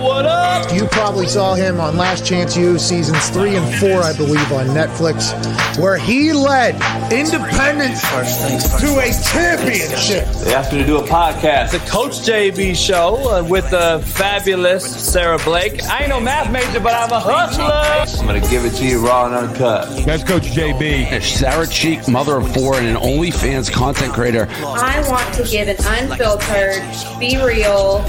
What 0.00 0.24
up? 0.24 0.41
You 0.70 0.86
probably 0.86 1.26
saw 1.26 1.54
him 1.54 1.80
on 1.80 1.96
Last 1.96 2.24
Chance 2.24 2.56
U, 2.56 2.78
seasons 2.78 3.28
three 3.30 3.56
and 3.56 3.74
four, 3.76 4.02
I 4.02 4.16
believe, 4.16 4.52
on 4.52 4.66
Netflix, 4.68 5.32
where 5.78 5.98
he 5.98 6.32
led 6.32 6.74
Independence 7.12 8.00
to 8.00 8.98
a 8.98 9.12
championship. 9.32 10.26
They 10.44 10.54
asked 10.54 10.72
me 10.72 10.78
to 10.78 10.86
do 10.86 10.96
a 10.98 11.02
podcast, 11.02 11.72
the 11.72 11.78
Coach 11.90 12.20
JB 12.20 12.74
show 12.74 13.16
uh, 13.28 13.44
with 13.44 13.68
the 13.70 14.02
fabulous 14.06 14.84
Sara 14.84 15.38
Blake. 15.38 15.82
I 15.84 16.00
ain't 16.00 16.08
no 16.08 16.20
math 16.20 16.50
major, 16.50 16.80
but 16.80 16.94
I'm 16.94 17.10
a 17.10 17.20
hustler. 17.20 18.20
I'm 18.20 18.26
gonna 18.26 18.40
give 18.48 18.64
it 18.64 18.74
to 18.76 18.86
you 18.86 19.04
raw 19.04 19.26
and 19.26 19.34
uncut. 19.34 20.04
That's 20.06 20.24
Coach 20.24 20.44
JB. 20.44 21.22
Sarah 21.22 21.66
Cheek, 21.66 22.08
mother 22.08 22.36
of 22.36 22.54
four, 22.54 22.76
and 22.76 22.86
an 22.86 22.96
OnlyFans 22.96 23.70
content 23.70 24.14
creator. 24.14 24.48
I 24.62 25.06
want 25.08 25.34
to 25.34 25.44
give 25.44 25.68
an 25.68 25.76
unfiltered, 25.80 26.82
be 27.18 27.36
real, 27.36 28.04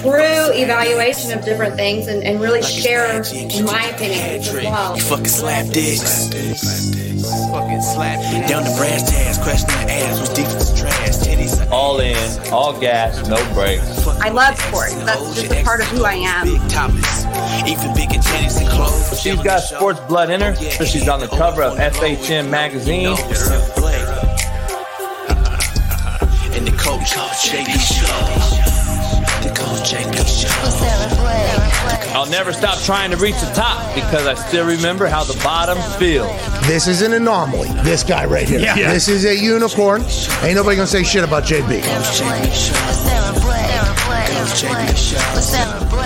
true 0.00 0.52
evaluation 0.54 1.32
of 1.32 1.44
different 1.44 1.55
things 1.64 2.08
and, 2.08 2.22
and 2.22 2.40
really 2.40 2.62
share 2.62 3.22
my 3.64 3.86
opinions 3.94 4.48
as 4.48 4.54
well. 4.54 4.96
Fucking 4.96 5.26
slap 5.26 5.66
dicks. 5.72 6.28
Fucking 7.50 7.82
slap 7.82 8.48
Down 8.48 8.64
the 8.64 8.74
brass 8.76 9.10
tacks, 9.10 9.38
crushing 9.38 9.68
the 9.68 9.92
ass 9.92 10.20
with 10.20 10.34
defense 10.36 10.78
trash. 10.78 11.16
Titties. 11.26 11.70
All 11.70 12.00
in, 12.00 12.16
all 12.52 12.78
gas, 12.78 13.26
no 13.28 13.36
brakes. 13.54 14.06
I 14.06 14.28
love 14.28 14.58
sports. 14.58 14.94
That's 15.04 15.34
just 15.34 15.50
a 15.50 15.64
part 15.64 15.80
of 15.80 15.86
who 15.86 16.04
I 16.04 16.14
am. 16.14 16.46
Big 16.46 16.68
topless. 16.68 17.24
Even 17.66 17.94
bigger 17.94 18.20
titties 18.20 18.60
and 18.60 18.68
clothes. 18.68 19.20
She's 19.20 19.42
got 19.42 19.60
sports 19.60 20.00
blood 20.00 20.30
in 20.30 20.40
her, 20.42 20.54
so 20.54 20.84
she's 20.84 21.08
on 21.08 21.20
the 21.20 21.28
cover 21.28 21.62
of 21.62 21.78
FHM 21.78 22.50
magazine. 22.50 23.16
And 26.56 26.66
the 26.66 26.72
coach, 26.72 27.10
JB 27.10 27.68
Show. 27.76 28.55
I'll 32.14 32.26
never 32.26 32.52
stop 32.52 32.78
trying 32.82 33.10
to 33.10 33.16
reach 33.18 33.38
the 33.40 33.52
top 33.54 33.94
because 33.94 34.26
I 34.26 34.34
still 34.34 34.66
remember 34.66 35.06
how 35.06 35.22
the 35.22 35.38
bottom 35.44 35.78
feels. 35.98 36.30
This 36.66 36.86
is 36.88 37.02
an 37.02 37.12
anomaly. 37.12 37.68
This 37.82 38.02
guy 38.02 38.24
right 38.24 38.48
here. 38.48 38.58
Yeah. 38.60 38.74
This 38.92 39.08
is 39.08 39.24
a 39.24 39.36
unicorn. 39.36 40.02
Ain't 40.42 40.54
nobody 40.54 40.76
gonna 40.76 40.86
say 40.86 41.02
shit 41.02 41.24
about 41.24 41.44
JB. 41.44 41.82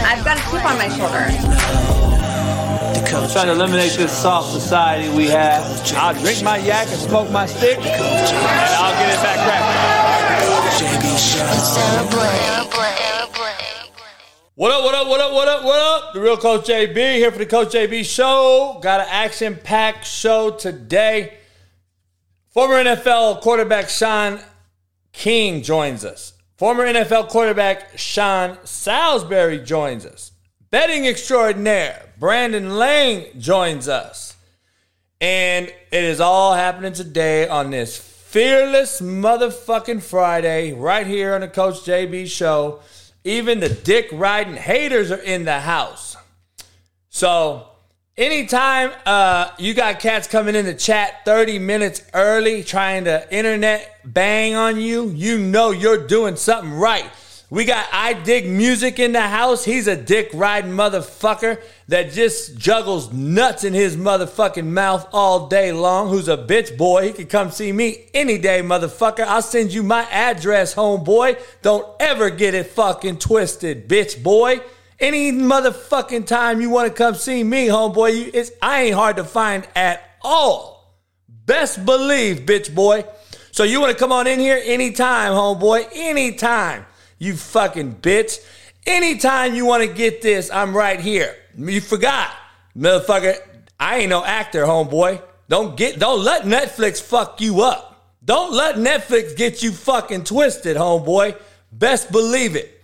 I've 0.04 0.24
got 0.24 0.36
a 0.36 0.40
chip 0.50 0.64
on 0.64 0.76
my 0.78 0.88
shoulder. 0.88 1.30
The 2.92 3.06
coach, 3.08 3.32
Trying 3.32 3.46
to 3.46 3.52
eliminate 3.52 3.92
this 3.92 4.10
soft 4.10 4.50
society 4.50 5.08
we 5.16 5.28
have. 5.28 5.62
I'll 5.94 6.14
drink 6.14 6.42
my 6.42 6.58
yak 6.58 6.88
and 6.88 7.00
smoke 7.00 7.30
my 7.30 7.46
stick, 7.46 7.78
and 7.78 7.86
I'll 7.86 8.92
get 8.98 9.14
it 9.14 9.22
back 9.22 9.38
cracking. 9.46 10.00
JB 10.80 11.16
Show. 11.18 12.99
What 14.60 14.72
up, 14.72 14.84
what 14.84 14.94
up, 14.94 15.08
what 15.08 15.20
up, 15.22 15.32
what 15.32 15.48
up, 15.48 15.64
what 15.64 15.80
up? 15.80 16.12
The 16.12 16.20
real 16.20 16.36
Coach 16.36 16.66
JB 16.66 17.14
here 17.14 17.32
for 17.32 17.38
the 17.38 17.46
Coach 17.46 17.68
JB 17.68 18.04
show. 18.04 18.78
Got 18.82 19.00
an 19.00 19.06
action 19.08 19.56
packed 19.56 20.04
show 20.04 20.50
today. 20.50 21.38
Former 22.50 22.74
NFL 22.74 23.40
quarterback 23.40 23.88
Shaun 23.88 24.38
King 25.12 25.62
joins 25.62 26.04
us. 26.04 26.34
Former 26.58 26.84
NFL 26.84 27.28
quarterback 27.28 27.96
Sean 27.96 28.58
Salisbury 28.64 29.60
joins 29.60 30.04
us. 30.04 30.32
Betting 30.70 31.06
extraordinaire 31.06 32.12
Brandon 32.18 32.76
Lang 32.76 33.28
joins 33.38 33.88
us. 33.88 34.36
And 35.22 35.68
it 35.68 36.04
is 36.04 36.20
all 36.20 36.52
happening 36.52 36.92
today 36.92 37.48
on 37.48 37.70
this 37.70 37.96
fearless 37.96 39.00
motherfucking 39.00 40.02
Friday, 40.02 40.74
right 40.74 41.06
here 41.06 41.34
on 41.34 41.40
the 41.40 41.48
Coach 41.48 41.76
JB 41.76 42.26
show. 42.26 42.82
Even 43.24 43.60
the 43.60 43.68
dick 43.68 44.08
riding 44.12 44.56
haters 44.56 45.10
are 45.10 45.16
in 45.16 45.44
the 45.44 45.60
house. 45.60 46.16
So, 47.10 47.68
anytime 48.16 48.92
uh, 49.04 49.50
you 49.58 49.74
got 49.74 50.00
cats 50.00 50.26
coming 50.26 50.54
in 50.54 50.64
the 50.64 50.74
chat 50.74 51.24
30 51.24 51.58
minutes 51.58 52.02
early 52.14 52.62
trying 52.62 53.04
to 53.04 53.34
internet 53.34 53.98
bang 54.04 54.54
on 54.54 54.80
you, 54.80 55.10
you 55.10 55.38
know 55.38 55.70
you're 55.70 56.06
doing 56.06 56.36
something 56.36 56.72
right. 56.72 57.10
We 57.52 57.64
got 57.64 57.88
I 57.92 58.12
Dig 58.12 58.48
Music 58.48 59.00
in 59.00 59.10
the 59.10 59.22
house. 59.22 59.64
He's 59.64 59.88
a 59.88 59.96
dick 59.96 60.30
riding 60.32 60.70
motherfucker 60.70 61.60
that 61.88 62.12
just 62.12 62.56
juggles 62.56 63.12
nuts 63.12 63.64
in 63.64 63.74
his 63.74 63.96
motherfucking 63.96 64.66
mouth 64.66 65.08
all 65.12 65.48
day 65.48 65.72
long. 65.72 66.10
Who's 66.10 66.28
a 66.28 66.36
bitch 66.36 66.76
boy. 66.78 67.08
He 67.08 67.12
could 67.12 67.28
come 67.28 67.50
see 67.50 67.72
me 67.72 68.04
any 68.14 68.38
day, 68.38 68.62
motherfucker. 68.62 69.24
I'll 69.24 69.42
send 69.42 69.72
you 69.72 69.82
my 69.82 70.04
address, 70.12 70.76
homeboy. 70.76 71.40
Don't 71.60 71.84
ever 71.98 72.30
get 72.30 72.54
it 72.54 72.68
fucking 72.68 73.18
twisted, 73.18 73.88
bitch 73.88 74.22
boy. 74.22 74.60
Any 75.00 75.32
motherfucking 75.32 76.28
time 76.28 76.60
you 76.60 76.70
want 76.70 76.86
to 76.86 76.94
come 76.94 77.16
see 77.16 77.42
me, 77.42 77.66
homeboy, 77.66 78.16
you, 78.16 78.30
it's 78.32 78.52
I 78.62 78.82
ain't 78.82 78.94
hard 78.94 79.16
to 79.16 79.24
find 79.24 79.66
at 79.74 80.18
all. 80.22 81.02
Best 81.46 81.84
believe, 81.84 82.46
bitch 82.46 82.72
boy. 82.72 83.04
So 83.50 83.64
you 83.64 83.80
want 83.80 83.90
to 83.90 83.98
come 83.98 84.12
on 84.12 84.28
in 84.28 84.38
here 84.38 84.60
anytime, 84.62 85.32
homeboy, 85.32 85.88
anytime. 85.94 86.86
You 87.20 87.36
fucking 87.36 87.96
bitch. 87.96 88.38
Anytime 88.86 89.54
you 89.54 89.66
want 89.66 89.86
to 89.86 89.94
get 89.94 90.22
this, 90.22 90.50
I'm 90.50 90.74
right 90.76 90.98
here. 90.98 91.36
You 91.56 91.80
forgot, 91.80 92.30
motherfucker. 92.76 93.36
I 93.78 93.98
ain't 93.98 94.10
no 94.10 94.24
actor, 94.24 94.64
homeboy. 94.64 95.22
Don't 95.48 95.76
get 95.76 95.98
don't 95.98 96.24
let 96.24 96.44
Netflix 96.44 97.00
fuck 97.00 97.40
you 97.40 97.60
up. 97.60 98.14
Don't 98.24 98.52
let 98.52 98.76
Netflix 98.76 99.36
get 99.36 99.62
you 99.62 99.70
fucking 99.70 100.24
twisted, 100.24 100.76
homeboy. 100.76 101.38
Best 101.70 102.10
believe 102.10 102.56
it. 102.56 102.80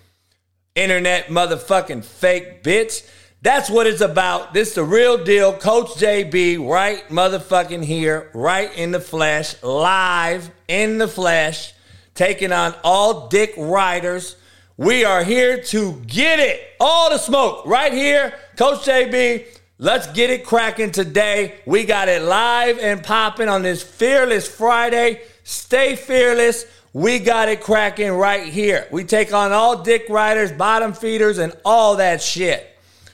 Internet 0.75 1.29
motherfucking 1.29 2.05
fake 2.05 2.63
bitch. 2.63 3.09
That's 3.41 3.71
what 3.71 3.87
it's 3.87 4.01
about. 4.01 4.53
This 4.53 4.69
is 4.69 4.75
the 4.75 4.85
real 4.85 5.23
deal. 5.23 5.53
Coach 5.53 5.95
JB, 5.95 6.69
right 6.69 7.09
motherfucking 7.09 7.85
here, 7.85 8.31
right 8.35 8.77
in 8.77 8.91
the 8.91 9.01
flesh, 9.01 9.63
live 9.63 10.51
in 10.69 10.99
the 10.99 11.09
flesh, 11.09 11.73
taking 12.17 12.51
on 12.51 12.75
all 12.83 13.29
dick 13.29 13.55
riders. 13.57 14.37
We 14.77 15.05
are 15.05 15.23
here 15.23 15.63
to 15.65 16.03
get 16.07 16.41
it. 16.41 16.61
All 16.81 17.11
the 17.11 17.19
smoke 17.19 17.65
right 17.67 17.93
here. 17.93 18.35
Coach 18.57 18.85
JB, 18.85 19.47
let's 19.79 20.07
get 20.09 20.31
it 20.31 20.45
cracking 20.45 20.91
today. 20.91 21.55
We 21.67 21.85
got 21.85 22.09
it 22.09 22.23
live 22.23 22.79
and 22.79 23.03
popping 23.03 23.49
on 23.49 23.63
this 23.63 23.83
Fearless 23.83 24.49
Friday. 24.49 25.23
Stay 25.45 25.95
fearless. 25.95 26.67
We 26.93 27.19
got 27.19 27.49
it 27.49 27.61
cracking 27.61 28.11
right 28.11 28.47
here. 28.47 28.89
We 28.91 29.05
take 29.05 29.33
on 29.33 29.53
all 29.53 29.83
dick 29.83 30.07
riders, 30.09 30.51
bottom 30.51 30.95
feeders, 30.95 31.39
and 31.39 31.55
all 31.65 31.97
that 31.97 32.23
shit. 32.23 32.67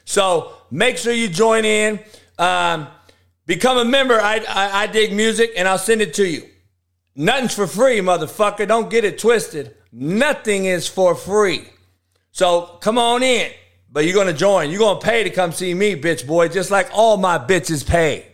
So 0.05 0.53
make 0.71 0.97
sure 0.97 1.13
you 1.13 1.29
join 1.29 1.65
in. 1.65 2.01
Um, 2.39 2.87
become 3.47 3.79
a 3.79 3.85
member. 3.85 4.21
I, 4.21 4.37
I, 4.49 4.83
I 4.83 4.87
dig 4.87 5.13
music, 5.13 5.53
and 5.57 5.67
I'll 5.67 5.79
send 5.79 6.01
it 6.01 6.15
to 6.15 6.27
you. 6.27 6.49
Nothing's 7.15 7.55
for 7.55 7.67
free, 7.67 7.99
motherfucker. 8.01 8.67
Don't 8.67 8.91
get 8.91 9.05
it 9.05 9.19
twisted. 9.19 9.75
Nothing 9.93 10.65
is 10.65 10.89
for 10.89 11.15
free. 11.15 11.69
So 12.31 12.79
come 12.81 12.99
on 12.99 13.23
in. 13.23 13.51
But 13.91 14.07
you're 14.07 14.15
gonna 14.15 14.33
join. 14.33 14.71
You're 14.71 14.79
gonna 14.79 15.01
pay 15.01 15.23
to 15.23 15.31
come 15.31 15.53
see 15.53 15.75
me, 15.75 15.95
bitch 15.95 16.27
boy, 16.27 16.49
just 16.49 16.71
like 16.71 16.89
all 16.95 17.19
my 17.19 17.39
bitches 17.39 17.87
pay. 17.87 18.27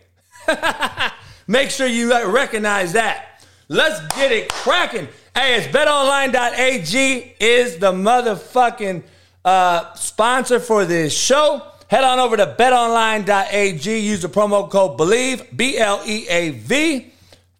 Make 1.47 1.69
sure 1.69 1.87
you 1.87 2.13
recognize 2.31 2.93
that. 2.93 3.45
Let's 3.67 3.99
get 4.15 4.31
it 4.31 4.47
cracking. 4.49 5.09
Hey, 5.35 5.57
it's 5.57 5.67
betonline.ag 5.67 7.35
is 7.39 7.77
the 7.77 7.91
motherfucking 7.91 9.03
uh, 9.43 9.93
sponsor 9.95 10.59
for 10.59 10.85
this 10.85 11.17
show. 11.17 11.61
Head 11.87 12.03
on 12.03 12.19
over 12.19 12.37
to 12.37 12.55
betonline.ag. 12.57 13.99
Use 13.99 14.21
the 14.21 14.29
promo 14.29 14.69
code 14.69 14.97
BELIEVE, 14.97 15.57
B 15.57 15.77
L 15.77 16.01
E 16.05 16.27
A 16.29 16.51
V, 16.51 17.11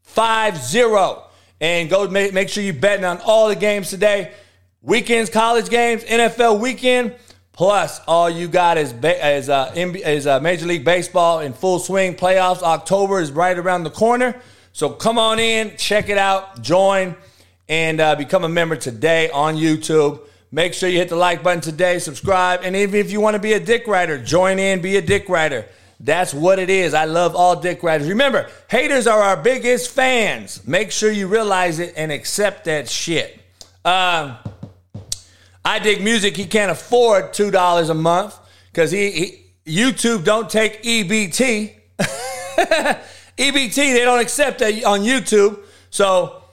50. 0.09 1.23
And 1.61 1.89
go 1.89 2.07
make, 2.07 2.33
make 2.33 2.49
sure 2.49 2.63
you're 2.63 2.73
betting 2.73 3.05
on 3.05 3.19
all 3.21 3.49
the 3.49 3.55
games 3.55 3.89
today. 3.89 4.33
Weekends, 4.81 5.29
college 5.29 5.69
games, 5.69 6.03
NFL 6.03 6.59
weekend. 6.59 7.15
Plus, 7.51 7.99
all 8.07 8.29
you 8.29 8.47
got 8.47 8.77
is 8.77 8.94
ba- 8.94 9.35
is, 9.35 9.50
uh, 9.50 9.73
is 9.75 10.25
uh, 10.25 10.39
Major 10.39 10.65
League 10.65 10.85
Baseball 10.85 11.41
in 11.41 11.51
full 11.51 11.79
swing. 11.79 12.15
Playoffs. 12.15 12.61
October 12.61 13.19
is 13.19 13.31
right 13.31 13.57
around 13.57 13.83
the 13.83 13.89
corner. 13.89 14.41
So 14.71 14.89
come 14.89 15.17
on 15.17 15.39
in, 15.39 15.75
check 15.75 16.07
it 16.07 16.17
out, 16.17 16.62
join, 16.62 17.15
and 17.67 18.00
uh, 18.00 18.15
become 18.15 18.45
a 18.45 18.50
member 18.50 18.77
today 18.77 19.29
on 19.31 19.57
YouTube. 19.57 20.21
Make 20.51 20.73
sure 20.73 20.88
you 20.88 20.97
hit 20.97 21.09
the 21.09 21.17
like 21.17 21.44
button 21.44 21.59
today, 21.59 22.00
subscribe, 22.00 22.62
and 22.63 22.75
even 22.75 22.95
if 23.00 23.12
you 23.12 23.19
want 23.19 23.35
to 23.35 23.41
be 23.41 23.53
a 23.53 23.59
dick 23.59 23.88
writer, 23.88 24.17
join 24.17 24.57
in, 24.57 24.81
be 24.81 24.95
a 24.95 25.01
dick 25.01 25.27
writer. 25.27 25.65
That's 26.00 26.34
what 26.34 26.60
it 26.60 26.69
is. 26.69 26.94
I 26.94 27.06
love 27.06 27.36
all 27.36 27.60
dick 27.60 27.84
riders. 27.84 28.07
Remember, 28.07 28.48
haters 28.69 29.06
are 29.06 29.22
our 29.22 29.38
biggest 29.38 29.92
fans. 29.92 30.66
Make 30.66 30.92
sure 30.92 31.12
you 31.12 31.28
realize 31.28 31.80
it 31.80 31.94
and 31.98 32.12
accept 32.12 32.66
that 32.66 32.88
shit. 32.88 33.38
Um, 33.84 34.38
I 35.66 35.80
dig 35.80 36.01
music. 36.01 36.38
He 36.38 36.46
can't 36.46 36.72
afford 36.72 37.34
two 37.34 37.51
dollars 37.51 37.90
a 37.90 37.94
month 37.94 38.38
because 38.72 38.92
he, 38.92 39.12
he 39.12 39.46
YouTube 39.84 40.24
don't 40.24 40.50
take 40.50 40.81
EBT. 40.84 41.75
EBT 43.38 43.75
they 43.75 44.06
don't 44.06 44.19
accept 44.19 44.60
that 44.60 44.84
on 44.86 45.01
YouTube. 45.01 45.60
So 45.90 46.44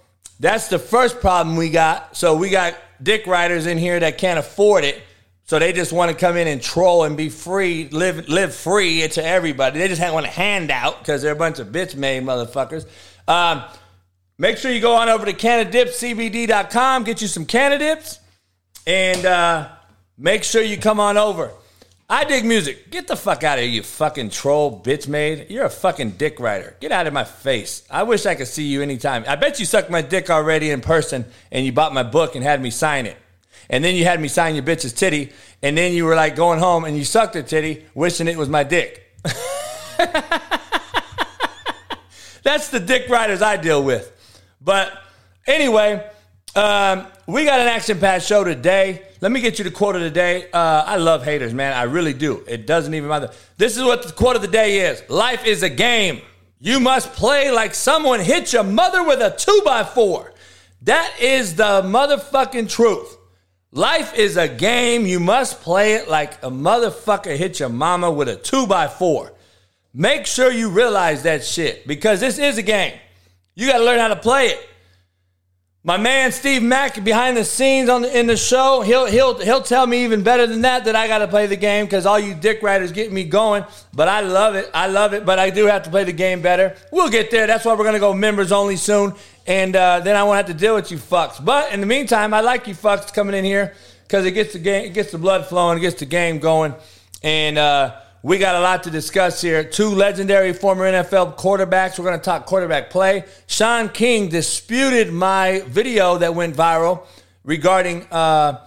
that's 0.40 0.68
the 0.68 0.78
first 0.78 1.20
problem 1.20 1.56
we 1.56 1.70
got. 1.70 2.16
So 2.16 2.36
we 2.36 2.50
got 2.50 2.76
dick 3.02 3.26
riders 3.26 3.66
in 3.66 3.78
here 3.78 4.00
that 4.00 4.18
can't 4.18 4.38
afford 4.38 4.84
it. 4.84 5.02
So 5.46 5.60
they 5.60 5.72
just 5.72 5.92
want 5.92 6.10
to 6.10 6.16
come 6.16 6.36
in 6.36 6.48
and 6.48 6.60
troll 6.60 7.04
and 7.04 7.16
be 7.16 7.28
free, 7.28 7.88
live 7.90 8.28
live 8.28 8.52
free 8.52 9.06
to 9.06 9.24
everybody. 9.24 9.78
They 9.78 9.86
just 9.86 10.02
want 10.12 10.26
a 10.26 10.30
handout 10.30 10.98
because 10.98 11.22
they're 11.22 11.32
a 11.32 11.36
bunch 11.36 11.60
of 11.60 11.68
bitch 11.68 11.94
made 11.94 12.24
motherfuckers. 12.24 12.84
Um, 13.28 13.62
make 14.38 14.58
sure 14.58 14.72
you 14.72 14.80
go 14.80 14.94
on 14.96 15.08
over 15.08 15.24
to 15.24 15.32
CanadipsCBD.com, 15.32 17.04
get 17.04 17.22
you 17.22 17.28
some 17.28 17.46
Canadips, 17.46 18.18
and 18.88 19.24
uh, 19.24 19.68
make 20.18 20.42
sure 20.42 20.62
you 20.62 20.78
come 20.78 20.98
on 20.98 21.16
over. 21.16 21.52
I 22.10 22.24
dig 22.24 22.44
music. 22.44 22.90
Get 22.90 23.06
the 23.06 23.16
fuck 23.16 23.44
out 23.44 23.58
of 23.58 23.64
here, 23.64 23.72
you 23.72 23.84
fucking 23.84 24.30
troll 24.30 24.80
bitch 24.80 25.06
made. 25.06 25.48
You're 25.48 25.64
a 25.64 25.70
fucking 25.70 26.12
dick 26.12 26.40
writer. 26.40 26.76
Get 26.80 26.90
out 26.90 27.06
of 27.06 27.12
my 27.12 27.24
face. 27.24 27.84
I 27.88 28.02
wish 28.02 28.26
I 28.26 28.34
could 28.34 28.48
see 28.48 28.64
you 28.64 28.82
anytime. 28.82 29.24
I 29.28 29.36
bet 29.36 29.60
you 29.60 29.66
sucked 29.66 29.90
my 29.90 30.02
dick 30.02 30.28
already 30.28 30.70
in 30.70 30.80
person 30.80 31.24
and 31.52 31.64
you 31.64 31.70
bought 31.70 31.94
my 31.94 32.02
book 32.02 32.34
and 32.34 32.42
had 32.42 32.60
me 32.60 32.70
sign 32.70 33.06
it. 33.06 33.16
And 33.68 33.84
then 33.84 33.94
you 33.94 34.04
had 34.04 34.20
me 34.20 34.28
sign 34.28 34.54
your 34.54 34.64
bitch's 34.64 34.92
titty. 34.92 35.32
And 35.62 35.76
then 35.76 35.92
you 35.92 36.04
were 36.04 36.14
like 36.14 36.36
going 36.36 36.58
home 36.58 36.84
and 36.84 36.96
you 36.96 37.04
sucked 37.04 37.34
her 37.34 37.42
titty, 37.42 37.84
wishing 37.94 38.28
it 38.28 38.36
was 38.36 38.48
my 38.48 38.62
dick. 38.62 39.02
That's 42.42 42.68
the 42.70 42.80
dick 42.80 43.08
riders 43.08 43.42
I 43.42 43.56
deal 43.56 43.82
with. 43.82 44.12
But 44.60 44.92
anyway, 45.46 46.08
um, 46.54 47.06
we 47.26 47.44
got 47.44 47.60
an 47.60 47.66
action 47.66 47.98
packed 47.98 48.24
show 48.24 48.44
today. 48.44 49.02
Let 49.20 49.32
me 49.32 49.40
get 49.40 49.58
you 49.58 49.64
the 49.64 49.70
quote 49.70 49.96
of 49.96 50.02
the 50.02 50.10
day. 50.10 50.50
Uh, 50.52 50.84
I 50.86 50.96
love 50.96 51.24
haters, 51.24 51.52
man. 51.52 51.72
I 51.72 51.82
really 51.84 52.12
do. 52.12 52.44
It 52.46 52.66
doesn't 52.66 52.94
even 52.94 53.08
matter. 53.08 53.30
This 53.56 53.76
is 53.76 53.82
what 53.82 54.02
the 54.02 54.12
quote 54.12 54.36
of 54.36 54.42
the 54.42 54.48
day 54.48 54.88
is 54.90 55.02
Life 55.10 55.44
is 55.44 55.62
a 55.62 55.68
game. 55.68 56.22
You 56.60 56.80
must 56.80 57.12
play 57.12 57.50
like 57.50 57.74
someone 57.74 58.20
hit 58.20 58.52
your 58.52 58.62
mother 58.62 59.02
with 59.02 59.20
a 59.20 59.30
two 59.36 59.62
by 59.64 59.84
four. 59.84 60.32
That 60.82 61.12
is 61.20 61.56
the 61.56 61.82
motherfucking 61.82 62.70
truth. 62.70 63.15
Life 63.72 64.14
is 64.14 64.36
a 64.36 64.48
game. 64.48 65.06
You 65.06 65.20
must 65.20 65.60
play 65.60 65.94
it 65.94 66.08
like 66.08 66.34
a 66.42 66.50
motherfucker 66.50 67.36
hit 67.36 67.60
your 67.60 67.68
mama 67.68 68.10
with 68.10 68.28
a 68.28 68.36
two 68.36 68.66
by 68.66 68.88
four. 68.88 69.32
Make 69.92 70.26
sure 70.26 70.50
you 70.52 70.70
realize 70.70 71.22
that 71.24 71.44
shit 71.44 71.86
because 71.86 72.20
this 72.20 72.38
is 72.38 72.58
a 72.58 72.62
game. 72.62 72.98
You 73.54 73.66
got 73.66 73.78
to 73.78 73.84
learn 73.84 73.98
how 73.98 74.08
to 74.08 74.16
play 74.16 74.48
it. 74.48 74.68
My 75.86 75.98
man 75.98 76.32
Steve 76.32 76.64
Mack 76.64 77.04
behind 77.04 77.36
the 77.36 77.44
scenes 77.44 77.88
on 77.88 78.02
the, 78.02 78.18
in 78.18 78.26
the 78.26 78.36
show, 78.36 78.80
he'll 78.80 79.06
he'll 79.06 79.38
he'll 79.38 79.62
tell 79.62 79.86
me 79.86 80.02
even 80.02 80.24
better 80.24 80.44
than 80.44 80.62
that 80.62 80.84
that 80.86 80.96
I 80.96 81.06
got 81.06 81.18
to 81.18 81.28
play 81.28 81.46
the 81.46 81.54
game 81.54 81.84
because 81.84 82.06
all 82.06 82.18
you 82.18 82.34
dick 82.34 82.60
riders 82.60 82.90
get 82.90 83.12
me 83.12 83.22
going. 83.22 83.64
But 83.92 84.08
I 84.08 84.18
love 84.18 84.56
it, 84.56 84.68
I 84.74 84.88
love 84.88 85.14
it. 85.14 85.24
But 85.24 85.38
I 85.38 85.50
do 85.50 85.66
have 85.66 85.84
to 85.84 85.90
play 85.90 86.02
the 86.02 86.12
game 86.12 86.42
better. 86.42 86.74
We'll 86.90 87.08
get 87.08 87.30
there. 87.30 87.46
That's 87.46 87.64
why 87.64 87.74
we're 87.74 87.84
gonna 87.84 88.00
go 88.00 88.12
members 88.12 88.50
only 88.50 88.74
soon, 88.74 89.14
and 89.46 89.76
uh, 89.76 90.00
then 90.00 90.16
I 90.16 90.24
won't 90.24 90.38
have 90.38 90.46
to 90.46 90.54
deal 90.54 90.74
with 90.74 90.90
you 90.90 90.98
fucks. 90.98 91.42
But 91.42 91.72
in 91.72 91.78
the 91.78 91.86
meantime, 91.86 92.34
I 92.34 92.40
like 92.40 92.66
you 92.66 92.74
fucks 92.74 93.14
coming 93.14 93.36
in 93.36 93.44
here 93.44 93.72
because 94.08 94.26
it 94.26 94.32
gets 94.32 94.54
the 94.54 94.58
game, 94.58 94.86
it 94.86 94.92
gets 94.92 95.12
the 95.12 95.18
blood 95.18 95.46
flowing, 95.46 95.78
it 95.78 95.82
gets 95.82 96.00
the 96.00 96.06
game 96.06 96.40
going, 96.40 96.74
and. 97.22 97.58
Uh, 97.58 98.00
we 98.26 98.38
got 98.38 98.56
a 98.56 98.60
lot 98.60 98.82
to 98.82 98.90
discuss 98.90 99.40
here. 99.40 99.62
Two 99.62 99.90
legendary 99.90 100.52
former 100.52 100.90
NFL 100.90 101.38
quarterbacks. 101.38 101.96
We're 101.96 102.06
going 102.06 102.18
to 102.18 102.24
talk 102.24 102.44
quarterback 102.44 102.90
play. 102.90 103.24
Shaun 103.46 103.88
King 103.88 104.28
disputed 104.28 105.12
my 105.12 105.62
video 105.68 106.18
that 106.18 106.34
went 106.34 106.56
viral 106.56 107.06
regarding 107.44 108.04
uh, 108.10 108.66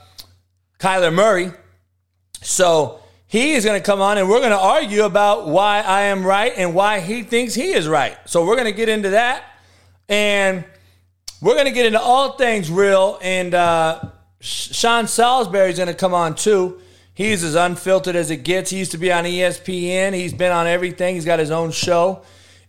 Kyler 0.79 1.13
Murray. 1.13 1.51
So 2.41 3.01
he 3.27 3.51
is 3.51 3.65
going 3.65 3.77
to 3.77 3.85
come 3.85 3.99
on 3.99 4.17
and 4.17 4.29
we're 4.29 4.39
going 4.39 4.51
to 4.51 4.57
argue 4.57 5.03
about 5.03 5.49
why 5.49 5.81
I 5.81 6.03
am 6.03 6.25
right 6.25 6.53
and 6.55 6.73
why 6.73 7.01
he 7.01 7.23
thinks 7.23 7.53
he 7.53 7.73
is 7.73 7.85
right. 7.85 8.17
So 8.27 8.45
we're 8.45 8.55
going 8.55 8.71
to 8.71 8.71
get 8.71 8.87
into 8.87 9.09
that. 9.09 9.43
And 10.07 10.63
we're 11.41 11.55
going 11.55 11.65
to 11.65 11.73
get 11.73 11.85
into 11.85 11.99
all 11.99 12.37
things 12.37 12.71
real. 12.71 13.19
And 13.21 13.53
uh, 13.53 14.03
Sean 14.39 15.05
Salisbury 15.05 15.69
is 15.69 15.75
going 15.75 15.89
to 15.89 15.93
come 15.93 16.13
on 16.13 16.35
too. 16.35 16.79
He's 17.19 17.43
as 17.43 17.55
unfiltered 17.55 18.15
as 18.15 18.31
it 18.31 18.45
gets. 18.45 18.69
He 18.69 18.77
used 18.77 18.91
to 18.91 18.97
be 18.97 19.11
on 19.11 19.25
ESPN. 19.25 20.13
He's 20.13 20.31
been 20.31 20.53
on 20.53 20.67
everything. 20.67 21.15
He's 21.15 21.25
got 21.25 21.37
his 21.37 21.51
own 21.51 21.71
show. 21.71 22.21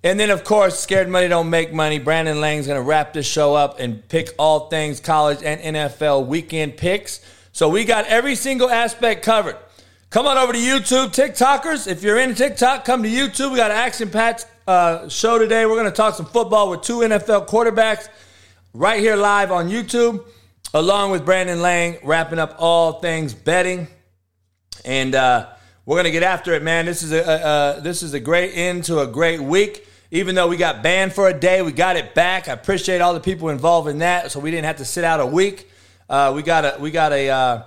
And 0.03 0.19
then, 0.19 0.31
of 0.31 0.43
course, 0.43 0.77
Scared 0.77 1.09
Money 1.09 1.29
Don't 1.29 1.51
Make 1.51 1.73
Money. 1.73 2.01
Brandon 2.01 2.41
Lang's 2.41 2.67
going 2.67 2.77
to 2.77 2.83
wrap 2.83 3.13
this 3.13 3.29
show 3.29 3.55
up 3.55 3.79
and 3.79 4.09
pick 4.09 4.31
all 4.41 4.69
things 4.69 4.99
college 4.99 5.45
and 5.45 5.77
NFL 5.77 6.27
weekend 6.27 6.77
picks. 6.77 7.21
So 7.53 7.69
we 7.69 7.85
got 7.85 8.07
every 8.07 8.35
single 8.35 8.69
aspect 8.69 9.25
covered. 9.25 9.57
Come 10.11 10.27
on 10.27 10.37
over 10.37 10.53
to 10.53 10.59
YouTube, 10.59 11.15
TikTokers. 11.15 11.87
If 11.87 12.03
you're 12.03 12.19
in 12.19 12.35
TikTok, 12.35 12.85
come 12.85 13.05
to 13.05 13.09
YouTube. 13.09 13.53
We 13.53 13.57
got 13.57 13.71
an 13.71 13.77
Action 13.77 14.11
Patch 14.11 14.43
uh, 14.67 15.09
show 15.09 15.39
today. 15.39 15.65
We're 15.65 15.77
going 15.77 15.85
to 15.85 15.93
talk 15.93 16.17
some 16.17 16.27
football 16.27 16.71
with 16.71 16.83
two 16.83 16.99
NFL 16.99 17.47
quarterbacks 17.47 18.09
right 18.75 18.99
here 18.99 19.15
live 19.15 19.53
on 19.53 19.69
YouTube, 19.71 20.25
along 20.75 21.13
with 21.13 21.25
Brandon 21.25 21.63
Lang, 21.63 21.99
wrapping 22.03 22.41
up 22.41 22.57
all 22.59 22.95
things 22.95 23.33
betting 23.33 23.87
and 24.85 25.15
uh, 25.15 25.49
we're 25.87 25.97
gonna 25.97 26.11
get 26.11 26.23
after 26.23 26.53
it, 26.53 26.63
man. 26.63 26.87
This 26.87 27.03
is 27.03 27.13
a, 27.13 27.19
a, 27.19 27.79
a, 27.79 27.81
this 27.81 28.03
is 28.03 28.15
a 28.15 28.21
great 28.21 28.53
end 28.55 28.85
to 28.85 29.01
a 29.01 29.07
great 29.07 29.41
week. 29.41 29.87
Even 30.11 30.35
though 30.35 30.49
we 30.49 30.57
got 30.57 30.83
banned 30.83 31.13
for 31.13 31.29
a 31.29 31.35
day, 31.39 31.63
we 31.63 31.73
got 31.73 31.97
it 31.97 32.15
back. 32.15 32.49
I 32.49 32.53
appreciate 32.53 33.01
all 33.01 33.15
the 33.15 33.21
people 33.21 33.49
involved 33.49 33.89
in 33.89 33.99
that, 33.99 34.33
so 34.33 34.41
we 34.41 34.51
didn't 34.51 34.67
have 34.67 34.79
to 34.79 34.85
sit 34.85 35.05
out 35.05 35.21
a 35.21 35.27
week. 35.27 35.71
Uh, 36.09 36.33
we 36.35 36.43
got 36.43 36.65
a 36.65 36.81
we 36.81 36.91
got 36.91 37.13
a 37.13 37.29
uh, 37.29 37.63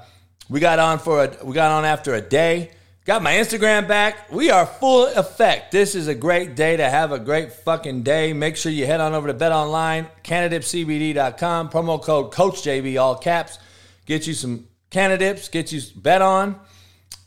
we 0.49 0.59
got 0.59 0.79
on 0.79 0.99
for 0.99 1.23
a 1.23 1.45
we 1.45 1.53
got 1.53 1.71
on 1.71 1.85
after 1.85 2.13
a 2.13 2.21
day. 2.21 2.71
Got 3.05 3.21
my 3.21 3.33
Instagram 3.33 3.85
back. 3.85 4.31
We 4.31 4.49
are 4.49 4.65
full 4.65 5.07
effect. 5.07 5.73
This 5.73 5.93
is 5.93 6.07
a 6.07 6.15
great 6.15 6.55
day 6.55 6.77
to 6.77 6.89
have 6.89 7.11
a 7.11 7.19
great 7.19 7.51
fucking 7.51 8.03
day. 8.03 8.31
Make 8.31 8.55
sure 8.55 8.71
you 8.71 8.85
head 8.85 9.01
on 9.01 9.13
over 9.13 9.27
to 9.27 9.33
Bet 9.33 9.51
Online, 9.51 10.07
CanadipsCBD.com, 10.23 11.69
promo 11.69 12.01
code 12.01 12.31
CoachJB, 12.31 13.01
all 13.01 13.17
caps. 13.17 13.59
Get 14.05 14.25
you 14.25 14.33
some 14.33 14.67
Canadips, 14.89 15.49
get 15.49 15.71
you 15.73 15.81
bet 15.95 16.21
on. 16.21 16.59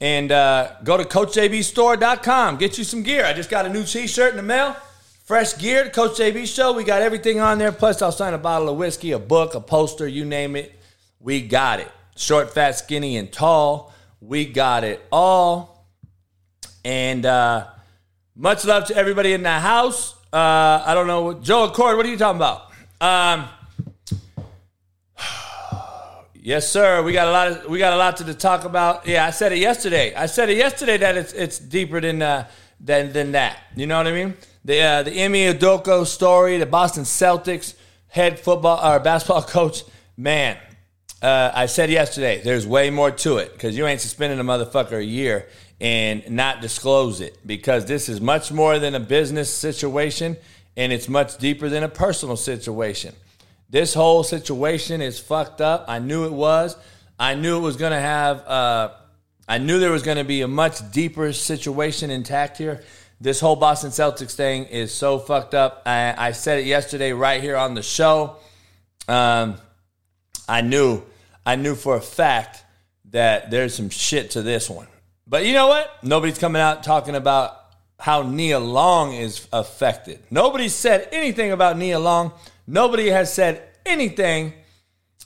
And 0.00 0.30
uh, 0.30 0.72
go 0.84 0.96
to 0.96 1.04
CoachJBStore.com. 1.04 2.56
Get 2.58 2.76
you 2.78 2.84
some 2.84 3.02
gear. 3.02 3.24
I 3.24 3.32
just 3.32 3.48
got 3.48 3.64
a 3.64 3.68
new 3.68 3.84
T-shirt 3.84 4.30
in 4.30 4.36
the 4.36 4.42
mail. 4.42 4.76
Fresh 5.24 5.58
gear, 5.58 5.84
the 5.84 5.90
Coach 5.90 6.18
JB 6.18 6.46
Show. 6.46 6.72
We 6.72 6.84
got 6.84 7.02
everything 7.02 7.40
on 7.40 7.58
there. 7.58 7.72
Plus, 7.72 8.00
I'll 8.00 8.12
sign 8.12 8.34
a 8.34 8.38
bottle 8.38 8.68
of 8.68 8.76
whiskey, 8.76 9.12
a 9.12 9.18
book, 9.18 9.54
a 9.54 9.60
poster, 9.60 10.06
you 10.06 10.24
name 10.24 10.54
it. 10.54 10.78
We 11.18 11.42
got 11.42 11.80
it. 11.80 11.90
Short, 12.14 12.54
fat, 12.54 12.72
skinny, 12.72 13.16
and 13.16 13.32
tall. 13.32 13.92
We 14.20 14.44
got 14.44 14.84
it 14.84 15.04
all. 15.10 15.84
And 16.84 17.26
uh, 17.26 17.66
much 18.36 18.64
love 18.64 18.84
to 18.86 18.96
everybody 18.96 19.32
in 19.32 19.42
the 19.42 19.50
house. 19.50 20.14
Uh, 20.32 20.84
I 20.86 20.92
don't 20.94 21.06
know. 21.06 21.34
Joe 21.34 21.64
Accord, 21.64 21.96
what 21.96 22.06
are 22.06 22.08
you 22.08 22.16
talking 22.16 22.36
about? 22.36 22.70
Um, 23.00 23.48
Yes, 26.46 26.68
sir. 26.70 27.02
We 27.02 27.12
got 27.12 27.26
a 27.26 27.32
lot 27.32 27.48
of 27.48 27.66
we 27.66 27.80
got 27.80 27.92
a 27.92 27.96
lot 27.96 28.18
to 28.18 28.32
talk 28.32 28.64
about. 28.64 29.04
Yeah, 29.04 29.26
I 29.26 29.30
said 29.30 29.50
it 29.50 29.58
yesterday. 29.58 30.14
I 30.14 30.26
said 30.26 30.48
it 30.48 30.56
yesterday 30.56 30.96
that 30.98 31.16
it's 31.16 31.32
it's 31.32 31.58
deeper 31.58 32.00
than 32.00 32.22
uh, 32.22 32.46
than 32.78 33.12
than 33.12 33.32
that. 33.32 33.58
You 33.74 33.88
know 33.88 33.96
what 33.96 34.06
I 34.06 34.12
mean? 34.12 34.36
The 34.64 34.80
uh, 34.80 35.02
the 35.02 35.24
Ime 35.24 35.58
Udoka 35.58 36.06
story, 36.06 36.56
the 36.58 36.64
Boston 36.64 37.02
Celtics 37.02 37.74
head 38.06 38.38
football 38.38 38.78
or 38.78 39.00
basketball 39.00 39.42
coach. 39.58 39.82
Man, 40.16 40.56
uh, 41.20 41.50
I 41.52 41.66
said 41.66 41.90
yesterday. 41.90 42.40
There's 42.40 42.64
way 42.64 42.90
more 42.90 43.10
to 43.10 43.38
it 43.38 43.52
because 43.52 43.76
you 43.76 43.84
ain't 43.88 44.00
suspending 44.00 44.38
a 44.38 44.44
motherfucker 44.44 44.98
a 44.98 45.04
year 45.04 45.48
and 45.80 46.30
not 46.30 46.60
disclose 46.60 47.20
it 47.20 47.44
because 47.44 47.86
this 47.86 48.08
is 48.08 48.20
much 48.20 48.52
more 48.52 48.78
than 48.78 48.94
a 48.94 49.00
business 49.00 49.52
situation 49.52 50.36
and 50.76 50.92
it's 50.92 51.08
much 51.08 51.38
deeper 51.38 51.68
than 51.68 51.82
a 51.82 51.88
personal 51.88 52.36
situation. 52.36 53.16
This 53.68 53.94
whole 53.94 54.22
situation 54.22 55.00
is 55.00 55.18
fucked 55.18 55.60
up. 55.60 55.86
I 55.88 55.98
knew 55.98 56.24
it 56.24 56.32
was. 56.32 56.76
I 57.18 57.34
knew 57.34 57.56
it 57.56 57.60
was 57.60 57.76
going 57.76 57.92
to 57.92 58.00
have, 58.00 58.46
uh, 58.46 58.90
I 59.48 59.58
knew 59.58 59.80
there 59.80 59.90
was 59.90 60.02
going 60.02 60.18
to 60.18 60.24
be 60.24 60.42
a 60.42 60.48
much 60.48 60.90
deeper 60.92 61.32
situation 61.32 62.10
intact 62.10 62.58
here. 62.58 62.82
This 63.20 63.40
whole 63.40 63.56
Boston 63.56 63.90
Celtics 63.90 64.34
thing 64.34 64.66
is 64.66 64.92
so 64.92 65.18
fucked 65.18 65.54
up. 65.54 65.82
I, 65.86 66.14
I 66.16 66.32
said 66.32 66.58
it 66.58 66.66
yesterday 66.66 67.12
right 67.12 67.42
here 67.42 67.56
on 67.56 67.74
the 67.74 67.82
show. 67.82 68.36
Um, 69.08 69.56
I 70.48 70.60
knew, 70.60 71.02
I 71.44 71.56
knew 71.56 71.74
for 71.74 71.96
a 71.96 72.00
fact 72.00 72.62
that 73.10 73.50
there's 73.50 73.74
some 73.74 73.88
shit 73.88 74.32
to 74.32 74.42
this 74.42 74.68
one. 74.68 74.86
But 75.26 75.46
you 75.46 75.54
know 75.54 75.68
what? 75.68 76.04
Nobody's 76.04 76.38
coming 76.38 76.60
out 76.60 76.82
talking 76.82 77.14
about 77.14 77.56
how 77.98 78.22
Nia 78.22 78.60
Long 78.60 79.14
is 79.14 79.48
affected. 79.52 80.20
Nobody 80.30 80.68
said 80.68 81.08
anything 81.10 81.50
about 81.50 81.78
Nia 81.78 81.98
Long. 81.98 82.32
Nobody 82.66 83.08
has 83.08 83.32
said 83.32 83.62
anything 83.84 84.52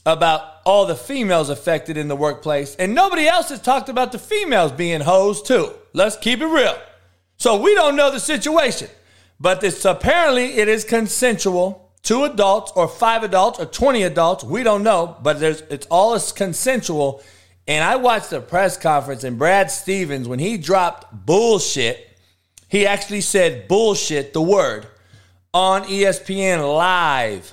about 0.05 0.43
all 0.65 0.87
the 0.87 0.97
females 0.97 1.51
affected 1.51 1.97
in 1.97 2.09
the 2.09 2.17
workplace, 2.17 2.77
and 2.77 2.95
nobody 2.95 3.27
else 3.27 3.49
has 3.49 3.61
talked 3.61 3.89
about 3.89 4.13
the 4.13 4.19
females 4.19 4.73
being 4.73 5.01
hoes 5.01 5.43
too. 5.43 5.73
Let's 5.93 6.17
keep 6.17 6.41
it 6.41 6.47
real. 6.47 6.79
So 7.37 7.61
we 7.61 7.75
don't 7.75 7.97
know 7.97 8.11
the 8.11 8.21
situation, 8.21 8.89
but 9.39 9.61
this 9.61 9.85
apparently 9.85 10.59
it 10.59 10.69
is 10.69 10.85
consensual. 10.85 11.91
Two 12.03 12.25
adults, 12.25 12.73
or 12.77 12.89
five 12.89 13.23
adults, 13.23 13.61
or 13.61 13.67
twenty 13.67 14.05
adults, 14.05 14.43
we 14.43 14.63
don't 14.63 14.83
know, 14.83 15.17
but 15.23 15.39
there's 15.39 15.61
it's 15.63 15.87
all 15.91 16.19
consensual. 16.19 17.23
And 17.69 17.85
I 17.85 17.97
watched 17.97 18.31
the 18.31 18.41
press 18.41 18.77
conference, 18.77 19.23
and 19.23 19.39
Brad 19.39 19.71
Stevens, 19.71 20.27
when 20.27 20.39
he 20.39 20.57
dropped 20.57 21.27
bullshit, 21.27 22.19
he 22.69 22.87
actually 22.87 23.21
said 23.21 23.69
bullshit, 23.69 24.33
the 24.33 24.41
word 24.41 24.87
on 25.53 25.85
ESPN 25.85 26.77
Live. 26.77 27.53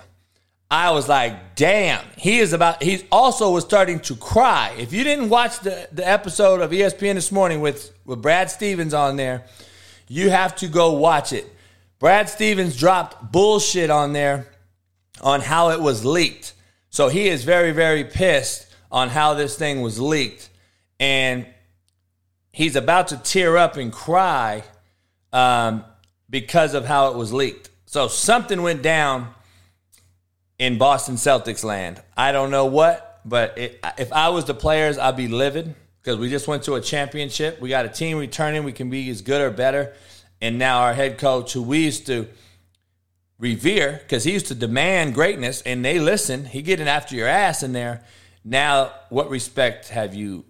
I 0.69 0.91
was 0.91 1.07
like, 1.07 1.55
damn, 1.55 2.03
he 2.17 2.39
is 2.39 2.51
about, 2.51 2.83
he 2.83 3.05
also 3.11 3.51
was 3.51 3.63
starting 3.63 4.01
to 4.01 4.15
cry. 4.15 4.75
If 4.77 4.91
you 4.91 5.03
didn't 5.03 5.29
watch 5.29 5.59
the, 5.61 5.87
the 5.93 6.07
episode 6.07 6.61
of 6.61 6.71
ESPN 6.71 7.13
this 7.13 7.31
morning 7.31 7.61
with, 7.61 7.97
with 8.05 8.21
Brad 8.21 8.51
Stevens 8.51 8.93
on 8.93 9.15
there, 9.15 9.45
you 10.09 10.29
have 10.29 10.55
to 10.57 10.67
go 10.67 10.93
watch 10.93 11.31
it. 11.31 11.45
Brad 11.99 12.29
Stevens 12.29 12.77
dropped 12.77 13.31
bullshit 13.31 13.89
on 13.89 14.13
there 14.13 14.47
on 15.21 15.41
how 15.41 15.69
it 15.69 15.79
was 15.79 16.05
leaked. 16.05 16.53
So 16.89 17.07
he 17.07 17.27
is 17.27 17.43
very, 17.43 17.71
very 17.71 18.03
pissed 18.03 18.67
on 18.91 19.09
how 19.09 19.33
this 19.33 19.57
thing 19.57 19.81
was 19.81 19.99
leaked. 19.99 20.49
And 20.99 21.47
he's 22.51 22.75
about 22.75 23.09
to 23.09 23.17
tear 23.17 23.57
up 23.57 23.77
and 23.77 23.91
cry 23.91 24.63
um, 25.31 25.85
because 26.29 26.73
of 26.73 26.85
how 26.85 27.11
it 27.11 27.17
was 27.17 27.31
leaked. 27.31 27.66
So 27.87 28.09
something 28.09 28.61
went 28.61 28.83
down 28.83 29.33
in 30.59 30.77
Boston 30.77 31.15
Celtics 31.15 31.63
land. 31.63 32.01
I 32.17 32.33
don't 32.33 32.51
know 32.51 32.65
what, 32.65 33.21
but 33.23 33.57
it, 33.57 33.79
if 33.97 34.11
I 34.11 34.27
was 34.29 34.43
the 34.43 34.53
players, 34.53 34.97
I'd 34.97 35.15
be 35.15 35.29
livid 35.29 35.73
because 36.01 36.19
we 36.19 36.29
just 36.29 36.49
went 36.49 36.63
to 36.63 36.75
a 36.75 36.81
championship. 36.81 37.61
We 37.61 37.69
got 37.69 37.85
a 37.85 37.89
team 37.89 38.17
returning. 38.17 38.65
We 38.65 38.73
can 38.73 38.89
be 38.89 39.09
as 39.09 39.21
good 39.21 39.41
or 39.41 39.51
better. 39.51 39.93
And 40.41 40.59
now 40.59 40.81
our 40.81 40.93
head 40.93 41.17
coach, 41.17 41.53
who 41.53 41.63
we 41.63 41.85
used 41.85 42.05
to 42.07 42.27
revere 43.39 44.01
because 44.03 44.25
he 44.25 44.33
used 44.33 44.47
to 44.47 44.55
demand 44.55 45.13
greatness 45.13 45.61
and 45.61 45.85
they 45.85 45.97
listen, 45.97 46.43
he 46.43 46.61
getting 46.61 46.89
after 46.89 47.15
your 47.15 47.27
ass 47.27 47.63
in 47.63 47.71
there. 47.71 48.03
Now, 48.43 48.91
what 49.09 49.29
respect 49.29 49.89
have 49.89 50.13
you 50.13 50.43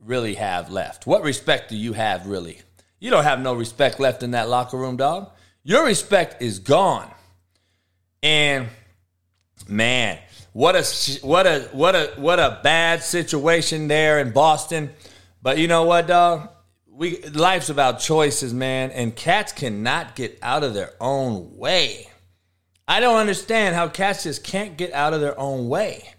really 0.00 0.34
have 0.34 0.70
left? 0.70 1.06
What 1.06 1.22
respect 1.22 1.68
do 1.68 1.76
you 1.76 1.92
have 1.92 2.26
really? 2.26 2.62
You 2.98 3.10
don't 3.10 3.24
have 3.24 3.40
no 3.40 3.52
respect 3.52 4.00
left 4.00 4.22
in 4.22 4.30
that 4.30 4.48
locker 4.48 4.78
room, 4.78 4.96
dog. 4.96 5.32
Your 5.64 5.84
respect 5.84 6.42
is 6.42 6.58
gone. 6.58 7.10
And 8.22 8.68
man, 9.68 10.18
what 10.52 10.76
a 10.76 10.84
what 11.22 11.46
a 11.46 11.68
what 11.72 11.94
a 11.94 12.12
what 12.16 12.38
a 12.38 12.60
bad 12.62 13.02
situation 13.02 13.88
there 13.88 14.18
in 14.18 14.32
Boston. 14.32 14.90
But 15.40 15.58
you 15.58 15.68
know 15.68 15.84
what, 15.84 16.06
dog? 16.06 16.48
We 16.86 17.22
life's 17.22 17.70
about 17.70 18.00
choices, 18.00 18.52
man, 18.52 18.90
and 18.90 19.14
cats 19.14 19.52
cannot 19.52 20.14
get 20.14 20.38
out 20.42 20.62
of 20.62 20.74
their 20.74 20.92
own 21.00 21.56
way. 21.56 22.08
I 22.86 23.00
don't 23.00 23.16
understand 23.16 23.74
how 23.74 23.88
cats 23.88 24.24
just 24.24 24.44
can't 24.44 24.76
get 24.76 24.92
out 24.92 25.14
of 25.14 25.20
their 25.20 25.38
own 25.38 25.68
way. 25.68 26.12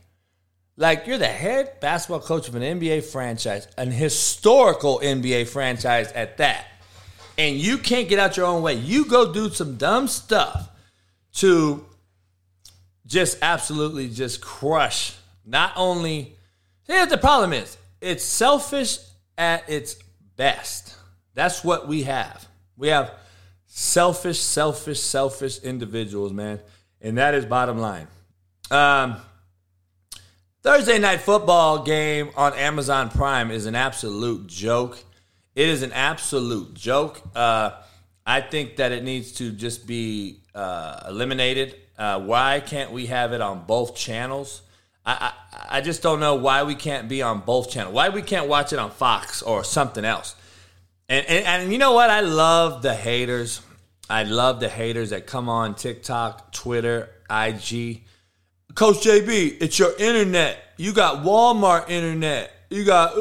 Like 0.75 1.05
you're 1.05 1.19
the 1.19 1.27
head 1.27 1.79
basketball 1.81 2.21
coach 2.21 2.47
of 2.47 2.55
an 2.55 2.63
NBA 2.63 3.03
franchise, 3.03 3.67
an 3.77 3.91
historical 3.91 5.00
NBA 5.03 5.47
franchise 5.47 6.12
at 6.13 6.38
that. 6.38 6.65
And 7.37 7.55
you 7.55 7.77
can't 7.77 8.07
get 8.07 8.19
out 8.19 8.37
your 8.37 8.45
own 8.45 8.61
way. 8.61 8.75
You 8.75 9.05
go 9.05 9.33
do 9.33 9.49
some 9.49 9.75
dumb 9.77 10.07
stuff 10.07 10.69
to 11.35 11.85
just 13.05 13.37
absolutely 13.41 14.09
just 14.09 14.41
crush 14.41 15.15
not 15.45 15.73
only 15.75 16.35
here's 16.87 17.09
the 17.09 17.17
problem 17.17 17.53
is 17.53 17.77
it's 18.01 18.23
selfish 18.23 18.97
at 19.37 19.69
its 19.69 19.95
best. 20.35 20.95
That's 21.33 21.63
what 21.63 21.87
we 21.87 22.03
have. 22.03 22.47
We 22.77 22.89
have 22.89 23.11
selfish, 23.65 24.39
selfish, 24.39 24.99
selfish 24.99 25.59
individuals, 25.59 26.31
man. 26.31 26.59
And 27.01 27.17
that 27.17 27.33
is 27.33 27.45
bottom 27.45 27.79
line. 27.79 28.07
Um, 28.71 29.17
Thursday 30.61 30.99
night 30.99 31.21
football 31.21 31.83
game 31.83 32.29
on 32.35 32.53
Amazon 32.53 33.09
Prime 33.09 33.51
is 33.51 33.65
an 33.65 33.75
absolute 33.75 34.47
joke. 34.47 35.03
It 35.55 35.69
is 35.69 35.83
an 35.83 35.91
absolute 35.91 36.74
joke. 36.74 37.22
Uh, 37.36 37.72
I 38.25 38.41
think 38.41 38.77
that 38.77 38.91
it 38.91 39.03
needs 39.03 39.33
to 39.33 39.51
just 39.51 39.86
be 39.86 40.39
uh, 40.55 41.01
eliminated. 41.10 41.75
Uh, 41.98 42.19
why 42.22 42.62
can't 42.65 42.91
we 42.91 43.07
have 43.07 43.33
it 43.33 43.41
on 43.41 43.65
both 43.65 43.95
channels? 43.95 44.62
I, 45.05 45.31
I, 45.51 45.77
I 45.77 45.81
just 45.81 46.01
don't 46.01 46.19
know 46.19 46.36
why 46.36 46.63
we 46.63 46.75
can't 46.75 47.07
be 47.07 47.22
on 47.22 47.41
both 47.41 47.69
channels. 47.69 47.93
Why 47.93 48.10
we 48.10 48.22
can't 48.22 48.48
watch 48.48 48.74
it 48.74 48.79
on 48.79 48.91
Fox 48.91 49.41
or 49.41 49.63
something 49.63 50.05
else. 50.05 50.36
And, 51.10 51.25
and, 51.27 51.45
and 51.45 51.72
you 51.72 51.77
know 51.77 51.93
what? 51.93 52.10
I 52.10 52.22
love 52.22 52.81
the 52.81 52.95
haters. 52.95 53.62
I 54.10 54.24
love 54.24 54.60
the 54.60 54.69
haters 54.69 55.12
that 55.12 55.27
come 55.27 55.50
on 55.50 55.75
TikTok, 55.75 56.51
Twitter, 56.51 57.10
IG 57.29 58.03
Coach 58.75 59.05
JB, 59.05 59.57
it's 59.62 59.77
your 59.77 59.95
internet. 60.00 60.57
You 60.77 60.93
got 60.93 61.24
Walmart 61.24 61.89
internet. 61.89 62.51
You 62.73 62.83
got 62.83 63.15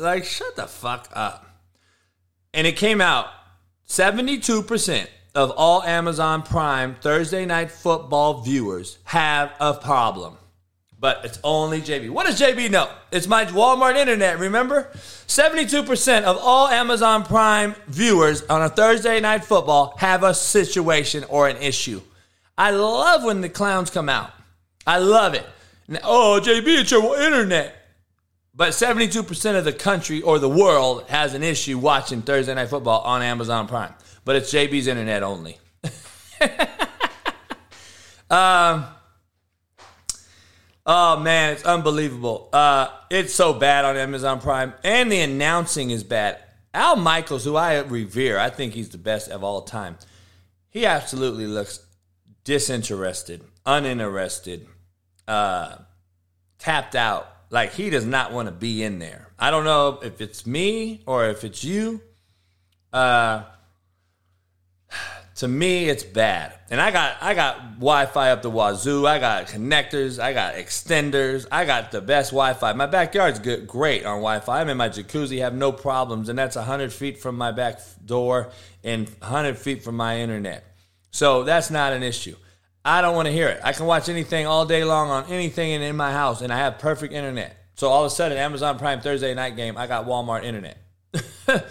like 0.00 0.24
shut 0.24 0.56
the 0.56 0.66
fuck 0.66 1.10
up. 1.12 1.44
And 2.54 2.66
it 2.66 2.78
came 2.78 3.02
out 3.02 3.28
72% 3.86 5.06
of 5.34 5.50
all 5.50 5.82
Amazon 5.82 6.40
Prime 6.40 6.96
Thursday 7.02 7.44
night 7.44 7.70
football 7.70 8.40
viewers 8.40 8.96
have 9.04 9.52
a 9.60 9.74
problem. 9.74 10.38
But 10.98 11.26
it's 11.26 11.38
only 11.44 11.82
JB. 11.82 12.08
What 12.08 12.24
does 12.24 12.40
JB 12.40 12.70
know? 12.70 12.88
It's 13.12 13.26
my 13.26 13.44
Walmart 13.44 13.96
internet, 13.96 14.38
remember? 14.38 14.90
72% 15.26 16.22
of 16.22 16.38
all 16.38 16.66
Amazon 16.68 17.22
Prime 17.22 17.74
viewers 17.88 18.44
on 18.44 18.62
a 18.62 18.70
Thursday 18.70 19.20
night 19.20 19.44
football 19.44 19.94
have 19.98 20.22
a 20.22 20.32
situation 20.32 21.22
or 21.28 21.48
an 21.48 21.58
issue. 21.58 22.00
I 22.56 22.70
love 22.70 23.24
when 23.24 23.42
the 23.42 23.50
clowns 23.50 23.90
come 23.90 24.08
out. 24.08 24.30
I 24.86 25.00
love 25.00 25.34
it. 25.34 25.44
Oh, 26.02 26.40
JB, 26.42 26.80
it's 26.80 26.90
your 26.92 27.20
internet. 27.20 27.82
But 28.56 28.70
72% 28.70 29.58
of 29.58 29.64
the 29.64 29.72
country 29.72 30.22
or 30.22 30.38
the 30.38 30.48
world 30.48 31.08
has 31.08 31.34
an 31.34 31.42
issue 31.42 31.76
watching 31.76 32.22
Thursday 32.22 32.54
Night 32.54 32.68
Football 32.68 33.00
on 33.00 33.20
Amazon 33.20 33.66
Prime. 33.66 33.92
But 34.24 34.36
it's 34.36 34.52
JB's 34.52 34.86
internet 34.86 35.24
only. 35.24 35.58
um, 38.30 38.84
oh, 40.86 41.18
man, 41.18 41.54
it's 41.54 41.64
unbelievable. 41.64 42.48
Uh, 42.52 42.88
it's 43.10 43.34
so 43.34 43.54
bad 43.54 43.84
on 43.84 43.96
Amazon 43.96 44.40
Prime. 44.40 44.72
And 44.84 45.10
the 45.10 45.20
announcing 45.20 45.90
is 45.90 46.04
bad. 46.04 46.38
Al 46.72 46.94
Michaels, 46.96 47.44
who 47.44 47.56
I 47.56 47.78
revere, 47.80 48.38
I 48.38 48.50
think 48.50 48.74
he's 48.74 48.90
the 48.90 48.98
best 48.98 49.30
of 49.30 49.42
all 49.42 49.62
time. 49.62 49.96
He 50.70 50.86
absolutely 50.86 51.46
looks 51.48 51.80
disinterested, 52.44 53.42
uninterested, 53.66 54.66
uh, 55.26 55.76
tapped 56.58 56.94
out. 56.94 57.33
Like 57.50 57.72
he 57.72 57.90
does 57.90 58.04
not 58.04 58.32
want 58.32 58.48
to 58.48 58.52
be 58.52 58.82
in 58.82 58.98
there. 58.98 59.28
I 59.38 59.50
don't 59.50 59.64
know 59.64 60.00
if 60.02 60.20
it's 60.20 60.46
me 60.46 61.02
or 61.06 61.26
if 61.26 61.44
it's 61.44 61.62
you. 61.64 62.00
Uh, 62.92 63.44
to 65.36 65.48
me, 65.48 65.88
it's 65.88 66.04
bad. 66.04 66.54
And 66.70 66.80
I 66.80 66.90
got 66.92 67.16
I 67.20 67.34
got 67.34 67.74
Wi-Fi 67.74 68.30
up 68.30 68.42
the 68.42 68.50
wazoo. 68.50 69.06
I 69.06 69.18
got 69.18 69.46
connectors. 69.48 70.22
I 70.22 70.32
got 70.32 70.54
extenders. 70.54 71.46
I 71.50 71.64
got 71.64 71.90
the 71.90 72.00
best 72.00 72.30
Wi-Fi. 72.30 72.72
My 72.74 72.86
backyard's 72.86 73.40
good, 73.40 73.66
great 73.66 74.04
on 74.04 74.18
Wi-Fi. 74.18 74.60
I'm 74.60 74.68
in 74.68 74.76
my 74.76 74.88
jacuzzi, 74.88 75.40
have 75.40 75.54
no 75.54 75.72
problems, 75.72 76.28
and 76.28 76.38
that's 76.38 76.56
hundred 76.56 76.92
feet 76.92 77.18
from 77.18 77.36
my 77.36 77.50
back 77.50 77.80
door 78.04 78.50
and 78.84 79.10
hundred 79.20 79.58
feet 79.58 79.82
from 79.82 79.96
my 79.96 80.20
internet. 80.20 80.64
So 81.10 81.42
that's 81.42 81.70
not 81.70 81.92
an 81.92 82.02
issue. 82.02 82.36
I 82.84 83.00
don't 83.00 83.14
want 83.14 83.26
to 83.26 83.32
hear 83.32 83.48
it. 83.48 83.60
I 83.64 83.72
can 83.72 83.86
watch 83.86 84.08
anything 84.08 84.46
all 84.46 84.66
day 84.66 84.84
long 84.84 85.10
on 85.10 85.24
anything 85.30 85.70
in, 85.70 85.80
in 85.80 85.96
my 85.96 86.12
house, 86.12 86.42
and 86.42 86.52
I 86.52 86.58
have 86.58 86.78
perfect 86.78 87.14
internet. 87.14 87.56
So 87.76 87.88
all 87.88 88.04
of 88.04 88.12
a 88.12 88.14
sudden, 88.14 88.36
Amazon 88.36 88.78
Prime 88.78 89.00
Thursday 89.00 89.34
night 89.34 89.56
game, 89.56 89.76
I 89.78 89.86
got 89.86 90.06
Walmart 90.06 90.44
internet. 90.44 90.76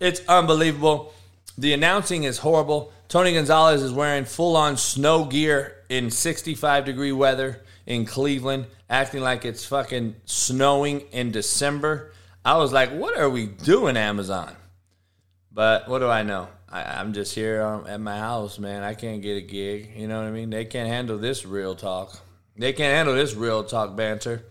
it's 0.00 0.20
unbelievable. 0.26 1.12
The 1.58 1.74
announcing 1.74 2.24
is 2.24 2.38
horrible. 2.38 2.92
Tony 3.08 3.34
Gonzalez 3.34 3.82
is 3.82 3.92
wearing 3.92 4.24
full 4.24 4.56
on 4.56 4.76
snow 4.76 5.26
gear 5.26 5.76
in 5.88 6.10
65 6.10 6.84
degree 6.84 7.12
weather 7.12 7.62
in 7.86 8.06
Cleveland, 8.06 8.66
acting 8.88 9.20
like 9.20 9.44
it's 9.44 9.66
fucking 9.66 10.16
snowing 10.24 11.00
in 11.12 11.30
December. 11.30 12.12
I 12.44 12.56
was 12.56 12.72
like, 12.72 12.90
what 12.90 13.16
are 13.18 13.28
we 13.28 13.46
doing, 13.46 13.96
Amazon? 13.96 14.56
But 15.52 15.88
what 15.88 16.00
do 16.00 16.08
I 16.08 16.22
know? 16.22 16.48
I, 16.74 17.00
am 17.00 17.12
just 17.12 17.36
here 17.36 17.62
um, 17.62 17.86
at 17.86 18.00
my 18.00 18.18
house, 18.18 18.58
man. 18.58 18.82
I 18.82 18.94
can't 18.94 19.22
get 19.22 19.36
a 19.36 19.40
gig. 19.40 19.92
You 19.94 20.08
know 20.08 20.18
what 20.18 20.26
I 20.26 20.32
mean? 20.32 20.50
They 20.50 20.64
can't 20.64 20.88
handle 20.88 21.16
this 21.18 21.46
real 21.46 21.76
talk. 21.76 22.18
They 22.56 22.72
can't 22.72 22.92
handle 22.92 23.14
this 23.14 23.34
real 23.34 23.62
talk 23.62 23.94
banter. 23.94 24.44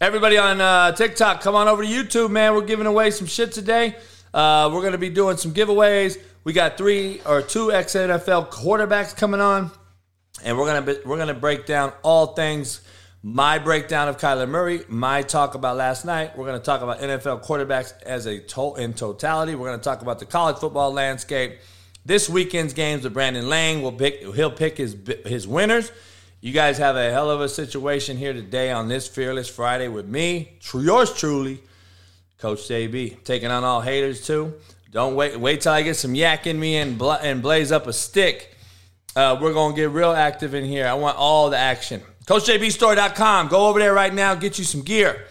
Everybody 0.00 0.38
on 0.38 0.60
uh, 0.60 0.92
TikTok, 0.92 1.40
come 1.40 1.56
on 1.56 1.66
over 1.66 1.82
to 1.82 1.88
YouTube, 1.88 2.30
man. 2.30 2.54
We're 2.54 2.60
giving 2.60 2.86
away 2.86 3.10
some 3.10 3.26
shit 3.26 3.50
today. 3.50 3.96
Uh, 4.32 4.70
we're 4.72 4.82
going 4.82 4.92
to 4.92 4.98
be 4.98 5.10
doing 5.10 5.36
some 5.36 5.52
giveaways. 5.52 6.16
We 6.44 6.52
got 6.52 6.78
three 6.78 7.20
or 7.26 7.42
two 7.42 7.72
ex 7.72 7.94
NFL 7.94 8.50
quarterbacks 8.50 9.16
coming 9.16 9.40
on, 9.40 9.72
and 10.44 10.56
we're 10.56 10.66
gonna 10.66 10.82
be, 10.82 10.96
we're 11.04 11.18
gonna 11.18 11.34
break 11.34 11.66
down 11.66 11.92
all 12.04 12.28
things 12.28 12.82
my 13.22 13.58
breakdown 13.58 14.08
of 14.08 14.16
Kyler 14.18 14.48
Murray, 14.48 14.82
my 14.88 15.22
talk 15.22 15.54
about 15.54 15.76
last 15.76 16.04
night. 16.04 16.36
We're 16.36 16.46
going 16.46 16.58
to 16.58 16.64
talk 16.64 16.82
about 16.82 17.00
NFL 17.00 17.44
quarterbacks 17.44 18.00
as 18.02 18.26
a 18.26 18.38
to- 18.38 18.76
in 18.76 18.94
totality. 18.94 19.54
We're 19.54 19.68
going 19.68 19.80
to 19.80 19.84
talk 19.84 20.02
about 20.02 20.18
the 20.18 20.26
college 20.26 20.58
football 20.58 20.92
landscape. 20.92 21.58
This 22.04 22.28
weekend's 22.28 22.72
games 22.74 23.04
with 23.04 23.12
Brandon 23.12 23.48
Lang 23.48 23.82
will 23.82 23.92
pick. 23.92 24.22
He'll 24.34 24.50
pick 24.50 24.78
his 24.78 24.96
his 25.26 25.46
winners. 25.46 25.90
You 26.40 26.52
guys 26.52 26.78
have 26.78 26.94
a 26.94 27.10
hell 27.10 27.30
of 27.30 27.40
a 27.40 27.48
situation 27.48 28.16
here 28.16 28.32
today 28.32 28.70
on 28.70 28.86
this 28.88 29.08
Fearless 29.08 29.48
Friday 29.48 29.88
with 29.88 30.06
me, 30.06 30.56
yours 30.72 31.12
truly, 31.12 31.60
Coach 32.38 32.60
JB, 32.68 33.24
taking 33.24 33.50
on 33.50 33.64
all 33.64 33.80
haters 33.80 34.24
too. 34.24 34.54
Don't 34.92 35.16
wait. 35.16 35.38
Wait 35.38 35.60
till 35.62 35.72
I 35.72 35.82
get 35.82 35.96
some 35.96 36.14
yak 36.14 36.46
in 36.46 36.58
me 36.58 36.76
and 36.76 36.96
bla- 36.96 37.18
and 37.20 37.42
blaze 37.42 37.72
up 37.72 37.88
a 37.88 37.92
stick. 37.92 38.54
Uh, 39.16 39.36
we're 39.40 39.52
going 39.52 39.74
to 39.74 39.80
get 39.80 39.90
real 39.90 40.12
active 40.12 40.54
in 40.54 40.64
here. 40.64 40.86
I 40.86 40.94
want 40.94 41.18
all 41.18 41.50
the 41.50 41.58
action. 41.58 42.00
CoachJBStore.com. 42.28 43.48
Go 43.48 43.68
over 43.68 43.78
there 43.78 43.94
right 43.94 44.12
now. 44.12 44.34
Get 44.34 44.58
you 44.58 44.64
some 44.64 44.82
gear. 44.82 45.24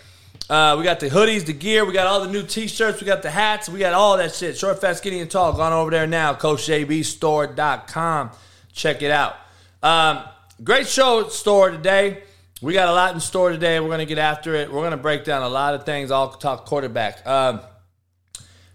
Uh, 0.50 0.74
we 0.80 0.84
got 0.84 1.00
the 1.00 1.12
hoodies, 1.12 1.46
the 1.46 1.54
gear. 1.54 1.86
We 1.86 1.94
got 1.94 2.08
all 2.08 2.22
the 2.22 2.32
new 2.32 2.42
T-shirts. 2.42 3.00
We 3.00 3.06
got 3.06 3.22
the 3.22 3.30
hats. 3.30 3.70
We 3.70 3.78
got 3.78 3.94
all 3.94 4.18
that 4.18 4.34
shit. 4.34 4.58
Short, 4.58 4.82
fat, 4.82 4.98
skinny, 4.98 5.20
and 5.20 5.30
tall. 5.30 5.54
Gone 5.54 5.74
over 5.74 5.92
there 5.92 6.08
now. 6.08 6.34
CoachJBStore.com. 6.34 8.32
Check 8.74 9.04
it 9.04 9.12
out. 9.12 9.36
Um, 9.84 10.24
great 10.64 10.88
show 10.88 11.28
store 11.28 11.70
today. 11.70 12.24
We 12.64 12.74
got 12.74 12.88
a 12.88 12.94
lot 12.94 13.14
in 13.14 13.20
store 13.20 13.52
today. 13.52 13.80
We're 13.80 13.90
going 13.90 14.00
to 14.00 14.08
get 14.08 14.18
after 14.18 14.56
it. 14.56 14.74
We're 14.74 14.82
going 14.82 14.90
to 14.90 14.98
break 14.98 15.24
down 15.24 15.44
a 15.44 15.50
lot 15.50 15.76
of 15.76 15.86
things. 15.86 16.10
I'll 16.10 16.30
talk 16.30 16.66
quarterback. 16.66 17.28
Um, 17.28 17.60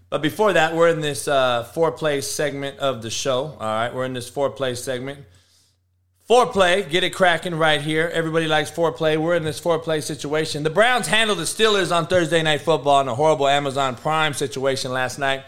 but 0.09 0.21
before 0.21 0.53
that, 0.53 0.73
we're 0.73 0.87
in 0.87 1.01
this 1.01 1.27
uh, 1.27 1.69
foreplay 1.75 2.23
segment 2.23 2.79
of 2.79 3.01
the 3.01 3.09
show. 3.09 3.47
All 3.47 3.59
right, 3.59 3.93
we're 3.93 4.05
in 4.05 4.13
this 4.13 4.29
four 4.29 4.49
play 4.49 4.75
segment. 4.75 5.25
Foreplay, 6.29 6.89
get 6.89 7.03
it 7.03 7.09
cracking 7.09 7.53
right 7.55 7.81
here. 7.81 8.09
Everybody 8.13 8.47
likes 8.47 8.71
foreplay. 8.71 9.17
We're 9.17 9.35
in 9.35 9.43
this 9.43 9.59
foreplay 9.59 10.01
situation. 10.01 10.63
The 10.63 10.69
Browns 10.69 11.07
handled 11.07 11.39
the 11.39 11.43
Steelers 11.43 11.93
on 11.93 12.07
Thursday 12.07 12.41
Night 12.41 12.61
Football 12.61 13.01
in 13.01 13.09
a 13.09 13.15
horrible 13.15 13.45
Amazon 13.45 13.95
Prime 13.95 14.33
situation 14.33 14.93
last 14.93 15.19
night. 15.19 15.43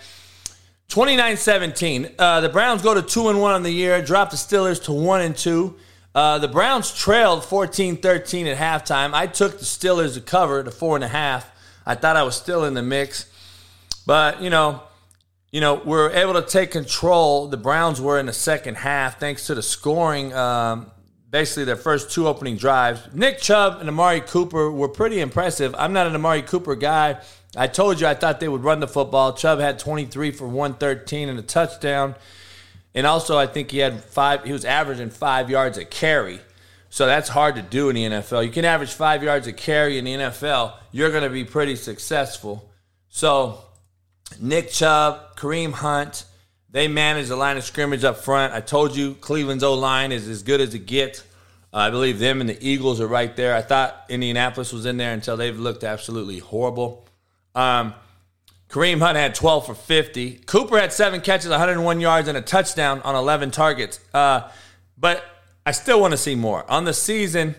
29 0.90 1.38
17. 1.38 2.10
Uh, 2.20 2.42
the 2.42 2.50
Browns 2.50 2.82
go 2.82 2.94
to 2.94 3.02
2 3.02 3.30
and 3.30 3.40
1 3.42 3.54
on 3.54 3.64
the 3.64 3.72
year, 3.72 4.02
drop 4.02 4.32
the 4.32 4.36
Steelers 4.36 4.84
to 4.84 4.92
1 4.92 5.22
and 5.22 5.38
2. 5.38 5.76
Uh, 6.14 6.40
the 6.40 6.48
Browns 6.50 6.94
trailed 6.94 7.46
14 7.46 7.96
13 7.96 8.48
at 8.48 8.58
halftime. 8.58 9.14
I 9.14 9.28
took 9.28 9.58
the 9.58 9.66
Steelers 9.66 10.16
to 10.16 10.22
cover 10.22 10.62
to 10.62 10.72
4.5. 10.72 11.46
I 11.86 11.96
thought 11.96 12.18
I 12.18 12.24
was 12.24 12.36
still 12.36 12.66
in 12.66 12.74
the 12.74 12.84
mix. 12.84 13.28
But, 14.06 14.42
you 14.42 14.50
know, 14.50 14.84
you 15.56 15.62
know, 15.62 15.76
we're 15.76 16.12
able 16.12 16.34
to 16.34 16.42
take 16.42 16.72
control. 16.72 17.48
The 17.48 17.56
Browns 17.56 18.02
were 18.02 18.20
in 18.20 18.26
the 18.26 18.34
second 18.34 18.76
half 18.76 19.22
thanks 19.22 19.48
to 19.48 19.56
the 19.56 19.64
scoring. 19.64 20.34
Um, 20.34 20.92
basically, 21.32 21.64
their 21.64 21.78
first 21.78 22.12
two 22.12 22.28
opening 22.28 22.58
drives. 22.58 23.00
Nick 23.14 23.40
Chubb 23.40 23.80
and 23.80 23.88
Amari 23.88 24.20
Cooper 24.20 24.70
were 24.70 24.90
pretty 24.90 25.22
impressive. 25.22 25.74
I'm 25.78 25.94
not 25.94 26.08
an 26.08 26.16
Amari 26.16 26.42
Cooper 26.42 26.76
guy. 26.76 27.22
I 27.56 27.68
told 27.68 28.02
you 28.02 28.08
I 28.08 28.16
thought 28.16 28.42
they 28.42 28.50
would 28.50 28.66
run 28.66 28.82
the 28.82 28.88
football. 28.90 29.32
Chubb 29.32 29.62
had 29.62 29.80
23 29.80 30.32
for 30.32 30.46
113 30.46 31.30
and 31.30 31.40
a 31.40 31.42
touchdown. 31.42 32.16
And 32.94 33.08
also, 33.08 33.38
I 33.38 33.48
think 33.48 33.72
he 33.72 33.78
had 33.78 34.04
five, 34.04 34.44
he 34.44 34.52
was 34.52 34.66
averaging 34.66 35.10
five 35.10 35.50
yards 35.50 35.78
a 35.78 35.86
carry. 35.86 36.42
So 36.90 37.06
that's 37.06 37.30
hard 37.30 37.56
to 37.56 37.62
do 37.62 37.88
in 37.88 37.96
the 37.96 38.04
NFL. 38.04 38.44
You 38.44 38.52
can 38.52 38.66
average 38.66 38.92
five 38.92 39.24
yards 39.24 39.48
a 39.48 39.54
carry 39.54 40.00
in 40.00 40.04
the 40.04 40.16
NFL, 40.16 40.74
you're 40.92 41.12
going 41.12 41.24
to 41.24 41.30
be 41.30 41.46
pretty 41.46 41.78
successful. 41.78 42.70
So 43.08 43.62
Nick 44.40 44.70
Chubb, 44.70 45.35
Kareem 45.46 45.74
Hunt, 45.74 46.26
they 46.72 46.88
manage 46.88 47.28
the 47.28 47.36
line 47.36 47.56
of 47.56 47.64
scrimmage 47.64 48.04
up 48.04 48.18
front. 48.18 48.52
I 48.54 48.62
told 48.62 48.96
you 48.96 49.14
Cleveland's 49.14 49.64
O 49.64 49.76
line 49.76 50.12
is 50.12 50.28
as 50.28 50.42
good 50.42 50.60
as 50.60 50.74
it 50.74 50.88
gets. 50.88 51.20
Uh, 51.72 51.78
I 51.78 51.90
believe 51.92 52.18
them 52.18 52.42
and 52.42 52.50
the 52.50 52.58
Eagles 52.68 53.00
are 53.00 53.06
right 53.06 53.36
there. 53.36 53.54
I 53.54 53.62
thought 53.62 54.06
Indianapolis 54.10 54.74
was 54.74 54.88
in 54.88 54.98
there 54.98 55.14
until 55.14 55.38
they've 55.38 55.58
looked 55.58 55.84
absolutely 55.84 56.40
horrible. 56.40 57.08
Um, 57.54 57.94
Kareem 58.70 59.00
Hunt 59.00 59.18
had 59.18 59.36
12 59.36 59.68
for 59.68 59.76
50. 59.76 60.32
Cooper 60.48 60.80
had 60.80 60.92
seven 60.92 61.22
catches, 61.22 61.52
101 61.52 62.00
yards, 62.00 62.28
and 62.28 62.36
a 62.36 62.42
touchdown 62.42 63.02
on 63.04 63.14
11 63.16 63.52
targets. 63.52 64.00
Uh, 64.16 64.50
but 64.98 65.24
I 65.64 65.74
still 65.74 66.02
want 66.02 66.14
to 66.14 66.18
see 66.18 66.34
more. 66.34 66.70
On 66.72 66.86
the 66.86 66.94
season, 66.94 67.54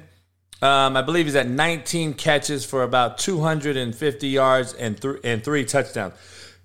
um, 0.61 0.97
I 0.97 1.03
believe 1.03 1.27
he's 1.27 1.37
at 1.37 1.49
19 1.49 2.15
catches 2.15 2.65
for 2.65 2.83
about 2.83 3.19
250 3.19 4.27
yards 4.27 4.73
and, 4.73 5.01
th- 5.01 5.21
and 5.23 5.45
three 5.45 5.65
touchdowns 5.65 6.15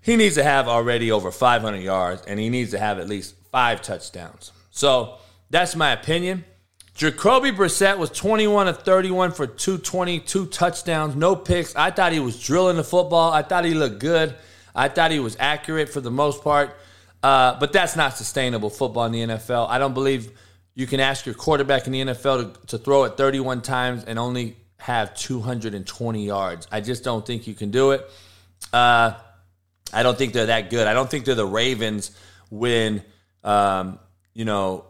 he 0.01 0.15
needs 0.15 0.35
to 0.35 0.43
have 0.43 0.67
already 0.67 1.11
over 1.11 1.31
500 1.31 1.77
yards 1.77 2.23
and 2.27 2.39
he 2.39 2.49
needs 2.49 2.71
to 2.71 2.79
have 2.79 2.99
at 2.99 3.07
least 3.07 3.35
five 3.51 3.81
touchdowns. 3.81 4.51
So 4.71 5.17
that's 5.49 5.75
my 5.75 5.91
opinion. 5.91 6.45
Jacoby 6.93 7.51
Brissett 7.51 7.97
was 7.97 8.09
21 8.09 8.67
of 8.67 8.83
31 8.83 9.31
for 9.31 9.47
222 9.47 10.47
touchdowns, 10.47 11.15
no 11.15 11.35
picks. 11.35 11.75
I 11.75 11.91
thought 11.91 12.11
he 12.11 12.19
was 12.19 12.41
drilling 12.41 12.77
the 12.77 12.83
football. 12.83 13.31
I 13.31 13.41
thought 13.41 13.65
he 13.65 13.73
looked 13.73 13.99
good. 13.99 14.35
I 14.75 14.87
thought 14.87 15.11
he 15.11 15.19
was 15.19 15.37
accurate 15.39 15.89
for 15.89 16.01
the 16.01 16.11
most 16.11 16.43
part. 16.43 16.77
Uh, 17.23 17.59
but 17.59 17.71
that's 17.71 17.95
not 17.95 18.17
sustainable 18.17 18.69
football 18.69 19.05
in 19.05 19.11
the 19.11 19.21
NFL. 19.21 19.69
I 19.69 19.77
don't 19.77 19.93
believe 19.93 20.31
you 20.73 20.87
can 20.87 20.99
ask 20.99 21.25
your 21.25 21.35
quarterback 21.35 21.85
in 21.85 21.93
the 21.93 22.01
NFL 22.01 22.55
to, 22.55 22.67
to 22.67 22.77
throw 22.77 23.03
it 23.03 23.17
31 23.17 23.61
times 23.61 24.03
and 24.05 24.17
only 24.17 24.57
have 24.77 25.13
220 25.15 26.25
yards. 26.25 26.67
I 26.71 26.81
just 26.81 27.03
don't 27.03 27.25
think 27.25 27.45
you 27.45 27.53
can 27.53 27.69
do 27.69 27.91
it. 27.91 28.09
Uh, 28.73 29.13
I 29.93 30.03
don't 30.03 30.17
think 30.17 30.33
they're 30.33 30.47
that 30.47 30.69
good. 30.69 30.87
I 30.87 30.93
don't 30.93 31.09
think 31.09 31.25
they're 31.25 31.35
the 31.35 31.45
Ravens 31.45 32.11
when, 32.49 33.03
um, 33.43 33.99
you 34.33 34.45
know, 34.45 34.85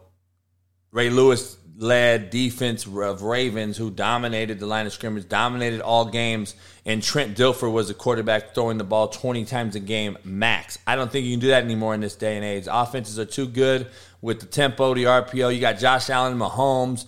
Ray 0.90 1.10
Lewis 1.10 1.56
led 1.76 2.30
defense 2.30 2.86
of 2.86 3.22
Ravens 3.22 3.76
who 3.76 3.90
dominated 3.90 4.60
the 4.60 4.66
line 4.66 4.86
of 4.86 4.92
scrimmage, 4.92 5.28
dominated 5.28 5.80
all 5.80 6.04
games, 6.04 6.54
and 6.84 7.02
Trent 7.02 7.36
Dilfer 7.36 7.70
was 7.70 7.88
the 7.88 7.94
quarterback 7.94 8.54
throwing 8.54 8.78
the 8.78 8.84
ball 8.84 9.08
20 9.08 9.44
times 9.44 9.74
a 9.74 9.80
game 9.80 10.18
max. 10.24 10.78
I 10.86 10.96
don't 10.96 11.10
think 11.10 11.24
you 11.24 11.32
can 11.32 11.40
do 11.40 11.48
that 11.48 11.64
anymore 11.64 11.94
in 11.94 12.00
this 12.00 12.14
day 12.14 12.36
and 12.36 12.44
age. 12.44 12.68
Offenses 12.70 13.18
are 13.18 13.24
too 13.24 13.46
good 13.46 13.88
with 14.20 14.40
the 14.40 14.46
tempo, 14.46 14.94
the 14.94 15.04
RPO. 15.04 15.54
You 15.54 15.60
got 15.60 15.78
Josh 15.78 16.10
Allen, 16.10 16.38
Mahomes, 16.38 17.06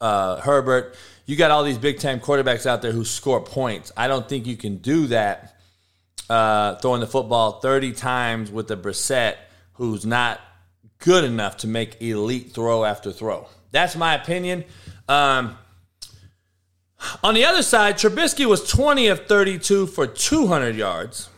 uh, 0.00 0.40
Herbert. 0.40 0.96
You 1.26 1.36
got 1.36 1.50
all 1.50 1.62
these 1.62 1.78
big 1.78 2.00
time 2.00 2.20
quarterbacks 2.20 2.66
out 2.66 2.82
there 2.82 2.92
who 2.92 3.04
score 3.04 3.40
points. 3.40 3.92
I 3.96 4.08
don't 4.08 4.28
think 4.28 4.46
you 4.46 4.56
can 4.56 4.78
do 4.78 5.06
that 5.08 5.59
uh, 6.30 6.76
throwing 6.76 7.00
the 7.00 7.08
football 7.08 7.58
30 7.60 7.92
times 7.92 8.52
with 8.52 8.70
a 8.70 8.76
Brissett 8.76 9.34
who's 9.72 10.06
not 10.06 10.40
good 10.98 11.24
enough 11.24 11.56
to 11.58 11.66
make 11.66 12.00
elite 12.00 12.52
throw 12.52 12.84
after 12.84 13.10
throw. 13.10 13.48
That's 13.72 13.96
my 13.96 14.14
opinion. 14.14 14.64
Um, 15.08 15.58
on 17.24 17.34
the 17.34 17.44
other 17.46 17.62
side, 17.62 17.96
Trubisky 17.96 18.46
was 18.46 18.68
20 18.68 19.08
of 19.08 19.26
32 19.26 19.88
for 19.88 20.06
200 20.06 20.76
yards. 20.76 21.28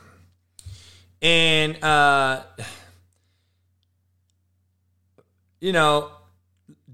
And, 1.22 1.82
uh, 1.82 2.42
you 5.58 5.72
know, 5.72 6.10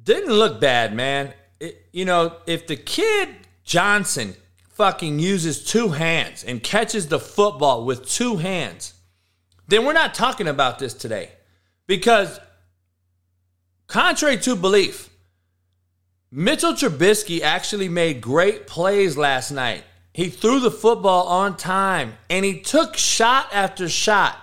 didn't 0.04 0.32
look 0.32 0.60
bad, 0.60 0.94
man. 0.94 1.32
It, 1.58 1.86
you 1.92 2.04
know, 2.04 2.36
if 2.46 2.68
the 2.68 2.76
kid 2.76 3.30
Johnson 3.64 4.36
fucking 4.78 5.18
uses 5.18 5.64
two 5.64 5.88
hands 5.88 6.44
and 6.44 6.62
catches 6.62 7.08
the 7.08 7.18
football 7.18 7.84
with 7.84 8.08
two 8.08 8.36
hands, 8.36 8.94
then 9.66 9.84
we're 9.84 9.92
not 9.92 10.14
talking 10.14 10.46
about 10.46 10.78
this 10.78 10.94
today. 10.94 11.32
Because, 11.88 12.38
contrary 13.88 14.36
to 14.38 14.54
belief, 14.54 15.10
Mitchell 16.30 16.74
Trubisky 16.74 17.40
actually 17.40 17.88
made 17.88 18.20
great 18.20 18.68
plays 18.68 19.16
last 19.16 19.50
night. 19.50 19.82
He 20.14 20.28
threw 20.28 20.60
the 20.60 20.70
football 20.70 21.26
on 21.26 21.56
time 21.56 22.14
and 22.30 22.44
he 22.44 22.60
took 22.60 22.96
shot 22.96 23.48
after 23.52 23.88
shot. 23.88 24.38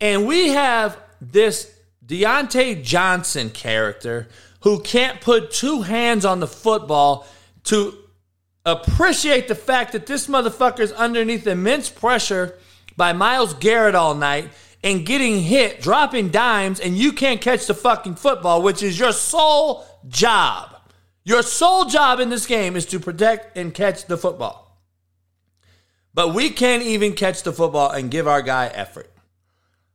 And 0.00 0.28
we 0.28 0.50
have 0.50 0.96
this 1.20 1.74
Diontae 2.06 2.84
Johnson 2.84 3.50
character 3.50 4.28
who 4.60 4.80
can't 4.80 5.20
put 5.20 5.50
two 5.50 5.82
hands 5.82 6.24
on 6.24 6.38
the 6.38 6.46
football 6.46 7.26
to 7.64 7.98
appreciate 8.64 9.48
the 9.48 9.54
fact 9.54 9.92
that 9.92 10.06
this 10.06 10.26
motherfucker's 10.26 10.92
underneath 10.92 11.46
immense 11.46 11.88
pressure 11.88 12.58
by 12.96 13.12
Myles 13.12 13.54
Garrett 13.54 13.94
all 13.94 14.14
night 14.14 14.50
and 14.84 15.06
getting 15.06 15.40
hit, 15.40 15.80
dropping 15.80 16.30
dimes, 16.30 16.80
and 16.80 16.96
you 16.96 17.12
can't 17.12 17.40
catch 17.40 17.66
the 17.66 17.74
fucking 17.74 18.16
football, 18.16 18.62
which 18.62 18.82
is 18.82 18.98
your 18.98 19.12
sole 19.12 19.84
job. 20.08 20.76
Your 21.24 21.42
sole 21.42 21.84
job 21.84 22.18
in 22.18 22.30
this 22.30 22.46
game 22.46 22.74
is 22.74 22.86
to 22.86 22.98
protect 22.98 23.56
and 23.56 23.72
catch 23.72 24.06
the 24.06 24.16
football. 24.16 24.80
But 26.14 26.34
we 26.34 26.50
can't 26.50 26.82
even 26.82 27.14
catch 27.14 27.42
the 27.42 27.52
football 27.52 27.90
and 27.90 28.10
give 28.10 28.26
our 28.26 28.42
guy 28.42 28.66
effort. 28.66 29.10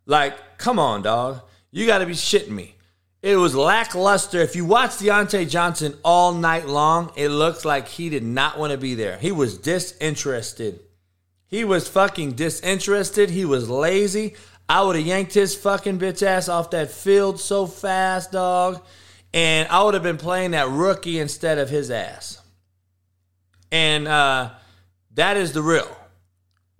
Like, 0.05 0.57
come 0.57 0.79
on, 0.79 1.01
dog. 1.01 1.41
You 1.69 1.85
got 1.85 1.99
to 1.99 2.05
be 2.05 2.13
shitting 2.13 2.49
me. 2.49 2.76
It 3.27 3.35
was 3.35 3.53
lackluster. 3.53 4.39
If 4.39 4.55
you 4.55 4.63
watch 4.63 4.91
Diontae 4.91 5.49
Johnson 5.49 5.97
all 6.01 6.33
night 6.33 6.65
long, 6.65 7.11
it 7.17 7.27
looks 7.27 7.65
like 7.65 7.89
he 7.89 8.07
did 8.07 8.23
not 8.23 8.57
want 8.57 8.71
to 8.71 8.77
be 8.77 8.95
there. 8.95 9.17
He 9.17 9.33
was 9.33 9.57
disinterested. 9.57 10.79
He 11.45 11.65
was 11.65 11.89
fucking 11.89 12.35
disinterested. 12.35 13.29
He 13.29 13.43
was 13.43 13.69
lazy. 13.69 14.35
I 14.69 14.81
would 14.81 14.95
have 14.95 15.05
yanked 15.05 15.33
his 15.33 15.55
fucking 15.55 15.99
bitch 15.99 16.23
ass 16.23 16.47
off 16.47 16.71
that 16.71 16.89
field 16.89 17.37
so 17.41 17.67
fast, 17.67 18.31
dog. 18.31 18.81
And 19.33 19.67
I 19.67 19.83
would 19.83 19.93
have 19.93 20.03
been 20.03 20.15
playing 20.15 20.51
that 20.51 20.69
rookie 20.69 21.19
instead 21.19 21.57
of 21.57 21.69
his 21.69 21.91
ass. 21.91 22.39
And 23.73 24.07
uh, 24.07 24.51
that 25.15 25.35
is 25.35 25.51
the 25.51 25.61
real. 25.61 25.97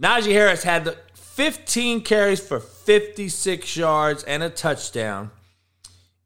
Najee 0.02 0.32
Harris 0.32 0.64
had 0.64 0.96
15 1.14 2.04
carries 2.04 2.40
for 2.40 2.62
56 2.62 3.76
yards 3.76 4.24
and 4.24 4.42
a 4.42 4.50
touchdown. 4.50 5.32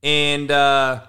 And 0.03 0.49
uh, 0.49 1.05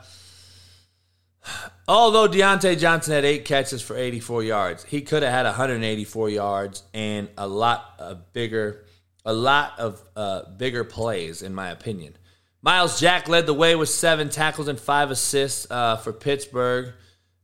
although 1.89 2.29
Diontae 2.29 2.79
Johnson 2.79 3.15
had 3.15 3.25
eight 3.25 3.45
catches 3.45 3.83
for 3.83 3.97
84 3.97 4.45
yards, 4.45 4.85
he 4.85 5.03
could 5.03 5.23
have 5.23 5.33
had 5.33 5.47
184 5.47 6.31
yards 6.31 6.83
and 6.93 7.29
a 7.39 7.47
lot 7.47 7.95
of 7.99 8.33
bigger, 8.33 8.85
a 9.25 9.33
lot 9.33 9.79
of 9.79 10.03
uh, 10.17 10.43
bigger 10.57 10.85
plays, 10.85 11.43
in 11.43 11.55
my 11.55 11.71
opinion. 11.71 12.17
Myles 12.61 13.01
Jack 13.01 13.29
led 13.29 13.47
the 13.47 13.55
way 13.55 13.75
with 13.75 13.89
seven 13.89 14.29
tackles 14.29 14.69
and 14.69 14.79
five 14.79 15.11
assists 15.11 15.67
uh, 15.71 15.97
for 15.97 16.13
Pittsburgh. 16.13 16.95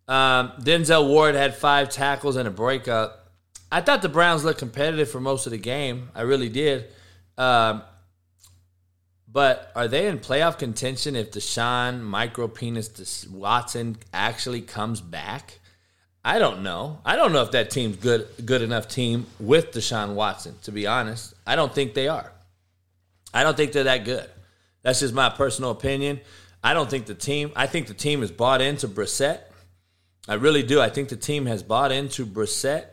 Um, 0.06 0.52
Denzel 0.60 1.08
Ward 1.08 1.34
had 1.34 1.56
five 1.56 1.90
tackles 1.90 2.36
and 2.36 2.46
a 2.46 2.52
breakup. 2.52 3.32
I 3.70 3.80
thought 3.80 4.00
the 4.00 4.08
Browns 4.08 4.44
looked 4.44 4.60
competitive 4.60 5.10
for 5.10 5.20
most 5.20 5.46
of 5.46 5.52
the 5.52 5.58
game. 5.58 6.10
I 6.14 6.22
really 6.22 6.48
did. 6.48 6.86
Um, 7.36 7.82
but 9.38 9.70
are 9.76 9.86
they 9.86 10.08
in 10.08 10.18
playoff 10.18 10.58
contention 10.58 11.14
if 11.14 11.30
Deshaun 11.30 12.00
micro 12.00 12.48
penis 12.48 13.24
Watson 13.28 13.96
actually 14.12 14.62
comes 14.62 15.00
back? 15.00 15.60
I 16.24 16.40
don't 16.40 16.64
know. 16.64 16.98
I 17.04 17.14
don't 17.14 17.32
know 17.32 17.42
if 17.42 17.52
that 17.52 17.70
team's 17.70 17.98
good 17.98 18.26
good 18.44 18.62
enough 18.62 18.88
team 18.88 19.26
with 19.38 19.70
Deshaun 19.70 20.14
Watson, 20.14 20.56
to 20.64 20.72
be 20.72 20.88
honest. 20.88 21.34
I 21.46 21.54
don't 21.54 21.72
think 21.72 21.94
they 21.94 22.08
are. 22.08 22.32
I 23.32 23.44
don't 23.44 23.56
think 23.56 23.70
they're 23.70 23.84
that 23.84 24.04
good. 24.04 24.28
That's 24.82 24.98
just 24.98 25.14
my 25.14 25.30
personal 25.30 25.70
opinion. 25.70 26.18
I 26.64 26.74
don't 26.74 26.90
think 26.90 27.06
the 27.06 27.14
team 27.14 27.52
I 27.54 27.68
think 27.68 27.86
the 27.86 27.94
team 27.94 28.24
is 28.24 28.32
bought 28.32 28.60
into 28.60 28.88
Brissett. 28.88 29.38
I 30.26 30.34
really 30.34 30.64
do. 30.64 30.80
I 30.80 30.90
think 30.90 31.10
the 31.10 31.16
team 31.16 31.46
has 31.46 31.62
bought 31.62 31.92
into 31.92 32.26
Brissett. 32.26 32.86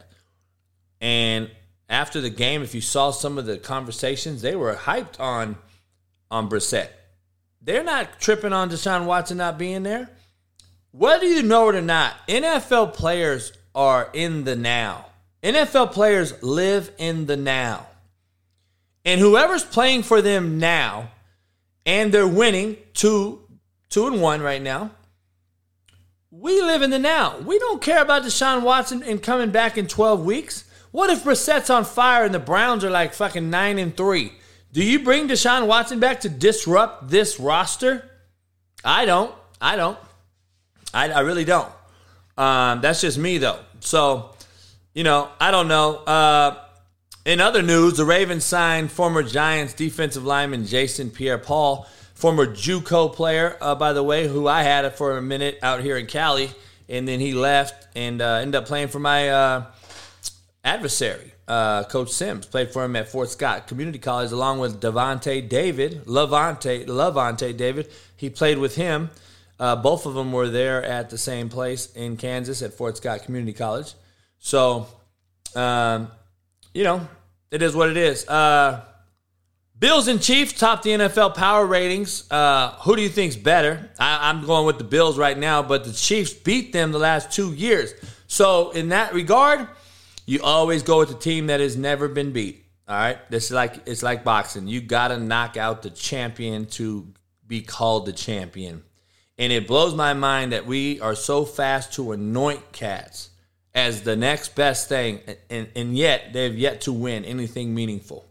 And 1.02 1.50
after 1.90 2.22
the 2.22 2.30
game, 2.30 2.62
if 2.62 2.76
you 2.76 2.82
saw 2.82 3.10
some 3.10 3.40
of 3.40 3.48
the 3.48 3.58
conversations, 3.58 4.44
they 4.44 4.56
were 4.56 4.76
hyped 4.76 5.20
on 5.20 5.58
on 6.30 6.50
Brissett. 6.50 6.90
They're 7.62 7.84
not 7.84 8.20
tripping 8.20 8.54
on 8.54 8.70
Deshaun 8.70 9.06
Watson 9.06 9.38
not 9.38 9.58
being 9.58 9.84
there. 9.84 10.10
Whether 10.92 11.26
you 11.26 11.44
know 11.44 11.70
it 11.70 11.76
or 11.76 11.82
not, 11.82 12.16
NFL 12.28 12.94
players 12.94 13.52
are 13.74 14.10
in 14.14 14.44
the 14.44 14.56
now. 14.56 15.08
NFL 15.44 15.92
players 15.92 16.42
live 16.42 16.92
in 16.98 17.26
the 17.26 17.36
now. 17.36 17.88
And 19.04 19.20
whoever's 19.20 19.64
playing 19.64 20.04
for 20.04 20.22
them 20.22 20.58
now, 20.58 21.12
and 21.86 22.12
they're 22.12 22.28
winning 22.28 22.78
two, 22.94 23.42
two 23.90 24.08
and 24.08 24.22
one 24.22 24.42
right 24.42 24.62
now, 24.62 24.92
we 26.32 26.62
live 26.62 26.82
in 26.82 26.90
the 26.90 27.00
now. 27.00 27.38
We 27.40 27.60
don't 27.60 27.82
care 27.82 28.02
about 28.02 28.24
Deshaun 28.24 28.64
Watson 28.64 29.04
and 29.04 29.22
coming 29.22 29.52
back 29.52 29.78
in 29.78 29.88
12 29.88 30.26
weeks. 30.26 30.66
What 30.92 31.10
if 31.10 31.24
Brissett's 31.24 31.70
on 31.70 31.86
fire 31.86 32.26
and 32.26 32.34
the 32.34 32.40
Browns 32.40 32.84
are 32.84 32.90
like 32.90 33.14
fucking 33.14 33.50
nine 33.50 33.78
and 33.78 33.96
three? 33.96 34.34
Do 34.76 34.84
you 34.84 35.00
bring 35.00 35.30
Deshaun 35.30 35.68
Watson 35.68 36.02
back 36.02 36.20
to 36.22 36.30
disrupt 36.30 37.08
this 37.10 37.40
roster? 37.40 38.12
I 38.84 39.06
don't. 39.06 39.34
I 39.62 39.78
don't. 39.78 39.98
I, 40.94 41.10
I 41.12 41.20
really 41.22 41.46
don't. 41.46 41.72
Um, 42.38 42.82
that's 42.82 43.00
just 43.00 43.18
me, 43.18 43.38
though. 43.38 43.60
So, 43.80 44.32
you 44.94 45.06
know, 45.06 45.30
I 45.40 45.52
don't 45.52 45.70
know. 45.70 45.96
Uh, 45.96 46.58
in 47.24 47.40
other 47.40 47.62
news, 47.62 47.96
the 47.96 48.04
Ravens 48.04 48.44
signed 48.44 48.92
former 48.92 49.24
Giants 49.24 49.74
defensive 49.74 50.26
lineman 50.26 50.66
Jason 50.66 51.10
Pierre 51.10 51.38
Paul, 51.38 51.88
former 52.14 52.46
JUCO 52.46 53.14
player, 53.14 53.58
uh, 53.62 53.76
by 53.76 53.94
the 53.94 54.04
way, 54.04 54.28
who 54.28 54.46
I 54.46 54.64
had 54.64 54.94
for 54.98 55.18
a 55.18 55.22
minute 55.22 55.58
out 55.64 55.84
here 55.84 55.96
in 55.96 56.06
Cali, 56.06 56.52
and 56.90 57.08
then 57.08 57.22
he 57.22 57.34
left 57.34 57.88
and 57.96 58.22
uh, 58.22 58.40
ended 58.42 58.56
up 58.56 58.66
playing 58.66 58.90
for 58.90 59.00
my 59.00 59.30
uh, 59.30 59.66
adversary 60.66 61.32
uh, 61.48 61.84
Coach 61.84 62.10
Sims 62.10 62.46
played 62.46 62.72
for 62.72 62.84
him 62.84 62.96
at 62.96 63.10
Fort 63.10 63.30
Scott 63.30 63.68
Community 63.68 64.00
College, 64.00 64.32
along 64.32 64.60
with 64.60 64.82
Devonte 64.82 65.48
David, 65.48 66.06
Lavonte, 66.06 66.86
Lavonte 66.88 67.56
David. 67.56 67.90
He 68.18 68.30
played 68.30 68.58
with 68.58 68.76
him. 68.76 69.10
Uh, 69.60 69.76
both 69.76 70.06
of 70.06 70.16
them 70.16 70.32
were 70.32 70.50
there 70.50 70.84
at 70.84 71.10
the 71.10 71.18
same 71.18 71.50
place 71.50 71.92
in 71.94 72.18
Kansas 72.18 72.62
at 72.62 72.74
Fort 72.74 72.98
Scott 72.98 73.24
Community 73.24 73.54
College. 73.54 73.94
So, 74.40 74.88
um, 75.56 76.12
you 76.74 76.84
know, 76.84 77.08
it 77.52 77.62
is 77.62 77.76
what 77.76 77.90
it 77.90 77.98
is. 77.98 78.28
Uh, 78.28 78.82
Bills 79.78 80.08
and 80.08 80.22
Chiefs 80.22 80.54
top 80.54 80.82
the 80.82 80.92
NFL 80.92 81.36
power 81.36 81.66
ratings. 81.66 82.30
Uh, 82.32 82.76
who 82.82 82.96
do 82.96 83.02
you 83.02 83.10
think's 83.10 83.36
better? 83.36 83.90
I, 84.00 84.30
I'm 84.30 84.46
going 84.46 84.66
with 84.66 84.78
the 84.78 84.84
Bills 84.84 85.18
right 85.18 85.38
now, 85.38 85.62
but 85.62 85.84
the 85.84 85.94
Chiefs 85.94 86.34
beat 86.34 86.74
them 86.74 86.92
the 86.92 87.00
last 87.00 87.32
two 87.32 87.54
years. 87.54 87.94
So, 88.28 88.72
in 88.72 88.90
that 88.90 89.14
regard, 89.14 89.68
you 90.26 90.42
always 90.42 90.84
go 90.84 91.00
with 91.00 91.10
the 91.10 91.16
team 91.16 91.48
that 91.48 91.60
has 91.60 91.78
never 91.78 92.08
been 92.08 92.32
beat. 92.32 92.66
All 92.88 92.96
right, 92.96 93.18
this 93.32 93.46
is 93.46 93.52
like 93.52 93.88
it's 93.88 94.04
like 94.04 94.24
boxing. 94.24 94.68
You 94.68 94.82
got 94.82 95.08
to 95.08 95.18
knock 95.18 95.58
out 95.58 95.82
the 95.82 95.90
champion 95.90 96.68
to 96.68 97.14
be 97.48 97.62
called 97.62 98.06
the 98.06 98.14
champion. 98.14 98.84
And 99.38 99.52
it 99.52 99.68
blows 99.68 99.94
my 99.94 100.14
mind 100.14 100.52
that 100.52 100.66
we 100.66 101.02
are 101.02 101.16
so 101.16 101.46
fast 101.46 101.94
to 101.94 102.12
anoint 102.12 102.72
cats 102.72 103.30
as 103.74 104.04
the 104.04 104.16
next 104.16 104.56
best 104.56 104.88
thing, 104.88 105.20
and, 105.50 105.68
and 105.76 105.98
yet 105.98 106.32
they've 106.32 106.58
yet 106.58 106.82
to 106.82 106.94
win 106.94 107.26
anything 107.26 107.76
meaningful. 107.76 108.26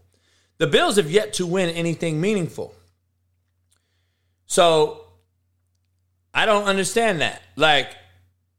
The 0.57 0.67
Bills 0.67 0.95
have 0.95 1.11
yet 1.11 1.33
to 1.33 1.45
win 1.45 1.69
anything 1.69 2.19
meaningful. 2.19 2.73
So 4.47 5.05
I 6.33 6.45
don't 6.45 6.63
understand 6.63 7.21
that. 7.21 7.41
Like, 7.55 7.89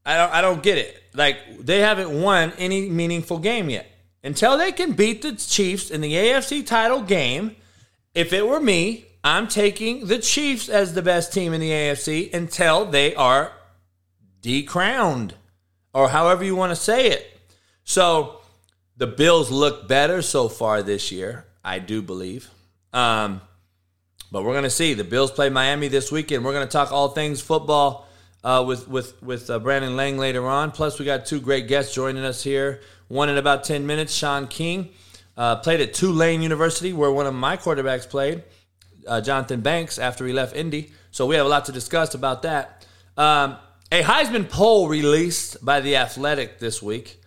I 0.04 0.16
don't 0.16 0.32
I 0.32 0.40
don't 0.40 0.62
get 0.62 0.78
it. 0.78 1.02
Like 1.16 1.38
they 1.58 1.80
haven't 1.80 2.12
won 2.20 2.52
any 2.58 2.88
meaningful 2.88 3.38
game 3.38 3.70
yet. 3.70 3.90
Until 4.22 4.58
they 4.58 4.72
can 4.72 4.92
beat 4.92 5.22
the 5.22 5.32
Chiefs 5.32 5.90
in 5.90 6.00
the 6.00 6.12
AFC 6.12 6.66
title 6.66 7.00
game, 7.00 7.56
if 8.14 8.32
it 8.32 8.46
were 8.46 8.60
me, 8.60 9.06
I'm 9.22 9.48
taking 9.48 10.06
the 10.06 10.18
Chiefs 10.18 10.68
as 10.68 10.94
the 10.94 11.02
best 11.02 11.32
team 11.32 11.52
in 11.52 11.60
the 11.60 11.70
AFC 11.70 12.32
until 12.34 12.86
they 12.86 13.14
are 13.14 13.52
decrowned 14.40 15.34
or 15.92 16.08
however 16.08 16.44
you 16.44 16.54
want 16.54 16.70
to 16.70 16.76
say 16.76 17.08
it. 17.08 17.26
So 17.84 18.40
the 18.96 19.06
Bills 19.06 19.50
look 19.50 19.88
better 19.88 20.22
so 20.22 20.48
far 20.48 20.82
this 20.82 21.10
year, 21.10 21.46
I 21.64 21.78
do 21.78 22.02
believe. 22.02 22.50
Um, 22.92 23.40
but 24.32 24.44
we're 24.44 24.52
going 24.52 24.64
to 24.64 24.70
see. 24.70 24.94
The 24.94 25.04
Bills 25.04 25.30
play 25.30 25.50
Miami 25.50 25.88
this 25.88 26.10
weekend. 26.10 26.44
We're 26.44 26.52
going 26.52 26.66
to 26.66 26.72
talk 26.72 26.92
all 26.92 27.08
things 27.08 27.40
football 27.40 28.05
uh, 28.44 28.64
with 28.66 28.88
with 28.88 29.22
with 29.22 29.50
uh, 29.50 29.58
Brandon 29.58 29.96
Lang 29.96 30.18
later 30.18 30.46
on. 30.46 30.70
Plus, 30.70 30.98
we 30.98 31.04
got 31.04 31.26
two 31.26 31.40
great 31.40 31.68
guests 31.68 31.94
joining 31.94 32.24
us 32.24 32.42
here. 32.42 32.80
One 33.08 33.28
in 33.28 33.36
about 33.36 33.64
ten 33.64 33.86
minutes, 33.86 34.14
Shaun 34.14 34.48
King, 34.48 34.90
uh, 35.36 35.56
played 35.56 35.80
at 35.80 35.94
Tulane 35.94 36.42
University, 36.42 36.92
where 36.92 37.10
one 37.10 37.26
of 37.26 37.34
my 37.34 37.56
quarterbacks 37.56 38.08
played, 38.08 38.42
uh, 39.06 39.20
Jonathan 39.20 39.60
Banks, 39.60 39.98
after 39.98 40.26
he 40.26 40.32
left 40.32 40.56
Indy. 40.56 40.92
So 41.10 41.26
we 41.26 41.36
have 41.36 41.46
a 41.46 41.48
lot 41.48 41.64
to 41.66 41.72
discuss 41.72 42.14
about 42.14 42.42
that. 42.42 42.86
Um, 43.16 43.56
a 43.92 44.02
Heisman 44.02 44.50
poll 44.50 44.88
released 44.88 45.64
by 45.64 45.80
the 45.80 45.96
Athletic 45.96 46.58
this 46.58 46.82
week, 46.82 47.22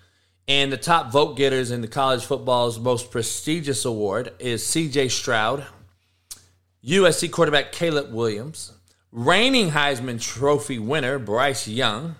and 0.47 0.71
the 0.71 0.77
top 0.77 1.11
vote 1.11 1.37
getters 1.37 1.71
in 1.71 1.81
the 1.81 1.87
college 1.87 2.25
football's 2.25 2.79
most 2.79 3.11
prestigious 3.11 3.85
award 3.85 4.33
is 4.39 4.65
C.J. 4.65 5.09
Stroud, 5.09 5.65
USC 6.85 7.31
quarterback 7.31 7.71
Caleb 7.71 8.13
Williams, 8.13 8.73
reigning 9.11 9.71
Heisman 9.71 10.21
Trophy 10.21 10.79
winner 10.79 11.19
Bryce 11.19 11.67
Young, 11.67 12.15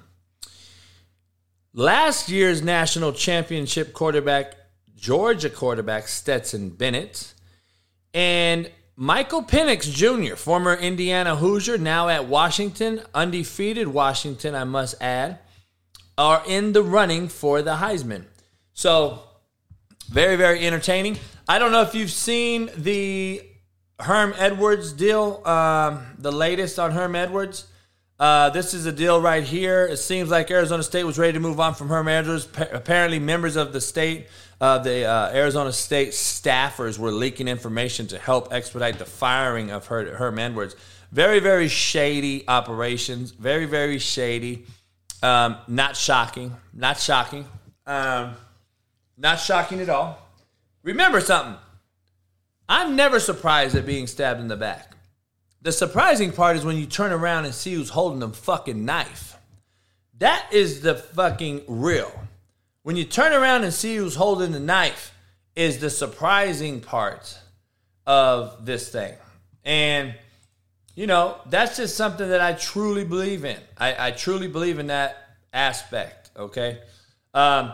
last 1.74 2.30
year's 2.30 2.62
national 2.62 3.14
championship 3.14 3.94
quarterback, 3.94 4.56
Georgia 4.96 5.50
quarterback 5.50 6.08
Stetson 6.08 6.70
Bennett, 6.70 7.34
and 8.14 8.72
Michael 8.96 9.44
Penix 9.44 9.90
Jr., 9.90 10.36
former 10.36 10.76
Indiana 10.76 11.36
Hoosier, 11.38 11.78
now 11.78 12.10
at 12.10 12.28
Washington, 12.28 13.02
undefeated 13.14 13.88
Washington, 13.88 14.56
I 14.56 14.66
must 14.66 15.02
add, 15.02 15.40
are 16.18 16.44
in 16.46 16.74
the 16.74 16.84
running 16.84 17.30
for 17.30 17.62
the 17.62 17.76
Heisman. 17.76 18.26
So, 18.74 19.24
very, 20.10 20.36
very 20.36 20.66
entertaining. 20.66 21.18
I 21.48 21.60
don't 21.60 21.72
know 21.72 21.82
if 21.82 21.96
you've 21.96 22.12
seen 22.12 22.70
the 22.76 23.42
Herm 24.00 24.34
Edwards 24.38 24.94
deal, 24.94 25.46
um, 25.46 26.06
the 26.18 26.32
latest 26.32 26.80
on 26.80 26.92
Herm 26.92 27.16
Edwards. 27.16 27.66
Uh, 28.18 28.50
this 28.50 28.74
is 28.74 28.86
a 28.86 28.92
deal 28.92 29.22
right 29.22 29.44
here. 29.44 29.86
It 29.86 29.98
seems 29.98 30.30
like 30.30 30.50
Arizona 30.52 30.84
State 30.84 31.04
was 31.04 31.18
ready 31.18 31.34
to 31.34 31.40
move 31.40 31.60
on 31.60 31.74
from 31.74 31.90
Herm 31.90 32.08
Edwards. 32.08 32.46
Pa- 32.46 32.68
apparently, 32.72 33.20
members 33.20 33.56
of 33.56 33.72
the 33.74 33.82
state, 33.82 34.28
uh, 34.60 34.78
the 34.80 35.06
uh, 35.06 35.32
Arizona 35.34 35.72
State 35.72 36.10
staffers, 36.10 36.98
were 36.98 37.12
leaking 37.12 37.48
information 37.48 38.08
to 38.08 38.18
help 38.18 38.54
expedite 38.54 39.00
the 39.00 39.06
firing 39.06 39.72
of 39.72 39.88
Her- 39.88 40.16
Herm 40.16 40.40
Edwards. 40.40 40.76
Very, 41.12 41.40
very 41.40 41.68
shady 41.68 42.46
operations. 42.48 43.32
Very, 43.32 43.66
very 43.66 44.00
shady. 44.00 44.66
Um, 45.24 45.58
not 45.68 45.96
shocking. 45.98 46.56
Not 46.74 47.00
shocking. 47.00 47.46
Um, 47.86 48.36
not 49.18 49.40
shocking 49.40 49.82
at 49.82 49.90
all. 49.90 50.18
Remember 50.84 51.20
something. 51.20 51.56
I'm 52.70 52.96
never 52.96 53.20
surprised 53.20 53.76
at 53.76 53.88
being 53.88 54.06
stabbed 54.06 54.40
in 54.40 54.48
the 54.48 54.56
back. 54.56 54.96
The 55.64 55.72
surprising 55.72 56.32
part 56.32 56.56
is 56.56 56.64
when 56.64 56.78
you 56.78 56.86
turn 56.86 57.12
around 57.12 57.46
and 57.46 57.54
see 57.54 57.74
who's 57.74 57.90
holding 57.90 58.20
the 58.20 58.30
fucking 58.30 58.86
knife. 58.86 59.38
That 60.20 60.48
is 60.52 60.82
the 60.82 60.94
fucking 60.94 61.64
real. 61.68 62.12
When 62.84 62.96
you 62.96 63.06
turn 63.06 63.34
around 63.34 63.64
and 63.64 63.74
see 63.74 63.96
who's 63.96 64.16
holding 64.16 64.52
the 64.52 64.60
knife 64.60 65.14
is 65.56 65.80
the 65.80 65.90
surprising 65.90 66.80
part 66.80 67.38
of 68.06 68.66
this 68.66 68.90
thing. 68.90 69.14
And, 69.66 70.14
you 70.96 71.08
know, 71.08 71.38
that's 71.48 71.76
just 71.76 71.98
something 71.98 72.30
that 72.30 72.40
I 72.40 72.54
truly 72.54 73.04
believe 73.04 73.46
in. 73.46 73.58
I, 73.78 74.08
I 74.08 74.12
truly 74.12 74.48
believe 74.48 74.80
in 74.80 74.88
that 74.88 75.18
aspect, 75.54 76.30
okay? 76.38 76.80
Um, 77.34 77.74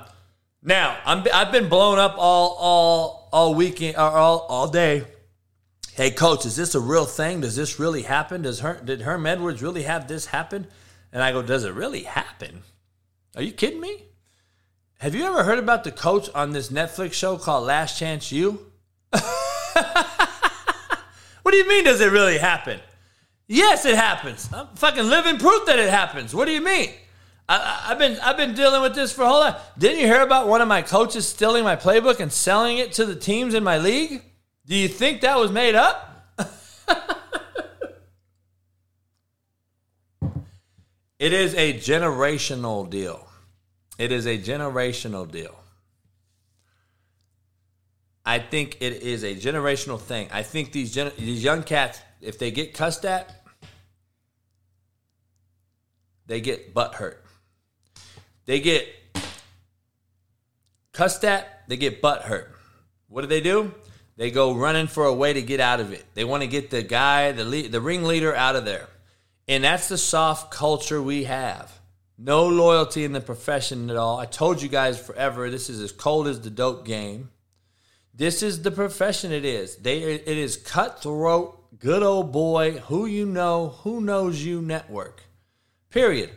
now, 0.65 0.97
I'm, 1.05 1.23
I've 1.33 1.53
been 1.53 1.69
blown 1.69 1.99
up 1.99 2.15
all 2.17 2.57
all 2.59 3.29
all 3.31 3.55
weekend 3.55 3.95
or 3.95 4.01
all 4.01 4.39
all 4.49 4.67
day 4.67 5.05
hey 5.95 6.11
coach, 6.11 6.45
is 6.45 6.55
this 6.55 6.75
a 6.75 6.79
real 6.79 7.05
thing? 7.05 7.41
Does 7.41 7.55
this 7.55 7.79
really 7.79 8.03
happen? 8.03 8.43
Does 8.43 8.59
her 8.59 8.79
did 8.83 9.01
Herm 9.01 9.25
Edwards 9.25 9.63
really 9.63 9.83
have 9.83 10.07
this 10.07 10.27
happen? 10.27 10.67
And 11.11 11.23
I 11.23 11.31
go, 11.31 11.41
does 11.41 11.63
it 11.63 11.73
really 11.73 12.03
happen? 12.03 12.63
Are 13.35 13.41
you 13.41 13.53
kidding 13.53 13.79
me? 13.79 14.03
Have 14.99 15.15
you 15.15 15.25
ever 15.25 15.43
heard 15.43 15.59
about 15.59 15.83
the 15.83 15.91
coach 15.91 16.29
on 16.35 16.51
this 16.51 16.69
Netflix 16.69 17.13
show 17.13 17.37
called 17.37 17.65
Last 17.65 17.97
Chance 17.97 18.31
U? 18.33 18.71
what 19.11 19.21
do 21.51 21.55
you 21.55 21.67
mean, 21.67 21.85
does 21.85 22.01
it 22.01 22.11
really 22.11 22.37
happen? 22.37 22.79
Yes, 23.47 23.85
it 23.85 23.95
happens. 23.95 24.49
I'm 24.53 24.67
fucking 24.75 25.05
living 25.05 25.37
proof 25.37 25.65
that 25.67 25.79
it 25.79 25.89
happens. 25.89 26.33
What 26.33 26.45
do 26.45 26.51
you 26.51 26.61
mean? 26.61 26.91
I, 27.47 27.83
have 27.89 27.99
been 27.99 28.17
I've 28.21 28.37
been 28.37 28.55
dealing 28.55 28.81
with 28.81 28.95
this 28.95 29.13
for 29.13 29.21
a 29.21 29.27
whole 29.27 29.41
lot. 29.41 29.77
Didn't 29.77 29.99
you 29.99 30.07
hear 30.07 30.21
about 30.21 30.47
one 30.47 30.61
of 30.61 30.67
my 30.67 30.81
coaches 30.81 31.27
stealing 31.27 31.63
my 31.63 31.75
playbook 31.75 32.19
and 32.19 32.31
selling 32.31 32.79
it 32.79 32.93
to 32.93 33.05
the 33.05 33.15
teams 33.15 33.53
in 33.53 33.63
my 33.63 33.77
league? 33.77 34.23
Do 34.65 34.75
you 34.75 34.87
think 34.87 35.21
that 35.21 35.37
was 35.37 35.51
made 35.51 35.75
up? 35.75 36.11
it 41.19 41.33
is 41.33 41.53
a 41.53 41.73
generational 41.73 42.89
deal. 42.89 43.27
It 43.99 44.11
is 44.11 44.25
a 44.25 44.39
generational 44.39 45.29
deal. 45.29 45.55
I 48.25 48.39
think 48.39 48.77
it 48.79 49.03
is 49.03 49.23
a 49.23 49.35
generational 49.35 49.99
thing. 49.99 50.29
I 50.31 50.41
think 50.41 50.71
these 50.71 50.91
gen- 50.91 51.11
these 51.19 51.43
young 51.43 51.61
cats, 51.61 52.01
if 52.21 52.39
they 52.39 52.49
get 52.49 52.73
cussed 52.73 53.05
at, 53.05 53.45
they 56.25 56.41
get 56.41 56.73
butt 56.73 56.95
hurt. 56.95 57.24
They 58.45 58.59
get 58.59 58.87
cussed 60.93 61.25
at, 61.25 61.67
they 61.67 61.77
get 61.77 62.01
butt 62.01 62.23
hurt. 62.23 62.55
What 63.07 63.21
do 63.21 63.27
they 63.27 63.41
do? 63.41 63.73
They 64.17 64.31
go 64.31 64.53
running 64.53 64.87
for 64.87 65.05
a 65.05 65.13
way 65.13 65.33
to 65.33 65.41
get 65.41 65.59
out 65.59 65.79
of 65.79 65.91
it. 65.91 66.05
They 66.13 66.23
want 66.23 66.43
to 66.43 66.47
get 66.47 66.69
the 66.69 66.83
guy, 66.83 67.31
the 67.31 67.43
lead, 67.43 67.71
the 67.71 67.81
ringleader 67.81 68.33
out 68.33 68.55
of 68.55 68.65
there. 68.65 68.87
And 69.47 69.63
that's 69.63 69.89
the 69.89 69.97
soft 69.97 70.51
culture 70.51 71.01
we 71.01 71.25
have. 71.25 71.71
No 72.17 72.47
loyalty 72.47 73.03
in 73.03 73.11
the 73.11 73.19
profession 73.19 73.89
at 73.89 73.97
all. 73.97 74.17
I 74.17 74.25
told 74.25 74.61
you 74.61 74.69
guys 74.69 74.97
forever 74.99 75.49
this 75.49 75.69
is 75.69 75.81
as 75.81 75.91
cold 75.91 76.27
as 76.27 76.39
the 76.39 76.49
dope 76.49 76.85
game. 76.85 77.29
This 78.13 78.41
is 78.41 78.61
the 78.61 78.71
profession 78.71 79.33
it 79.33 79.43
is. 79.43 79.75
They 79.75 79.99
it 80.03 80.27
is 80.27 80.55
cutthroat, 80.55 81.77
good 81.79 82.01
old 82.01 82.31
boy, 82.31 82.79
who 82.87 83.05
you 83.05 83.25
know, 83.25 83.75
who 83.83 83.99
knows 83.99 84.41
you 84.41 84.61
network. 84.61 85.23
Period. 85.89 86.29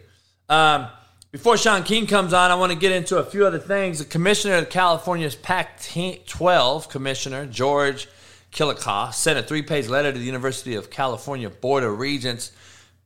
Um, 0.48 0.88
before 1.30 1.58
Shaun 1.58 1.82
King 1.82 2.06
comes 2.06 2.32
on, 2.32 2.50
I 2.50 2.54
want 2.54 2.72
to 2.72 2.78
get 2.78 2.92
into 2.92 3.18
a 3.18 3.24
few 3.24 3.46
other 3.46 3.58
things. 3.58 3.98
The 3.98 4.06
commissioner 4.06 4.54
of 4.54 4.70
California's 4.70 5.34
Pac 5.34 5.80
12, 6.26 6.88
Commissioner 6.88 7.44
George 7.46 8.08
Kliavkoff, 8.52 9.12
sent 9.12 9.38
a 9.38 9.42
three 9.42 9.62
page 9.62 9.88
letter 9.88 10.10
to 10.10 10.18
the 10.18 10.24
University 10.24 10.74
of 10.74 10.90
California 10.90 11.50
Board 11.50 11.84
of 11.84 11.98
Regents 11.98 12.52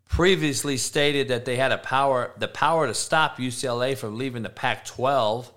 previously 0.08 0.76
stated 0.76 1.28
that 1.28 1.46
they 1.46 1.56
had 1.56 1.72
a 1.72 1.78
power 1.78 2.32
the 2.36 2.46
power 2.46 2.86
to 2.86 2.92
stop 2.94 3.38
UCLA 3.38 3.96
from 3.96 4.18
leaving 4.18 4.42
the 4.42 4.50
Pac-12. 4.50 5.50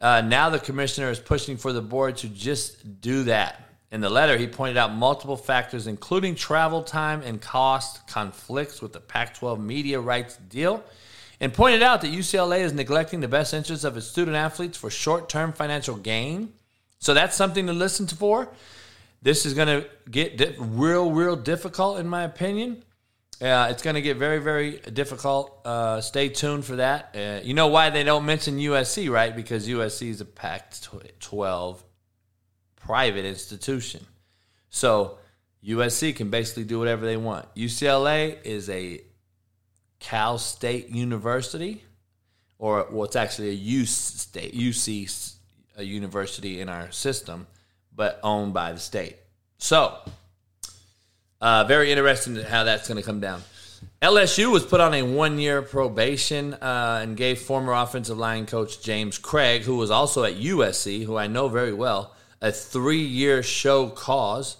Uh, 0.00 0.20
now 0.20 0.50
the 0.50 0.58
commissioner 0.58 1.10
is 1.10 1.18
pushing 1.18 1.56
for 1.56 1.72
the 1.72 1.80
board 1.80 2.18
to 2.18 2.28
just 2.28 3.00
do 3.00 3.24
that. 3.24 3.64
In 3.90 4.02
the 4.02 4.10
letter, 4.10 4.36
he 4.36 4.46
pointed 4.46 4.76
out 4.76 4.92
multiple 4.92 5.36
factors, 5.36 5.86
including 5.86 6.34
travel 6.34 6.82
time 6.82 7.22
and 7.22 7.40
cost 7.40 8.06
conflicts 8.06 8.82
with 8.82 8.92
the 8.92 9.00
Pac-12 9.00 9.58
media 9.58 9.98
rights 9.98 10.36
deal, 10.36 10.84
and 11.40 11.52
pointed 11.52 11.82
out 11.82 12.00
that 12.02 12.12
UCLA 12.12 12.60
is 12.60 12.72
neglecting 12.72 13.20
the 13.20 13.28
best 13.28 13.54
interests 13.54 13.84
of 13.84 13.96
its 13.96 14.06
student 14.06 14.36
athletes 14.36 14.78
for 14.78 14.90
short-term 14.90 15.52
financial 15.52 15.96
gain. 15.96 16.52
So 16.98 17.14
that's 17.14 17.36
something 17.36 17.66
to 17.66 17.72
listen 17.72 18.06
to 18.06 18.16
for. 18.16 18.48
This 19.22 19.46
is 19.46 19.54
going 19.54 19.68
to 19.68 19.88
get 20.10 20.54
real, 20.58 21.10
real 21.10 21.36
difficult, 21.36 21.98
in 21.98 22.08
my 22.08 22.24
opinion. 22.24 22.84
Yeah, 23.40 23.68
it's 23.68 23.82
going 23.82 23.94
to 23.94 24.02
get 24.02 24.16
very, 24.16 24.38
very 24.38 24.78
difficult. 24.78 25.60
Uh, 25.64 26.00
stay 26.00 26.28
tuned 26.28 26.64
for 26.64 26.76
that. 26.76 27.14
Uh, 27.16 27.40
you 27.42 27.54
know 27.54 27.66
why 27.66 27.90
they 27.90 28.04
don't 28.04 28.24
mention 28.24 28.58
USC, 28.58 29.10
right? 29.10 29.34
Because 29.34 29.68
USC 29.68 30.08
is 30.08 30.20
a 30.20 30.24
Pac-12 30.24 31.78
private 32.76 33.24
institution. 33.24 34.06
So 34.70 35.18
USC 35.66 36.14
can 36.14 36.30
basically 36.30 36.64
do 36.64 36.78
whatever 36.78 37.06
they 37.06 37.16
want. 37.16 37.52
UCLA 37.54 38.42
is 38.44 38.68
a 38.68 39.00
Cal 40.04 40.36
State 40.36 40.90
University, 40.90 41.82
or 42.58 42.86
well, 42.90 43.04
it's 43.04 43.16
actually 43.16 43.50
a 43.50 43.56
UC 43.56 43.86
State, 43.86 44.54
UC 44.54 45.34
a 45.76 45.82
university 45.82 46.60
in 46.60 46.68
our 46.68 46.90
system, 46.92 47.46
but 47.96 48.20
owned 48.22 48.52
by 48.52 48.72
the 48.72 48.78
state. 48.78 49.16
So 49.56 49.96
uh, 51.40 51.64
very 51.64 51.90
interesting 51.90 52.36
how 52.36 52.64
that's 52.64 52.86
going 52.86 53.00
to 53.00 53.02
come 53.02 53.20
down. 53.20 53.42
LSU 54.02 54.52
was 54.52 54.64
put 54.64 54.82
on 54.82 54.92
a 54.92 55.02
one 55.02 55.38
year 55.38 55.62
probation 55.62 56.52
uh, 56.54 57.00
and 57.02 57.16
gave 57.16 57.40
former 57.40 57.72
offensive 57.72 58.18
line 58.18 58.44
coach 58.44 58.82
James 58.82 59.18
Cregg, 59.18 59.62
who 59.62 59.76
was 59.76 59.90
also 59.90 60.24
at 60.24 60.34
USC, 60.34 61.04
who 61.06 61.16
I 61.16 61.28
know 61.28 61.48
very 61.48 61.72
well, 61.72 62.14
a 62.42 62.52
three 62.52 63.02
year 63.02 63.42
show 63.42 63.88
cause. 63.88 64.58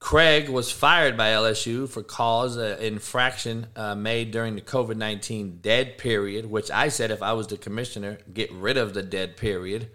Cregg 0.00 0.48
was 0.48 0.70
fired 0.70 1.16
by 1.16 1.30
LSU 1.30 1.88
for 1.88 2.02
cause 2.02 2.58
uh, 2.58 2.76
infraction 2.80 3.66
uh, 3.74 3.94
made 3.94 4.30
during 4.30 4.54
the 4.54 4.60
COVID 4.60 4.96
19 4.96 5.58
dead 5.62 5.98
period, 5.98 6.46
which 6.46 6.70
I 6.70 6.88
said 6.88 7.10
if 7.10 7.22
I 7.22 7.32
was 7.32 7.46
the 7.46 7.56
commissioner, 7.56 8.18
get 8.32 8.52
rid 8.52 8.76
of 8.76 8.94
the 8.94 9.02
dead 9.02 9.36
period. 9.36 9.90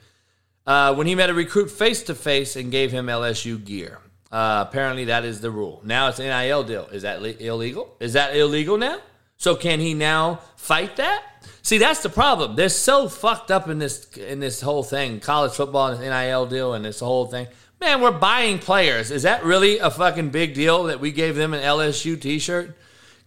Uh, 0.65 0.93
when 0.95 1.07
he 1.07 1.15
met 1.15 1.29
a 1.29 1.33
recruit 1.33 1.69
face 1.69 2.03
to 2.03 2.15
face 2.15 2.55
and 2.55 2.71
gave 2.71 2.91
him 2.91 3.07
LSU 3.07 3.63
gear. 3.63 3.99
Uh, 4.31 4.65
apparently, 4.67 5.05
that 5.05 5.25
is 5.25 5.41
the 5.41 5.51
rule. 5.51 5.81
Now 5.83 6.07
it's 6.07 6.19
NIL 6.19 6.63
deal. 6.63 6.87
Is 6.91 7.01
that 7.01 7.21
le- 7.21 7.29
illegal? 7.29 7.95
Is 7.99 8.13
that 8.13 8.35
illegal 8.35 8.77
now? 8.77 8.99
So 9.37 9.55
can 9.55 9.79
he 9.79 9.93
now 9.93 10.41
fight 10.55 10.95
that? 10.97 11.23
See, 11.63 11.77
that's 11.77 12.01
the 12.01 12.09
problem. 12.09 12.55
They're 12.55 12.69
so 12.69 13.09
fucked 13.09 13.51
up 13.51 13.67
in 13.67 13.79
this 13.79 14.05
in 14.15 14.39
this 14.39 14.61
whole 14.61 14.83
thing, 14.83 15.19
college 15.19 15.53
football 15.53 15.97
NIL 15.97 16.45
deal, 16.45 16.73
and 16.73 16.85
this 16.85 16.99
whole 16.99 17.25
thing. 17.25 17.47
Man, 17.81 17.99
we're 17.99 18.11
buying 18.11 18.59
players. 18.59 19.09
Is 19.09 19.23
that 19.23 19.43
really 19.43 19.79
a 19.79 19.89
fucking 19.89 20.29
big 20.29 20.53
deal 20.53 20.83
that 20.83 20.99
we 20.99 21.11
gave 21.11 21.35
them 21.35 21.51
an 21.55 21.63
LSU 21.63 22.19
T-shirt? 22.19 22.77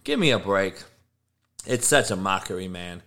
Give 0.05 0.17
me 0.17 0.31
a 0.31 0.39
break. 0.39 0.81
It's 1.67 1.85
such 1.85 2.09
a 2.09 2.15
mockery, 2.15 2.69
man. 2.69 3.03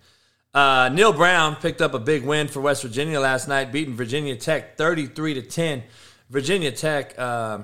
Uh, 0.52 0.90
Neal 0.92 1.14
Brown 1.14 1.56
picked 1.56 1.80
up 1.80 1.94
a 1.94 1.98
big 1.98 2.22
win 2.22 2.48
for 2.48 2.60
West 2.60 2.82
Virginia 2.82 3.18
last 3.18 3.48
night, 3.48 3.72
beating 3.72 3.94
Virginia 3.94 4.36
Tech 4.36 4.76
33 4.76 5.34
to 5.34 5.42
10. 5.42 5.84
Virginia 6.28 6.70
Tech. 6.70 7.18
Uh, 7.18 7.60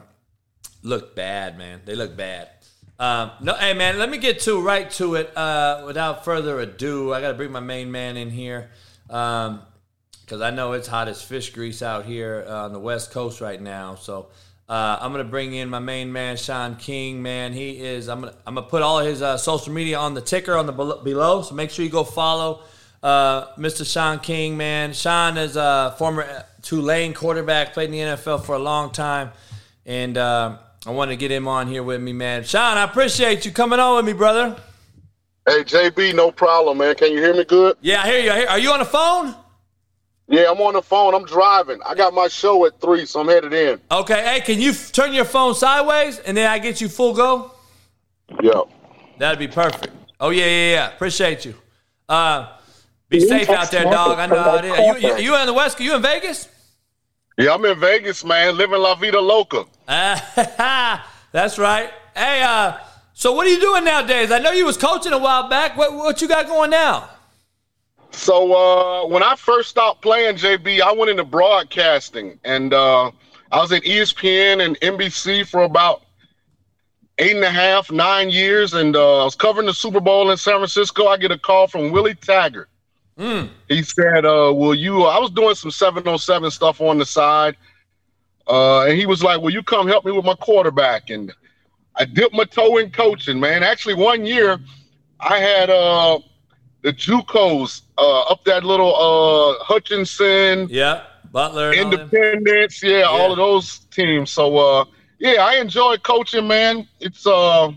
look 0.82 1.14
bad, 1.14 1.58
man. 1.58 1.82
They 1.84 1.94
look 1.94 2.16
bad. 2.16 2.48
Um, 2.98 3.32
no, 3.42 3.52
hey 3.52 3.74
man, 3.74 3.98
let 3.98 4.08
me 4.08 4.16
get 4.16 4.40
to 4.40 4.62
right 4.62 4.90
to 4.92 5.16
it. 5.16 5.36
Uh, 5.36 5.82
without 5.84 6.24
further 6.24 6.58
ado, 6.58 7.12
I 7.12 7.20
got 7.20 7.28
to 7.28 7.34
bring 7.34 7.52
my 7.52 7.60
main 7.60 7.90
man 7.90 8.16
in 8.16 8.30
here 8.30 8.70
because 10.24 10.40
um, 10.40 10.46
I 10.46 10.50
know 10.50 10.72
it's 10.72 10.88
hot 10.88 11.08
as 11.08 11.22
fish 11.22 11.50
grease 11.50 11.82
out 11.82 12.04
here 12.04 12.44
uh, 12.48 12.64
on 12.64 12.72
the 12.72 12.78
West 12.78 13.10
Coast 13.12 13.40
right 13.40 13.60
now. 13.60 13.94
So 13.94 14.28
uh, 14.68 14.98
I'm 15.00 15.12
gonna 15.12 15.24
bring 15.24 15.54
in 15.54 15.68
my 15.68 15.78
main 15.78 16.10
man, 16.10 16.36
Shaun 16.36 16.76
King. 16.76 17.22
Man, 17.22 17.52
he 17.52 17.72
is. 17.72 18.08
I'm 18.08 18.20
gonna 18.20 18.34
I'm 18.46 18.54
gonna 18.54 18.66
put 18.66 18.82
all 18.82 19.00
his 19.00 19.20
uh, 19.20 19.36
social 19.36 19.72
media 19.72 19.98
on 19.98 20.14
the 20.14 20.22
ticker 20.22 20.56
on 20.56 20.66
the 20.66 20.72
below. 20.72 21.42
So 21.42 21.54
make 21.54 21.70
sure 21.70 21.84
you 21.84 21.90
go 21.90 22.04
follow 22.04 22.62
uh, 23.02 23.54
Mr. 23.56 23.90
Shaun 23.90 24.20
King. 24.20 24.56
Man, 24.56 24.94
Shaun 24.94 25.36
is 25.36 25.56
a 25.56 25.94
former 25.98 26.44
Tulane 26.62 27.12
quarterback, 27.12 27.74
played 27.74 27.90
in 27.90 27.92
the 27.92 28.16
NFL 28.16 28.44
for 28.44 28.54
a 28.54 28.58
long 28.58 28.90
time, 28.90 29.32
and 29.84 30.16
uh, 30.16 30.56
I 30.86 30.90
want 30.90 31.10
to 31.10 31.16
get 31.16 31.30
him 31.30 31.46
on 31.46 31.66
here 31.66 31.82
with 31.82 32.00
me, 32.00 32.14
man. 32.14 32.44
Shaun, 32.44 32.78
I 32.78 32.84
appreciate 32.84 33.44
you 33.44 33.52
coming 33.52 33.78
on 33.78 33.96
with 33.96 34.06
me, 34.06 34.14
brother. 34.14 34.56
Hey, 35.46 35.62
JB, 35.62 36.14
no 36.14 36.32
problem, 36.32 36.78
man. 36.78 36.94
Can 36.94 37.12
you 37.12 37.18
hear 37.18 37.34
me 37.34 37.44
good? 37.44 37.76
Yeah, 37.82 38.02
I 38.02 38.06
hear 38.06 38.20
you. 38.20 38.46
Are 38.46 38.58
you 38.58 38.70
on 38.72 38.78
the 38.78 38.86
phone? 38.86 39.34
Yeah, 40.26 40.50
I'm 40.50 40.60
on 40.60 40.74
the 40.74 40.82
phone. 40.82 41.14
I'm 41.14 41.24
driving. 41.24 41.80
I 41.84 41.94
got 41.94 42.14
my 42.14 42.28
show 42.28 42.64
at 42.66 42.80
three, 42.80 43.04
so 43.04 43.20
I'm 43.20 43.28
headed 43.28 43.52
in. 43.52 43.78
Okay. 43.90 44.24
Hey, 44.24 44.40
can 44.40 44.60
you 44.60 44.70
f- 44.70 44.90
turn 44.90 45.12
your 45.12 45.26
phone 45.26 45.54
sideways 45.54 46.18
and 46.18 46.36
then 46.36 46.50
I 46.50 46.58
get 46.58 46.80
you 46.80 46.88
full 46.88 47.14
go? 47.14 47.52
Yeah. 48.42 48.62
That'd 49.18 49.38
be 49.38 49.48
perfect. 49.48 49.92
Oh 50.18 50.30
yeah, 50.30 50.46
yeah, 50.46 50.72
yeah. 50.72 50.94
Appreciate 50.94 51.44
you. 51.44 51.54
Uh, 52.08 52.48
be 53.08 53.20
safe 53.20 53.50
out 53.50 53.70
there, 53.70 53.84
dog. 53.84 54.18
I 54.18 54.26
know 54.26 54.42
how 54.42 54.56
it 54.56 54.64
is. 54.64 55.02
You, 55.02 55.08
you, 55.08 55.16
you 55.18 55.36
in 55.36 55.46
the 55.46 55.52
West? 55.52 55.78
You 55.78 55.94
in 55.96 56.02
Vegas? 56.02 56.48
Yeah, 57.36 57.54
I'm 57.54 57.64
in 57.64 57.78
Vegas, 57.78 58.24
man, 58.24 58.56
living 58.56 58.78
La 58.80 58.94
Vida 58.94 59.20
Loca. 59.20 59.64
Uh, 59.86 60.18
that's 61.32 61.58
right. 61.58 61.90
Hey, 62.14 62.42
uh, 62.42 62.78
so 63.12 63.32
what 63.32 63.46
are 63.46 63.50
you 63.50 63.60
doing 63.60 63.84
nowadays? 63.84 64.30
I 64.30 64.38
know 64.38 64.52
you 64.52 64.64
was 64.64 64.76
coaching 64.76 65.12
a 65.12 65.18
while 65.18 65.48
back. 65.48 65.76
What 65.76 65.92
what 65.92 66.22
you 66.22 66.28
got 66.28 66.46
going 66.46 66.70
now? 66.70 67.10
So 68.14 68.54
uh, 68.54 69.06
when 69.06 69.22
I 69.22 69.34
first 69.36 69.68
stopped 69.68 70.00
playing 70.00 70.36
JB, 70.36 70.80
I 70.80 70.92
went 70.92 71.10
into 71.10 71.24
broadcasting, 71.24 72.38
and 72.44 72.72
uh, 72.72 73.10
I 73.50 73.58
was 73.58 73.72
at 73.72 73.82
ESPN 73.82 74.64
and 74.64 74.78
NBC 74.80 75.46
for 75.46 75.64
about 75.64 76.02
eight 77.18 77.34
and 77.34 77.44
a 77.44 77.50
half, 77.50 77.90
nine 77.90 78.30
years, 78.30 78.72
and 78.72 78.96
uh, 78.96 79.22
I 79.22 79.24
was 79.24 79.34
covering 79.34 79.66
the 79.66 79.74
Super 79.74 80.00
Bowl 80.00 80.30
in 80.30 80.36
San 80.36 80.54
Francisco. 80.54 81.06
I 81.06 81.16
get 81.16 81.32
a 81.32 81.38
call 81.38 81.66
from 81.66 81.90
Willie 81.90 82.14
Taggart. 82.14 82.68
Mm. 83.18 83.50
He 83.68 83.82
said, 83.82 84.24
uh, 84.24 84.52
"Will 84.54 84.74
you?" 84.74 85.04
I 85.04 85.18
was 85.18 85.30
doing 85.30 85.54
some 85.54 85.70
707 85.70 86.50
stuff 86.50 86.80
on 86.80 86.98
the 86.98 87.06
side. 87.06 87.56
Uh, 88.46 88.82
and 88.82 88.98
he 88.98 89.06
was 89.06 89.22
like, 89.22 89.40
"Will 89.40 89.52
you 89.52 89.62
come 89.62 89.88
help 89.88 90.04
me 90.04 90.12
with 90.12 90.24
my 90.24 90.34
quarterback?" 90.34 91.10
And 91.10 91.32
I 91.96 92.04
dipped 92.04 92.34
my 92.34 92.44
toe 92.44 92.78
in 92.78 92.90
coaching, 92.90 93.40
man. 93.40 93.62
Actually, 93.62 93.94
one 93.94 94.24
year 94.24 94.58
I 95.20 95.38
had 95.38 95.70
uh, 95.70 96.18
the 96.84 96.92
JUCOs 96.92 97.80
uh, 97.96 98.20
up 98.24 98.44
that 98.44 98.62
little 98.62 98.94
uh, 98.94 99.64
Hutchinson, 99.64 100.68
yeah, 100.70 101.04
Butler, 101.32 101.72
Independence, 101.72 102.82
yeah, 102.82 102.98
yeah, 102.98 103.04
all 103.04 103.32
of 103.32 103.38
those 103.38 103.78
teams. 103.90 104.30
So 104.30 104.56
uh, 104.58 104.84
yeah, 105.18 105.42
I 105.42 105.54
enjoy 105.54 105.96
coaching, 105.96 106.46
man. 106.46 106.86
It's 107.00 107.26
uh, 107.26 107.72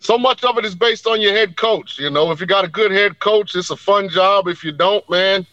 so 0.00 0.18
much 0.18 0.44
of 0.44 0.58
it 0.58 0.66
is 0.66 0.74
based 0.74 1.06
on 1.06 1.22
your 1.22 1.32
head 1.32 1.56
coach. 1.56 1.98
You 1.98 2.10
know, 2.10 2.30
if 2.30 2.42
you 2.42 2.46
got 2.46 2.66
a 2.66 2.68
good 2.68 2.90
head 2.90 3.20
coach, 3.20 3.56
it's 3.56 3.70
a 3.70 3.76
fun 3.76 4.10
job. 4.10 4.48
If 4.48 4.62
you 4.62 4.72
don't, 4.72 5.08
man, 5.08 5.46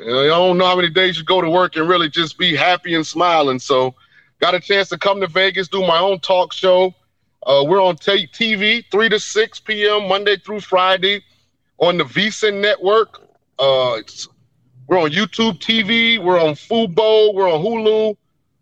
you 0.00 0.06
know, 0.06 0.26
don't 0.26 0.58
know 0.58 0.66
how 0.66 0.74
many 0.74 0.90
days 0.90 1.16
you 1.16 1.24
go 1.24 1.40
to 1.40 1.48
work 1.48 1.76
and 1.76 1.88
really 1.88 2.10
just 2.10 2.38
be 2.38 2.56
happy 2.56 2.96
and 2.96 3.06
smiling. 3.06 3.60
So, 3.60 3.94
got 4.40 4.56
a 4.56 4.60
chance 4.60 4.88
to 4.88 4.98
come 4.98 5.20
to 5.20 5.28
Vegas, 5.28 5.68
do 5.68 5.86
my 5.86 6.00
own 6.00 6.18
talk 6.18 6.52
show. 6.52 6.92
Uh, 7.46 7.62
we're 7.64 7.82
on 7.82 7.94
t- 7.96 8.26
TV 8.26 8.84
3 8.90 9.08
to 9.10 9.20
6 9.20 9.60
p.m. 9.60 10.08
Monday 10.08 10.36
through 10.36 10.60
Friday 10.60 11.22
on 11.82 11.98
the 11.98 12.04
VSiN 12.04 12.60
network. 12.60 13.20
Uh, 13.58 13.98
we're 14.86 14.98
on 14.98 15.10
YouTube 15.10 15.58
TV. 15.58 16.18
We're 16.18 16.40
on 16.40 16.54
Fubo. 16.54 17.34
We're 17.34 17.50
on 17.50 17.60
Hulu. 17.62 18.16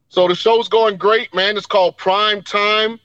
So 0.08 0.26
the 0.26 0.34
show's 0.34 0.68
going 0.68 0.96
great, 0.96 1.32
man. 1.34 1.56
It's 1.56 1.66
called 1.66 1.96
Prime 1.98 2.42
Time. 2.42 2.98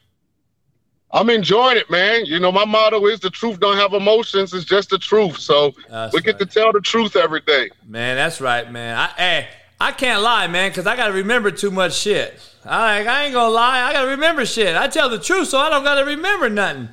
I'm 1.12 1.30
enjoying 1.30 1.76
it, 1.76 1.88
man. 1.88 2.24
You 2.24 2.40
know, 2.40 2.50
my 2.50 2.64
motto 2.64 3.06
is 3.06 3.20
the 3.20 3.30
truth 3.30 3.60
don't 3.60 3.76
have 3.76 3.92
emotions. 3.92 4.52
It's 4.52 4.64
just 4.64 4.90
the 4.90 4.98
truth. 4.98 5.38
So 5.38 5.72
that's 5.88 6.12
we 6.12 6.20
get 6.20 6.38
to 6.40 6.46
tell 6.46 6.72
the 6.72 6.80
truth 6.80 7.14
every 7.14 7.42
day. 7.42 7.70
Man, 7.86 8.16
that's 8.16 8.40
right, 8.40 8.70
man. 8.72 8.96
I, 8.96 9.06
hey, 9.16 9.48
I 9.80 9.92
can't 9.92 10.22
lie, 10.22 10.46
man, 10.48 10.70
because 10.70 10.86
I 10.86 10.96
got 10.96 11.08
to 11.08 11.12
remember 11.12 11.50
too 11.50 11.70
much 11.70 11.94
shit. 11.94 12.40
I, 12.64 13.06
I 13.06 13.24
ain't 13.24 13.34
going 13.34 13.50
to 13.50 13.54
lie. 13.54 13.82
I 13.82 13.92
got 13.92 14.02
to 14.02 14.08
remember 14.08 14.44
shit. 14.44 14.76
I 14.76 14.88
tell 14.88 15.08
the 15.08 15.18
truth, 15.18 15.48
so 15.48 15.58
I 15.58 15.70
don't 15.70 15.84
got 15.84 15.96
to 15.96 16.04
remember 16.04 16.48
nothing. 16.50 16.88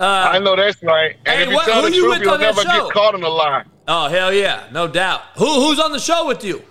Uh, 0.00 0.30
I 0.32 0.38
know 0.38 0.56
that's 0.56 0.82
right. 0.82 1.16
And 1.26 1.36
hey, 1.36 1.42
if 1.42 1.48
you 1.50 1.54
what, 1.54 1.66
tell 1.66 1.82
the 1.82 1.92
you 1.92 2.10
truth, 2.10 2.22
you'll 2.22 2.38
never 2.38 2.62
show? 2.62 2.86
get 2.86 2.92
caught 2.92 3.14
in 3.14 3.22
a 3.22 3.28
lie. 3.28 3.64
Oh, 3.86 4.08
hell 4.08 4.32
yeah. 4.32 4.66
No 4.72 4.88
doubt. 4.88 5.20
Who, 5.36 5.44
who's 5.44 5.78
on 5.78 5.92
the 5.92 5.98
show 5.98 6.26
with 6.26 6.42
you? 6.42 6.62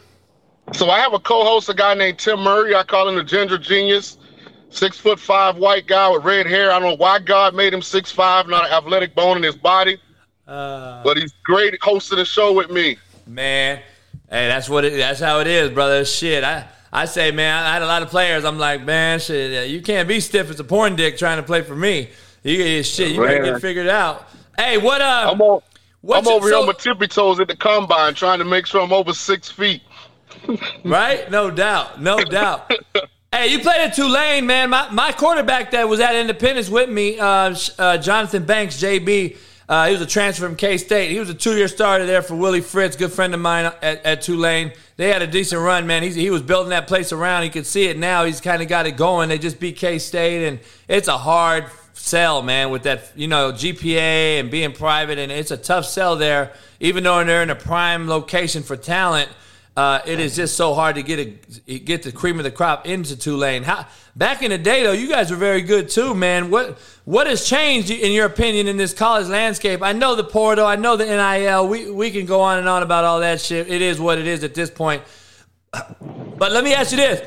So 0.74 0.90
I 0.90 1.00
have 1.00 1.14
a 1.14 1.20
co-host, 1.20 1.70
a 1.70 1.76
guy 1.76 1.94
named 1.94 2.18
Tim 2.18 2.40
Murray. 2.40 2.76
I 2.76 2.84
call 2.84 3.08
him 3.08 3.16
the 3.16 3.24
Ginger 3.24 3.60
Genius 3.60 4.18
six 4.72 4.98
foot 4.98 5.20
five 5.20 5.58
white 5.58 5.88
guy 5.88 6.10
with 6.10 6.24
red 6.24 6.48
hair. 6.48 6.72
I 6.72 6.80
don't 6.80 6.90
know 6.90 6.96
why 6.96 7.20
God 7.20 7.56
made 7.56 7.74
him 7.74 7.82
six 7.82 8.12
five, 8.12 8.48
not 8.48 8.66
an 8.66 8.72
athletic 8.72 9.14
bone 9.16 9.38
in 9.38 9.44
his 9.44 9.56
body. 9.56 10.00
Uh, 10.48 11.04
but 11.04 11.18
he's 11.18 11.34
great 11.44 11.80
hosting 11.82 12.18
the 12.18 12.26
show 12.26 12.54
with 12.54 12.72
me. 12.72 12.98
Man, 13.28 13.78
hey, 14.30 14.48
that's 14.48 14.68
what 14.68 14.86
it. 14.86 14.98
That's 14.98 15.20
how 15.20 15.40
it 15.40 15.48
is, 15.48 15.70
brother. 15.70 16.04
Shit, 16.06 16.44
I. 16.44 16.68
I 16.92 17.06
say, 17.06 17.30
man, 17.30 17.64
I 17.64 17.74
had 17.74 17.84
a 17.84 17.86
lot 17.86 18.02
of 18.02 18.10
players. 18.10 18.44
I'm 18.44 18.58
like, 18.58 18.84
man, 18.84 19.20
shit, 19.20 19.70
you 19.70 19.80
can't 19.80 20.08
be 20.08 20.20
stiff 20.20 20.50
as 20.50 20.60
a 20.60 20.64
porn 20.64 20.96
dick 20.96 21.20
trying 21.20 21.38
to 21.38 21.44
play 21.44 21.62
for 21.62 21.76
me. 21.76 22.10
You 22.44 22.84
shit, 22.84 23.12
you 23.12 23.18
gotta 23.18 23.44
get 23.44 23.62
figured 23.62 23.88
out. 23.88 24.30
Hey, 24.58 24.78
what 24.78 25.02
uh? 25.02 25.30
I'm, 25.32 25.42
on, 25.42 25.62
I'm 26.14 26.28
over 26.28 26.48
here 26.48 26.58
on 26.58 26.68
my 26.68 26.74
tippy 26.74 27.08
toes 27.08 27.40
at 27.40 27.48
the 27.48 27.56
combine, 27.56 28.14
trying 28.14 28.40
to 28.40 28.46
make 28.46 28.66
sure 28.66 28.82
I'm 28.82 28.94
over 28.94 29.14
six 29.14 29.50
feet. 29.50 29.82
right? 30.86 31.30
No 31.30 31.52
doubt, 31.52 32.02
no 32.02 32.24
doubt. 32.24 32.72
Hey, 33.32 33.52
you 33.52 33.60
played 33.60 33.80
at 33.80 33.94
Tulane, 33.94 34.48
man. 34.48 34.72
My, 34.72 34.90
my 34.90 35.12
quarterback 35.12 35.70
that 35.72 35.88
was 35.88 36.00
at 36.00 36.16
Independence 36.16 36.68
with 36.68 36.90
me, 36.90 37.20
uh, 37.20 37.56
uh, 37.78 38.00
Jonathan 38.00 38.44
Banks, 38.44 38.82
JB, 38.82 39.38
uh, 39.70 39.86
he 39.86 39.92
was 39.92 40.02
a 40.02 40.08
transfer 40.08 40.48
from 40.48 40.56
K 40.56 40.78
State. 40.80 41.12
He 41.12 41.20
was 41.20 41.30
a 41.30 41.36
two 41.36 41.56
year 41.56 41.68
starter 41.68 42.08
there 42.08 42.24
for 42.24 42.36
Willie 42.36 42.60
Fritz, 42.60 42.96
good 42.96 43.12
friend 43.12 43.36
of 43.36 43.40
mine 43.40 43.72
at, 43.84 44.04
at 44.04 44.22
Tulane. 44.24 44.72
They 44.98 45.10
had 45.10 45.22
a 45.22 45.28
decent 45.28 45.62
run, 45.62 45.86
man. 45.86 46.02
He's, 46.02 46.16
he 46.16 46.32
was 46.32 46.42
building 46.42 46.72
that 46.72 46.88
place 46.88 47.12
around. 47.12 47.44
He 47.44 47.52
could 47.52 47.68
see 47.68 47.86
it 47.86 47.96
now. 47.96 48.26
He's 48.26 48.42
kind 48.42 48.64
of 48.64 48.68
got 48.68 48.88
it 48.88 48.98
going. 48.98 49.30
They 49.30 49.38
just 49.38 49.60
beat 49.60 49.78
K 49.78 50.00
State, 50.00 50.48
and 50.48 50.60
it's 50.88 51.08
a 51.08 51.20
hard 51.20 51.66
sell, 52.00 52.42
man, 52.42 52.70
with 52.70 52.84
that, 52.84 53.12
you 53.16 53.28
know, 53.28 53.52
GPA 53.52 54.40
and 54.40 54.50
being 54.50 54.72
private. 54.72 55.20
And 55.20 55.32
it's 55.32 55.52
a 55.52 55.58
tough 55.58 55.86
sell 55.86 56.16
there, 56.16 56.54
even 56.80 57.04
though 57.04 57.24
they're 57.24 57.44
in 57.44 57.50
a 57.50 57.56
prime 57.56 58.08
location 58.08 58.64
for 58.64 58.78
talent. 58.78 59.30
Uh, 59.78 60.02
it 60.06 60.20
is 60.20 60.36
just 60.36 60.58
so 60.58 60.74
hard 60.74 60.96
to 60.96 61.04
get 61.04 61.20
a 61.20 61.80
get 61.80 62.04
the 62.04 62.12
cream 62.12 62.38
of 62.38 62.44
the 62.44 62.52
crop 62.52 62.86
into 62.86 63.16
Tulane. 63.16 63.64
How, 63.64 63.88
back 64.14 64.42
in 64.42 64.52
the 64.52 64.58
day, 64.58 64.84
though, 64.84 64.92
you 64.92 65.08
guys 65.08 65.32
were 65.32 65.38
very 65.38 65.62
good 65.62 65.88
too, 65.88 66.14
man. 66.14 66.50
What 66.50 66.78
what 67.06 67.28
has 67.28 67.48
changed 67.48 67.90
in 67.90 68.12
your 68.12 68.26
opinion 68.26 68.68
in 68.68 68.76
this 68.76 68.94
college 68.94 69.28
landscape? 69.28 69.82
I 69.82 69.94
know 69.94 70.16
the 70.16 70.24
portal, 70.26 70.66
I 70.66 70.76
know 70.76 70.98
the 70.98 71.06
NIL. 71.06 71.68
We 71.70 71.90
we 71.90 72.12
can 72.12 72.26
go 72.26 72.42
on 72.42 72.60
and 72.60 72.68
on 72.68 72.84
about 72.84 73.06
all 73.06 73.22
that 73.22 73.40
shit. 73.40 73.70
It 73.70 73.82
is 73.82 74.02
what 74.02 74.18
it 74.18 74.28
is 74.28 74.44
at 74.44 74.54
this 74.54 74.70
point. 74.70 75.04
But 75.72 76.52
let 76.52 76.64
me 76.64 76.74
ask 76.74 76.92
you 76.92 76.98
this: 76.98 77.22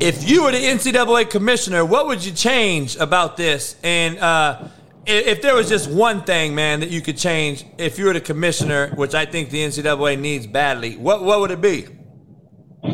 If 0.00 0.28
you 0.28 0.44
were 0.44 0.52
the 0.52 0.58
NCAA 0.58 1.30
commissioner, 1.30 1.84
what 1.84 2.06
would 2.06 2.24
you 2.24 2.32
change 2.32 2.96
about 2.96 3.36
this? 3.36 3.76
And 3.82 4.18
uh, 4.18 4.68
if 5.06 5.42
there 5.42 5.54
was 5.54 5.68
just 5.68 5.90
one 5.90 6.22
thing, 6.22 6.54
man, 6.54 6.80
that 6.80 6.90
you 6.90 7.00
could 7.00 7.16
change 7.16 7.64
if 7.78 7.98
you 7.98 8.04
were 8.04 8.12
the 8.12 8.20
commissioner, 8.20 8.88
which 8.94 9.14
I 9.14 9.24
think 9.24 9.50
the 9.50 9.64
NCAA 9.64 10.20
needs 10.20 10.46
badly, 10.46 10.96
what 10.96 11.24
what 11.24 11.40
would 11.40 11.50
it 11.50 11.60
be? 11.60 11.86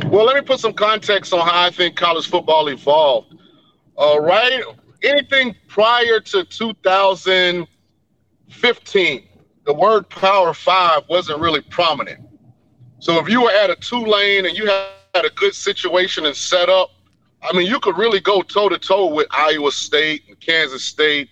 Well, 0.06 0.24
let 0.24 0.36
me 0.36 0.42
put 0.42 0.60
some 0.60 0.72
context 0.72 1.32
on 1.32 1.46
how 1.46 1.66
I 1.66 1.70
think 1.70 1.96
college 1.96 2.28
football 2.28 2.68
evolved. 2.68 3.34
All 3.96 4.20
right, 4.20 4.62
anything 5.02 5.56
prior 5.68 6.20
to 6.20 6.44
2015, 6.44 9.28
the 9.66 9.74
word 9.74 10.08
Power 10.08 10.54
Five 10.54 11.02
wasn't 11.08 11.40
really 11.40 11.62
prominent. 11.62 12.20
So 13.00 13.18
if 13.18 13.28
you 13.28 13.42
were 13.42 13.50
at 13.50 13.70
a 13.70 13.76
Tulane 13.76 14.46
and 14.46 14.56
you 14.56 14.66
had 14.66 14.88
a 15.22 15.30
good 15.30 15.54
situation 15.54 16.26
and 16.26 16.34
set 16.34 16.68
up. 16.68 16.90
I 17.42 17.56
mean, 17.56 17.68
you 17.68 17.78
could 17.78 17.96
really 17.96 18.20
go 18.20 18.42
toe 18.42 18.68
to 18.68 18.78
toe 18.78 19.06
with 19.14 19.28
Iowa 19.30 19.70
State 19.70 20.22
and 20.28 20.40
Kansas 20.40 20.84
State 20.84 21.28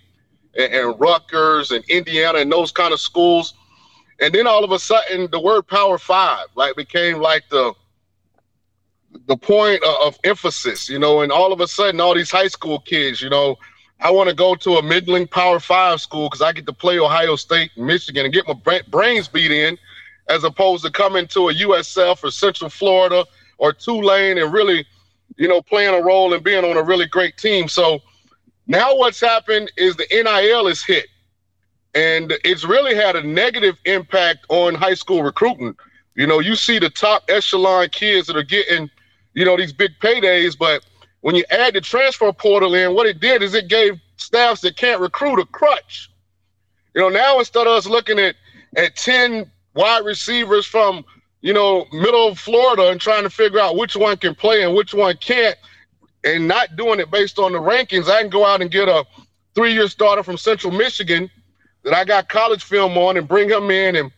and, 0.57 0.73
and 0.73 0.99
Rutgers 0.99 1.71
and 1.71 1.83
Indiana 1.89 2.39
and 2.39 2.51
those 2.51 2.71
kind 2.71 2.93
of 2.93 2.99
schools. 2.99 3.55
And 4.21 4.33
then 4.33 4.47
all 4.47 4.63
of 4.63 4.71
a 4.71 4.79
sudden, 4.79 5.27
the 5.31 5.39
word 5.39 5.67
Power 5.67 5.97
Five 5.97 6.47
like 6.55 6.75
became 6.75 7.17
like 7.17 7.43
the 7.49 7.73
the 9.27 9.37
point 9.37 9.83
of, 9.83 9.95
of 10.07 10.19
emphasis, 10.23 10.87
you 10.87 10.99
know. 10.99 11.21
And 11.21 11.31
all 11.31 11.51
of 11.51 11.59
a 11.59 11.67
sudden, 11.67 11.99
all 11.99 12.15
these 12.15 12.31
high 12.31 12.47
school 12.47 12.79
kids, 12.79 13.21
you 13.21 13.29
know, 13.29 13.57
I 13.99 14.11
want 14.11 14.29
to 14.29 14.35
go 14.35 14.55
to 14.55 14.77
a 14.77 14.83
middling 14.83 15.27
Power 15.27 15.59
Five 15.59 15.99
school 15.99 16.29
because 16.29 16.41
I 16.41 16.53
get 16.53 16.67
to 16.67 16.73
play 16.73 16.99
Ohio 16.99 17.35
State 17.35 17.71
Michigan 17.75 18.23
and 18.23 18.33
get 18.33 18.47
my 18.47 18.81
brains 18.87 19.27
beat 19.27 19.51
in, 19.51 19.77
as 20.29 20.43
opposed 20.43 20.85
to 20.85 20.91
coming 20.91 21.27
to 21.27 21.49
a 21.49 21.53
USF 21.53 22.23
or 22.23 22.31
Central 22.31 22.69
Florida 22.69 23.25
or 23.63 23.71
Tulane 23.71 24.37
and 24.37 24.51
really, 24.51 24.85
you 25.37 25.47
know, 25.47 25.61
playing 25.61 25.95
a 25.95 26.03
role 26.03 26.33
and 26.33 26.43
being 26.43 26.65
on 26.65 26.75
a 26.75 26.83
really 26.83 27.07
great 27.07 27.37
team. 27.37 27.69
So 27.69 28.01
now 28.67 28.93
what's 28.93 29.21
happened 29.21 29.71
is 29.77 29.95
the 29.95 30.05
NIL 30.11 30.67
is 30.67 30.83
hit. 30.83 31.05
And 31.95 32.33
it's 32.43 32.65
really 32.65 32.93
had 32.93 33.15
a 33.15 33.23
negative 33.25 33.77
impact 33.85 34.45
on 34.49 34.75
high 34.75 34.95
school 34.95 35.23
recruiting. 35.23 35.77
You 36.15 36.27
know, 36.27 36.39
you 36.39 36.55
see 36.57 36.77
the 36.77 36.89
top 36.89 37.23
echelon 37.29 37.87
kids 37.87 38.27
that 38.27 38.35
are 38.35 38.43
getting, 38.43 38.89
you 39.33 39.45
know, 39.45 39.55
these 39.55 39.71
big 39.71 39.91
paydays, 40.01 40.57
but 40.57 40.85
when 41.21 41.33
you 41.33 41.45
add 41.49 41.73
the 41.73 41.81
transfer 41.81 42.33
portal 42.33 42.75
in, 42.75 42.93
what 42.93 43.07
it 43.07 43.21
did 43.21 43.41
is 43.41 43.53
it 43.53 43.69
gave 43.69 43.93
staffs 44.17 44.59
that 44.61 44.75
can't 44.75 44.99
recruit 44.99 45.39
a 45.39 45.45
crutch. 45.45 46.11
You 46.93 47.01
know, 47.01 47.07
now 47.07 47.39
instead 47.39 47.65
of 47.65 47.73
us 47.73 47.87
looking 47.87 48.19
at 48.19 48.35
at 48.75 48.97
10 48.97 49.49
wide 49.73 50.03
receivers 50.03 50.65
from, 50.65 51.05
you 51.43 51.51
know, 51.51 51.85
middle 51.91 52.29
of 52.29 52.39
Florida 52.39 52.87
and 52.89 53.01
trying 53.01 53.23
to 53.23 53.29
figure 53.29 53.59
out 53.59 53.75
which 53.75 53.97
one 53.97 54.15
can 54.15 54.33
play 54.33 54.63
and 54.63 54.73
which 54.73 54.93
one 54.93 55.17
can't, 55.17 55.57
and 56.23 56.47
not 56.47 56.77
doing 56.77 57.01
it 57.01 57.11
based 57.11 57.37
on 57.37 57.51
the 57.51 57.59
rankings, 57.59 58.09
I 58.09 58.21
can 58.21 58.29
go 58.29 58.45
out 58.45 58.61
and 58.61 58.71
get 58.71 58.87
a 58.87 59.05
three-year 59.53 59.89
starter 59.89 60.23
from 60.23 60.37
Central 60.37 60.71
Michigan 60.71 61.29
that 61.83 61.93
I 61.93 62.05
got 62.05 62.29
college 62.29 62.63
film 62.63 62.97
on 62.97 63.17
and 63.17 63.27
bring 63.27 63.49
him 63.49 63.69
in. 63.69 63.97
And, 63.97 64.09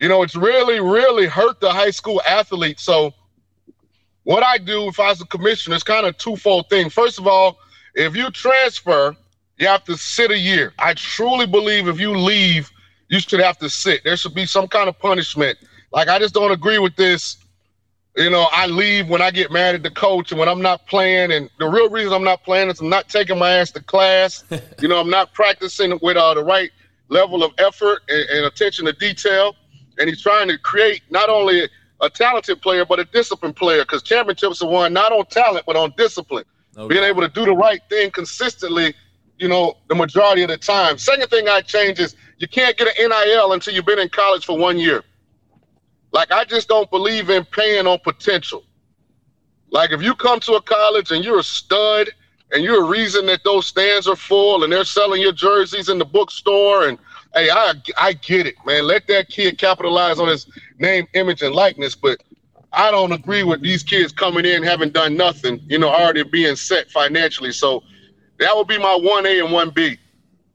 you 0.00 0.08
know, 0.08 0.24
it's 0.24 0.34
really, 0.34 0.80
really 0.80 1.26
hurt 1.26 1.60
the 1.60 1.70
high 1.70 1.92
school 1.92 2.20
athlete. 2.28 2.80
So 2.80 3.14
what 4.24 4.42
I 4.42 4.58
do 4.58 4.88
if 4.88 4.98
I 4.98 5.10
was 5.10 5.20
a 5.20 5.26
commissioner 5.26 5.76
is 5.76 5.84
kind 5.84 6.04
of 6.04 6.16
a 6.16 6.18
twofold 6.18 6.68
thing. 6.68 6.90
First 6.90 7.20
of 7.20 7.28
all, 7.28 7.60
if 7.94 8.16
you 8.16 8.28
transfer, 8.32 9.14
you 9.56 9.68
have 9.68 9.84
to 9.84 9.96
sit 9.96 10.32
a 10.32 10.38
year. 10.38 10.72
I 10.80 10.94
truly 10.94 11.46
believe 11.46 11.86
if 11.86 12.00
you 12.00 12.10
leave, 12.10 12.72
you 13.08 13.20
should 13.20 13.38
have 13.38 13.58
to 13.58 13.70
sit. 13.70 14.02
There 14.02 14.16
should 14.16 14.34
be 14.34 14.46
some 14.46 14.66
kind 14.66 14.88
of 14.88 14.98
punishment. 14.98 15.58
Like 15.92 16.08
I 16.08 16.18
just 16.18 16.34
don't 16.34 16.52
agree 16.52 16.78
with 16.78 16.96
this 16.96 17.36
you 18.16 18.28
know, 18.28 18.46
I 18.52 18.66
leave 18.66 19.08
when 19.08 19.22
I 19.22 19.30
get 19.30 19.50
mad 19.50 19.74
at 19.74 19.82
the 19.82 19.90
coach 19.90 20.32
and 20.32 20.38
when 20.38 20.48
I'm 20.48 20.60
not 20.60 20.86
playing. 20.86 21.32
And 21.32 21.48
the 21.58 21.66
real 21.66 21.88
reason 21.88 22.12
I'm 22.12 22.24
not 22.24 22.44
playing 22.44 22.68
is 22.68 22.80
I'm 22.80 22.88
not 22.88 23.08
taking 23.08 23.38
my 23.38 23.50
ass 23.52 23.70
to 23.72 23.82
class. 23.82 24.44
you 24.80 24.88
know, 24.88 25.00
I'm 25.00 25.10
not 25.10 25.32
practicing 25.32 25.98
with 26.02 26.16
uh, 26.16 26.34
the 26.34 26.44
right 26.44 26.70
level 27.08 27.42
of 27.42 27.52
effort 27.58 28.00
and, 28.08 28.28
and, 28.30 28.46
attention 28.46 28.86
to 28.86 28.92
detail. 28.92 29.54
And 29.98 30.08
he's 30.08 30.22
trying 30.22 30.48
to 30.48 30.58
create 30.58 31.02
not 31.10 31.28
only 31.28 31.68
a 32.00 32.10
talented 32.10 32.60
player, 32.60 32.84
but 32.84 32.98
a 32.98 33.04
disciplined 33.04 33.56
player 33.56 33.82
because 33.82 34.02
championships 34.02 34.60
are 34.62 34.68
won 34.68 34.92
not 34.92 35.12
on 35.12 35.26
talent, 35.26 35.64
but 35.66 35.76
on 35.76 35.94
discipline. 35.96 36.44
Okay. 36.76 36.94
Being 36.94 37.04
able 37.04 37.22
to 37.22 37.28
do 37.28 37.44
the 37.44 37.52
right 37.52 37.80
thing 37.88 38.10
consistently, 38.10 38.94
you 39.38 39.48
know, 39.48 39.76
the 39.88 39.94
majority 39.94 40.42
of 40.42 40.48
the 40.48 40.56
time. 40.56 40.98
Second 40.98 41.28
thing 41.28 41.48
I 41.48 41.60
change 41.60 41.98
is 42.00 42.16
you 42.38 42.48
can't 42.48 42.76
get 42.76 42.88
an 42.88 43.08
NIL 43.08 43.52
until 43.52 43.74
you've 43.74 43.86
been 43.86 43.98
in 43.98 44.08
college 44.08 44.44
for 44.44 44.58
one 44.58 44.78
year. 44.78 45.02
Like 46.12 46.30
I 46.30 46.44
just 46.44 46.68
don't 46.68 46.90
believe 46.90 47.30
in 47.30 47.44
paying 47.44 47.86
on 47.86 47.98
potential. 48.00 48.64
Like 49.70 49.90
if 49.90 50.02
you 50.02 50.14
come 50.14 50.40
to 50.40 50.54
a 50.54 50.62
college 50.62 51.10
and 51.10 51.24
you're 51.24 51.38
a 51.38 51.44
stud 51.44 52.10
and 52.52 52.62
you're 52.62 52.84
a 52.84 52.88
reason 52.88 53.24
that 53.26 53.42
those 53.44 53.66
stands 53.66 54.06
are 54.06 54.16
full 54.16 54.64
and 54.64 54.72
they're 54.72 54.84
selling 54.84 55.22
your 55.22 55.32
jerseys 55.32 55.88
in 55.88 55.98
the 55.98 56.04
bookstore 56.04 56.88
and 56.88 56.98
hey, 57.34 57.48
I 57.50 57.74
I 57.98 58.12
get 58.12 58.46
it, 58.46 58.54
man. 58.66 58.86
Let 58.86 59.06
that 59.08 59.28
kid 59.28 59.58
capitalize 59.58 60.18
on 60.18 60.28
his 60.28 60.46
name, 60.78 61.06
image, 61.14 61.42
and 61.42 61.54
likeness. 61.54 61.94
But 61.94 62.22
I 62.72 62.90
don't 62.90 63.12
agree 63.12 63.42
with 63.42 63.62
these 63.62 63.82
kids 63.82 64.12
coming 64.12 64.44
in 64.44 64.62
having 64.62 64.90
done 64.90 65.16
nothing, 65.16 65.60
you 65.66 65.78
know, 65.78 65.88
already 65.88 66.24
being 66.24 66.56
set 66.56 66.90
financially. 66.90 67.52
So 67.52 67.82
that 68.38 68.54
would 68.54 68.68
be 68.68 68.78
my 68.78 68.98
one 69.00 69.26
A 69.26 69.40
and 69.40 69.52
one 69.52 69.70
B. 69.70 69.98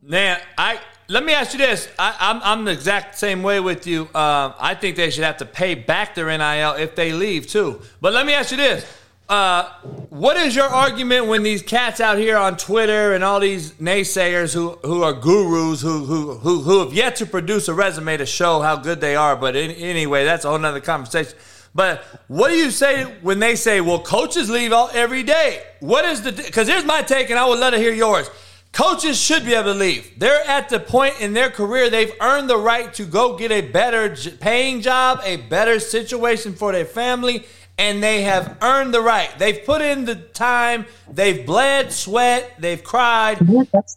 Now, 0.02 0.38
I 0.58 0.80
let 1.10 1.24
me 1.24 1.34
ask 1.34 1.54
you 1.54 1.60
this. 1.60 1.88
I, 1.98 2.10
am 2.20 2.38
I'm, 2.38 2.42
I'm 2.44 2.66
the 2.66 2.72
exact 2.72 3.18
same 3.18 3.42
way 3.44 3.60
with 3.60 3.88
you. 3.88 4.10
Uh, 4.14 4.54
I 4.60 4.76
think 4.76 4.96
they 4.98 5.10
should 5.10 5.24
have 5.24 5.38
to 5.38 5.46
pay 5.46 5.76
back 5.76 6.16
their 6.16 6.26
NIL 6.26 6.74
if 6.74 6.96
they 6.96 7.14
leave 7.14 7.48
too. 7.48 7.82
But 8.02 8.14
let 8.14 8.26
me 8.26 8.34
ask 8.34 8.52
you 8.52 8.58
this. 8.58 8.86
Uh, 9.30 9.70
what 10.10 10.38
is 10.38 10.56
your 10.56 10.68
argument 10.68 11.28
when 11.28 11.44
these 11.44 11.62
cats 11.62 12.00
out 12.00 12.18
here 12.18 12.38
on 12.38 12.56
Twitter 12.56 13.14
and 13.14 13.26
all 13.26 13.42
these 13.42 13.74
naysayers 13.74 14.54
who, 14.54 14.72
who 14.84 15.04
are 15.04 15.12
gurus 15.12 15.82
who, 15.82 16.06
who, 16.06 16.34
who, 16.36 16.62
who 16.62 16.80
have 16.80 16.94
yet 16.94 17.18
to 17.18 17.26
produce 17.26 17.68
a 17.68 17.74
resume 17.74 18.16
to 18.16 18.26
show 18.26 18.62
how 18.62 18.78
good 18.78 19.02
they 19.02 19.18
are? 19.18 19.36
But 19.36 19.58
in, 19.58 19.72
anyway, 19.72 20.24
that's 20.24 20.46
a 20.46 20.50
whole 20.50 20.60
nother 20.60 20.80
conversation. 20.80 21.38
But 21.76 22.04
what 22.28 22.50
do 22.50 22.56
you 22.56 22.72
say 22.72 23.04
when 23.22 23.40
they 23.40 23.56
say, 23.56 23.82
well, 23.82 24.00
coaches 24.00 24.50
leave 24.50 24.72
all, 24.72 24.90
every 24.94 25.24
day? 25.24 25.62
What 25.82 26.06
is 26.06 26.22
the, 26.22 26.32
because 26.32 26.68
here's 26.68 26.86
my 26.86 27.02
take 27.02 27.30
and 27.30 27.38
I 27.38 27.46
would 27.46 27.60
love 27.60 27.74
to 27.74 27.80
hear 27.80 27.94
yours. 27.94 28.30
Coaches 28.72 29.20
should 29.20 29.44
be 29.44 29.54
able 29.54 29.74
to 29.74 29.80
leave. 29.80 30.20
They're 30.20 30.46
at 30.48 30.70
the 30.70 30.80
point 30.80 31.20
in 31.20 31.34
their 31.34 31.50
career 31.50 31.90
they've 31.90 32.14
earned 32.22 32.50
the 32.50 32.58
right 32.58 32.94
to 32.94 33.06
go 33.06 33.36
get 33.38 33.52
a 33.52 33.62
better 33.62 34.16
paying 34.40 34.82
job, 34.82 35.22
a 35.24 35.38
better 35.38 35.80
situation 35.80 36.54
for 36.54 36.72
their 36.72 36.86
family, 36.86 37.46
and 37.78 38.04
they 38.04 38.24
have 38.24 38.58
earned 38.62 38.94
the 38.94 39.02
right. 39.02 39.30
They've 39.38 39.64
put 39.64 39.82
in 39.82 40.06
the 40.06 40.16
time, 40.16 40.86
they've 41.12 41.46
bled, 41.46 41.92
sweat, 41.92 42.54
they've 42.60 42.84
cried. 42.84 43.40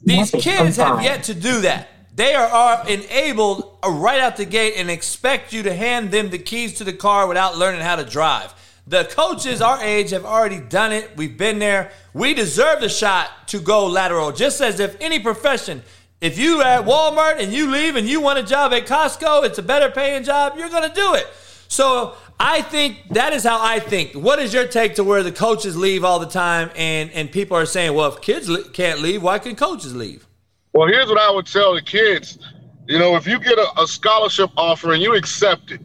These 0.03 0.31
kids 0.31 0.77
have 0.77 1.03
yet 1.03 1.25
to 1.25 1.35
do 1.35 1.61
that. 1.62 1.89
They 2.14 2.35
are, 2.35 2.47
are 2.49 2.89
enabled 2.89 3.79
uh, 3.83 3.91
right 3.91 4.21
out 4.21 4.37
the 4.37 4.45
gate 4.45 4.75
and 4.77 4.91
expect 4.91 5.53
you 5.53 5.62
to 5.62 5.75
hand 5.75 6.11
them 6.11 6.31
the 6.31 6.39
keys 6.39 6.75
to 6.75 6.85
the 6.85 6.93
car 6.93 7.27
without 7.27 7.57
learning 7.57 7.81
how 7.81 7.97
to 7.97 8.05
drive. 8.05 8.53
The 8.91 9.05
coaches 9.05 9.62
our 9.62 9.80
age 9.80 10.11
have 10.11 10.24
already 10.24 10.59
done 10.59 10.91
it. 10.91 11.16
We've 11.16 11.38
been 11.38 11.61
there. 11.61 11.93
We 12.12 12.34
deserve 12.34 12.80
the 12.80 12.88
shot 12.88 13.47
to 13.47 13.61
go 13.61 13.86
lateral, 13.86 14.32
just 14.32 14.61
as 14.61 14.80
if 14.80 14.97
any 15.01 15.20
profession. 15.20 15.84
If 16.20 16.38
you 16.38 16.61
at 16.61 16.84
Walmart 16.84 17.38
and 17.41 17.53
you 17.53 17.70
leave 17.70 17.95
and 17.95 18.09
you 18.09 18.20
want 18.20 18.41
a 18.41 18.43
job 18.43 18.72
at 18.72 18.86
Costco, 18.86 19.45
it's 19.45 19.59
a 19.59 19.62
better 19.62 19.93
paying 19.93 20.24
job, 20.24 20.55
you're 20.59 20.68
going 20.68 20.88
to 20.88 20.93
do 20.93 21.14
it. 21.14 21.28
So 21.68 22.16
I 22.41 22.62
think 22.62 23.11
that 23.11 23.32
is 23.32 23.45
how 23.45 23.62
I 23.62 23.78
think. 23.78 24.14
What 24.14 24.41
is 24.41 24.53
your 24.53 24.66
take 24.66 24.97
to 24.97 25.05
where 25.05 25.22
the 25.22 25.30
coaches 25.30 25.76
leave 25.76 26.03
all 26.03 26.18
the 26.18 26.26
time 26.26 26.72
and, 26.74 27.12
and 27.12 27.30
people 27.30 27.57
are 27.57 27.66
saying, 27.66 27.95
well, 27.95 28.12
if 28.12 28.20
kids 28.20 28.51
can't 28.72 29.01
leave, 29.01 29.22
why 29.22 29.38
can 29.38 29.55
coaches 29.55 29.95
leave? 29.95 30.26
Well, 30.72 30.88
here's 30.88 31.07
what 31.07 31.18
I 31.18 31.30
would 31.30 31.47
tell 31.47 31.76
the 31.76 31.82
kids. 31.82 32.41
You 32.88 32.99
know, 32.99 33.14
if 33.14 33.24
you 33.24 33.38
get 33.38 33.57
a, 33.57 33.68
a 33.80 33.86
scholarship 33.86 34.51
offer 34.57 34.95
and 34.95 35.01
you 35.01 35.14
accept 35.14 35.70
it, 35.70 35.80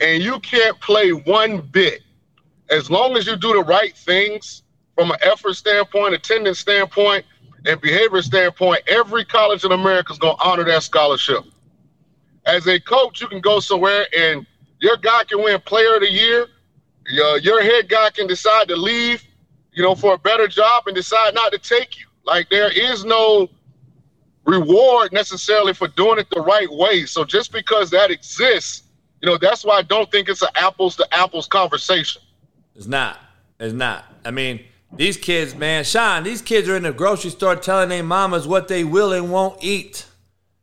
and 0.00 0.22
you 0.22 0.40
can't 0.40 0.78
play 0.80 1.10
one 1.10 1.60
bit, 1.60 2.02
as 2.70 2.90
long 2.90 3.16
as 3.16 3.26
you 3.26 3.36
do 3.36 3.52
the 3.52 3.64
right 3.64 3.96
things 3.96 4.62
from 4.96 5.10
an 5.10 5.18
effort 5.22 5.54
standpoint, 5.54 6.14
attendance 6.14 6.58
standpoint, 6.58 7.24
and 7.66 7.80
behavior 7.80 8.22
standpoint, 8.22 8.82
every 8.86 9.24
college 9.24 9.64
in 9.64 9.72
America 9.72 10.12
is 10.12 10.18
going 10.18 10.36
to 10.36 10.44
honor 10.44 10.64
that 10.64 10.82
scholarship. 10.82 11.44
As 12.46 12.66
a 12.68 12.80
coach, 12.80 13.20
you 13.20 13.28
can 13.28 13.40
go 13.40 13.60
somewhere 13.60 14.06
and 14.16 14.46
your 14.80 14.96
guy 14.98 15.24
can 15.24 15.42
win 15.42 15.60
player 15.60 15.96
of 15.96 16.00
the 16.00 16.10
year. 16.10 16.46
Your, 17.08 17.38
your 17.38 17.62
head 17.62 17.88
guy 17.88 18.10
can 18.10 18.26
decide 18.26 18.68
to 18.68 18.76
leave, 18.76 19.24
you 19.72 19.82
know, 19.82 19.94
for 19.94 20.14
a 20.14 20.18
better 20.18 20.48
job 20.48 20.84
and 20.86 20.94
decide 20.94 21.34
not 21.34 21.52
to 21.52 21.58
take 21.58 21.98
you. 21.98 22.06
Like 22.24 22.48
there 22.50 22.70
is 22.72 23.04
no 23.04 23.48
reward 24.46 25.12
necessarily 25.12 25.74
for 25.74 25.88
doing 25.88 26.18
it 26.18 26.28
the 26.30 26.40
right 26.40 26.70
way. 26.70 27.06
So 27.06 27.24
just 27.24 27.52
because 27.52 27.90
that 27.90 28.10
exists, 28.10 28.84
you 29.22 29.28
know, 29.30 29.38
that's 29.38 29.64
why 29.64 29.76
I 29.78 29.82
don't 29.82 30.10
think 30.10 30.28
it's 30.28 30.42
an 30.42 30.50
apples 30.56 30.96
to 30.96 31.08
apples 31.14 31.46
conversation. 31.48 32.22
It's 32.76 32.86
not. 32.86 33.18
It's 33.58 33.72
not. 33.72 34.04
I 34.24 34.30
mean, 34.30 34.64
these 34.92 35.16
kids, 35.16 35.54
man, 35.54 35.84
Shaun, 35.84 36.24
these 36.24 36.42
kids 36.42 36.68
are 36.68 36.76
in 36.76 36.82
the 36.82 36.92
grocery 36.92 37.30
store 37.30 37.56
telling 37.56 37.88
their 37.88 38.02
mamas 38.02 38.46
what 38.46 38.68
they 38.68 38.84
will 38.84 39.12
and 39.12 39.32
won't 39.32 39.62
eat. 39.62 40.06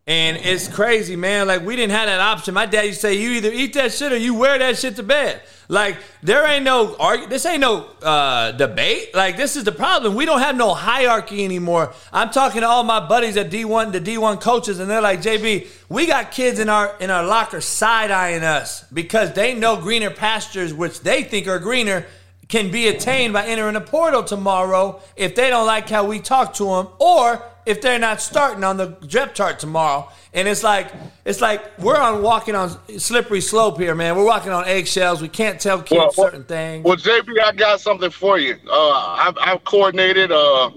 And 0.05 0.35
it's 0.35 0.67
crazy, 0.67 1.15
man. 1.15 1.47
Like 1.47 1.65
we 1.65 1.77
didn't 1.77 1.93
have 1.93 2.07
that 2.07 2.19
option. 2.19 2.53
My 2.53 2.65
dad 2.65 2.81
used 2.81 2.99
to 3.01 3.07
say, 3.07 3.13
"You 3.13 3.29
either 3.31 3.51
eat 3.51 3.73
that 3.75 3.93
shit 3.93 4.11
or 4.11 4.17
you 4.17 4.35
wear 4.35 4.59
that 4.59 4.77
shit 4.77 4.97
to 4.97 5.03
bed." 5.03 5.41
Like 5.69 5.95
there 6.21 6.45
ain't 6.45 6.65
no 6.65 6.97
argue. 6.99 7.27
This 7.27 7.45
ain't 7.45 7.61
no 7.61 7.85
uh, 8.01 8.51
debate. 8.51 9.15
Like 9.15 9.37
this 9.37 9.55
is 9.55 9.63
the 9.63 9.71
problem. 9.71 10.15
We 10.15 10.25
don't 10.25 10.41
have 10.41 10.57
no 10.57 10.73
hierarchy 10.73 11.45
anymore. 11.45 11.93
I'm 12.11 12.31
talking 12.31 12.61
to 12.61 12.67
all 12.67 12.83
my 12.83 12.99
buddies 12.99 13.37
at 13.37 13.49
D1, 13.49 13.93
the 13.93 14.01
D1 14.01 14.41
coaches, 14.41 14.79
and 14.79 14.89
they're 14.89 14.99
like, 14.99 15.21
"JB, 15.21 15.67
we 15.87 16.05
got 16.05 16.31
kids 16.31 16.59
in 16.59 16.67
our 16.67 16.97
in 16.99 17.09
our 17.09 17.23
locker 17.25 17.61
side 17.61 18.11
eyeing 18.11 18.43
us 18.43 18.83
because 18.91 19.31
they 19.31 19.53
know 19.53 19.77
greener 19.77 20.09
pastures, 20.09 20.73
which 20.73 20.99
they 20.99 21.23
think 21.23 21.47
are 21.47 21.59
greener." 21.59 22.05
Can 22.47 22.71
be 22.71 22.87
attained 22.87 23.33
by 23.33 23.45
entering 23.45 23.75
a 23.75 23.81
portal 23.81 24.23
tomorrow 24.23 25.01
if 25.15 25.33
they 25.35 25.49
don't 25.49 25.65
like 25.65 25.89
how 25.89 26.05
we 26.05 26.19
talk 26.19 26.53
to 26.55 26.65
them, 26.65 26.89
or 26.99 27.41
if 27.65 27.81
they're 27.81 27.99
not 27.99 28.21
starting 28.21 28.63
on 28.63 28.77
the 28.77 28.87
depth 29.07 29.35
chart 29.35 29.59
tomorrow. 29.59 30.09
And 30.33 30.47
it's 30.47 30.63
like 30.63 30.91
it's 31.25 31.41
like 31.41 31.77
we're 31.79 31.97
on 31.97 32.21
walking 32.21 32.55
on 32.55 32.77
slippery 32.99 33.41
slope 33.41 33.79
here, 33.79 33.95
man. 33.95 34.15
We're 34.15 34.25
walking 34.25 34.51
on 34.51 34.65
eggshells. 34.65 35.21
We 35.21 35.29
can't 35.29 35.59
tell 35.59 35.81
kids 35.81 35.99
well, 35.99 36.11
certain 36.11 36.43
things. 36.43 36.83
Well, 36.83 36.97
JB, 36.97 37.41
I 37.41 37.51
got 37.53 37.79
something 37.79 38.09
for 38.09 38.37
you. 38.37 38.57
Uh, 38.69 39.15
I've, 39.19 39.37
I've 39.39 39.63
coordinated. 39.63 40.31
Uh, 40.31 40.71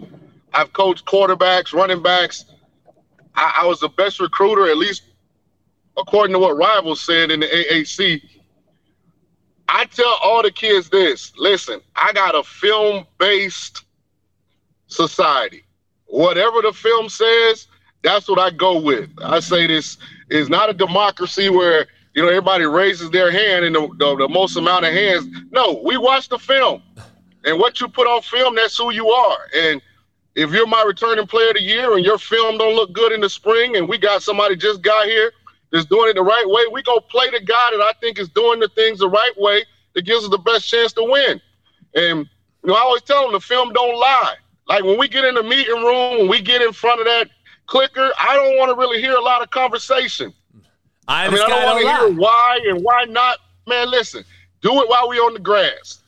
I've 0.53 0.73
coached 0.73 1.05
quarterbacks, 1.05 1.73
running 1.73 2.03
backs. 2.03 2.45
I, 3.35 3.61
I 3.63 3.67
was 3.67 3.81
the 3.81 3.89
best 3.89 4.21
recruiter, 4.21 4.71
at 4.71 4.77
least 4.77 5.03
according 5.97 6.35
to 6.35 6.39
what 6.39 6.57
rivals 6.57 7.01
said 7.01 7.31
in 7.31 7.41
the 7.41 7.47
AAC. 7.47 8.23
I 9.69 9.85
tell 9.87 10.19
all 10.23 10.43
the 10.43 10.51
kids 10.51 10.89
this: 10.91 11.33
listen, 11.37 11.81
I 11.95 12.13
got 12.13 12.35
a 12.35 12.43
film-based 12.43 13.83
society 14.89 15.67
whatever 16.07 16.63
the 16.63 16.73
film 16.73 17.09
says, 17.09 17.67
that's 18.03 18.29
what 18.29 18.39
I 18.39 18.51
go 18.51 18.81
with. 18.81 19.11
I 19.23 19.41
say 19.41 19.67
this 19.67 19.99
is 20.31 20.49
not 20.49 20.71
a 20.71 20.73
democracy 20.73 21.49
where 21.49 21.87
you 22.15 22.23
know 22.23 22.29
everybody 22.29 22.65
raises 22.65 23.11
their 23.11 23.31
hand 23.31 23.65
and 23.65 23.75
the, 23.75 23.89
the, 23.99 24.17
the, 24.17 24.29
most 24.29 24.57
amount 24.57 24.87
of 24.87 24.93
hands. 24.93 25.27
No, 25.51 25.81
we 25.85 25.97
watch 25.97 26.29
the 26.29 26.39
film, 26.39 26.83
and 27.45 27.59
what 27.59 27.81
you 27.81 27.89
put 27.89 28.07
on 28.07 28.23
film, 28.23 28.55
that's 28.55 28.77
who 28.79 28.93
you 28.93 29.09
are. 29.09 29.39
And 29.55 29.83
if 30.35 30.51
you're 30.53 30.67
my 30.67 30.83
returning 30.87 31.27
player 31.27 31.49
of 31.49 31.55
the 31.55 31.63
year 31.63 31.97
and 31.97 32.05
your 32.05 32.19
film 32.19 32.59
don't 32.59 32.75
look 32.75 32.93
good 32.93 33.13
in 33.13 33.21
the 33.21 33.31
spring, 33.31 33.77
and 33.77 33.89
we 33.89 33.99
got 33.99 34.23
somebody 34.23 34.57
just 34.57 34.83
got 34.83 35.07
here 35.07 35.33
that's 35.77 35.87
doing 35.87 36.11
it 36.11 36.15
the 36.15 36.23
right 36.23 36.45
way, 36.47 36.63
we 36.73 36.83
go 36.83 36.99
play 37.01 37.31
the 37.31 37.41
guy 37.41 37.71
that 37.71 37.81
I 37.81 37.93
think 38.01 38.19
is 38.19 38.29
doing 38.29 38.61
the 38.61 38.69
things 38.69 38.99
the 38.99 39.09
right 39.09 39.33
way 39.37 39.65
that 39.95 40.03
gives 40.03 40.25
us 40.25 40.31
the 40.31 40.39
best 40.39 40.69
chance 40.69 40.93
to 40.95 41.05
win. 41.05 41.41
And 41.95 42.19
you 42.65 42.73
know, 42.73 42.75
I 42.75 42.81
always 42.81 43.03
tell 43.03 43.23
them 43.23 43.33
the 43.33 43.41
film 43.41 43.73
don't 43.73 43.99
lie. 43.99 44.35
Like 44.69 44.83
when 44.85 44.99
we 44.99 45.09
get 45.09 45.25
in 45.25 45.35
the 45.35 45.43
meeting 45.43 45.77
room, 45.77 46.19
when 46.19 46.29
we 46.29 46.41
get 46.41 46.63
in 46.63 46.73
front 46.73 47.01
of 47.01 47.07
that 47.07 47.29
clicker, 47.67 48.11
I 48.19 48.35
don't 48.35 48.57
want 48.57 48.71
to 48.71 48.77
really 48.77 49.01
hear 49.01 49.15
a 49.15 49.21
lot 49.21 49.43
of 49.43 49.51
conversation. 49.51 50.33
I, 51.09 51.27
I 51.27 51.31
mean, 51.31 51.41
I 51.41 51.49
don't 51.49 51.65
want 51.65 51.83
to 51.83 51.89
hear 51.89 52.19
why 52.19 52.59
and 52.69 52.83
why 52.83 53.05
not. 53.05 53.39
Man, 53.69 53.91
listen, 53.91 54.25
do 54.61 54.81
it 54.81 54.89
while 54.89 55.09
we 55.09 55.19
on 55.19 55.35
the 55.35 55.41
grass. 55.41 56.01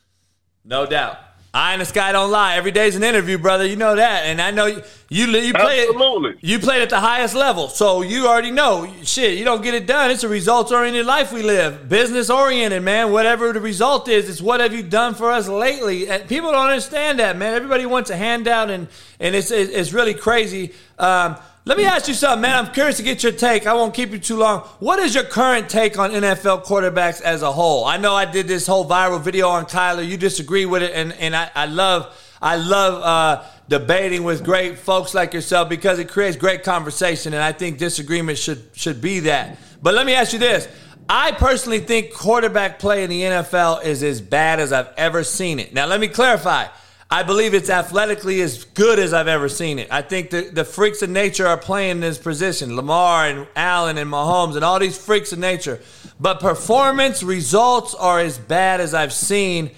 No 0.64 0.86
doubt. 0.86 1.18
Eye 1.54 1.72
in 1.72 1.78
the 1.78 1.86
sky 1.86 2.12
don't 2.12 2.30
lie. 2.30 2.56
Every 2.56 2.70
day's 2.70 2.94
an 2.94 3.02
interview, 3.02 3.38
brother. 3.38 3.64
You 3.64 3.76
know 3.76 3.96
that, 3.96 4.24
and 4.26 4.40
I 4.40 4.50
know 4.50 4.66
you 4.66 4.82
you, 5.08 5.26
you 5.26 5.54
play 5.54 5.86
Absolutely. 5.88 6.30
it. 6.32 6.36
You 6.42 6.58
played 6.58 6.82
at 6.82 6.90
the 6.90 7.00
highest 7.00 7.34
level, 7.34 7.68
so 7.68 8.02
you 8.02 8.26
already 8.26 8.50
know. 8.50 8.92
Shit, 9.02 9.38
you 9.38 9.44
don't 9.46 9.62
get 9.62 9.72
it 9.72 9.86
done. 9.86 10.10
It's 10.10 10.24
a 10.24 10.28
results 10.28 10.72
oriented 10.72 11.06
life 11.06 11.32
we 11.32 11.42
live, 11.42 11.88
business 11.88 12.28
oriented, 12.28 12.82
man. 12.82 13.12
Whatever 13.12 13.54
the 13.54 13.60
result 13.60 14.08
is, 14.08 14.28
it's 14.28 14.42
what 14.42 14.60
have 14.60 14.74
you 14.74 14.82
done 14.82 15.14
for 15.14 15.30
us 15.30 15.48
lately. 15.48 16.10
And 16.10 16.28
people 16.28 16.52
don't 16.52 16.68
understand 16.68 17.18
that, 17.20 17.38
man. 17.38 17.54
Everybody 17.54 17.86
wants 17.86 18.10
a 18.10 18.16
handout, 18.16 18.68
and 18.68 18.86
and 19.18 19.34
it's 19.34 19.50
it's 19.50 19.94
really 19.94 20.14
crazy. 20.14 20.74
Um, 20.98 21.36
let 21.68 21.76
me 21.76 21.84
ask 21.84 22.08
you 22.08 22.14
something, 22.14 22.40
man. 22.40 22.64
I'm 22.64 22.72
curious 22.72 22.96
to 22.96 23.02
get 23.02 23.22
your 23.22 23.30
take. 23.30 23.66
I 23.66 23.74
won't 23.74 23.92
keep 23.92 24.10
you 24.10 24.18
too 24.18 24.38
long. 24.38 24.60
What 24.78 25.00
is 25.00 25.14
your 25.14 25.24
current 25.24 25.68
take 25.68 25.98
on 25.98 26.12
NFL 26.12 26.64
quarterbacks 26.64 27.20
as 27.20 27.42
a 27.42 27.52
whole? 27.52 27.84
I 27.84 27.98
know 27.98 28.14
I 28.14 28.24
did 28.24 28.48
this 28.48 28.66
whole 28.66 28.88
viral 28.88 29.20
video 29.20 29.50
on 29.50 29.66
Kyler. 29.66 30.08
You 30.08 30.16
disagree 30.16 30.64
with 30.64 30.82
it, 30.82 30.92
and, 30.94 31.12
and 31.12 31.36
I, 31.36 31.50
I 31.54 31.66
love 31.66 32.18
I 32.40 32.56
love 32.56 33.02
uh, 33.02 33.44
debating 33.68 34.24
with 34.24 34.44
great 34.44 34.78
folks 34.78 35.12
like 35.12 35.34
yourself 35.34 35.68
because 35.68 35.98
it 35.98 36.08
creates 36.08 36.38
great 36.38 36.64
conversation, 36.64 37.34
and 37.34 37.42
I 37.42 37.52
think 37.52 37.76
disagreement 37.76 38.38
should 38.38 38.70
should 38.72 39.02
be 39.02 39.20
that. 39.20 39.58
But 39.82 39.92
let 39.92 40.06
me 40.06 40.14
ask 40.14 40.32
you 40.32 40.38
this. 40.38 40.66
I 41.06 41.32
personally 41.32 41.80
think 41.80 42.14
quarterback 42.14 42.78
play 42.78 43.04
in 43.04 43.10
the 43.10 43.20
NFL 43.20 43.84
is 43.84 44.02
as 44.02 44.22
bad 44.22 44.58
as 44.58 44.72
I've 44.72 44.88
ever 44.96 45.22
seen 45.22 45.58
it. 45.58 45.74
Now, 45.74 45.84
let 45.84 46.00
me 46.00 46.08
clarify. 46.08 46.68
I 47.10 47.22
believe 47.22 47.54
it's 47.54 47.70
athletically 47.70 48.42
as 48.42 48.64
good 48.64 48.98
as 48.98 49.14
I've 49.14 49.28
ever 49.28 49.48
seen 49.48 49.78
it. 49.78 49.88
I 49.90 50.02
think 50.02 50.28
the, 50.28 50.42
the 50.42 50.64
freaks 50.64 51.00
of 51.00 51.08
nature 51.08 51.46
are 51.46 51.56
playing 51.56 52.00
this 52.00 52.18
position 52.18 52.76
Lamar 52.76 53.26
and 53.26 53.46
Allen 53.56 53.96
and 53.96 54.10
Mahomes 54.10 54.56
and 54.56 54.64
all 54.64 54.78
these 54.78 54.98
freaks 54.98 55.32
of 55.32 55.38
nature. 55.38 55.80
But 56.20 56.40
performance 56.40 57.22
results 57.22 57.94
are 57.94 58.20
as 58.20 58.36
bad 58.36 58.80
as 58.82 58.92
I've 58.92 59.14
seen. 59.14 59.70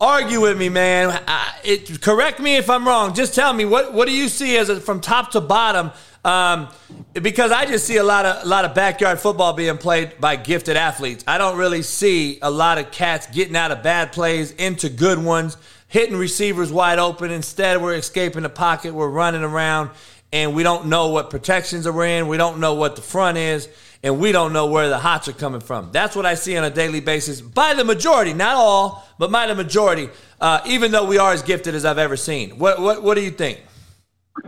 argue 0.00 0.42
with 0.42 0.58
me, 0.58 0.68
man. 0.68 1.18
I, 1.26 1.54
it, 1.64 2.00
correct 2.02 2.40
me 2.40 2.56
if 2.56 2.68
I'm 2.68 2.86
wrong. 2.86 3.14
Just 3.14 3.34
tell 3.34 3.52
me 3.52 3.64
what 3.64 3.94
what 3.94 4.06
do 4.06 4.14
you 4.14 4.28
see 4.28 4.56
as 4.58 4.68
a, 4.68 4.80
from 4.80 5.00
top 5.00 5.30
to 5.32 5.40
bottom? 5.40 5.92
Um, 6.24 6.68
because 7.12 7.52
I 7.52 7.66
just 7.66 7.86
see 7.86 7.96
a 7.98 8.04
lot 8.04 8.26
of 8.26 8.44
a 8.44 8.48
lot 8.48 8.64
of 8.64 8.74
backyard 8.74 9.20
football 9.20 9.52
being 9.52 9.78
played 9.78 10.20
by 10.20 10.36
gifted 10.36 10.76
athletes. 10.76 11.24
I 11.26 11.38
don't 11.38 11.56
really 11.56 11.82
see 11.82 12.38
a 12.42 12.50
lot 12.50 12.78
of 12.78 12.90
cats 12.90 13.26
getting 13.28 13.56
out 13.56 13.70
of 13.70 13.82
bad 13.82 14.12
plays 14.12 14.50
into 14.52 14.88
good 14.88 15.18
ones, 15.22 15.56
hitting 15.88 16.16
receivers 16.16 16.72
wide 16.72 16.98
open. 16.98 17.30
Instead, 17.30 17.82
we're 17.82 17.94
escaping 17.94 18.42
the 18.42 18.48
pocket. 18.48 18.94
We're 18.94 19.08
running 19.08 19.42
around, 19.42 19.90
and 20.32 20.54
we 20.54 20.62
don't 20.62 20.86
know 20.86 21.08
what 21.08 21.30
protections 21.30 21.86
are 21.86 22.04
in. 22.04 22.28
We 22.28 22.36
don't 22.36 22.60
know 22.60 22.74
what 22.74 22.96
the 22.96 23.02
front 23.02 23.38
is 23.38 23.68
and 24.06 24.20
we 24.20 24.30
don't 24.30 24.52
know 24.52 24.66
where 24.66 24.88
the 24.88 24.98
hots 24.98 25.26
are 25.26 25.32
coming 25.32 25.60
from. 25.60 25.90
That's 25.90 26.14
what 26.14 26.24
I 26.26 26.34
see 26.34 26.56
on 26.56 26.62
a 26.62 26.70
daily 26.70 27.00
basis 27.00 27.40
by 27.40 27.74
the 27.74 27.82
majority, 27.84 28.34
not 28.34 28.54
all, 28.54 29.04
but 29.18 29.32
by 29.32 29.48
the 29.48 29.54
majority. 29.56 30.08
Uh, 30.40 30.60
even 30.64 30.92
though 30.92 31.06
we 31.06 31.18
are 31.18 31.32
as 31.32 31.42
gifted 31.42 31.74
as 31.74 31.84
I've 31.84 31.98
ever 31.98 32.16
seen. 32.16 32.58
What 32.58 32.80
what 32.80 33.02
what 33.02 33.14
do 33.14 33.22
you 33.22 33.32
think? 33.32 33.62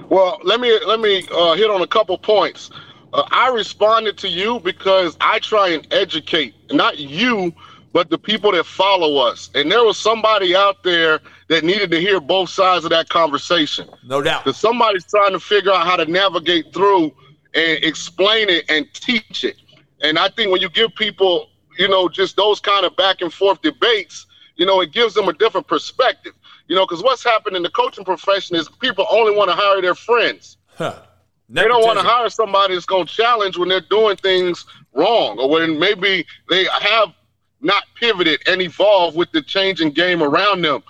Well, 0.08 0.38
let 0.44 0.60
me 0.60 0.78
let 0.86 1.00
me 1.00 1.26
uh, 1.32 1.54
hit 1.54 1.70
on 1.70 1.82
a 1.82 1.86
couple 1.86 2.16
points. 2.18 2.70
Uh, 3.12 3.24
I 3.30 3.48
responded 3.48 4.18
to 4.18 4.28
you 4.28 4.60
because 4.60 5.16
I 5.20 5.38
try 5.40 5.70
and 5.70 5.86
educate 5.90 6.54
not 6.70 6.98
you, 6.98 7.52
but 7.92 8.10
the 8.10 8.18
people 8.18 8.52
that 8.52 8.66
follow 8.66 9.16
us. 9.16 9.50
And 9.54 9.70
there 9.70 9.84
was 9.84 9.96
somebody 9.96 10.54
out 10.54 10.82
there 10.82 11.20
that 11.48 11.64
needed 11.64 11.90
to 11.90 12.00
hear 12.00 12.20
both 12.20 12.50
sides 12.50 12.84
of 12.84 12.90
that 12.90 13.08
conversation. 13.08 13.88
No 14.04 14.22
doubt. 14.22 14.44
Because 14.44 14.58
somebody's 14.58 15.06
trying 15.06 15.32
to 15.32 15.40
figure 15.40 15.72
out 15.72 15.86
how 15.86 15.96
to 15.96 16.10
navigate 16.10 16.72
through 16.72 17.12
and 17.54 17.84
explain 17.84 18.48
it 18.48 18.64
and 18.68 18.86
teach 18.92 19.44
it. 19.44 19.56
And 20.02 20.18
I 20.18 20.28
think 20.28 20.52
when 20.52 20.60
you 20.60 20.68
give 20.68 20.94
people, 20.94 21.48
you 21.78 21.88
know, 21.88 22.08
just 22.08 22.36
those 22.36 22.60
kind 22.60 22.84
of 22.84 22.94
back 22.96 23.20
and 23.20 23.32
forth 23.32 23.62
debates, 23.62 24.26
you 24.56 24.66
know, 24.66 24.80
it 24.80 24.92
gives 24.92 25.14
them 25.14 25.28
a 25.28 25.32
different 25.32 25.66
perspective. 25.66 26.34
You 26.66 26.76
know, 26.76 26.84
because 26.86 27.02
what's 27.02 27.24
happened 27.24 27.56
in 27.56 27.62
the 27.62 27.70
coaching 27.70 28.04
profession 28.04 28.56
is 28.56 28.68
people 28.80 29.06
only 29.10 29.34
want 29.34 29.48
to 29.48 29.56
hire 29.56 29.80
their 29.80 29.94
friends. 29.94 30.58
Huh. 30.66 31.00
They 31.48 31.64
don't 31.64 31.82
want 31.82 31.98
to 31.98 32.04
hire 32.04 32.28
somebody 32.28 32.74
that's 32.74 32.84
going 32.84 33.06
to 33.06 33.12
challenge 33.12 33.56
when 33.56 33.70
they're 33.70 33.80
doing 33.80 34.16
things 34.16 34.66
wrong 34.92 35.38
or 35.38 35.48
when 35.48 35.78
maybe 35.78 36.26
they 36.50 36.64
have 36.64 37.14
not 37.60 37.84
pivoted 37.94 38.40
and 38.46 38.62
evolved 38.62 39.16
with 39.16 39.30
the 39.32 39.42
changing 39.42 39.90
game 39.90 40.22
around 40.22 40.62
them. 40.62 40.82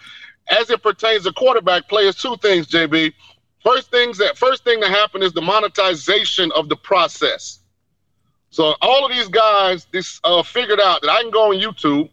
As 0.49 0.71
it 0.71 0.83
pertains 0.83 1.25
to 1.25 1.33
quarterback 1.33 1.89
players, 1.89 2.17
two 2.17 2.37
things, 2.39 2.67
JB. 2.67 3.13
First 3.63 3.91
things 3.91 4.19
that 4.19 4.39
first 4.39 4.65
thing 4.65 4.81
that 4.81 4.91
happened 4.91 5.25
is 5.25 5.33
the 5.33 5.43
monetization 5.43 6.53
of 6.53 6.69
the 6.69 6.77
process. 6.77 7.59
So 8.51 8.77
all 8.81 9.05
of 9.05 9.13
these 9.13 9.29
guys 9.29 9.87
this 9.93 10.21
uh, 10.25 10.43
figured 10.43 10.81
out 10.81 11.03
that 11.03 11.11
I 11.11 11.23
can 11.23 11.31
go 11.31 11.53
on 11.53 11.59
YouTube, 11.59 12.09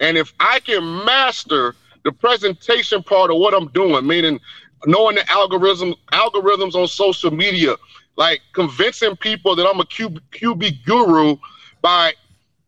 and 0.00 0.16
if 0.16 0.32
I 0.40 0.60
can 0.60 1.04
master 1.04 1.74
the 2.04 2.12
presentation 2.12 3.02
part 3.02 3.30
of 3.30 3.38
what 3.38 3.54
I'm 3.54 3.68
doing, 3.68 4.06
meaning 4.06 4.40
knowing 4.86 5.16
the 5.16 5.30
algorithm 5.30 5.94
algorithms 6.12 6.74
on 6.74 6.86
social 6.86 7.30
media, 7.30 7.76
like 8.16 8.40
convincing 8.52 9.16
people 9.16 9.56
that 9.56 9.68
I'm 9.68 9.80
a 9.80 9.84
QB, 9.84 10.20
QB 10.30 10.84
guru 10.84 11.36
by 11.82 12.14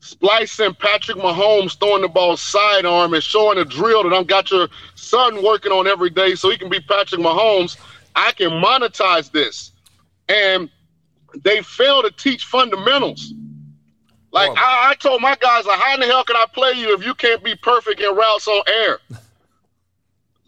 splicing 0.06 0.74
Patrick 0.74 1.18
Mahomes 1.18 1.78
throwing 1.78 2.02
the 2.02 2.08
ball 2.08 2.36
sidearm 2.36 3.12
and 3.12 3.22
showing 3.22 3.58
a 3.58 3.64
drill 3.64 4.04
that 4.04 4.12
I've 4.12 4.26
got 4.26 4.50
your 4.50 4.68
son 4.94 5.42
working 5.42 5.72
on 5.72 5.86
every 5.86 6.10
day 6.10 6.34
so 6.34 6.50
he 6.50 6.56
can 6.56 6.68
be 6.68 6.80
Patrick 6.80 7.20
Mahomes. 7.20 7.76
I 8.14 8.32
can 8.32 8.50
monetize 8.50 9.30
this. 9.30 9.72
And 10.28 10.70
they 11.42 11.60
fail 11.62 12.02
to 12.02 12.10
teach 12.10 12.44
fundamentals. 12.44 13.34
Like 14.32 14.50
I, 14.56 14.90
I, 14.90 14.94
told 14.94 15.22
my 15.22 15.36
guys, 15.40 15.66
like, 15.66 15.80
how 15.80 15.94
in 15.94 16.00
the 16.00 16.06
hell 16.06 16.24
can 16.24 16.36
I 16.36 16.46
play 16.52 16.72
you 16.72 16.94
if 16.94 17.04
you 17.04 17.14
can't 17.14 17.42
be 17.42 17.54
perfect 17.56 18.00
in 18.00 18.14
routes 18.14 18.46
on 18.46 18.62
air? 18.66 18.98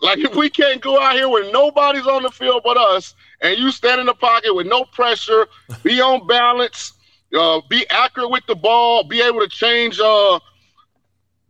like 0.02 0.18
if 0.18 0.34
we 0.34 0.50
can't 0.50 0.80
go 0.80 1.00
out 1.00 1.14
here 1.14 1.28
when 1.28 1.50
nobody's 1.52 2.06
on 2.06 2.22
the 2.22 2.30
field 2.30 2.62
but 2.64 2.76
us, 2.76 3.14
and 3.40 3.58
you 3.58 3.70
stand 3.70 4.00
in 4.00 4.06
the 4.06 4.14
pocket 4.14 4.54
with 4.54 4.66
no 4.66 4.84
pressure, 4.84 5.46
be 5.82 6.00
on 6.00 6.26
balance, 6.26 6.92
uh, 7.36 7.60
be 7.68 7.86
accurate 7.90 8.30
with 8.30 8.46
the 8.46 8.54
ball, 8.54 9.04
be 9.04 9.20
able 9.20 9.40
to 9.40 9.48
change 9.48 10.00
uh, 10.00 10.38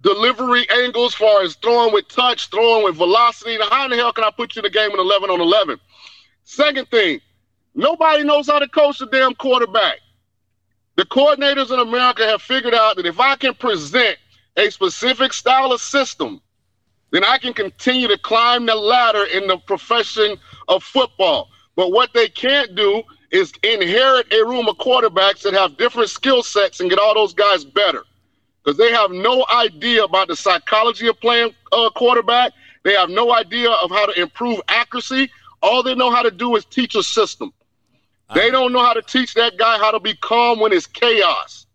delivery 0.01 0.69
angles 0.71 1.15
far 1.15 1.43
as 1.43 1.57
throwing 1.57 1.93
with 1.93 2.09
touch, 2.09 2.49
throwing 2.51 2.85
with 2.85 2.97
velocity. 2.97 3.59
Now, 3.59 3.69
how 3.71 3.85
in 3.85 3.91
the 3.91 3.97
hell 3.97 4.13
can 4.13 4.25
I 4.25 4.31
put 4.31 4.57
you 4.57 4.61
in 4.61 4.65
the 4.65 4.71
game 4.71 4.91
in 4.91 4.99
11 4.99 5.31
on 5.31 5.41
11? 5.41 5.79
Second 6.45 6.89
thing, 6.89 7.21
nobody 7.75 8.25
knows 8.25 8.47
how 8.47 8.59
to 8.59 8.69
coach 8.69 9.01
a 9.01 9.07
damn 9.07 9.35
quarterback. 9.35 9.99
The 10.97 11.05
coordinators 11.05 11.73
in 11.73 11.79
America 11.79 12.27
have 12.27 12.43
figured 12.43 12.75
out 12.75 12.97
that 12.97 13.07
if 13.07 13.21
I 13.21 13.37
can 13.37 13.55
present 13.55 14.17
a 14.57 14.71
specific 14.71 15.33
style 15.33 15.73
of 15.73 15.81
system, 15.81 16.41
then 17.11 17.25
I 17.25 17.39
can 17.39 17.55
continue 17.55 18.09
to 18.09 18.19
climb 18.19 18.67
the 18.67 18.75
ladder 18.75 19.25
in 19.25 19.47
the 19.47 19.59
profession 19.59 20.37
of 20.67 20.83
football. 20.83 21.51
But 21.77 21.93
what 21.93 22.13
they 22.13 22.29
can't 22.29 22.75
do 22.75 23.03
is 23.31 23.53
inherit 23.63 24.33
a 24.33 24.45
room 24.45 24.69
of 24.69 24.77
quarterbacks 24.77 25.43
that 25.43 25.55
have 25.55 25.77
different 25.77 26.11
skill 26.11 26.43
sets 26.43 26.81
and 26.81 26.89
get 26.89 26.99
all 26.99 27.15
those 27.15 27.35
guys 27.35 27.65
better. 27.65 28.05
Because 28.63 28.79
they 28.79 28.91
have 28.93 29.11
no 29.11 29.45
idea 29.53 30.05
about 30.05 30.29
the 30.29 30.37
psychology 30.37 31.09
of 31.09 31.21
playing 31.21 31.55
uh, 31.73 31.91
quarterback. 31.91 32.53
They 32.85 32.93
have 32.95 33.11
no 33.11 33.33
idea 33.33 33.71
of 33.71 33.91
how 33.91 34.07
to 34.07 34.21
improve 34.21 34.61
accuracy. 34.69 35.31
All 35.63 35.83
they 35.83 35.95
know 35.95 36.11
how 36.11 36.23
to 36.23 36.31
do 36.31 36.57
is 36.57 36.65
teach 36.65 36.95
a 36.95 37.03
system. 37.03 37.53
They 38.35 38.51
don't 38.51 38.73
know 38.73 38.83
how 38.83 38.93
to 38.93 39.03
teach 39.03 39.35
that 39.35 39.57
guy 39.57 39.79
how 39.79 39.91
to 39.91 40.01
be 40.01 40.15
calm 40.15 40.61
when 40.61 40.73
it's 40.73 40.87
chaos. 40.87 41.67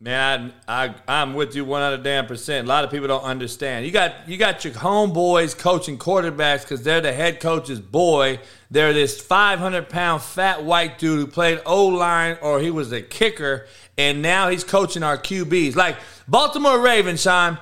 Man, 0.00 0.52
I, 0.68 0.94
I 1.08 1.22
am 1.22 1.34
with 1.34 1.56
you 1.56 1.64
one 1.64 1.82
hundred 1.82 2.04
damn 2.04 2.26
percent. 2.26 2.66
A 2.66 2.68
lot 2.68 2.84
of 2.84 2.90
people 2.92 3.08
don't 3.08 3.24
understand. 3.24 3.84
You 3.84 3.90
got 3.90 4.28
you 4.28 4.36
got 4.36 4.64
your 4.64 4.72
homeboys 4.74 5.58
coaching 5.58 5.98
quarterbacks 5.98 6.62
because 6.62 6.84
they're 6.84 7.00
the 7.00 7.12
head 7.12 7.40
coach's 7.40 7.80
boy. 7.80 8.38
They're 8.70 8.92
this 8.92 9.20
five 9.20 9.58
hundred 9.58 9.88
pound 9.88 10.22
fat 10.22 10.62
white 10.62 11.00
dude 11.00 11.18
who 11.18 11.26
played 11.26 11.60
O 11.66 11.88
line 11.88 12.38
or 12.42 12.60
he 12.60 12.70
was 12.70 12.92
a 12.92 13.02
kicker, 13.02 13.66
and 13.96 14.22
now 14.22 14.50
he's 14.50 14.62
coaching 14.62 15.02
our 15.02 15.18
QBs. 15.18 15.74
Like 15.74 15.96
Baltimore 16.28 16.78
Ravens, 16.78 17.22
Shaun, 17.22 17.58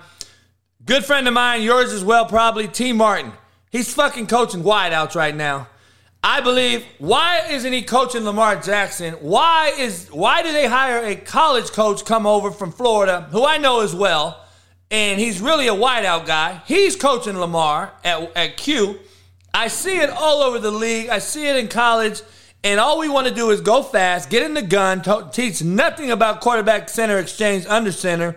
good 0.84 1.06
friend 1.06 1.26
of 1.26 1.32
mine, 1.32 1.62
yours 1.62 1.90
as 1.90 2.04
well, 2.04 2.26
probably 2.26 2.68
Tee 2.68 2.92
Martin. 2.92 3.32
He's 3.70 3.94
fucking 3.94 4.26
coaching 4.26 4.62
wideouts 4.62 5.14
right 5.14 5.34
now. 5.34 5.68
I 6.22 6.40
believe 6.40 6.84
why 6.98 7.46
isn't 7.50 7.72
he 7.72 7.82
coaching 7.82 8.24
Lamar 8.24 8.56
Jackson? 8.56 9.14
Why 9.14 9.72
is 9.78 10.08
why 10.10 10.42
do 10.42 10.52
they 10.52 10.66
hire 10.66 11.04
a 11.04 11.14
college 11.16 11.70
coach 11.70 12.04
come 12.04 12.26
over 12.26 12.50
from 12.50 12.72
Florida 12.72 13.28
who 13.30 13.44
I 13.44 13.58
know 13.58 13.80
as 13.80 13.94
well, 13.94 14.44
and 14.90 15.20
he's 15.20 15.40
really 15.40 15.68
a 15.68 15.74
wideout 15.74 16.26
guy. 16.26 16.62
He's 16.66 16.96
coaching 16.96 17.38
Lamar 17.38 17.92
at, 18.02 18.36
at 18.36 18.56
Q. 18.56 18.98
I 19.54 19.68
see 19.68 19.98
it 19.98 20.10
all 20.10 20.42
over 20.42 20.58
the 20.58 20.70
league. 20.70 21.08
I 21.08 21.18
see 21.18 21.46
it 21.46 21.56
in 21.56 21.68
college. 21.68 22.20
And 22.62 22.80
all 22.80 22.98
we 22.98 23.08
want 23.08 23.28
to 23.28 23.32
do 23.34 23.50
is 23.50 23.60
go 23.60 23.82
fast, 23.82 24.28
get 24.28 24.42
in 24.42 24.54
the 24.54 24.62
gun, 24.62 25.02
teach 25.30 25.62
nothing 25.62 26.10
about 26.10 26.40
quarterback 26.40 26.88
center 26.88 27.18
exchange 27.18 27.64
under 27.66 27.92
center, 27.92 28.36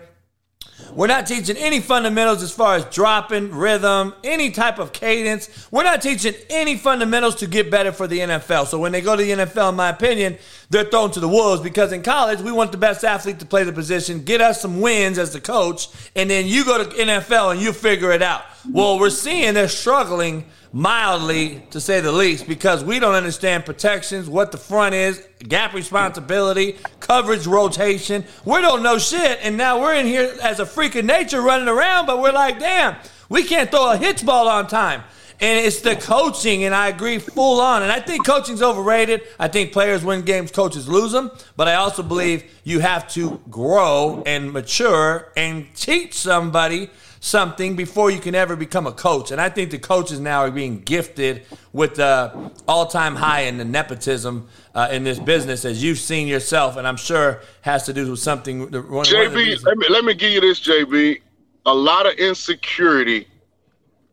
we're 0.92 1.06
not 1.06 1.26
teaching 1.26 1.56
any 1.56 1.80
fundamentals 1.80 2.42
as 2.42 2.52
far 2.52 2.76
as 2.76 2.84
dropping, 2.86 3.52
rhythm, 3.52 4.14
any 4.24 4.50
type 4.50 4.78
of 4.78 4.92
cadence. 4.92 5.68
We're 5.70 5.84
not 5.84 6.02
teaching 6.02 6.34
any 6.48 6.76
fundamentals 6.76 7.36
to 7.36 7.46
get 7.46 7.70
better 7.70 7.92
for 7.92 8.06
the 8.06 8.18
NFL. 8.18 8.66
So 8.66 8.78
when 8.78 8.92
they 8.92 9.00
go 9.00 9.16
to 9.16 9.22
the 9.22 9.30
NFL, 9.30 9.70
in 9.70 9.76
my 9.76 9.90
opinion, 9.90 10.38
they're 10.68 10.84
thrown 10.84 11.10
to 11.12 11.20
the 11.20 11.28
wolves 11.28 11.62
because 11.62 11.92
in 11.92 12.02
college, 12.02 12.40
we 12.40 12.52
want 12.52 12.72
the 12.72 12.78
best 12.78 13.04
athlete 13.04 13.38
to 13.40 13.46
play 13.46 13.64
the 13.64 13.72
position, 13.72 14.24
get 14.24 14.40
us 14.40 14.60
some 14.60 14.80
wins 14.80 15.18
as 15.18 15.32
the 15.32 15.40
coach, 15.40 15.88
and 16.16 16.30
then 16.30 16.46
you 16.46 16.64
go 16.64 16.82
to 16.82 16.90
NFL 16.90 17.52
and 17.52 17.60
you 17.60 17.72
figure 17.72 18.12
it 18.12 18.22
out. 18.22 18.42
Well, 18.68 18.98
we're 18.98 19.10
seeing 19.10 19.54
they're 19.54 19.68
struggling 19.68 20.44
mildly, 20.72 21.62
to 21.70 21.80
say 21.80 22.00
the 22.00 22.12
least, 22.12 22.46
because 22.46 22.84
we 22.84 22.98
don't 22.98 23.14
understand 23.14 23.64
protections, 23.64 24.28
what 24.28 24.52
the 24.52 24.58
front 24.58 24.94
is, 24.94 25.26
gap 25.40 25.74
responsibility, 25.74 26.78
coverage 27.00 27.46
rotation. 27.46 28.24
We 28.44 28.60
don't 28.60 28.82
know 28.82 28.98
shit, 28.98 29.40
and 29.42 29.56
now 29.56 29.80
we're 29.80 29.94
in 29.94 30.06
here 30.06 30.36
as 30.42 30.60
a 30.60 30.66
freak 30.66 30.94
of 30.94 31.04
nature 31.04 31.40
running 31.42 31.68
around, 31.68 32.06
but 32.06 32.20
we're 32.20 32.32
like, 32.32 32.58
damn, 32.58 32.96
we 33.28 33.42
can't 33.42 33.70
throw 33.70 33.92
a 33.92 33.96
hitch 33.96 34.24
ball 34.24 34.48
on 34.48 34.66
time. 34.66 35.02
And 35.42 35.64
it's 35.64 35.80
the 35.80 35.96
coaching, 35.96 36.64
and 36.64 36.74
I 36.74 36.88
agree 36.88 37.18
full 37.18 37.62
on. 37.62 37.82
And 37.82 37.90
I 37.90 37.98
think 37.98 38.26
coaching's 38.26 38.60
overrated. 38.60 39.22
I 39.38 39.48
think 39.48 39.72
players 39.72 40.04
win 40.04 40.20
games, 40.20 40.50
coaches 40.50 40.86
lose 40.86 41.12
them. 41.12 41.30
But 41.56 41.66
I 41.66 41.76
also 41.76 42.02
believe 42.02 42.44
you 42.62 42.80
have 42.80 43.08
to 43.14 43.40
grow 43.50 44.22
and 44.26 44.52
mature 44.52 45.32
and 45.38 45.66
teach 45.74 46.12
somebody 46.12 46.90
something 47.20 47.76
before 47.76 48.10
you 48.10 48.18
can 48.18 48.34
ever 48.34 48.56
become 48.56 48.86
a 48.86 48.92
coach. 48.92 49.30
And 49.30 49.40
I 49.40 49.50
think 49.50 49.70
the 49.70 49.78
coaches 49.78 50.18
now 50.18 50.40
are 50.40 50.50
being 50.50 50.80
gifted 50.80 51.46
with 51.72 51.96
the 51.96 52.50
all 52.66 52.86
time 52.86 53.14
high 53.14 53.42
in 53.42 53.58
the 53.58 53.64
nepotism 53.64 54.48
uh, 54.74 54.88
in 54.90 55.04
this 55.04 55.18
business, 55.18 55.64
as 55.64 55.82
you've 55.84 55.98
seen 55.98 56.26
yourself, 56.26 56.76
and 56.76 56.88
I'm 56.88 56.96
sure 56.96 57.42
has 57.60 57.84
to 57.84 57.92
do 57.92 58.10
with 58.10 58.20
something. 58.20 58.60
One, 58.60 59.04
JB, 59.04 59.62
one 59.62 59.64
let, 59.64 59.78
me, 59.78 59.86
let 59.90 60.04
me 60.04 60.14
give 60.14 60.32
you 60.32 60.40
this, 60.40 60.60
JB. 60.60 61.20
A 61.66 61.74
lot 61.74 62.06
of 62.06 62.14
insecurity 62.14 63.28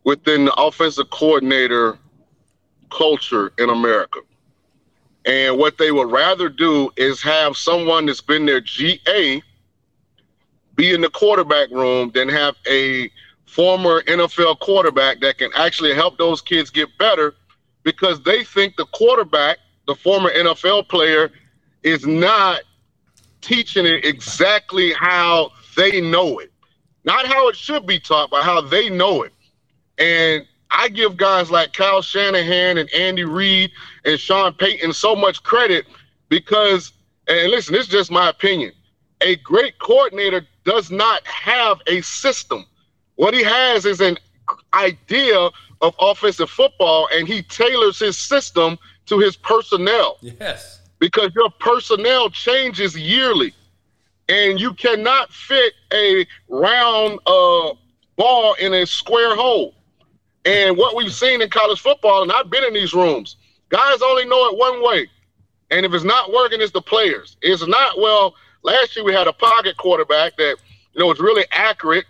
within 0.04 0.46
the 0.46 0.54
offensive 0.54 1.10
coordinator 1.10 1.98
culture 2.90 3.54
in 3.58 3.70
America. 3.70 4.20
And 5.26 5.58
what 5.58 5.78
they 5.78 5.92
would 5.92 6.10
rather 6.10 6.48
do 6.48 6.90
is 6.96 7.22
have 7.22 7.58
someone 7.58 8.06
that's 8.06 8.22
been 8.22 8.46
their 8.46 8.62
GA 8.62 9.42
be 10.78 10.94
in 10.94 11.02
the 11.02 11.10
quarterback 11.10 11.70
room 11.72 12.12
than 12.14 12.30
have 12.30 12.56
a 12.70 13.12
former 13.46 14.04
NFL 14.04 14.60
quarterback 14.60 15.20
that 15.20 15.40
can 15.40 15.52
actually 15.56 15.94
help 15.94 16.18
those 16.18 16.42
kids 16.42 16.70
get 16.70 16.88
better 16.98 17.36
because 17.84 18.22
they 18.22 18.44
think 18.44 18.76
the 18.78 18.86
quarterback, 18.86 19.58
the 19.88 19.96
former 19.96 20.30
NFL 20.30 20.88
player, 20.88 21.32
is 21.84 22.06
not 22.06 22.62
teaching 23.42 23.86
it 23.86 24.06
exactly 24.06 24.94
how 24.94 25.52
they 25.76 26.00
know 26.00 26.40
it. 26.40 26.52
Not 27.04 27.26
how 27.26 27.48
it 27.48 27.56
should 27.56 27.86
be 27.86 28.00
taught, 28.00 28.30
but 28.30 28.44
how 28.44 28.62
they 28.62 28.90
know 28.90 29.24
it. 29.24 29.34
And 29.98 30.46
I 30.70 30.90
give 30.90 31.18
guys 31.18 31.50
like 31.50 31.74
Kyle 31.74 32.02
Shanahan 32.02 32.78
and 32.78 32.90
Andy 32.94 33.24
Reid 33.24 33.72
and 34.06 34.20
Sean 34.20 34.54
Payton 34.54 34.94
so 34.94 35.16
much 35.16 35.42
credit 35.42 35.86
because, 36.30 36.92
and 37.28 37.50
listen, 37.50 37.74
this 37.74 37.86
is 37.86 37.92
just 37.92 38.12
my 38.12 38.30
opinion. 38.30 38.74
A 39.22 39.36
great 39.38 39.80
coordinator 39.80 40.46
does 40.64 40.92
not 40.92 41.26
have 41.26 41.82
a 41.88 42.02
system. 42.02 42.66
What 43.16 43.34
he 43.34 43.44
has 43.44 43.86
is 43.86 44.00
an 44.00 44.18
idea 44.74 45.50
of 45.82 45.96
offensive 46.00 46.50
football, 46.50 47.10
and 47.14 47.28
he 47.28 47.42
tailors 47.44 48.00
his 48.00 48.18
system 48.18 48.78
to 49.08 49.20
his 49.20 49.36
personnel. 49.36 50.18
Yes. 50.22 50.82
Because 51.00 51.32
your 51.36 51.50
personnel 51.50 52.30
changes 52.30 52.98
yearly, 52.98 53.54
and 54.30 54.60
you 54.60 54.74
cannot 54.74 55.32
fit 55.32 55.74
a 55.94 56.26
round 56.50 57.20
uh, 57.26 57.74
ball 58.16 58.54
in 58.56 58.74
a 58.74 58.86
square 58.86 59.36
hole. 59.36 59.74
And 60.46 60.78
what 60.78 60.96
we've 60.96 61.14
seen 61.14 61.42
in 61.42 61.50
college 61.50 61.80
football, 61.80 62.24
and 62.24 62.32
I've 62.32 62.50
been 62.50 62.64
in 62.64 62.74
these 62.74 62.94
rooms, 62.94 63.36
guys 63.70 64.02
only 64.02 64.26
know 64.26 64.48
it 64.50 64.58
one 64.58 64.84
way. 64.84 65.10
And 65.72 65.86
if 65.86 65.94
it's 65.94 66.06
not 66.06 66.32
working, 66.32 66.62
it's 66.62 66.72
the 66.72 66.82
players. 66.82 67.38
It's 67.42 67.66
not, 67.68 68.00
well, 68.00 68.36
last 68.68 68.96
year 68.96 69.04
we 69.04 69.14
had 69.14 69.28
a 69.28 69.34
pocket 69.34 69.78
quarterback 69.78 70.38
that, 70.38 70.58
you 70.94 71.00
know, 71.00 71.08
was 71.08 71.20
really 71.20 71.46
accurate, 71.52 72.06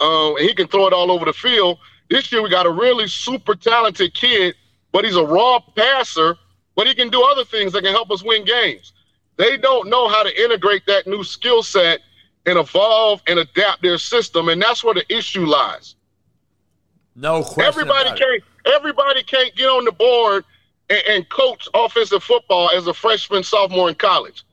um, 0.00 0.36
and 0.36 0.48
he 0.48 0.54
can 0.54 0.68
throw 0.68 0.86
it 0.86 0.92
all 0.92 1.10
over 1.10 1.24
the 1.24 1.32
field. 1.32 1.78
This 2.08 2.32
year 2.32 2.40
we 2.40 2.48
got 2.48 2.64
a 2.64 2.70
really 2.70 3.08
super 3.08 3.54
talented 3.54 4.14
kid, 4.14 4.54
but 4.92 5.04
he's 5.04 5.16
a 5.16 5.24
raw 5.24 5.58
passer, 5.76 6.36
but 6.76 6.86
he 6.86 6.94
can 6.94 7.10
do 7.10 7.22
other 7.22 7.44
things 7.44 7.72
that 7.72 7.82
can 7.82 7.92
help 7.92 8.10
us 8.10 8.22
win 8.22 8.44
games. 8.44 8.92
They 9.36 9.56
don't 9.56 9.88
know 9.88 10.08
how 10.08 10.22
to 10.22 10.42
integrate 10.42 10.86
that 10.86 11.06
new 11.06 11.22
skill 11.22 11.62
set 11.62 12.00
and 12.46 12.58
evolve 12.58 13.20
and 13.26 13.38
adapt 13.40 13.82
their 13.82 13.98
system, 13.98 14.48
and 14.48 14.62
that's 14.62 14.82
where 14.82 14.94
the 14.94 15.04
issue 15.14 15.44
lies. 15.44 15.96
No 17.14 17.42
question. 17.42 17.64
Everybody 17.64 18.18
can't. 18.18 18.42
Everybody 18.66 19.22
can't 19.22 19.54
get 19.56 19.66
on 19.66 19.84
the 19.84 19.92
board 19.92 20.44
and, 20.90 21.02
and, 21.08 21.28
coach 21.30 21.68
offensive 21.72 22.22
football 22.22 22.70
as 22.70 22.86
a 22.86 22.92
freshman, 22.92 23.42
sophomore 23.42 23.88
in 23.88 23.94
college. 23.94 24.44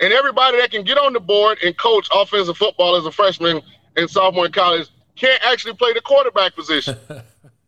And 0.00 0.12
everybody 0.12 0.58
that 0.58 0.70
can 0.70 0.84
get 0.84 0.98
on 0.98 1.12
the 1.12 1.20
board 1.20 1.58
and 1.64 1.76
coach 1.76 2.08
offensive 2.14 2.56
football 2.56 2.96
as 2.96 3.06
a 3.06 3.10
freshman 3.10 3.62
and 3.96 4.10
sophomore 4.10 4.46
in 4.46 4.52
college 4.52 4.88
can't 5.16 5.42
actually 5.42 5.74
play 5.74 5.92
the 5.94 6.02
quarterback 6.02 6.54
position. 6.54 6.96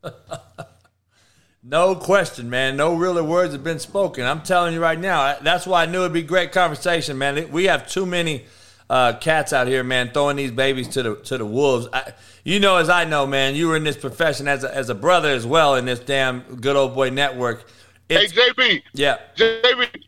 no 1.63 1.95
question, 1.95 2.51
man. 2.51 2.77
No 2.77 2.95
really 2.95 3.23
words 3.23 3.53
have 3.55 3.65
been 3.65 3.79
spoken. 3.79 4.25
I'm 4.27 4.43
telling 4.43 4.75
you 4.75 4.81
right 4.81 4.99
now. 4.99 5.39
That's 5.41 5.67
why 5.67 5.85
I 5.85 5.87
knew 5.87 6.01
it'd 6.01 6.13
be 6.13 6.23
great 6.23 6.53
conversation, 6.53 7.17
man. 7.17 7.51
We 7.51 7.65
have 7.65 7.89
too 7.89 8.05
many 8.05 8.45
uh, 8.91 9.15
cats 9.15 9.53
out 9.53 9.67
here, 9.67 9.83
man, 9.83 10.11
throwing 10.13 10.37
these 10.37 10.51
babies 10.51 10.89
to 10.89 11.03
the 11.03 11.17
to 11.17 11.39
the 11.39 11.47
wolves. 11.47 11.89
I, 11.93 12.13
you 12.45 12.61
know, 12.61 12.77
as 12.77 12.89
I 12.89 13.05
know, 13.05 13.27
man, 13.27 13.55
you 13.55 13.69
were 13.69 13.77
in 13.77 13.85
this 13.85 13.97
profession 13.97 14.49
as 14.49 14.65
a, 14.65 14.75
as 14.75 14.89
a 14.89 14.95
brother 14.95 15.31
as 15.31 15.47
well 15.47 15.75
in 15.75 15.85
this 15.85 16.01
damn 16.01 16.41
good 16.41 16.77
old 16.77 16.95
boy 16.95 17.11
network. 17.11 17.65
It's, 18.09 18.33
hey, 18.33 18.51
JB. 18.51 18.83
Yeah. 18.95 19.19
JB. 19.37 20.05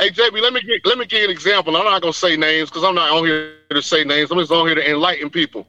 Hey, 0.00 0.10
JB. 0.10 0.40
Let 0.40 0.52
me 0.52 0.62
get, 0.62 0.84
let 0.86 0.98
me 0.98 1.06
give 1.06 1.20
you 1.20 1.24
an 1.26 1.30
example. 1.30 1.76
I'm 1.76 1.84
not 1.84 2.02
gonna 2.02 2.12
say 2.12 2.36
names 2.36 2.70
because 2.70 2.84
I'm 2.84 2.94
not 2.94 3.10
on 3.10 3.24
here 3.24 3.52
to 3.70 3.82
say 3.82 4.02
names. 4.02 4.30
I'm 4.30 4.38
just 4.38 4.50
on 4.50 4.66
here 4.66 4.74
to 4.74 4.90
enlighten 4.90 5.30
people. 5.30 5.66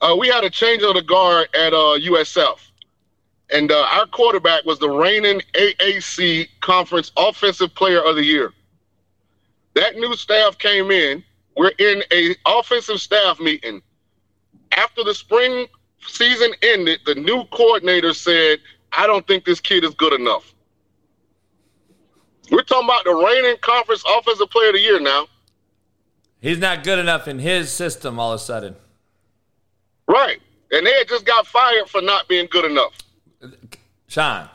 Uh, 0.00 0.16
we 0.18 0.26
had 0.28 0.42
a 0.42 0.50
change 0.50 0.82
of 0.82 0.94
the 0.94 1.02
guard 1.02 1.48
at 1.54 1.72
uh, 1.72 1.98
USF, 1.98 2.58
and 3.50 3.70
uh, 3.70 3.86
our 3.92 4.06
quarterback 4.06 4.64
was 4.64 4.78
the 4.78 4.90
reigning 4.90 5.40
AAC 5.52 6.48
Conference 6.60 7.12
Offensive 7.16 7.74
Player 7.74 8.00
of 8.00 8.16
the 8.16 8.24
Year. 8.24 8.52
That 9.74 9.96
new 9.96 10.16
staff 10.16 10.58
came 10.58 10.90
in 10.90 11.22
we're 11.56 11.72
in 11.78 12.02
a 12.12 12.34
offensive 12.46 13.00
staff 13.00 13.38
meeting. 13.40 13.82
After 14.76 15.04
the 15.04 15.14
spring 15.14 15.66
season 16.06 16.52
ended, 16.62 17.00
the 17.04 17.14
new 17.14 17.44
coordinator 17.52 18.14
said, 18.14 18.58
I 18.92 19.06
don't 19.06 19.26
think 19.26 19.44
this 19.44 19.60
kid 19.60 19.84
is 19.84 19.94
good 19.94 20.18
enough. 20.18 20.54
We're 22.52 22.62
talking 22.64 22.86
about 22.86 23.04
the 23.04 23.14
reigning 23.14 23.56
conference 23.62 24.04
offensive 24.06 24.50
player 24.50 24.68
of 24.68 24.74
the 24.74 24.80
year 24.80 25.00
now. 25.00 25.26
He's 26.40 26.58
not 26.58 26.84
good 26.84 26.98
enough 26.98 27.26
in 27.26 27.38
his 27.38 27.72
system 27.72 28.18
all 28.18 28.32
of 28.32 28.40
a 28.40 28.44
sudden. 28.44 28.76
Right. 30.06 30.38
And 30.70 30.86
they 30.86 30.92
just 31.08 31.24
got 31.24 31.46
fired 31.46 31.88
for 31.88 32.02
not 32.02 32.28
being 32.28 32.46
good 32.50 32.70
enough. 32.70 32.92
Shaun. 34.06 34.50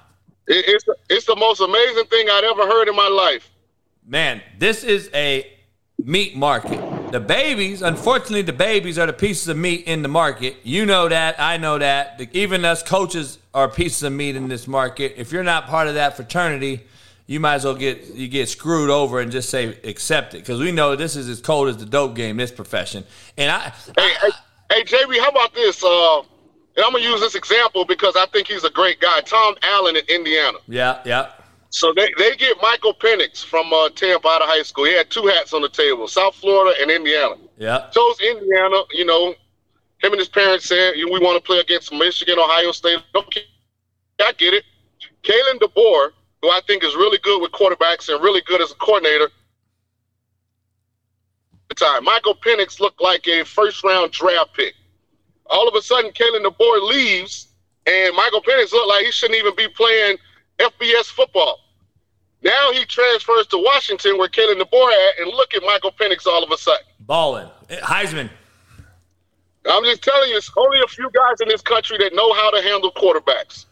It, 0.46 0.66
it's, 0.68 0.86
it's 1.10 1.26
the 1.26 1.36
most 1.36 1.60
amazing 1.60 2.06
thing 2.06 2.28
I'd 2.30 2.44
ever 2.44 2.68
heard 2.68 2.88
in 2.88 2.96
my 2.96 3.08
life. 3.08 3.50
Man, 4.06 4.44
this 4.60 4.84
is 4.84 5.10
a 5.16 5.52
meat 5.98 6.36
market. 6.36 7.12
The 7.12 7.20
babies, 7.20 7.82
unfortunately, 7.82 8.44
the 8.44 8.54
babies 8.54 9.00
are 9.00 9.08
the 9.08 9.14
pieces 9.14 9.48
of 9.48 9.58
meat 9.58 9.86
in 9.88 10.04
the 10.04 10.08
market. 10.08 10.58
You 10.64 10.86
know 10.86 11.10
that. 11.10 11.40
I 11.40 11.58
know 11.58 11.80
that. 11.80 12.22
Even 12.34 12.64
us 12.64 12.84
coaches 12.84 13.40
are 13.56 13.68
pieces 13.68 14.04
of 14.04 14.14
meat 14.14 14.36
in 14.36 14.50
this 14.50 14.68
market. 14.68 15.16
If 15.18 15.32
you're 15.32 15.44
not 15.44 15.66
part 15.66 15.88
of 15.88 15.96
that 15.96 16.16
fraternity, 16.16 16.86
you 17.28 17.40
might 17.40 17.56
as 17.56 17.66
well 17.66 17.76
get 17.76 18.16
you 18.16 18.28
get 18.28 18.50
screwed 18.50 18.90
over 18.90 19.20
and 19.20 19.32
just 19.32 19.50
say 19.50 19.78
accept 19.84 20.34
it 20.34 20.40
because 20.40 20.60
we 20.60 20.72
know 20.72 20.96
this 20.96 21.16
is 21.16 21.30
as 21.30 21.42
cold 21.42 21.68
as 21.68 21.78
the 21.78 21.86
dope 21.86 22.16
game. 22.16 22.38
This 22.38 22.52
profession. 22.52 23.04
And 23.38 23.52
I, 23.52 23.60
hey, 23.70 23.74
I, 23.98 24.32
hey, 24.72 24.84
hey, 24.84 24.84
JB, 24.84 25.20
how 25.20 25.30
about 25.30 25.54
this? 25.54 25.84
Uh, 25.84 26.20
and 26.20 26.86
I'm 26.86 26.92
gonna 26.92 27.04
use 27.04 27.20
this 27.20 27.36
example 27.36 27.86
because 27.86 28.16
I 28.16 28.26
think 28.28 28.48
he's 28.48 28.64
a 28.64 28.70
great 28.70 29.00
guy. 29.00 29.22
Tom 29.22 29.56
Allen 29.62 29.98
in 29.98 30.04
Indiana. 30.08 30.58
Yeah, 30.68 31.02
yeah. 31.06 31.32
So 31.70 31.94
they, 31.94 32.10
they 32.18 32.36
get 32.38 32.56
Michael 32.62 32.94
Penix 32.94 33.44
from 33.44 33.72
uh, 33.74 33.90
Tampa 33.90 34.28
out 34.28 34.42
of 34.42 34.48
high 34.48 34.64
school. 34.64 34.86
He 34.86 34.94
had 34.94 35.10
two 35.10 35.26
hats 35.26 35.54
on 35.54 35.62
the 35.62 35.70
table, 35.70 36.08
South 36.08 36.36
Florida 36.36 36.76
and 36.82 36.90
Indiana. 36.90 37.36
Yeah. 37.58 37.90
Chose 37.92 38.20
Indiana, 38.22 38.84
you 38.94 39.06
know, 39.06 39.36
him 40.02 40.14
and 40.14 40.20
his 40.20 40.30
parents 40.30 40.66
said, 40.66 40.94
we 40.96 41.20
want 41.20 41.36
to 41.38 41.46
play 41.46 41.60
against 41.60 41.92
Michigan, 41.92 42.40
Ohio 42.40 42.72
State. 42.72 43.00
Okay, 43.16 43.42
I 44.22 44.32
get 44.38 44.54
it. 44.54 44.64
Kalen 45.24 45.60
DeBoer, 45.60 46.12
who 46.48 46.54
I 46.54 46.62
think 46.66 46.84
is 46.84 46.96
really 46.96 47.18
good 47.20 47.42
with 47.42 47.52
quarterbacks 47.52 48.08
and 48.14 48.24
really 48.24 48.42
good 48.42 48.62
as 48.62 48.72
a 48.72 48.76
coordinator. 48.76 49.30
Time 51.76 52.04
Michael 52.06 52.34
Penix 52.34 52.80
looked 52.80 53.02
like 53.02 53.28
a 53.28 53.44
first 53.44 53.84
round 53.84 54.12
draft 54.12 54.54
pick. 54.56 54.74
All 55.48 55.68
of 55.68 55.76
a 55.76 55.82
sudden, 55.82 56.12
Kalen 56.12 56.44
DeBoer 56.44 56.90
leaves, 56.90 57.50
and 57.86 58.16
Michael 58.16 58.42
Penix 58.42 58.72
looked 58.72 58.88
like 58.88 59.06
he 59.06 59.12
shouldn't 59.12 59.38
even 59.38 59.56
be 59.56 59.68
playing 59.68 60.18
FBS 60.58 61.06
football. 61.06 61.60
Now 62.42 62.72
he 62.72 62.84
transfers 62.86 63.46
to 63.48 63.58
Washington 63.58 64.18
where 64.18 64.28
Kalen 64.28 64.60
DeBoer 64.60 64.92
at, 64.92 65.20
and 65.22 65.28
look 65.28 65.54
at 65.54 65.62
Michael 65.64 65.92
Penix 65.92 66.26
all 66.26 66.44
of 66.44 66.52
a 66.52 66.58
sudden. 66.58 66.86
Balling. 67.02 67.50
Eh, 67.70 67.80
Heisman. 67.82 68.30
I'm 69.70 69.84
just 69.84 70.02
telling 70.02 70.30
you, 70.30 70.38
it's 70.38 70.52
only 70.56 70.80
a 70.80 70.88
few 70.88 71.12
guys 71.12 71.42
in 71.42 71.50
this 71.50 71.62
country 71.62 71.98
that 72.00 72.16
know 72.16 72.34
how 72.34 72.50
to 72.50 72.62
handle 72.64 72.92
quarterbacks. 72.92 73.66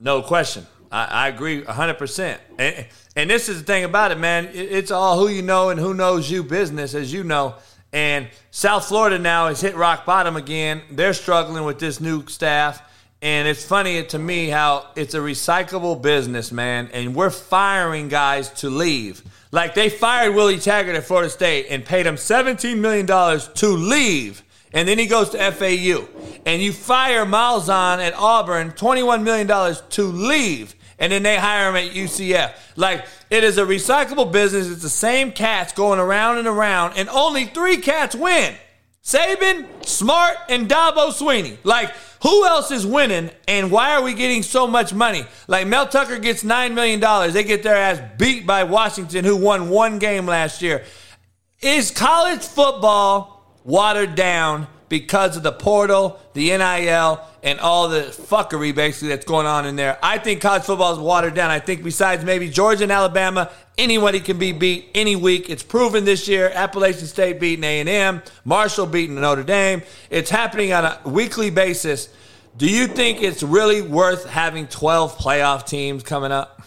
No 0.00 0.22
question. 0.22 0.66
I, 0.96 1.04
I 1.04 1.28
agree 1.28 1.62
100%. 1.62 2.38
And, 2.58 2.86
and 3.14 3.28
this 3.28 3.50
is 3.50 3.58
the 3.58 3.64
thing 3.64 3.84
about 3.84 4.12
it, 4.12 4.18
man. 4.18 4.48
it's 4.54 4.90
all 4.90 5.18
who 5.18 5.28
you 5.28 5.42
know 5.42 5.68
and 5.68 5.78
who 5.78 5.92
knows 5.92 6.30
you 6.30 6.42
business, 6.42 6.94
as 6.94 7.12
you 7.12 7.22
know. 7.22 7.56
And 7.92 8.28
South 8.50 8.86
Florida 8.86 9.18
now 9.18 9.48
has 9.48 9.60
hit 9.60 9.76
rock 9.76 10.06
bottom 10.06 10.36
again. 10.36 10.80
They're 10.90 11.12
struggling 11.12 11.64
with 11.64 11.78
this 11.78 12.00
new 12.00 12.26
staff. 12.28 12.82
And 13.20 13.46
it's 13.46 13.64
funny 13.64 14.04
to 14.04 14.18
me 14.18 14.48
how 14.48 14.86
it's 14.96 15.12
a 15.14 15.18
recyclable 15.18 16.00
business, 16.00 16.50
man. 16.50 16.88
And 16.94 17.14
we're 17.14 17.30
firing 17.30 18.08
guys 18.08 18.48
to 18.60 18.70
leave. 18.70 19.22
Like 19.52 19.74
they 19.74 19.90
fired 19.90 20.34
Willie 20.34 20.58
Taggart 20.58 20.96
at 20.96 21.04
Florida 21.04 21.28
State 21.28 21.66
and 21.68 21.84
paid 21.84 22.06
him 22.06 22.16
$17 22.16 22.78
million 22.78 23.06
to 23.06 23.68
leave. 23.68 24.42
And 24.72 24.88
then 24.88 24.98
he 24.98 25.06
goes 25.06 25.30
to 25.30 25.52
FAU. 25.52 26.08
And 26.46 26.62
you 26.62 26.72
fire 26.72 27.24
Malzahn 27.24 27.98
at 27.98 28.14
Auburn, 28.14 28.72
$21 28.72 29.22
million 29.22 29.76
to 29.90 30.02
leave. 30.04 30.74
And 30.98 31.12
then 31.12 31.22
they 31.22 31.36
hire 31.36 31.68
him 31.68 31.76
at 31.76 31.92
UCF. 31.92 32.54
Like 32.76 33.06
it 33.30 33.44
is 33.44 33.58
a 33.58 33.64
recyclable 33.64 34.32
business. 34.32 34.70
It's 34.70 34.82
the 34.82 34.88
same 34.88 35.32
cats 35.32 35.72
going 35.72 35.98
around 35.98 36.38
and 36.38 36.48
around, 36.48 36.94
and 36.96 37.08
only 37.08 37.44
three 37.44 37.78
cats 37.78 38.14
win. 38.14 38.54
Saban, 39.02 39.66
Smart, 39.86 40.36
and 40.48 40.68
Dabo 40.68 41.12
Swinney. 41.12 41.58
Like 41.64 41.92
who 42.22 42.44
else 42.44 42.70
is 42.70 42.86
winning 42.86 43.30
and 43.46 43.70
why 43.70 43.92
are 43.92 44.02
we 44.02 44.14
getting 44.14 44.42
so 44.42 44.66
much 44.66 44.92
money? 44.92 45.24
Like 45.46 45.66
Mel 45.66 45.86
Tucker 45.86 46.18
gets 46.18 46.42
$9 46.42 46.74
million. 46.74 47.32
They 47.32 47.44
get 47.44 47.62
their 47.62 47.76
ass 47.76 48.00
beat 48.18 48.46
by 48.46 48.64
Washington, 48.64 49.24
who 49.24 49.36
won 49.36 49.68
one 49.68 49.98
game 49.98 50.26
last 50.26 50.62
year. 50.62 50.84
Is 51.60 51.90
college 51.90 52.42
football 52.42 53.60
watered 53.64 54.14
down 54.14 54.66
because 54.88 55.36
of 55.36 55.42
the 55.42 55.52
portal, 55.52 56.20
the 56.32 56.48
NIL, 56.56 57.20
and 57.42 57.60
all 57.60 57.88
the 57.88 58.02
fuckery 58.02 58.74
basically 58.74 59.08
that's 59.08 59.24
going 59.24 59.46
on 59.46 59.66
in 59.66 59.76
there. 59.76 59.98
I 60.02 60.18
think 60.18 60.40
college 60.40 60.62
football 60.62 60.92
is 60.92 60.98
watered 60.98 61.34
down. 61.34 61.50
I 61.50 61.58
think 61.58 61.82
besides 61.82 62.24
maybe 62.24 62.48
Georgia 62.48 62.84
and 62.84 62.92
Alabama, 62.92 63.50
anybody 63.78 64.20
can 64.20 64.38
be 64.38 64.52
beat 64.52 64.90
any 64.94 65.16
week. 65.16 65.50
It's 65.50 65.62
proven 65.62 66.04
this 66.04 66.28
year. 66.28 66.50
Appalachian 66.54 67.06
State 67.06 67.40
beating 67.40 67.64
A&M, 67.64 68.22
Marshall 68.44 68.86
beating 68.86 69.20
Notre 69.20 69.42
Dame. 69.42 69.82
It's 70.10 70.30
happening 70.30 70.72
on 70.72 70.84
a 70.84 71.00
weekly 71.04 71.50
basis. 71.50 72.08
Do 72.56 72.70
you 72.70 72.86
think 72.86 73.22
it's 73.22 73.42
really 73.42 73.82
worth 73.82 74.24
having 74.26 74.66
12 74.66 75.18
playoff 75.18 75.66
teams 75.66 76.02
coming 76.02 76.32
up? 76.32 76.62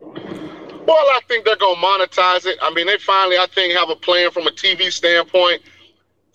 Well, 0.00 0.98
I 0.98 1.20
think 1.28 1.46
they're 1.46 1.56
going 1.56 1.76
to 1.76 1.80
monetize 1.80 2.44
it. 2.44 2.58
I 2.60 2.72
mean, 2.74 2.86
they 2.86 2.98
finally, 2.98 3.38
I 3.38 3.46
think, 3.46 3.72
have 3.72 3.88
a 3.88 3.96
plan 3.96 4.30
from 4.30 4.46
a 4.46 4.50
TV 4.50 4.92
standpoint. 4.92 5.62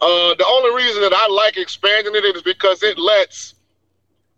Uh, 0.02 0.34
the 0.36 0.46
only 0.48 0.76
reason 0.84 1.02
that 1.02 1.14
I 1.14 1.28
like 1.28 1.58
expanding 1.58 2.16
it 2.16 2.24
is 2.36 2.42
because 2.42 2.84
it 2.84 2.98
lets 2.98 3.56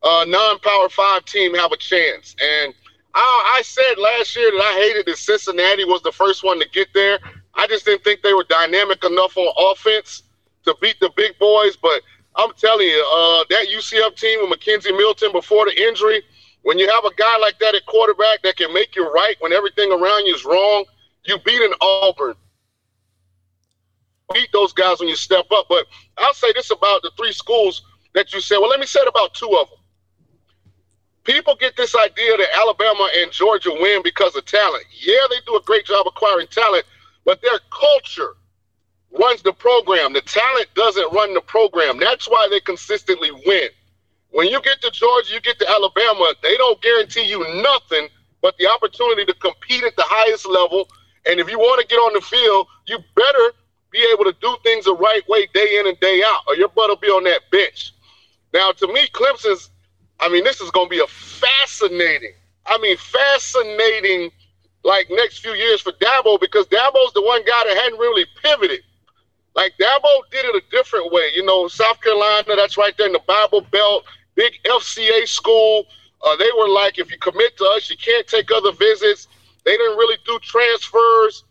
a 0.04 0.26
non-power 0.26 0.90
five 0.90 1.26
team 1.26 1.54
have 1.56 1.72
a 1.72 1.78
chance. 1.78 2.36
And 2.42 2.74
I, 3.14 3.58
I 3.58 3.62
said 3.62 3.96
last 3.98 4.36
year 4.36 4.50
that 4.52 4.62
I 4.62 4.74
hated 4.74 5.06
that 5.06 5.18
Cincinnati 5.18 5.86
was 5.86 6.02
the 6.02 6.12
first 6.12 6.44
one 6.44 6.60
to 6.60 6.68
get 6.70 6.88
there. 6.94 7.20
I 7.54 7.68
just 7.68 7.86
didn't 7.86 8.04
think 8.04 8.22
they 8.22 8.34
were 8.34 8.46
dynamic 8.46 9.04
enough 9.04 9.38
on 9.38 9.72
offense 9.72 10.24
to 10.66 10.76
beat 10.82 11.00
the 11.00 11.12
big 11.16 11.38
boys. 11.38 11.76
But 11.76 12.02
I'm 12.36 12.54
telling 12.54 12.88
you, 12.88 13.06
uh, 13.14 13.44
that 13.50 13.68
UCF 13.68 14.16
team 14.16 14.50
with 14.50 14.58
McKenzie 14.58 14.98
Milton 14.98 15.32
before 15.32 15.66
the 15.66 15.80
injury, 15.80 16.24
when 16.64 16.80
you 16.80 16.90
have 16.90 17.06
a 17.06 17.14
guy 17.16 17.38
like 17.38 17.60
that 17.60 17.76
at 17.76 17.86
quarterback 17.86 18.42
that 18.44 18.56
can 18.56 18.74
make 18.74 18.96
you 18.96 19.12
right 19.12 19.36
when 19.40 19.54
everything 19.54 19.92
around 19.92 20.26
you 20.26 20.34
is 20.34 20.46
wrong, 20.46 20.86
you 21.26 21.38
beat 21.40 21.62
an 21.62 21.74
Auburn 21.82 22.36
beat 24.34 24.50
those 24.54 24.74
guys 24.74 25.00
when 25.00 25.10
you 25.10 25.16
step 25.16 25.46
up. 25.52 25.68
But 25.70 25.86
I'll 26.18 26.34
say 26.34 26.52
this 26.54 26.72
about 26.72 27.02
the 27.02 27.12
three 27.18 27.32
schools 27.34 27.84
that 28.14 28.34
you 28.34 28.42
said. 28.42 28.58
Well, 28.60 28.70
let 28.70 28.80
me 28.80 28.86
say 28.86 29.00
it 29.02 29.08
about 29.08 29.34
two 29.34 29.50
of 29.60 29.70
them. 29.70 29.78
People 31.24 31.56
get 31.60 31.78
this 31.78 31.96
idea 31.96 32.36
that 32.38 32.48
Alabama 32.58 33.10
and 33.18 33.32
Georgia 33.32 33.70
win 33.72 34.02
because 34.04 34.36
of 34.36 34.46
talent. 34.46 34.84
Yeah, 35.00 35.16
they 35.30 35.38
do 35.46 35.56
a 35.56 35.62
great 35.62 35.86
job 35.86 36.08
acquiring 36.08 36.48
talent, 36.48 36.86
but 37.26 37.42
their 37.42 37.60
culture 37.70 38.34
runs 39.20 39.42
the 39.44 39.54
program. 39.54 40.14
The 40.14 40.22
talent 40.22 40.68
doesn't 40.74 41.14
run 41.14 41.34
the 41.34 41.42
program. 41.42 42.00
That's 42.00 42.28
why 42.28 42.48
they 42.50 42.60
consistently 42.60 43.32
win. 43.46 43.70
When 44.32 44.48
you 44.48 44.62
get 44.62 44.82
to 44.82 44.90
Georgia, 44.92 45.34
you 45.34 45.42
get 45.42 45.60
to 45.60 45.70
Alabama, 45.70 46.34
they 46.42 46.58
don't 46.58 46.82
guarantee 46.82 47.26
you 47.26 47.40
nothing 47.62 48.08
but 48.42 48.58
the 48.58 48.68
opportunity 48.68 49.26
to 49.26 49.34
compete 49.36 49.84
at 49.84 49.96
the 49.96 50.06
highest 50.06 50.48
level. 50.48 50.88
And 51.30 51.40
if 51.40 51.52
you 51.52 51.60
want 51.60 51.82
to 51.82 51.88
get 51.88 51.98
on 51.98 52.14
the 52.14 52.22
field, 52.22 52.68
you 52.88 52.98
better 53.16 53.54
be 53.92 54.08
able 54.14 54.24
to 54.24 54.36
do 54.42 54.56
things 54.64 54.86
the 54.86 54.96
right 54.96 55.28
way 55.28 55.48
day 55.54 55.78
in 55.80 55.88
and 55.88 56.00
day 56.00 56.24
out, 56.26 56.42
or 56.48 56.56
your 56.56 56.70
butt 56.70 56.90
will 56.90 56.96
be 56.96 57.08
on 57.08 57.24
that 57.26 57.42
bench. 57.52 57.94
Now, 58.54 58.72
to 58.72 58.88
me, 58.88 59.08
Clemson's, 59.14 59.70
I 60.20 60.30
mean, 60.30 60.44
this 60.44 60.62
is 60.62 60.72
going 60.72 60.88
to 60.88 60.90
be 60.90 61.00
a 61.00 61.08
fascinating, 61.08 62.34
I 62.66 62.78
mean, 62.78 62.98
fascinating, 62.98 64.32
like, 64.84 65.08
next 65.10 65.40
few 65.40 65.54
years 65.54 65.82
for 65.82 65.92
Dabo 65.94 66.40
because 66.40 66.66
Dabo's 66.68 67.14
the 67.14 67.22
one 67.22 67.44
guy 67.46 67.64
that 67.68 67.78
hadn't 67.78 68.00
really 68.00 68.26
pivoted. 68.42 68.82
Like, 69.56 69.74
Dabo 69.80 70.22
did 70.32 70.46
it 70.46 70.56
a 70.56 70.72
different 70.72 71.12
way. 71.12 71.32
You 71.36 71.46
know, 71.46 71.68
South 71.68 72.00
Carolina, 72.02 72.56
that's 72.56 72.78
right 72.78 72.96
there 72.98 73.08
in 73.08 73.14
the 73.14 73.22
Bible 73.28 73.62
Belt, 73.72 74.06
big 74.36 74.54
FCA 74.66 75.28
school. 75.28 75.86
Uh, 76.24 76.36
they 76.38 76.50
were 76.58 76.70
like, 76.70 77.00
if 77.00 77.12
you 77.12 77.18
commit 77.18 77.58
to 77.58 77.66
us, 77.76 77.90
you 77.90 77.98
can't 77.98 78.28
take 78.28 78.50
other 78.52 78.72
visits. 78.74 79.28
They 79.66 79.76
didn't 79.76 79.98
really 79.98 80.18
do 80.26 80.40
transfers 80.40 81.44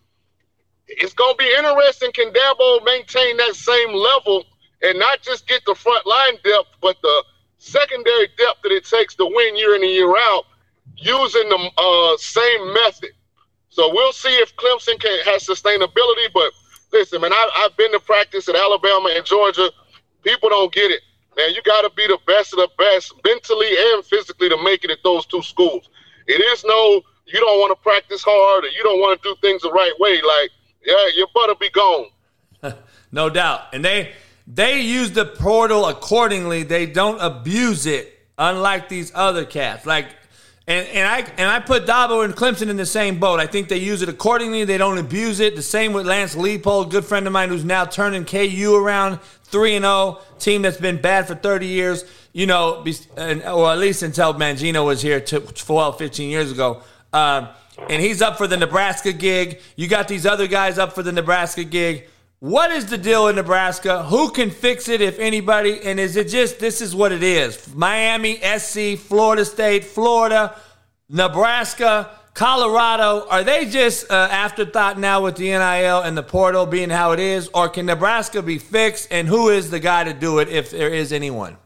it's 0.99 1.14
going 1.14 1.34
to 1.34 1.38
be 1.38 1.51
interesting. 1.57 2.12
Can 2.12 2.32
Dabo 2.32 2.84
maintain 2.84 3.36
that 3.38 3.55
same 3.55 3.95
level 3.95 4.45
and 4.82 4.99
not 4.99 5.22
just 5.22 5.47
get 5.47 5.62
the 5.66 5.74
front 5.74 6.07
line 6.07 6.34
depth, 6.43 6.70
but 6.80 6.97
the 7.03 7.24
secondary 7.59 8.28
depth 8.38 8.62
that 8.62 8.72
it 8.72 8.84
takes 8.84 9.14
to 9.16 9.26
win 9.26 9.57
year 9.57 9.76
in 9.76 9.82
and 9.82 9.91
year 9.91 10.14
out 10.16 10.45
using 10.97 11.49
the 11.49 11.70
uh, 11.78 12.16
same 12.18 12.74
method? 12.74 13.11
So 13.68 13.93
we'll 13.93 14.12
see 14.12 14.34
if 14.38 14.55
Clemson 14.57 14.99
can 15.01 15.20
has 15.24 15.47
sustainability. 15.47 16.26
But 16.34 16.53
listen, 16.93 17.20
man, 17.20 17.32
I, 17.32 17.51
I've 17.59 17.76
been 17.76 17.93
to 17.93 18.01
practice 18.01 18.49
at 18.49 18.57
Alabama 18.57 19.11
and 19.14 19.24
Georgia. 19.24 19.70
People 20.24 20.49
don't 20.49 20.72
get 20.72 20.91
it. 20.91 21.03
Man, 21.36 21.55
you 21.55 21.62
got 21.62 21.82
to 21.82 21.91
be 21.95 22.07
the 22.07 22.18
best 22.26 22.53
of 22.53 22.59
the 22.59 22.68
best 22.76 23.14
mentally 23.24 23.68
and 23.93 24.05
physically 24.05 24.49
to 24.49 24.62
make 24.62 24.84
it 24.84 24.91
at 24.91 24.99
those 25.05 25.24
two 25.26 25.43
schools. 25.43 25.88
It 26.26 26.41
is 26.41 26.64
no, 26.64 27.03
you 27.26 27.38
don't 27.38 27.61
want 27.61 27.70
to 27.70 27.82
practice 27.82 28.22
hard 28.24 28.64
or 28.64 28.68
you 28.68 28.82
don't 28.82 28.99
want 28.99 29.22
to 29.22 29.28
do 29.28 29.36
things 29.41 29.62
the 29.62 29.70
right 29.70 29.93
way. 30.01 30.20
Like, 30.20 30.51
yeah, 30.85 31.09
your 31.14 31.28
butt'll 31.35 31.55
be 31.57 31.70
gone. 31.70 32.07
no 33.12 33.31
doubt. 33.31 33.62
And 33.72 33.85
they 33.85 34.12
they 34.47 34.81
use 34.81 35.12
the 35.12 35.24
portal 35.24 35.87
accordingly. 35.87 36.62
They 36.62 36.87
don't 36.87 37.20
abuse 37.20 37.87
it, 37.87 38.18
unlike 38.39 38.89
these 38.89 39.12
other 39.14 39.45
cats. 39.45 39.87
Like 39.87 40.09
and, 40.66 40.87
and 40.89 41.09
I 41.09 41.18
and 41.37 41.51
I 41.51 41.59
put 41.59 41.85
Dabo 41.85 42.24
and 42.24 42.35
Clemson 42.35 42.68
in 42.68 42.76
the 42.76 42.87
same 42.87 43.18
boat. 43.18 43.41
I 43.41 43.47
think 43.47 43.68
they 43.68 43.78
use 43.78 44.03
it 44.03 44.09
accordingly. 44.09 44.64
They 44.64 44.78
don't 44.78 44.99
abuse 44.99 45.41
it. 45.41 45.57
The 45.57 45.62
same 45.62 45.93
with 45.93 46.07
Lance 46.07 46.37
Leipold, 46.37 46.91
good 46.91 47.05
friend 47.05 47.26
of 47.26 47.33
mine 47.33 47.49
who's 47.49 47.64
now 47.64 47.85
turning 47.85 48.24
KU 48.24 48.76
around, 48.76 49.20
three 49.43 49.74
and 49.74 49.83
zero 49.83 49.93
oh, 49.93 50.22
team 50.39 50.62
that's 50.62 50.76
been 50.76 51.01
bad 51.01 51.26
for 51.26 51.35
thirty 51.35 51.66
years. 51.66 52.05
You 52.33 52.47
know, 52.47 52.85
or 52.87 53.72
at 53.72 53.78
least 53.78 54.05
until 54.05 54.33
Mangino 54.35 54.87
was 54.87 55.03
here, 55.03 55.20
to, 55.20 55.41
12, 55.41 55.99
15 55.99 56.31
years 56.31 56.53
ago. 56.53 56.81
Uh, 57.12 57.53
and 57.89 58.03
he's 58.03 58.21
up 58.21 58.37
for 58.37 58.47
the 58.47 58.57
Nebraska 58.57 59.12
gig. 59.12 59.61
You 59.77 59.89
got 59.89 60.09
these 60.09 60.27
other 60.27 60.47
guys 60.47 60.79
up 60.79 60.93
for 60.93 61.03
the 61.03 61.12
Nebraska 61.12 61.64
gig. 61.64 62.09
What 62.41 62.71
is 62.71 62.87
the 62.87 62.97
deal 62.97 63.29
in 63.29 63.37
Nebraska? 63.37 64.03
Who 64.05 64.31
can 64.31 64.51
fix 64.51 64.89
it, 64.89 65.03
if 65.03 65.18
anybody? 65.18 65.81
And 65.83 66.01
is 66.01 66.16
it 66.16 66.29
just 66.29 66.59
this 66.59 66.81
is 66.81 66.97
what 66.97 67.12
it 67.12 67.23
is? 67.23 67.75
Miami, 67.75 68.37
SC, 68.37 68.99
Florida 68.99 69.45
State, 69.45 69.85
Florida, 69.85 70.57
Nebraska, 71.11 72.11
Colorado. 72.33 73.27
Are 73.29 73.45
they 73.45 73.66
just 73.66 74.11
uh, 74.11 74.29
afterthought 74.31 74.99
now 74.99 75.23
with 75.23 75.37
the 75.37 75.51
NIL 75.51 76.01
and 76.01 76.16
the 76.16 76.23
portal 76.23 76.64
being 76.64 76.89
how 76.89 77.12
it 77.12 77.21
is? 77.21 77.51
Or 77.53 77.68
can 77.68 77.85
Nebraska 77.85 78.41
be 78.41 78.57
fixed? 78.57 79.09
And 79.11 79.29
who 79.29 79.51
is 79.51 79.71
the 79.71 79.81
guy 79.81 80.05
to 80.05 80.14
do 80.14 80.39
it 80.39 80.49
if 80.49 80.71
there 80.71 80.89
is 80.89 81.12
anyone? 81.12 81.59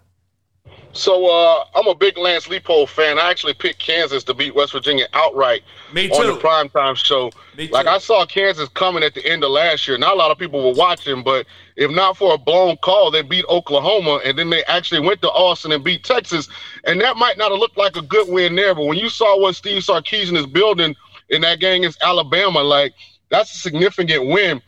So 0.95 1.27
uh, 1.27 1.65
I'm 1.75 1.89
a 1.89 1.95
big 1.95 2.17
Lance 2.17 2.47
Leipold 2.47 2.89
fan. 2.89 3.19
I 3.19 3.29
actually 3.29 3.55
picked 3.55 3.81
Kansas 3.81 4.23
to 4.25 4.35
beat 4.35 4.55
West 4.55 4.73
Virginia 4.73 5.09
outright 5.13 5.65
Me 5.93 6.07
too. 6.07 6.15
on 6.15 6.27
the 6.27 6.41
primetime 6.41 6.97
show. 6.97 7.33
Me 7.57 7.67
too. 7.67 7.73
like. 7.73 7.87
I 7.87 7.99
saw 7.99 8.25
Kansas 8.25 8.69
coming 8.71 9.03
at 9.03 9.13
the 9.13 9.27
end 9.27 9.43
of 9.43 9.51
last 9.51 9.89
year. 9.89 9.99
Not 9.99 10.13
a 10.13 10.17
lot 10.17 10.31
of 10.31 10.39
people 10.39 10.63
were 10.65 10.79
watching, 10.79 11.25
but 11.25 11.47
if 11.75 11.91
not 11.91 12.17
for 12.17 12.35
a 12.35 12.39
blown 12.39 12.77
call, 12.77 13.11
they 13.11 13.23
beat 13.23 13.45
Oklahoma, 13.49 14.21
and 14.25 14.39
then 14.39 14.51
they 14.51 14.63
actually 14.65 15.01
went 15.01 15.21
to 15.23 15.31
Austin 15.31 15.73
and 15.73 15.83
beat 15.83 16.05
Texas. 16.05 16.49
And 16.85 17.01
that 17.01 17.17
might 17.17 17.39
not 17.39 17.51
have 17.51 17.59
looked 17.59 17.77
like 17.77 17.97
a 17.97 18.03
good 18.03 18.29
win 18.29 18.55
there, 18.55 18.75
but 18.75 18.87
when 18.87 18.99
you 18.99 19.09
saw 19.09 19.41
what 19.41 19.57
Steve 19.57 19.83
Sarkisian 19.83 20.37
is 20.37 20.47
building 20.47 20.95
in 21.29 21.41
that 21.41 21.59
game 21.59 21.83
against 21.83 22.03
Alabama, 22.05 22.61
like 22.61 22.95
that's 23.31 23.53
a 23.53 23.59
significant 23.59 24.29
win. 24.29 24.63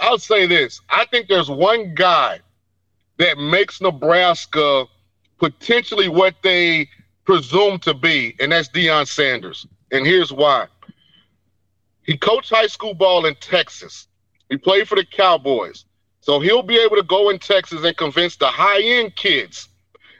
I'll 0.00 0.18
say 0.18 0.46
this: 0.46 0.80
I 0.90 1.04
think 1.04 1.28
there's 1.28 1.48
one 1.48 1.94
guy 1.94 2.40
that 3.18 3.38
makes 3.38 3.80
Nebraska 3.80 4.86
potentially 5.38 6.08
what 6.08 6.34
they 6.42 6.88
presume 7.24 7.78
to 7.80 7.94
be, 7.94 8.34
and 8.40 8.52
that's 8.52 8.68
Deion 8.68 9.06
Sanders. 9.06 9.66
And 9.92 10.06
here's 10.06 10.32
why. 10.32 10.66
He 12.02 12.16
coached 12.16 12.50
high 12.50 12.66
school 12.66 12.94
ball 12.94 13.26
in 13.26 13.34
Texas. 13.36 14.08
He 14.48 14.56
played 14.56 14.88
for 14.88 14.96
the 14.96 15.04
Cowboys. 15.04 15.84
So 16.20 16.40
he'll 16.40 16.62
be 16.62 16.78
able 16.78 16.96
to 16.96 17.02
go 17.02 17.30
in 17.30 17.38
Texas 17.38 17.84
and 17.84 17.96
convince 17.96 18.36
the 18.36 18.46
high 18.46 18.82
end 18.82 19.14
kids 19.16 19.68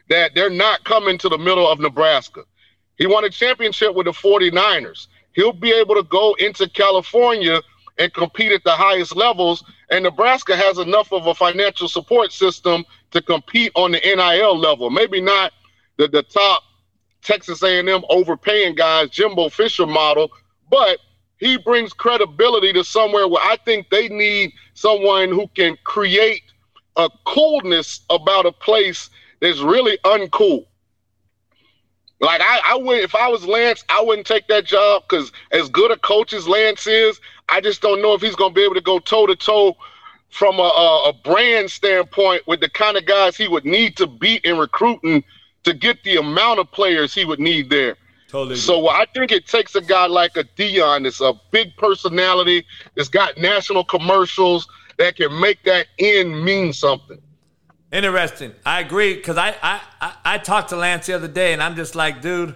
that 0.09 0.35
they're 0.35 0.51
not 0.51 0.85
coming 0.85 1.19
to 1.19 1.29
the 1.29 1.39
middle 1.39 1.67
of 1.67 1.81
Nebraska. 1.81 2.45
He 2.97 3.07
won 3.07 3.25
a 3.25 3.31
championship 3.31 3.95
with 3.95 4.07
the 4.07 4.13
49ers. 4.13 5.07
He'll 5.33 5.53
be 5.53 5.71
able 5.71 5.95
to 5.95 6.03
go 6.03 6.35
into 6.39 6.69
California 6.69 7.61
and 7.99 8.13
compete 8.13 8.53
at 8.53 8.65
the 8.65 8.73
highest 8.73 9.15
levels. 9.17 9.65
And 9.91 10.05
Nebraska 10.05 10.57
has 10.57 10.79
enough 10.79 11.13
of 11.13 11.27
a 11.27 11.35
financial 11.35 11.89
support 11.89 12.33
system 12.33 12.85
to 13.11 13.23
compete 13.23 13.73
on 13.75 13.93
the 13.93 14.01
NIL 14.01 14.59
level. 14.59 14.91
Maybe 14.91 15.21
not 15.21 15.53
the, 15.97 16.09
the 16.09 16.23
top 16.23 16.63
Texas 17.23 17.63
A&M 17.63 18.05
overpaying 18.09 18.75
guys, 18.75 19.11
Jimbo 19.11 19.49
Fisher 19.49 19.87
model, 19.87 20.31
but 20.71 20.99
he 21.39 21.57
brings 21.57 21.93
credibility 21.93 22.73
to 22.73 22.85
somewhere 22.85 23.29
where 23.29 23.43
I 23.43 23.57
think 23.65 23.91
they 23.91 24.09
need 24.09 24.53
someone 24.75 25.31
who 25.31 25.47
can 25.49 25.77
create 25.85 26.43
a 26.97 27.09
coolness 27.25 28.01
about 28.11 28.47
a 28.47 28.53
place 28.53 29.09
that's 29.41 29.61
really 29.61 29.99
uncool. 30.05 30.67
Like 32.21 32.41
I, 32.41 32.61
I 32.65 32.77
would 32.77 32.99
if 32.99 33.15
I 33.15 33.29
was 33.29 33.47
Lance, 33.47 33.85
I 33.89 34.03
wouldn't 34.03 34.27
take 34.27 34.49
that 34.49 34.65
job 34.65 35.05
because 35.09 35.31
as 35.53 35.69
good 35.69 35.93
a 35.93 35.97
coach 35.99 36.33
as 36.33 36.49
Lance 36.49 36.89
is, 36.89 37.21
I 37.49 37.61
just 37.61 37.81
don't 37.81 38.03
know 38.03 38.15
if 38.15 38.21
he's 38.21 38.35
to 38.35 38.51
be 38.51 38.65
able 38.65 38.75
to 38.75 38.81
go 38.81 38.99
toe 38.99 39.27
to 39.27 39.37
toe 39.37 39.77
from 40.31 40.59
a, 40.59 40.63
a, 41.07 41.13
brand 41.25 41.71
standpoint 41.71 42.47
with 42.47 42.61
the 42.61 42.69
kind 42.69 42.97
of 42.97 43.07
guys 43.07 43.37
he 43.37 43.49
would 43.49 43.65
need 43.65 43.97
to 43.97 44.07
beat 44.07 44.45
in 44.45 44.59
recruiting 44.59 45.25
to 45.65 45.73
get 45.73 46.03
the 46.05 46.17
amount 46.17 46.61
of 46.61 46.71
players 46.71 47.15
he 47.15 47.25
would 47.25 47.41
need 47.41 47.71
there. 47.71 47.97
Totally. 48.29 48.57
So 48.57 48.89
I 48.89 49.07
think 49.15 49.33
it 49.33 49.47
takes 49.47 49.75
a 49.75 49.81
guy 49.81 50.07
like 50.07 50.37
a 50.37 50.45
Deion 50.45 51.05
that's 51.05 51.23
a 51.23 51.33
big 51.51 51.75
personality, 51.77 52.67
that's 52.95 53.09
got 53.09 53.39
national 53.39 53.85
commercials 53.85 54.69
that 54.99 55.17
can 55.17 55.41
make 55.41 55.63
that 55.65 55.87
end 55.99 56.45
mean 56.45 56.73
something. 56.73 57.19
Interesting. 57.91 58.53
I 58.67 58.81
agree 58.81 59.15
because 59.15 59.39
I, 59.39 59.55
I, 59.63 59.81
I 60.01 60.15
I 60.25 60.39
talked 60.39 60.69
to 60.71 60.77
Lance 60.77 61.07
the 61.07 61.15
other 61.15 61.29
day 61.29 61.55
and 61.55 61.63
I'm 61.63 61.75
just 61.75 61.95
like, 61.95 62.21
dude, 62.21 62.55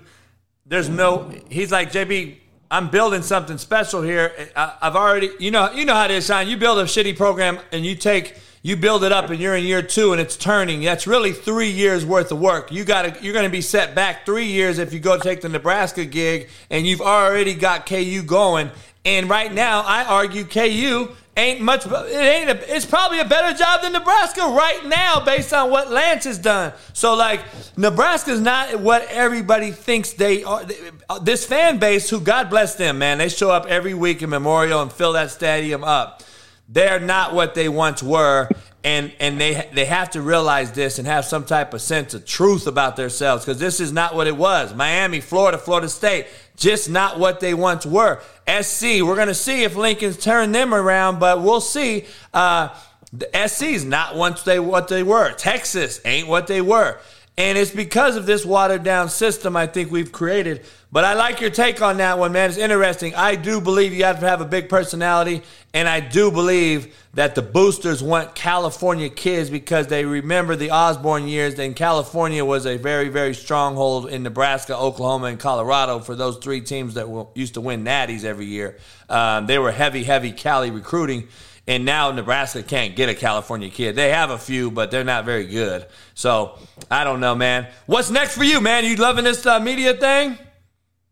there's 0.66 0.91
no. 0.91 1.33
He's 1.49 1.73
like, 1.73 1.91
JB, 1.91 2.37
I'm 2.73 2.89
building 2.89 3.20
something 3.20 3.59
special 3.59 4.01
here. 4.01 4.33
I, 4.57 4.75
I've 4.81 4.97
already, 4.97 5.31
you 5.39 5.51
know, 5.51 5.70
you 5.73 5.85
know 5.85 5.93
how 5.93 6.09
is, 6.09 6.27
Shaun. 6.27 6.49
You 6.49 6.57
build 6.57 6.79
a 6.79 6.85
shitty 6.85 7.18
program 7.18 7.59
and 7.70 7.85
you 7.85 7.95
take, 7.95 8.35
you 8.62 8.77
build 8.77 9.05
it 9.05 9.12
up, 9.12 9.29
and 9.29 9.39
you're 9.39 9.55
in 9.55 9.64
year 9.64 9.83
two 9.83 10.12
and 10.12 10.20
it's 10.20 10.39
turning. 10.39 10.81
That's 10.81 11.07
really 11.07 11.33
three 11.33 11.68
years 11.68 12.07
worth 12.07 12.33
of 12.33 12.41
work. 12.41 12.73
You 12.73 12.85
got 12.85 13.03
to, 13.03 13.23
you're 13.23 13.35
going 13.35 13.45
to 13.45 13.51
be 13.51 13.61
set 13.61 13.95
back 13.95 14.25
three 14.25 14.47
years 14.47 14.79
if 14.79 14.95
you 14.95 15.01
go 15.01 15.18
take 15.18 15.43
the 15.43 15.51
Nebraska 15.51 16.07
gig, 16.07 16.49
and 16.70 16.87
you've 16.87 17.03
already 17.03 17.53
got 17.53 17.85
KU 17.85 18.23
going. 18.23 18.70
And 19.05 19.29
right 19.29 19.53
now, 19.53 19.83
I 19.83 20.05
argue 20.05 20.45
KU 20.45 21.11
ain't 21.37 21.61
much. 21.61 21.87
It 21.87 22.14
ain't. 22.14 22.51
A, 22.51 22.74
it's 22.74 22.87
probably 22.87 23.20
a 23.20 23.24
better 23.24 23.57
job 23.57 23.83
than 23.83 23.93
Nebraska 23.93 24.41
right 24.43 24.85
now, 24.87 25.24
based 25.24 25.53
on 25.53 25.70
what 25.70 25.91
Lance 25.91 26.24
has 26.24 26.39
done. 26.39 26.72
So, 26.93 27.14
like, 27.14 27.41
Nebraska's 27.76 28.41
not 28.41 28.80
what 28.80 29.07
everybody 29.09 29.70
thinks 29.70 30.12
they 30.12 30.45
are. 30.45 30.64
Uh, 31.09 31.18
this 31.18 31.45
fan 31.45 31.78
base, 31.78 32.11
who 32.11 32.20
God 32.20 32.51
bless 32.51 32.74
them, 32.74 32.99
man, 32.99 33.18
they 33.18 33.28
show 33.28 33.51
up 33.51 33.66
every 33.66 33.95
week 33.95 34.22
in 34.22 34.30
Memorial 34.30 34.83
and 34.83 34.93
fill 34.93 35.12
that 35.14 35.30
stadium 35.30 35.85
up. 35.85 36.22
They're 36.68 37.01
not 37.01 37.35
what 37.35 37.55
they 37.55 37.68
once 37.68 38.03
were, 38.03 38.49
and 38.85 39.12
and 39.20 39.41
they 39.41 39.68
they 39.74 39.85
have 39.85 40.11
to 40.11 40.22
realize 40.22 40.72
this 40.72 40.99
and 40.99 41.07
have 41.07 41.24
some 41.24 41.45
type 41.45 41.74
of 41.74 41.83
sense 41.83 42.14
of 42.14 42.24
truth 42.24 42.66
about 42.66 42.97
themselves 42.97 43.45
because 43.45 43.59
this 43.59 43.78
is 43.80 43.93
not 43.93 44.14
what 44.14 44.26
it 44.26 44.37
was. 44.37 44.74
Miami, 44.74 45.20
Florida, 45.20 45.59
Florida 45.59 45.89
State, 45.89 46.26
just 46.57 46.91
not 46.91 47.19
what 47.19 47.41
they 47.41 47.55
once 47.55 47.87
were. 47.87 48.21
SC, 48.61 49.03
we're 49.03 49.17
gonna 49.17 49.35
see 49.35 49.65
if 49.65 49.77
Lincoln's 49.77 50.17
turned 50.17 50.55
them 50.55 50.75
around, 50.75 51.19
but 51.19 51.43
we'll 51.43 51.61
see. 51.61 52.05
Uh, 52.33 52.69
the 53.13 53.29
SC 53.47 53.65
is 53.65 53.85
not 53.85 54.17
once 54.17 54.43
they 54.43 54.59
what 54.59 54.89
they 54.89 55.03
were. 55.03 55.33
Texas 55.33 56.01
ain't 56.05 56.29
what 56.29 56.47
they 56.47 56.61
were. 56.61 56.99
And 57.39 57.57
it's 57.57 57.70
because 57.70 58.16
of 58.16 58.26
this 58.26 58.45
watered 58.45 58.83
down 58.83 59.09
system 59.09 59.57
I 59.57 59.66
think 59.66 59.91
we've 59.91 60.12
created. 60.12 60.66
But 60.91 61.05
I 61.05 61.14
like 61.14 61.41
your 61.41 61.49
take 61.49 61.80
on 61.80 61.97
that 61.97 62.18
one, 62.18 62.33
man. 62.33 62.51
It's 62.51 62.59
interesting. 62.59 63.14
I 63.14 63.35
do 63.35 63.62
believe 63.62 63.95
you 63.95 64.05
have 64.05 64.20
to 64.20 64.28
have 64.28 64.43
a 64.43 64.45
big 64.45 64.68
personality. 64.68 65.41
And 65.72 65.89
I 65.89 66.01
do 66.01 66.30
believe 66.30 66.95
that 67.14 67.35
the 67.35 67.41
boosters 67.41 68.03
want 68.03 68.35
California 68.35 69.09
kids 69.09 69.49
because 69.49 69.87
they 69.87 70.05
remember 70.05 70.55
the 70.55 70.70
Osborne 70.70 71.26
years. 71.26 71.59
And 71.59 71.74
California 71.74 72.45
was 72.45 72.66
a 72.66 72.76
very, 72.76 73.09
very 73.09 73.33
stronghold 73.35 74.11
in 74.11 74.22
Nebraska, 74.22 74.76
Oklahoma, 74.76 75.28
and 75.28 75.41
Colorado 75.41 76.01
for 76.01 76.14
those 76.14 76.37
three 76.37 76.61
teams 76.61 76.95
that 76.95 77.09
used 77.35 77.55
to 77.55 77.62
win 77.62 77.83
natties 77.83 78.24
every 78.24 78.47
year. 78.47 78.76
Um, 79.09 79.47
they 79.47 79.59
were 79.59 79.72
heavy, 79.72 80.05
heavy 80.05 80.33
Cali 80.33 80.70
recruiting. 80.70 81.28
And 81.67 81.85
now 81.85 82.11
Nebraska 82.11 82.63
can't 82.63 82.97
get 82.97 83.09
a 83.09 83.15
California 83.15 83.71
kid. 83.71 83.95
They 83.95 84.11
have 84.11 84.31
a 84.31 84.39
few, 84.39 84.71
but 84.71 84.91
they're 84.91 85.05
not 85.05 85.25
very 85.25 85.47
good. 85.47 85.87
So 86.15 86.59
I 86.91 87.05
don't 87.05 87.21
know, 87.21 87.35
man. 87.35 87.69
What's 87.87 88.11
next 88.11 88.37
for 88.37 88.45
you, 88.45 88.61
man? 88.61 88.85
You 88.85 88.97
loving 88.97 89.25
this 89.25 89.47
uh, 89.47 89.61
media 89.61 89.95
thing? 89.95 90.39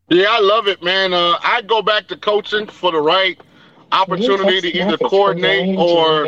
Yeah, 0.09 0.27
I 0.29 0.41
love 0.41 0.67
it, 0.67 0.83
man. 0.83 1.15
Uh, 1.15 1.39
I 1.41 1.63
go 1.63 1.83
back 1.83 2.09
to 2.09 2.17
coaching 2.17 2.67
for 2.67 2.91
the 2.91 3.01
right 3.01 3.41
opportunity 3.93 4.61
to 4.61 4.79
either 4.79 4.97
coordinate 4.99 5.77
or 5.79 6.27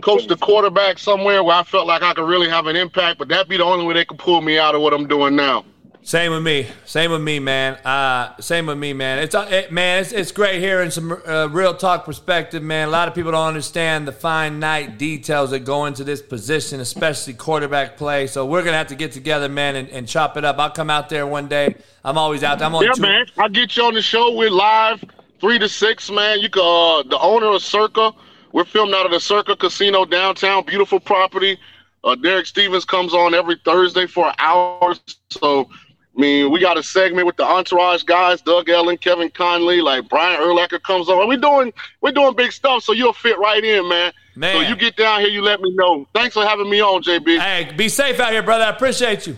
coach 0.00 0.26
the 0.26 0.36
quarterback 0.36 0.98
somewhere 0.98 1.42
where 1.42 1.56
I 1.56 1.62
felt 1.62 1.86
like 1.86 2.02
I 2.02 2.12
could 2.12 2.28
really 2.28 2.50
have 2.50 2.66
an 2.66 2.76
impact. 2.76 3.18
But 3.18 3.28
that'd 3.28 3.48
be 3.48 3.56
the 3.56 3.64
only 3.64 3.86
way 3.86 3.94
they 3.94 4.04
could 4.04 4.18
pull 4.18 4.42
me 4.42 4.58
out 4.58 4.74
of 4.74 4.82
what 4.82 4.92
I'm 4.92 5.08
doing 5.08 5.34
now. 5.34 5.64
Same 6.04 6.32
with 6.32 6.42
me. 6.42 6.66
Same 6.84 7.12
with 7.12 7.22
me, 7.22 7.38
man. 7.38 7.74
Uh, 7.84 8.36
same 8.40 8.66
with 8.66 8.76
me, 8.76 8.92
man. 8.92 9.20
It's 9.20 9.36
uh, 9.36 9.46
it, 9.48 9.70
man. 9.70 10.00
It's, 10.00 10.10
it's 10.10 10.32
great 10.32 10.60
hearing 10.60 10.90
some 10.90 11.12
uh, 11.12 11.48
real 11.48 11.74
talk 11.74 12.04
perspective, 12.04 12.60
man. 12.60 12.88
A 12.88 12.90
lot 12.90 13.06
of 13.06 13.14
people 13.14 13.30
don't 13.30 13.46
understand 13.46 14.08
the 14.08 14.12
fine 14.12 14.58
night 14.58 14.98
details 14.98 15.50
that 15.50 15.60
go 15.60 15.86
into 15.86 16.02
this 16.02 16.20
position, 16.20 16.80
especially 16.80 17.34
quarterback 17.34 17.96
play. 17.96 18.26
So 18.26 18.44
we're 18.44 18.64
gonna 18.64 18.78
have 18.78 18.88
to 18.88 18.96
get 18.96 19.12
together, 19.12 19.48
man, 19.48 19.76
and, 19.76 19.88
and 19.90 20.08
chop 20.08 20.36
it 20.36 20.44
up. 20.44 20.58
I'll 20.58 20.70
come 20.70 20.90
out 20.90 21.08
there 21.08 21.24
one 21.24 21.46
day. 21.46 21.76
I'm 22.04 22.18
always 22.18 22.42
out 22.42 22.58
there. 22.58 22.66
I'm 22.66 22.74
on. 22.74 22.82
Yeah, 22.82 22.92
two- 22.92 23.02
man. 23.02 23.26
I'll 23.38 23.48
get 23.48 23.76
you 23.76 23.84
on 23.84 23.94
the 23.94 24.02
show. 24.02 24.34
We're 24.34 24.50
live 24.50 25.04
three 25.40 25.60
to 25.60 25.68
six, 25.68 26.10
man. 26.10 26.40
You 26.40 26.50
can. 26.50 26.62
Uh, 26.62 27.08
the 27.08 27.18
owner 27.20 27.46
of 27.46 27.62
Circa. 27.62 28.12
We're 28.50 28.64
filmed 28.64 28.92
out 28.92 29.06
of 29.06 29.12
the 29.12 29.20
Circa 29.20 29.54
Casino 29.54 30.04
downtown. 30.04 30.64
Beautiful 30.66 30.98
property. 30.98 31.58
Uh, 32.04 32.16
Derek 32.16 32.46
Stevens 32.46 32.84
comes 32.84 33.14
on 33.14 33.32
every 33.34 33.56
Thursday 33.64 34.06
for 34.06 34.26
an 34.28 34.34
hour. 34.38 34.94
So 35.30 35.70
I 36.16 36.20
mean, 36.20 36.50
we 36.50 36.60
got 36.60 36.76
a 36.76 36.82
segment 36.82 37.26
with 37.26 37.36
the 37.36 37.44
entourage 37.44 38.02
guys, 38.02 38.42
Doug 38.42 38.68
Ellin, 38.68 38.98
Kevin 38.98 39.30
Connolly, 39.30 39.80
like 39.80 40.08
Brian 40.10 40.40
Urlacher 40.40 40.82
comes 40.82 41.08
on. 41.08 41.26
We're 41.26 41.38
doing 41.38 41.72
we're 42.02 42.12
doing 42.12 42.34
big 42.36 42.52
stuff, 42.52 42.82
so 42.82 42.92
you'll 42.92 43.14
fit 43.14 43.38
right 43.38 43.64
in, 43.64 43.88
man. 43.88 44.12
Man. 44.34 44.54
So 44.56 44.68
you 44.68 44.76
get 44.76 44.96
down 44.96 45.20
here, 45.20 45.30
you 45.30 45.42
let 45.42 45.60
me 45.60 45.74
know. 45.74 46.06
Thanks 46.14 46.34
for 46.34 46.44
having 46.44 46.68
me 46.68 46.80
on, 46.80 47.02
JB. 47.02 47.38
Hey, 47.38 47.72
be 47.76 47.88
safe 47.88 48.20
out 48.20 48.32
here, 48.32 48.42
brother. 48.42 48.64
I 48.64 48.70
appreciate 48.70 49.26
you. 49.26 49.36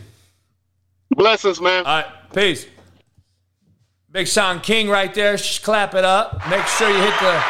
Blessings, 1.11 1.61
man. 1.61 1.85
All 1.85 2.03
right, 2.03 2.07
peace. 2.33 2.67
Big 4.11 4.27
Shaun 4.27 4.61
King 4.61 4.89
right 4.89 5.13
there. 5.15 5.37
Just 5.37 5.63
clap 5.63 5.95
it 5.95 6.05
up. 6.05 6.49
Make 6.49 6.67
sure 6.67 6.89
you 6.89 7.01
hit 7.01 7.21
the 7.21 7.45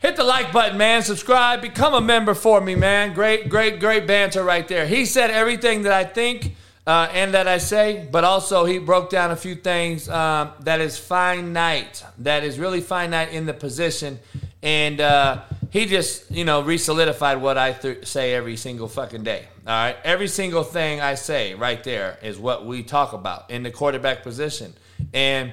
hit 0.00 0.16
the 0.16 0.24
like 0.24 0.52
button, 0.52 0.78
man. 0.78 1.02
Subscribe. 1.02 1.62
Become 1.62 1.94
a 1.94 2.00
member 2.00 2.34
for 2.34 2.60
me, 2.60 2.76
man. 2.76 3.12
Great, 3.12 3.48
great, 3.48 3.80
great 3.80 4.06
banter 4.06 4.44
right 4.44 4.66
there. 4.68 4.86
He 4.86 5.04
said 5.04 5.30
everything 5.30 5.82
that 5.82 5.92
I 5.92 6.04
think 6.04 6.54
uh, 6.86 7.08
and 7.12 7.34
that 7.34 7.46
I 7.46 7.58
say, 7.58 8.08
but 8.10 8.24
also 8.24 8.64
he 8.64 8.78
broke 8.78 9.10
down 9.10 9.30
a 9.30 9.36
few 9.36 9.54
things 9.54 10.08
um, 10.08 10.52
that 10.60 10.80
is 10.80 10.98
finite, 10.98 12.04
that 12.18 12.42
is 12.42 12.58
really 12.58 12.80
finite 12.80 13.32
in 13.32 13.46
the 13.46 13.52
position, 13.52 14.18
and 14.62 15.00
uh, 15.00 15.42
he 15.70 15.86
just 15.86 16.30
you 16.30 16.44
know 16.44 16.62
re-solidified 16.62 17.40
what 17.40 17.58
I 17.58 17.72
th- 17.72 18.06
say 18.06 18.34
every 18.34 18.56
single 18.56 18.88
fucking 18.88 19.22
day. 19.22 19.46
All 19.66 19.72
right, 19.72 19.96
every 20.04 20.28
single 20.28 20.64
thing 20.64 21.00
I 21.00 21.14
say 21.14 21.54
right 21.54 21.82
there 21.84 22.18
is 22.22 22.38
what 22.38 22.64
we 22.64 22.82
talk 22.82 23.12
about 23.12 23.50
in 23.50 23.62
the 23.62 23.70
quarterback 23.70 24.22
position, 24.22 24.72
and 25.12 25.52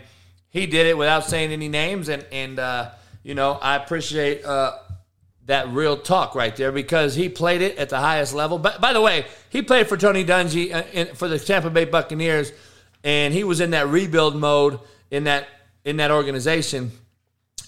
he 0.50 0.66
did 0.66 0.88
it 0.88 0.98
without 0.98 1.26
saying 1.26 1.52
any 1.52 1.68
names, 1.68 2.10
and 2.10 2.26
and 2.32 2.58
uh, 2.58 2.92
you 3.24 3.36
know 3.36 3.60
I 3.62 3.76
appreciate 3.76 4.46
uh, 4.46 4.78
that 5.48 5.70
real 5.70 5.98
talk 5.98 6.36
right 6.36 6.56
there 6.56 6.72
because 6.72 7.16
he 7.16 7.30
played 7.30 7.62
it 7.62 7.78
at 7.78 7.90
the 7.90 7.98
highest 7.98 8.34
level. 8.34 8.60
But 8.60 8.80
by 8.80 8.94
the 8.94 9.02
way, 9.02 9.26
he 9.50 9.62
played 9.62 9.88
for 9.88 9.98
Tony 9.98 10.24
Dungy 10.24 10.74
uh, 10.74 11.14
for 11.16 11.28
the 11.28 11.40
Tampa 11.40 11.70
Bay 11.70 11.86
Buccaneers, 11.86 12.52
and 13.04 13.34
he 13.34 13.44
was 13.44 13.62
in 13.62 13.72
that 13.72 13.88
rebuild 13.88 14.36
mode 14.36 14.80
in 15.10 15.24
that 15.24 15.48
in 15.86 15.98
that 15.98 16.12
organization, 16.12 16.92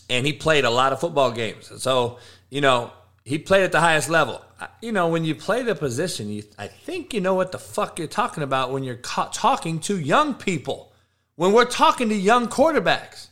and 0.10 0.26
he 0.26 0.34
played 0.34 0.66
a 0.66 0.70
lot 0.70 0.92
of 0.92 1.00
football 1.00 1.32
games. 1.32 1.72
So 1.82 2.20
you 2.50 2.62
know 2.62 2.92
he 3.24 3.38
played 3.38 3.64
at 3.64 3.72
the 3.72 3.80
highest 3.80 4.10
level. 4.10 4.44
You 4.82 4.92
know 4.92 5.08
when 5.08 5.24
you 5.24 5.34
play 5.34 5.64
the 5.64 5.74
position, 5.74 6.30
you, 6.30 6.44
I 6.58 6.68
think 6.68 7.14
you 7.14 7.22
know 7.22 7.34
what 7.34 7.54
the 7.54 7.60
fuck 7.60 7.98
you're 7.98 8.10
talking 8.10 8.44
about 8.44 8.72
when 8.72 8.84
you're 8.84 8.98
ca- 8.98 9.30
talking 9.34 9.80
to 9.82 9.98
young 9.98 10.34
people. 10.34 10.92
When 11.38 11.54
we're 11.54 11.64
talking 11.64 12.10
to 12.10 12.16
young 12.16 12.50
quarterbacks, 12.50 13.28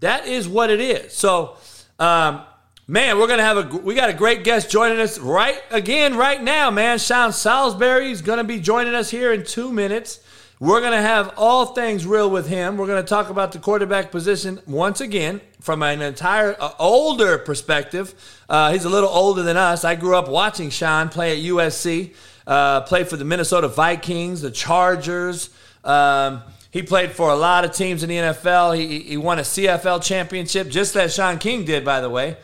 that 0.00 0.26
is 0.26 0.48
what 0.48 0.70
it 0.70 0.80
is. 0.80 1.14
So. 1.14 1.56
Um, 2.00 2.42
Man, 2.88 3.18
we're 3.18 3.26
gonna 3.26 3.42
have 3.42 3.56
a 3.56 3.78
we 3.78 3.96
got 3.96 4.10
a 4.10 4.14
great 4.14 4.44
guest 4.44 4.70
joining 4.70 5.00
us 5.00 5.18
right 5.18 5.60
again 5.72 6.16
right 6.16 6.40
now, 6.40 6.70
man. 6.70 7.00
Sean 7.00 7.32
Salisbury 7.32 8.12
is 8.12 8.22
gonna 8.22 8.44
be 8.44 8.60
joining 8.60 8.94
us 8.94 9.10
here 9.10 9.32
in 9.32 9.44
two 9.44 9.72
minutes. 9.72 10.20
We're 10.60 10.80
gonna 10.80 11.02
have 11.02 11.34
all 11.36 11.66
things 11.66 12.06
real 12.06 12.30
with 12.30 12.46
him. 12.46 12.76
We're 12.76 12.86
gonna 12.86 13.02
talk 13.02 13.28
about 13.28 13.50
the 13.50 13.58
quarterback 13.58 14.12
position 14.12 14.60
once 14.68 15.00
again 15.00 15.40
from 15.60 15.82
an 15.82 16.00
entire 16.00 16.54
uh, 16.60 16.74
older 16.78 17.38
perspective. 17.38 18.14
Uh, 18.48 18.70
he's 18.70 18.84
a 18.84 18.88
little 18.88 19.10
older 19.10 19.42
than 19.42 19.56
us. 19.56 19.84
I 19.84 19.96
grew 19.96 20.14
up 20.14 20.28
watching 20.28 20.70
Sean 20.70 21.08
play 21.08 21.36
at 21.36 21.44
USC, 21.44 22.14
uh, 22.46 22.82
played 22.82 23.08
for 23.08 23.16
the 23.16 23.24
Minnesota 23.24 23.66
Vikings, 23.66 24.42
the 24.42 24.52
Chargers. 24.52 25.50
Um, 25.82 26.40
he 26.70 26.84
played 26.84 27.10
for 27.10 27.30
a 27.30 27.36
lot 27.36 27.64
of 27.64 27.72
teams 27.72 28.04
in 28.04 28.10
the 28.10 28.16
NFL. 28.16 28.78
He, 28.78 29.00
he 29.00 29.16
won 29.16 29.40
a 29.40 29.42
CFL 29.42 30.04
championship, 30.04 30.68
just 30.68 30.94
as 30.94 31.12
Shaun 31.12 31.38
King 31.38 31.64
did, 31.64 31.84
by 31.84 32.00
the 32.00 32.08
way. 32.08 32.36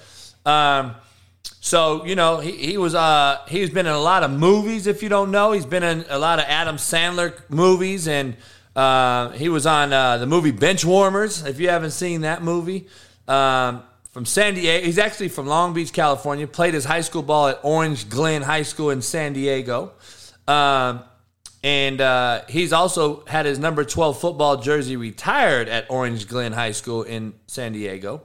Um, 0.44 0.94
so 1.60 2.04
you 2.04 2.16
know 2.16 2.38
he, 2.38 2.52
he 2.52 2.76
was 2.76 2.94
uh, 2.94 3.38
he's 3.48 3.70
been 3.70 3.86
in 3.86 3.92
a 3.92 4.00
lot 4.00 4.22
of 4.22 4.30
movies. 4.30 4.86
If 4.86 5.02
you 5.02 5.08
don't 5.08 5.30
know, 5.30 5.52
he's 5.52 5.66
been 5.66 5.82
in 5.82 6.04
a 6.08 6.18
lot 6.18 6.38
of 6.38 6.44
Adam 6.48 6.76
Sandler 6.76 7.38
movies, 7.48 8.08
and 8.08 8.36
uh, 8.74 9.30
he 9.30 9.48
was 9.48 9.66
on 9.66 9.92
uh, 9.92 10.18
the 10.18 10.26
movie 10.26 10.52
Benchwarmers. 10.52 11.46
If 11.46 11.60
you 11.60 11.68
haven't 11.68 11.92
seen 11.92 12.22
that 12.22 12.42
movie, 12.42 12.88
um, 13.28 13.82
from 14.10 14.26
San 14.26 14.54
Diego, 14.54 14.84
he's 14.84 14.98
actually 14.98 15.28
from 15.28 15.46
Long 15.46 15.72
Beach, 15.72 15.92
California. 15.92 16.46
Played 16.46 16.74
his 16.74 16.84
high 16.84 17.00
school 17.00 17.22
ball 17.22 17.48
at 17.48 17.60
Orange 17.62 18.08
Glen 18.08 18.42
High 18.42 18.62
School 18.62 18.90
in 18.90 19.00
San 19.00 19.32
Diego. 19.32 19.92
Um, 20.48 21.04
and 21.64 22.00
uh, 22.00 22.42
he's 22.48 22.72
also 22.72 23.24
had 23.26 23.46
his 23.46 23.58
number 23.58 23.84
12 23.84 24.20
football 24.20 24.56
jersey 24.56 24.96
retired 24.96 25.68
at 25.68 25.88
Orange 25.90 26.26
Glen 26.26 26.52
High 26.52 26.72
School 26.72 27.04
in 27.04 27.34
San 27.46 27.72
Diego. 27.72 28.22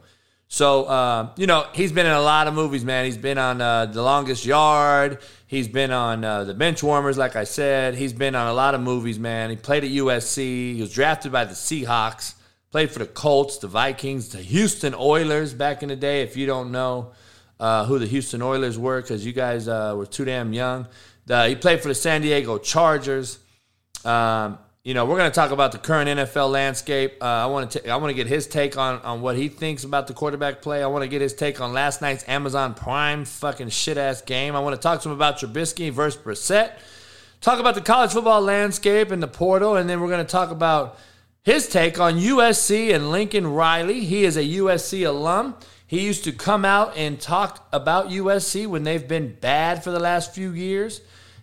So, 0.49 0.85
uh, 0.85 1.29
you 1.35 1.45
know, 1.45 1.67
he's 1.73 1.91
been 1.91 2.05
in 2.05 2.13
a 2.13 2.21
lot 2.21 2.47
of 2.47 2.53
movies, 2.53 2.85
man. 2.85 3.05
He's 3.05 3.17
been 3.17 3.37
on 3.37 3.59
uh, 3.59 3.87
The 3.87 4.01
Longest 4.01 4.45
Yard. 4.45 5.19
He's 5.45 5.67
been 5.67 5.91
on 5.91 6.23
uh, 6.23 6.45
The 6.45 6.53
Benchwarmers, 6.53 7.17
like 7.17 7.35
I 7.35 7.43
said. 7.43 7.95
He's 7.95 8.13
been 8.13 8.33
on 8.33 8.47
a 8.47 8.53
lot 8.53 8.73
of 8.73 8.81
movies, 8.81 9.19
man. 9.19 9.49
He 9.49 9.57
played 9.57 9.83
at 9.83 9.89
USC. 9.89 10.75
He 10.75 10.81
was 10.81 10.93
drafted 10.93 11.31
by 11.31 11.43
the 11.45 11.53
Seahawks. 11.53 12.35
Played 12.71 12.91
for 12.91 12.99
the 12.99 13.07
Colts, 13.07 13.57
the 13.57 13.67
Vikings, 13.67 14.29
the 14.29 14.39
Houston 14.39 14.93
Oilers 14.93 15.53
back 15.53 15.83
in 15.83 15.89
the 15.89 15.95
day. 15.95 16.21
If 16.21 16.37
you 16.37 16.45
don't 16.45 16.71
know 16.71 17.11
uh, 17.59 17.85
who 17.85 17.99
the 17.99 18.05
Houston 18.05 18.41
Oilers 18.41 18.77
were, 18.77 19.01
because 19.01 19.25
you 19.25 19.33
guys 19.33 19.67
uh, 19.67 19.95
were 19.97 20.05
too 20.05 20.25
damn 20.25 20.53
young. 20.53 20.87
He 21.27 21.55
played 21.55 21.81
for 21.81 21.89
the 21.89 21.95
San 21.95 22.21
Diego 22.21 22.57
Chargers. 22.57 23.39
Um, 24.05 24.59
you 24.87 24.93
know, 24.93 25.03
we're 25.03 25.17
going 25.17 25.29
to 25.29 25.35
talk 25.35 25.51
about 25.51 25.73
the 25.73 25.79
current 25.79 26.09
NFL 26.09 26.49
landscape. 26.49 27.17
Uh, 27.21 27.25
I 27.25 27.47
want 27.47 27.71
to 27.71 27.89
I 27.89 27.97
want 27.97 28.09
to 28.09 28.13
get 28.13 28.27
his 28.27 28.47
take 28.47 28.77
on 28.77 29.01
on 29.01 29.19
what 29.19 29.35
he 29.35 29.49
thinks 29.49 29.83
about 29.83 30.07
the 30.07 30.13
quarterback 30.13 30.61
play. 30.61 30.81
I 30.81 30.87
want 30.87 31.03
to 31.03 31.09
get 31.09 31.19
his 31.19 31.33
take 31.33 31.59
on 31.59 31.73
last 31.73 32.01
night's 32.01 32.23
Amazon 32.25 32.73
Prime 32.73 33.25
fucking 33.25 33.67
shit 33.67 33.97
ass 33.97 34.21
game. 34.21 34.55
I 34.55 34.61
want 34.61 34.77
to 34.77 34.81
talk 34.81 35.01
to 35.01 35.09
him 35.09 35.13
about 35.13 35.39
Trubisky 35.39 35.91
versus 35.91 36.21
Brissett. 36.21 36.71
Talk 37.41 37.59
about 37.59 37.75
the 37.75 37.81
college 37.81 38.13
football 38.13 38.39
landscape 38.39 39.11
and 39.11 39.21
the 39.21 39.27
portal, 39.27 39.75
and 39.75 39.89
then 39.89 39.99
we're 39.99 40.07
going 40.07 40.25
to 40.25 40.31
talk 40.31 40.51
about 40.51 40.97
his 41.43 41.67
take 41.67 41.99
on 41.99 42.13
USC 42.13 42.95
and 42.95 43.11
Lincoln 43.11 43.45
Riley. 43.45 44.05
He 44.05 44.23
is 44.23 44.37
a 44.37 44.43
USC 44.43 45.05
alum. 45.05 45.55
He 45.85 46.05
used 46.05 46.23
to 46.23 46.31
come 46.31 46.63
out 46.63 46.95
and 46.95 47.19
talk 47.19 47.67
about 47.73 48.07
USC 48.07 48.65
when 48.65 48.83
they've 48.83 49.05
been 49.05 49.35
bad 49.41 49.83
for 49.83 49.91
the 49.91 49.99
last 49.99 50.33
few 50.33 50.51
years. 50.51 51.01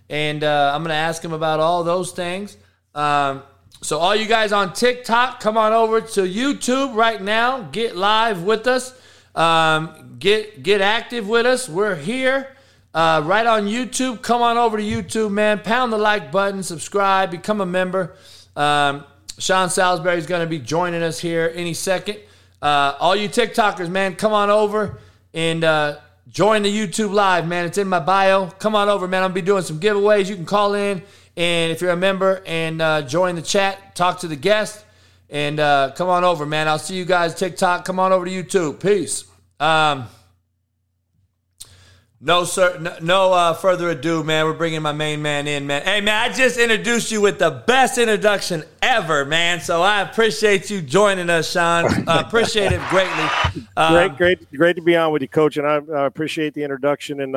And 0.09 0.43
uh, 0.43 0.73
I'm 0.75 0.81
going 0.81 0.95
to 0.95 0.95
ask 0.95 1.23
him 1.23 1.35
about 1.35 1.61
all 1.61 1.85
those 1.85 2.11
things. 2.13 2.57
Um, 2.95 3.43
so 3.83 3.99
all 3.99 4.15
you 4.15 4.27
guys 4.27 4.53
on 4.53 4.73
TikTok, 4.73 5.41
come 5.41 5.57
on 5.57 5.73
over 5.73 6.01
to 6.01 6.23
YouTube 6.23 6.95
right 6.95 7.21
now. 7.21 7.63
Get 7.63 7.97
live 7.97 8.43
with 8.43 8.67
us. 8.67 8.95
Um, 9.35 10.17
get 10.19 10.63
get 10.63 10.81
active 10.81 11.29
with 11.29 11.45
us. 11.45 11.69
We're 11.69 11.97
here 11.97 12.55
uh, 12.95 13.23
right 13.25 13.47
on 13.47 13.67
YouTube. 13.67 14.23
Come 14.23 14.41
on 14.41 14.57
over 14.57 14.77
to 14.77 14.83
YouTube, 14.83 15.33
man. 15.33 15.59
Pound 15.59 15.93
the 15.93 15.99
like 15.99 16.31
button, 16.31 16.63
subscribe, 16.63 17.31
become 17.31 17.61
a 17.61 17.67
member. 17.67 18.15
Um, 18.57 19.05
Sean 19.39 19.69
Salisbury 19.69 20.17
is 20.17 20.27
going 20.27 20.43
to 20.43 20.47
be 20.47 20.61
joining 20.61 21.03
us 21.03 21.19
here 21.19 21.53
any 21.55 21.75
second. 21.75 22.21
Uh, 22.63 22.95
all 23.01 23.17
you 23.17 23.29
TikTokers, 23.29 23.91
man, 23.91 24.15
come 24.15 24.33
on 24.33 24.49
over 24.49 25.01
and 25.35 25.65
uh, 25.65 25.99
join 26.31 26.63
the 26.63 26.73
YouTube 26.73 27.13
live, 27.13 27.47
man. 27.47 27.67
It's 27.67 27.77
in 27.77 27.89
my 27.89 27.99
bio. 27.99 28.47
Come 28.47 28.75
on 28.75 28.89
over, 28.89 29.09
man. 29.09 29.23
I'm 29.23 29.31
gonna 29.31 29.35
be 29.35 29.43
doing 29.43 29.63
some 29.63 29.81
giveaways. 29.81 30.29
You 30.29 30.37
can 30.37 30.47
call 30.47 30.75
in 30.75 31.03
and 31.37 31.73
if 31.73 31.81
you're 31.81 31.91
a 31.91 31.97
member 31.97 32.43
and 32.47 32.81
uh, 32.81 33.03
join 33.03 33.35
the 33.35 33.43
chat, 33.43 33.95
talk 33.97 34.21
to 34.21 34.29
the 34.29 34.37
guest, 34.37 34.85
and 35.29 35.59
uh, 35.59 35.93
come 35.97 36.09
on 36.09 36.25
over, 36.25 36.47
man. 36.47 36.69
I'll 36.69 36.79
see 36.79 36.97
you 36.97 37.05
guys 37.05 37.35
TikTok. 37.35 37.85
Come 37.85 37.99
on 37.99 38.13
over 38.13 38.25
to 38.25 38.31
YouTube. 38.31 38.81
Peace. 38.81 39.25
Um, 39.59 40.07
no, 42.21 42.45
sir. 42.45 42.79
No, 42.79 42.97
no 43.03 43.33
uh, 43.33 43.53
further 43.53 43.91
ado, 43.91 44.23
man. 44.23 44.47
We're 44.47 44.55
bringing 44.55 44.81
my 44.81 44.93
main 44.93 45.21
man 45.21 45.47
in, 45.47 45.67
man. 45.67 45.83
Hey, 45.83 46.01
man, 46.01 46.31
I 46.31 46.33
just 46.33 46.57
introduced 46.57 47.11
you 47.11 47.21
with 47.21 47.39
the 47.39 47.51
best 47.51 47.99
introduction 47.99 48.65
ever, 48.81 49.25
man. 49.25 49.61
So 49.61 49.83
I 49.83 50.01
appreciate 50.01 50.71
you 50.71 50.81
joining 50.81 51.29
us, 51.29 51.51
Sean. 51.51 51.85
Uh, 52.07 52.23
appreciate 52.27 52.71
it 52.71 52.81
greatly. 52.91 53.65
Um, 53.77 53.95
great, 53.95 54.17
great, 54.17 54.53
great 54.53 54.77
to 54.77 54.83
be 54.83 54.95
on 54.95 55.11
with 55.11 55.23
you, 55.23 55.29
Coach. 55.29 55.57
And 55.57 55.67
I, 55.67 55.81
I 55.95 56.07
appreciate 56.07 56.55
the 56.55 56.63
introduction. 56.63 57.21
And 57.21 57.35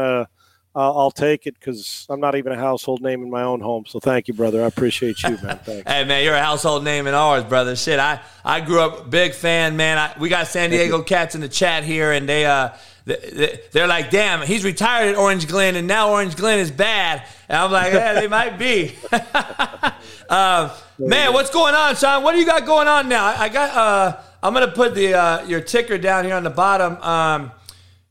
uh, 0.78 0.96
I'll 0.96 1.10
take 1.10 1.48
it 1.48 1.56
because 1.56 2.06
I'm 2.08 2.20
not 2.20 2.36
even 2.36 2.52
a 2.52 2.56
household 2.56 3.02
name 3.02 3.24
in 3.24 3.32
my 3.32 3.42
own 3.42 3.62
home. 3.62 3.86
So 3.88 4.00
thank 4.00 4.28
you, 4.28 4.36
brother. 4.36 4.64
I 4.64 4.68
appreciate 4.68 5.24
you, 5.24 5.32
man. 5.42 5.58
Thanks. 5.64 5.92
hey, 5.92 6.06
man, 6.06 6.24
you're 6.24 6.36
a 6.36 6.44
household 6.44 6.84
name 6.84 7.08
in 7.08 7.16
ours, 7.16 7.44
brother. 7.44 7.76
Shit, 7.76 8.00
I, 8.00 8.22
I 8.46 8.62
grew 8.62 8.82
up 8.82 9.10
big 9.10 9.34
fan, 9.34 9.76
man. 9.76 9.98
I, 9.98 10.14
we 10.20 10.30
got 10.30 10.46
San 10.46 10.70
Diego 10.70 11.02
Cats 11.02 11.34
in 11.34 11.42
the 11.42 11.50
chat 11.50 11.84
here, 11.84 12.12
and 12.12 12.30
they 12.30 12.46
uh 12.46 12.70
they, 13.06 13.60
they're 13.72 13.88
like, 13.88 14.12
damn, 14.12 14.46
he's 14.46 14.64
retired 14.64 15.10
at 15.10 15.16
Orange 15.16 15.48
Glen, 15.48 15.76
and 15.76 15.88
now 15.88 16.12
Orange 16.12 16.36
Glen 16.36 16.60
is 16.60 16.70
bad. 16.70 17.24
And 17.50 17.58
I'm 17.58 17.72
like, 17.72 17.94
yeah, 17.94 18.14
they 18.14 18.28
might 18.28 18.60
be. 18.60 18.94
uh, 20.30 20.78
man, 21.00 21.34
what's 21.34 21.50
going 21.50 21.74
on, 21.74 21.96
Sean? 21.96 22.22
What 22.22 22.34
do 22.34 22.40
you 22.40 22.46
got 22.46 22.68
going 22.68 22.88
on 22.88 23.10
now? 23.10 23.26
I, 23.26 23.46
I 23.46 23.50
got. 23.50 23.76
Uh, 23.76 24.22
I'm 24.44 24.54
gonna 24.54 24.68
put 24.68 24.94
the 24.94 25.16
uh, 25.16 25.46
your 25.48 25.62
ticker 25.62 25.98
down 25.98 26.24
here 26.26 26.36
on 26.36 26.44
the 26.44 26.52
bottom. 26.52 26.98
Um, 27.02 27.52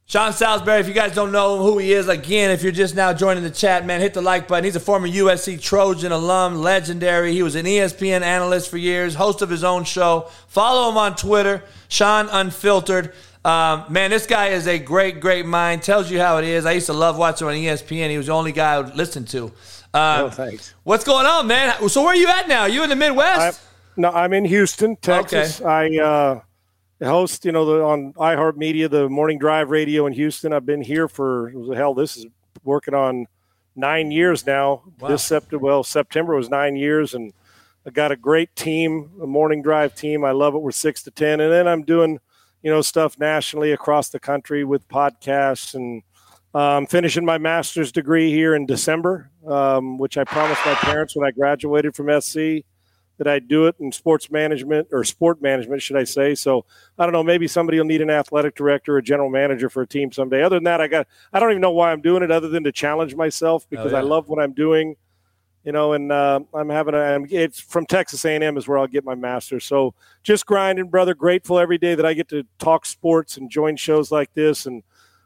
Sean 0.09 0.33
Salisbury, 0.33 0.79
if 0.79 0.87
you 0.87 0.95
guys 0.95 1.17
don't 1.17 1.33
know 1.33 1.59
who 1.65 1.79
he 1.79 1.93
is, 1.93 2.07
again, 2.07 2.53
if 2.53 2.63
you're 2.63 2.71
just 2.71 2.95
now 2.95 3.13
joining 3.13 3.43
the 3.43 3.51
chat, 3.51 3.85
man, 3.85 4.01
hit 4.01 4.15
the 4.15 4.23
like 4.23 4.47
button. 4.47 4.63
He's 4.63 4.77
a 4.77 4.81
former 4.81 5.09
USC 5.09 5.61
Trojan 5.61 6.13
alum, 6.13 6.63
legendary. 6.63 7.33
He 7.33 7.43
was 7.43 7.57
an 7.57 7.67
ESPN 7.67 8.23
analyst 8.23 8.71
for 8.71 8.77
years, 8.77 9.17
host 9.17 9.43
of 9.43 9.51
his 9.51 9.65
own 9.65 9.83
show. 9.83 10.29
Follow 10.47 10.89
him 10.89 10.97
on 10.97 11.17
Twitter, 11.17 11.65
Sean 11.89 12.29
Unfiltered. 12.31 13.15
Um, 13.45 13.87
man, 13.89 14.11
this 14.11 14.29
guy 14.29 14.49
is 14.51 14.69
a 14.69 14.79
great, 14.79 15.19
great 15.19 15.45
mind. 15.45 15.83
Tells 15.83 16.09
you 16.09 16.21
how 16.21 16.39
it 16.39 16.45
is. 16.45 16.67
I 16.67 16.73
used 16.73 16.87
to 16.87 16.93
love 16.93 17.19
watching 17.19 17.49
on 17.49 17.55
ESPN. 17.55 18.09
He 18.09 18.17
was 18.17 18.27
the 18.27 18.33
only 18.33 18.53
guy 18.53 18.75
I 18.75 18.81
would 18.81 18.95
listen 18.95 19.25
to. 19.25 19.47
Um, 19.47 19.53
oh, 19.93 20.31
thanks. 20.31 20.73
What's 20.85 21.03
going 21.03 21.27
on, 21.27 21.49
man? 21.49 21.89
So 21.89 22.03
where 22.03 22.11
are 22.11 22.17
you 22.17 22.29
at 22.29 22.47
now? 22.47 22.67
You 22.67 22.85
in 22.85 22.91
the 22.91 22.97
Midwest? 22.97 23.61
I, 23.61 24.01
no, 24.01 24.11
I'm 24.13 24.33
in 24.33 24.45
Houston, 24.45 24.95
Texas. 24.95 25.61
Okay. 25.61 25.99
I 25.99 26.05
uh, 26.05 26.41
host, 27.05 27.45
you 27.45 27.53
know, 27.53 27.65
the, 27.65 27.83
on 27.83 28.13
iHeartMedia, 28.15 28.89
the 28.91 29.09
Morning 29.09 29.39
Drive 29.39 29.71
Radio 29.71 30.07
in 30.07 30.13
Houston. 30.15 30.53
I've 30.53 30.65
been 30.65 30.81
here 30.81 31.09
for 31.09 31.53
hell. 31.75 31.95
This 31.95 32.17
is 32.17 32.27
working 32.65 32.95
on 32.95 33.27
nine 33.75 34.11
years 34.11 34.47
now. 34.47 34.83
Wow. 34.99 35.09
This 35.09 35.23
September, 35.23 35.63
well, 35.65 35.85
September 35.85 36.35
was 36.35 36.49
nine 36.49 36.77
years, 36.77 37.15
and 37.15 37.33
I 37.85 37.91
got 37.91 38.13
a 38.13 38.17
great 38.17 38.55
team, 38.57 39.11
a 39.23 39.27
Morning 39.27 39.63
Drive 39.63 39.95
team. 39.95 40.25
I 40.25 40.31
love 40.31 40.55
it. 40.55 40.59
We're 40.63 40.73
six 40.73 41.03
to 41.03 41.11
ten, 41.11 41.41
and 41.41 41.53
then 41.53 41.69
I'm 41.69 41.83
doing, 41.83 42.19
you 42.63 42.71
know, 42.71 42.81
stuff 42.81 43.19
nationally 43.19 43.73
across 43.73 44.09
the 44.09 44.21
country 44.21 44.65
with 44.65 44.89
podcasts 44.89 45.75
and. 45.75 46.03
Um, 46.55 46.87
finishing 46.87 47.27
my 47.27 47.37
master's 47.37 47.93
degree 47.93 48.31
here 48.31 48.55
in 48.55 48.65
December, 48.65 49.29
um, 49.47 49.99
which 49.99 50.17
I 50.17 50.25
promised 50.25 50.65
my 50.65 50.73
parents 50.73 51.15
when 51.15 51.29
I 51.29 51.31
graduated 51.31 51.95
from 51.95 52.19
SC 52.19 52.65
that 53.19 53.27
I 53.27 53.39
do 53.39 53.67
it 53.67 53.77
in 53.81 53.93
sports 53.93 54.31
management 54.31 54.89
or 54.93 55.03
sport 55.05 55.41
management, 55.41 55.83
should 55.83 55.97
I 55.97 56.05
say? 56.05 56.35
So 56.35 56.65
I 56.99 57.05
don't 57.05 57.13
know. 57.13 57.23
Maybe 57.23 57.49
somebody 57.49 57.79
will 57.79 57.87
need 57.87 58.03
an 58.03 58.11
athletic 58.11 58.55
director, 58.55 58.95
or 58.95 58.99
a 58.99 59.03
general 59.03 59.31
manager 59.31 59.71
for 59.71 59.83
a 59.83 59.87
team 59.87 60.13
someday. 60.13 60.43
Other 60.43 60.57
than 60.57 60.65
that, 60.65 60.81
I 60.81 60.89
got. 60.89 61.07
I 61.33 61.41
don't 61.41 61.51
even 61.51 61.63
know 61.63 61.71
why 61.71 61.93
I'm 61.93 62.03
doing 62.03 62.23
it, 62.23 62.31
other 62.31 62.49
than 62.49 62.65
to 62.65 62.73
challenge 62.73 63.15
myself 63.15 63.69
because 63.69 63.93
oh, 63.93 63.97
yeah. 63.97 64.03
I 64.03 64.03
love 64.03 64.29
what 64.29 64.43
I'm 64.43 64.53
doing. 64.53 64.97
You 65.65 65.73
know, 65.73 65.95
and 65.95 66.13
uh, 66.13 66.41
I'm 66.55 66.69
having 66.69 66.95
a. 66.95 67.21
It's 67.29 67.59
from 67.59 67.87
Texas 67.87 68.25
A&M 68.25 68.57
is 68.57 68.69
where 68.69 68.79
I'll 68.79 68.87
get 68.87 69.05
my 69.05 69.17
master. 69.17 69.59
So 69.59 69.95
just 70.23 70.47
grinding, 70.47 70.89
brother. 70.89 71.15
Grateful 71.15 71.59
every 71.59 71.79
day 71.79 71.97
that 71.97 72.07
I 72.07 72.15
get 72.15 72.29
to 72.29 72.45
talk 72.59 72.87
sports 72.87 73.37
and 73.37 73.51
join 73.51 73.77
shows 73.77 74.13
like 74.13 74.33
this, 74.35 74.67
and 74.67 74.85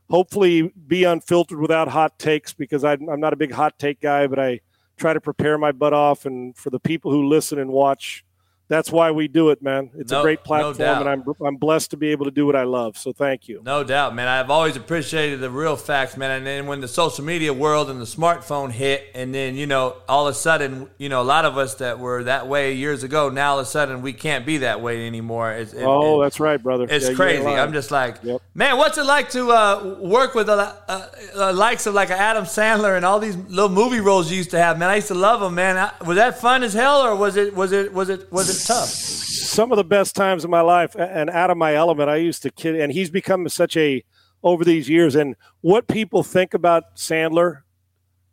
hopefully 0.09 0.73
be 0.87 1.05
unfiltered 1.05 1.61
without 1.61 1.89
hot 1.89 2.19
takes 2.19 2.53
because 2.53 2.85
I'm 2.85 3.05
not 3.21 3.33
a 3.33 3.37
big 3.37 3.53
hot 3.53 3.79
take 3.79 4.01
guy, 4.01 4.27
but 4.27 4.39
I 4.39 4.61
try 5.01 5.13
to 5.13 5.21
prepare 5.21 5.59
my 5.59 5.73
butt 5.73 5.93
off. 5.93 6.27
And 6.27 6.57
for 6.57 6.71
the 6.71 6.79
people 6.79 7.11
who 7.11 7.27
listen 7.27 7.59
and 7.59 7.73
watch, 7.73 8.25
that's 8.71 8.93
why 8.93 9.11
we 9.11 9.27
do 9.27 9.51
it, 9.51 9.61
man. 9.61 9.91
It's 9.97 10.13
no, 10.13 10.21
a 10.21 10.23
great 10.23 10.45
platform, 10.45 10.79
no 10.79 11.01
and 11.01 11.09
I'm 11.09 11.25
I'm 11.45 11.57
blessed 11.57 11.91
to 11.91 11.97
be 11.97 12.11
able 12.13 12.27
to 12.27 12.31
do 12.31 12.47
what 12.47 12.55
I 12.55 12.63
love. 12.63 12.97
So 12.97 13.13
thank 13.13 13.49
you. 13.49 13.61
No 13.65 13.83
doubt, 13.83 14.15
man. 14.15 14.29
I've 14.29 14.49
always 14.49 14.77
appreciated 14.77 15.41
the 15.41 15.51
real 15.51 15.75
facts, 15.75 16.17
man. 16.17 16.31
And 16.31 16.47
then 16.47 16.69
when 16.69 16.81
the 16.81 16.87
social 16.87 17.25
media 17.25 17.53
world 17.53 17.91
and 17.91 18.01
the 18.01 18.05
smartphone 18.05 18.71
hit, 18.71 19.09
and 19.13 19.35
then 19.35 19.57
you 19.57 19.67
know, 19.67 19.97
all 20.09 20.29
of 20.29 20.31
a 20.31 20.39
sudden, 20.39 20.89
you 20.99 21.09
know, 21.09 21.21
a 21.21 21.25
lot 21.25 21.45
of 21.45 21.59
us 21.59 21.75
that 21.75 21.99
were 21.99 22.23
that 22.25 22.47
way 22.47 22.73
years 22.73 23.03
ago, 23.03 23.29
now 23.29 23.53
all 23.53 23.59
of 23.59 23.67
a 23.67 23.69
sudden 23.69 24.03
we 24.03 24.13
can't 24.13 24.47
be 24.47 24.59
that 24.59 24.81
way 24.81 25.05
anymore. 25.05 25.51
It's, 25.51 25.73
it, 25.73 25.83
oh, 25.83 26.21
it, 26.21 26.27
that's 26.27 26.39
right, 26.39 26.63
brother. 26.63 26.87
It's 26.89 27.09
yeah, 27.09 27.15
crazy. 27.15 27.45
I'm 27.45 27.73
just 27.73 27.91
like, 27.91 28.19
yep. 28.23 28.41
man, 28.55 28.77
what's 28.77 28.99
it 28.99 29.05
like 29.05 29.31
to 29.31 29.51
uh, 29.51 29.97
work 29.99 30.37
with 30.37 30.47
the 30.47 30.53
uh, 30.53 31.09
uh, 31.35 31.53
likes 31.53 31.87
of 31.87 31.95
like 31.95 32.11
Adam 32.11 32.45
Sandler 32.45 32.95
and 32.95 33.05
all 33.05 33.19
these 33.19 33.37
little 33.37 33.69
movie 33.69 34.01
roles 34.01 34.31
you 34.31 34.37
used 34.37 34.53
to 34.53 34.59
have, 34.61 34.79
man? 34.79 34.91
I 34.91 34.97
used 34.97 35.09
to 35.09 35.15
love 35.15 35.41
them, 35.41 35.57
man. 35.57 35.91
Was 36.07 36.17
that 36.19 36.41
fun 36.41 36.63
as 36.63 36.73
hell, 36.73 37.03
or 37.03 37.17
was 37.17 37.35
it 37.35 37.53
was 37.53 37.73
it 37.73 37.93
was 37.93 38.09
it 38.09 38.31
was 38.31 38.49
it 38.49 38.60
tough? 38.67 38.89
Some 38.89 39.73
of 39.73 39.77
the 39.77 39.85
best 39.85 40.15
times 40.15 40.45
of 40.45 40.51
my 40.51 40.61
life, 40.61 40.95
and 40.99 41.31
out 41.31 41.51
of 41.51 41.57
my 41.57 41.75
element. 41.75 42.09
I 42.09 42.17
used 42.17 42.43
to 42.43 42.51
kid, 42.51 42.77
and 42.77 42.93
he's 42.93 43.11
become 43.11 43.49
such 43.49 43.77
a 43.77 44.05
over 44.43 44.65
these 44.65 44.89
years. 44.89 45.15
And 45.15 45.37
what 45.61 45.89
people 45.89 46.23
think 46.23 46.55
about 46.55 46.97
Sandler, 46.97 47.63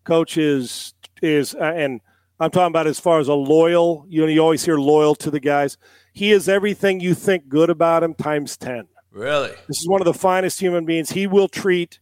coach, 0.03 0.37
is 0.37 0.93
is 1.21 1.55
uh, 1.55 1.73
and 1.75 2.01
I'm 2.39 2.51
talking 2.51 2.71
about 2.71 2.87
as 2.87 2.99
far 2.99 3.19
as 3.19 3.27
a 3.27 3.33
loyal. 3.33 4.05
You 4.07 4.21
know, 4.21 4.27
you 4.27 4.39
always 4.39 4.63
hear 4.63 4.77
loyal 4.77 5.15
to 5.15 5.31
the 5.31 5.39
guys. 5.39 5.77
He 6.13 6.31
is 6.31 6.47
everything 6.49 6.99
you 6.99 7.13
think 7.13 7.49
good 7.49 7.69
about 7.69 8.03
him 8.03 8.13
times 8.13 8.57
ten. 8.57 8.87
Really, 9.11 9.51
this 9.67 9.81
is 9.81 9.87
one 9.87 10.01
of 10.01 10.05
the 10.05 10.13
finest 10.13 10.59
human 10.59 10.85
beings. 10.85 11.11
He 11.11 11.27
will 11.27 11.47
treat 11.47 11.99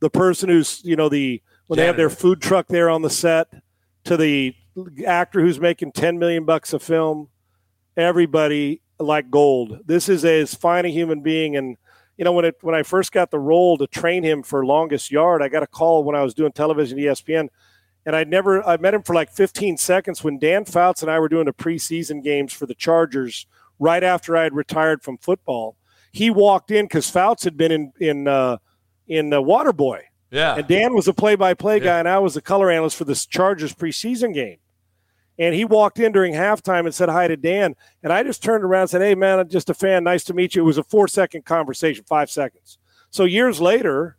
the 0.00 0.10
person 0.10 0.48
who's 0.48 0.80
you 0.84 0.96
know 0.96 1.08
the 1.08 1.42
when 1.66 1.76
Janitor. 1.76 1.82
they 1.82 1.86
have 1.86 1.96
their 1.96 2.10
food 2.10 2.40
truck 2.40 2.68
there 2.68 2.90
on 2.90 3.02
the 3.02 3.10
set 3.10 3.48
to 4.04 4.16
the 4.16 4.54
actor 5.06 5.40
who's 5.40 5.60
making 5.60 5.92
10 5.92 6.18
million 6.18 6.44
bucks 6.44 6.72
a 6.72 6.78
film 6.78 7.28
everybody 7.96 8.82
like 8.98 9.30
gold. 9.30 9.80
This 9.86 10.08
is 10.08 10.24
as 10.24 10.54
fine 10.54 10.84
a 10.84 10.88
human 10.88 11.20
being. 11.20 11.56
And, 11.56 11.76
you 12.16 12.24
know, 12.24 12.32
when 12.32 12.44
it 12.44 12.56
when 12.60 12.74
I 12.74 12.82
first 12.82 13.12
got 13.12 13.30
the 13.30 13.38
role 13.38 13.76
to 13.78 13.86
train 13.86 14.22
him 14.22 14.42
for 14.42 14.64
longest 14.64 15.10
yard, 15.10 15.42
I 15.42 15.48
got 15.48 15.62
a 15.62 15.66
call 15.66 16.04
when 16.04 16.16
I 16.16 16.22
was 16.22 16.34
doing 16.34 16.52
television 16.52 16.98
ESPN. 16.98 17.48
And 18.06 18.14
I'd 18.14 18.28
never 18.28 18.66
I 18.66 18.76
met 18.76 18.94
him 18.94 19.02
for 19.02 19.14
like 19.14 19.30
15 19.30 19.76
seconds 19.78 20.22
when 20.22 20.38
Dan 20.38 20.64
Fouts 20.64 21.02
and 21.02 21.10
I 21.10 21.18
were 21.18 21.28
doing 21.28 21.46
the 21.46 21.52
preseason 21.52 22.22
games 22.22 22.52
for 22.52 22.66
the 22.66 22.74
Chargers 22.74 23.46
right 23.78 24.04
after 24.04 24.36
I 24.36 24.44
had 24.44 24.54
retired 24.54 25.02
from 25.02 25.18
football. 25.18 25.76
He 26.12 26.30
walked 26.30 26.70
in 26.70 26.84
because 26.84 27.10
Fouts 27.10 27.44
had 27.44 27.56
been 27.56 27.72
in 27.72 27.92
in 27.98 28.28
uh, 28.28 28.58
in 29.08 29.32
uh, 29.32 29.40
Waterboy. 29.40 30.00
Yeah. 30.30 30.56
And 30.56 30.66
Dan 30.66 30.94
was 30.94 31.06
a 31.06 31.14
play 31.14 31.36
by 31.36 31.54
play 31.54 31.78
guy, 31.78 32.00
and 32.00 32.08
I 32.08 32.18
was 32.18 32.34
the 32.34 32.40
color 32.40 32.70
analyst 32.70 32.96
for 32.96 33.04
the 33.04 33.14
Chargers 33.14 33.72
preseason 33.72 34.34
game. 34.34 34.58
And 35.38 35.54
he 35.54 35.64
walked 35.64 35.98
in 35.98 36.12
during 36.12 36.32
halftime 36.32 36.86
and 36.86 36.94
said 36.94 37.08
hi 37.08 37.26
to 37.26 37.36
Dan. 37.36 37.74
And 38.02 38.12
I 38.12 38.22
just 38.22 38.42
turned 38.42 38.64
around 38.64 38.82
and 38.82 38.90
said, 38.90 39.02
Hey, 39.02 39.14
man, 39.14 39.40
I'm 39.40 39.48
just 39.48 39.70
a 39.70 39.74
fan. 39.74 40.04
Nice 40.04 40.24
to 40.24 40.34
meet 40.34 40.54
you. 40.54 40.62
It 40.62 40.66
was 40.66 40.78
a 40.78 40.84
four 40.84 41.08
second 41.08 41.44
conversation, 41.44 42.04
five 42.08 42.30
seconds. 42.30 42.78
So 43.10 43.24
years 43.24 43.60
later, 43.60 44.16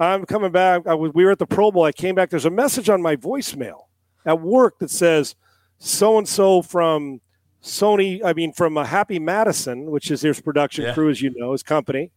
I'm 0.00 0.24
coming 0.26 0.52
back. 0.52 0.86
I 0.86 0.94
was, 0.94 1.12
we 1.14 1.24
were 1.24 1.32
at 1.32 1.38
the 1.38 1.46
Pro 1.46 1.70
Bowl. 1.70 1.84
I 1.84 1.92
came 1.92 2.14
back. 2.14 2.30
There's 2.30 2.44
a 2.44 2.50
message 2.50 2.88
on 2.88 3.02
my 3.02 3.16
voicemail 3.16 3.86
at 4.24 4.40
work 4.40 4.78
that 4.78 4.90
says 4.90 5.34
so 5.78 6.18
and 6.18 6.28
so 6.28 6.62
from 6.62 7.20
Sony, 7.62 8.20
I 8.24 8.32
mean, 8.32 8.52
from 8.52 8.76
a 8.76 8.84
Happy 8.84 9.18
Madison, 9.18 9.90
which 9.90 10.10
is 10.10 10.22
his 10.22 10.40
production 10.40 10.84
yeah. 10.84 10.94
crew, 10.94 11.10
as 11.10 11.20
you 11.20 11.32
know, 11.36 11.52
his 11.52 11.62
company. 11.62 12.10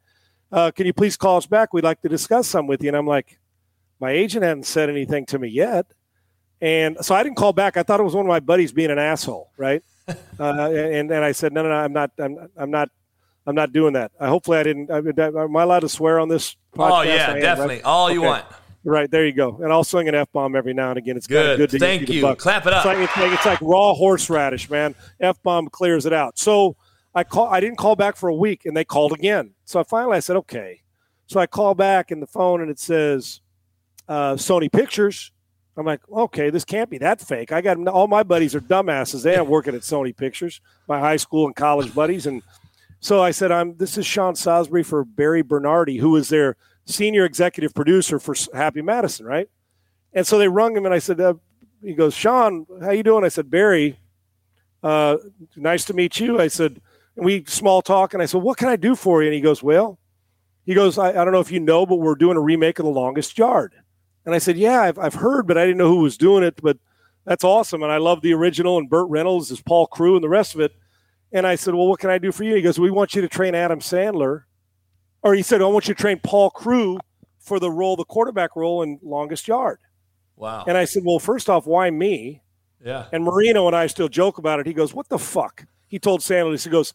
Uh, 0.52 0.72
can 0.72 0.86
you 0.86 0.94
please 0.94 1.16
call 1.16 1.38
us 1.38 1.48
back? 1.48 1.74
We'd 1.74 1.84
like 1.84 2.02
to 2.02 2.10
discuss 2.10 2.48
some 2.48 2.68
with 2.68 2.84
you. 2.84 2.90
And 2.90 2.98
I'm 2.98 3.08
like, 3.08 3.40
my 4.00 4.12
agent 4.12 4.44
hadn't 4.44 4.66
said 4.66 4.90
anything 4.90 5.26
to 5.28 5.40
me 5.40 5.48
yet. 5.48 5.86
And 6.62 6.98
so 7.04 7.16
I 7.16 7.24
didn't 7.24 7.38
call 7.38 7.54
back. 7.54 7.76
I 7.76 7.84
thought 7.84 8.00
it 8.00 8.04
was 8.04 8.14
one 8.14 8.26
of 8.26 8.30
my 8.30 8.40
buddies 8.40 8.72
being 8.72 8.92
an 8.92 9.00
asshole, 9.00 9.52
right? 9.58 9.84
uh, 10.08 10.14
and 10.40 11.12
and 11.12 11.26
I 11.26 11.32
said, 11.32 11.54
no, 11.54 11.64
no, 11.64 11.70
no, 11.70 11.76
I'm 11.76 11.94
not, 11.94 12.12
I'm, 12.20 12.50
I'm 12.56 12.70
not, 12.70 12.90
I'm 13.48 13.56
not 13.56 13.74
doing 13.74 13.94
that. 13.94 14.12
I 14.20 14.28
hopefully 14.28 14.60
I 14.60 14.64
didn't. 14.64 14.92
I, 14.92 14.98
am 14.98 15.58
I 15.58 15.64
allowed 15.64 15.80
to 15.80 15.90
swear 15.90 16.20
on 16.20 16.30
this? 16.30 16.56
Podcast? 16.76 16.92
Oh 16.92 17.02
yeah, 17.02 17.34
definitely. 17.40 17.76
Right? 17.76 17.86
All 17.86 18.12
you 18.12 18.22
want. 18.22 18.46
Right 18.84 19.12
there, 19.12 19.26
you 19.26 19.34
go. 19.34 19.60
And 19.62 19.72
I'll 19.72 19.84
swing 19.84 20.08
an 20.08 20.16
f 20.16 20.32
bomb 20.32 20.56
every 20.56 20.74
now 20.74 20.90
and 20.90 20.98
again. 20.98 21.16
It's 21.16 21.28
good. 21.28 21.58
good 21.58 21.70
to 21.70 21.80
Thank 21.80 22.10
you. 22.10 22.36
Clap 22.36 22.66
it 22.66 22.74
up. 22.74 22.84
It's 22.84 22.86
like, 22.86 22.98
it's 22.98 23.18
like, 23.18 23.32
it's 23.32 23.46
like 23.46 23.62
raw 23.62 23.94
horseradish, 23.94 24.72
man. 24.72 24.96
F 25.20 25.42
bomb 25.44 25.68
clears 25.68 26.08
it 26.08 26.14
out. 26.14 26.40
So 26.40 26.78
I 27.14 27.24
call. 27.24 27.48
I 27.48 27.60
didn't 27.60 27.78
call 27.78 27.96
back 27.96 28.16
for 28.16 28.30
a 28.30 28.36
week, 28.36 28.66
and 28.66 28.76
they 28.76 28.86
called 28.86 29.14
again. 29.14 29.54
So 29.66 29.80
I 29.80 29.84
finally 29.84 30.18
I 30.18 30.20
said, 30.20 30.36
okay. 30.38 30.82
So 31.28 31.40
I 31.40 31.46
call 31.46 31.76
back 31.76 32.12
in 32.12 32.20
the 32.20 32.28
phone, 32.28 32.62
and 32.62 32.72
it 32.72 32.80
says 32.80 33.42
uh, 34.08 34.34
Sony 34.34 34.72
Pictures. 34.72 35.32
I'm 35.82 35.86
like, 35.88 36.02
okay, 36.10 36.50
this 36.52 36.64
can't 36.64 36.90
be 36.90 37.00
that 37.00 37.20
fake. 37.20 37.52
I 37.52 37.62
got 37.62 37.88
all 37.88 38.08
my 38.08 38.24
buddies 38.24 38.54
are 38.54 38.62
dumbasses. 38.62 39.24
They 39.24 39.36
aren't 39.36 39.50
working 39.50 39.76
at 39.76 39.82
Sony 39.82 40.16
Pictures. 40.16 40.62
My 40.88 41.00
high 41.00 41.18
school 41.18 41.48
and 41.48 41.56
college 41.56 41.94
buddies, 41.94 42.28
and 42.28 42.44
so 43.00 43.22
I 43.22 43.32
said, 43.32 43.52
I'm. 43.52 43.76
This 43.78 43.98
is 43.98 44.06
Sean 44.06 44.36
Salisbury 44.36 44.84
for 44.84 45.04
Barry 45.04 45.42
Bernardi, 45.42 45.98
who 45.98 46.12
was 46.12 46.30
their 46.30 46.56
senior 46.86 47.26
executive 47.26 47.74
producer 47.74 48.20
for 48.20 48.36
Happy 48.54 48.82
Madison, 48.82 49.26
right? 49.26 49.50
And 50.14 50.28
so 50.28 50.38
they 50.38 50.48
rung 50.48 50.78
him, 50.78 50.86
and 50.86 50.94
I 50.94 51.00
said, 51.00 51.20
uh, 51.20 51.34
he 51.82 51.94
goes, 51.94 52.14
Sean, 52.14 52.68
how 52.82 52.92
you 52.92 53.02
doing? 53.02 53.24
I 53.24 53.30
said, 53.30 53.50
Barry, 53.50 53.98
uh, 54.84 55.18
nice 55.56 55.84
to 55.86 55.94
meet 55.94 56.20
you. 56.20 56.40
I 56.40 56.48
said, 56.48 56.80
and 57.16 57.26
we 57.26 57.44
small 57.46 57.82
talk, 57.82 58.14
and 58.14 58.22
I 58.22 58.28
said, 58.28 58.42
what 58.42 58.58
can 58.58 58.68
I 58.68 58.76
do 58.76 58.96
for 58.96 59.22
you? 59.22 59.30
And 59.30 59.36
he 59.36 59.42
goes, 59.42 59.64
well, 59.64 59.98
he 60.66 60.76
goes, 60.76 60.98
I, 60.98 61.10
I 61.10 61.24
don't 61.24 61.32
know 61.32 61.40
if 61.40 61.52
you 61.52 61.60
know, 61.60 61.86
but 61.86 61.96
we're 61.96 62.16
doing 62.16 62.38
a 62.38 62.42
remake 62.42 62.78
of 62.78 62.86
The 62.86 62.92
Longest 62.92 63.38
Yard. 63.38 63.74
And 64.26 64.36
I 64.36 64.38
said, 64.38 64.58
yeah, 64.58 64.82
I've, 64.82 65.00
I've 65.00 65.16
heard, 65.16 65.48
but 65.48 65.58
I 65.58 65.66
didn't 65.66 65.78
know 65.78 65.90
who 65.90 66.02
was 66.02 66.18
doing 66.18 66.44
it, 66.44 66.60
but 66.62 66.78
that's 67.26 67.44
awesome. 67.44 67.84
And 67.84 67.92
I 67.92 67.98
love 67.98 68.22
the 68.22 68.34
original, 68.34 68.78
and 68.78 68.90
Burt 68.90 69.10
Reynolds 69.10 69.52
is 69.52 69.62
Paul 69.62 69.88
Crewe 69.88 70.16
and 70.16 70.24
the 70.24 70.30
rest 70.30 70.54
of 70.54 70.62
it. 70.62 70.74
And 71.32 71.48
I 71.48 71.56
said, 71.56 71.74
well, 71.74 71.88
what 71.88 72.00
can 72.00 72.10
I 72.10 72.18
do 72.18 72.32
for 72.32 72.44
you? 72.44 72.56
He 72.56 72.62
goes, 72.62 72.80
we 72.80 72.92
want 72.92 73.16
you 73.16 73.22
to 73.22 73.30
train 73.30 73.56
Adam 73.56 73.80
Sandler 73.80 74.44
or 75.24 75.34
he 75.34 75.42
said, 75.42 75.62
I 75.62 75.66
want 75.66 75.88
you 75.88 75.94
to 75.94 76.02
train 76.02 76.20
Paul 76.24 76.50
Crewe 76.50 77.00
for 77.40 77.60
the 77.60 77.72
role, 77.72 77.96
the 77.96 78.06
quarterback 78.06 78.56
role 78.56 78.84
in 78.84 79.00
longest 79.02 79.48
yard. 79.48 79.80
Wow. 80.36 80.66
And 80.68 80.78
I 80.78 80.86
said, 80.86 81.04
Well, 81.06 81.20
first 81.20 81.50
off, 81.50 81.68
why 81.68 81.90
me? 81.90 82.42
Yeah. 82.84 83.06
And 83.12 83.24
Marino 83.24 83.68
and 83.68 83.76
I 83.76 83.88
still 83.88 84.08
joke 84.08 84.38
about 84.38 84.60
it. 84.60 84.66
He 84.66 84.74
goes, 84.74 84.94
What 84.94 85.10
the 85.10 85.20
fuck? 85.20 85.66
He 85.88 86.00
told 86.00 86.22
Sandler, 86.22 86.62
he 86.62 86.70
goes, 86.70 86.94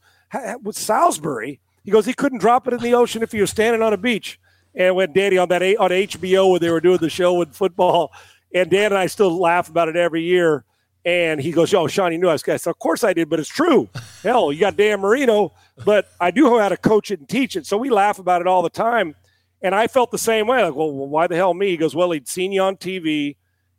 with 0.62 0.76
Salisbury, 0.76 1.60
he 1.84 1.90
goes, 1.90 2.06
he 2.06 2.14
couldn't 2.14 2.38
drop 2.38 2.66
it 2.66 2.72
in 2.72 2.80
the 2.80 2.94
ocean 2.94 3.22
if 3.22 3.30
he 3.30 3.40
was 3.40 3.50
standing 3.50 3.82
on 3.82 3.92
a 3.92 3.98
beach. 3.98 4.40
And 4.76 4.94
when 4.94 5.12
Danny 5.12 5.38
on 5.38 5.48
that 5.48 5.62
on 5.62 5.90
HBO 5.90 6.50
where 6.50 6.60
they 6.60 6.70
were 6.70 6.80
doing 6.80 6.98
the 6.98 7.10
show 7.10 7.34
with 7.34 7.54
football, 7.54 8.12
and 8.54 8.70
Dan 8.70 8.86
and 8.86 8.98
I 8.98 9.06
still 9.06 9.38
laugh 9.38 9.68
about 9.68 9.88
it 9.88 9.96
every 9.96 10.22
year. 10.22 10.64
And 11.04 11.40
he 11.40 11.52
goes, 11.52 11.72
"Oh, 11.72 11.86
Sean, 11.86 12.12
you 12.12 12.18
knew 12.18 12.28
I 12.28 12.32
was." 12.32 12.46
I 12.48 12.56
said, 12.56 12.70
"Of 12.70 12.78
course 12.78 13.04
I 13.04 13.12
did, 13.12 13.30
but 13.30 13.38
it's 13.38 13.48
true. 13.48 13.88
Hell, 14.22 14.52
you 14.52 14.60
got 14.60 14.76
Dan 14.76 15.00
Marino, 15.00 15.52
but 15.84 16.08
I 16.20 16.30
do 16.30 16.42
know 16.42 16.58
how 16.58 16.68
to 16.68 16.76
coach 16.76 17.10
it 17.10 17.20
and 17.20 17.28
teach 17.28 17.54
it. 17.56 17.64
So 17.64 17.76
we 17.76 17.90
laugh 17.90 18.18
about 18.18 18.40
it 18.40 18.48
all 18.48 18.62
the 18.62 18.70
time. 18.70 19.14
And 19.62 19.74
I 19.74 19.86
felt 19.86 20.10
the 20.10 20.18
same 20.18 20.46
way. 20.46 20.62
Like, 20.62 20.74
well, 20.74 20.92
why 20.92 21.26
the 21.26 21.36
hell 21.36 21.54
me? 21.54 21.68
He 21.68 21.76
goes, 21.76 21.94
well, 21.94 22.10
he'd 22.10 22.28
seen 22.28 22.52
you 22.52 22.62
on 22.62 22.76
TV, 22.76 23.36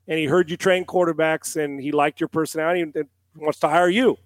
and 0.08 0.18
he 0.18 0.26
heard 0.26 0.50
you 0.50 0.58
train 0.58 0.86
quarterbacks, 0.86 1.62
and 1.62 1.80
he 1.80 1.92
liked 1.92 2.20
your 2.20 2.30
personality, 2.30 2.82
and, 2.82 2.96
and 2.96 3.08
wants 3.36 3.60
to 3.60 3.70
hire 3.70 3.90
you. 3.90 4.18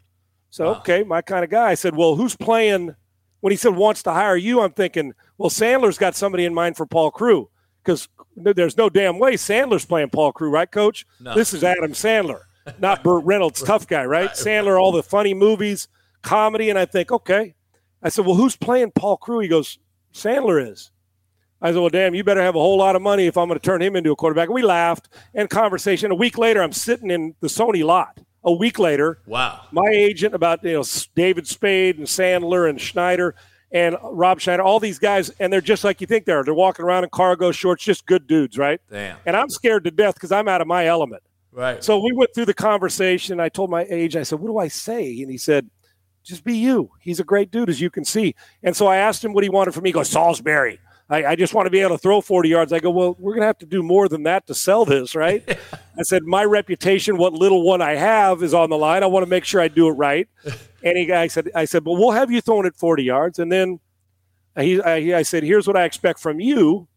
So 0.50 0.66
wow. 0.66 0.80
okay, 0.80 1.04
my 1.04 1.22
kind 1.22 1.44
of 1.44 1.50
guy. 1.50 1.72
I 1.72 1.76
said, 1.76 1.96
well, 1.96 2.16
who's 2.16 2.36
playing? 2.36 2.96
When 3.42 3.52
he 3.52 3.58
said 3.58 3.76
wants 3.76 4.04
to 4.04 4.12
hire 4.12 4.36
you, 4.36 4.62
I'm 4.62 4.72
thinking, 4.72 5.14
well, 5.42 5.50
Sandler's 5.50 5.98
got 5.98 6.16
somebody 6.16 6.46
in 6.46 6.54
mind 6.54 6.78
for 6.78 6.86
Paul 6.86 7.10
Crewe 7.10 7.50
because 7.84 8.08
there's 8.36 8.78
no 8.78 8.90
damn 8.90 9.18
way 9.18 9.34
Sandler's 9.34 9.86
playing 9.86 10.12
Paul 10.12 10.32
Crewe, 10.32 10.52
right, 10.52 10.72
Coach? 10.72 11.08
No. 11.20 11.34
This 11.34 11.52
is 11.52 11.64
Adam 11.64 11.94
Sandler 11.94 12.42
not 12.80 13.04
Burt 13.04 13.24
Reynolds, 13.26 13.64
tough 13.64 13.88
guy, 13.88 14.06
right? 14.06 14.30
Sandler, 14.32 14.80
all 14.80 14.92
the 14.92 15.02
funny 15.02 15.34
movies, 15.34 15.88
comedy, 16.22 16.70
and 16.70 16.78
I 16.78 16.86
think, 16.86 17.12
okay. 17.12 17.56
I 18.04 18.10
said, 18.10 18.26
well, 18.26 18.36
who's 18.36 18.56
playing 18.56 18.92
Paul 18.92 19.18
Crewe? 19.18 19.40
He 19.40 19.48
goes, 19.48 19.80
Sandler 20.14 20.72
is. 20.72 20.92
I 21.60 21.72
said, 21.72 21.80
well, 21.80 21.90
damn, 21.90 22.14
you 22.14 22.24
better 22.24 22.44
have 22.44 22.56
a 22.56 22.60
whole 22.60 22.78
lot 22.78 22.96
of 22.96 23.02
money 23.02 23.26
if 23.26 23.36
I'm 23.36 23.48
going 23.48 23.60
to 23.60 23.66
turn 23.66 23.82
him 23.82 23.96
into 23.96 24.12
a 24.12 24.16
quarterback. 24.16 24.50
We 24.50 24.62
laughed 24.62 25.10
and 25.34 25.50
conversation. 25.50 26.12
A 26.12 26.16
week 26.16 26.38
later, 26.38 26.62
I'm 26.62 26.72
sitting 26.72 27.10
in 27.10 27.36
the 27.40 27.48
Sony 27.48 27.84
lot. 27.84 28.20
A 28.44 28.52
week 28.52 28.80
later, 28.80 29.22
wow, 29.28 29.66
my 29.72 29.88
agent 29.92 30.34
about 30.34 30.64
you 30.64 30.74
know 30.74 30.84
David 31.14 31.48
Spade 31.48 32.00
and 32.00 32.08
Sandler 32.08 32.68
and 32.68 32.82
Schneider 32.82 33.36
and 33.72 33.96
Rob 34.04 34.40
Schneider, 34.40 34.64
all 34.64 34.80
these 34.80 35.00
guys, 35.00 35.30
and 35.40 35.52
they're 35.52 35.62
just 35.62 35.84
like 35.84 36.02
you 36.02 36.08
think 36.08 36.26
they 36.26 36.34
are. 36.34 36.44
They're 36.44 36.54
walking 36.54 36.84
around 36.86 37.04
in 37.04 37.10
cargo 37.10 37.52
shorts, 37.52 37.84
just 37.84 38.06
good 38.06 38.28
dudes, 38.28 38.58
right? 38.58 38.82
Damn. 38.90 39.18
And 39.26 39.36
I'm 39.36 39.50
scared 39.50 39.86
to 39.86 39.92
death 39.92 40.16
because 40.16 40.32
I'm 40.32 40.48
out 40.48 40.62
of 40.62 40.68
my 40.68 40.88
element. 40.88 41.24
Right. 41.52 41.84
So 41.84 42.00
we 42.00 42.12
went 42.14 42.34
through 42.34 42.46
the 42.46 42.54
conversation. 42.54 43.40
I 43.40 43.50
told 43.50 43.70
my 43.70 43.86
age, 43.90 44.16
I 44.16 44.24
said, 44.24 44.40
What 44.40 44.48
do 44.48 44.58
I 44.58 44.68
say? 44.68 45.22
And 45.22 45.30
he 45.30 45.38
said, 45.38 45.70
Just 46.24 46.44
be 46.44 46.58
you. 46.58 46.92
He's 47.02 47.20
a 47.20 47.24
great 47.24 47.52
dude, 47.52 47.70
as 47.70 47.82
you 47.82 47.90
can 47.90 48.06
see. 48.06 48.36
And 48.64 48.76
so 48.76 48.88
I 48.88 48.98
asked 48.98 49.24
him 49.24 49.34
what 49.34 49.44
he 49.44 49.50
wanted 49.50 49.74
from 49.74 49.84
me. 49.84 49.90
He 49.90 49.94
goes, 49.94 50.10
Salisbury. 50.10 50.80
I, 51.10 51.26
I 51.26 51.36
just 51.36 51.54
want 51.54 51.66
to 51.66 51.70
be 51.70 51.82
able 51.82 51.98
to 51.98 52.02
throw 52.02 52.22
40 52.22 52.48
yards. 52.48 52.72
I 52.72 52.80
go, 52.80 52.90
Well, 52.90 53.18
we're 53.20 53.34
going 53.34 53.42
to 53.42 53.48
have 53.48 53.58
to 53.60 53.66
do 53.66 53.84
more 53.84 54.08
than 54.08 54.24
that 54.24 54.48
to 54.48 54.56
sell 54.56 54.86
this, 54.86 55.14
right? 55.14 55.44
I 55.98 56.04
said, 56.04 56.24
My 56.24 56.46
reputation, 56.46 57.18
what 57.18 57.34
little 57.34 57.64
one 57.64 57.82
I 57.82 57.96
have, 57.96 58.44
is 58.44 58.54
on 58.54 58.70
the 58.70 58.78
line. 58.78 59.04
I 59.04 59.08
want 59.08 59.24
to 59.24 59.30
make 59.30 59.44
sure 59.44 59.60
I 59.60 59.68
do 59.68 59.88
it 59.88 59.92
right. 59.92 60.28
And 60.84 60.98
he, 60.98 61.12
I 61.12 61.28
said, 61.28 61.50
I 61.56 61.66
said, 61.66 61.86
well, 61.86 61.98
we'll 61.98 62.12
have 62.12 62.32
you 62.32 62.42
throwing 62.42 62.66
it 62.66 62.76
40 62.76 63.04
yards. 63.04 63.40
And 63.40 63.52
then 63.52 63.80
he, 64.58 64.82
I, 64.82 65.20
I 65.20 65.22
said, 65.22 65.44
Here's 65.44 65.68
what 65.68 65.78
I 65.78 65.86
expect 65.86 66.20
from 66.20 66.40
you 66.40 66.88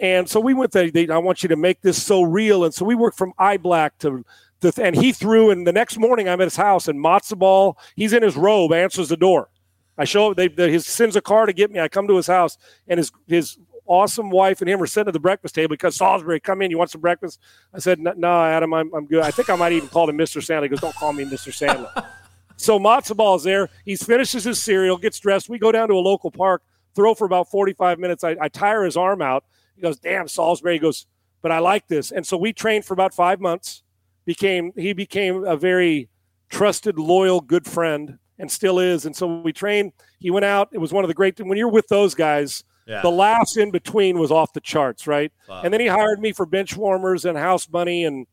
and 0.00 0.28
so 0.28 0.40
we 0.40 0.54
went 0.54 0.72
there. 0.72 0.90
They, 0.90 1.08
I 1.08 1.18
want 1.18 1.42
you 1.42 1.48
to 1.48 1.56
make 1.56 1.80
this 1.80 2.02
so 2.02 2.22
real. 2.22 2.64
And 2.64 2.72
so 2.72 2.84
we 2.84 2.94
worked 2.94 3.18
from 3.18 3.32
eye 3.38 3.56
black 3.56 3.98
to, 3.98 4.24
to, 4.60 4.72
and 4.80 4.94
he 4.94 5.12
threw. 5.12 5.50
And 5.50 5.66
the 5.66 5.72
next 5.72 5.98
morning, 5.98 6.28
I'm 6.28 6.40
at 6.40 6.44
his 6.44 6.56
house, 6.56 6.88
and 6.88 7.02
matzo 7.02 7.38
ball. 7.38 7.76
He's 7.96 8.12
in 8.12 8.22
his 8.22 8.36
robe, 8.36 8.72
answers 8.72 9.08
the 9.08 9.16
door. 9.16 9.50
I 9.96 10.04
show 10.04 10.32
they, 10.32 10.46
they 10.46 10.70
his 10.70 10.86
sends 10.86 11.16
a 11.16 11.20
car 11.20 11.46
to 11.46 11.52
get 11.52 11.72
me. 11.72 11.80
I 11.80 11.88
come 11.88 12.06
to 12.06 12.16
his 12.16 12.28
house, 12.28 12.56
and 12.86 12.98
his 12.98 13.10
his 13.26 13.58
awesome 13.86 14.30
wife 14.30 14.60
and 14.60 14.68
him 14.68 14.80
are 14.82 14.86
sitting 14.86 15.08
at 15.08 15.14
the 15.14 15.18
breakfast 15.18 15.54
table 15.54 15.70
because 15.70 15.96
Salisbury, 15.96 16.38
come 16.38 16.62
in. 16.62 16.70
You 16.70 16.78
want 16.78 16.90
some 16.90 17.00
breakfast? 17.00 17.40
I 17.72 17.78
said, 17.78 17.98
no, 17.98 18.44
Adam, 18.44 18.74
I'm, 18.74 18.92
I'm 18.94 19.06
good. 19.06 19.22
I 19.22 19.30
think 19.30 19.48
I 19.48 19.56
might 19.56 19.72
even 19.72 19.88
call 19.88 20.10
him 20.10 20.18
Mr. 20.18 20.42
Sandler. 20.42 20.64
He 20.64 20.68
goes, 20.68 20.80
don't 20.80 20.94
call 20.94 21.14
me 21.14 21.24
Mr. 21.24 21.48
Sandler. 21.48 22.06
so 22.58 22.78
matzo 22.78 23.16
ball's 23.16 23.44
there. 23.44 23.70
He 23.84 23.96
finishes 23.96 24.44
his 24.44 24.60
cereal, 24.60 24.98
gets 24.98 25.18
dressed. 25.18 25.48
We 25.48 25.58
go 25.58 25.72
down 25.72 25.88
to 25.88 25.94
a 25.94 25.96
local 25.96 26.30
park, 26.30 26.62
throw 26.94 27.14
for 27.14 27.24
about 27.24 27.48
45 27.50 27.98
minutes. 27.98 28.24
I, 28.24 28.36
I 28.40 28.48
tire 28.48 28.84
his 28.84 28.96
arm 28.96 29.22
out. 29.22 29.44
He 29.76 29.80
goes, 29.82 29.98
damn, 29.98 30.26
Salisbury. 30.26 30.74
He 30.74 30.78
goes, 30.80 31.06
but 31.40 31.52
I 31.52 31.60
like 31.60 31.86
this. 31.86 32.10
And 32.10 32.26
so 32.26 32.36
we 32.36 32.52
trained 32.52 32.84
for 32.84 32.94
about 32.94 33.14
five 33.14 33.40
months. 33.40 33.84
Became 34.24 34.72
he 34.76 34.92
became 34.92 35.44
a 35.44 35.56
very 35.56 36.10
trusted, 36.50 36.98
loyal, 36.98 37.40
good 37.40 37.64
friend, 37.64 38.18
and 38.38 38.50
still 38.50 38.78
is. 38.78 39.06
And 39.06 39.16
so 39.16 39.40
we 39.40 39.54
trained. 39.54 39.92
He 40.18 40.30
went 40.30 40.44
out. 40.44 40.68
It 40.72 40.78
was 40.78 40.92
one 40.92 41.02
of 41.02 41.08
the 41.08 41.14
great. 41.14 41.40
When 41.40 41.56
you're 41.56 41.70
with 41.70 41.88
those 41.88 42.14
guys, 42.14 42.62
yeah. 42.86 43.00
the 43.00 43.10
laughs 43.10 43.56
in 43.56 43.70
between 43.70 44.18
was 44.18 44.30
off 44.30 44.52
the 44.52 44.60
charts, 44.60 45.06
right? 45.06 45.32
Wow. 45.48 45.62
And 45.64 45.72
then 45.72 45.80
he 45.80 45.86
hired 45.86 46.20
me 46.20 46.32
for 46.32 46.44
bench 46.44 46.76
warmers 46.76 47.24
and 47.24 47.38
house 47.38 47.70
money, 47.70 48.04
and 48.04 48.26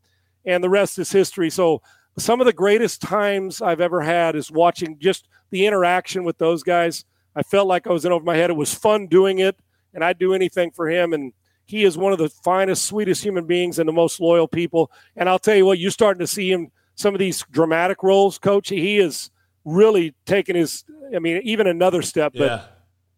and 0.45 0.63
the 0.63 0.69
rest 0.69 0.99
is 0.99 1.11
history. 1.11 1.49
So 1.49 1.81
some 2.17 2.39
of 2.39 2.45
the 2.45 2.53
greatest 2.53 3.01
times 3.01 3.61
I've 3.61 3.81
ever 3.81 4.01
had 4.01 4.35
is 4.35 4.51
watching 4.51 4.97
just 4.99 5.27
the 5.49 5.65
interaction 5.65 6.23
with 6.23 6.37
those 6.37 6.63
guys. 6.63 7.05
I 7.35 7.43
felt 7.43 7.67
like 7.67 7.87
I 7.87 7.91
was 7.91 8.05
in 8.05 8.11
over 8.11 8.23
my 8.23 8.37
head. 8.37 8.49
It 8.49 8.55
was 8.55 8.73
fun 8.73 9.07
doing 9.07 9.39
it 9.39 9.57
and 9.93 10.03
I'd 10.03 10.19
do 10.19 10.33
anything 10.33 10.71
for 10.71 10.89
him. 10.89 11.13
And 11.13 11.33
he 11.65 11.83
is 11.83 11.97
one 11.97 12.13
of 12.13 12.19
the 12.19 12.29
finest, 12.29 12.85
sweetest 12.85 13.23
human 13.23 13.45
beings 13.45 13.79
and 13.79 13.89
the 13.89 13.93
most 13.93 14.19
loyal 14.19 14.47
people. 14.47 14.91
And 15.15 15.27
I'll 15.27 15.39
tell 15.39 15.55
you 15.55 15.65
what, 15.65 15.79
you're 15.79 15.91
starting 15.91 16.19
to 16.19 16.27
see 16.27 16.51
him 16.51 16.71
some 16.95 17.13
of 17.13 17.19
these 17.19 17.43
dramatic 17.51 18.03
roles, 18.03 18.37
coach. 18.37 18.69
He 18.69 18.97
is 18.97 19.31
really 19.65 20.13
taking 20.25 20.55
his, 20.55 20.85
I 21.13 21.19
mean, 21.19 21.41
even 21.43 21.67
another 21.67 22.01
step. 22.01 22.33
But 22.33 22.45
yeah. 22.45 22.61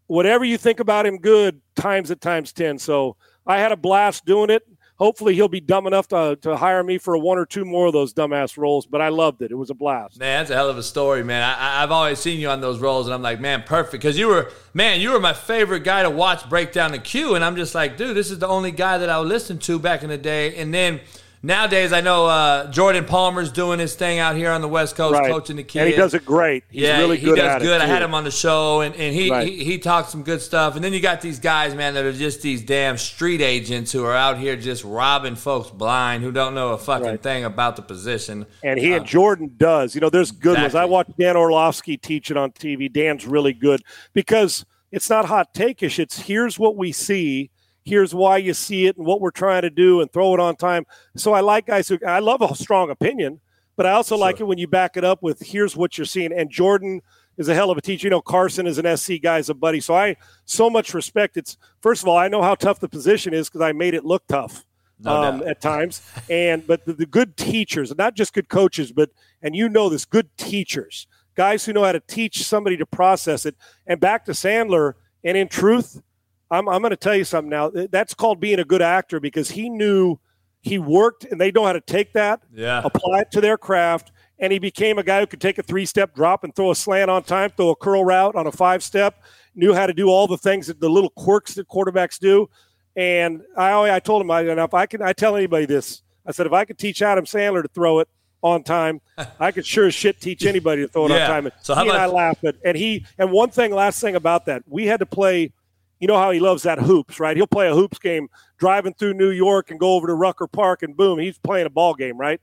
whatever 0.07 0.45
you 0.45 0.57
think 0.57 0.80
about 0.80 1.06
him 1.06 1.18
good, 1.18 1.61
times 1.76 2.10
at 2.10 2.22
times 2.22 2.53
10. 2.53 2.80
So 2.80 3.18
I 3.45 3.60
had 3.60 3.72
a 3.72 3.78
blast 3.78 4.26
doing 4.26 4.49
it 4.49 4.64
hopefully 4.98 5.36
he'll 5.36 5.48
be 5.48 5.60
dumb 5.60 5.88
enough 5.88 6.07
to, 6.10 6.38
to 6.41 6.57
hire 6.57 6.84
me 6.84 6.98
for 6.98 7.18
one 7.18 7.38
or 7.38 7.45
two 7.45 7.65
more 7.65 7.88
of 7.88 7.94
those 7.94 8.14
dumbass 8.14 8.57
roles. 8.57 8.86
But 8.86 9.02
I 9.02 9.10
loved 9.10 9.41
it. 9.41 9.52
It 9.52 9.56
was 9.56 9.69
a 9.69 9.74
blast. 9.74 10.19
Man, 10.19 10.41
that's 10.41 10.52
a 10.52 10.56
hell 10.56 10.69
of 10.69 10.78
a 10.78 10.84
story, 10.84 11.24
man. 11.24 11.44
I, 11.44 11.82
have 11.82 11.91
always 11.91 12.19
seen 12.19 12.40
you 12.40 12.49
on 12.49 12.61
those 12.61 12.80
roles, 12.80 13.07
and 13.07 13.14
I'm 13.14 13.22
like, 13.22 13.40
man, 13.40 13.64
perfect. 13.64 14.02
Because 14.02 14.18
you 14.18 14.28
were, 14.28 14.52
man, 14.74 14.99
you 14.99 15.11
were 15.11 15.19
my 15.19 15.34
favorite 15.34 15.84
guy 15.84 16.03
to 16.03 16.10
watch 16.10 16.48
break 16.49 16.72
down 16.72 16.91
the 16.91 16.99
queue. 16.99 17.36
And 17.36 17.44
I'm 17.44 17.56
just 17.56 17.74
like, 17.74 17.98
dude, 17.98 18.15
this 18.15 18.32
is 18.32 18.40
the 18.40 18.48
only 18.48 18.72
guy 18.72 18.98
that 18.98 19.10
I 19.10 19.19
would 19.19 19.28
listen 19.28 19.57
to 19.60 19.80
back 19.80 20.03
in 20.03 20.10
the 20.10 20.18
day. 20.18 20.56
And 20.56 20.74
then 20.74 21.02
nowadays 21.41 21.93
I 21.93 22.01
know 22.01 22.26
uh, 22.26 22.72
Jordan 22.72 23.05
Palmer's 23.05 23.51
doing 23.51 23.80
his 23.80 23.95
thing 23.95 24.19
out 24.19 24.35
here 24.35 24.51
on 24.51 24.61
the 24.61 24.68
West 24.68 24.95
Coast, 24.95 25.14
right. 25.14 25.31
coaching 25.31 25.55
the 25.55 25.64
kids, 25.64 25.84
and 25.84 25.89
he 25.89 25.95
does 25.95 26.14
it 26.14 26.26
great. 26.26 26.64
He's 26.69 26.84
yeah, 26.84 26.99
really 26.99 27.18
good. 27.18 27.38
he 27.38 27.41
does 27.41 27.61
good. 27.61 27.81
I 27.81 27.85
had 27.85 28.01
him 28.01 28.14
on 28.14 28.23
the 28.23 28.31
show, 28.31 28.81
and, 28.81 28.95
and 28.95 29.15
he, 29.15 29.30
right. 29.30 29.47
he 29.47 29.64
he 29.64 29.77
talked 29.77 30.09
some 30.09 30.23
good 30.23 30.41
stuff. 30.41 30.76
And 30.76 30.84
then 30.84 30.93
you 30.93 30.99
got 30.99 31.22
these 31.22 31.39
guys, 31.39 31.76
man, 31.76 31.93
that 31.93 32.05
are 32.05 32.14
just 32.14 32.41
these 32.41 32.64
damn 32.64 32.97
street 32.97 33.41
agents 33.41 33.91
who 33.91 34.03
are 34.03 34.15
out 34.15 34.38
here 34.38 34.55
just 34.55 34.84
robbing 34.84 35.35
folks 35.35 35.69
blind 35.69 36.23
who 36.23 36.31
don't 36.31 36.53
know 36.53 36.69
a 36.69 36.77
fucking 36.77 37.05
right. 37.05 37.23
thing 37.23 37.45
about 37.45 37.76
the 37.76 37.81
position. 37.81 38.45
And 38.64 38.80
he 38.80 38.93
uh, 38.93 38.97
and 38.97 39.05
Jordan 39.05 39.53
does. 39.57 39.95
You 39.95 40.01
know, 40.01 40.09
there's 40.09 40.31
good 40.31 40.53
exactly. 40.53 40.64
ones. 40.64 40.76
I 40.76 40.85
watched 40.85 41.18
Dan 41.18 41.38
Orlovsky 41.38 41.97
teach 41.97 42.31
it 42.31 42.38
on 42.38 42.51
TV. 42.51 42.91
Dan's 42.91 43.26
really 43.26 43.53
good 43.53 43.81
because 44.14 44.65
it's 44.91 45.09
not 45.09 45.26
hot 45.26 45.53
takeish. 45.53 45.99
It's 45.99 46.19
here's 46.19 46.57
what 46.57 46.76
we 46.76 46.91
see 46.91 47.51
here's 47.88 48.14
why 48.14 48.38
you 48.38 48.53
see 48.53 48.85
it 48.85 48.97
and 48.97 49.05
what 49.05 49.22
we're 49.22 49.31
trying 49.31 49.61
to 49.61 49.69
do 49.69 50.01
and 50.01 50.11
throw 50.11 50.34
it 50.34 50.39
on 50.39 50.55
time. 50.55 50.85
So 51.15 51.34
I 51.34 51.39
like 51.39 51.68
guys 51.68 51.88
who 51.88 51.97
I 52.05 52.19
love 52.19 52.41
a 52.41 52.53
strong 52.53 52.89
opinion, 52.89 53.39
but 53.77 53.85
I 53.85 53.91
also 53.91 54.15
sure. 54.15 54.22
like 54.22 54.39
it 54.39 54.43
when 54.43 54.57
you 54.57 54.68
back 54.68 54.97
it 54.97 55.03
up 55.03 55.23
with 55.23 55.39
here's 55.39 55.76
what 55.76 55.97
you're 55.97 56.05
seeing. 56.05 56.34
And 56.34 56.49
Jordan 56.49 57.01
is 57.38 57.47
a 57.47 57.55
hell 57.55 57.72
of 57.72 57.77
a 57.77 57.81
teacher. 57.81 58.07
You 58.07 58.11
know, 58.11 58.22
Carson 58.22 58.68
is 58.68 58.77
an 58.77 58.97
SC 58.97 59.14
guy, 59.22 59.38
is 59.38 59.49
a 59.49 59.53
buddy. 59.53 59.80
So 59.80 59.95
I 59.95 60.18
so 60.45 60.69
much 60.69 60.93
respect. 60.93 61.38
It's 61.38 61.57
first 61.81 62.03
of 62.03 62.09
all, 62.09 62.18
I 62.18 62.27
know 62.27 62.41
how 62.41 62.55
tough 62.55 62.80
the 62.80 62.89
position 62.89 63.34
is 63.34 63.47
because 63.47 63.61
I 63.61 63.72
made 63.72 63.93
it 63.93 64.03
look 64.03 64.27
tough. 64.27 64.65
No 64.99 65.11
um, 65.11 65.43
at 65.43 65.61
times, 65.61 66.01
and 66.27 66.65
but 66.65 66.84
the, 66.85 66.93
the 66.93 67.05
good 67.05 67.38
teachers, 67.38 67.95
not 67.95 68.15
just 68.15 68.34
good 68.34 68.49
coaches, 68.49 68.91
but 68.91 69.11
and 69.43 69.55
you 69.55 69.69
know 69.69 69.89
this, 69.89 70.05
good 70.05 70.35
teachers, 70.38 71.05
guys 71.35 71.64
who 71.64 71.72
know 71.72 71.84
how 71.84 71.91
to 71.91 71.99
teach 71.99 72.43
somebody 72.43 72.77
to 72.77 72.85
process 72.88 73.45
it. 73.45 73.55
And 73.85 73.99
back 73.99 74.26
to 74.26 74.31
Sandler, 74.31 74.93
and 75.23 75.38
in 75.38 75.49
truth, 75.49 76.01
I'm, 76.49 76.69
I'm 76.69 76.82
going 76.82 76.91
to 76.91 76.98
tell 76.98 77.15
you 77.15 77.24
something 77.24 77.49
now. 77.49 77.69
That's 77.69 78.14
called 78.14 78.40
being 78.40 78.60
a 78.60 78.65
good 78.65 78.82
actor 78.82 79.19
because 79.19 79.49
he 79.49 79.69
knew 79.69 80.18
he 80.61 80.80
worked 80.80 81.26
and 81.26 81.40
they 81.40 81.52
know 81.52 81.65
how 81.65 81.74
to 81.74 81.82
take 81.82 82.14
that, 82.14 82.41
yeah. 82.53 82.82
apply 82.84 83.22
it 83.22 83.32
to 83.32 83.41
their 83.41 83.57
craft, 83.57 84.11
and 84.40 84.53
he 84.53 84.60
became 84.60 84.98
a 84.98 85.03
guy 85.03 85.19
who 85.19 85.28
could 85.28 85.41
take 85.41 85.57
a 85.57 85.64
three 85.64 85.86
step 85.86 86.14
drop 86.14 86.44
and 86.44 86.56
throw 86.56 86.72
a 86.72 86.76
slant 86.76 87.10
on 87.10 87.24
time, 87.24 87.52
throw 87.56 87.69
a 87.69 87.76
curl 87.76 88.03
route 88.03 88.36
on 88.36 88.48
a 88.48 88.52
five 88.52 88.84
step, 88.84 89.24
knew 89.56 89.74
how 89.74 89.88
to 89.88 89.94
do 89.94 90.10
all 90.10 90.28
the 90.28 90.38
things 90.38 90.68
that 90.68 90.80
the 90.80 90.90
little 90.90 91.10
quirks 91.11 91.56
that 91.56 91.68
quarterbacks 91.68 92.19
do. 92.19 92.49
And 92.95 93.41
I, 93.56 93.91
I 93.91 93.99
told 93.99 94.22
him, 94.22 94.32
I, 94.32 94.41
and 94.41 94.60
if 94.60 94.74
I 94.74 94.86
can, 94.86 95.02
I 95.02 95.14
tell 95.14 95.36
anybody 95.36 95.65
this, 95.65 96.02
I 96.26 96.32
said, 96.32 96.48
if 96.48 96.53
I 96.53 96.65
could 96.65 96.78
teach 96.78 97.02
Adam 97.02 97.26
Sandler 97.26 97.61
to 97.61 97.69
throw 97.69 97.99
it 97.99 98.10
on 98.41 98.64
time, 98.64 99.02
I 99.40 99.52
could 99.52 99.65
sure 99.65 99.88
as 99.88 99.94
shit 99.94 100.19
teach 100.19 100.45
anybody 100.45 100.84
to 100.84 100.88
throw 100.88 101.06
it 101.07 101.11
yeah. 101.11 101.32
on 101.32 101.44
time. 101.44 101.52
so 101.61 101.76
how 101.76 101.84
he 101.84 101.90
about- 101.90 102.02
and 102.02 102.11
I 102.11 102.14
laughed 102.14 102.44
at, 102.44 102.56
and 102.64 102.78
he, 102.78 103.06
and 103.18 103.32
one 103.32 103.49
thing, 103.49 103.74
last 103.74 104.02
thing 104.02 104.15
about 104.15 104.45
that, 104.45 104.64
we 104.68 104.86
had 104.86 104.99
to 104.99 105.06
play 105.06 105.52
you 105.99 106.07
know 106.07 106.18
how 106.18 106.32
he 106.32 106.40
loves 106.40 106.64
that 106.64 106.80
hoops, 106.80 107.19
right? 107.19 107.36
He'll 107.36 107.48
play 107.48 107.68
a 107.68 107.74
hoops 107.74 107.99
game 107.99 108.30
driving 108.57 108.94
through 108.94 109.14
New 109.15 109.32
York 109.32 109.72
and 109.72 109.80
go 109.80 109.94
over 109.94 110.07
to 110.07 110.14
Rucker 110.14 110.48
Park 110.48 110.84
and 110.84 110.95
boom, 110.95 111.19
he's 111.19 111.38
playing 111.38 111.65
a 111.65 111.72
ball 111.72 111.94
game, 111.95 112.18
right? 112.18 112.40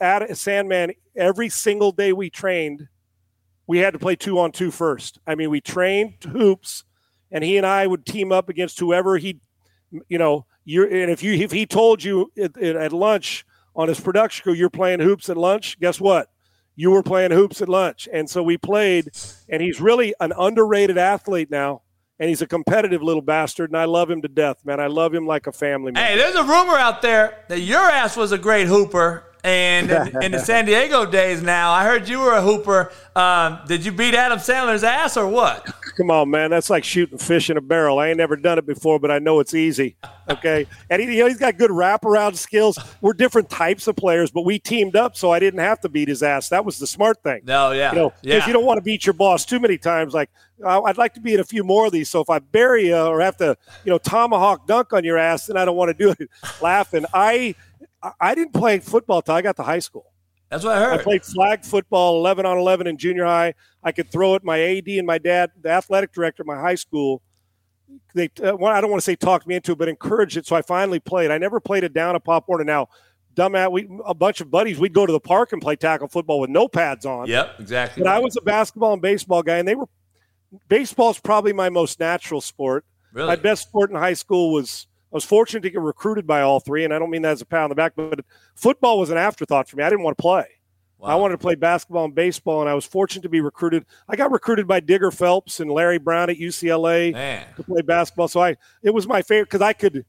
At 0.00 0.36
Sandman, 0.36 0.92
every 1.16 1.48
single 1.48 1.92
day 1.92 2.12
we 2.12 2.30
trained, 2.30 2.88
we 3.66 3.78
had 3.78 3.92
to 3.92 3.98
play 3.98 4.16
two 4.16 4.38
on 4.38 4.52
two 4.52 4.70
first. 4.70 5.18
I 5.26 5.34
mean, 5.34 5.50
we 5.50 5.60
trained 5.60 6.14
hoops, 6.22 6.84
and 7.30 7.42
he 7.42 7.56
and 7.56 7.66
I 7.66 7.86
would 7.86 8.06
team 8.06 8.32
up 8.32 8.48
against 8.48 8.78
whoever 8.78 9.18
he, 9.18 9.40
you 10.08 10.18
know, 10.18 10.46
you're. 10.64 10.86
And 10.86 11.10
if 11.10 11.22
you 11.22 11.32
if 11.34 11.52
he 11.52 11.66
told 11.66 12.02
you 12.02 12.32
at, 12.40 12.56
at 12.56 12.92
lunch 12.92 13.44
on 13.74 13.88
his 13.88 14.00
production 14.00 14.44
crew 14.44 14.54
you're 14.54 14.70
playing 14.70 15.00
hoops 15.00 15.28
at 15.28 15.36
lunch, 15.36 15.78
guess 15.80 16.00
what? 16.00 16.28
You 16.76 16.90
were 16.90 17.02
playing 17.02 17.32
hoops 17.32 17.60
at 17.60 17.68
lunch, 17.68 18.08
and 18.12 18.30
so 18.30 18.42
we 18.42 18.56
played. 18.56 19.10
And 19.48 19.60
he's 19.60 19.80
really 19.80 20.14
an 20.20 20.32
underrated 20.38 20.96
athlete 20.96 21.50
now 21.50 21.82
and 22.18 22.28
he's 22.28 22.42
a 22.42 22.46
competitive 22.46 23.02
little 23.02 23.22
bastard, 23.22 23.70
and 23.70 23.76
I 23.76 23.84
love 23.84 24.10
him 24.10 24.22
to 24.22 24.28
death, 24.28 24.64
man. 24.64 24.80
I 24.80 24.86
love 24.86 25.14
him 25.14 25.26
like 25.26 25.46
a 25.46 25.52
family 25.52 25.92
man. 25.92 26.06
Hey, 26.06 26.16
there's 26.16 26.34
a 26.34 26.44
rumor 26.44 26.76
out 26.76 27.02
there 27.02 27.44
that 27.48 27.60
your 27.60 27.80
ass 27.80 28.16
was 28.16 28.32
a 28.32 28.38
great 28.38 28.66
hooper, 28.66 29.24
and 29.46 29.90
in 30.24 30.32
the 30.32 30.40
San 30.40 30.64
Diego 30.64 31.06
days 31.06 31.40
now, 31.40 31.70
I 31.70 31.84
heard 31.84 32.08
you 32.08 32.18
were 32.18 32.32
a 32.32 32.42
hooper. 32.42 32.90
Um, 33.14 33.60
did 33.68 33.84
you 33.84 33.92
beat 33.92 34.12
Adam 34.12 34.40
Sandler's 34.40 34.82
ass 34.82 35.16
or 35.16 35.28
what? 35.28 35.64
Come 35.96 36.10
on, 36.10 36.30
man. 36.30 36.50
That's 36.50 36.68
like 36.68 36.82
shooting 36.82 37.16
fish 37.16 37.48
in 37.48 37.56
a 37.56 37.60
barrel. 37.60 38.00
I 38.00 38.08
ain't 38.08 38.18
never 38.18 38.34
done 38.34 38.58
it 38.58 38.66
before, 38.66 38.98
but 38.98 39.10
I 39.10 39.20
know 39.20 39.38
it's 39.38 39.54
easy. 39.54 39.96
Okay. 40.28 40.66
and 40.90 41.00
he, 41.00 41.16
you 41.16 41.22
know, 41.22 41.28
he's 41.28 41.38
got 41.38 41.56
good 41.56 41.70
wraparound 41.70 42.34
skills. 42.34 42.76
We're 43.00 43.12
different 43.12 43.48
types 43.48 43.86
of 43.86 43.94
players, 43.94 44.32
but 44.32 44.42
we 44.42 44.58
teamed 44.58 44.96
up, 44.96 45.16
so 45.16 45.30
I 45.30 45.38
didn't 45.38 45.60
have 45.60 45.80
to 45.82 45.88
beat 45.88 46.08
his 46.08 46.24
ass. 46.24 46.48
That 46.48 46.64
was 46.64 46.78
the 46.80 46.86
smart 46.86 47.22
thing. 47.22 47.42
No, 47.44 47.70
yeah. 47.70 47.92
You 47.92 47.98
know, 47.98 48.12
yeah. 48.22 48.44
you 48.46 48.52
don't 48.52 48.66
want 48.66 48.78
to 48.78 48.82
beat 48.82 49.06
your 49.06 49.12
boss 49.12 49.44
too 49.44 49.60
many 49.60 49.78
times. 49.78 50.12
Like, 50.12 50.28
I'd 50.64 50.98
like 50.98 51.14
to 51.14 51.20
be 51.20 51.34
in 51.34 51.40
a 51.40 51.44
few 51.44 51.62
more 51.62 51.86
of 51.86 51.92
these. 51.92 52.10
So 52.10 52.20
if 52.20 52.30
I 52.30 52.38
bury 52.38 52.88
you 52.88 52.96
or 52.96 53.20
have 53.20 53.36
to, 53.38 53.56
you 53.84 53.90
know, 53.90 53.98
tomahawk 53.98 54.66
dunk 54.66 54.92
on 54.92 55.04
your 55.04 55.18
ass, 55.18 55.46
then 55.46 55.56
I 55.56 55.64
don't 55.64 55.76
want 55.76 55.96
to 55.96 56.04
do 56.04 56.14
it 56.18 56.30
laughing. 56.62 57.04
I 57.12 57.54
I 58.20 58.34
didn't 58.34 58.52
play 58.52 58.78
football 58.78 59.22
till 59.22 59.34
I 59.34 59.42
got 59.42 59.56
to 59.56 59.62
high 59.62 59.78
school. 59.78 60.12
That's 60.50 60.64
what 60.64 60.76
I 60.76 60.80
heard. 60.80 61.00
I 61.00 61.02
played 61.02 61.24
flag 61.24 61.64
football 61.64 62.18
11 62.18 62.46
on 62.46 62.58
11 62.58 62.86
in 62.86 62.96
junior 62.96 63.24
high. 63.24 63.54
I 63.82 63.92
could 63.92 64.10
throw 64.10 64.34
it. 64.34 64.44
My 64.44 64.60
AD 64.60 64.86
and 64.86 65.06
my 65.06 65.18
dad, 65.18 65.50
the 65.60 65.70
athletic 65.70 66.12
director 66.12 66.42
of 66.42 66.46
my 66.46 66.60
high 66.60 66.76
school, 66.76 67.22
they 68.14 68.30
uh, 68.42 68.56
I 68.64 68.80
don't 68.80 68.90
want 68.90 69.00
to 69.00 69.04
say 69.04 69.16
talked 69.16 69.46
me 69.46 69.56
into 69.56 69.72
it, 69.72 69.78
but 69.78 69.88
encouraged 69.88 70.36
it. 70.36 70.46
So 70.46 70.56
I 70.56 70.62
finally 70.62 71.00
played. 71.00 71.30
I 71.30 71.38
never 71.38 71.60
played 71.60 71.84
it 71.84 71.92
down 71.92 72.14
at 72.14 72.24
Pop 72.24 72.48
Warner. 72.48 72.64
Now, 72.64 72.88
dumbass, 73.34 73.70
we 73.70 73.88
a 74.04 74.14
bunch 74.14 74.40
of 74.40 74.50
buddies, 74.50 74.78
we'd 74.78 74.92
go 74.92 75.06
to 75.06 75.12
the 75.12 75.20
park 75.20 75.52
and 75.52 75.60
play 75.60 75.76
tackle 75.76 76.08
football 76.08 76.40
with 76.40 76.50
no 76.50 76.68
pads 76.68 77.04
on. 77.04 77.26
Yep, 77.26 77.60
exactly. 77.60 78.02
But 78.02 78.10
I 78.10 78.18
was 78.18 78.36
a 78.36 78.40
basketball 78.42 78.92
and 78.92 79.02
baseball 79.02 79.42
guy, 79.42 79.58
and 79.58 79.68
they 79.68 79.74
were 79.74 79.88
baseball's 80.68 81.18
probably 81.18 81.52
my 81.52 81.68
most 81.70 82.00
natural 82.00 82.40
sport. 82.40 82.84
Really? 83.12 83.28
My 83.28 83.36
best 83.36 83.62
sport 83.62 83.90
in 83.90 83.96
high 83.96 84.14
school 84.14 84.52
was 84.52 84.86
was 85.16 85.24
fortunate 85.24 85.62
to 85.62 85.70
get 85.70 85.80
recruited 85.80 86.26
by 86.26 86.42
all 86.42 86.60
three, 86.60 86.84
and 86.84 86.92
I 86.92 86.98
don't 86.98 87.10
mean 87.10 87.22
that 87.22 87.32
as 87.32 87.40
a 87.40 87.46
pat 87.46 87.62
on 87.62 87.70
the 87.70 87.74
back, 87.74 87.94
but 87.96 88.20
football 88.54 88.98
was 88.98 89.10
an 89.10 89.16
afterthought 89.16 89.66
for 89.66 89.76
me. 89.76 89.82
I 89.82 89.88
didn't 89.88 90.04
want 90.04 90.16
to 90.16 90.22
play. 90.22 90.44
Wow. 90.98 91.08
I 91.08 91.14
wanted 91.14 91.32
to 91.32 91.38
play 91.38 91.54
basketball 91.54 92.04
and 92.04 92.14
baseball, 92.14 92.60
and 92.60 92.68
I 92.68 92.74
was 92.74 92.84
fortunate 92.84 93.22
to 93.22 93.28
be 93.28 93.40
recruited. 93.40 93.86
I 94.08 94.16
got 94.16 94.30
recruited 94.30 94.66
by 94.66 94.80
Digger 94.80 95.10
Phelps 95.10 95.60
and 95.60 95.70
Larry 95.70 95.98
Brown 95.98 96.28
at 96.30 96.36
UCLA 96.36 97.12
Man. 97.12 97.46
to 97.56 97.62
play 97.62 97.82
basketball. 97.82 98.28
So 98.28 98.40
I 98.40 98.56
it 98.82 98.90
was 98.90 99.06
my 99.06 99.22
favorite 99.22 99.46
because 99.46 99.62
I 99.62 99.72
could 99.72 100.04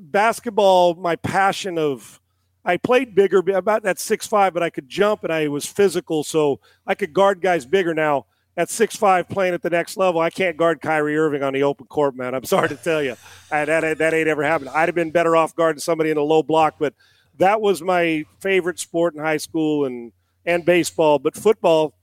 basketball. 0.00 0.94
My 0.94 1.16
passion 1.16 1.78
of 1.78 2.20
I 2.64 2.76
played 2.76 3.14
bigger, 3.14 3.38
about 3.54 3.82
that 3.84 3.98
six 3.98 4.26
five, 4.26 4.52
but 4.52 4.62
I 4.62 4.70
could 4.70 4.88
jump 4.88 5.24
and 5.24 5.32
I 5.32 5.48
was 5.48 5.66
physical, 5.66 6.24
so 6.24 6.60
I 6.86 6.94
could 6.94 7.12
guard 7.12 7.40
guys 7.40 7.64
bigger. 7.64 7.94
Now 7.94 8.26
at 8.60 8.68
six 8.68 8.94
five 8.94 9.26
playing 9.28 9.54
at 9.54 9.62
the 9.62 9.70
next 9.70 9.96
level, 9.96 10.20
I 10.20 10.28
can't 10.28 10.56
guard 10.56 10.82
Kyrie 10.82 11.16
Irving 11.16 11.42
on 11.42 11.54
the 11.54 11.62
open 11.62 11.86
court, 11.86 12.14
man. 12.14 12.34
I'm 12.34 12.44
sorry 12.44 12.68
to 12.68 12.76
tell 12.76 13.02
you, 13.02 13.16
I, 13.50 13.64
that 13.64 13.98
that 13.98 14.14
ain't 14.14 14.28
ever 14.28 14.42
happened. 14.42 14.70
I'd 14.70 14.88
have 14.88 14.94
been 14.94 15.10
better 15.10 15.34
off 15.34 15.54
guarding 15.54 15.80
somebody 15.80 16.10
in 16.10 16.18
a 16.18 16.22
low 16.22 16.42
block, 16.42 16.74
but 16.78 16.94
that 17.38 17.60
was 17.60 17.80
my 17.80 18.26
favorite 18.40 18.78
sport 18.78 19.14
in 19.14 19.20
high 19.20 19.38
school 19.38 19.86
and 19.86 20.12
and 20.44 20.64
baseball. 20.64 21.18
But 21.18 21.34
football, 21.34 21.94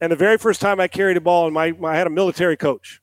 and 0.00 0.10
the 0.10 0.16
very 0.16 0.38
first 0.38 0.62
time 0.62 0.80
I 0.80 0.88
carried 0.88 1.18
a 1.18 1.20
ball, 1.20 1.44
and 1.44 1.54
my, 1.54 1.72
my 1.72 1.92
I 1.92 1.96
had 1.96 2.06
a 2.06 2.10
military 2.10 2.56
coach. 2.56 3.02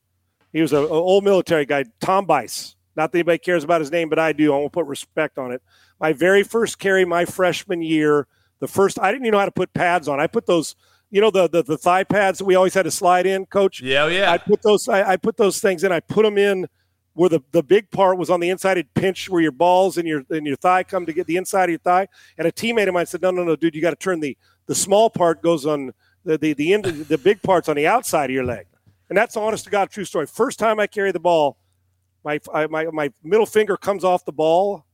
He 0.51 0.61
was 0.61 0.73
an 0.73 0.85
old 0.85 1.23
military 1.23 1.65
guy, 1.65 1.85
Tom 1.99 2.25
Bice. 2.25 2.75
Not 2.95 3.11
that 3.11 3.17
anybody 3.17 3.37
cares 3.37 3.63
about 3.63 3.81
his 3.81 3.91
name, 3.91 4.09
but 4.09 4.17
I 4.17 4.31
do. 4.31 4.53
I 4.53 4.57
want 4.57 4.71
to 4.71 4.77
put 4.77 4.85
respect 4.87 5.37
on 5.37 5.51
it. 5.51 5.61
My 5.99 6.13
very 6.13 6.43
first 6.43 6.79
carry, 6.79 7.05
my 7.05 7.25
freshman 7.25 7.81
year, 7.81 8.25
the 8.59 8.67
first 8.67 8.97
I 8.99 9.11
didn't 9.11 9.25
even 9.25 9.33
know 9.33 9.39
how 9.39 9.45
to 9.45 9.51
put 9.51 9.73
pads 9.73 10.07
on. 10.07 10.19
I 10.19 10.27
put 10.27 10.47
those 10.47 10.75
you 11.15 11.21
know 11.21 11.31
the, 11.31 11.47
the, 11.47 11.63
the 11.63 11.77
thigh 11.77 12.03
pads 12.03 12.39
that 12.39 12.45
we 12.45 12.55
always 12.55 12.73
had 12.73 12.83
to 12.83 12.91
slide 12.91 13.25
in, 13.25 13.45
coach. 13.45 13.79
Yeah, 13.79 14.03
oh, 14.03 14.07
yeah. 14.07 14.29
I 14.29 14.37
put 14.37 14.61
those. 14.61 14.89
I, 14.89 15.11
I, 15.11 15.15
put 15.15 15.37
those 15.37 15.61
things 15.61 15.85
in. 15.85 15.93
I 15.93 16.01
put 16.01 16.23
them 16.23 16.37
in 16.37 16.67
where 17.13 17.29
the, 17.29 17.39
the 17.53 17.63
big 17.63 17.89
part 17.89 18.17
was 18.17 18.29
on 18.29 18.41
the 18.41 18.49
inside. 18.49 18.77
It 18.77 18.93
pinch 18.95 19.29
where 19.29 19.41
your 19.41 19.53
balls 19.53 19.97
and 19.97 20.05
your 20.05 20.23
and 20.29 20.45
your 20.45 20.57
thigh 20.57 20.83
come 20.83 21.05
to 21.05 21.13
get 21.13 21.25
the 21.25 21.37
inside 21.37 21.63
of 21.65 21.69
your 21.69 21.79
thigh. 21.79 22.09
And 22.37 22.45
a 22.45 22.51
teammate 22.51 22.89
of 22.89 22.93
mine 22.95 23.05
said, 23.05 23.21
"No, 23.21 23.31
no, 23.31 23.45
no, 23.45 23.55
dude, 23.55 23.75
you 23.75 23.81
got 23.81 23.91
to 23.91 23.95
turn 23.95 24.19
the 24.19 24.37
the 24.65 24.75
small 24.75 25.09
part 25.09 25.41
goes 25.41 25.65
on 25.65 25.93
the 26.25 26.37
the 26.37 26.51
the 26.51 26.73
end. 26.73 26.83
The 26.83 27.17
big 27.17 27.41
part's 27.41 27.69
on 27.69 27.77
the 27.77 27.87
outside 27.87 28.29
of 28.29 28.33
your 28.33 28.43
leg." 28.43 28.67
And 29.07 29.17
that's 29.17 29.37
honest 29.37 29.63
to 29.63 29.69
God 29.69 29.89
true 29.89 30.03
story. 30.03 30.27
First 30.27 30.59
time 30.59 30.81
I 30.81 30.87
carry 30.87 31.13
the 31.13 31.21
ball, 31.21 31.55
my 32.25 32.41
I, 32.53 32.67
my 32.67 32.87
my 32.87 33.09
middle 33.23 33.45
finger 33.45 33.77
comes 33.77 34.03
off 34.03 34.25
the 34.25 34.33
ball 34.33 34.85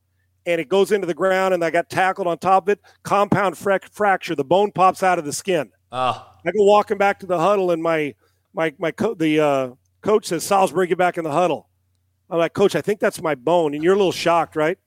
and 0.46 0.62
it 0.62 0.70
goes 0.70 0.92
into 0.92 1.08
the 1.08 1.16
ground 1.16 1.56
and 1.56 1.66
I 1.66 1.72
got 1.72 1.90
tackled 1.90 2.28
on 2.28 2.38
top 2.38 2.66
of 2.66 2.70
it. 2.70 2.80
Compound 3.02 3.58
fra- 3.58 3.80
fracture. 3.92 4.36
The 4.36 4.44
bone 4.44 4.72
pops 4.72 5.02
out 5.02 5.18
of 5.18 5.26
the 5.26 5.34
skin. 5.34 5.72
Oh. 5.92 6.28
I 6.46 6.52
go 6.52 6.64
walking 6.64 6.98
back 6.98 7.20
to 7.20 7.26
the 7.26 7.40
huddle, 7.40 7.72
and 7.72 7.82
my 7.84 8.16
my 8.54 8.74
my 8.80 8.92
co- 8.92 9.14
the 9.14 9.40
uh, 9.40 9.70
coach 10.02 10.28
says, 10.28 10.44
"Salisbury, 10.44 10.88
get 10.88 10.98
back 10.98 11.18
in 11.18 11.24
the 11.24 11.32
huddle." 11.32 11.70
I'm 12.30 12.40
like, 12.40 12.54
"Coach, 12.54 12.76
I 12.76 12.82
think 12.82 13.00
that's 13.00 13.22
my 13.22 13.36
bone," 13.36 13.74
and 13.74 13.84
you're 13.84 13.94
a 13.94 13.98
little 13.98 14.12
shocked, 14.12 14.56
right? 14.56 14.78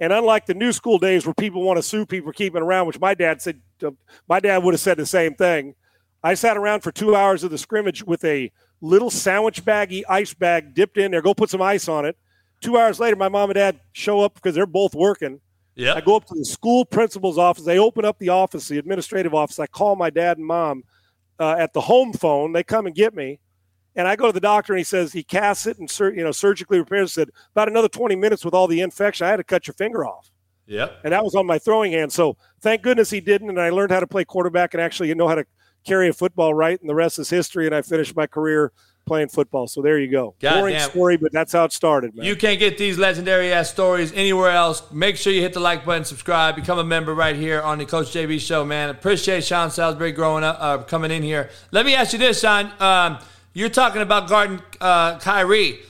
And 0.00 0.12
unlike 0.12 0.46
the 0.46 0.54
new 0.54 0.72
school 0.72 0.98
days 0.98 1.26
where 1.26 1.34
people 1.34 1.62
want 1.62 1.78
to 1.78 1.82
sue 1.82 2.06
people 2.06 2.30
for 2.30 2.34
keeping 2.34 2.62
around, 2.62 2.86
which 2.86 3.00
my 3.00 3.14
dad 3.14 3.42
said, 3.42 3.60
uh, 3.84 3.90
my 4.28 4.40
dad 4.40 4.58
would 4.62 4.74
have 4.74 4.80
said 4.80 4.96
the 4.96 5.06
same 5.06 5.34
thing. 5.34 5.74
I 6.22 6.34
sat 6.34 6.56
around 6.56 6.82
for 6.82 6.92
two 6.92 7.16
hours 7.16 7.42
of 7.44 7.50
the 7.50 7.58
scrimmage 7.58 8.04
with 8.04 8.24
a 8.24 8.52
little 8.80 9.10
sandwich 9.10 9.64
baggy 9.64 10.06
ice 10.06 10.34
bag 10.34 10.74
dipped 10.74 10.98
in 10.98 11.10
there. 11.10 11.22
Go 11.22 11.34
put 11.34 11.50
some 11.50 11.62
ice 11.62 11.88
on 11.88 12.04
it. 12.04 12.16
Two 12.60 12.76
hours 12.76 13.00
later, 13.00 13.16
my 13.16 13.28
mom 13.28 13.50
and 13.50 13.56
dad 13.56 13.80
show 13.92 14.20
up 14.20 14.34
because 14.34 14.54
they're 14.54 14.66
both 14.66 14.94
working. 14.94 15.40
Yeah. 15.78 15.94
I 15.94 16.00
go 16.00 16.16
up 16.16 16.26
to 16.26 16.34
the 16.34 16.44
school 16.44 16.84
principal's 16.84 17.38
office. 17.38 17.64
They 17.64 17.78
open 17.78 18.04
up 18.04 18.18
the 18.18 18.30
office, 18.30 18.66
the 18.66 18.78
administrative 18.78 19.32
office. 19.32 19.60
I 19.60 19.68
call 19.68 19.94
my 19.94 20.10
dad 20.10 20.36
and 20.36 20.44
mom 20.44 20.82
uh, 21.38 21.54
at 21.56 21.72
the 21.72 21.80
home 21.80 22.12
phone. 22.12 22.52
They 22.52 22.64
come 22.64 22.86
and 22.86 22.94
get 22.94 23.14
me. 23.14 23.38
And 23.94 24.08
I 24.08 24.16
go 24.16 24.26
to 24.26 24.32
the 24.32 24.40
doctor 24.40 24.72
and 24.72 24.78
he 24.78 24.84
says 24.84 25.12
he 25.12 25.22
casts 25.22 25.66
it 25.66 25.78
and 25.78 25.88
sur- 25.88 26.12
you 26.12 26.24
know 26.24 26.32
surgically 26.32 26.80
repairs. 26.80 27.12
Said 27.12 27.30
about 27.52 27.68
another 27.68 27.88
20 27.88 28.16
minutes 28.16 28.44
with 28.44 28.54
all 28.54 28.66
the 28.66 28.80
infection, 28.80 29.26
I 29.26 29.30
had 29.30 29.36
to 29.36 29.44
cut 29.44 29.68
your 29.68 29.74
finger 29.74 30.04
off. 30.04 30.30
Yeah. 30.66 30.88
And 31.04 31.12
that 31.12 31.22
was 31.22 31.36
on 31.36 31.46
my 31.46 31.60
throwing 31.60 31.92
hand. 31.92 32.12
So 32.12 32.36
thank 32.60 32.82
goodness 32.82 33.08
he 33.08 33.20
didn't. 33.20 33.48
And 33.48 33.60
I 33.60 33.70
learned 33.70 33.92
how 33.92 34.00
to 34.00 34.06
play 34.06 34.24
quarterback 34.24 34.74
and 34.74 34.82
actually 34.82 35.14
know 35.14 35.28
how 35.28 35.36
to 35.36 35.46
carry 35.86 36.08
a 36.08 36.12
football 36.12 36.54
right. 36.54 36.78
And 36.80 36.90
the 36.90 36.94
rest 36.94 37.20
is 37.20 37.30
history. 37.30 37.66
And 37.66 37.74
I 37.74 37.82
finished 37.82 38.16
my 38.16 38.26
career 38.26 38.72
playing 39.08 39.28
football. 39.28 39.66
So 39.66 39.82
there 39.82 39.98
you 39.98 40.08
go. 40.08 40.34
God 40.38 40.60
Boring 40.60 40.74
damn. 40.74 40.90
story, 40.90 41.16
but 41.16 41.32
that's 41.32 41.52
how 41.52 41.64
it 41.64 41.72
started, 41.72 42.14
man. 42.14 42.26
You 42.26 42.36
can't 42.36 42.58
get 42.60 42.78
these 42.78 42.98
legendary 42.98 43.52
ass 43.52 43.70
stories 43.70 44.12
anywhere 44.12 44.50
else. 44.50 44.82
Make 44.92 45.16
sure 45.16 45.32
you 45.32 45.40
hit 45.40 45.54
the 45.54 45.60
like 45.60 45.84
button, 45.84 46.04
subscribe, 46.04 46.54
become 46.54 46.78
a 46.78 46.84
member 46.84 47.14
right 47.14 47.34
here 47.34 47.60
on 47.60 47.78
the 47.78 47.86
Coach 47.86 48.08
JB 48.08 48.40
Show, 48.40 48.64
man. 48.64 48.90
Appreciate 48.90 49.42
Sean 49.42 49.70
Salisbury 49.70 50.12
growing 50.12 50.44
up, 50.44 50.56
uh, 50.60 50.78
coming 50.78 51.10
in 51.10 51.22
here. 51.22 51.50
Let 51.72 51.84
me 51.86 51.94
ask 51.94 52.12
you 52.12 52.18
this, 52.18 52.40
Sean. 52.40 52.70
Um, 52.78 53.18
you're 53.54 53.68
talking 53.70 54.02
about 54.02 54.28
guarding 54.28 54.60
uh, 54.80 55.18
Kyrie. 55.18 55.80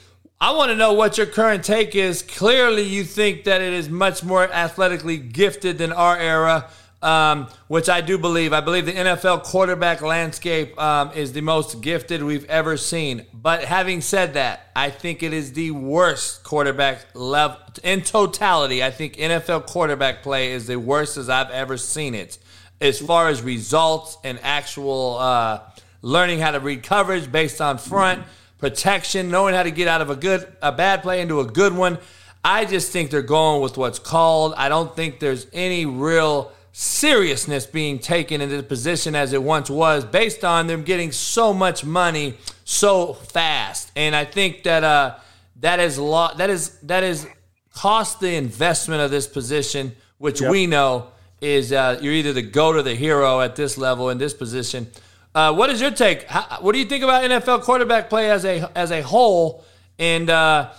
I 0.40 0.52
want 0.52 0.70
to 0.70 0.76
know 0.76 0.92
what 0.92 1.18
your 1.18 1.26
current 1.26 1.64
take 1.64 1.96
is. 1.96 2.22
Clearly, 2.22 2.82
you 2.82 3.02
think 3.02 3.44
that 3.44 3.60
it 3.60 3.72
is 3.72 3.88
much 3.88 4.22
more 4.22 4.50
athletically 4.52 5.16
gifted 5.16 5.78
than 5.78 5.92
our 5.92 6.16
era 6.16 6.70
um, 7.02 7.48
which 7.68 7.88
I 7.88 8.00
do 8.00 8.18
believe. 8.18 8.52
I 8.52 8.60
believe 8.60 8.86
the 8.86 8.92
NFL 8.92 9.44
quarterback 9.44 10.02
landscape 10.02 10.80
um, 10.80 11.12
is 11.12 11.32
the 11.32 11.40
most 11.40 11.80
gifted 11.80 12.22
we've 12.22 12.44
ever 12.46 12.76
seen. 12.76 13.26
But 13.32 13.64
having 13.64 14.00
said 14.00 14.34
that, 14.34 14.70
I 14.74 14.90
think 14.90 15.22
it 15.22 15.32
is 15.32 15.52
the 15.52 15.70
worst 15.70 16.42
quarterback 16.42 17.06
level 17.14 17.58
in 17.84 18.02
totality. 18.02 18.82
I 18.82 18.90
think 18.90 19.16
NFL 19.16 19.66
quarterback 19.66 20.22
play 20.22 20.52
is 20.52 20.66
the 20.66 20.76
worst 20.76 21.16
as 21.16 21.28
I've 21.28 21.50
ever 21.50 21.76
seen 21.76 22.14
it, 22.14 22.38
as 22.80 22.98
far 22.98 23.28
as 23.28 23.42
results 23.42 24.18
and 24.24 24.38
actual 24.42 25.18
uh, 25.18 25.60
learning 26.02 26.40
how 26.40 26.50
to 26.50 26.60
read 26.60 26.82
coverage 26.82 27.30
based 27.30 27.60
on 27.60 27.78
front 27.78 28.24
protection, 28.58 29.30
knowing 29.30 29.54
how 29.54 29.62
to 29.62 29.70
get 29.70 29.88
out 29.88 30.00
of 30.00 30.10
a 30.10 30.16
good 30.16 30.46
a 30.60 30.72
bad 30.72 31.02
play 31.02 31.20
into 31.20 31.40
a 31.40 31.44
good 31.44 31.72
one. 31.72 31.98
I 32.44 32.64
just 32.64 32.92
think 32.92 33.10
they're 33.10 33.22
going 33.22 33.62
with 33.62 33.76
what's 33.76 33.98
called. 33.98 34.54
I 34.56 34.68
don't 34.68 34.94
think 34.94 35.20
there's 35.20 35.46
any 35.52 35.86
real 35.86 36.52
seriousness 36.80 37.66
being 37.66 37.98
taken 37.98 38.40
into 38.40 38.56
the 38.56 38.62
position 38.62 39.16
as 39.16 39.32
it 39.32 39.42
once 39.42 39.68
was 39.68 40.04
based 40.04 40.44
on 40.44 40.68
them 40.68 40.84
getting 40.84 41.10
so 41.10 41.52
much 41.52 41.84
money 41.84 42.34
so 42.64 43.14
fast. 43.14 43.90
And 43.96 44.14
I 44.14 44.24
think 44.24 44.62
that 44.62 44.84
uh, 44.84 45.16
that 45.58 45.80
is 45.80 45.98
lo- 45.98 46.30
that 46.36 46.50
is 46.50 46.78
that 46.82 47.02
is 47.02 47.26
cost 47.74 48.20
the 48.20 48.32
investment 48.36 49.02
of 49.02 49.10
this 49.10 49.26
position, 49.26 49.96
which 50.18 50.40
yep. 50.40 50.52
we 50.52 50.68
know 50.68 51.08
is 51.40 51.72
uh, 51.72 51.98
you're 52.00 52.12
either 52.12 52.32
the 52.32 52.42
goat 52.42 52.76
or 52.76 52.82
the 52.82 52.94
hero 52.94 53.40
at 53.40 53.56
this 53.56 53.76
level 53.76 54.10
in 54.10 54.18
this 54.18 54.32
position. 54.32 54.86
Uh, 55.34 55.52
what 55.52 55.70
is 55.70 55.80
your 55.80 55.90
take? 55.90 56.28
How, 56.28 56.58
what 56.60 56.74
do 56.74 56.78
you 56.78 56.84
think 56.84 57.02
about 57.02 57.24
NFL 57.24 57.62
quarterback 57.62 58.08
play 58.08 58.30
as 58.30 58.44
a 58.44 58.70
as 58.78 58.92
a 58.92 59.02
whole? 59.02 59.64
And 59.98 60.30
uh, 60.30 60.70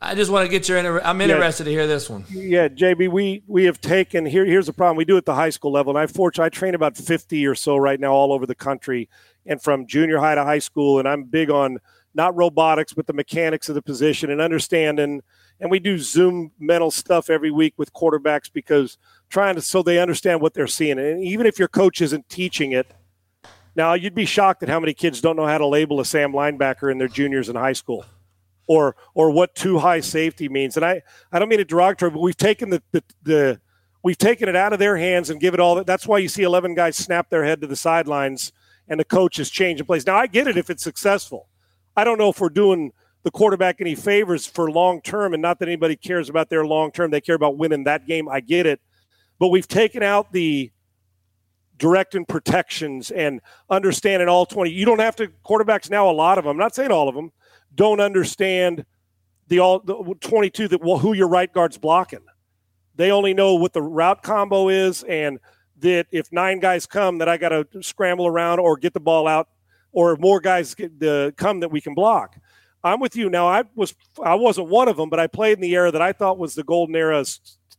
I 0.00 0.14
just 0.14 0.30
want 0.30 0.44
to 0.44 0.50
get 0.50 0.68
your. 0.68 0.78
Inter- 0.78 1.00
I'm 1.02 1.20
interested 1.20 1.64
yeah, 1.64 1.70
to 1.70 1.70
hear 1.70 1.86
this 1.86 2.10
one. 2.10 2.24
Yeah, 2.30 2.68
JB, 2.68 3.10
we 3.10 3.42
we 3.46 3.64
have 3.64 3.80
taken 3.80 4.26
here. 4.26 4.44
Here's 4.44 4.66
the 4.66 4.72
problem. 4.72 4.96
We 4.96 5.04
do 5.04 5.14
it 5.14 5.18
at 5.18 5.24
the 5.24 5.34
high 5.34 5.50
school 5.50 5.72
level, 5.72 5.96
and 5.96 5.98
I 5.98 6.06
fortunately 6.06 6.46
I 6.46 6.50
train 6.50 6.74
about 6.74 6.96
50 6.96 7.46
or 7.46 7.54
so 7.54 7.76
right 7.76 7.98
now 7.98 8.12
all 8.12 8.32
over 8.32 8.46
the 8.46 8.54
country, 8.54 9.08
and 9.46 9.62
from 9.62 9.86
junior 9.86 10.18
high 10.18 10.34
to 10.34 10.44
high 10.44 10.58
school. 10.58 10.98
And 10.98 11.08
I'm 11.08 11.24
big 11.24 11.50
on 11.50 11.78
not 12.14 12.36
robotics, 12.36 12.92
but 12.92 13.06
the 13.06 13.12
mechanics 13.12 13.68
of 13.68 13.74
the 13.74 13.82
position 13.82 14.30
and 14.30 14.40
understanding. 14.40 15.22
And 15.60 15.70
we 15.70 15.78
do 15.78 15.98
Zoom 15.98 16.52
mental 16.58 16.90
stuff 16.90 17.30
every 17.30 17.50
week 17.50 17.74
with 17.76 17.92
quarterbacks 17.92 18.52
because 18.52 18.98
trying 19.30 19.54
to 19.54 19.62
so 19.62 19.82
they 19.82 19.98
understand 19.98 20.40
what 20.40 20.54
they're 20.54 20.66
seeing. 20.66 20.98
And 20.98 21.24
even 21.24 21.46
if 21.46 21.58
your 21.58 21.68
coach 21.68 22.00
isn't 22.02 22.28
teaching 22.28 22.72
it, 22.72 22.92
now 23.76 23.94
you'd 23.94 24.14
be 24.14 24.26
shocked 24.26 24.62
at 24.62 24.68
how 24.68 24.80
many 24.80 24.94
kids 24.94 25.20
don't 25.20 25.36
know 25.36 25.46
how 25.46 25.58
to 25.58 25.66
label 25.66 26.00
a 26.00 26.04
Sam 26.04 26.32
linebacker 26.32 26.92
in 26.92 26.98
their 26.98 27.08
juniors 27.08 27.48
in 27.48 27.56
high 27.56 27.72
school 27.72 28.04
or 28.66 28.96
or 29.14 29.30
what 29.30 29.54
too 29.54 29.78
high 29.78 30.00
safety 30.00 30.48
means. 30.48 30.76
And 30.76 30.84
I, 30.84 31.02
I 31.32 31.38
don't 31.38 31.48
mean 31.48 31.60
it 31.60 31.68
derogatory, 31.68 32.10
but 32.10 32.20
we've 32.20 32.36
taken 32.36 32.70
the, 32.70 32.82
the, 32.92 33.02
the 33.22 33.60
we've 34.02 34.18
taken 34.18 34.48
it 34.48 34.56
out 34.56 34.72
of 34.72 34.78
their 34.78 34.96
hands 34.96 35.30
and 35.30 35.40
give 35.40 35.54
it 35.54 35.60
all. 35.60 35.82
That's 35.84 36.06
why 36.06 36.18
you 36.18 36.28
see 36.28 36.42
eleven 36.42 36.74
guys 36.74 36.96
snap 36.96 37.30
their 37.30 37.44
head 37.44 37.60
to 37.60 37.66
the 37.66 37.76
sidelines 37.76 38.52
and 38.88 39.00
the 39.00 39.04
coach 39.04 39.38
is 39.38 39.50
changing 39.50 39.86
plays. 39.86 40.06
Now 40.06 40.16
I 40.16 40.26
get 40.26 40.46
it 40.46 40.56
if 40.56 40.70
it's 40.70 40.82
successful. 40.82 41.48
I 41.96 42.04
don't 42.04 42.18
know 42.18 42.30
if 42.30 42.40
we're 42.40 42.48
doing 42.48 42.92
the 43.22 43.30
quarterback 43.30 43.80
any 43.80 43.94
favors 43.94 44.46
for 44.46 44.70
long 44.70 45.00
term, 45.00 45.32
and 45.32 45.40
not 45.40 45.58
that 45.58 45.68
anybody 45.68 45.96
cares 45.96 46.28
about 46.28 46.50
their 46.50 46.66
long 46.66 46.92
term. 46.92 47.10
They 47.10 47.20
care 47.20 47.36
about 47.36 47.56
winning 47.56 47.84
that 47.84 48.06
game. 48.06 48.28
I 48.28 48.40
get 48.40 48.66
it, 48.66 48.80
but 49.38 49.48
we've 49.48 49.68
taken 49.68 50.02
out 50.02 50.32
the 50.32 50.70
direct 51.76 52.14
and 52.14 52.26
protections 52.28 53.10
and 53.10 53.40
understanding 53.68 54.28
all 54.28 54.46
20 54.46 54.70
you 54.70 54.84
don't 54.84 55.00
have 55.00 55.16
to 55.16 55.28
quarterbacks 55.44 55.90
now 55.90 56.08
a 56.08 56.12
lot 56.12 56.38
of 56.38 56.44
them 56.44 56.52
I'm 56.52 56.56
not 56.56 56.74
saying 56.74 56.92
all 56.92 57.08
of 57.08 57.14
them 57.14 57.32
don't 57.74 58.00
understand 58.00 58.84
the 59.48 59.60
all 59.60 59.80
the 59.80 60.14
22 60.20 60.68
that 60.68 60.82
well, 60.82 60.98
who 60.98 61.12
your 61.12 61.28
right 61.28 61.52
guard's 61.52 61.78
blocking. 61.78 62.24
They 62.96 63.10
only 63.10 63.34
know 63.34 63.54
what 63.54 63.72
the 63.72 63.82
route 63.82 64.22
combo 64.22 64.68
is, 64.68 65.02
and 65.04 65.38
that 65.80 66.06
if 66.12 66.32
nine 66.32 66.60
guys 66.60 66.86
come, 66.86 67.18
that 67.18 67.28
I 67.28 67.36
got 67.36 67.48
to 67.50 67.66
scramble 67.82 68.26
around 68.26 68.60
or 68.60 68.76
get 68.76 68.94
the 68.94 69.00
ball 69.00 69.26
out, 69.26 69.48
or 69.92 70.16
more 70.16 70.40
guys 70.40 70.74
get 70.74 70.98
the, 71.00 71.34
come 71.36 71.60
that 71.60 71.70
we 71.70 71.80
can 71.80 71.94
block. 71.94 72.36
I'm 72.84 73.00
with 73.00 73.16
you 73.16 73.30
now. 73.30 73.48
I 73.48 73.64
was 73.74 73.94
I 74.22 74.34
wasn't 74.34 74.68
one 74.68 74.88
of 74.88 74.96
them, 74.96 75.08
but 75.08 75.18
I 75.18 75.26
played 75.26 75.56
in 75.56 75.62
the 75.62 75.74
era 75.74 75.90
that 75.90 76.02
I 76.02 76.12
thought 76.12 76.38
was 76.38 76.54
the 76.54 76.62
golden 76.62 76.94
era, 76.94 77.24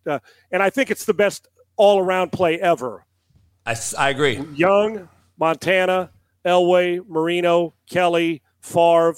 uh, 0.07 0.19
and 0.51 0.63
I 0.63 0.72
think 0.72 0.89
it's 0.89 1.05
the 1.05 1.13
best 1.13 1.47
all 1.77 1.99
around 1.99 2.31
play 2.31 2.59
ever. 2.59 3.05
I, 3.67 3.76
I 3.97 4.09
agree. 4.09 4.43
Young, 4.55 5.07
Montana, 5.38 6.09
Elway, 6.43 7.07
Marino, 7.07 7.76
Kelly, 7.88 8.41
Favre, 8.61 9.15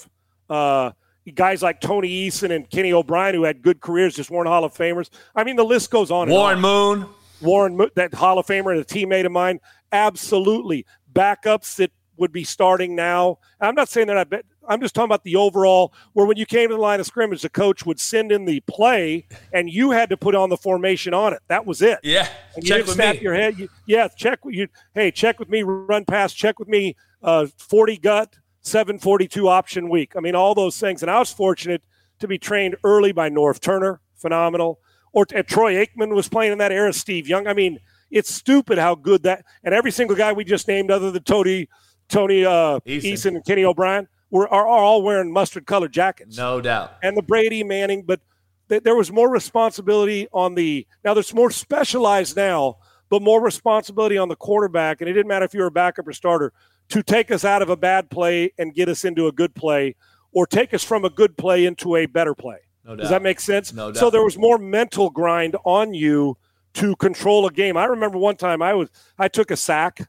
uh, 0.48 0.92
guys 1.34 1.62
like 1.62 1.80
Tony 1.80 2.28
Eason 2.28 2.54
and 2.54 2.68
Kenny 2.70 2.92
O'Brien, 2.92 3.34
who 3.34 3.44
had 3.44 3.62
good 3.62 3.80
careers, 3.80 4.14
just 4.14 4.30
weren't 4.30 4.48
Hall 4.48 4.64
of 4.64 4.74
Famers. 4.74 5.10
I 5.34 5.44
mean, 5.44 5.56
the 5.56 5.64
list 5.64 5.90
goes 5.90 6.10
on. 6.10 6.28
Warren 6.28 6.60
Moon. 6.60 7.06
Warren 7.40 7.76
Moon, 7.76 7.90
that 7.94 8.14
Hall 8.14 8.38
of 8.38 8.46
Famer 8.46 8.72
and 8.72 8.80
a 8.80 8.84
teammate 8.84 9.26
of 9.26 9.32
mine. 9.32 9.60
Absolutely. 9.92 10.86
Backups 11.12 11.76
that 11.76 11.92
would 12.16 12.32
be 12.32 12.44
starting 12.44 12.94
now. 12.94 13.38
I'm 13.60 13.74
not 13.74 13.88
saying 13.88 14.08
that 14.08 14.18
I 14.18 14.24
bet. 14.24 14.44
I'm 14.68 14.80
just 14.80 14.94
talking 14.94 15.06
about 15.06 15.24
the 15.24 15.36
overall 15.36 15.94
where 16.12 16.26
when 16.26 16.36
you 16.36 16.44
came 16.44 16.68
to 16.68 16.74
the 16.74 16.80
line 16.80 17.00
of 17.00 17.06
scrimmage, 17.06 17.40
the 17.40 17.48
coach 17.48 17.86
would 17.86 17.98
send 17.98 18.30
in 18.30 18.44
the 18.44 18.60
play 18.60 19.26
and 19.52 19.70
you 19.70 19.92
had 19.92 20.10
to 20.10 20.16
put 20.16 20.34
on 20.34 20.50
the 20.50 20.58
formation 20.58 21.14
on 21.14 21.32
it. 21.32 21.40
That 21.48 21.64
was 21.64 21.80
it. 21.80 22.00
Yeah. 22.02 22.28
And 22.54 22.64
you 22.64 22.68
check 22.68 22.78
didn't 22.84 22.94
snap 22.94 23.16
me. 23.16 23.22
your 23.22 23.34
head. 23.34 23.58
You, 23.58 23.68
yeah, 23.86 24.08
check 24.08 24.40
you 24.44 24.68
hey, 24.94 25.10
check 25.10 25.38
with 25.38 25.48
me, 25.48 25.62
run 25.62 26.04
past, 26.04 26.36
check 26.36 26.58
with 26.58 26.68
me, 26.68 26.96
uh, 27.22 27.46
40 27.56 27.96
gut, 27.98 28.36
742 28.68 29.48
option 29.48 29.88
week. 29.88 30.12
I 30.16 30.20
mean, 30.20 30.34
all 30.34 30.54
those 30.54 30.78
things. 30.78 31.02
And 31.02 31.10
I 31.10 31.18
was 31.18 31.32
fortunate 31.32 31.82
to 32.20 32.28
be 32.28 32.38
trained 32.38 32.76
early 32.84 33.12
by 33.12 33.30
Norv 33.30 33.60
Turner, 33.60 34.00
phenomenal. 34.16 34.80
Or 35.12 35.24
Troy 35.24 35.74
Aikman 35.74 36.14
was 36.14 36.28
playing 36.28 36.52
in 36.52 36.58
that 36.58 36.70
era, 36.70 36.92
Steve 36.92 37.28
Young. 37.28 37.46
I 37.46 37.54
mean, 37.54 37.78
it's 38.10 38.32
stupid 38.32 38.78
how 38.78 38.94
good 38.94 39.22
that 39.24 39.44
and 39.64 39.74
every 39.74 39.90
single 39.90 40.16
guy 40.16 40.32
we 40.32 40.44
just 40.44 40.68
named, 40.68 40.90
other 40.90 41.10
than 41.10 41.22
Tony, 41.22 41.68
Tony 42.08 42.44
uh, 42.44 42.80
Eason. 42.86 43.12
Eason 43.12 43.26
and 43.36 43.44
Kenny 43.44 43.64
O'Brien, 43.64 44.08
were 44.30 44.48
are, 44.48 44.66
are 44.66 44.82
all 44.82 45.02
wearing 45.02 45.32
mustard 45.32 45.66
colored 45.66 45.92
jackets. 45.92 46.36
No 46.36 46.60
doubt. 46.60 46.94
And 47.02 47.16
the 47.16 47.22
Brady 47.22 47.64
Manning, 47.64 48.02
but 48.02 48.20
th- 48.68 48.82
there 48.82 48.94
was 48.94 49.10
more 49.10 49.30
responsibility 49.30 50.28
on 50.32 50.54
the 50.54 50.86
now. 51.04 51.14
There's 51.14 51.34
more 51.34 51.50
specialized 51.50 52.36
now, 52.36 52.76
but 53.08 53.22
more 53.22 53.42
responsibility 53.42 54.18
on 54.18 54.28
the 54.28 54.36
quarterback. 54.36 55.00
And 55.00 55.08
it 55.08 55.14
didn't 55.14 55.28
matter 55.28 55.44
if 55.44 55.54
you 55.54 55.60
were 55.60 55.66
a 55.66 55.70
backup 55.70 56.06
or 56.06 56.12
starter 56.12 56.52
to 56.88 57.02
take 57.02 57.30
us 57.30 57.44
out 57.44 57.62
of 57.62 57.68
a 57.68 57.76
bad 57.76 58.10
play 58.10 58.52
and 58.58 58.74
get 58.74 58.88
us 58.88 59.04
into 59.04 59.26
a 59.26 59.32
good 59.32 59.54
play 59.54 59.94
or 60.32 60.46
take 60.46 60.72
us 60.74 60.82
from 60.82 61.04
a 61.04 61.10
good 61.10 61.36
play 61.36 61.64
into 61.66 61.96
a 61.96 62.06
better 62.06 62.34
play. 62.34 62.58
No 62.84 62.96
Does 62.96 63.10
that 63.10 63.22
make 63.22 63.40
sense? 63.40 63.72
No 63.72 63.92
doubt. 63.92 64.00
So 64.00 64.10
there 64.10 64.24
was 64.24 64.38
more 64.38 64.58
mental 64.58 65.10
grind 65.10 65.56
on 65.64 65.92
you 65.92 66.38
to 66.74 66.96
control 66.96 67.46
a 67.46 67.50
game. 67.50 67.76
I 67.76 67.84
remember 67.84 68.18
one 68.18 68.36
time 68.36 68.62
I 68.62 68.74
was 68.74 68.88
I 69.18 69.28
took 69.28 69.50
a 69.50 69.56
sack 69.56 70.08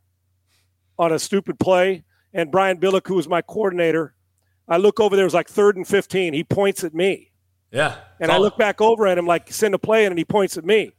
on 0.97 1.11
a 1.11 1.19
stupid 1.19 1.59
play, 1.59 2.03
and 2.33 2.51
Brian 2.51 2.77
Billick, 2.77 3.07
who 3.07 3.15
was 3.15 3.27
my 3.27 3.41
coordinator, 3.41 4.13
I 4.67 4.77
look 4.77 4.99
over 4.99 5.15
there, 5.15 5.23
it 5.23 5.27
was 5.27 5.33
like 5.33 5.49
third 5.49 5.77
and 5.77 5.87
15. 5.87 6.33
He 6.33 6.43
points 6.43 6.83
at 6.83 6.93
me. 6.93 7.31
Yeah. 7.71 7.95
And 8.19 8.31
I 8.31 8.37
look 8.37 8.57
back 8.57 8.81
over 8.81 9.07
at 9.07 9.17
him 9.17 9.25
like 9.25 9.51
send 9.51 9.73
a 9.73 9.79
play 9.79 10.05
in, 10.05 10.11
and 10.11 10.19
he 10.19 10.25
points 10.25 10.57
at 10.57 10.65
me. 10.65 10.93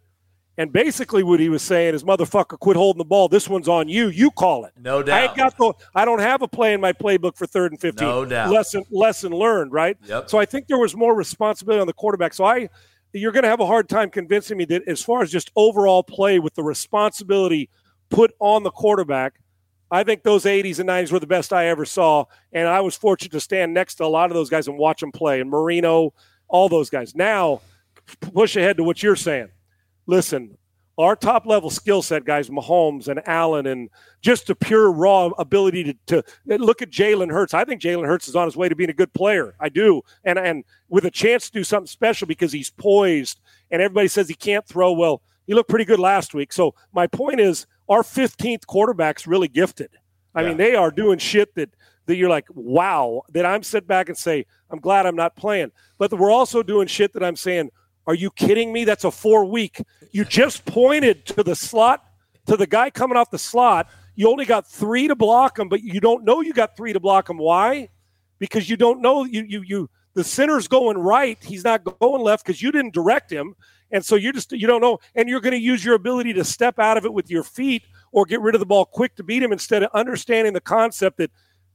And 0.60 0.70
basically, 0.70 1.22
what 1.22 1.40
he 1.40 1.48
was 1.48 1.62
saying 1.62 1.94
is, 1.94 2.04
"Motherfucker, 2.04 2.58
quit 2.58 2.76
holding 2.76 2.98
the 2.98 3.04
ball. 3.06 3.28
This 3.28 3.48
one's 3.48 3.66
on 3.66 3.88
you. 3.88 4.08
You 4.08 4.30
call 4.30 4.66
it." 4.66 4.74
No 4.78 5.02
doubt. 5.02 5.18
I 5.18 5.24
ain't 5.24 5.34
got 5.34 5.56
the. 5.56 5.72
I 5.94 6.04
don't 6.04 6.18
have 6.18 6.42
a 6.42 6.48
play 6.48 6.74
in 6.74 6.82
my 6.82 6.92
playbook 6.92 7.34
for 7.38 7.46
third 7.46 7.72
and 7.72 7.80
fifteen. 7.80 8.06
No 8.06 8.26
doubt. 8.26 8.50
Lesson 8.50 8.84
lesson 8.90 9.32
learned, 9.32 9.72
right? 9.72 9.96
Yep. 10.04 10.28
So 10.28 10.38
I 10.38 10.44
think 10.44 10.66
there 10.66 10.76
was 10.76 10.94
more 10.94 11.14
responsibility 11.14 11.80
on 11.80 11.86
the 11.86 11.94
quarterback. 11.94 12.34
So 12.34 12.44
I, 12.44 12.68
you're 13.14 13.32
going 13.32 13.44
to 13.44 13.48
have 13.48 13.60
a 13.60 13.66
hard 13.66 13.88
time 13.88 14.10
convincing 14.10 14.58
me 14.58 14.66
that 14.66 14.86
as 14.86 15.02
far 15.02 15.22
as 15.22 15.30
just 15.30 15.50
overall 15.56 16.02
play 16.02 16.38
with 16.38 16.52
the 16.52 16.62
responsibility 16.62 17.70
put 18.10 18.34
on 18.38 18.62
the 18.62 18.70
quarterback, 18.70 19.40
I 19.90 20.04
think 20.04 20.24
those 20.24 20.44
80s 20.44 20.78
and 20.78 20.90
90s 20.90 21.10
were 21.10 21.20
the 21.20 21.26
best 21.26 21.54
I 21.54 21.68
ever 21.68 21.86
saw. 21.86 22.26
And 22.52 22.68
I 22.68 22.82
was 22.82 22.94
fortunate 22.94 23.32
to 23.32 23.40
stand 23.40 23.72
next 23.72 23.94
to 23.94 24.04
a 24.04 24.08
lot 24.08 24.28
of 24.30 24.34
those 24.34 24.50
guys 24.50 24.68
and 24.68 24.76
watch 24.76 25.00
them 25.00 25.10
play. 25.10 25.40
And 25.40 25.48
Marino, 25.48 26.12
all 26.48 26.68
those 26.68 26.90
guys. 26.90 27.14
Now, 27.14 27.62
push 28.20 28.56
ahead 28.56 28.76
to 28.76 28.84
what 28.84 29.02
you're 29.02 29.16
saying. 29.16 29.48
Listen, 30.10 30.58
our 30.98 31.14
top 31.14 31.46
level 31.46 31.70
skill 31.70 32.02
set 32.02 32.24
guys, 32.24 32.48
Mahomes 32.50 33.06
and 33.06 33.22
Allen, 33.28 33.64
and 33.68 33.88
just 34.22 34.48
the 34.48 34.56
pure 34.56 34.90
raw 34.90 35.26
ability 35.38 35.84
to, 35.84 35.94
to 36.08 36.24
look 36.58 36.82
at 36.82 36.90
Jalen 36.90 37.30
Hurts. 37.30 37.54
I 37.54 37.64
think 37.64 37.80
Jalen 37.80 38.06
Hurts 38.06 38.26
is 38.26 38.34
on 38.34 38.46
his 38.46 38.56
way 38.56 38.68
to 38.68 38.74
being 38.74 38.90
a 38.90 38.92
good 38.92 39.12
player. 39.12 39.54
I 39.60 39.68
do, 39.68 40.02
and 40.24 40.36
and 40.36 40.64
with 40.88 41.04
a 41.04 41.12
chance 41.12 41.46
to 41.46 41.52
do 41.52 41.62
something 41.62 41.86
special 41.86 42.26
because 42.26 42.50
he's 42.50 42.70
poised 42.70 43.38
and 43.70 43.80
everybody 43.80 44.08
says 44.08 44.26
he 44.26 44.34
can't 44.34 44.66
throw. 44.66 44.90
Well, 44.90 45.22
he 45.46 45.54
looked 45.54 45.70
pretty 45.70 45.84
good 45.84 46.00
last 46.00 46.34
week. 46.34 46.52
So 46.52 46.74
my 46.92 47.06
point 47.06 47.38
is, 47.38 47.68
our 47.88 48.02
15th 48.02 48.66
quarterback's 48.66 49.28
really 49.28 49.46
gifted. 49.46 49.90
I 50.34 50.42
yeah. 50.42 50.48
mean, 50.48 50.56
they 50.56 50.74
are 50.74 50.90
doing 50.90 51.20
shit 51.20 51.54
that 51.54 51.70
that 52.06 52.16
you're 52.16 52.28
like, 52.28 52.46
wow. 52.52 53.22
That 53.28 53.46
I'm 53.46 53.62
sit 53.62 53.86
back 53.86 54.08
and 54.08 54.18
say, 54.18 54.44
I'm 54.70 54.80
glad 54.80 55.06
I'm 55.06 55.14
not 55.14 55.36
playing. 55.36 55.70
But 55.98 56.12
we're 56.12 56.32
also 56.32 56.64
doing 56.64 56.88
shit 56.88 57.12
that 57.12 57.22
I'm 57.22 57.36
saying, 57.36 57.70
are 58.10 58.14
you 58.14 58.32
kidding 58.32 58.72
me? 58.72 58.82
That's 58.82 59.04
a 59.04 59.10
four 59.12 59.44
week. 59.44 59.80
You 60.10 60.24
just 60.24 60.64
pointed 60.64 61.26
to 61.26 61.44
the 61.44 61.54
slot 61.54 62.04
to 62.46 62.56
the 62.56 62.66
guy 62.66 62.90
coming 62.90 63.16
off 63.16 63.30
the 63.30 63.38
slot. 63.38 63.88
You 64.16 64.28
only 64.28 64.44
got 64.44 64.66
three 64.66 65.06
to 65.06 65.14
block 65.14 65.56
him, 65.56 65.68
but 65.68 65.84
you 65.84 66.00
don't 66.00 66.24
know 66.24 66.40
you 66.40 66.52
got 66.52 66.76
three 66.76 66.92
to 66.92 66.98
block 66.98 67.30
him. 67.30 67.38
Why? 67.38 67.88
Because 68.40 68.68
you 68.68 68.76
don't 68.76 69.00
know 69.00 69.22
you 69.22 69.44
you 69.44 69.62
you 69.62 69.90
the 70.14 70.24
center's 70.24 70.66
going 70.66 70.98
right. 70.98 71.38
He's 71.40 71.62
not 71.62 71.84
going 71.84 72.20
left 72.20 72.44
because 72.44 72.60
you 72.60 72.72
didn't 72.72 72.94
direct 72.94 73.30
him. 73.30 73.54
And 73.92 74.04
so 74.04 74.16
you 74.16 74.32
just 74.32 74.50
you 74.50 74.66
don't 74.66 74.80
know, 74.80 74.98
and 75.14 75.28
you're 75.28 75.40
going 75.40 75.52
to 75.52 75.60
use 75.60 75.84
your 75.84 75.94
ability 75.94 76.32
to 76.32 76.42
step 76.42 76.80
out 76.80 76.96
of 76.96 77.04
it 77.04 77.12
with 77.12 77.30
your 77.30 77.44
feet 77.44 77.84
or 78.10 78.24
get 78.24 78.40
rid 78.40 78.56
of 78.56 78.58
the 78.58 78.66
ball 78.66 78.86
quick 78.86 79.14
to 79.16 79.22
beat 79.22 79.40
him 79.40 79.52
instead 79.52 79.84
of 79.84 79.90
understanding 79.94 80.52
the 80.52 80.60
concept 80.60 81.18
that 81.18 81.30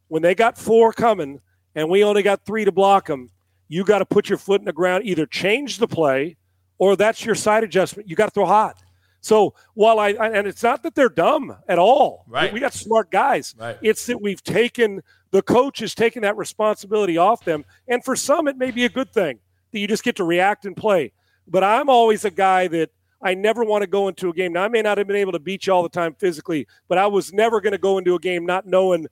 when 0.10 0.22
they 0.22 0.36
got 0.36 0.58
four 0.58 0.92
coming 0.92 1.40
and 1.76 1.90
we 1.90 2.04
only 2.04 2.24
got 2.24 2.44
three 2.46 2.66
to 2.66 2.74
block 2.74 3.08
them, 3.08 3.30
you 3.68 3.84
got 3.84 4.00
to 4.00 4.06
put 4.06 4.30
your 4.30 4.38
foot 4.38 4.62
in 4.62 4.66
the 4.66 4.74
ground, 4.74 5.06
either 5.06 5.26
change 5.26 5.78
the 5.78 5.88
play 5.88 6.38
or 6.78 6.96
that's 6.96 7.26
your 7.26 7.36
side 7.36 7.64
adjustment. 7.64 8.10
You 8.10 8.16
got 8.16 8.26
to 8.26 8.32
throw 8.32 8.46
hot. 8.46 8.82
So 9.22 9.56
while 9.74 9.98
I 9.98 10.10
and 10.10 10.46
it's 10.46 10.62
not 10.62 10.84
that 10.84 10.94
they're 10.94 11.10
dumb 11.10 11.58
at 11.68 11.80
all. 11.80 12.26
Right. 12.28 12.54
We 12.54 12.60
got 12.60 12.74
smart 12.74 13.10
guys. 13.10 13.56
Right. 13.58 13.76
It's 13.82 14.06
that 14.06 14.22
we've 14.22 14.44
taken 14.44 15.02
the 15.32 15.42
coach 15.42 15.80
has 15.80 15.96
taken 15.96 16.22
that 16.22 16.38
responsibility 16.38 17.18
off 17.18 17.44
them. 17.44 17.66
And 17.88 18.06
for 18.06 18.16
some 18.16 18.48
it 18.48 18.56
may 18.58 18.70
be 18.70 18.86
a 18.86 18.90
good 18.90 19.12
thing 19.12 19.40
that 19.72 19.80
you 19.80 19.88
just 19.88 20.04
get 20.04 20.16
to 20.18 20.24
react 20.24 20.66
and 20.66 20.78
play. 20.78 21.12
But 21.48 21.64
I'm 21.64 21.90
always 21.90 22.24
a 22.24 22.30
guy 22.30 22.68
that 22.68 22.92
I 23.20 23.34
never 23.34 23.64
want 23.64 23.82
to 23.82 23.88
go 23.88 24.08
into 24.08 24.30
a 24.30 24.34
game. 24.34 24.54
Now 24.54 24.64
I 24.64 24.68
may 24.68 24.84
not 24.84 25.00
have 25.00 25.08
been 25.08 25.16
able 25.16 25.32
to 25.32 25.40
beat 25.40 25.66
you 25.66 25.74
all 25.74 25.82
the 25.82 25.90
time 25.90 26.14
physically, 26.14 26.68
but 26.88 27.00
I 27.00 27.08
was 27.08 27.34
never 27.34 27.62
going 27.62 27.72
to 27.72 27.80
go 27.80 27.98
into 27.98 28.14
a 28.14 28.20
game 28.20 28.46
not 28.46 28.68
knowing 28.68 29.08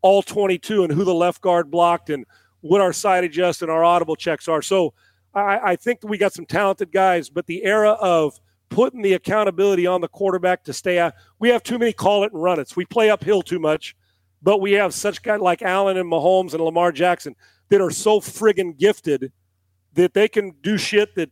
all 0.00 0.22
22 0.22 0.84
and 0.84 0.92
who 0.92 1.04
the 1.04 1.12
left 1.12 1.42
guard 1.42 1.70
blocked 1.70 2.08
and 2.08 2.24
what 2.60 2.80
our 2.80 2.92
side 2.92 3.24
adjust 3.24 3.62
and 3.62 3.70
our 3.70 3.84
audible 3.84 4.16
checks 4.16 4.48
are. 4.48 4.62
So 4.62 4.94
I, 5.34 5.58
I 5.72 5.76
think 5.76 6.00
we 6.02 6.18
got 6.18 6.32
some 6.32 6.46
talented 6.46 6.92
guys, 6.92 7.28
but 7.28 7.46
the 7.46 7.64
era 7.64 7.92
of 7.92 8.38
putting 8.68 9.02
the 9.02 9.14
accountability 9.14 9.86
on 9.86 10.00
the 10.00 10.08
quarterback 10.08 10.64
to 10.64 10.72
stay 10.72 10.98
out, 10.98 11.14
we 11.38 11.48
have 11.50 11.62
too 11.62 11.78
many 11.78 11.92
call 11.92 12.24
it 12.24 12.32
and 12.32 12.42
run 12.42 12.58
it. 12.58 12.76
We 12.76 12.84
play 12.84 13.10
uphill 13.10 13.42
too 13.42 13.58
much, 13.58 13.96
but 14.42 14.60
we 14.60 14.72
have 14.72 14.92
such 14.92 15.22
guys 15.22 15.40
like 15.40 15.62
Allen 15.62 15.96
and 15.96 16.10
Mahomes 16.10 16.52
and 16.52 16.62
Lamar 16.62 16.92
Jackson 16.92 17.34
that 17.70 17.80
are 17.80 17.90
so 17.90 18.20
friggin' 18.20 18.78
gifted 18.78 19.32
that 19.94 20.14
they 20.14 20.28
can 20.28 20.52
do 20.62 20.76
shit 20.78 21.14
that 21.14 21.30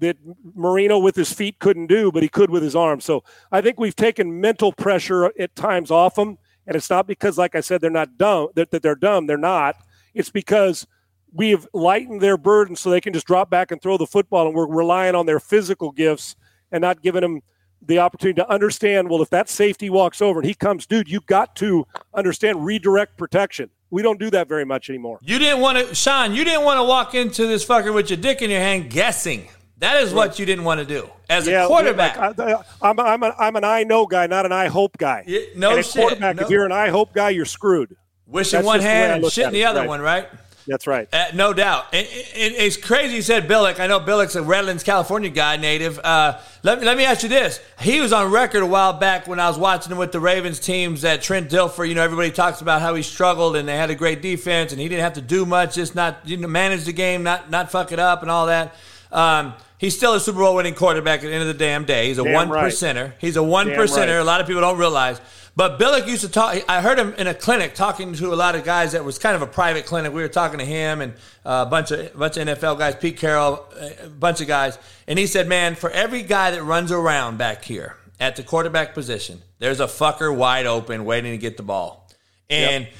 that 0.00 0.16
Marino 0.54 0.98
with 0.98 1.16
his 1.16 1.32
feet 1.32 1.58
couldn't 1.58 1.88
do, 1.88 2.12
but 2.12 2.22
he 2.22 2.28
could 2.28 2.50
with 2.50 2.62
his 2.62 2.76
arms. 2.76 3.04
So 3.04 3.24
I 3.50 3.60
think 3.60 3.80
we've 3.80 3.96
taken 3.96 4.40
mental 4.40 4.72
pressure 4.72 5.32
at 5.38 5.56
times 5.56 5.90
off 5.90 6.14
them. 6.14 6.38
And 6.68 6.76
it's 6.76 6.88
not 6.88 7.08
because, 7.08 7.36
like 7.36 7.56
I 7.56 7.60
said, 7.60 7.80
they're 7.80 7.90
not 7.90 8.16
dumb, 8.16 8.48
that, 8.54 8.70
that 8.70 8.82
they're 8.82 8.94
dumb. 8.94 9.26
They're 9.26 9.36
not. 9.36 9.74
It's 10.18 10.30
because 10.30 10.86
we've 11.32 11.66
lightened 11.72 12.20
their 12.20 12.36
burden 12.36 12.74
so 12.76 12.90
they 12.90 13.00
can 13.00 13.12
just 13.12 13.26
drop 13.26 13.48
back 13.48 13.70
and 13.70 13.80
throw 13.80 13.96
the 13.96 14.06
football, 14.06 14.46
and 14.46 14.54
we're 14.54 14.66
relying 14.66 15.14
on 15.14 15.26
their 15.26 15.40
physical 15.40 15.92
gifts 15.92 16.36
and 16.72 16.82
not 16.82 17.00
giving 17.02 17.22
them 17.22 17.40
the 17.80 18.00
opportunity 18.00 18.34
to 18.40 18.50
understand. 18.50 19.08
Well, 19.08 19.22
if 19.22 19.30
that 19.30 19.48
safety 19.48 19.88
walks 19.88 20.20
over 20.20 20.40
and 20.40 20.48
he 20.48 20.54
comes, 20.54 20.86
dude, 20.86 21.08
you 21.08 21.20
got 21.20 21.54
to 21.56 21.86
understand 22.12 22.66
redirect 22.66 23.16
protection. 23.16 23.70
We 23.90 24.02
don't 24.02 24.18
do 24.18 24.28
that 24.30 24.48
very 24.48 24.64
much 24.64 24.90
anymore. 24.90 25.18
You 25.22 25.38
didn't 25.38 25.60
want 25.60 25.78
to, 25.78 25.94
Sean. 25.94 26.34
You 26.34 26.44
didn't 26.44 26.64
want 26.64 26.78
to 26.78 26.84
walk 26.84 27.14
into 27.14 27.46
this 27.46 27.64
fucker 27.64 27.94
with 27.94 28.10
your 28.10 28.18
dick 28.18 28.42
in 28.42 28.50
your 28.50 28.60
hand, 28.60 28.90
guessing. 28.90 29.48
That 29.78 30.02
is 30.02 30.12
what 30.12 30.40
you 30.40 30.44
didn't 30.44 30.64
want 30.64 30.80
to 30.80 30.84
do 30.84 31.08
as 31.30 31.46
yeah, 31.46 31.64
a 31.64 31.66
quarterback. 31.68 32.16
Like, 32.36 32.40
I, 32.82 32.90
am 32.90 32.98
I'm, 32.98 33.22
a, 33.22 33.34
I'm 33.38 33.54
an 33.54 33.62
I 33.62 33.84
know 33.84 34.06
guy, 34.06 34.26
not 34.26 34.44
an 34.44 34.50
I 34.50 34.66
hope 34.66 34.98
guy. 34.98 35.22
Yeah, 35.24 35.40
no 35.54 35.76
and 35.76 35.86
shit. 35.86 36.02
Quarterback, 36.02 36.36
no. 36.36 36.42
if 36.42 36.50
you're 36.50 36.66
an 36.66 36.72
I 36.72 36.88
hope 36.88 37.14
guy, 37.14 37.30
you're 37.30 37.44
screwed. 37.44 37.96
Wishing 38.28 38.64
one 38.64 38.80
hand 38.80 39.24
and 39.24 39.32
shit 39.32 39.46
in 39.46 39.52
the 39.52 39.64
other 39.64 39.80
right. 39.80 39.88
one, 39.88 40.00
right? 40.00 40.28
That's 40.68 40.86
right. 40.86 41.08
Uh, 41.10 41.28
no 41.34 41.54
doubt. 41.54 41.86
It, 41.94 42.06
it, 42.06 42.52
it's 42.52 42.76
crazy 42.76 43.16
you 43.16 43.22
said 43.22 43.48
Billick. 43.48 43.80
I 43.80 43.86
know 43.86 44.00
Billick's 44.00 44.34
a 44.34 44.42
Redlands, 44.42 44.82
California 44.82 45.30
guy, 45.30 45.56
native. 45.56 45.98
Uh, 45.98 46.38
let, 46.62 46.80
me, 46.80 46.84
let 46.84 46.98
me 46.98 47.06
ask 47.06 47.22
you 47.22 47.30
this. 47.30 47.58
He 47.80 48.02
was 48.02 48.12
on 48.12 48.30
record 48.30 48.62
a 48.62 48.66
while 48.66 48.92
back 48.92 49.26
when 49.26 49.40
I 49.40 49.48
was 49.48 49.56
watching 49.56 49.90
him 49.90 49.96
with 49.96 50.12
the 50.12 50.20
Ravens 50.20 50.60
teams 50.60 51.02
that 51.02 51.22
Trent 51.22 51.48
Dilfer, 51.48 51.88
you 51.88 51.94
know, 51.94 52.02
everybody 52.02 52.30
talks 52.30 52.60
about 52.60 52.82
how 52.82 52.94
he 52.94 53.02
struggled 53.02 53.56
and 53.56 53.66
they 53.66 53.76
had 53.76 53.88
a 53.88 53.94
great 53.94 54.20
defense 54.20 54.72
and 54.72 54.80
he 54.80 54.88
didn't 54.88 55.04
have 55.04 55.14
to 55.14 55.22
do 55.22 55.46
much, 55.46 55.74
just 55.74 55.94
not 55.94 56.18
you 56.24 56.36
know, 56.36 56.48
manage 56.48 56.84
the 56.84 56.92
game, 56.92 57.22
not, 57.22 57.50
not 57.50 57.70
fuck 57.70 57.90
it 57.90 57.98
up 57.98 58.20
and 58.20 58.30
all 58.30 58.46
that. 58.46 58.74
Um, 59.10 59.54
he's 59.78 59.96
still 59.96 60.12
a 60.12 60.20
Super 60.20 60.40
Bowl 60.40 60.54
winning 60.54 60.74
quarterback 60.74 61.20
at 61.20 61.28
the 61.28 61.32
end 61.32 61.40
of 61.40 61.48
the 61.48 61.54
damn 61.54 61.86
day. 61.86 62.08
He's 62.08 62.18
a 62.18 62.24
damn 62.24 62.34
one 62.34 62.50
right. 62.50 62.66
percenter. 62.66 63.14
He's 63.18 63.36
a 63.36 63.42
one 63.42 63.68
damn 63.68 63.78
percenter. 63.78 64.16
Right. 64.16 64.20
A 64.20 64.24
lot 64.24 64.42
of 64.42 64.46
people 64.46 64.60
don't 64.60 64.78
realize. 64.78 65.18
But 65.58 65.80
Billick 65.80 66.06
used 66.06 66.20
to 66.20 66.28
talk. 66.28 66.56
I 66.68 66.80
heard 66.80 67.00
him 67.00 67.14
in 67.14 67.26
a 67.26 67.34
clinic 67.34 67.74
talking 67.74 68.14
to 68.14 68.32
a 68.32 68.36
lot 68.36 68.54
of 68.54 68.62
guys 68.62 68.92
that 68.92 69.04
was 69.04 69.18
kind 69.18 69.34
of 69.34 69.42
a 69.42 69.46
private 69.48 69.86
clinic. 69.86 70.12
We 70.12 70.22
were 70.22 70.28
talking 70.28 70.60
to 70.60 70.64
him 70.64 71.00
and 71.00 71.14
a 71.44 71.66
bunch 71.66 71.90
of 71.90 71.98
a 71.98 72.16
bunch 72.16 72.36
of 72.36 72.46
NFL 72.46 72.78
guys, 72.78 72.94
Pete 72.94 73.16
Carroll, 73.16 73.66
a 73.76 74.06
bunch 74.08 74.40
of 74.40 74.46
guys, 74.46 74.78
and 75.08 75.18
he 75.18 75.26
said, 75.26 75.48
"Man, 75.48 75.74
for 75.74 75.90
every 75.90 76.22
guy 76.22 76.52
that 76.52 76.62
runs 76.62 76.92
around 76.92 77.38
back 77.38 77.64
here 77.64 77.96
at 78.20 78.36
the 78.36 78.44
quarterback 78.44 78.94
position, 78.94 79.42
there's 79.58 79.80
a 79.80 79.88
fucker 79.88 80.32
wide 80.32 80.66
open 80.66 81.04
waiting 81.04 81.32
to 81.32 81.38
get 81.38 81.56
the 81.56 81.64
ball." 81.64 82.08
And 82.48 82.84
yep. 82.84 82.92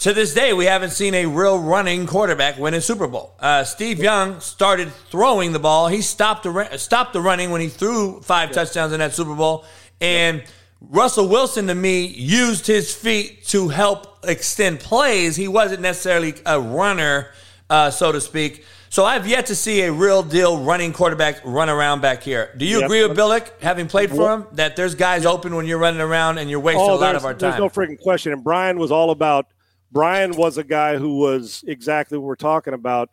to 0.00 0.12
this 0.12 0.34
day, 0.34 0.52
we 0.52 0.66
haven't 0.66 0.90
seen 0.90 1.14
a 1.14 1.24
real 1.24 1.58
running 1.58 2.06
quarterback 2.06 2.58
win 2.58 2.74
a 2.74 2.82
Super 2.82 3.06
Bowl. 3.06 3.34
Uh, 3.40 3.64
Steve 3.64 3.98
Young 3.98 4.40
started 4.40 4.92
throwing 5.10 5.52
the 5.52 5.58
ball. 5.58 5.88
He 5.88 6.02
stopped 6.02 6.42
the 6.42 6.68
stopped 6.76 7.14
the 7.14 7.22
running 7.22 7.50
when 7.50 7.62
he 7.62 7.68
threw 7.68 8.20
five 8.20 8.50
yep. 8.50 8.56
touchdowns 8.56 8.92
in 8.92 8.98
that 8.98 9.14
Super 9.14 9.34
Bowl, 9.34 9.64
and. 10.02 10.44
Russell 10.80 11.28
Wilson 11.28 11.66
to 11.66 11.74
me 11.74 12.06
used 12.06 12.66
his 12.66 12.94
feet 12.94 13.44
to 13.46 13.68
help 13.68 14.24
extend 14.24 14.80
plays. 14.80 15.36
He 15.36 15.48
wasn't 15.48 15.82
necessarily 15.82 16.34
a 16.46 16.60
runner, 16.60 17.30
uh, 17.68 17.90
so 17.90 18.12
to 18.12 18.20
speak. 18.20 18.64
So 18.90 19.04
I've 19.04 19.26
yet 19.26 19.46
to 19.46 19.54
see 19.54 19.82
a 19.82 19.92
real 19.92 20.22
deal 20.22 20.62
running 20.62 20.92
quarterback 20.92 21.40
run 21.44 21.68
around 21.68 22.00
back 22.00 22.22
here. 22.22 22.54
Do 22.56 22.64
you 22.64 22.76
yep. 22.78 22.86
agree 22.86 23.06
with 23.06 23.16
Billick, 23.16 23.50
having 23.60 23.86
played 23.86 24.10
for 24.10 24.32
him, 24.32 24.46
that 24.52 24.76
there's 24.76 24.94
guys 24.94 25.26
open 25.26 25.54
when 25.54 25.66
you're 25.66 25.78
running 25.78 26.00
around 26.00 26.38
and 26.38 26.48
you're 26.48 26.60
wasting 26.60 26.88
oh, 26.88 26.94
a 26.94 26.96
lot 26.96 27.14
of 27.14 27.24
our 27.24 27.34
time? 27.34 27.50
There's 27.50 27.60
no 27.60 27.68
freaking 27.68 28.00
question. 28.00 28.32
And 28.32 28.42
Brian 28.42 28.78
was 28.78 28.90
all 28.90 29.10
about. 29.10 29.46
Brian 29.90 30.32
was 30.36 30.58
a 30.58 30.64
guy 30.64 30.96
who 30.96 31.18
was 31.18 31.64
exactly 31.66 32.16
what 32.18 32.24
we're 32.24 32.36
talking 32.36 32.72
about. 32.72 33.10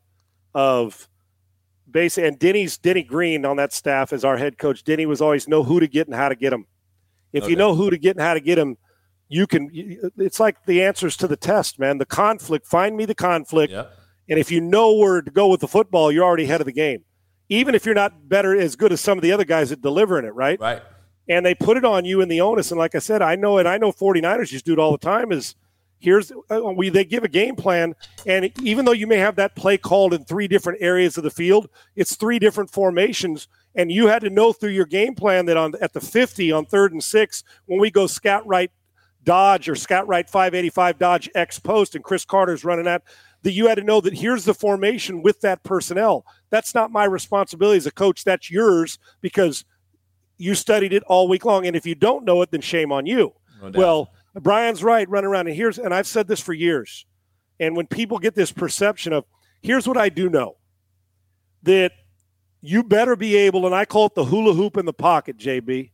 Of 0.54 1.10
basically, 1.90 2.30
and 2.30 2.40
Denny's 2.40 2.78
Denny 2.78 3.04
Green 3.04 3.44
on 3.44 3.58
that 3.58 3.74
staff 3.74 4.14
as 4.14 4.24
our 4.24 4.38
head 4.38 4.58
coach. 4.58 4.86
Denny 4.86 5.06
was 5.06 5.20
always 5.20 5.48
know 5.50 5.64
who 5.64 5.82
to 5.82 5.88
get 5.88 6.08
and 6.08 6.16
how 6.16 6.30
to 6.30 6.36
get 6.36 6.52
them. 6.52 6.68
If 7.36 7.44
okay. 7.44 7.52
you 7.52 7.56
know 7.56 7.76
who 7.76 7.90
to 7.90 7.98
get 7.98 8.16
and 8.16 8.26
how 8.26 8.34
to 8.34 8.40
get 8.40 8.56
them, 8.56 8.78
you 9.28 9.48
can. 9.48 9.70
It's 10.18 10.40
like 10.40 10.66
the 10.66 10.84
answers 10.84 11.18
to 11.18 11.28
the 11.28 11.36
test, 11.36 11.80
man. 11.80 11.98
The 11.98 12.06
conflict. 12.06 12.66
Find 12.66 12.96
me 12.96 13.06
the 13.06 13.16
conflict, 13.16 13.72
yep. 13.72 13.92
and 14.30 14.40
if 14.40 14.52
you 14.52 14.62
know 14.62 14.94
where 14.94 15.22
to 15.22 15.32
go 15.32 15.48
with 15.48 15.62
the 15.62 15.68
football, 15.68 16.12
you're 16.12 16.24
already 16.24 16.46
ahead 16.46 16.62
of 16.62 16.66
the 16.66 16.74
game. 16.74 17.04
Even 17.50 17.76
if 17.76 17.86
you're 17.86 17.96
not 17.96 18.28
better 18.28 18.58
as 18.58 18.76
good 18.76 18.92
as 18.92 19.02
some 19.02 19.18
of 19.18 19.22
the 19.22 19.32
other 19.32 19.46
guys 19.46 19.70
that 19.70 19.82
delivering 19.82 20.26
it, 20.26 20.34
right? 20.34 20.60
Right. 20.60 20.82
And 21.28 21.46
they 21.46 21.56
put 21.56 21.78
it 21.78 21.86
on 21.86 22.06
you 22.06 22.22
in 22.22 22.30
the 22.30 22.42
onus. 22.42 22.72
And 22.72 22.80
like 22.80 22.96
I 22.96 23.00
said, 23.00 23.22
I 23.22 23.36
know 23.36 23.58
it. 23.58 23.66
I 23.66 23.78
know 23.78 23.92
49ers 23.92 24.50
just 24.50 24.66
do 24.66 24.74
it 24.74 24.80
all 24.80 24.92
the 24.92 24.98
time. 24.98 25.32
Is 25.32 25.56
here's 26.00 26.32
uh, 26.52 26.62
we 26.76 26.90
they 26.90 27.04
give 27.04 27.24
a 27.24 27.28
game 27.28 27.56
plan 27.56 27.94
and 28.26 28.52
even 28.62 28.86
though 28.86 28.92
you 28.92 29.08
may 29.08 29.18
have 29.18 29.36
that 29.36 29.56
play 29.56 29.78
called 29.78 30.14
in 30.14 30.24
three 30.24 30.48
different 30.48 30.82
areas 30.82 31.18
of 31.18 31.24
the 31.24 31.30
field 31.30 31.68
it's 31.96 32.16
three 32.16 32.38
different 32.38 32.70
formations 32.70 33.48
and 33.76 33.92
you 33.92 34.08
had 34.08 34.22
to 34.22 34.30
know 34.30 34.54
through 34.54 34.72
your 34.72 34.86
game 34.86 35.16
plan 35.16 35.46
that 35.46 35.58
on 35.58 35.74
at 35.82 35.94
the 35.94 36.02
50 36.02 36.52
on 36.52 36.66
third 36.66 36.94
and 36.94 37.04
six 37.04 37.44
when 37.66 37.80
we 37.80 37.92
go 37.92 38.08
scat 38.08 38.44
right 38.46 38.72
dodge 39.24 39.68
or 39.68 39.76
scat 39.76 40.08
right 40.08 40.30
585 40.30 40.98
dodge 40.98 41.30
x 41.36 41.60
post 41.60 41.96
and 41.96 42.04
cris 42.04 42.26
carter's 42.26 42.64
running 42.64 42.86
that 42.86 43.04
that 43.46 43.52
you 43.52 43.68
had 43.68 43.76
to 43.76 43.84
know 43.84 44.02
that 44.02 44.16
here's 44.16 44.44
the 44.44 44.56
formation 44.56 45.22
with 45.22 45.40
that 45.42 45.62
personnel. 45.62 46.26
That's 46.50 46.74
not 46.74 46.92
my 46.92 47.04
responsibility 47.04 47.78
as 47.78 47.86
a 47.86 47.92
coach. 47.92 48.24
That's 48.24 48.50
yours 48.50 48.98
because 49.22 49.66
you 50.40 50.56
studied 50.56 50.94
it 50.94 51.04
all 51.04 51.28
week 51.28 51.46
long. 51.46 51.68
And 51.68 51.76
if 51.76 51.86
you 51.86 51.94
don't 51.94 52.26
know 52.26 52.42
it 52.42 52.50
then 52.50 52.62
shame 52.62 52.92
on 52.92 53.06
you. 53.06 53.34
No 53.62 53.70
well 53.70 54.10
brian's 54.34 54.84
right 54.84 55.08
run 55.08 55.26
around. 55.26 55.48
And 55.48 55.56
here's 55.56 55.78
and 55.78 55.94
i've 55.94 56.08
said 56.08 56.28
this 56.28 56.40
for 56.40 56.54
years. 56.54 57.06
And 57.60 57.76
when 57.76 57.86
people 57.86 58.18
get 58.18 58.34
this 58.34 58.52
perception 58.52 59.14
of 59.14 59.26
here's 59.62 59.88
what 59.88 59.98
i 59.98 60.10
do 60.10 60.28
know 60.28 60.58
that 61.64 61.92
you 62.68 62.84
better 62.84 63.16
be 63.16 63.36
able, 63.36 63.66
and 63.66 63.76
I 63.76 63.86
call 63.86 64.08
it 64.08 64.16
the 64.16 64.26
hula 64.26 64.54
hoop 64.54 64.78
in 64.78 64.86
the 64.86 64.94
pocket, 64.94 65.38
JB. 65.38 65.92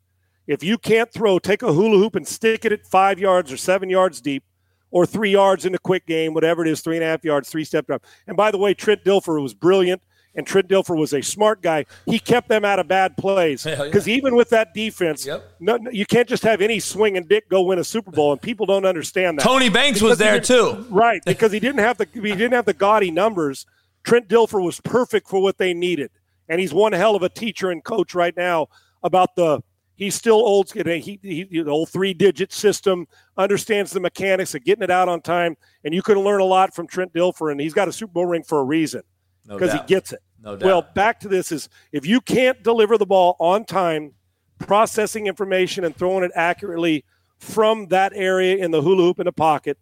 If 0.48 0.64
you 0.64 0.77
can't 0.77 1.11
throw, 1.11 1.39
take 1.39 1.61
a 1.61 1.73
hula 1.73 1.98
hoop 1.98 2.15
and 2.15 2.27
stick 2.27 2.65
it 2.65 2.72
at 2.72 2.85
five 2.85 3.19
yards 3.19 3.52
or 3.52 3.57
seven 3.57 3.89
yards 3.89 4.22
deep 4.22 4.43
or 4.89 5.06
three 5.06 5.31
yards 5.31 5.65
in 5.65 5.73
a 5.73 5.80
quick 5.80 6.06
game, 6.06 6.34
whatever 6.34 6.65
it 6.65 6.68
is, 6.68 6.81
three 6.81 6.98
and 6.98 7.03
a 7.03 7.07
half 7.07 7.23
yards, 7.23 7.49
three 7.49 7.64
step 7.64 7.88
drop. 7.88 8.03
And 8.27 8.35
by 8.35 8.52
the 8.52 8.57
way, 8.57 8.73
Trent 8.73 9.03
Dilfer 9.03 9.41
was 9.41 9.53
brilliant, 9.53 10.02
and 10.35 10.45
Trent 10.45 10.68
Dilfer 10.68 10.98
was 10.98 11.14
a 11.14 11.22
smart 11.22 11.61
guy. 11.61 11.85
He 12.06 12.19
kept 12.19 12.49
them 12.49 12.65
out 12.65 12.80
of 12.80 12.88
bad 12.88 13.15
plays 13.18 13.64
because 13.64 14.07
yeah. 14.07 14.15
even 14.15 14.35
with 14.35 14.49
that 14.49 14.73
defense, 14.73 15.26
yep. 15.26 15.43
no, 15.60 15.80
you 15.91 16.06
can't 16.06 16.27
just 16.27 16.43
have 16.43 16.61
any 16.61 16.80
swing 16.80 17.15
and 17.18 17.27
dick 17.27 17.48
go 17.49 17.61
win 17.61 17.80
a 17.80 17.84
Super 17.84 18.11
Bowl, 18.11 18.31
and 18.31 18.41
people 18.41 18.65
don't 18.65 18.85
understand 18.85 19.39
that. 19.39 19.43
Tony 19.43 19.69
Banks 19.69 19.99
because 19.99 20.10
was 20.11 20.18
there 20.18 20.39
too, 20.39 20.85
right? 20.89 21.22
Because 21.26 21.52
he 21.52 21.60
didn't 21.60 21.80
have 21.80 21.98
the 21.98 22.07
he 22.14 22.19
didn't 22.22 22.53
have 22.53 22.65
the 22.65 22.73
gaudy 22.73 23.11
numbers. 23.11 23.65
Trent 24.03 24.27
Dilfer 24.27 24.61
was 24.61 24.81
perfect 24.81 25.30
for 25.30 25.41
what 25.41 25.57
they 25.57 25.73
needed 25.73 26.10
and 26.52 26.60
he's 26.60 26.73
one 26.73 26.91
hell 26.91 27.15
of 27.15 27.23
a 27.23 27.30
teacher 27.30 27.72
and 27.72 27.82
coach 27.82 28.14
right 28.14 28.36
now 28.36 28.68
about 29.03 29.38
the 29.38 29.64
he's 29.95 30.14
still 30.15 30.36
old 30.36 30.69
he, 30.69 31.18
he 31.23 31.45
the 31.45 31.69
old 31.69 31.90
three 31.90 32.14
digit 32.14 32.52
system 32.52 33.07
understands 33.38 33.91
the 33.91 34.02
mechanics 34.02 34.53
of 34.53 34.64
getting 34.65 34.84
it 34.84 34.91
out 34.91 35.07
on 35.07 35.22
time. 35.22 35.56
And 35.86 35.94
you 35.94 36.02
can 36.02 36.19
learn 36.19 36.41
a 36.41 36.45
lot 36.45 36.76
from 36.76 36.88
trent 36.88 37.14
dilfer 37.14 37.52
and 37.53 37.61
he's 37.61 37.73
got 37.73 37.88
a 37.88 37.94
super 37.94 38.11
bowl 38.11 38.26
ring 38.26 38.44
for 38.44 38.60
a 38.60 38.64
reason 38.65 39.02
because 39.48 39.73
no 39.73 39.80
he 39.80 39.88
gets 39.88 40.11
it. 40.11 40.19
No 40.44 40.57
doubt. 40.57 40.65
well 40.65 40.82
back 40.94 41.22
to 41.22 41.30
this 41.30 41.53
is 41.53 41.69
if 41.94 42.06
you 42.06 42.19
can't 42.19 42.61
deliver 42.64 42.98
the 42.98 43.06
ball 43.06 43.38
on 43.40 43.64
time 43.64 44.11
processing 44.60 45.28
information 45.28 45.86
and 45.86 45.95
throwing 45.95 46.26
it 46.26 46.32
accurately 46.36 47.06
from 47.40 47.88
that 47.88 48.11
area 48.14 48.57
in 48.57 48.72
the 48.72 48.82
hula 48.82 49.03
hoop 49.03 49.19
in 49.19 49.26
the 49.26 49.32
pocket 49.32 49.78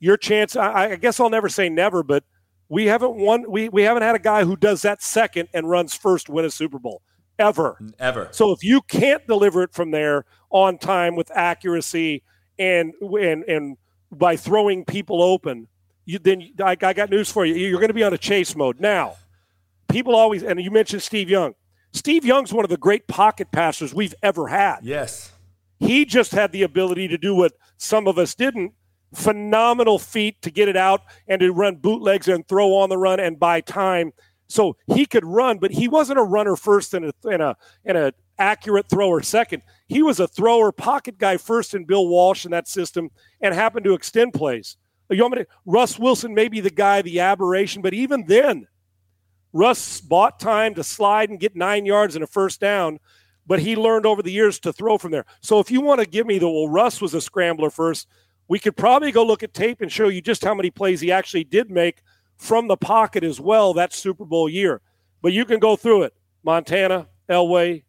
your 0.00 0.16
chance 0.16 0.56
I, 0.56 0.92
I 0.92 0.96
guess 0.96 1.20
i'll 1.20 1.30
never 1.30 1.48
say 1.48 1.68
never 1.68 2.02
but 2.02 2.24
we 2.72 2.86
haven't 2.86 3.16
won 3.16 3.44
we, 3.50 3.68
we 3.68 3.82
haven't 3.82 4.02
had 4.02 4.14
a 4.14 4.18
guy 4.18 4.44
who 4.44 4.56
does 4.56 4.80
that 4.80 5.02
second 5.02 5.46
and 5.52 5.68
runs 5.68 5.94
first 5.94 6.30
win 6.30 6.46
a 6.46 6.50
super 6.50 6.78
bowl 6.78 7.02
ever. 7.38 7.78
Ever. 7.98 8.28
So 8.30 8.50
if 8.52 8.64
you 8.64 8.80
can't 8.88 9.26
deliver 9.26 9.62
it 9.62 9.74
from 9.74 9.90
there 9.90 10.24
on 10.48 10.78
time 10.78 11.14
with 11.14 11.30
accuracy 11.34 12.22
and 12.58 12.94
and 13.02 13.44
and 13.44 13.76
by 14.10 14.36
throwing 14.36 14.86
people 14.86 15.22
open, 15.22 15.68
you 16.06 16.18
then 16.18 16.48
I, 16.64 16.70
I 16.70 16.94
got 16.94 17.10
news 17.10 17.30
for 17.30 17.44
you. 17.44 17.54
You're 17.54 17.78
going 17.78 17.88
to 17.88 17.94
be 17.94 18.04
on 18.04 18.14
a 18.14 18.18
chase 18.18 18.56
mode 18.56 18.80
now. 18.80 19.16
People 19.88 20.16
always 20.16 20.42
and 20.42 20.58
you 20.58 20.70
mentioned 20.70 21.02
Steve 21.02 21.28
Young. 21.28 21.54
Steve 21.92 22.24
Young's 22.24 22.54
one 22.54 22.64
of 22.64 22.70
the 22.70 22.78
great 22.78 23.06
pocket 23.06 23.52
passers 23.52 23.92
we've 23.92 24.14
ever 24.22 24.48
had. 24.48 24.78
Yes. 24.82 25.30
He 25.78 26.06
just 26.06 26.32
had 26.32 26.52
the 26.52 26.62
ability 26.62 27.08
to 27.08 27.18
do 27.18 27.34
what 27.34 27.52
some 27.76 28.06
of 28.08 28.16
us 28.16 28.34
didn't. 28.34 28.72
Phenomenal 29.14 29.98
feet 29.98 30.40
to 30.42 30.50
get 30.50 30.68
it 30.68 30.76
out 30.76 31.02
and 31.28 31.40
to 31.40 31.52
run 31.52 31.76
bootlegs 31.76 32.28
and 32.28 32.46
throw 32.46 32.74
on 32.74 32.88
the 32.88 32.98
run 32.98 33.20
and 33.20 33.38
buy 33.38 33.60
time 33.60 34.12
so 34.48 34.76
he 34.86 35.06
could 35.06 35.24
run, 35.24 35.58
but 35.58 35.70
he 35.70 35.88
wasn't 35.88 36.18
a 36.18 36.22
runner 36.22 36.56
first 36.56 36.92
and 36.92 37.06
a 37.06 37.12
and 37.24 37.42
a 37.42 37.56
and 37.84 37.96
a 37.96 38.12
accurate 38.38 38.88
thrower 38.88 39.22
second. 39.22 39.62
He 39.88 40.02
was 40.02 40.20
a 40.20 40.28
thrower 40.28 40.72
pocket 40.72 41.16
guy 41.16 41.36
first 41.36 41.74
in 41.74 41.84
Bill 41.84 42.06
Walsh 42.06 42.44
in 42.44 42.50
that 42.50 42.68
system 42.68 43.10
and 43.40 43.54
happened 43.54 43.84
to 43.84 43.94
extend 43.94 44.34
plays. 44.34 44.76
You 45.08 45.22
want 45.22 45.36
me 45.36 45.42
to, 45.42 45.48
Russ 45.66 45.98
Wilson 45.98 46.34
may 46.34 46.48
be 46.48 46.60
the 46.60 46.70
guy, 46.70 47.02
the 47.02 47.20
aberration, 47.20 47.82
but 47.82 47.94
even 47.94 48.24
then, 48.26 48.66
Russ 49.52 50.00
bought 50.00 50.40
time 50.40 50.74
to 50.74 50.84
slide 50.84 51.28
and 51.28 51.38
get 51.38 51.54
nine 51.54 51.84
yards 51.84 52.14
and 52.14 52.24
a 52.24 52.26
first 52.26 52.60
down, 52.60 52.98
but 53.46 53.58
he 53.58 53.76
learned 53.76 54.06
over 54.06 54.22
the 54.22 54.32
years 54.32 54.58
to 54.60 54.72
throw 54.72 54.96
from 54.96 55.12
there. 55.12 55.26
So 55.40 55.60
if 55.60 55.70
you 55.70 55.82
want 55.82 56.00
to 56.00 56.06
give 56.06 56.26
me 56.26 56.38
the 56.38 56.48
well, 56.48 56.68
Russ 56.68 57.00
was 57.00 57.12
a 57.12 57.20
scrambler 57.20 57.70
first, 57.70 58.08
we 58.52 58.58
could 58.58 58.76
probably 58.76 59.10
go 59.10 59.24
look 59.24 59.42
at 59.42 59.54
tape 59.54 59.80
and 59.80 59.90
show 59.90 60.08
you 60.08 60.20
just 60.20 60.44
how 60.44 60.52
many 60.54 60.70
plays 60.70 61.00
he 61.00 61.10
actually 61.10 61.42
did 61.42 61.70
make 61.70 62.02
from 62.36 62.68
the 62.68 62.76
pocket 62.76 63.24
as 63.24 63.40
well 63.40 63.72
that 63.72 63.94
Super 63.94 64.26
Bowl 64.26 64.46
year. 64.46 64.82
But 65.22 65.32
you 65.32 65.46
can 65.46 65.58
go 65.58 65.74
through 65.74 66.02
it. 66.02 66.12
Montana, 66.44 67.08
Elway, 67.30 67.82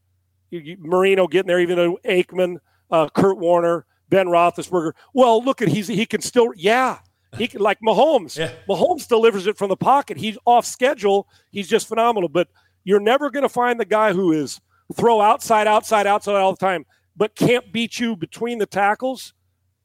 Marino 0.80 1.27
getting 1.27 1.49
there, 1.49 1.60
even 1.60 1.76
though 1.76 1.99
Aikman, 2.06 2.60
uh, 2.90 3.10
Kurt 3.10 3.40
Warner, 3.40 3.85
Ben 4.07 4.27
Roethlisberger. 4.27 4.94
Well, 5.14 5.44
look 5.44 5.61
at 5.61 5.68
he's 5.68 5.90
he 5.90 6.06
can 6.06 6.22
still 6.22 6.53
yeah 6.56 6.99
he 7.38 7.49
can 7.49 7.60
like 7.60 7.80
Mahomes. 7.85 8.38
Yeah. 8.38 8.53
Mahomes 8.69 9.06
delivers 9.06 9.48
it 9.48 9.57
from 9.57 9.68
the 9.68 9.76
pocket. 9.76 10.15
He's 10.15 10.38
off 10.45 10.65
schedule. 10.65 11.27
He's 11.52 11.68
just 11.68 11.90
phenomenal. 11.90 12.30
But 12.30 12.48
you're 12.85 13.02
never 13.02 13.30
going 13.30 13.44
to 13.44 13.49
find 13.49 13.81
the 13.81 13.85
guy 13.85 14.14
who 14.14 14.31
is 14.31 14.61
throw 14.95 15.19
outside, 15.19 15.68
outside, 15.68 16.07
outside 16.07 16.35
all 16.35 16.53
the 16.53 16.65
time, 16.65 16.85
but 17.18 17.35
can't 17.35 17.73
beat 17.73 17.99
you 17.99 18.15
between 18.15 18.60
the 18.60 18.65
tackles. 18.65 19.34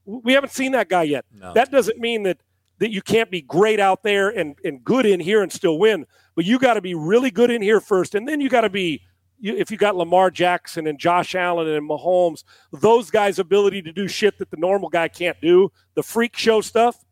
We 0.09 0.33
haven't 0.33 0.51
seen 0.51 0.71
that 0.71 0.89
guy 0.89 1.03
yet. 1.03 1.25
No. 1.31 1.53
That 1.53 1.71
doesn't 1.71 1.99
mean 1.99 2.23
that 2.23 2.39
that 2.79 2.91
you 2.91 3.01
can't 3.01 3.29
be 3.29 3.41
great 3.41 3.79
out 3.79 4.03
there 4.03 4.29
and, 4.29 4.55
and 4.63 4.83
good 4.83 5.05
in 5.05 5.19
here 5.19 5.43
and 5.43 5.51
still 5.51 5.77
win, 5.77 6.05
but 6.35 6.45
you 6.45 6.57
got 6.57 6.75
to 6.75 6.81
be 6.81 6.95
really 6.95 7.29
good 7.29 7.51
in 7.51 7.61
here 7.61 7.81
first. 7.81 8.15
And 8.15 8.27
then 8.27 8.41
you 8.41 8.49
got 8.49 8.61
to 8.61 8.69
be, 8.69 9.01
if 9.41 9.69
you 9.69 9.77
got 9.77 9.97
Lamar 9.97 10.31
Jackson 10.31 10.87
and 10.87 10.97
Josh 10.97 11.35
Allen 11.35 11.67
and 11.67 11.87
Mahomes, 11.87 12.43
those 12.71 13.11
guys' 13.11 13.37
ability 13.37 13.81
to 13.81 13.91
do 13.91 14.07
shit 14.07 14.37
that 14.39 14.49
the 14.49 14.57
normal 14.57 14.89
guy 14.89 15.09
can't 15.09 15.39
do, 15.41 15.71
the 15.95 16.03
freak 16.03 16.37
show 16.37 16.61
stuff. 16.61 17.03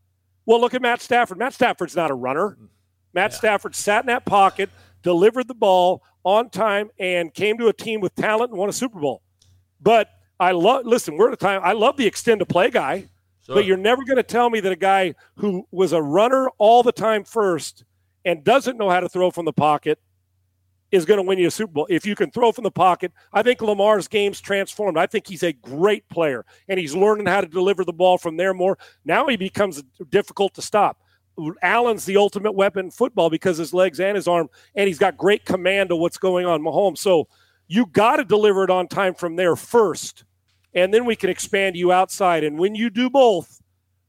Well, 0.45 0.61
look 0.61 0.73
at 0.73 0.81
Matt 0.81 1.01
Stafford. 1.01 1.37
Matt 1.37 1.53
Stafford's 1.53 1.95
not 1.95 2.11
a 2.11 2.15
runner. 2.15 2.57
Mm. 2.59 2.69
Matt 3.13 3.31
yeah. 3.31 3.37
Stafford 3.37 3.75
sat 3.75 4.03
in 4.03 4.07
that 4.07 4.25
pocket, 4.25 4.69
delivered 5.03 5.49
the 5.49 5.53
ball 5.53 6.01
on 6.23 6.49
time, 6.49 6.89
and 6.97 7.33
came 7.33 7.57
to 7.57 7.67
a 7.67 7.73
team 7.73 7.99
with 7.99 8.15
talent 8.15 8.51
and 8.51 8.57
won 8.57 8.69
a 8.69 8.73
Super 8.73 8.99
Bowl. 8.99 9.21
But 9.81 10.09
I 10.39 10.51
love, 10.51 10.85
listen, 10.85 11.17
we're 11.17 11.27
at 11.27 11.33
a 11.33 11.37
time, 11.37 11.61
I 11.63 11.73
love 11.73 11.97
the 11.97 12.05
extend 12.05 12.39
to 12.39 12.45
play 12.45 12.69
guy. 12.69 13.07
Sure. 13.45 13.55
But 13.55 13.65
you're 13.65 13.77
never 13.77 14.03
going 14.03 14.17
to 14.17 14.23
tell 14.23 14.49
me 14.49 14.59
that 14.59 14.71
a 14.71 14.77
guy 14.77 15.15
who 15.35 15.65
was 15.71 15.93
a 15.93 16.01
runner 16.01 16.49
all 16.57 16.83
the 16.83 16.91
time 16.91 17.23
first 17.23 17.85
and 18.25 18.43
doesn't 18.43 18.77
know 18.77 18.89
how 18.89 18.99
to 18.99 19.07
throw 19.07 19.31
from 19.31 19.45
the 19.45 19.53
pocket 19.53 19.99
is 20.91 21.05
going 21.05 21.17
to 21.17 21.23
win 21.23 21.39
you 21.39 21.47
a 21.47 21.51
Super 21.51 21.71
Bowl. 21.71 21.87
If 21.89 22.05
you 22.05 22.13
can 22.15 22.29
throw 22.29 22.51
from 22.51 22.65
the 22.65 22.71
pocket, 22.71 23.13
I 23.31 23.43
think 23.43 23.61
Lamar's 23.61 24.07
game's 24.07 24.41
transformed. 24.41 24.97
I 24.97 25.05
think 25.05 25.27
he's 25.27 25.43
a 25.43 25.53
great 25.53 26.07
player 26.09 26.45
and 26.67 26.79
he's 26.79 26.93
learning 26.93 27.25
how 27.25 27.41
to 27.41 27.47
deliver 27.47 27.85
the 27.85 27.93
ball 27.93 28.17
from 28.17 28.35
there 28.35 28.53
more. 28.53 28.77
Now 29.05 29.27
he 29.27 29.37
becomes 29.37 29.81
difficult 30.09 30.53
to 30.55 30.61
stop. 30.61 31.01
Allen's 31.61 32.05
the 32.05 32.17
ultimate 32.17 32.53
weapon 32.53 32.85
in 32.85 32.91
football 32.91 33.29
because 33.29 33.57
his 33.57 33.73
legs 33.73 33.99
and 33.99 34.15
his 34.15 34.27
arm, 34.27 34.49
and 34.75 34.87
he's 34.87 34.97
got 34.97 35.17
great 35.17 35.45
command 35.45 35.91
of 35.91 35.99
what's 35.99 36.17
going 36.17 36.45
on. 36.45 36.61
Mahomes. 36.61 36.97
So 36.97 37.27
you 37.67 37.85
got 37.85 38.17
to 38.17 38.25
deliver 38.25 38.63
it 38.63 38.69
on 38.69 38.87
time 38.87 39.13
from 39.13 39.35
there 39.35 39.55
first 39.55 40.23
and 40.77 40.93
then 40.93 41.05
we 41.05 41.15
can 41.15 41.31
expand 41.31 41.75
you 41.75 41.91
outside. 41.91 42.43
And 42.43 42.59
when 42.59 42.75
you 42.75 42.91
do 42.91 43.09
both, 43.09 43.61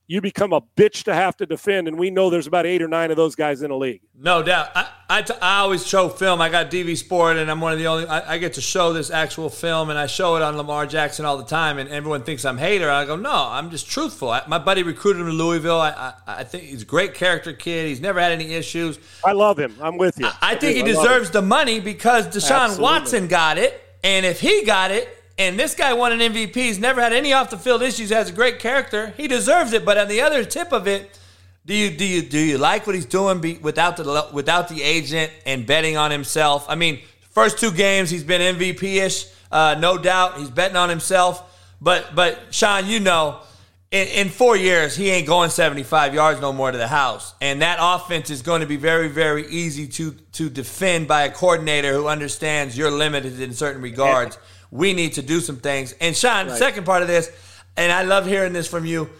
you 0.07 0.21
become 0.21 0.53
a 0.53 0.61
bitch 0.61 1.05
to 1.05 1.15
have 1.15 1.35
to 1.39 1.47
defend. 1.47 1.89
And 1.89 1.99
we 1.99 2.11
know 2.11 2.29
there's 2.29 2.47
about 2.47 2.67
eight 2.67 2.83
or 2.83 2.89
nine 2.89 3.11
of 3.11 3.17
those 3.17 3.35
guys 3.35 3.63
in 3.63 3.71
the 3.71 3.77
league. 3.77 4.03
No 4.15 4.43
doubt. 4.43 4.69
I, 4.75 4.89
I, 5.09 5.23
t- 5.23 5.35
I 5.41 5.61
always 5.61 5.87
show 5.87 6.11
film. 6.11 6.43
I 6.43 6.51
got 6.51 6.71
DV 6.71 6.99
Sport, 6.99 7.39
and 7.39 7.51
I'm 7.51 7.63
one 7.63 7.73
of 7.73 7.79
the 7.79 7.87
only. 7.87 8.07
I, 8.07 8.35
I, 8.35 8.39
get 8.39 8.55
to 8.55 8.61
show 8.61 8.93
this 8.93 9.11
actual 9.11 9.49
film, 9.49 9.89
and 9.89 9.99
I 9.99 10.07
show 10.07 10.37
it 10.37 10.43
on 10.43 10.59
Lamar 10.59 10.87
Jackson 10.87 11.25
all 11.25 11.39
the 11.39 11.45
time. 11.45 11.79
And 11.79 11.89
everyone 11.89 12.23
thinks 12.23 12.45
I'm 12.45 12.59
hater. 12.59 12.91
I 12.91 13.07
go, 13.07 13.17
no, 13.17 13.33
I'm 13.33 13.71
just 13.71 13.89
truthful. 13.91 14.31
I, 14.31 14.43
my 14.47 14.59
buddy 14.59 14.83
recruited 14.83 15.21
him 15.21 15.29
to 15.29 15.33
Louisville. 15.33 15.81
I, 15.81 16.13
I, 16.27 16.45
think 16.45 16.65
he's 16.65 16.83
a 16.83 16.87
great 16.87 17.15
character 17.15 17.55
kid. 17.55 17.89
He's 17.89 18.01
never 18.01 18.21
had 18.21 18.33
any 18.33 18.53
issues. 18.53 18.99
I 19.25 19.33
love 19.33 19.59
him. 19.59 19.75
I'm 19.81 19.97
with 19.97 20.19
you. 20.19 20.29
I, 20.43 20.55
think 20.55 20.77
he 20.77 20.83
deserves 20.83 21.31
the 21.31 21.43
money 21.43 21.81
because 21.81 22.27
Deshaun 22.27 22.65
Absolutely. 22.65 22.83
Watson 22.83 23.29
got 23.29 23.57
it, 23.57 23.81
and 24.05 24.27
if 24.27 24.41
he 24.41 24.65
got 24.65 24.91
it, 24.91 25.18
and 25.39 25.59
this 25.59 25.75
guy 25.75 25.93
won 25.93 26.13
an 26.13 26.19
MVP. 26.19 26.55
He's 26.55 26.81
never 26.81 27.01
had 27.01 27.13
any 27.13 27.33
off 27.33 27.51
the 27.51 27.59
field 27.59 27.81
issues. 27.83 28.11
Has 28.11 28.29
a 28.29 28.33
great 28.33 28.59
character. 28.59 29.15
He 29.17 29.29
deserves 29.29 29.73
it. 29.73 29.85
But 29.85 29.97
on 29.97 30.09
the 30.09 30.21
other 30.21 30.45
tip 30.45 30.73
of 30.73 30.89
it, 30.89 31.19
do 31.65 31.75
you 31.75 31.91
do 31.91 32.05
you 32.05 32.23
do 32.23 32.39
you 32.39 32.59
like 32.59 32.87
what 32.87 32.97
he's 32.97 33.07
doing 33.07 33.41
be, 33.41 33.59
without 33.59 33.97
the 33.97 34.29
without 34.33 34.69
the 34.69 34.83
agent 34.83 35.31
and 35.47 35.65
betting 35.67 35.97
on 35.97 36.11
himself? 36.11 36.67
I 36.69 36.75
mean, 36.75 37.01
first 37.31 37.59
two 37.59 37.71
games 37.71 38.11
he's 38.11 38.25
been 38.25 38.57
MVP 38.57 39.05
ish, 39.05 39.27
uh, 39.53 39.77
no 39.79 39.97
doubt. 39.97 40.39
He's 40.39 40.51
betting 40.51 40.77
on 40.77 40.89
himself. 40.89 41.45
But 41.81 42.15
but 42.15 42.39
Sean, 42.51 42.87
you 42.87 42.99
know, 42.99 43.41
in, 43.93 44.09
in 44.09 44.29
four 44.31 44.57
years 44.57 44.97
he 44.97 45.11
ain't 45.11 45.27
going 45.27 45.51
75 45.51 46.15
yards 46.15 46.41
no 46.41 46.53
more 46.53 46.73
to 46.73 46.79
the 46.79 46.89
house, 46.89 47.35
and 47.41 47.63
that 47.63 47.79
offense 47.81 48.31
is 48.31 48.43
going 48.43 48.63
to 48.63 48.67
be 48.67 48.77
very 48.77 49.09
very 49.09 49.47
easy 49.47 49.87
to 49.87 50.13
to 50.33 50.49
defend 50.51 51.07
by 51.07 51.23
a 51.23 51.31
coordinator 51.31 51.93
who 51.93 52.09
understands 52.09 52.77
you're 52.77 52.91
limited 52.91 53.41
in 53.41 53.53
certain 53.53 53.83
regards 53.83 54.37
we 54.71 54.93
need 54.93 55.15
to 55.15 55.23
do 55.23 55.41
some 55.41 55.57
things. 55.57 55.95
And 56.01 56.17
Sean, 56.17 56.49
right. 56.49 56.59
second 56.59 56.85
part 56.85 57.03
of 57.03 57.09
this, 57.09 57.31
and 57.77 57.93
I 57.93 58.03
love 58.03 58.27
hearing 58.27 58.53
this 58.53 58.69
from 58.69 58.85
you. 58.85 59.11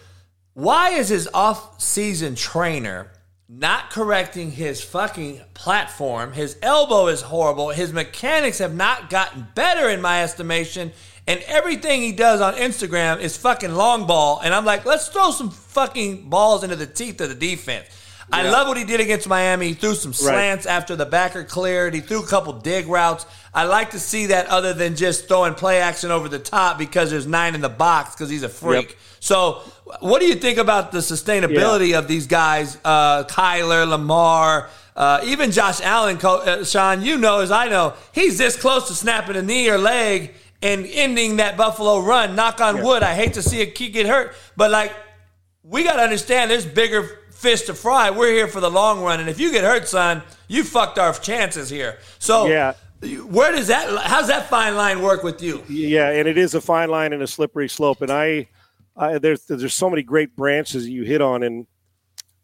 Why 0.53 0.89
is 0.89 1.09
his 1.09 1.29
off-season 1.33 2.35
trainer 2.35 3.11
not 3.47 3.89
correcting 3.89 4.51
his 4.51 4.81
fucking 4.81 5.41
platform? 5.53 6.33
His 6.33 6.57
elbow 6.61 7.07
is 7.07 7.21
horrible. 7.21 7.69
His 7.69 7.93
mechanics 7.93 8.59
have 8.59 8.75
not 8.75 9.09
gotten 9.09 9.47
better 9.55 9.89
in 9.89 10.01
my 10.01 10.23
estimation. 10.23 10.91
And 11.27 11.41
everything 11.45 12.01
he 12.01 12.11
does 12.11 12.41
on 12.41 12.55
Instagram 12.55 13.19
is 13.19 13.37
fucking 13.37 13.73
long 13.73 14.07
ball. 14.07 14.41
And 14.43 14.53
I'm 14.53 14.65
like, 14.65 14.85
let's 14.85 15.07
throw 15.09 15.31
some 15.31 15.51
fucking 15.51 16.27
balls 16.27 16.63
into 16.63 16.75
the 16.75 16.87
teeth 16.87 17.21
of 17.21 17.29
the 17.29 17.35
defense. 17.35 17.85
Yeah. 18.31 18.37
I 18.37 18.49
love 18.49 18.67
what 18.67 18.77
he 18.77 18.83
did 18.83 18.99
against 18.99 19.27
Miami. 19.27 19.69
He 19.69 19.73
threw 19.75 19.93
some 19.93 20.11
slants 20.11 20.65
right. 20.65 20.71
after 20.71 20.95
the 20.95 21.05
backer 21.05 21.43
cleared. 21.43 21.93
He 21.93 22.01
threw 22.01 22.23
a 22.23 22.27
couple 22.27 22.53
dig 22.53 22.87
routes. 22.87 23.25
I 23.53 23.63
like 23.63 23.91
to 23.91 23.99
see 23.99 24.27
that 24.27 24.47
other 24.47 24.73
than 24.73 24.95
just 24.95 25.27
throwing 25.27 25.55
play 25.55 25.81
action 25.81 26.11
over 26.11 26.29
the 26.29 26.39
top 26.39 26.77
because 26.77 27.09
there's 27.09 27.25
nine 27.25 27.55
in 27.55 27.61
the 27.61 27.69
box 27.69 28.13
because 28.13 28.29
he's 28.29 28.43
a 28.43 28.49
freak. 28.49 28.89
Yep. 28.89 28.97
So, 29.19 29.61
what 29.99 30.19
do 30.19 30.27
you 30.27 30.35
think 30.35 30.57
about 30.57 30.91
the 30.91 30.99
sustainability 30.99 31.89
yeah. 31.89 31.99
of 31.99 32.07
these 32.07 32.27
guys, 32.27 32.77
uh, 32.85 33.23
Kyler, 33.23 33.87
Lamar, 33.87 34.69
uh, 34.95 35.21
even 35.23 35.51
Josh 35.51 35.81
Allen, 35.81 36.17
uh, 36.17 36.63
Sean? 36.63 37.01
You 37.01 37.17
know 37.17 37.39
as 37.39 37.51
I 37.51 37.67
know, 37.69 37.95
he's 38.13 38.37
this 38.37 38.55
close 38.55 38.87
to 38.89 38.93
snapping 38.93 39.35
a 39.35 39.41
knee 39.41 39.69
or 39.69 39.77
leg 39.77 40.33
and 40.61 40.85
ending 40.85 41.37
that 41.37 41.57
Buffalo 41.57 41.99
run. 41.99 42.35
Knock 42.35 42.61
on 42.61 42.77
yeah. 42.77 42.83
wood. 42.83 43.03
I 43.03 43.15
hate 43.15 43.33
to 43.33 43.41
see 43.41 43.61
a 43.61 43.65
kid 43.65 43.89
get 43.89 44.05
hurt, 44.05 44.35
but 44.55 44.69
like 44.71 44.93
we 45.63 45.83
got 45.83 45.95
to 45.95 46.03
understand, 46.03 46.51
there's 46.51 46.65
bigger 46.65 47.19
fish 47.31 47.63
to 47.63 47.73
fry. 47.73 48.11
We're 48.11 48.33
here 48.33 48.47
for 48.47 48.59
the 48.59 48.69
long 48.69 49.01
run, 49.01 49.19
and 49.19 49.29
if 49.29 49.39
you 49.39 49.51
get 49.51 49.63
hurt, 49.63 49.87
son, 49.87 50.21
you 50.47 50.63
fucked 50.63 50.99
our 50.99 51.13
chances 51.13 51.69
here. 51.69 51.97
So 52.19 52.47
yeah. 52.47 52.73
Where 53.01 53.51
does 53.51 53.67
that? 53.67 53.87
How's 54.05 54.27
that 54.27 54.49
fine 54.49 54.75
line 54.75 55.01
work 55.01 55.23
with 55.23 55.41
you? 55.41 55.63
Yeah, 55.69 56.09
and 56.09 56.27
it 56.27 56.37
is 56.37 56.53
a 56.53 56.61
fine 56.61 56.89
line 56.89 57.13
and 57.13 57.21
a 57.23 57.27
slippery 57.27 57.69
slope. 57.69 58.01
And 58.01 58.11
I, 58.11 58.47
I 58.97 59.17
there's 59.19 59.45
there's 59.45 59.73
so 59.73 59.89
many 59.89 60.03
great 60.03 60.35
branches 60.35 60.87
you 60.89 61.03
hit 61.03 61.21
on, 61.21 61.43
and 61.43 61.67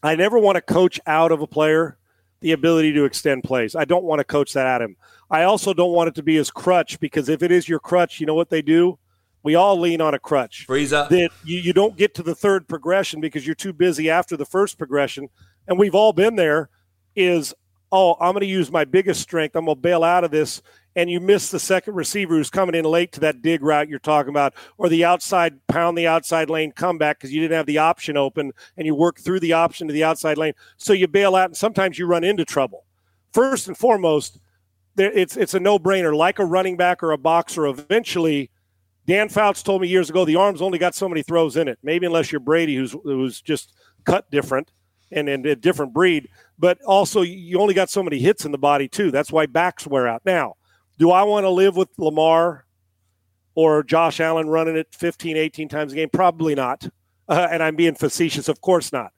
I 0.02 0.15
never 0.15 0.40
want 0.40 0.56
to 0.56 0.61
coach 0.61 0.99
out 1.06 1.32
of 1.32 1.41
a 1.41 1.48
player. 1.48 1.98
the 2.41 2.52
ability 2.52 2.94
to 2.94 3.06
extend 3.06 3.44
plays. 3.44 3.76
I 3.76 3.86
don't 3.86 4.03
want 4.03 4.19
to 4.19 4.23
coach 4.23 4.53
that 4.53 4.68
at 4.68 4.82
him. 4.82 4.95
I 5.32 5.44
also 5.44 5.73
don't 5.73 5.94
want 5.94 6.10
it 6.10 6.15
to 6.15 6.22
be 6.23 6.36
his 6.36 6.52
crutch 6.52 6.99
because 6.99 7.27
if 7.27 7.41
it 7.41 7.52
is 7.52 7.68
your 7.68 7.80
crutch, 7.80 8.19
you 8.19 8.27
know 8.27 8.36
what 8.36 8.52
they 8.52 8.61
do? 8.61 8.99
We 9.41 9.56
all 9.56 9.80
lean 9.80 9.99
on 9.99 10.14
a 10.14 10.19
crutch. 10.19 10.65
Freeze 10.68 10.94
up. 10.94 11.10
That 11.10 11.32
you, 11.44 11.57
you 11.57 11.73
don't 11.73 11.98
get 11.98 12.14
to 12.15 12.23
the 12.23 12.36
third 12.36 12.68
progression 12.68 13.19
because 13.19 13.45
you're 13.45 13.56
too 13.56 13.73
busy 13.73 14.11
after 14.11 14.38
the 14.38 14.45
first 14.45 14.77
progression. 14.77 15.30
And 15.68 15.80
we've 15.80 15.95
all 15.95 16.14
been 16.14 16.36
there 16.36 16.69
is, 17.15 17.53
oh, 17.91 18.16
I'm 18.20 18.34
going 18.34 18.41
to 18.41 18.48
use 18.48 18.72
my 18.72 18.86
biggest 18.86 19.22
strength. 19.22 19.56
I'm 19.56 19.66
going 19.66 19.78
to 19.78 19.82
bail 19.82 20.03
out 20.03 20.24
of 20.24 20.32
this. 20.32 20.62
And 20.98 21.10
you 21.10 21.20
miss 21.20 21.52
the 21.52 21.60
second 21.60 21.95
receiver 21.95 22.36
who's 22.36 22.49
coming 22.49 22.74
in 22.74 22.86
late 22.86 23.12
to 23.14 23.20
that 23.20 23.41
dig 23.41 23.62
route 23.62 23.90
you're 23.90 23.99
talking 23.99 24.30
about, 24.30 24.53
or 24.78 24.88
the 24.88 25.03
outside 25.03 25.60
pound 25.68 25.98
the 25.98 26.07
outside 26.07 26.49
lane 26.49 26.72
comeback 26.72 27.20
because 27.20 27.34
you 27.34 27.41
didn't 27.41 27.57
have 27.57 27.66
the 27.66 27.80
option 27.80 28.16
open 28.16 28.53
and 28.78 28.86
you 28.86 28.95
work 28.95 29.20
through 29.20 29.41
the 29.41 29.52
option 29.52 29.88
to 29.88 29.94
the 29.94 30.06
outside 30.06 30.38
lane. 30.38 30.53
So 30.78 30.94
you 30.94 31.10
bail 31.10 31.36
out 31.36 31.49
and 31.49 31.57
sometimes 31.57 31.99
you 31.99 32.06
run 32.06 32.24
into 32.24 32.45
trouble. 32.45 32.86
First 33.34 33.68
and 33.68 33.78
foremost, 33.78 34.40
it's 34.98 35.36
it's 35.36 35.53
a 35.53 35.60
no 35.60 35.78
brainer. 35.78 36.16
Like 36.16 36.40
a 36.40 36.45
running 36.45 36.78
back 36.78 37.03
or 37.03 37.12
a 37.12 37.18
boxer, 37.18 37.68
eventually, 37.68 38.49
Dan 39.06 39.28
Fouts 39.28 39.64
told 39.64 39.82
me 39.82 39.90
years 39.90 40.10
ago 40.10 40.24
the 40.24 40.38
arm's 40.38 40.62
only 40.62 40.78
got 40.78 40.95
so 40.95 41.10
many 41.10 41.24
throws 41.24 41.57
in 41.57 41.68
it. 41.68 41.78
Maybe 41.84 42.06
unless 42.06 42.32
you're 42.32 42.40
Brady, 42.40 42.78
who's 42.78 42.94
who's 43.03 43.41
just 43.41 43.74
cut 44.06 44.32
different 44.32 44.72
and, 45.11 45.30
and 45.30 45.45
a 45.45 45.56
different 45.56 45.94
breed. 45.94 46.30
But 46.57 46.82
also, 46.84 47.22
you 47.22 47.60
only 47.60 47.73
got 47.73 47.90
so 47.90 48.03
many 48.03 48.19
hits 48.19 48.45
in 48.45 48.52
the 48.52 48.57
body 48.57 48.88
too. 48.88 49.11
That's 49.11 49.32
why 49.32 49.45
backs 49.45 49.86
wear 49.86 50.07
out. 50.07 50.22
Now, 50.26 50.56
do 50.98 51.11
I 51.11 51.23
want 51.23 51.44
to 51.44 51.49
live 51.49 51.76
with 51.76 51.90
Lamar 51.98 52.65
or 53.53 53.84
Josh 53.84 54.19
Allen 54.19 54.48
running 54.48 54.77
it 54.77 54.88
15, 54.91 55.38
18 55.38 55.69
times 55.69 55.91
a 55.94 55.95
game? 55.95 56.10
Probably 56.11 56.56
not. 56.56 56.88
Uh, 57.27 57.48
and 57.49 57.61
I'm 57.61 57.76
being 57.76 57.95
facetious. 57.95 58.48
Of 58.48 58.61
course 58.61 58.94
not. 58.94 59.11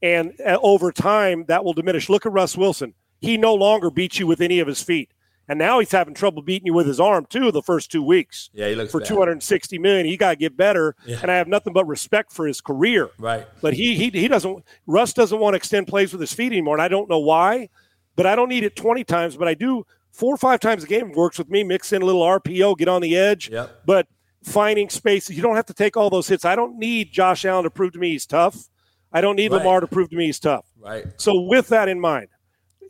And 0.00 0.32
uh, 0.46 0.58
over 0.62 0.92
time, 0.92 1.44
that 1.48 1.64
will 1.64 1.72
diminish. 1.72 2.08
Look 2.08 2.24
at 2.24 2.32
Russ 2.32 2.56
Wilson. 2.56 2.94
He 3.20 3.36
no 3.36 3.54
longer 3.54 3.90
beats 3.90 4.18
you 4.18 4.26
with 4.26 4.40
any 4.40 4.60
of 4.60 4.68
his 4.68 4.82
feet. 4.82 5.10
And 5.48 5.58
now 5.58 5.78
he's 5.78 5.92
having 5.92 6.12
trouble 6.14 6.42
beating 6.42 6.66
you 6.66 6.74
with 6.74 6.86
his 6.86 7.00
arm 7.00 7.26
too. 7.30 7.50
The 7.50 7.62
first 7.62 7.90
two 7.90 8.02
weeks, 8.02 8.50
yeah, 8.52 8.68
he 8.68 8.74
looks 8.74 8.92
for 8.92 9.00
bad. 9.00 9.08
260 9.08 9.78
million. 9.78 10.04
He 10.06 10.16
got 10.18 10.30
to 10.30 10.36
get 10.36 10.56
better, 10.56 10.94
Yeah. 11.06 11.18
and 11.22 11.30
I 11.30 11.36
have 11.36 11.48
nothing 11.48 11.72
but 11.72 11.86
respect 11.86 12.32
for 12.32 12.46
his 12.46 12.60
career. 12.60 13.10
Right. 13.18 13.46
But 13.62 13.72
he 13.74 13.94
he 13.94 14.10
he 14.10 14.28
doesn't. 14.28 14.62
Russ 14.86 15.12
doesn't 15.14 15.38
want 15.38 15.54
to 15.54 15.56
extend 15.56 15.86
plays 15.86 16.12
with 16.12 16.20
his 16.20 16.32
feet 16.34 16.52
anymore, 16.52 16.74
and 16.74 16.82
I 16.82 16.88
don't 16.88 17.08
know 17.08 17.18
why. 17.18 17.70
But 18.14 18.26
I 18.26 18.34
don't 18.36 18.48
need 18.48 18.64
it 18.64 18.74
20 18.76 19.04
times, 19.04 19.36
but 19.36 19.46
I 19.48 19.54
do 19.54 19.86
four 20.12 20.34
or 20.34 20.38
five 20.38 20.58
times 20.60 20.82
a 20.84 20.86
game 20.86 21.12
works 21.12 21.38
with 21.38 21.48
me. 21.48 21.62
Mix 21.62 21.92
in 21.92 22.02
a 22.02 22.04
little 22.04 22.22
RPO, 22.22 22.76
get 22.76 22.88
on 22.88 23.00
the 23.00 23.16
edge. 23.16 23.48
Yep. 23.48 23.82
But 23.86 24.06
finding 24.42 24.88
space, 24.90 25.30
you 25.30 25.40
don't 25.40 25.56
have 25.56 25.66
to 25.66 25.74
take 25.74 25.96
all 25.96 26.10
those 26.10 26.28
hits. 26.28 26.44
I 26.44 26.56
don't 26.56 26.78
need 26.78 27.12
Josh 27.12 27.44
Allen 27.44 27.64
to 27.64 27.70
prove 27.70 27.92
to 27.92 27.98
me 27.98 28.10
he's 28.10 28.26
tough. 28.26 28.68
I 29.12 29.20
don't 29.20 29.36
need 29.36 29.52
Right. 29.52 29.58
Lamar 29.58 29.80
to 29.80 29.86
prove 29.86 30.10
to 30.10 30.16
me 30.16 30.26
he's 30.26 30.38
tough. 30.40 30.66
Right. 30.78 31.06
So 31.16 31.40
with 31.40 31.68
that 31.68 31.88
in 31.88 32.00
mind, 32.00 32.28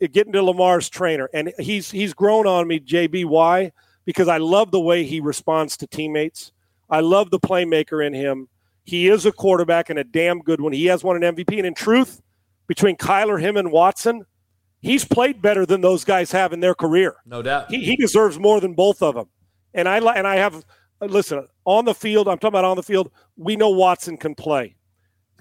getting 0.07 0.33
to 0.33 0.43
Lamar's 0.43 0.89
trainer, 0.89 1.29
and 1.33 1.53
he's 1.59 1.91
he's 1.91 2.13
grown 2.13 2.47
on 2.47 2.67
me, 2.67 2.79
JB. 2.79 3.25
Why? 3.25 3.71
Because 4.05 4.27
I 4.27 4.37
love 4.37 4.71
the 4.71 4.79
way 4.79 5.03
he 5.03 5.19
responds 5.19 5.77
to 5.77 5.87
teammates. 5.87 6.51
I 6.89 7.01
love 7.01 7.31
the 7.31 7.39
playmaker 7.39 8.05
in 8.05 8.13
him. 8.13 8.47
He 8.83 9.07
is 9.07 9.25
a 9.25 9.31
quarterback 9.31 9.89
and 9.89 9.99
a 9.99 10.03
damn 10.03 10.39
good 10.39 10.61
one. 10.61 10.73
He 10.73 10.87
has 10.87 11.03
won 11.03 11.21
an 11.21 11.35
MVP. 11.35 11.57
And 11.57 11.67
in 11.67 11.75
truth, 11.75 12.21
between 12.67 12.97
Kyler, 12.97 13.39
him, 13.39 13.55
and 13.55 13.71
Watson, 13.71 14.25
he's 14.81 15.05
played 15.05 15.41
better 15.41 15.65
than 15.65 15.81
those 15.81 16.03
guys 16.03 16.31
have 16.31 16.53
in 16.53 16.59
their 16.59 16.73
career. 16.73 17.15
No 17.25 17.43
doubt. 17.43 17.69
He, 17.69 17.83
he 17.83 17.95
deserves 17.95 18.39
more 18.39 18.59
than 18.59 18.73
both 18.73 19.03
of 19.03 19.13
them. 19.13 19.27
And 19.75 19.87
I 19.87 19.99
and 19.99 20.25
I 20.25 20.37
have 20.37 20.65
listen 21.01 21.47
on 21.65 21.85
the 21.85 21.93
field. 21.93 22.27
I'm 22.27 22.37
talking 22.37 22.49
about 22.49 22.65
on 22.65 22.77
the 22.77 22.83
field. 22.83 23.11
We 23.37 23.55
know 23.55 23.69
Watson 23.69 24.17
can 24.17 24.33
play. 24.33 24.75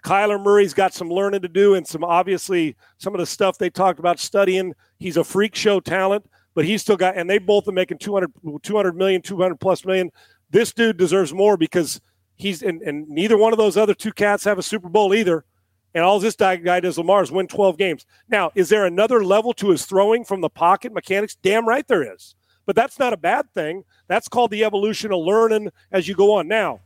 Kyler 0.02 0.42
Murray's 0.42 0.74
got 0.74 0.94
some 0.94 1.08
learning 1.08 1.42
to 1.42 1.48
do 1.48 1.74
and 1.74 1.86
some 1.86 2.04
obviously 2.04 2.76
some 2.98 3.14
of 3.14 3.18
the 3.18 3.26
stuff 3.26 3.58
they 3.58 3.70
talked 3.70 3.98
about 3.98 4.18
studying. 4.18 4.74
He's 4.98 5.16
a 5.16 5.24
freak 5.24 5.54
show 5.54 5.80
talent, 5.80 6.26
but 6.54 6.64
he's 6.64 6.82
still 6.82 6.96
got 6.96 7.16
and 7.16 7.28
they 7.28 7.38
both 7.38 7.68
are 7.68 7.72
making 7.72 7.98
200 7.98 8.30
200 8.62 8.96
million, 8.96 9.22
200 9.22 9.56
plus 9.56 9.84
million. 9.84 10.10
This 10.50 10.72
dude 10.72 10.96
deserves 10.96 11.32
more 11.34 11.56
because 11.56 12.00
he's 12.36 12.62
and, 12.62 12.80
and 12.82 13.08
neither 13.08 13.36
one 13.36 13.52
of 13.52 13.58
those 13.58 13.76
other 13.76 13.94
two 13.94 14.12
cats 14.12 14.44
have 14.44 14.58
a 14.58 14.62
Super 14.62 14.88
Bowl 14.88 15.14
either. 15.14 15.44
And 15.94 16.04
all 16.04 16.20
this 16.20 16.36
guy 16.36 16.80
does 16.80 16.98
Lamar 16.98 17.22
is 17.22 17.32
win 17.32 17.46
12 17.46 17.78
games. 17.78 18.06
Now, 18.28 18.50
is 18.54 18.68
there 18.68 18.84
another 18.84 19.24
level 19.24 19.52
to 19.54 19.70
his 19.70 19.86
throwing 19.86 20.22
from 20.22 20.42
the 20.42 20.50
pocket 20.50 20.92
mechanics? 20.92 21.36
Damn 21.42 21.66
right 21.66 21.86
there 21.88 22.14
is. 22.14 22.34
But 22.66 22.76
that's 22.76 22.98
not 22.98 23.14
a 23.14 23.16
bad 23.16 23.46
thing. 23.54 23.84
That's 24.06 24.28
called 24.28 24.50
the 24.50 24.64
evolution 24.64 25.12
of 25.12 25.20
learning 25.20 25.70
as 25.90 26.06
you 26.06 26.14
go 26.14 26.34
on. 26.34 26.46
Now, 26.46 26.80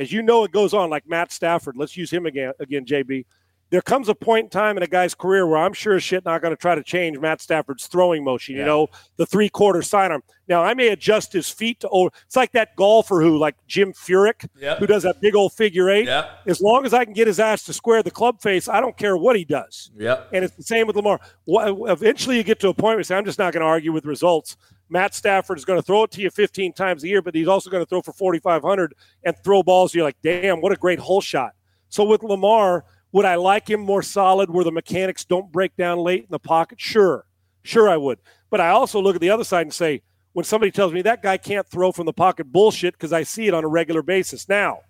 as 0.00 0.10
you 0.10 0.22
know, 0.22 0.44
it 0.44 0.50
goes 0.50 0.72
on 0.72 0.88
like 0.88 1.06
Matt 1.06 1.30
Stafford. 1.30 1.76
Let's 1.76 1.94
use 1.94 2.10
him 2.10 2.24
again, 2.24 2.52
again, 2.58 2.86
JB. 2.86 3.26
There 3.70 3.80
comes 3.80 4.08
a 4.08 4.14
point 4.16 4.44
in 4.46 4.50
time 4.50 4.76
in 4.76 4.82
a 4.82 4.86
guy's 4.88 5.14
career 5.14 5.46
where 5.46 5.58
I'm 5.58 5.72
sure 5.72 5.94
as 5.94 6.02
shit 6.02 6.24
not 6.24 6.42
going 6.42 6.52
to 6.54 6.60
try 6.60 6.74
to 6.74 6.82
change 6.82 7.18
Matt 7.18 7.40
Stafford's 7.40 7.86
throwing 7.86 8.24
motion. 8.24 8.54
You 8.56 8.62
Yeah. 8.62 8.66
know, 8.66 8.88
the 9.16 9.26
three 9.26 9.48
quarter 9.48 9.80
sidearm. 9.80 10.22
Now 10.48 10.64
I 10.64 10.74
may 10.74 10.88
adjust 10.88 11.32
his 11.32 11.48
feet 11.48 11.78
to. 11.80 11.88
Oh, 11.92 12.10
it's 12.26 12.34
like 12.34 12.50
that 12.52 12.74
golfer 12.74 13.20
who, 13.22 13.38
like 13.38 13.54
Jim 13.68 13.92
Furyk, 13.92 14.48
Yep. 14.60 14.78
who 14.78 14.86
does 14.88 15.04
that 15.04 15.20
big 15.20 15.36
old 15.36 15.52
figure 15.52 15.88
eight. 15.88 16.06
Yep. 16.06 16.30
As 16.48 16.60
long 16.60 16.84
as 16.84 16.92
I 16.92 17.04
can 17.04 17.14
get 17.14 17.28
his 17.28 17.38
ass 17.38 17.62
to 17.64 17.72
square 17.72 18.02
the 18.02 18.10
club 18.10 18.40
face, 18.42 18.66
I 18.68 18.80
don't 18.80 18.96
care 18.96 19.16
what 19.16 19.36
he 19.36 19.44
does. 19.44 19.92
Yep. 19.96 20.30
And 20.32 20.44
it's 20.44 20.56
the 20.56 20.64
same 20.64 20.88
with 20.88 20.96
Lamar. 20.96 21.20
Eventually, 21.46 22.36
you 22.36 22.42
get 22.42 22.58
to 22.60 22.68
a 22.68 22.74
point 22.74 22.94
where 22.94 22.98
you 22.98 23.04
say, 23.04 23.16
I'm 23.16 23.24
just 23.24 23.38
not 23.38 23.52
going 23.52 23.60
to 23.62 23.66
argue 23.68 23.92
with 23.92 24.04
results. 24.04 24.56
Matt 24.88 25.14
Stafford 25.14 25.56
is 25.56 25.64
going 25.64 25.78
to 25.78 25.82
throw 25.86 26.02
it 26.02 26.10
to 26.12 26.20
you 26.20 26.30
15 26.30 26.72
times 26.72 27.04
a 27.04 27.08
year, 27.08 27.22
but 27.22 27.32
he's 27.36 27.46
also 27.46 27.70
going 27.70 27.82
to 27.84 27.88
throw 27.88 28.02
for 28.02 28.12
4,500 28.12 28.94
and 29.22 29.36
throw 29.44 29.62
balls. 29.62 29.94
You're 29.94 30.02
like, 30.04 30.16
damn, 30.22 30.60
what 30.60 30.72
a 30.72 30.76
great 30.76 30.98
hole 30.98 31.20
shot. 31.20 31.52
So 31.88 32.02
with 32.02 32.24
Lamar, 32.24 32.84
would 33.12 33.24
I 33.24 33.34
like 33.36 33.68
him 33.68 33.80
more 33.80 34.02
solid 34.02 34.50
where 34.50 34.64
the 34.64 34.72
mechanics 34.72 35.24
don't 35.24 35.50
break 35.50 35.76
down 35.76 35.98
late 35.98 36.22
in 36.22 36.30
the 36.30 36.38
pocket? 36.38 36.80
Sure. 36.80 37.26
Sure, 37.62 37.88
I 37.88 37.96
would. 37.96 38.18
But 38.50 38.60
I 38.60 38.70
also 38.70 39.00
look 39.00 39.14
at 39.14 39.20
the 39.20 39.30
other 39.30 39.44
side 39.44 39.62
and 39.62 39.74
say, 39.74 40.02
when 40.32 40.44
somebody 40.44 40.70
tells 40.70 40.92
me 40.92 41.02
that 41.02 41.22
guy 41.22 41.36
can't 41.36 41.66
throw 41.66 41.92
from 41.92 42.06
the 42.06 42.12
pocket, 42.12 42.52
bullshit, 42.52 42.94
because 42.94 43.12
I 43.12 43.24
see 43.24 43.48
it 43.48 43.54
on 43.54 43.64
a 43.64 43.68
regular 43.68 44.02
basis. 44.02 44.48
Now, 44.48 44.80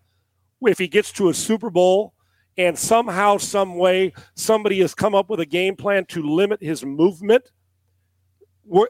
if 0.62 0.78
he 0.78 0.86
gets 0.86 1.12
to 1.12 1.30
a 1.30 1.34
Super 1.34 1.70
Bowl 1.70 2.12
and 2.59 2.78
somehow, 2.78 3.38
some 3.38 3.76
way, 3.76 4.12
somebody 4.34 4.80
has 4.80 4.94
come 4.94 5.14
up 5.14 5.30
with 5.30 5.40
a 5.40 5.47
game 5.47 5.76
plan 5.76 6.05
to 6.06 6.22
limit 6.22 6.62
his 6.62 6.84
movement, 6.84 7.51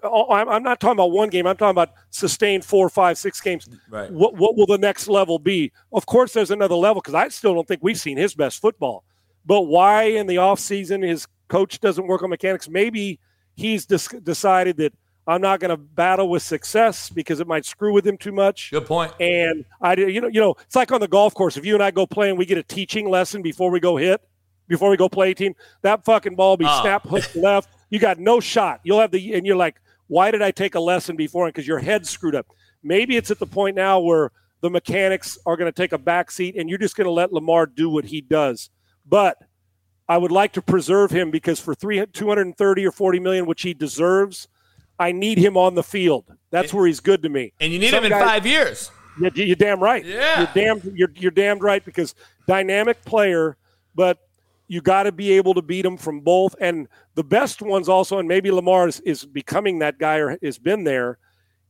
oh, 0.02 0.32
I'm 0.32 0.48
I'm 0.48 0.62
not 0.62 0.81
talking 0.81 0.93
about 0.93 1.12
one 1.12 1.31
game. 1.31 1.47
I'm 1.47 1.57
talking 1.57 1.70
about 1.70 1.93
sustained 2.11 2.65
four, 2.65 2.89
five, 2.89 3.16
six 3.19 3.40
games. 3.40 3.69
Right. 3.89 4.11
What 4.11 4.35
what 4.36 4.57
will 4.57 4.66
the 4.66 4.78
next 4.78 5.09
level 5.09 5.39
be? 5.39 5.73
Of 5.93 6.07
course, 6.07 6.32
there's 6.32 6.51
another 6.51 6.74
level 6.74 7.01
because 7.01 7.15
I 7.15 7.28
still 7.28 7.55
don't 7.55 7.66
think 7.66 7.81
we've 7.82 7.98
seen 7.98 8.16
his 8.16 8.35
best 8.35 8.61
football. 8.61 9.05
But 9.47 9.62
why 9.62 10.05
in 10.05 10.27
the 10.27 10.37
offseason 10.37 11.07
his 11.07 11.27
coach 11.49 11.81
doesn't 11.81 12.07
work 12.07 12.23
on 12.23 12.31
mechanics? 12.31 12.69
Maybe 12.69 13.19
he's 13.57 13.87
dis- 13.87 14.09
decided 14.23 14.77
that 14.79 14.93
I'm 15.27 15.41
not 15.41 15.61
going 15.61 15.71
to 15.71 15.77
battle 15.77 16.29
with 16.29 16.43
success 16.43 17.09
because 17.11 17.41
it 17.41 17.47
might 17.47 17.65
screw 17.65 17.93
with 17.93 18.07
him 18.07 18.17
too 18.17 18.33
much. 18.33 18.71
Good 18.71 18.87
point. 18.87 19.12
And 19.21 19.65
I, 19.81 19.95
you 19.95 20.21
know, 20.21 20.29
you 20.29 20.41
know, 20.41 20.55
it's 20.61 20.75
like 20.77 20.91
on 20.93 21.01
the 21.01 21.09
golf 21.09 21.35
course. 21.35 21.57
If 21.57 21.65
you 21.65 21.75
and 21.75 21.83
I 21.83 21.91
go 21.91 22.07
play 22.07 22.31
and 22.31 22.39
we 22.39 22.47
get 22.47 22.59
a 22.59 22.62
teaching 22.62 23.09
lesson 23.09 23.43
before 23.43 23.71
we 23.71 23.81
go 23.81 23.97
hit, 23.97 24.21
before 24.67 24.91
we 24.91 24.97
go 24.97 25.09
play 25.09 25.29
18, 25.31 25.55
that 25.83 26.05
fucking 26.05 26.37
ball 26.37 26.57
be 26.57 26.65
Oh. 26.67 26.81
snap 26.83 27.07
hook 27.07 27.25
left. 27.35 27.69
You 27.91 27.99
got 27.99 28.19
no 28.19 28.41
shot. 28.41 28.81
You'll 28.83 29.01
have 29.01 29.11
the, 29.11 29.35
and 29.35 29.45
you're 29.47 29.57
like, 29.57 29.81
why 30.07 30.31
did 30.31 30.43
I 30.43 30.51
take 30.51 30.75
a 30.75 30.81
lesson 30.81 31.17
before? 31.17 31.47
Because 31.47 31.67
your 31.67 31.79
head's 31.79 32.09
screwed 32.11 32.35
up. 32.35 32.47
Maybe 32.83 33.17
it's 33.17 33.31
at 33.31 33.39
the 33.39 33.47
point 33.47 33.77
now 33.77 34.01
where 34.01 34.33
the 34.62 34.71
mechanics 34.71 35.39
are 35.47 35.57
going 35.57 35.71
to 35.71 35.77
take 35.77 35.93
a 35.93 35.99
back 35.99 36.31
seat 36.31 36.57
and 36.57 36.69
you're 36.69 36.79
just 36.79 36.97
going 36.97 37.05
to 37.07 37.11
let 37.12 37.33
Lamar 37.33 37.67
do 37.67 37.89
what 37.91 38.07
he 38.07 38.21
does. 38.21 38.71
But 39.11 39.37
I 40.09 40.16
would 40.16 40.32
like 40.32 40.53
to 40.55 40.62
preserve 40.62 41.11
him 41.11 41.31
because 41.31 41.61
for 41.61 41.74
three, 41.74 42.03
230 42.07 42.87
or 42.87 42.93
40 42.93 43.20
million, 43.20 43.45
which 43.47 43.62
he 43.62 43.74
deserves, 43.74 44.49
I 44.99 45.12
need 45.12 45.37
him 45.39 45.57
on 45.57 45.74
the 45.74 45.82
field. 45.82 46.24
That's 46.51 46.73
where 46.73 46.87
he's 46.87 47.01
good 47.01 47.23
to 47.24 47.28
me. 47.28 47.53
And 47.61 47.73
you 47.73 47.78
need 47.78 47.91
Some 47.91 48.05
him 48.05 48.12
in 48.12 48.19
guys- 48.19 48.28
five 48.28 48.47
years. 48.47 48.91
yeah, 49.20 49.31
you're 49.35 49.57
damn 49.57 49.82
right. 49.82 50.05
Yeah. 50.05 50.39
you're 50.41 50.49
damn 50.55 50.97
you're 50.97 51.12
you're 51.16 51.31
damned 51.31 51.62
right 51.62 51.85
because 51.85 52.15
dynamic 52.47 53.05
player, 53.05 53.57
but 53.95 54.19
you 54.69 54.81
got 54.81 55.03
to 55.05 55.12
be 55.12 55.32
able 55.32 55.53
to 55.55 55.62
beat 55.62 55.82
them 55.82 55.97
from 55.97 56.20
both. 56.20 56.55
And 56.61 56.87
the 57.16 57.24
best 57.24 57.61
ones 57.61 57.89
also, 57.89 58.19
and 58.19 58.28
maybe 58.28 58.51
Lamar 58.53 58.87
is, 58.89 59.01
is 59.01 59.24
becoming 59.27 59.81
that 59.81 59.99
guy 59.99 60.16
or 60.19 60.39
has 60.43 60.59
been 60.59 60.85
there, 60.85 61.19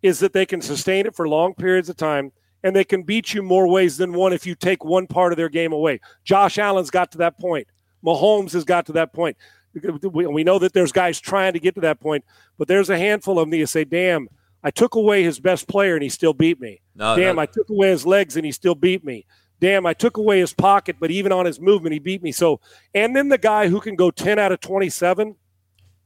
is 0.03 0.19
that 0.21 0.33
they 0.35 0.45
can 0.45 0.61
sustain 0.61 1.07
it 1.07 1.15
for 1.15 1.27
long 1.27 1.55
periods 1.55 1.89
of 1.89 1.97
time 1.97 2.33
and 2.63 2.75
they 2.75 2.85
can 2.85 3.03
beat 3.03 3.33
you 3.33 3.43
more 3.43 3.67
ways 3.67 3.97
than 3.97 4.13
one 4.13 4.33
if 4.33 4.47
you 4.47 4.55
take 4.55 4.85
one 4.85 5.07
part 5.07 5.33
of 5.33 5.37
their 5.37 5.49
game 5.49 5.73
away. 5.73 6.01
Josh 6.25 6.59
Allen's 6.59 6.91
got 6.91 7.13
to 7.13 7.19
that 7.19 7.39
point. 7.39 7.67
Mahomes 8.05 8.53
has 8.53 8.65
got 8.65 8.87
to 8.87 8.93
that 8.93 9.13
point. 9.13 9.37
We 9.73 10.45
know 10.45 10.59
that 10.59 10.73
there's 10.73 10.93
guys 10.93 11.21
trying 11.21 11.53
to 11.53 11.61
get 11.61 11.75
to 11.77 11.81
that 11.83 12.01
point, 12.01 12.25
but 12.59 12.67
there's 12.67 12.91
a 12.91 12.99
handful 12.99 13.39
of 13.39 13.43
them 13.43 13.51
that 13.51 13.59
you 13.59 13.67
say, 13.67 13.85
damn, 13.85 14.29
I 14.63 14.71
took 14.71 14.95
away 14.95 15.23
his 15.23 15.39
best 15.39 15.69
player 15.69 15.95
and 15.95 16.03
he 16.03 16.09
still 16.09 16.35
beat 16.35 16.61
me. 16.61 16.81
No, 16.95 17.17
Damn, 17.17 17.37
no. 17.37 17.43
I 17.43 17.47
took 17.47 17.71
away 17.71 17.91
his 17.91 18.05
legs 18.05 18.37
and 18.37 18.45
he 18.45 18.53
still 18.53 18.75
beat 18.75 19.05
me. 19.05 19.27
Damn, 19.61 19.87
I 19.87 19.95
took 19.95 20.17
away 20.17 20.41
his 20.41 20.55
pocket, 20.55 20.97
but 20.99 21.11
even 21.11 21.33
on 21.33 21.45
his 21.45 21.61
movement, 21.61 21.93
he 21.93 21.99
beat 21.99 22.23
me. 22.23 22.33
So, 22.33 22.61
and 22.95 23.15
then 23.15 23.29
the 23.29 23.39
guy 23.39 23.69
who 23.69 23.81
can 23.81 23.95
go 23.95 24.11
10 24.11 24.39
out 24.39 24.53
of 24.53 24.61
27, 24.61 25.37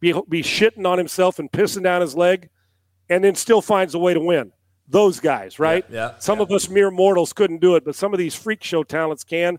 be, 0.01 0.13
be 0.29 0.43
shitting 0.43 0.87
on 0.87 0.99
himself 0.99 1.39
and 1.39 1.51
pissing 1.51 1.85
down 1.85 2.01
his 2.01 2.17
leg, 2.17 2.51
and 3.09 3.23
then 3.23 3.35
still 3.37 3.63
finds 3.63 3.95
a 3.95 3.99
way 3.99 4.13
to 4.13 4.21
win. 4.21 4.53
Those 4.89 5.19
guys, 5.21 5.59
right? 5.59 5.85
Yeah, 5.89 5.97
yeah, 5.97 6.19
some 6.19 6.39
yeah. 6.39 6.45
of 6.45 6.51
us 6.53 6.69
mere 6.69 6.91
mortals 6.91 7.33
couldn't 7.33 7.61
do 7.61 7.75
it, 7.77 7.85
but 7.85 7.95
some 7.95 8.13
of 8.13 8.19
these 8.19 8.35
freak 8.35 8.63
show 8.63 8.83
talents 8.83 9.25
can. 9.25 9.59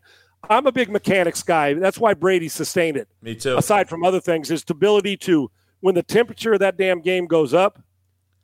I'm 0.50 0.68
a 0.68 0.72
big 0.72 0.90
mechanics 0.90 1.42
guy. 1.42 1.74
That's 1.74 1.98
why 1.98 2.14
Brady 2.14 2.48
sustained 2.48 2.98
it 2.98 3.08
Me 3.22 3.34
too. 3.34 3.58
aside 3.58 3.90
from 3.90 4.04
other 4.04 4.20
things, 4.20 4.50
his 4.50 4.64
ability 4.70 5.18
to 5.18 5.50
when 5.80 5.96
the 5.96 6.04
temperature 6.04 6.54
of 6.54 6.60
that 6.60 6.78
damn 6.78 7.02
game 7.02 7.26
goes 7.26 7.54
up, 7.54 7.80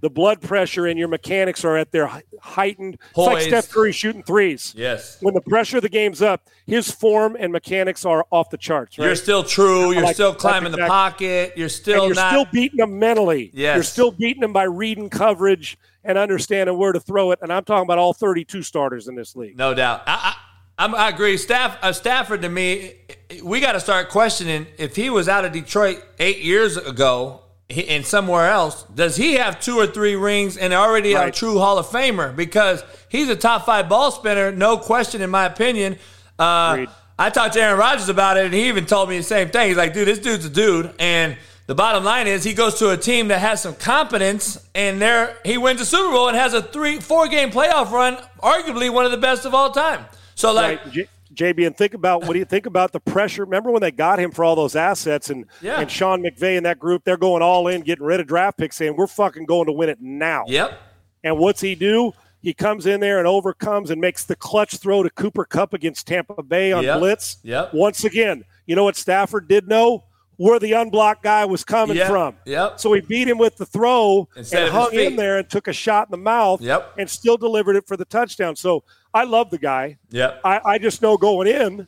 the 0.01 0.09
blood 0.09 0.41
pressure 0.41 0.87
and 0.87 0.99
your 0.99 1.07
mechanics 1.07 1.63
are 1.63 1.77
at 1.77 1.91
their 1.91 2.09
heightened. 2.41 2.99
Poised. 3.13 3.31
It's 3.31 3.51
like 3.51 3.63
Steph 3.63 3.73
Curry 3.73 3.91
shooting 3.91 4.23
threes. 4.23 4.73
Yes. 4.75 5.17
When 5.21 5.33
the 5.33 5.41
pressure 5.41 5.77
of 5.77 5.83
the 5.83 5.89
game's 5.89 6.21
up, 6.21 6.49
his 6.65 6.91
form 6.91 7.37
and 7.39 7.51
mechanics 7.51 8.03
are 8.03 8.25
off 8.31 8.49
the 8.49 8.57
charts. 8.57 8.97
Right? 8.97 9.05
You're 9.05 9.15
still 9.15 9.43
true. 9.43 9.91
You're 9.91 10.03
like, 10.03 10.15
still 10.15 10.33
climbing 10.33 10.73
exactly. 10.73 10.83
the 10.83 10.87
pocket. 10.87 11.53
You're 11.55 11.69
still 11.69 12.07
you're 12.07 12.15
not... 12.15 12.31
still 12.31 12.45
beating 12.51 12.77
them 12.77 12.99
mentally. 12.99 13.51
Yes. 13.53 13.75
You're 13.75 13.83
still 13.83 14.11
beating 14.11 14.41
them 14.41 14.53
by 14.53 14.63
reading 14.63 15.09
coverage 15.09 15.77
and 16.03 16.17
understanding 16.17 16.77
where 16.77 16.91
to 16.91 16.99
throw 16.99 17.31
it. 17.31 17.39
And 17.41 17.53
I'm 17.53 17.63
talking 17.63 17.83
about 17.83 17.99
all 17.99 18.13
32 18.13 18.63
starters 18.63 19.07
in 19.07 19.15
this 19.15 19.35
league. 19.35 19.55
No 19.55 19.75
doubt. 19.75 20.01
I, 20.07 20.35
I, 20.79 20.87
I 20.87 21.09
agree. 21.09 21.37
Staff, 21.37 21.77
uh, 21.83 21.93
Stafford 21.93 22.41
to 22.41 22.49
me, 22.49 22.95
we 23.43 23.59
got 23.59 23.73
to 23.73 23.79
start 23.79 24.09
questioning 24.09 24.65
if 24.79 24.95
he 24.95 25.11
was 25.11 25.29
out 25.29 25.45
of 25.45 25.51
Detroit 25.51 26.03
eight 26.17 26.39
years 26.39 26.75
ago 26.75 27.41
and 27.87 28.05
somewhere 28.05 28.49
else, 28.49 28.83
does 28.83 29.15
he 29.15 29.33
have 29.33 29.59
two 29.59 29.77
or 29.77 29.87
three 29.87 30.15
rings 30.15 30.57
and 30.57 30.73
already 30.73 31.13
right. 31.13 31.29
a 31.29 31.31
true 31.31 31.57
Hall 31.57 31.77
of 31.77 31.87
Famer? 31.87 32.35
Because 32.35 32.83
he's 33.09 33.29
a 33.29 33.35
top 33.35 33.65
five 33.65 33.89
ball 33.89 34.11
spinner, 34.11 34.51
no 34.51 34.77
question, 34.77 35.21
in 35.21 35.29
my 35.29 35.45
opinion. 35.45 35.97
Uh, 36.37 36.85
I 37.17 37.29
talked 37.29 37.53
to 37.53 37.61
Aaron 37.61 37.77
Rodgers 37.77 38.09
about 38.09 38.37
it, 38.37 38.45
and 38.45 38.53
he 38.53 38.67
even 38.67 38.85
told 38.85 39.09
me 39.09 39.17
the 39.17 39.23
same 39.23 39.49
thing. 39.49 39.69
He's 39.69 39.77
like, 39.77 39.93
dude, 39.93 40.07
this 40.07 40.19
dude's 40.19 40.45
a 40.45 40.49
dude. 40.49 40.93
And 40.97 41.37
the 41.67 41.75
bottom 41.75 42.03
line 42.03 42.27
is 42.27 42.43
he 42.43 42.53
goes 42.53 42.79
to 42.79 42.89
a 42.89 42.97
team 42.97 43.27
that 43.27 43.39
has 43.39 43.61
some 43.61 43.75
competence, 43.75 44.67
and 44.73 45.01
there 45.01 45.37
he 45.45 45.57
wins 45.57 45.79
a 45.81 45.85
Super 45.85 46.11
Bowl 46.11 46.27
and 46.27 46.37
has 46.37 46.53
a 46.53 46.61
three, 46.61 46.99
four 46.99 47.27
game 47.27 47.51
playoff 47.51 47.91
run, 47.91 48.17
arguably 48.41 48.91
one 48.91 49.05
of 49.05 49.11
the 49.11 49.17
best 49.17 49.45
of 49.45 49.53
all 49.53 49.71
time. 49.71 50.05
So, 50.35 50.51
like, 50.51 50.83
right. 50.85 51.07
JB, 51.33 51.67
and 51.67 51.75
think 51.75 51.93
about 51.93 52.21
what 52.21 52.33
do 52.33 52.39
you 52.39 52.45
think 52.45 52.65
about 52.65 52.91
the 52.91 52.99
pressure? 52.99 53.43
Remember 53.43 53.71
when 53.71 53.81
they 53.81 53.91
got 53.91 54.19
him 54.19 54.31
for 54.31 54.43
all 54.43 54.55
those 54.55 54.75
assets 54.75 55.29
and 55.29 55.45
yeah. 55.61 55.79
and 55.79 55.89
Sean 55.89 56.21
McVay 56.21 56.57
and 56.57 56.65
that 56.65 56.79
group, 56.79 57.03
they're 57.03 57.17
going 57.17 57.41
all 57.41 57.67
in, 57.67 57.81
getting 57.81 58.05
rid 58.05 58.19
of 58.19 58.27
draft 58.27 58.57
picks, 58.57 58.75
saying 58.75 58.95
we're 58.95 59.07
fucking 59.07 59.45
going 59.45 59.67
to 59.67 59.71
win 59.71 59.89
it 59.89 59.99
now. 60.01 60.43
Yep. 60.47 60.79
And 61.23 61.37
what's 61.37 61.61
he 61.61 61.75
do? 61.75 62.13
He 62.41 62.53
comes 62.53 62.87
in 62.87 62.99
there 62.99 63.19
and 63.19 63.27
overcomes 63.27 63.91
and 63.91 64.01
makes 64.01 64.25
the 64.25 64.35
clutch 64.35 64.77
throw 64.77 65.03
to 65.03 65.09
Cooper 65.11 65.45
Kupp 65.45 65.73
against 65.73 66.07
Tampa 66.07 66.41
Bay 66.41 66.71
on 66.71 66.83
yep. 66.83 66.99
blitz. 66.99 67.37
Yep. 67.43 67.73
Once 67.73 68.03
again, 68.03 68.43
you 68.65 68.75
know 68.75 68.83
what 68.83 68.95
Stafford 68.95 69.47
did 69.47 69.67
know? 69.67 70.03
Where 70.37 70.57
the 70.57 70.73
unblocked 70.73 71.21
guy 71.21 71.45
was 71.45 71.63
coming 71.63 71.97
yep. 71.97 72.07
from. 72.07 72.35
Yep. 72.45 72.79
So 72.79 72.93
he 72.93 73.01
beat 73.01 73.27
him 73.27 73.37
with 73.37 73.57
the 73.57 73.65
throw 73.65 74.27
Instead 74.35 74.63
and 74.63 74.71
hung 74.71 74.91
in 74.93 75.15
there 75.15 75.37
and 75.37 75.47
took 75.47 75.67
a 75.67 75.73
shot 75.73 76.07
in 76.07 76.11
the 76.11 76.17
mouth. 76.17 76.61
Yep. 76.61 76.95
And 76.97 77.07
still 77.07 77.37
delivered 77.37 77.75
it 77.75 77.85
for 77.85 77.95
the 77.95 78.05
touchdown. 78.05 78.55
So 78.55 78.83
I 79.13 79.23
love 79.23 79.49
the 79.49 79.57
guy. 79.57 79.97
Yep. 80.09 80.41
I, 80.43 80.61
I 80.63 80.77
just 80.77 81.01
know 81.01 81.17
going 81.17 81.47
in 81.47 81.87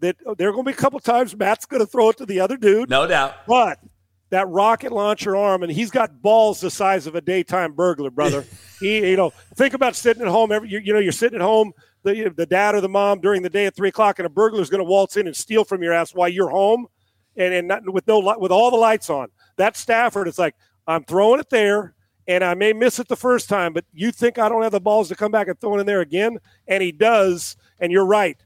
that 0.00 0.16
there 0.36 0.48
are 0.48 0.52
going 0.52 0.64
to 0.64 0.70
be 0.70 0.74
a 0.74 0.80
couple 0.80 1.00
times 1.00 1.36
Matt's 1.36 1.66
going 1.66 1.80
to 1.80 1.86
throw 1.86 2.10
it 2.10 2.18
to 2.18 2.26
the 2.26 2.40
other 2.40 2.56
dude. 2.56 2.90
No 2.90 3.06
doubt. 3.06 3.46
But 3.46 3.78
that 4.30 4.48
rocket 4.48 4.92
launcher 4.92 5.34
arm, 5.36 5.62
and 5.62 5.72
he's 5.72 5.90
got 5.90 6.20
balls 6.20 6.60
the 6.60 6.70
size 6.70 7.06
of 7.06 7.14
a 7.14 7.20
daytime 7.20 7.72
burglar, 7.72 8.10
brother. 8.10 8.44
he, 8.80 9.10
you 9.10 9.16
know, 9.16 9.30
think 9.54 9.74
about 9.74 9.96
sitting 9.96 10.22
at 10.22 10.28
home. 10.28 10.52
Every, 10.52 10.68
you, 10.68 10.78
you 10.78 10.92
know, 10.92 10.98
you're 10.98 11.12
sitting 11.12 11.36
at 11.36 11.42
home, 11.42 11.72
the, 12.02 12.32
the 12.36 12.46
dad 12.46 12.74
or 12.74 12.80
the 12.80 12.88
mom 12.88 13.20
during 13.20 13.42
the 13.42 13.50
day 13.50 13.66
at 13.66 13.74
three 13.74 13.88
o'clock, 13.88 14.18
and 14.18 14.26
a 14.26 14.30
burglar's 14.30 14.70
going 14.70 14.80
to 14.80 14.88
waltz 14.88 15.16
in 15.16 15.26
and 15.26 15.34
steal 15.34 15.64
from 15.64 15.82
your 15.82 15.92
ass 15.92 16.14
while 16.14 16.28
you're 16.28 16.50
home, 16.50 16.86
and 17.36 17.54
and 17.54 17.68
not, 17.68 17.88
with 17.90 18.06
no 18.06 18.18
with 18.38 18.52
all 18.52 18.70
the 18.70 18.76
lights 18.76 19.10
on. 19.10 19.28
That 19.56 19.76
Stafford, 19.76 20.28
it's 20.28 20.38
like 20.38 20.54
I'm 20.86 21.04
throwing 21.04 21.40
it 21.40 21.50
there, 21.50 21.94
and 22.28 22.44
I 22.44 22.54
may 22.54 22.74
miss 22.74 22.98
it 22.98 23.08
the 23.08 23.16
first 23.16 23.48
time, 23.48 23.72
but 23.72 23.86
you 23.92 24.12
think 24.12 24.38
I 24.38 24.50
don't 24.50 24.62
have 24.62 24.72
the 24.72 24.80
balls 24.80 25.08
to 25.08 25.16
come 25.16 25.32
back 25.32 25.48
and 25.48 25.58
throw 25.58 25.76
it 25.76 25.80
in 25.80 25.86
there 25.86 26.02
again? 26.02 26.38
And 26.66 26.82
he 26.82 26.92
does. 26.92 27.56
And 27.80 27.90
you're 27.90 28.06
right. 28.06 28.36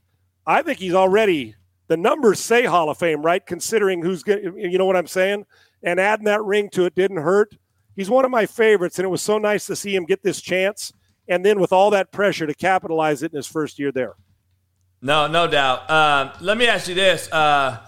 I 0.47 0.61
think 0.61 0.79
he's 0.79 0.93
already 0.93 1.55
the 1.87 1.97
numbers 1.97 2.39
say 2.39 2.63
Hall 2.63 2.89
of 2.89 2.97
Fame, 2.97 3.21
right? 3.21 3.45
Considering 3.45 4.01
who's 4.01 4.23
going 4.23 4.57
you 4.57 4.77
know 4.77 4.85
what 4.85 4.95
I'm 4.95 5.07
saying? 5.07 5.45
And 5.83 5.99
adding 5.99 6.25
that 6.25 6.43
ring 6.43 6.69
to 6.69 6.85
it 6.85 6.95
didn't 6.95 7.17
hurt. 7.17 7.55
He's 7.95 8.09
one 8.09 8.25
of 8.25 8.31
my 8.31 8.45
favorites, 8.45 8.97
and 8.97 9.05
it 9.05 9.09
was 9.09 9.21
so 9.21 9.37
nice 9.37 9.67
to 9.67 9.75
see 9.75 9.95
him 9.95 10.05
get 10.05 10.23
this 10.23 10.41
chance. 10.41 10.91
And 11.27 11.45
then 11.45 11.59
with 11.59 11.71
all 11.71 11.91
that 11.91 12.11
pressure 12.11 12.47
to 12.47 12.55
capitalize 12.55 13.21
it 13.21 13.31
in 13.31 13.37
his 13.37 13.47
first 13.47 13.77
year 13.77 13.91
there. 13.91 14.15
No, 15.01 15.27
no 15.27 15.47
doubt. 15.47 15.89
Uh, 15.89 16.33
let 16.39 16.57
me 16.57 16.67
ask 16.67 16.87
you 16.87 16.95
this. 16.95 17.29
Uh, 17.31 17.85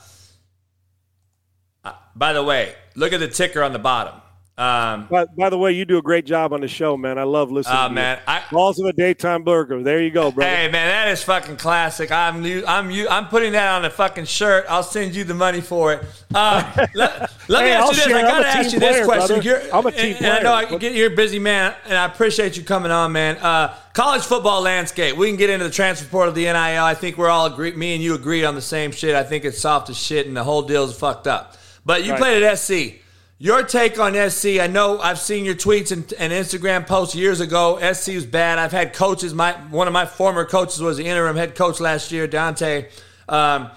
uh 1.84 1.94
by 2.16 2.34
the 2.34 2.44
way, 2.44 2.76
look 2.96 3.14
at 3.14 3.22
the 3.22 3.28
ticker 3.28 3.64
on 3.64 3.72
the 3.72 3.80
bottom. 3.80 4.22
Um, 4.58 5.08
by, 5.08 5.26
by, 5.26 5.50
the 5.50 5.58
way, 5.58 5.74
you 5.74 5.84
do 5.84 5.98
a 5.98 6.02
great 6.02 6.26
job 6.26 6.54
on 6.54 6.62
the 6.62 6.70
show, 6.70 6.96
man. 6.96 7.18
I 7.18 7.24
love 7.24 7.52
listening. 7.52 7.78
Oh, 7.78 7.88
uh, 7.88 7.90
man, 7.90 8.20
I, 8.26 8.42
Balls 8.50 8.80
of 8.80 8.86
a 8.86 8.94
daytime 8.94 9.44
burger. 9.44 9.84
There 9.84 10.02
you 10.02 10.12
go, 10.12 10.32
bro. 10.32 10.46
Hey, 10.46 10.70
man, 10.72 10.88
that 10.88 11.10
is 11.10 11.22
fucking 11.24 11.58
classic. 11.58 12.10
I'm 12.10 12.42
new. 12.42 12.64
I'm 12.66 12.90
you. 12.90 13.10
I'm 13.10 13.28
putting 13.28 13.52
that 13.52 13.76
on 13.76 13.84
a 13.84 13.90
fucking 13.90 14.24
shirt. 14.24 14.66
I'll 14.70 14.82
send 14.82 15.14
you 15.14 15.26
the 15.26 15.34
money 15.34 15.60
for 15.60 15.92
it. 15.92 16.06
Uh, 16.34 16.88
let, 16.94 17.32
let 17.50 17.64
hey, 17.64 17.66
me 17.66 17.72
ask 17.72 17.84
I'll 17.84 17.90
you 17.90 17.96
this. 17.96 18.06
Share. 18.06 18.16
I 18.16 18.22
gotta 18.22 18.48
ask 18.48 18.74
you 18.74 18.80
this 18.80 19.06
question. 19.06 19.70
I'm 19.74 19.86
a 19.86 19.92
team 19.92 20.12
and, 20.12 20.18
player. 20.20 20.32
And 20.32 20.40
I 20.40 20.42
know 20.42 20.54
I 20.54 20.78
get 20.78 20.94
you're 20.94 21.12
a 21.12 21.16
busy 21.16 21.40
man, 21.40 21.76
and 21.84 21.98
I 21.98 22.06
appreciate 22.06 22.56
you 22.56 22.64
coming 22.64 22.92
on, 22.92 23.12
man. 23.12 23.36
Uh, 23.40 23.76
college 23.92 24.24
football 24.24 24.62
landscape. 24.62 25.18
We 25.18 25.28
can 25.28 25.36
get 25.36 25.50
into 25.50 25.66
the 25.66 25.72
transfer 25.72 26.08
portal, 26.08 26.30
of 26.30 26.36
the 26.36 26.46
NIL. 26.46 26.56
I 26.56 26.94
think 26.94 27.18
we're 27.18 27.30
all 27.30 27.48
agree. 27.48 27.74
Me 27.74 27.94
and 27.94 28.02
you 28.02 28.16
agreed 28.16 28.46
on 28.46 28.56
the 28.56 28.62
same 28.62 28.94
shit. 28.94 29.16
I 29.16 29.24
think 29.24 29.44
it's 29.44 29.60
soft 29.60 29.90
as 29.90 29.98
shit, 29.98 30.28
and 30.28 30.38
the 30.38 30.46
whole 30.46 30.62
deal's 30.62 30.98
fucked 30.98 31.28
up. 31.28 31.58
But 31.84 32.06
you 32.06 32.12
right. 32.12 32.22
played 32.22 32.44
at 32.44 32.58
SC. 32.58 33.02
Your 33.38 33.64
take 33.64 34.00
on 34.00 34.14
SC? 34.30 34.60
I 34.62 34.68
know 34.68 35.00
I've 35.00 35.20
seen 35.20 35.44
your 35.44 35.56
tweets 35.56 35.92
and, 35.92 36.12
and, 36.14 36.32
Instagram 36.32 36.88
posts 36.88 37.16
years 37.16 37.42
ago. 37.42 37.78
SC 37.94 38.14
was 38.14 38.26
bad. 38.26 38.60
I've 38.60 38.72
had 38.72 38.94
coaches. 38.94 39.34
My 39.34 39.52
one 39.70 39.88
of 39.88 39.94
my 39.94 40.06
former 40.06 40.46
coaches 40.46 40.80
was 40.80 40.96
the 40.96 41.06
interim 41.06 41.36
head 41.36 41.54
coach 41.54 41.82
last 41.82 42.14
year, 42.14 42.30
Donte. 42.30 42.90
Um, 43.28 43.72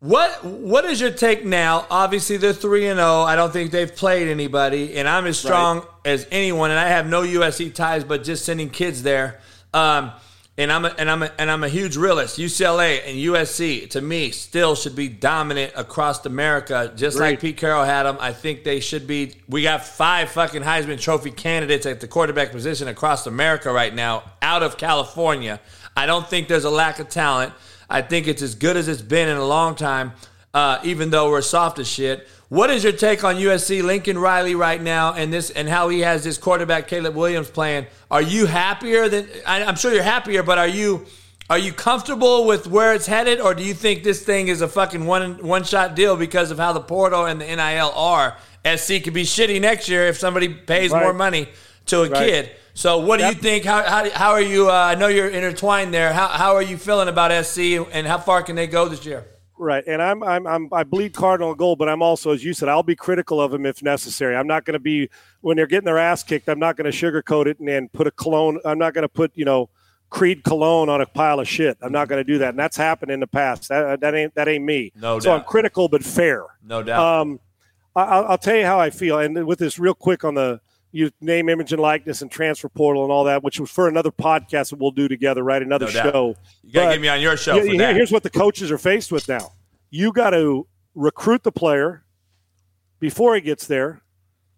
what 0.00 0.44
what 0.44 0.84
is 0.84 1.00
your 1.00 1.12
take 1.12 1.44
now? 1.44 1.86
Obviously, 1.88 2.36
they're 2.36 2.52
three 2.52 2.88
and 2.88 2.98
zero. 2.98 3.08
Oh. 3.08 3.22
I 3.22 3.36
don't 3.36 3.52
think 3.52 3.70
they've 3.70 3.94
played 3.94 4.26
anybody, 4.26 4.96
and 4.96 5.08
I'm 5.08 5.26
as 5.26 5.38
strong 5.38 5.78
right. 5.78 5.86
as 6.04 6.26
anyone. 6.32 6.72
And 6.72 6.80
I 6.80 6.88
have 6.88 7.06
no 7.06 7.22
USC 7.22 7.72
ties, 7.72 8.02
but 8.02 8.24
just 8.24 8.44
sending 8.44 8.68
kids 8.68 9.04
there. 9.04 9.40
Um, 9.72 10.10
and 10.56 10.70
I'm 10.70 10.84
a, 10.84 10.94
and 10.98 11.10
I'm 11.10 11.22
a, 11.22 11.32
and 11.36 11.50
I'm 11.50 11.64
a 11.64 11.68
huge 11.68 11.96
realist. 11.96 12.38
UCLA 12.38 13.00
and 13.04 13.16
USC 13.18 13.90
to 13.90 14.00
me 14.00 14.30
still 14.30 14.76
should 14.76 14.94
be 14.94 15.08
dominant 15.08 15.72
across 15.74 16.24
America, 16.26 16.92
just 16.94 17.18
like 17.18 17.40
Pete 17.40 17.56
Carroll 17.56 17.84
had 17.84 18.04
them. 18.04 18.16
I 18.20 18.32
think 18.32 18.62
they 18.62 18.78
should 18.78 19.08
be. 19.08 19.34
We 19.48 19.62
got 19.62 19.84
five 19.84 20.30
fucking 20.30 20.62
Heisman 20.62 21.00
Trophy 21.00 21.32
candidates 21.32 21.86
at 21.86 22.00
the 22.00 22.06
quarterback 22.06 22.52
position 22.52 22.86
across 22.86 23.26
America 23.26 23.72
right 23.72 23.92
now, 23.92 24.22
out 24.42 24.62
of 24.62 24.76
California. 24.76 25.60
I 25.96 26.06
don't 26.06 26.26
think 26.26 26.46
there's 26.46 26.64
a 26.64 26.70
lack 26.70 27.00
of 27.00 27.08
talent. 27.08 27.52
I 27.90 28.02
think 28.02 28.28
it's 28.28 28.42
as 28.42 28.54
good 28.54 28.76
as 28.76 28.86
it's 28.86 29.02
been 29.02 29.28
in 29.28 29.36
a 29.36 29.44
long 29.44 29.74
time, 29.74 30.12
uh, 30.52 30.78
even 30.84 31.10
though 31.10 31.30
we're 31.30 31.42
soft 31.42 31.80
as 31.80 31.88
shit. 31.88 32.28
What 32.54 32.70
is 32.70 32.84
your 32.84 32.92
take 32.92 33.24
on 33.24 33.34
USC 33.34 33.82
Lincoln 33.82 34.16
Riley 34.16 34.54
right 34.54 34.80
now 34.80 35.12
and 35.12 35.32
this 35.32 35.50
and 35.50 35.68
how 35.68 35.88
he 35.88 36.02
has 36.02 36.22
this 36.22 36.38
quarterback 36.38 36.86
Caleb 36.86 37.16
Williams 37.16 37.50
playing? 37.50 37.86
Are 38.12 38.22
you 38.22 38.46
happier 38.46 39.08
than 39.08 39.28
I, 39.44 39.64
I'm 39.64 39.74
sure 39.74 39.92
you're 39.92 40.04
happier, 40.04 40.44
but 40.44 40.56
are 40.56 40.68
you 40.68 41.04
are 41.50 41.58
you 41.58 41.72
comfortable 41.72 42.46
with 42.46 42.68
where 42.68 42.94
it's 42.94 43.06
headed, 43.06 43.40
or 43.40 43.54
do 43.54 43.64
you 43.64 43.74
think 43.74 44.04
this 44.04 44.22
thing 44.22 44.46
is 44.46 44.60
a 44.60 44.68
fucking 44.68 45.04
one 45.04 45.44
one 45.44 45.64
shot 45.64 45.96
deal 45.96 46.16
because 46.16 46.52
of 46.52 46.58
how 46.58 46.72
the 46.72 46.80
portal 46.80 47.26
and 47.26 47.40
the 47.40 47.44
NIL 47.44 47.90
are? 47.90 48.36
SC 48.64 49.02
could 49.02 49.14
be 49.14 49.24
shitty 49.24 49.60
next 49.60 49.88
year 49.88 50.06
if 50.06 50.16
somebody 50.16 50.46
pays 50.46 50.92
right. 50.92 51.02
more 51.02 51.12
money 51.12 51.48
to 51.86 52.02
a 52.02 52.08
right. 52.08 52.18
kid. 52.18 52.50
So, 52.72 53.00
what 53.00 53.16
do 53.16 53.24
yep. 53.24 53.34
you 53.34 53.42
think? 53.42 53.64
How, 53.64 53.82
how, 53.82 54.10
how 54.10 54.30
are 54.30 54.40
you? 54.40 54.70
Uh, 54.70 54.74
I 54.74 54.94
know 54.94 55.08
you're 55.08 55.28
intertwined 55.28 55.92
there. 55.92 56.12
How, 56.12 56.28
how 56.28 56.54
are 56.54 56.62
you 56.62 56.76
feeling 56.76 57.08
about 57.08 57.32
SC, 57.44 57.84
and 57.90 58.06
how 58.06 58.18
far 58.18 58.44
can 58.44 58.54
they 58.54 58.68
go 58.68 58.88
this 58.88 59.04
year? 59.04 59.26
Right, 59.56 59.84
and 59.86 60.02
I'm, 60.02 60.22
I'm 60.24 60.46
I'm 60.48 60.68
I 60.72 60.82
bleed 60.82 61.14
Cardinal 61.14 61.54
gold, 61.54 61.78
but 61.78 61.88
I'm 61.88 62.02
also, 62.02 62.32
as 62.32 62.44
you 62.44 62.54
said, 62.54 62.68
I'll 62.68 62.82
be 62.82 62.96
critical 62.96 63.40
of 63.40 63.52
them 63.52 63.64
if 63.66 63.84
necessary. 63.84 64.34
I'm 64.34 64.48
not 64.48 64.64
going 64.64 64.72
to 64.72 64.80
be 64.80 65.08
when 65.42 65.56
they're 65.56 65.68
getting 65.68 65.84
their 65.84 65.98
ass 65.98 66.24
kicked. 66.24 66.48
I'm 66.48 66.58
not 66.58 66.76
going 66.76 66.90
to 66.90 66.96
sugarcoat 66.96 67.46
it 67.46 67.60
and, 67.60 67.68
and 67.68 67.92
put 67.92 68.08
a 68.08 68.10
cologne. 68.10 68.58
I'm 68.64 68.78
not 68.78 68.94
going 68.94 69.02
to 69.02 69.08
put 69.08 69.30
you 69.36 69.44
know 69.44 69.70
Creed 70.10 70.42
cologne 70.42 70.88
on 70.88 71.00
a 71.00 71.06
pile 71.06 71.38
of 71.38 71.48
shit. 71.48 71.78
I'm 71.82 71.92
not 71.92 72.08
going 72.08 72.18
to 72.18 72.24
do 72.24 72.38
that, 72.38 72.50
and 72.50 72.58
that's 72.58 72.76
happened 72.76 73.12
in 73.12 73.20
the 73.20 73.26
past. 73.28 73.68
That, 73.68 74.00
that 74.00 74.14
ain't 74.14 74.34
that 74.34 74.48
ain't 74.48 74.64
me. 74.64 74.92
No 74.96 75.20
so 75.20 75.30
doubt. 75.30 75.40
I'm 75.40 75.44
critical 75.44 75.88
but 75.88 76.04
fair. 76.04 76.46
No 76.62 76.82
doubt. 76.82 77.20
Um, 77.20 77.40
I, 77.96 78.30
will 78.30 78.38
tell 78.38 78.56
you 78.56 78.64
how 78.64 78.80
I 78.80 78.90
feel, 78.90 79.18
and 79.18 79.46
with 79.46 79.60
this 79.60 79.78
real 79.78 79.94
quick 79.94 80.24
on 80.24 80.34
the 80.34 80.60
you 80.94 81.10
name, 81.20 81.48
image, 81.48 81.72
and 81.72 81.82
likeness, 81.82 82.22
and 82.22 82.30
transfer 82.30 82.68
portal, 82.68 83.02
and 83.02 83.10
all 83.10 83.24
that, 83.24 83.42
which 83.42 83.58
was 83.58 83.68
for 83.68 83.88
another 83.88 84.12
podcast 84.12 84.70
that 84.70 84.78
we'll 84.78 84.92
do 84.92 85.08
together, 85.08 85.42
right? 85.42 85.60
Another 85.60 85.86
no 85.86 85.90
show. 85.90 86.36
You 86.62 86.72
got 86.72 86.86
to 86.86 86.92
get 86.92 87.00
me 87.00 87.08
on 87.08 87.20
your 87.20 87.36
show. 87.36 87.56
Yeah, 87.56 87.92
here's 87.92 88.12
what 88.12 88.22
the 88.22 88.30
coaches 88.30 88.70
are 88.70 88.78
faced 88.78 89.10
with 89.10 89.28
now. 89.28 89.50
You 89.90 90.12
got 90.12 90.30
to 90.30 90.68
recruit 90.94 91.42
the 91.42 91.50
player 91.50 92.04
before 93.00 93.34
he 93.34 93.40
gets 93.40 93.66
there, 93.66 94.02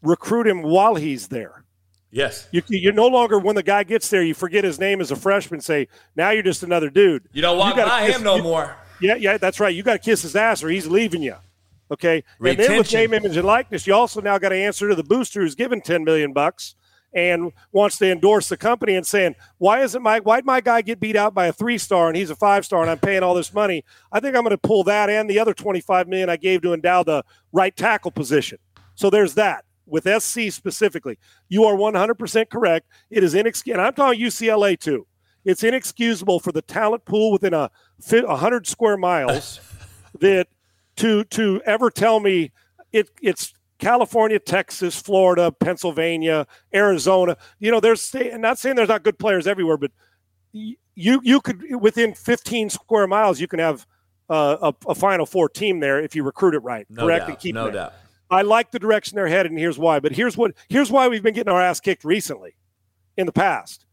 recruit 0.02 0.46
him 0.46 0.60
while 0.60 0.96
he's 0.96 1.28
there. 1.28 1.64
Yes. 2.10 2.48
You, 2.50 2.62
you're 2.68 2.92
no 2.92 3.06
longer 3.06 3.38
when 3.38 3.56
the 3.56 3.62
guy 3.62 3.82
gets 3.82 4.10
there, 4.10 4.22
you 4.22 4.34
forget 4.34 4.62
his 4.62 4.78
name 4.78 5.00
as 5.00 5.10
a 5.10 5.16
freshman. 5.16 5.62
Say 5.62 5.88
now 6.16 6.30
you're 6.30 6.42
just 6.42 6.62
another 6.62 6.90
dude. 6.90 7.30
You 7.32 7.40
don't 7.40 7.56
walk 7.56 7.76
by 7.76 8.10
him 8.10 8.22
no 8.22 8.36
you, 8.36 8.42
more. 8.42 8.76
Yeah, 9.00 9.14
yeah, 9.14 9.38
that's 9.38 9.58
right. 9.58 9.74
You 9.74 9.82
got 9.82 9.94
to 9.94 9.98
kiss 9.98 10.20
his 10.20 10.36
ass 10.36 10.62
or 10.62 10.68
he's 10.68 10.86
leaving 10.86 11.22
you. 11.22 11.36
Okay. 11.90 12.24
Retention. 12.38 12.64
And 12.64 12.70
then 12.72 12.78
with 12.78 12.92
name, 12.92 13.14
image, 13.14 13.36
and 13.36 13.46
likeness, 13.46 13.86
you 13.86 13.94
also 13.94 14.20
now 14.20 14.38
got 14.38 14.48
to 14.48 14.56
answer 14.56 14.88
to 14.88 14.94
the 14.94 15.04
booster 15.04 15.40
who's 15.40 15.54
given 15.54 15.80
ten 15.80 16.04
million 16.04 16.32
bucks 16.32 16.74
and 17.16 17.50
wants 17.72 17.96
to 17.96 18.10
endorse 18.10 18.48
the 18.48 18.56
company 18.56 18.94
and 18.94 19.06
saying, 19.06 19.34
why 19.58 19.80
isn't 19.82 20.02
my 20.02 20.20
why'd 20.20 20.44
my 20.44 20.60
guy 20.60 20.82
get 20.82 21.00
beat 21.00 21.16
out 21.16 21.34
by 21.34 21.46
a 21.46 21.52
three 21.52 21.78
star 21.78 22.08
and 22.08 22.16
he's 22.16 22.30
a 22.30 22.36
five 22.36 22.64
star 22.64 22.82
and 22.82 22.90
I'm 22.90 22.98
paying 22.98 23.22
all 23.22 23.34
this 23.34 23.54
money? 23.54 23.84
I 24.12 24.20
think 24.20 24.36
I'm 24.36 24.42
going 24.42 24.50
to 24.50 24.58
pull 24.58 24.84
that 24.84 25.08
and 25.08 25.28
the 25.28 25.38
other 25.38 25.54
25 25.54 26.08
million 26.08 26.28
I 26.28 26.36
gave 26.36 26.62
to 26.62 26.74
endow 26.74 27.02
the 27.02 27.24
right 27.52 27.74
tackle 27.74 28.10
position. 28.10 28.58
So 28.94 29.10
there's 29.10 29.34
that. 29.34 29.64
With 29.86 30.04
SC 30.20 30.50
specifically, 30.50 31.16
you 31.48 31.64
are 31.64 31.76
100% 31.76 32.50
correct. 32.50 32.88
It 33.08 33.22
is 33.22 33.34
inexcusable. 33.34 33.80
And 33.80 33.86
I'm 33.86 33.94
talking 33.94 34.20
UCLA 34.20 34.78
too. 34.78 35.06
It's 35.44 35.62
inexcusable 35.62 36.40
for 36.40 36.50
the 36.50 36.60
talent 36.60 37.04
pool 37.04 37.30
within 37.30 37.54
a 37.54 37.70
100 38.10 38.66
square 38.66 38.96
miles 38.96 39.60
that 40.20 40.48
to 40.96 41.24
to 41.24 41.60
ever 41.64 41.90
tell 41.90 42.20
me 42.20 42.52
it 42.92 43.10
it's 43.22 43.52
California, 43.78 44.38
Texas, 44.38 45.00
Florida, 45.00 45.52
Pennsylvania, 45.52 46.46
Arizona. 46.74 47.36
You 47.58 47.70
know, 47.70 47.80
there's 47.80 48.14
not 48.14 48.58
saying 48.58 48.76
there's 48.76 48.88
not 48.88 49.02
good 49.02 49.18
players 49.18 49.46
everywhere, 49.46 49.76
but 49.76 49.92
you 50.52 50.76
you 50.94 51.40
could 51.40 51.62
within 51.80 52.14
15 52.14 52.70
square 52.70 53.06
miles 53.06 53.38
you 53.38 53.48
can 53.48 53.58
have 53.58 53.86
uh, 54.30 54.72
a, 54.72 54.90
a, 54.90 54.94
Final 54.94 55.26
Four 55.26 55.48
team 55.48 55.80
there 55.80 56.00
if 56.00 56.16
you 56.16 56.24
recruit 56.24 56.54
it 56.54 56.60
right, 56.60 56.86
no 56.88 57.04
correct, 57.04 57.22
doubt, 57.22 57.28
and 57.28 57.38
keep 57.38 57.54
no 57.54 57.70
doubt. 57.70 57.92
I 58.28 58.42
like 58.42 58.72
the 58.72 58.80
direction 58.80 59.14
they're 59.14 59.28
headed, 59.28 59.52
and 59.52 59.58
here's 59.58 59.78
why. 59.78 60.00
But 60.00 60.12
here's 60.12 60.36
what 60.36 60.52
here's 60.68 60.90
why 60.90 61.06
we've 61.06 61.22
been 61.22 61.34
getting 61.34 61.52
our 61.52 61.62
ass 61.62 61.78
kicked 61.78 62.04
recently, 62.04 62.56
in 63.16 63.26
the 63.26 63.32
past 63.32 63.85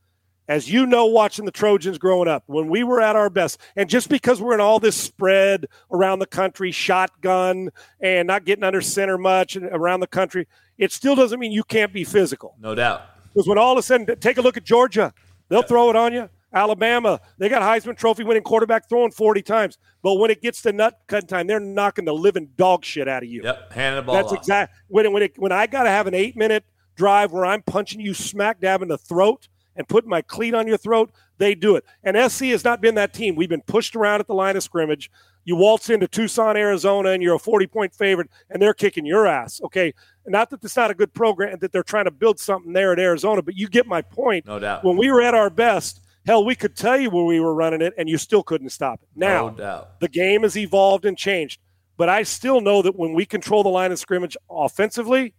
as 0.48 0.70
you 0.70 0.86
know, 0.86 1.06
watching 1.06 1.46
the 1.46 1.52
Trojans 1.52 1.98
growing 1.98 2.28
up, 2.28 2.44
when 2.48 2.68
we 2.68 2.84
were 2.84 3.02
at 3.02 3.16
our 3.16 3.30
best, 3.30 3.60
and 3.76 3.90
just 3.90 4.10
because 4.10 4.42
we're 4.42 4.54
in 4.54 4.60
all 4.60 4.80
this 4.80 4.96
spread 4.96 5.68
around 5.92 6.20
the 6.20 6.26
country, 6.26 6.72
shotgun, 6.72 7.70
and 8.02 8.28
not 8.28 8.46
getting 8.46 8.64
under 8.64 8.82
center 8.82 9.18
much 9.18 9.56
around 9.56 10.02
the 10.02 10.08
country, 10.08 10.48
it 10.78 10.92
still 10.92 11.16
doesn't 11.16 11.40
mean 11.40 11.52
you 11.52 11.64
can't 11.64 11.94
be 11.94 12.04
physical. 12.04 12.56
No 12.60 12.76
doubt. 12.76 13.04
Because 13.34 13.48
when 13.48 13.58
all 13.58 13.72
of 13.72 13.78
a 13.78 13.84
sudden, 13.84 14.06
take 14.20 14.38
a 14.38 14.42
look 14.42 14.58
at 14.58 14.64
Georgia, 14.64 15.14
they'll 15.50 15.64
throw 15.64 15.90
it 15.90 15.96
on 15.96 16.14
you. 16.14 16.30
Alabama, 16.54 17.20
they 17.40 17.50
got 17.50 17.64
Heisman 17.64 17.98
Trophy 17.98 18.24
winning 18.24 18.44
quarterback 18.44 18.88
throwing 18.88 19.12
40 19.12 19.42
times. 19.42 19.78
But 20.04 20.16
when 20.16 20.30
it 20.30 20.42
gets 20.42 20.62
to 20.64 20.72
nut 20.72 21.00
cutting 21.08 21.28
time, 21.28 21.48
they're 21.48 21.60
knocking 21.60 22.06
the 22.06 22.14
living 22.14 22.50
dog 22.56 22.86
shit 22.86 23.08
out 23.08 23.24
of 23.24 23.30
you. 23.30 23.42
Yep, 23.44 23.74
handing 23.74 24.02
the 24.02 24.06
ball 24.06 24.16
That's 24.16 24.34
exactly 24.34 24.78
when, 24.88 25.12
when, 25.12 25.24
it, 25.24 25.40
when 25.40 25.52
I 25.52 25.66
got 25.66 25.84
to 25.84 25.90
have 25.90 26.06
an 26.06 26.14
eight 26.14 26.38
minute 26.38 26.64
drive 26.96 27.32
where 27.32 27.46
I'm 27.46 27.64
punching 27.64 28.00
you 28.00 28.14
smack 28.14 28.60
dab 28.60 28.84
in 28.84 28.88
the 28.88 29.00
throat 29.00 29.48
and 29.76 29.88
put 29.88 30.06
my 30.06 30.22
cleat 30.22 30.54
on 30.54 30.68
your 30.68 30.78
throat, 30.78 31.12
they 31.38 31.56
do 31.56 31.76
it. 31.76 31.84
And 32.04 32.32
SC 32.32 32.46
has 32.46 32.64
not 32.64 32.82
been 32.82 32.96
that 32.96 33.14
team. 33.14 33.36
We've 33.36 33.50
been 33.50 33.62
pushed 33.62 33.96
around 33.96 34.20
at 34.20 34.28
the 34.28 34.34
line 34.34 34.56
of 34.56 34.64
scrimmage. 34.64 35.10
You 35.46 35.56
waltz 35.56 35.90
into 35.90 36.08
Tucson, 36.08 36.56
Arizona, 36.56 37.10
and 37.10 37.22
you're 37.22 37.36
a 37.36 37.40
40 37.40 37.68
point 37.68 37.94
favorite, 37.94 38.30
and 38.50 38.62
they're 38.62 38.74
kicking 38.74 39.06
your 39.06 39.28
ass. 39.28 39.62
Okay. 39.64 39.94
Not 40.26 40.50
that 40.52 40.64
it's 40.64 40.78
not 40.78 40.90
a 40.90 40.94
good 40.94 41.14
program, 41.14 41.58
that 41.60 41.72
they're 41.72 41.84
trying 41.84 42.06
to 42.06 42.12
build 42.12 42.40
something 42.40 42.72
there 42.72 42.94
at 42.94 43.00
Arizona, 43.00 43.42
but 43.42 43.56
you 43.58 43.68
get 43.68 43.88
my 43.88 44.02
point. 44.02 44.46
No 44.46 44.60
doubt. 44.60 44.84
When 44.84 44.96
we 44.96 45.12
were 45.12 45.22
at 45.22 45.34
our 45.34 45.50
best, 45.50 46.02
hell, 46.26 46.46
we 46.46 46.56
could 46.56 46.76
tell 46.78 46.98
you 46.98 47.10
where 47.10 47.26
we 47.26 47.40
were 47.40 47.54
running 47.54 47.82
it, 47.82 47.94
and 47.98 48.08
you 48.08 48.18
still 48.18 48.44
couldn't 48.44 48.70
stop 48.70 49.02
it. 49.02 49.10
Now, 49.16 49.50
no 49.50 49.56
doubt. 49.56 50.00
the 50.00 50.08
game 50.08 50.44
has 50.44 50.56
evolved 50.56 51.06
and 51.06 51.18
changed, 51.18 51.60
but 51.98 52.08
I 52.08 52.24
still 52.24 52.62
know 52.62 52.82
that 52.82 52.96
when 52.96 53.14
we 53.14 53.26
control 53.26 53.64
the 53.64 53.70
line 53.70 53.92
of 53.92 54.00
scrimmage 54.00 54.38
offensively 54.50 55.34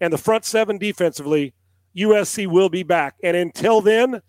and 0.00 0.12
the 0.12 0.18
front 0.18 0.44
seven 0.44 0.76
defensively, 0.76 1.54
USC 1.96 2.46
will 2.46 2.68
be 2.68 2.82
back. 2.82 3.14
And 3.22 3.36
until 3.36 3.80
then, 3.80 4.20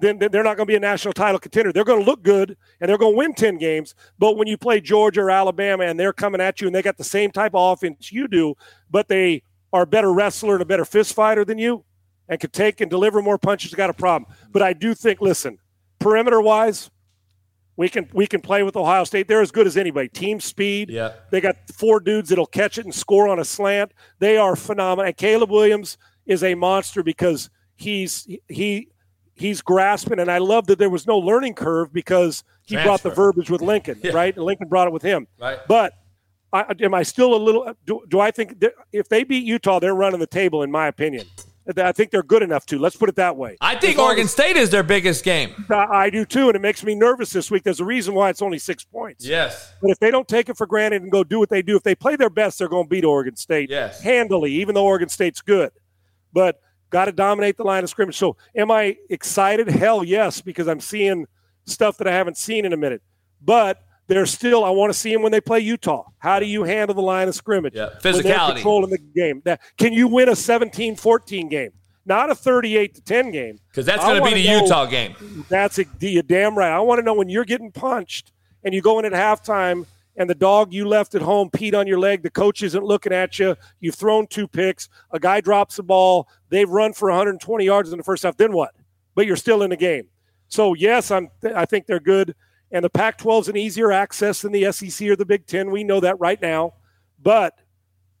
then 0.00 0.18
they're 0.18 0.42
not 0.42 0.56
going 0.56 0.66
to 0.66 0.70
be 0.70 0.76
a 0.76 0.80
national 0.80 1.14
title 1.14 1.38
contender. 1.38 1.72
They're 1.72 1.84
going 1.84 2.00
to 2.00 2.06
look 2.06 2.22
good 2.22 2.56
and 2.80 2.88
they're 2.88 2.98
going 2.98 3.14
to 3.14 3.18
win 3.18 3.34
10 3.34 3.58
games. 3.58 3.94
But 4.18 4.36
when 4.36 4.48
you 4.48 4.58
play 4.58 4.80
Georgia 4.80 5.22
or 5.22 5.30
Alabama 5.30 5.84
and 5.84 5.98
they're 5.98 6.12
coming 6.12 6.40
at 6.40 6.60
you 6.60 6.66
and 6.66 6.74
they 6.74 6.82
got 6.82 6.96
the 6.96 7.04
same 7.04 7.30
type 7.30 7.54
of 7.54 7.72
offense 7.72 8.10
you 8.10 8.28
do, 8.28 8.54
but 8.90 9.08
they 9.08 9.42
are 9.72 9.82
a 9.82 9.86
better 9.86 10.12
wrestler 10.12 10.54
and 10.54 10.62
a 10.62 10.66
better 10.66 10.84
fist 10.84 11.14
fighter 11.14 11.44
than 11.44 11.58
you 11.58 11.84
and 12.28 12.40
can 12.40 12.50
take 12.50 12.80
and 12.80 12.90
deliver 12.90 13.22
more 13.22 13.38
punches, 13.38 13.74
got 13.74 13.90
a 13.90 13.94
problem. 13.94 14.32
But 14.50 14.62
I 14.62 14.72
do 14.72 14.94
think, 14.94 15.20
listen, 15.20 15.58
perimeter 15.98 16.40
wise, 16.40 16.90
we 17.76 17.88
can 17.88 18.08
we 18.12 18.28
can 18.28 18.40
play 18.40 18.62
with 18.62 18.76
Ohio 18.76 19.02
State. 19.02 19.26
They're 19.26 19.40
as 19.40 19.50
good 19.50 19.66
as 19.66 19.76
anybody. 19.76 20.08
Team 20.08 20.38
speed. 20.38 20.90
Yeah. 20.90 21.14
They 21.32 21.40
got 21.40 21.56
four 21.72 21.98
dudes 21.98 22.28
that'll 22.28 22.46
catch 22.46 22.78
it 22.78 22.84
and 22.84 22.94
score 22.94 23.28
on 23.28 23.40
a 23.40 23.44
slant. 23.44 23.92
They 24.20 24.36
are 24.36 24.54
phenomenal. 24.54 25.06
And 25.06 25.16
Caleb 25.16 25.50
Williams– 25.50 25.98
is 26.26 26.42
a 26.42 26.54
monster 26.54 27.02
because 27.02 27.50
he's 27.76 28.26
he 28.48 28.88
he's 29.34 29.62
grasping 29.62 30.18
and 30.20 30.30
I 30.30 30.38
love 30.38 30.66
that 30.68 30.78
there 30.78 30.90
was 30.90 31.06
no 31.06 31.18
learning 31.18 31.54
curve 31.54 31.92
because 31.92 32.44
he 32.62 32.76
Transfer. 32.76 32.88
brought 32.88 33.02
the 33.02 33.10
verbiage 33.10 33.50
with 33.50 33.60
Lincoln, 33.60 34.00
yeah. 34.02 34.12
right? 34.12 34.34
And 34.34 34.44
Lincoln 34.44 34.68
brought 34.68 34.86
it 34.86 34.92
with 34.92 35.02
him. 35.02 35.26
Right. 35.38 35.58
But 35.68 35.92
I, 36.52 36.72
am 36.80 36.94
I 36.94 37.02
still 37.02 37.34
a 37.34 37.36
little 37.36 37.74
do, 37.84 38.00
do 38.08 38.20
I 38.20 38.30
think 38.30 38.64
if 38.92 39.08
they 39.08 39.24
beat 39.24 39.44
Utah 39.44 39.78
they're 39.78 39.94
running 39.94 40.20
the 40.20 40.26
table 40.26 40.62
in 40.62 40.70
my 40.70 40.86
opinion. 40.86 41.26
I 41.78 41.92
think 41.92 42.10
they're 42.10 42.22
good 42.22 42.42
enough 42.42 42.66
to. 42.66 42.78
Let's 42.78 42.94
put 42.94 43.08
it 43.08 43.16
that 43.16 43.38
way. 43.38 43.56
I 43.58 43.74
think 43.76 43.98
Oregon 43.98 44.28
State 44.28 44.56
is 44.56 44.68
their 44.68 44.82
biggest 44.82 45.24
game. 45.24 45.64
I 45.70 46.10
do 46.10 46.26
too, 46.26 46.48
and 46.48 46.56
it 46.56 46.60
makes 46.60 46.84
me 46.84 46.94
nervous 46.94 47.30
this 47.30 47.50
week. 47.50 47.62
There's 47.62 47.80
a 47.80 47.86
reason 47.86 48.12
why 48.12 48.28
it's 48.28 48.42
only 48.42 48.58
six 48.58 48.84
points. 48.84 49.26
Yes. 49.26 49.72
But 49.80 49.90
if 49.90 49.98
they 49.98 50.10
don't 50.10 50.28
take 50.28 50.50
it 50.50 50.58
for 50.58 50.66
granted 50.66 51.00
and 51.00 51.10
go 51.10 51.24
do 51.24 51.38
what 51.38 51.48
they 51.48 51.62
do, 51.62 51.74
if 51.74 51.82
they 51.82 51.94
play 51.94 52.16
their 52.16 52.28
best, 52.28 52.58
they're 52.58 52.68
going 52.68 52.84
to 52.84 52.88
beat 52.90 53.02
Oregon 53.02 53.34
State 53.34 53.70
yes. 53.70 54.02
handily, 54.02 54.52
even 54.52 54.74
though 54.74 54.84
Oregon 54.84 55.08
State's 55.08 55.40
good 55.40 55.70
but 56.34 56.60
got 56.90 57.06
to 57.06 57.12
dominate 57.12 57.56
the 57.56 57.64
line 57.64 57.82
of 57.82 57.88
scrimmage. 57.88 58.18
So, 58.18 58.36
am 58.54 58.70
I 58.70 58.96
excited? 59.08 59.68
Hell 59.68 60.04
yes, 60.04 60.42
because 60.42 60.68
I'm 60.68 60.80
seeing 60.80 61.26
stuff 61.64 61.96
that 61.98 62.06
I 62.06 62.12
haven't 62.12 62.36
seen 62.36 62.66
in 62.66 62.74
a 62.74 62.76
minute. 62.76 63.00
But 63.40 63.82
there's 64.06 64.30
still, 64.30 64.64
I 64.64 64.70
want 64.70 64.92
to 64.92 64.98
see 64.98 65.12
them 65.12 65.22
when 65.22 65.32
they 65.32 65.40
play 65.40 65.60
Utah. 65.60 66.04
How 66.18 66.38
do 66.38 66.46
you 66.46 66.64
handle 66.64 66.94
the 66.94 67.02
line 67.02 67.28
of 67.28 67.34
scrimmage? 67.34 67.74
Yeah, 67.74 67.90
physicality. 68.02 68.54
controlling 68.54 68.90
the 68.90 68.98
game. 68.98 69.40
That, 69.44 69.60
can 69.78 69.92
you 69.92 70.08
win 70.08 70.28
a 70.28 70.36
17 70.36 70.96
14 70.96 71.48
game? 71.48 71.70
Not 72.06 72.30
a 72.30 72.34
38 72.34 72.94
to 72.96 73.00
10 73.00 73.30
game. 73.30 73.58
Because 73.70 73.86
that's 73.86 74.04
going 74.04 74.22
to 74.22 74.24
be 74.24 74.34
the 74.34 74.48
know, 74.48 74.62
Utah 74.62 74.84
game. 74.84 75.46
That's 75.48 75.78
a, 75.78 75.86
you 76.00 76.22
damn 76.22 76.56
right. 76.56 76.70
I 76.70 76.80
want 76.80 76.98
to 76.98 77.02
know 77.02 77.14
when 77.14 77.30
you're 77.30 77.46
getting 77.46 77.72
punched 77.72 78.30
and 78.62 78.74
you 78.74 78.82
go 78.82 78.98
in 78.98 79.06
at 79.06 79.12
halftime 79.12 79.86
and 80.16 80.28
the 80.30 80.34
dog 80.34 80.72
you 80.72 80.86
left 80.86 81.14
at 81.14 81.22
home 81.22 81.50
peed 81.50 81.74
on 81.74 81.86
your 81.86 81.98
leg. 81.98 82.22
The 82.22 82.30
coach 82.30 82.62
isn't 82.62 82.84
looking 82.84 83.12
at 83.12 83.38
you. 83.38 83.56
You've 83.80 83.94
thrown 83.94 84.26
two 84.26 84.46
picks. 84.46 84.88
A 85.10 85.18
guy 85.18 85.40
drops 85.40 85.76
the 85.76 85.82
ball. 85.82 86.28
They've 86.48 86.68
run 86.68 86.92
for 86.92 87.08
120 87.08 87.64
yards 87.64 87.92
in 87.92 87.98
the 87.98 88.04
first 88.04 88.22
half. 88.22 88.36
Then 88.36 88.52
what? 88.52 88.70
But 89.14 89.26
you're 89.26 89.36
still 89.36 89.62
in 89.62 89.70
the 89.70 89.76
game. 89.76 90.08
So 90.48 90.74
yes, 90.74 91.10
I'm. 91.10 91.28
I 91.54 91.64
think 91.64 91.86
they're 91.86 92.00
good. 92.00 92.34
And 92.70 92.84
the 92.84 92.90
Pac-12 92.90 93.42
is 93.42 93.48
an 93.48 93.56
easier 93.56 93.92
access 93.92 94.42
than 94.42 94.52
the 94.52 94.72
SEC 94.72 95.08
or 95.08 95.16
the 95.16 95.24
Big 95.24 95.46
Ten. 95.46 95.70
We 95.70 95.84
know 95.84 96.00
that 96.00 96.18
right 96.18 96.40
now. 96.40 96.74
But 97.22 97.54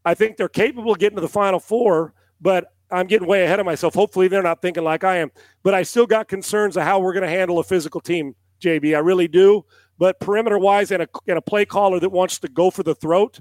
I 0.04 0.14
think 0.14 0.36
they're 0.36 0.48
capable 0.48 0.92
of 0.92 0.98
getting 0.98 1.16
to 1.16 1.22
the 1.22 1.28
Final 1.28 1.58
Four. 1.58 2.14
But 2.40 2.72
I'm 2.90 3.06
getting 3.06 3.26
way 3.26 3.44
ahead 3.44 3.60
of 3.60 3.66
myself. 3.66 3.94
Hopefully, 3.94 4.28
they're 4.28 4.42
not 4.42 4.62
thinking 4.62 4.84
like 4.84 5.04
I 5.04 5.16
am. 5.16 5.32
But 5.62 5.74
I 5.74 5.82
still 5.82 6.06
got 6.06 6.28
concerns 6.28 6.76
of 6.76 6.84
how 6.84 7.00
we're 7.00 7.12
going 7.12 7.24
to 7.24 7.28
handle 7.28 7.58
a 7.58 7.64
physical 7.64 8.00
team, 8.00 8.34
JB. 8.60 8.94
I 8.94 9.00
really 9.00 9.28
do. 9.28 9.64
But 9.98 10.20
perimeter 10.20 10.58
wise, 10.58 10.90
and 10.90 11.02
a, 11.02 11.08
and 11.26 11.38
a 11.38 11.42
play 11.42 11.64
caller 11.64 12.00
that 12.00 12.10
wants 12.10 12.38
to 12.40 12.48
go 12.48 12.70
for 12.70 12.82
the 12.82 12.94
throat, 12.94 13.40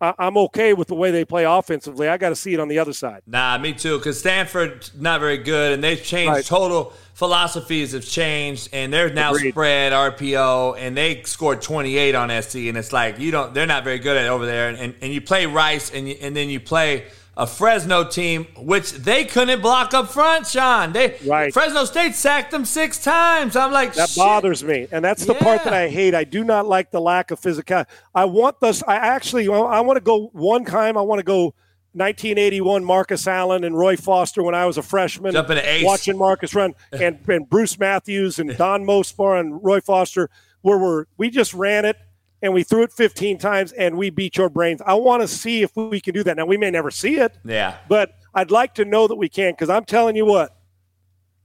I, 0.00 0.14
I'm 0.18 0.36
okay 0.36 0.74
with 0.74 0.88
the 0.88 0.94
way 0.94 1.10
they 1.10 1.24
play 1.24 1.44
offensively. 1.44 2.08
I 2.08 2.16
got 2.18 2.30
to 2.30 2.36
see 2.36 2.52
it 2.52 2.60
on 2.60 2.68
the 2.68 2.78
other 2.78 2.92
side. 2.92 3.22
Nah, 3.26 3.56
me 3.58 3.72
too. 3.72 3.98
Because 3.98 4.18
Stanford 4.18 4.90
not 4.98 5.20
very 5.20 5.38
good, 5.38 5.72
and 5.72 5.82
they've 5.82 6.02
changed 6.02 6.32
right. 6.32 6.44
total 6.44 6.92
philosophies 7.14 7.92
have 7.92 8.04
changed, 8.04 8.70
and 8.72 8.92
they're 8.92 9.12
now 9.12 9.32
Agreed. 9.32 9.52
spread 9.52 9.92
RPO, 9.92 10.76
and 10.78 10.96
they 10.96 11.22
scored 11.22 11.62
28 11.62 12.14
on 12.14 12.42
SC, 12.42 12.56
and 12.56 12.76
it's 12.76 12.92
like 12.92 13.18
you 13.18 13.30
don't. 13.30 13.54
They're 13.54 13.66
not 13.66 13.84
very 13.84 14.00
good 14.00 14.16
at 14.16 14.26
it 14.26 14.28
over 14.28 14.44
there, 14.44 14.68
and, 14.68 14.78
and, 14.78 14.94
and 15.00 15.12
you 15.12 15.20
play 15.20 15.46
Rice, 15.46 15.90
and 15.92 16.08
you, 16.08 16.16
and 16.20 16.34
then 16.34 16.48
you 16.50 16.58
play 16.58 17.06
a 17.34 17.46
Fresno 17.46 18.04
team, 18.04 18.46
which 18.56 18.92
they 18.92 19.24
couldn't 19.24 19.62
block 19.62 19.94
up 19.94 20.10
front, 20.10 20.46
Sean. 20.46 20.92
They 20.92 21.18
right. 21.26 21.52
Fresno 21.52 21.84
State 21.84 22.14
sacked 22.14 22.50
them 22.50 22.64
six 22.64 23.02
times. 23.02 23.56
I'm 23.56 23.72
like, 23.72 23.94
that 23.94 24.10
Shit. 24.10 24.18
bothers 24.18 24.62
me, 24.62 24.86
and 24.92 25.04
that's 25.04 25.24
the 25.24 25.32
yeah. 25.32 25.40
part 25.40 25.64
that 25.64 25.72
I 25.72 25.88
hate. 25.88 26.14
I 26.14 26.24
do 26.24 26.44
not 26.44 26.66
like 26.66 26.90
the 26.90 27.00
lack 27.00 27.30
of 27.30 27.40
physicality. 27.40 27.86
I 28.14 28.26
want 28.26 28.60
this. 28.60 28.82
I 28.86 28.96
actually, 28.96 29.48
I 29.48 29.80
want 29.80 29.96
to 29.96 30.02
go 30.02 30.28
one 30.32 30.64
time. 30.66 30.98
I 30.98 31.02
want 31.02 31.20
to 31.20 31.24
go 31.24 31.54
1981 31.94 32.84
Marcus 32.84 33.26
Allen 33.26 33.64
and 33.64 33.78
Roy 33.78 33.96
Foster 33.96 34.42
when 34.42 34.54
I 34.54 34.66
was 34.66 34.76
a 34.76 34.82
freshman, 34.82 35.34
watching 35.82 36.18
Marcus 36.18 36.54
run, 36.54 36.74
and, 36.92 37.18
and 37.28 37.48
Bruce 37.48 37.78
Matthews 37.78 38.38
and 38.38 38.56
Don 38.58 38.84
Mosebar 38.84 39.40
and 39.40 39.62
Roy 39.64 39.80
Foster, 39.80 40.28
where 40.60 40.78
we're 40.78 41.06
we 41.16 41.30
just 41.30 41.54
ran 41.54 41.86
it 41.86 41.96
and 42.42 42.52
we 42.52 42.64
threw 42.64 42.82
it 42.82 42.92
15 42.92 43.38
times 43.38 43.72
and 43.72 43.96
we 43.96 44.10
beat 44.10 44.36
your 44.36 44.48
brains. 44.48 44.82
I 44.84 44.94
want 44.94 45.22
to 45.22 45.28
see 45.28 45.62
if 45.62 45.74
we 45.76 46.00
can 46.00 46.12
do 46.12 46.24
that. 46.24 46.36
Now, 46.36 46.44
we 46.44 46.56
may 46.56 46.70
never 46.70 46.90
see 46.90 47.16
it. 47.16 47.38
Yeah. 47.44 47.76
But 47.88 48.14
I'd 48.34 48.50
like 48.50 48.74
to 48.74 48.84
know 48.84 49.06
that 49.06 49.14
we 49.14 49.28
can 49.28 49.52
because 49.52 49.70
I'm 49.70 49.84
telling 49.84 50.16
you 50.16 50.26
what, 50.26 50.56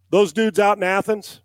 those 0.10 0.34
dudes 0.34 0.58
out 0.58 0.78
in 0.78 0.84
Athens 0.84 1.42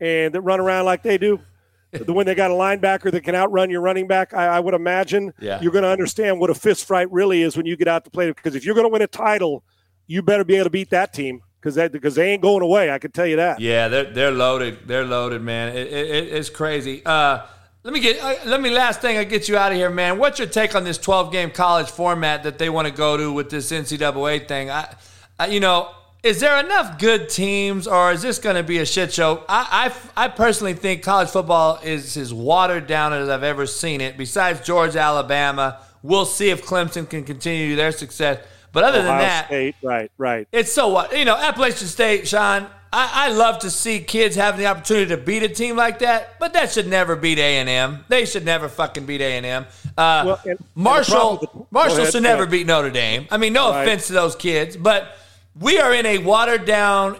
and 0.00 0.34
that 0.34 0.40
run 0.40 0.58
around 0.60 0.84
like 0.84 1.02
they 1.02 1.16
do, 1.16 1.40
the 1.92 2.12
when 2.12 2.26
they 2.26 2.34
got 2.34 2.50
a 2.50 2.54
linebacker 2.54 3.10
that 3.12 3.22
can 3.22 3.34
outrun 3.34 3.70
your 3.70 3.80
running 3.80 4.06
back, 4.06 4.34
I, 4.34 4.46
I 4.46 4.60
would 4.60 4.74
imagine 4.74 5.32
yeah. 5.40 5.60
you're 5.60 5.72
going 5.72 5.84
to 5.84 5.90
understand 5.90 6.40
what 6.40 6.50
a 6.50 6.54
fist 6.54 6.86
fight 6.86 7.10
really 7.10 7.42
is 7.42 7.56
when 7.56 7.66
you 7.66 7.76
get 7.76 7.88
out 7.88 8.04
to 8.04 8.10
play. 8.10 8.28
Because 8.28 8.54
if 8.54 8.64
you're 8.64 8.74
going 8.74 8.86
to 8.86 8.92
win 8.92 9.02
a 9.02 9.06
title, 9.06 9.64
you 10.06 10.22
better 10.22 10.44
be 10.44 10.56
able 10.56 10.64
to 10.64 10.70
beat 10.70 10.90
that 10.90 11.12
team 11.12 11.40
because 11.60 11.76
they, 11.76 11.88
because 11.88 12.14
they 12.16 12.30
ain't 12.30 12.42
going 12.42 12.62
away. 12.62 12.90
I 12.90 12.98
can 12.98 13.12
tell 13.12 13.26
you 13.26 13.36
that. 13.36 13.60
Yeah, 13.60 13.88
they're, 13.88 14.10
they're 14.10 14.30
loaded. 14.30 14.86
They're 14.86 15.04
loaded, 15.04 15.42
man. 15.42 15.76
It, 15.76 15.88
it, 15.88 16.32
it's 16.32 16.48
crazy. 16.48 17.02
Uh, 17.04 17.46
let 17.82 17.94
me 17.94 18.00
get. 18.00 18.22
Uh, 18.22 18.34
let 18.46 18.60
me 18.60 18.70
last 18.70 19.00
thing. 19.00 19.16
I 19.16 19.24
get 19.24 19.48
you 19.48 19.56
out 19.56 19.72
of 19.72 19.78
here, 19.78 19.90
man. 19.90 20.18
What's 20.18 20.38
your 20.38 20.48
take 20.48 20.74
on 20.74 20.84
this 20.84 20.98
12 20.98 21.32
game 21.32 21.50
college 21.50 21.90
format 21.90 22.42
that 22.42 22.58
they 22.58 22.68
want 22.68 22.88
to 22.88 22.92
go 22.92 23.16
to 23.16 23.32
with 23.32 23.50
this 23.50 23.72
NCAA 23.72 24.46
thing? 24.46 24.70
I, 24.70 24.94
I 25.38 25.46
you 25.46 25.60
know, 25.60 25.90
is 26.22 26.40
there 26.40 26.62
enough 26.62 26.98
good 26.98 27.30
teams, 27.30 27.86
or 27.86 28.12
is 28.12 28.20
this 28.20 28.38
going 28.38 28.56
to 28.56 28.62
be 28.62 28.78
a 28.78 28.86
shit 28.86 29.12
show? 29.14 29.44
I, 29.48 29.92
I, 30.16 30.24
I 30.24 30.28
personally 30.28 30.74
think 30.74 31.02
college 31.02 31.30
football 31.30 31.80
is 31.82 32.18
as 32.18 32.34
watered 32.34 32.86
down 32.86 33.14
as 33.14 33.30
I've 33.30 33.42
ever 33.42 33.66
seen 33.66 34.02
it. 34.02 34.18
Besides 34.18 34.60
Georgia, 34.60 35.00
Alabama, 35.00 35.80
we'll 36.02 36.26
see 36.26 36.50
if 36.50 36.66
Clemson 36.66 37.08
can 37.08 37.24
continue 37.24 37.76
their 37.76 37.92
success. 37.92 38.44
But 38.72 38.84
other 38.84 38.98
Ohio 38.98 39.10
than 39.10 39.18
that, 39.20 39.46
State, 39.46 39.74
right, 39.82 40.12
right. 40.18 40.48
It's 40.52 40.70
so 40.70 40.88
what 40.88 41.16
you 41.16 41.24
know. 41.24 41.36
Appalachian 41.36 41.88
State, 41.88 42.28
Sean. 42.28 42.66
I, 42.92 43.26
I, 43.26 43.28
love 43.30 43.60
to 43.60 43.70
see 43.70 44.00
kids 44.00 44.34
having 44.34 44.60
the 44.60 44.66
opportunity 44.66 45.06
to 45.10 45.16
beat 45.16 45.44
a 45.44 45.48
team 45.48 45.76
like 45.76 46.00
that, 46.00 46.40
but 46.40 46.54
that 46.54 46.72
should 46.72 46.88
never 46.88 47.14
beat 47.14 47.38
A 47.38 47.58
and 47.58 47.68
M. 47.68 48.04
They 48.08 48.24
should 48.24 48.44
never 48.44 48.68
fucking 48.68 49.06
beat 49.06 49.20
A 49.20 49.36
and 49.36 49.46
M. 49.46 49.66
Uh, 49.96 50.36
well, 50.44 50.56
Marshall, 50.74 51.68
Marshall 51.70 52.06
should 52.06 52.22
never 52.22 52.46
beat 52.46 52.66
Notre 52.66 52.90
Dame. 52.90 53.28
I 53.30 53.36
mean, 53.36 53.52
no 53.52 53.70
right. 53.70 53.82
offense 53.82 54.08
to 54.08 54.12
those 54.12 54.34
kids, 54.34 54.76
but 54.76 55.16
we 55.58 55.78
are 55.78 55.94
in 55.94 56.04
a 56.04 56.18
watered 56.18 56.64
down 56.64 57.18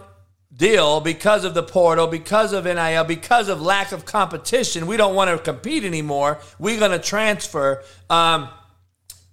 deal 0.55 0.99
because 0.99 1.45
of 1.45 1.53
the 1.53 1.63
portal, 1.63 2.07
because 2.07 2.53
of 2.53 2.65
NIL, 2.65 3.03
because 3.03 3.47
of 3.49 3.61
lack 3.61 3.91
of 3.91 4.05
competition. 4.05 4.87
We 4.87 4.97
don't 4.97 5.15
want 5.15 5.31
to 5.31 5.37
compete 5.37 5.83
anymore. 5.83 6.39
We're 6.59 6.79
going 6.79 6.91
to 6.91 6.99
transfer. 6.99 7.83
Um, 8.09 8.49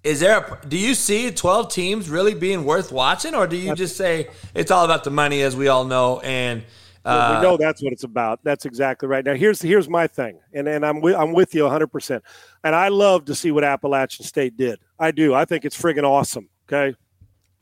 is 0.04 0.20
there 0.20 0.38
a, 0.38 0.66
do 0.66 0.78
you 0.78 0.94
see 0.94 1.30
12 1.30 1.72
teams 1.72 2.08
really 2.08 2.34
being 2.34 2.64
worth 2.64 2.92
watching? 2.92 3.34
Or 3.34 3.46
do 3.46 3.56
you 3.56 3.74
just 3.74 3.96
say 3.96 4.28
it's 4.54 4.70
all 4.70 4.84
about 4.84 5.04
the 5.04 5.10
money 5.10 5.42
as 5.42 5.56
we 5.56 5.68
all 5.68 5.84
know 5.84 6.20
and 6.20 6.62
uh, 7.04 7.28
well, 7.30 7.40
we 7.40 7.46
know 7.46 7.56
that's 7.56 7.82
what 7.82 7.92
it's 7.92 8.04
about. 8.04 8.40
That's 8.42 8.66
exactly 8.66 9.08
right. 9.08 9.24
Now 9.24 9.34
here's 9.34 9.62
here's 9.62 9.88
my 9.88 10.06
thing 10.06 10.38
and, 10.52 10.68
and 10.68 10.84
I'm, 10.84 11.00
with, 11.00 11.14
I'm 11.14 11.32
with 11.32 11.54
you 11.54 11.62
100% 11.62 12.20
and 12.64 12.74
i 12.74 12.88
love 12.88 13.24
to 13.26 13.34
see 13.34 13.50
what 13.50 13.64
appalachian 13.64 14.24
state 14.24 14.56
did. 14.56 14.78
I 14.98 15.10
do. 15.10 15.34
I 15.34 15.44
think 15.44 15.64
it's 15.64 15.80
friggin' 15.80 16.04
awesome 16.04 16.48
okay? 16.70 16.96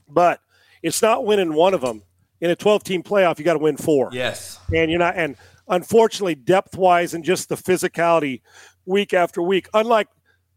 But 0.09 0.41
it's 0.83 1.01
not 1.03 1.25
winning 1.25 1.55
one 1.55 1.75
of 1.75 1.81
them 1.81 2.03
in 2.41 2.51
a 2.51 2.57
12 2.57 2.83
team 2.85 3.03
playoff 3.03 3.39
you 3.39 3.45
got 3.45 3.55
to 3.55 3.59
win 3.59 3.77
four. 3.77 4.11
Yes. 4.13 4.59
And 4.75 4.91
you're 4.91 4.99
not 4.99 5.15
and 5.17 5.37
unfortunately 5.69 6.35
depth 6.35 6.77
wise 6.77 7.15
and 7.15 7.25
just 7.25 7.49
the 7.49 7.57
physicality 7.57 8.43
week 8.85 9.15
after 9.15 9.43
week 9.43 9.69
unlike 9.75 10.09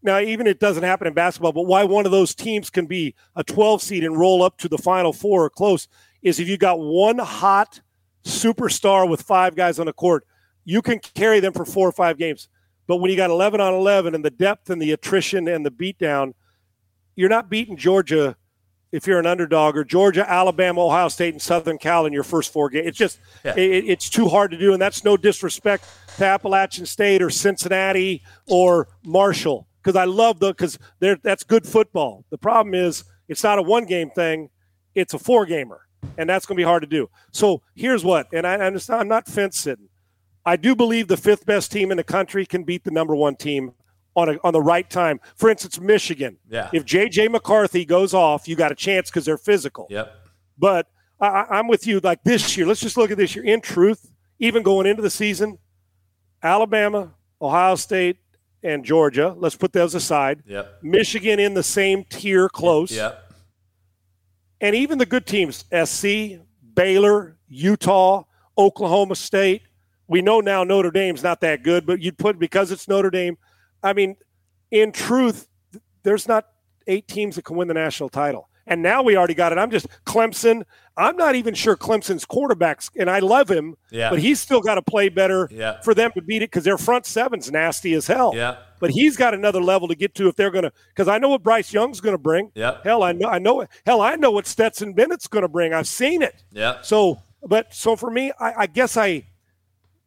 now, 0.02 0.18
even 0.18 0.46
it 0.46 0.60
doesn't 0.60 0.82
happen 0.82 1.06
in 1.06 1.12
basketball, 1.12 1.52
but 1.52 1.66
why 1.66 1.84
one 1.84 2.06
of 2.06 2.12
those 2.12 2.34
teams 2.34 2.70
can 2.70 2.86
be 2.86 3.14
a 3.36 3.44
12 3.44 3.82
seed 3.82 4.04
and 4.04 4.18
roll 4.18 4.42
up 4.42 4.56
to 4.58 4.68
the 4.68 4.78
final 4.78 5.12
four 5.12 5.44
or 5.44 5.50
close 5.50 5.88
is 6.22 6.40
if 6.40 6.48
you 6.48 6.56
got 6.56 6.80
one 6.80 7.18
hot 7.18 7.80
superstar 8.24 9.08
with 9.08 9.22
five 9.22 9.54
guys 9.54 9.78
on 9.78 9.86
the 9.86 9.92
court, 9.92 10.26
you 10.64 10.80
can 10.80 11.00
carry 11.00 11.40
them 11.40 11.52
for 11.52 11.64
four 11.64 11.86
or 11.86 11.92
five 11.92 12.16
games. 12.16 12.48
But 12.86 12.96
when 12.96 13.10
you 13.10 13.16
got 13.16 13.30
11 13.30 13.60
on 13.60 13.74
11 13.74 14.14
and 14.14 14.24
the 14.24 14.30
depth 14.30 14.70
and 14.70 14.80
the 14.80 14.92
attrition 14.92 15.48
and 15.48 15.64
the 15.64 15.70
beatdown, 15.70 16.32
you're 17.14 17.28
not 17.28 17.50
beating 17.50 17.76
Georgia 17.76 18.36
if 18.92 19.06
you're 19.06 19.20
an 19.20 19.26
underdog 19.26 19.76
or 19.76 19.84
Georgia, 19.84 20.28
Alabama, 20.28 20.84
Ohio 20.84 21.08
State, 21.08 21.34
and 21.34 21.42
Southern 21.42 21.78
Cal 21.78 22.06
in 22.06 22.12
your 22.12 22.24
first 22.24 22.52
four 22.52 22.70
games. 22.70 22.88
It's 22.88 22.98
just 22.98 23.20
yeah. 23.44 23.54
it, 23.54 23.84
it's 23.86 24.10
too 24.10 24.28
hard 24.28 24.50
to 24.50 24.58
do, 24.58 24.72
and 24.72 24.82
that's 24.82 25.04
no 25.04 25.16
disrespect 25.16 25.84
to 26.16 26.24
Appalachian 26.24 26.86
State 26.86 27.22
or 27.22 27.30
Cincinnati 27.30 28.22
or 28.48 28.88
Marshall 29.04 29.68
because 29.82 29.96
I 29.96 30.04
love 30.04 30.40
the 30.40 30.48
because 30.48 30.78
that's 31.00 31.44
good 31.44 31.66
football. 31.66 32.24
The 32.30 32.38
problem 32.38 32.74
is 32.74 33.04
it's 33.28 33.42
not 33.42 33.58
a 33.58 33.62
one 33.62 33.84
game 33.84 34.10
thing; 34.10 34.50
it's 34.94 35.14
a 35.14 35.18
four 35.18 35.46
gamer, 35.46 35.82
and 36.18 36.28
that's 36.28 36.46
going 36.46 36.56
to 36.56 36.60
be 36.60 36.64
hard 36.64 36.82
to 36.82 36.88
do. 36.88 37.08
So 37.32 37.62
here's 37.74 38.04
what, 38.04 38.28
and 38.32 38.46
I, 38.46 38.56
I'm 38.56 39.08
not 39.08 39.26
fence 39.26 39.58
sitting. 39.58 39.88
I 40.44 40.56
do 40.56 40.74
believe 40.74 41.08
the 41.08 41.16
fifth 41.16 41.46
best 41.46 41.70
team 41.70 41.90
in 41.90 41.96
the 41.96 42.04
country 42.04 42.46
can 42.46 42.64
beat 42.64 42.84
the 42.84 42.90
number 42.90 43.14
one 43.14 43.36
team 43.36 43.72
on 44.16 44.30
a, 44.30 44.38
on 44.42 44.52
the 44.52 44.62
right 44.62 44.88
time. 44.88 45.20
For 45.36 45.50
instance, 45.50 45.78
Michigan. 45.78 46.38
Yeah. 46.48 46.70
If 46.72 46.84
JJ 46.84 47.30
McCarthy 47.30 47.84
goes 47.84 48.14
off, 48.14 48.48
you 48.48 48.56
got 48.56 48.72
a 48.72 48.74
chance 48.74 49.10
because 49.10 49.24
they're 49.24 49.38
physical. 49.38 49.86
Yep. 49.90 50.12
But 50.58 50.86
I, 51.20 51.46
I'm 51.50 51.68
with 51.68 51.86
you. 51.86 52.00
Like 52.00 52.22
this 52.24 52.56
year, 52.56 52.66
let's 52.66 52.80
just 52.80 52.96
look 52.96 53.10
at 53.10 53.18
this 53.18 53.36
year. 53.36 53.44
In 53.44 53.60
truth, 53.60 54.10
even 54.38 54.62
going 54.62 54.86
into 54.86 55.02
the 55.02 55.10
season, 55.10 55.58
Alabama, 56.42 57.12
Ohio 57.40 57.74
State, 57.74 58.16
and 58.62 58.84
Georgia. 58.84 59.34
Let's 59.36 59.56
put 59.56 59.72
those 59.72 59.94
aside. 59.94 60.42
Yep. 60.46 60.82
Michigan 60.82 61.38
in 61.38 61.54
the 61.54 61.62
same 61.62 62.04
tier, 62.04 62.48
close. 62.48 62.92
Yep. 62.92 63.32
And 64.60 64.76
even 64.76 64.98
the 64.98 65.06
good 65.06 65.26
teams, 65.26 65.64
SC, 65.84 66.40
Baylor, 66.74 67.36
Utah, 67.48 68.24
Oklahoma 68.58 69.14
State. 69.14 69.62
We 70.06 70.20
know 70.22 70.40
now 70.40 70.64
Notre 70.64 70.90
Dame's 70.90 71.22
not 71.22 71.40
that 71.40 71.62
good, 71.62 71.86
but 71.86 72.00
you'd 72.00 72.18
put 72.18 72.38
because 72.38 72.70
it's 72.70 72.88
Notre 72.88 73.10
Dame. 73.10 73.38
I 73.82 73.92
mean, 73.92 74.16
in 74.70 74.92
truth, 74.92 75.48
there's 76.02 76.28
not 76.28 76.46
eight 76.86 77.08
teams 77.08 77.36
that 77.36 77.44
can 77.44 77.56
win 77.56 77.68
the 77.68 77.74
national 77.74 78.08
title. 78.08 78.49
And 78.70 78.82
now 78.82 79.02
we 79.02 79.16
already 79.16 79.34
got 79.34 79.50
it. 79.50 79.58
I'm 79.58 79.70
just 79.70 79.88
Clemson. 80.06 80.62
I'm 80.96 81.16
not 81.16 81.34
even 81.34 81.54
sure 81.54 81.76
Clemson's 81.76 82.24
quarterbacks, 82.24 82.88
and 82.96 83.10
I 83.10 83.18
love 83.18 83.50
him, 83.50 83.76
yeah. 83.90 84.10
but 84.10 84.20
he's 84.20 84.38
still 84.38 84.60
got 84.60 84.76
to 84.76 84.82
play 84.82 85.08
better 85.08 85.48
yeah. 85.50 85.80
for 85.80 85.92
them 85.92 86.12
to 86.12 86.22
beat 86.22 86.42
it 86.42 86.50
because 86.50 86.62
their 86.62 86.78
front 86.78 87.04
seven's 87.04 87.50
nasty 87.50 87.94
as 87.94 88.06
hell. 88.06 88.32
Yeah. 88.34 88.58
But 88.78 88.90
he's 88.90 89.16
got 89.16 89.34
another 89.34 89.60
level 89.60 89.88
to 89.88 89.94
get 89.94 90.14
to 90.16 90.28
if 90.28 90.36
they're 90.36 90.50
going 90.50 90.64
to, 90.64 90.72
because 90.88 91.08
I 91.08 91.18
know 91.18 91.30
what 91.30 91.42
Bryce 91.42 91.72
Young's 91.72 92.00
going 92.00 92.14
to 92.14 92.18
bring. 92.22 92.52
Yeah. 92.54 92.78
Hell, 92.84 93.02
I 93.02 93.12
know, 93.12 93.28
I 93.28 93.38
know, 93.38 93.66
hell, 93.84 94.00
I 94.00 94.14
know 94.16 94.30
what 94.30 94.46
Stetson 94.46 94.92
Bennett's 94.92 95.26
going 95.26 95.42
to 95.42 95.48
bring. 95.48 95.74
I've 95.74 95.88
seen 95.88 96.22
it. 96.22 96.44
Yeah. 96.52 96.80
So, 96.82 97.20
but 97.42 97.74
so 97.74 97.96
for 97.96 98.10
me, 98.10 98.30
I, 98.38 98.52
I 98.58 98.66
guess 98.66 98.96
I. 98.96 99.24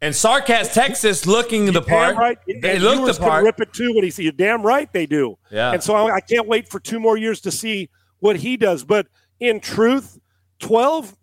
And 0.02 0.14
Sarkass, 0.14 0.73
Texas, 0.73 1.26
looking 1.26 1.72
the 1.72 1.81
part. 1.81 2.15
Right. 2.15 2.38
They 2.48 2.76
and 2.76 2.84
look 2.84 3.14
the 3.14 3.19
part. 3.19 3.44
Rip 3.44 3.60
it 3.61 3.73
too 3.73 3.94
when 3.94 4.03
he 4.03 4.10
see 4.10 4.23
you. 4.23 4.31
Damn 4.31 4.61
right 4.61 4.91
they 4.94 5.06
do. 5.06 5.38
Yeah. 5.49 5.72
And 5.72 5.81
so 5.81 5.95
I, 5.95 6.15
I 6.15 6.19
can't 6.22 6.48
wait 6.48 6.69
for 6.69 6.80
two 6.80 6.99
more 6.99 7.18
years 7.18 7.41
to 7.41 7.52
see 7.52 7.90
what 8.24 8.38
he 8.38 8.56
does. 8.56 8.86
But 8.86 9.08
in 9.40 9.60
truth, 9.60 10.18
twelve 10.58 11.16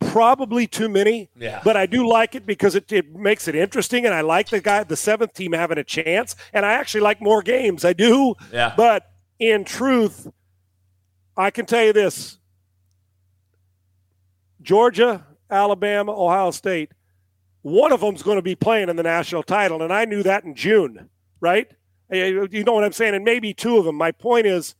probably 0.00 0.66
too 0.66 0.88
many. 0.88 1.30
Yeah. 1.38 1.60
But 1.64 1.76
I 1.76 1.86
do 1.86 2.08
like 2.08 2.34
it 2.34 2.44
because 2.44 2.74
it, 2.74 2.90
it 2.92 3.14
makes 3.14 3.46
it 3.46 3.54
interesting, 3.54 4.04
and 4.04 4.12
I 4.12 4.20
like 4.22 4.48
the 4.48 4.60
guy, 4.60 4.82
the 4.82 4.96
seventh 4.96 5.32
team 5.32 5.52
having 5.52 5.78
a 5.78 5.84
chance, 5.84 6.34
and 6.52 6.66
I 6.66 6.72
actually 6.72 7.02
like 7.02 7.22
more 7.22 7.40
games. 7.40 7.84
I 7.84 7.92
do. 7.92 8.34
Yeah. 8.52 8.74
But 8.76 9.08
in 9.38 9.64
truth, 9.64 10.26
I 11.36 11.52
can 11.52 11.66
tell 11.66 11.84
you 11.84 11.92
this: 11.92 12.38
Georgia, 14.60 15.24
Alabama, 15.48 16.12
Ohio 16.12 16.50
State. 16.50 16.90
One 17.62 17.92
of 17.92 18.00
them's 18.00 18.22
going 18.22 18.36
to 18.36 18.42
be 18.42 18.54
playing 18.54 18.88
in 18.88 18.96
the 18.96 19.02
national 19.02 19.42
title, 19.44 19.82
and 19.82 19.92
I 19.92 20.04
knew 20.04 20.22
that 20.22 20.44
in 20.44 20.54
June, 20.54 21.10
right? 21.40 21.68
Eh, 22.10 22.16
eh, 22.16 22.46
you 22.50 22.62
know 22.62 22.72
what 22.72 22.84
I'm 22.84 22.92
saying? 22.92 23.14
And 23.16 23.24
maybe 23.24 23.52
two 23.52 23.76
of 23.76 23.84
them. 23.84 23.96
My 23.96 24.12
point 24.12 24.46
is, 24.46 24.76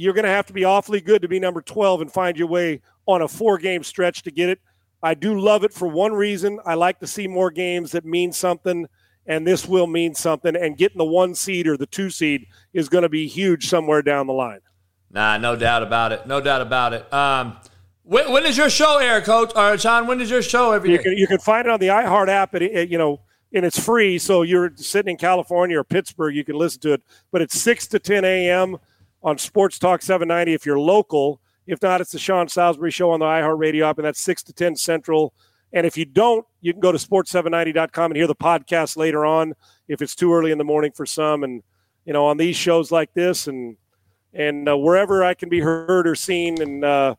you're 0.00 0.14
going 0.14 0.24
to 0.24 0.30
have 0.30 0.46
to 0.46 0.54
be 0.54 0.64
awfully 0.64 1.02
good 1.02 1.20
to 1.20 1.28
be 1.28 1.38
number 1.38 1.60
12 1.60 2.00
and 2.00 2.10
find 2.10 2.38
your 2.38 2.48
way 2.48 2.80
on 3.04 3.20
a 3.20 3.28
four 3.28 3.58
game 3.58 3.84
stretch 3.84 4.22
to 4.22 4.30
get 4.30 4.48
it. 4.48 4.58
I 5.02 5.12
do 5.12 5.38
love 5.38 5.62
it 5.62 5.74
for 5.74 5.88
one 5.88 6.14
reason. 6.14 6.58
I 6.64 6.74
like 6.74 7.00
to 7.00 7.06
see 7.06 7.28
more 7.28 7.50
games 7.50 7.92
that 7.92 8.06
mean 8.06 8.32
something, 8.32 8.86
and 9.26 9.46
this 9.46 9.66
will 9.66 9.86
mean 9.86 10.14
something. 10.14 10.56
And 10.56 10.78
getting 10.78 10.96
the 10.96 11.04
one 11.04 11.34
seed 11.34 11.66
or 11.66 11.76
the 11.76 11.86
two 11.86 12.08
seed 12.08 12.46
is 12.72 12.88
going 12.88 13.02
to 13.02 13.10
be 13.10 13.28
huge 13.28 13.68
somewhere 13.68 14.00
down 14.00 14.26
the 14.26 14.32
line. 14.32 14.60
Nah, 15.10 15.36
no 15.36 15.54
doubt 15.54 15.82
about 15.82 16.12
it. 16.12 16.26
No 16.26 16.40
doubt 16.40 16.62
about 16.62 16.94
it. 16.94 17.12
Um, 17.12 17.58
when, 18.02 18.32
when 18.32 18.46
is 18.46 18.56
your 18.56 18.70
show 18.70 18.98
air, 18.98 19.20
Coach? 19.20 19.52
Or 19.54 19.76
John, 19.76 20.06
when 20.06 20.20
is 20.22 20.30
your 20.30 20.42
show 20.42 20.72
every 20.72 20.92
you 20.92 20.96
day? 20.96 21.02
Can, 21.02 21.12
you 21.12 21.26
can 21.26 21.40
find 21.40 21.66
it 21.66 21.70
on 21.70 21.78
the 21.78 21.88
iHeart 21.88 22.28
app. 22.28 22.54
It, 22.54 22.62
it, 22.62 22.88
you 22.88 22.96
know, 22.96 23.20
and 23.52 23.66
it's 23.66 23.78
free. 23.78 24.18
So 24.18 24.42
you're 24.42 24.72
sitting 24.76 25.10
in 25.10 25.16
California 25.18 25.78
or 25.78 25.84
Pittsburgh, 25.84 26.34
you 26.34 26.44
can 26.44 26.56
listen 26.56 26.80
to 26.82 26.94
it. 26.94 27.02
But 27.32 27.42
it's 27.42 27.60
six 27.60 27.86
to 27.88 27.98
ten 27.98 28.24
a.m 28.24 28.78
on 29.22 29.38
Sports 29.38 29.78
Talk 29.78 30.02
790 30.02 30.54
if 30.54 30.66
you're 30.66 30.78
local. 30.78 31.40
If 31.66 31.82
not, 31.82 32.00
it's 32.00 32.12
the 32.12 32.18
Sean 32.18 32.48
Salisbury 32.48 32.90
Show 32.90 33.10
on 33.10 33.20
the 33.20 33.26
iHeartRadio 33.26 33.88
app, 33.88 33.98
and 33.98 34.04
that's 34.04 34.20
6 34.20 34.42
to 34.44 34.52
10 34.52 34.76
Central. 34.76 35.34
And 35.72 35.86
if 35.86 35.96
you 35.96 36.04
don't, 36.04 36.44
you 36.60 36.72
can 36.72 36.80
go 36.80 36.90
to 36.90 36.98
sports790.com 36.98 38.10
and 38.10 38.16
hear 38.16 38.26
the 38.26 38.34
podcast 38.34 38.96
later 38.96 39.24
on 39.24 39.54
if 39.88 40.02
it's 40.02 40.14
too 40.14 40.32
early 40.32 40.50
in 40.50 40.58
the 40.58 40.64
morning 40.64 40.90
for 40.92 41.06
some. 41.06 41.44
And, 41.44 41.62
you 42.04 42.12
know, 42.12 42.26
on 42.26 42.36
these 42.38 42.56
shows 42.56 42.90
like 42.90 43.12
this 43.14 43.46
and 43.46 43.76
and 44.32 44.68
uh, 44.68 44.76
wherever 44.76 45.24
I 45.24 45.34
can 45.34 45.48
be 45.48 45.60
heard 45.60 46.06
or 46.06 46.14
seen 46.14 46.60
and 46.62 46.84
uh, 46.84 47.14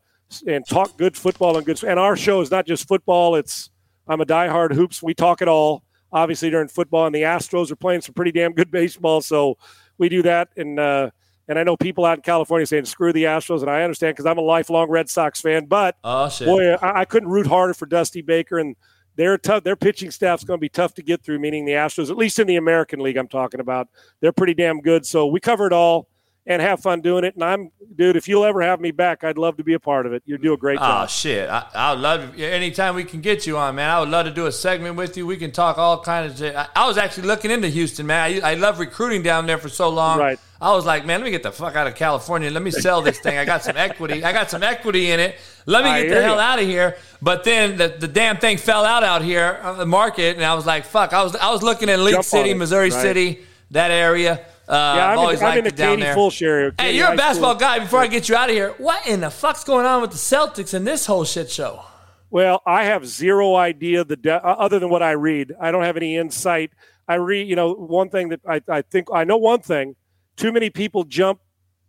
and 0.46 0.66
talk 0.66 0.96
good 0.96 1.16
football 1.16 1.56
and 1.56 1.64
good. 1.64 1.82
And 1.84 1.98
our 1.98 2.16
show 2.16 2.40
is 2.40 2.50
not 2.50 2.66
just 2.66 2.88
football. 2.88 3.36
It's 3.36 3.70
I'm 4.06 4.20
a 4.20 4.26
diehard 4.26 4.74
hoops. 4.74 5.02
We 5.02 5.14
talk 5.14 5.42
it 5.42 5.48
all. 5.48 5.82
Obviously 6.14 6.50
during 6.50 6.68
football, 6.68 7.06
and 7.06 7.14
the 7.14 7.22
Astros 7.22 7.70
are 7.70 7.76
playing 7.76 8.02
some 8.02 8.12
pretty 8.12 8.32
damn 8.32 8.52
good 8.52 8.70
baseball, 8.70 9.22
so 9.22 9.56
we 9.96 10.10
do 10.10 10.20
that. 10.20 10.50
And 10.58 10.78
uh, 10.78 11.10
and 11.52 11.58
I 11.58 11.64
know 11.64 11.76
people 11.76 12.06
out 12.06 12.16
in 12.16 12.22
California 12.22 12.64
saying 12.64 12.86
screw 12.86 13.12
the 13.12 13.24
Astros, 13.24 13.60
and 13.60 13.70
I 13.70 13.82
understand 13.82 14.14
because 14.14 14.24
I'm 14.24 14.38
a 14.38 14.42
lifelong 14.42 14.88
Red 14.88 15.10
Sox 15.10 15.40
fan. 15.42 15.66
But 15.66 15.96
oh, 16.02 16.30
boy, 16.40 16.72
I, 16.72 17.00
I, 17.00 17.04
couldn't 17.04 17.28
root 17.28 17.46
harder 17.46 17.74
for 17.74 17.84
Dusty 17.84 18.22
Baker, 18.22 18.58
and 18.58 18.74
their 19.16 19.36
tough. 19.36 19.62
Their 19.62 19.76
pitching 19.76 20.10
staff's 20.10 20.44
going 20.44 20.58
to 20.58 20.60
be 20.62 20.70
tough 20.70 20.94
to 20.94 21.02
get 21.02 21.22
through. 21.22 21.40
Meaning 21.40 21.66
the 21.66 21.72
Astros, 21.72 22.10
at 22.10 22.16
least 22.16 22.38
in 22.38 22.46
the 22.46 22.56
American 22.56 23.00
League, 23.00 23.18
I'm 23.18 23.28
talking 23.28 23.60
about. 23.60 23.88
They're 24.20 24.32
pretty 24.32 24.54
damn 24.54 24.80
good. 24.80 25.04
So 25.04 25.26
we 25.26 25.40
cover 25.40 25.66
it 25.66 25.74
all 25.74 26.08
and 26.46 26.60
have 26.60 26.80
fun 26.80 27.00
doing 27.00 27.24
it. 27.24 27.34
And 27.34 27.44
I'm, 27.44 27.70
dude, 27.94 28.16
if 28.16 28.26
you'll 28.26 28.44
ever 28.44 28.62
have 28.62 28.80
me 28.80 28.90
back, 28.90 29.22
I'd 29.24 29.38
love 29.38 29.56
to 29.58 29.64
be 29.64 29.74
a 29.74 29.80
part 29.80 30.06
of 30.06 30.12
it. 30.12 30.22
You 30.26 30.38
do 30.38 30.52
a 30.52 30.56
great 30.56 30.78
oh, 30.78 30.82
job. 30.82 31.04
Oh 31.04 31.06
shit, 31.06 31.48
I, 31.48 31.66
I 31.74 31.92
would 31.92 32.00
love 32.00 32.36
to, 32.36 32.44
anytime 32.44 32.94
we 32.94 33.04
can 33.04 33.20
get 33.20 33.46
you 33.46 33.56
on, 33.58 33.76
man. 33.76 33.90
I 33.90 34.00
would 34.00 34.08
love 34.08 34.26
to 34.26 34.32
do 34.32 34.46
a 34.46 34.52
segment 34.52 34.96
with 34.96 35.16
you. 35.16 35.26
We 35.26 35.36
can 35.36 35.52
talk 35.52 35.78
all 35.78 36.02
kinds 36.02 36.32
of. 36.32 36.38
Shit. 36.38 36.56
I, 36.56 36.68
I 36.74 36.86
was 36.86 36.98
actually 36.98 37.28
looking 37.28 37.50
into 37.50 37.68
Houston, 37.68 38.06
man. 38.06 38.42
I, 38.42 38.52
I 38.52 38.54
love 38.54 38.78
recruiting 38.78 39.22
down 39.22 39.46
there 39.46 39.58
for 39.58 39.68
so 39.68 39.88
long. 39.88 40.18
Right. 40.18 40.38
I 40.60 40.72
was 40.72 40.86
like, 40.86 41.04
man, 41.04 41.20
let 41.20 41.24
me 41.24 41.32
get 41.32 41.42
the 41.42 41.50
fuck 41.50 41.74
out 41.74 41.88
of 41.88 41.96
California. 41.96 42.48
Let 42.48 42.62
me 42.62 42.70
sell 42.70 43.02
this 43.02 43.18
thing. 43.18 43.36
I 43.36 43.44
got 43.44 43.64
some 43.64 43.76
equity. 43.76 44.22
I 44.22 44.32
got 44.32 44.48
some 44.48 44.62
equity 44.62 45.10
in 45.10 45.18
it. 45.18 45.36
Let 45.66 45.82
me 45.82 45.90
get 46.02 46.14
the 46.14 46.22
hell 46.22 46.36
you. 46.36 46.40
out 46.40 46.60
of 46.60 46.66
here. 46.66 46.96
But 47.20 47.42
then 47.42 47.76
the, 47.76 47.88
the 47.88 48.06
damn 48.06 48.36
thing 48.36 48.58
fell 48.58 48.84
out 48.84 49.02
out 49.02 49.22
here 49.22 49.58
on 49.62 49.76
the 49.76 49.86
market, 49.86 50.36
and 50.36 50.44
I 50.44 50.54
was 50.54 50.64
like, 50.64 50.84
fuck. 50.84 51.12
I 51.12 51.24
was 51.24 51.34
I 51.34 51.50
was 51.50 51.64
looking 51.64 51.88
at 51.88 51.98
League 51.98 52.22
City, 52.22 52.54
Missouri 52.54 52.90
right. 52.90 53.02
City, 53.02 53.40
that 53.72 53.90
area. 53.90 54.44
Uh, 54.72 54.94
yeah, 54.96 55.10
I'm, 55.10 55.18
always 55.18 55.40
in, 55.40 55.46
I'm 55.46 55.58
in 55.58 55.64
the 55.64 55.70
Katy. 55.70 56.02
Fulsh 56.02 56.40
area. 56.40 56.72
Hey, 56.78 56.96
you're 56.96 57.12
a 57.12 57.16
basketball 57.16 57.58
School. 57.58 57.60
guy. 57.60 57.78
Before 57.80 58.00
I 58.00 58.06
get 58.06 58.30
you 58.30 58.36
out 58.36 58.48
of 58.48 58.54
here, 58.54 58.74
what 58.78 59.06
in 59.06 59.20
the 59.20 59.30
fuck's 59.30 59.64
going 59.64 59.84
on 59.84 60.00
with 60.00 60.12
the 60.12 60.16
Celtics 60.16 60.72
and 60.72 60.86
this 60.86 61.04
whole 61.04 61.24
shit 61.24 61.50
show? 61.50 61.84
Well, 62.30 62.62
I 62.64 62.84
have 62.84 63.06
zero 63.06 63.54
idea 63.54 64.02
the 64.04 64.16
de- 64.16 64.34
uh, 64.42 64.54
other 64.54 64.78
than 64.78 64.88
what 64.88 65.02
I 65.02 65.10
read. 65.10 65.52
I 65.60 65.70
don't 65.70 65.82
have 65.82 65.98
any 65.98 66.16
insight. 66.16 66.70
I 67.06 67.16
read, 67.16 67.46
you 67.46 67.54
know, 67.54 67.74
one 67.74 68.08
thing 68.08 68.30
that 68.30 68.40
I, 68.48 68.62
I 68.66 68.80
think 68.80 69.08
I 69.12 69.24
know 69.24 69.36
one 69.36 69.60
thing. 69.60 69.94
Too 70.36 70.50
many 70.50 70.70
people 70.70 71.04
jump 71.04 71.40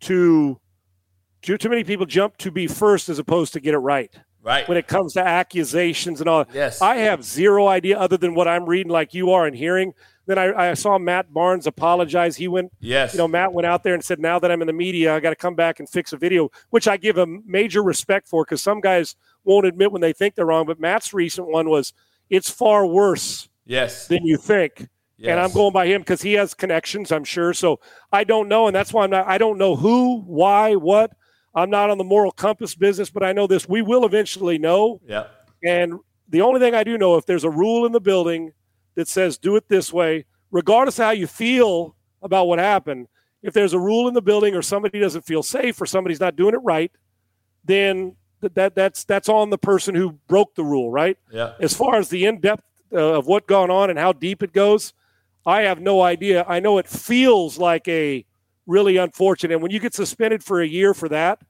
to 0.02 0.60
too, 1.42 1.58
too 1.58 1.70
many 1.70 1.86
people 1.86 2.06
jump 2.06 2.36
to 2.38 2.52
be 2.52 2.68
first 2.68 3.08
as 3.08 3.20
opposed 3.20 3.54
to 3.54 3.62
get 3.62 3.74
it 3.74 3.78
right. 3.78 4.14
Right. 4.42 4.68
When 4.68 4.78
it 4.78 4.88
comes 4.88 5.14
to 5.14 5.26
accusations 5.26 6.20
and 6.20 6.28
all. 6.30 6.46
Yes. 6.54 6.82
I 6.82 6.98
have 6.98 7.24
zero 7.24 7.68
idea 7.68 7.98
other 7.98 8.18
than 8.18 8.36
what 8.36 8.46
I'm 8.46 8.66
reading 8.66 8.92
like 8.92 9.14
you 9.14 9.32
are 9.32 9.46
and 9.46 9.56
hearing. 9.56 9.94
Then 10.26 10.38
I, 10.38 10.72
I 10.72 10.74
saw 10.74 10.98
Matt 10.98 11.34
Barnes 11.34 11.68
apologize. 11.68 12.38
He 12.38 12.48
went 12.48 12.72
Yes. 12.80 13.14
you 13.14 13.18
know, 13.18 13.28
Matt 13.28 13.54
went 13.54 13.66
out 13.66 13.84
there 13.84 13.94
and 13.94 14.04
said, 14.04 14.20
"Now 14.20 14.40
that 14.40 14.52
I'm 14.52 14.62
in 14.62 14.68
the 14.68 14.74
media, 14.74 15.14
I 15.16 15.20
got 15.20 15.32
to 15.32 15.36
come 15.36 15.56
back 15.56 15.80
and 15.80 15.90
fix 15.90 16.14
a 16.14 16.18
video," 16.18 16.50
which 16.70 16.88
I 16.88 16.98
give 16.98 17.18
him 17.18 17.44
major 17.46 17.84
respect 17.84 18.28
for 18.28 18.46
because 18.46 18.62
some 18.62 18.80
guys 18.80 19.16
won't 19.44 19.66
admit 19.66 19.92
when 19.92 20.02
they 20.02 20.14
think 20.14 20.36
they're 20.36 20.46
wrong. 20.46 20.66
But 20.66 20.80
Matt's 20.80 21.14
recent 21.14 21.48
one 21.48 21.70
was, 21.70 21.94
"It's 22.30 22.50
far 22.50 22.86
worse 22.86 23.50
yes. 23.66 24.08
than 24.08 24.26
you 24.26 24.38
think," 24.38 24.88
and 25.22 25.40
I'm 25.40 25.52
going 25.52 25.74
by 25.74 25.88
him 25.88 26.02
because 26.02 26.22
he 26.22 26.34
has 26.34 26.54
connections, 26.54 27.12
I'm 27.12 27.26
sure. 27.26 27.54
So 27.54 27.80
I 28.12 28.24
don't 28.24 28.48
know, 28.48 28.68
and 28.68 28.76
that's 28.76 28.94
why 28.94 29.04
I'm 29.04 29.10
not. 29.10 29.28
I 29.28 29.38
don't 29.38 29.58
know 29.58 29.76
who, 29.76 30.22
why, 30.22 30.76
what. 30.76 31.12
I'm 31.56 31.70
not 31.70 31.92
on 31.92 32.00
the 32.00 32.04
moral 32.04 32.32
compass 32.32 32.74
business, 32.76 33.10
but 33.10 33.24
I 33.24 33.34
know 33.34 33.46
this: 33.46 33.68
we 33.68 33.82
will 33.82 34.06
eventually 34.06 34.58
know. 34.58 35.02
Yeah. 35.06 35.28
And 35.64 36.00
the 36.30 36.42
only 36.42 36.60
thing 36.60 36.74
I 36.74 36.84
do 36.84 36.98
know, 36.98 37.16
if 37.18 37.26
there's 37.26 37.44
a 37.44 37.50
rule 37.50 37.86
in 37.86 37.92
the 37.92 38.02
building 38.02 38.54
that 38.96 39.08
says 39.08 39.38
do 39.38 39.56
it 39.56 39.68
this 39.68 39.92
way, 39.92 40.26
regardless 40.52 41.00
of 41.00 41.06
how 41.06 41.12
you 41.12 41.28
feel 41.28 41.96
about 42.22 42.48
what 42.48 42.60
happened, 42.60 43.08
if 43.42 43.54
there's 43.54 43.74
a 43.74 43.80
rule 43.80 44.08
in 44.08 44.14
the 44.14 44.22
building 44.22 44.56
or 44.56 44.62
somebody 44.62 45.00
doesn't 45.00 45.24
feel 45.24 45.44
safe 45.44 45.80
or 45.82 45.86
somebody's 45.86 46.20
not 46.20 46.36
doing 46.36 46.54
it 46.54 46.62
right, 46.64 46.92
then 47.66 48.16
that, 48.42 48.56
that 48.56 48.76
that's 48.76 49.04
that's 49.04 49.30
on 49.30 49.50
the 49.50 49.58
person 49.58 49.96
who 49.96 50.14
broke 50.28 50.56
the 50.56 50.64
rule, 50.64 50.90
right? 50.92 51.18
Yeah. 51.32 51.54
As 51.60 51.74
far 51.74 51.96
as 51.96 52.10
the 52.10 52.26
in 52.26 52.40
depth 52.40 52.64
uh, 52.94 53.18
of 53.18 53.28
what 53.28 53.48
gone 53.48 53.70
on 53.70 53.90
and 53.90 54.00
how 54.00 54.14
deep 54.14 54.44
it 54.44 54.54
goes, 54.54 54.94
I 55.46 55.64
have 55.64 55.82
no 55.82 56.02
idea. 56.02 56.46
I 56.48 56.60
know 56.60 56.78
it 56.78 56.88
feels 56.88 57.58
like 57.58 57.88
a 57.88 58.26
really 58.66 58.98
unfortunate. 58.98 59.54
And 59.54 59.62
when 59.62 59.72
you 59.72 59.80
get 59.80 59.94
suspended 59.94 60.44
for 60.44 60.62
a 60.62 60.68
year 60.68 60.94
for 60.94 61.10
that, 61.10 61.42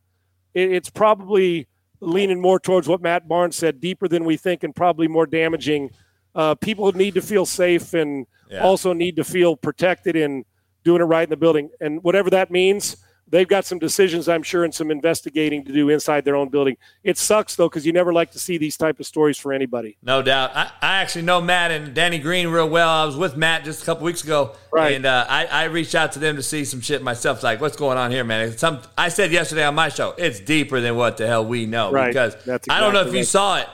it, 0.53 0.72
it's 0.72 0.90
probably 0.90 1.68
leaning 1.99 2.41
more 2.41 2.60
towards 2.60 2.88
what 2.88 3.02
Matt 3.02 3.28
Barnes 3.28 3.56
said, 3.56 3.80
deeper 3.80 4.07
than 4.07 4.26
we 4.26 4.38
think, 4.38 4.64
and 4.64 4.76
probably 4.76 5.07
more 5.07 5.26
damaging. 5.26 5.91
Uh, 6.35 6.55
people 6.55 6.91
need 6.93 7.14
to 7.14 7.22
feel 7.22 7.45
safe 7.45 7.93
and 7.93 8.26
Yeah. 8.49 8.61
also 8.64 8.93
need 8.93 9.15
to 9.18 9.23
feel 9.23 9.55
protected 9.55 10.15
in 10.15 10.45
doing 10.84 11.01
it 11.01 11.05
right 11.05 11.23
in 11.23 11.30
the 11.30 11.38
building. 11.38 11.69
And 11.80 12.03
whatever 12.03 12.30
that 12.31 12.51
means, 12.51 12.97
they've 13.27 13.47
got 13.47 13.65
some 13.65 13.80
decisions, 13.80 14.27
I'm 14.30 14.43
sure, 14.43 14.64
and 14.64 14.73
some 14.73 14.91
investigating 14.91 15.64
to 15.65 15.72
do 15.72 15.89
inside 15.89 16.23
their 16.26 16.35
own 16.35 16.49
building. 16.49 16.76
It 17.03 17.18
sucks 17.18 17.55
though, 17.55 17.69
because 17.69 17.85
you 17.85 17.93
never 17.93 18.11
like 18.14 18.31
to 18.31 18.39
see 18.39 18.57
these 18.57 18.77
type 18.77 18.99
of 18.99 19.05
stories 19.07 19.38
for 19.38 19.53
anybody. 19.53 19.97
No 20.03 20.22
doubt. 20.22 20.51
I, 20.55 20.69
I 20.81 21.01
actually 21.01 21.22
know 21.23 21.39
Matt 21.41 21.72
and 21.72 21.93
Danny 21.95 22.19
Green 22.19 22.47
real 22.49 22.69
well. 22.69 22.89
I 22.89 23.05
was 23.05 23.15
with 23.15 23.35
Matt 23.38 23.64
just 23.64 23.81
a 23.81 23.85
couple 23.85 24.03
weeks 24.05 24.23
ago, 24.23 24.55
Right. 24.72 24.95
And 24.95 25.05
uh, 25.05 25.26
I, 25.30 25.45
I 25.45 25.64
reached 25.65 25.95
out 25.95 26.11
to 26.14 26.19
them 26.19 26.35
to 26.35 26.43
see 26.43 26.65
some 26.65 26.81
shit 26.81 27.01
myself. 27.01 27.41
Like, 27.43 27.61
what's 27.61 27.77
going 27.77 27.97
on 27.97 28.11
here, 28.11 28.23
man? 28.23 28.55
Some 28.57 28.81
I 28.97 29.10
said 29.10 29.31
yesterday 29.31 29.64
on 29.65 29.73
my 29.76 29.89
show, 29.89 30.14
it's 30.18 30.39
deeper 30.39 30.80
than 30.81 30.95
what 30.95 31.18
the 31.18 31.26
hell 31.27 31.45
we 31.45 31.65
know. 31.65 31.91
Right. 31.91 32.07
Because 32.10 32.35
That's 32.43 32.68
I 32.69 32.80
don't 32.81 32.93
know 32.93 32.99
if 32.99 33.07
exactly 33.07 33.19
you 33.19 33.26
saw 33.26 33.57
it, 33.60 33.68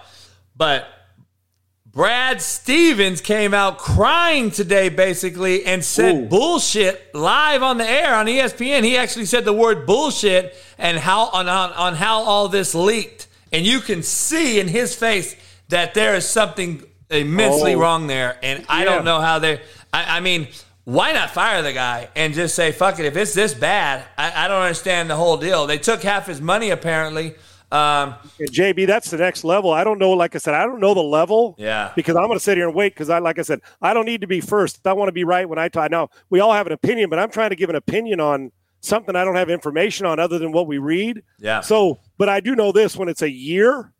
but 0.55 0.85
Brad 2.03 2.41
Stevens 2.41 3.19
came 3.19 3.53
out 3.53 3.77
crying 3.77 4.51
today, 4.51 4.87
basically, 4.87 5.65
and 5.65 5.83
said 5.83 6.15
Ooh. 6.15 6.25
bullshit 6.27 7.13
live 7.13 7.61
on 7.61 7.77
the 7.77 7.85
air 7.85 8.15
on 8.15 8.25
ESPN. 8.25 8.85
He 8.85 8.95
actually 8.95 9.25
said 9.25 9.43
the 9.43 9.51
word 9.51 9.85
bullshit 9.85 10.55
and 10.77 10.97
how 10.97 11.25
on, 11.27 11.49
on, 11.49 11.73
on 11.73 11.95
how 11.95 12.21
all 12.21 12.47
this 12.47 12.73
leaked. 12.73 13.27
And 13.51 13.65
you 13.65 13.81
can 13.81 14.01
see 14.01 14.61
in 14.61 14.69
his 14.69 14.95
face 14.95 15.35
that 15.67 15.93
there 15.93 16.15
is 16.15 16.25
something 16.25 16.81
immensely 17.09 17.75
Oh. 17.75 17.79
wrong 17.79 18.07
there. 18.07 18.37
And 18.41 18.65
I 18.69 18.85
Yeah. 18.85 18.85
don't 18.85 19.03
know 19.03 19.19
how 19.19 19.39
they 19.39 19.59
I, 19.91 20.19
I 20.19 20.19
mean, 20.21 20.47
why 20.85 21.11
not 21.11 21.31
fire 21.31 21.61
the 21.61 21.73
guy 21.73 22.07
and 22.15 22.33
just 22.33 22.55
say, 22.55 22.71
fuck 22.71 22.97
it, 22.99 23.07
if 23.07 23.17
it's 23.17 23.33
this 23.33 23.53
bad, 23.53 24.05
I, 24.17 24.45
I 24.45 24.47
don't 24.47 24.61
understand 24.61 25.09
the 25.09 25.17
whole 25.17 25.35
deal. 25.35 25.67
They 25.67 25.77
took 25.77 26.01
half 26.03 26.27
his 26.27 26.39
money 26.39 26.69
apparently. 26.69 27.35
Um, 27.71 28.15
And 28.39 28.51
JB, 28.51 28.87
that's 28.87 29.11
the 29.11 29.17
next 29.17 29.43
level. 29.43 29.71
I 29.71 29.83
don't 29.83 29.99
know. 29.99 30.11
Like 30.11 30.35
I 30.35 30.39
said, 30.39 30.53
I 30.55 30.65
don't 30.65 30.79
know 30.79 30.93
the 30.93 31.03
level. 31.03 31.55
Yeah. 31.57 31.91
Because 31.95 32.15
I'm 32.15 32.25
going 32.25 32.39
to 32.39 32.43
sit 32.43 32.57
here 32.57 32.67
and 32.67 32.75
wait. 32.75 32.93
Because 32.93 33.09
I, 33.09 33.19
like 33.19 33.37
I 33.37 33.43
said, 33.43 33.61
I 33.81 33.93
don't 33.93 34.05
need 34.05 34.21
to 34.21 34.27
be 34.27 34.41
first. 34.41 34.85
I 34.87 34.93
want 34.93 35.07
to 35.09 35.13
be 35.13 35.23
right 35.23 35.47
when 35.47 35.59
I 35.59 35.69
talk. 35.69 35.91
Now 35.91 36.09
we 36.29 36.39
all 36.39 36.53
have 36.53 36.65
an 36.65 36.73
opinion, 36.73 37.09
but 37.09 37.19
I'm 37.19 37.29
trying 37.29 37.51
to 37.51 37.55
give 37.55 37.69
an 37.69 37.75
opinion 37.75 38.19
on 38.19 38.51
something 38.81 39.15
I 39.15 39.23
don't 39.23 39.35
have 39.35 39.49
information 39.49 40.05
on 40.05 40.19
other 40.19 40.39
than 40.39 40.51
what 40.51 40.67
we 40.67 40.77
read. 40.77 41.23
Yeah. 41.39 41.61
So, 41.61 41.99
but 42.17 42.29
I 42.29 42.39
do 42.39 42.55
know 42.55 42.71
this: 42.71 42.95
when 42.95 43.09
it's 43.09 43.21
a 43.21 43.29
year, 43.29 43.93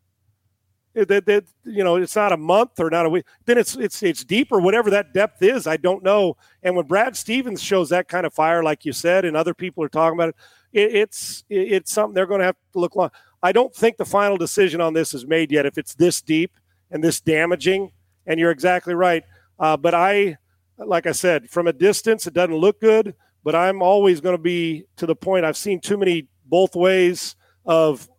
that 0.94 1.26
that 1.26 1.44
you 1.66 1.84
know, 1.84 1.98
it's 1.98 2.16
not 2.16 2.32
a 2.32 2.38
month 2.38 2.80
or 2.80 2.90
not 2.90 3.06
a 3.06 3.10
week. 3.10 3.26
Then 3.46 3.58
it's 3.58 3.76
it's 3.76 4.02
it's 4.04 4.24
deeper. 4.24 4.60
Whatever 4.60 4.90
that 4.91 5.14
depth 5.14 5.41
is, 5.41 5.68
I 5.68 5.78
don't 5.78 6.04
know. 6.04 6.38
And 6.64 6.76
when 6.76 6.86
Brad 6.86 7.16
Stevens 7.16 7.62
shows 7.62 7.90
that 7.90 8.08
kind 8.08 8.26
of 8.26 8.34
fire, 8.34 8.64
like 8.64 8.86
you 8.86 8.94
said, 8.94 9.26
and 9.26 9.38
other 9.38 9.54
people 9.54 9.84
are 9.84 9.90
talking 9.90 10.18
about 10.18 10.30
it, 10.30 10.36
it 10.74 10.96
it's 10.96 11.44
it, 11.50 11.74
it's 11.74 11.91
something 11.91 12.14
they're 12.14 12.26
going 12.26 12.40
to 12.40 12.46
have 12.46 12.58
to 12.74 12.80
look 12.80 12.96
long. 12.96 13.12
I 13.41 13.52
don't 13.52 13.74
think 13.74 13.98
the 13.98 14.06
final 14.06 14.38
decision 14.38 14.82
on 14.82 14.94
this 14.94 15.14
is 15.14 15.26
made 15.26 15.52
yet. 15.52 15.66
If 15.66 15.78
it's 15.78 15.95
this 15.95 16.22
deep 16.22 16.52
and 16.91 17.03
this 17.03 17.22
damaging, 17.22 17.91
and 18.26 18.40
you're 18.40 18.52
exactly 18.52 18.94
right. 18.94 19.24
Uh, 19.57 19.78
but 19.78 19.94
I, 19.94 20.38
like 20.78 21.07
I 21.07 21.11
said, 21.11 21.49
from 21.49 21.68
a 21.68 21.74
distance, 21.74 22.28
it 22.28 22.34
doesn't 22.34 22.56
look 22.56 22.80
good. 22.80 23.16
But 23.44 23.56
I'm 23.56 23.82
always 23.82 24.20
going 24.20 24.36
to 24.36 24.41
be 24.41 24.84
to 24.98 25.06
the 25.06 25.16
point. 25.16 25.45
I've 25.45 25.57
seen 25.57 25.80
too 25.80 25.98
many 25.98 26.28
both 26.45 26.76
ways 26.76 27.36
of 27.66 28.10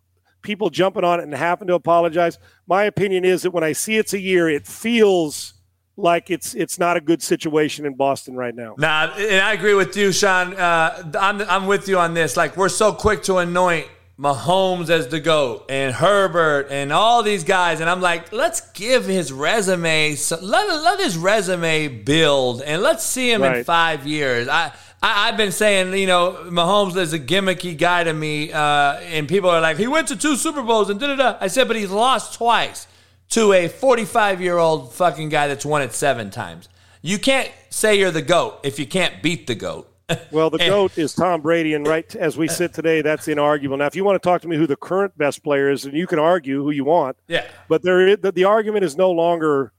people 0.41 0.71
jumping 0.71 1.03
on 1.03 1.19
it 1.19 1.23
and 1.23 1.33
having 1.33 1.67
to 1.67 1.75
apologize. 1.75 2.39
My 2.67 2.85
opinion 2.85 3.23
is 3.23 3.43
that 3.43 3.51
when 3.51 3.63
I 3.63 3.73
see 3.73 3.97
it's 3.97 4.13
a 4.13 4.19
year, 4.19 4.49
it 4.49 4.65
feels 4.65 5.53
like 5.95 6.31
it's 6.31 6.55
it's 6.55 6.79
not 6.79 6.97
a 6.97 7.01
good 7.01 7.21
situation 7.21 7.85
in 7.85 7.95
Boston 7.95 8.35
right 8.35 8.55
now. 8.55 8.73
Nah, 8.79 9.13
and 9.15 9.41
I 9.41 9.53
agree 9.53 9.75
with 9.75 9.95
you, 9.95 10.11
Sean. 10.11 10.55
Uh, 10.55 11.11
I'm, 11.19 11.41
I'm 11.41 11.67
with 11.67 11.87
you 11.87 11.99
on 11.99 12.15
this. 12.15 12.35
Like, 12.35 12.57
we're 12.57 12.69
so 12.69 12.91
quick 12.91 13.21
to 13.23 13.37
anoint 13.37 13.87
Mahomes 14.21 14.91
as 14.91 15.07
the 15.07 15.19
GOAT 15.19 15.65
and 15.67 15.95
Herbert 15.95 16.67
and 16.69 16.93
all 16.93 17.23
these 17.23 17.43
guys. 17.43 17.79
And 17.79 17.89
I'm 17.89 18.01
like, 18.01 18.31
let's 18.31 18.61
give 18.71 19.05
his 19.05 19.33
resume, 19.33 20.15
let, 20.41 20.83
let 20.83 20.99
his 20.99 21.17
resume 21.17 21.87
build 21.87 22.61
and 22.61 22.83
let's 22.83 23.03
see 23.03 23.31
him 23.31 23.41
in 23.43 23.63
five 23.63 24.05
years. 24.05 24.47
I, 24.47 24.73
I, 25.01 25.27
I've 25.27 25.37
been 25.37 25.51
saying, 25.51 25.95
you 25.95 26.05
know, 26.05 26.37
Mahomes 26.49 26.95
is 26.97 27.13
a 27.13 27.19
gimmicky 27.19 27.75
guy 27.75 28.03
to 28.03 28.13
me. 28.13 28.51
Uh, 28.51 28.99
and 28.99 29.27
people 29.27 29.49
are 29.49 29.59
like, 29.59 29.77
he 29.77 29.87
went 29.87 30.09
to 30.09 30.15
two 30.15 30.35
Super 30.35 30.61
Bowls 30.61 30.91
and 30.91 30.99
da 30.99 31.07
da 31.07 31.15
da. 31.15 31.37
I 31.41 31.47
said, 31.47 31.67
but 31.67 31.75
he's 31.75 31.89
lost 31.89 32.35
twice 32.35 32.85
to 33.29 33.53
a 33.53 33.67
45 33.69 34.39
year 34.39 34.59
old 34.59 34.93
fucking 34.93 35.29
guy 35.29 35.47
that's 35.47 35.65
won 35.65 35.81
it 35.81 35.93
seven 35.93 36.29
times. 36.29 36.69
You 37.01 37.17
can't 37.17 37.51
say 37.71 37.97
you're 37.97 38.11
the 38.11 38.21
GOAT 38.21 38.59
if 38.61 38.77
you 38.77 38.85
can't 38.85 39.23
beat 39.23 39.47
the 39.47 39.55
GOAT. 39.55 39.90
Well, 40.31 40.49
the 40.49 40.57
goat 40.69 40.97
is 40.97 41.13
Tom 41.13 41.41
Brady, 41.41 41.73
and 41.73 41.87
right 41.87 42.15
as 42.15 42.37
we 42.37 42.47
sit 42.47 42.73
today, 42.73 43.01
that's 43.01 43.27
inarguable. 43.27 43.77
Now, 43.77 43.85
if 43.87 43.95
you 43.95 44.03
want 44.03 44.21
to 44.21 44.27
talk 44.27 44.41
to 44.41 44.47
me 44.47 44.55
who 44.57 44.67
the 44.67 44.75
current 44.75 45.17
best 45.17 45.43
player 45.43 45.69
is, 45.71 45.85
and 45.85 45.93
you 45.93 46.07
can 46.07 46.19
argue 46.19 46.63
who 46.63 46.71
you 46.71 46.83
want, 46.85 47.17
Yeah. 47.27 47.45
but 47.67 47.83
there 47.83 48.07
is, 48.07 48.17
the, 48.21 48.31
the 48.31 48.43
argument 48.45 48.83
is 48.85 48.95
no 48.97 49.11
longer 49.11 49.71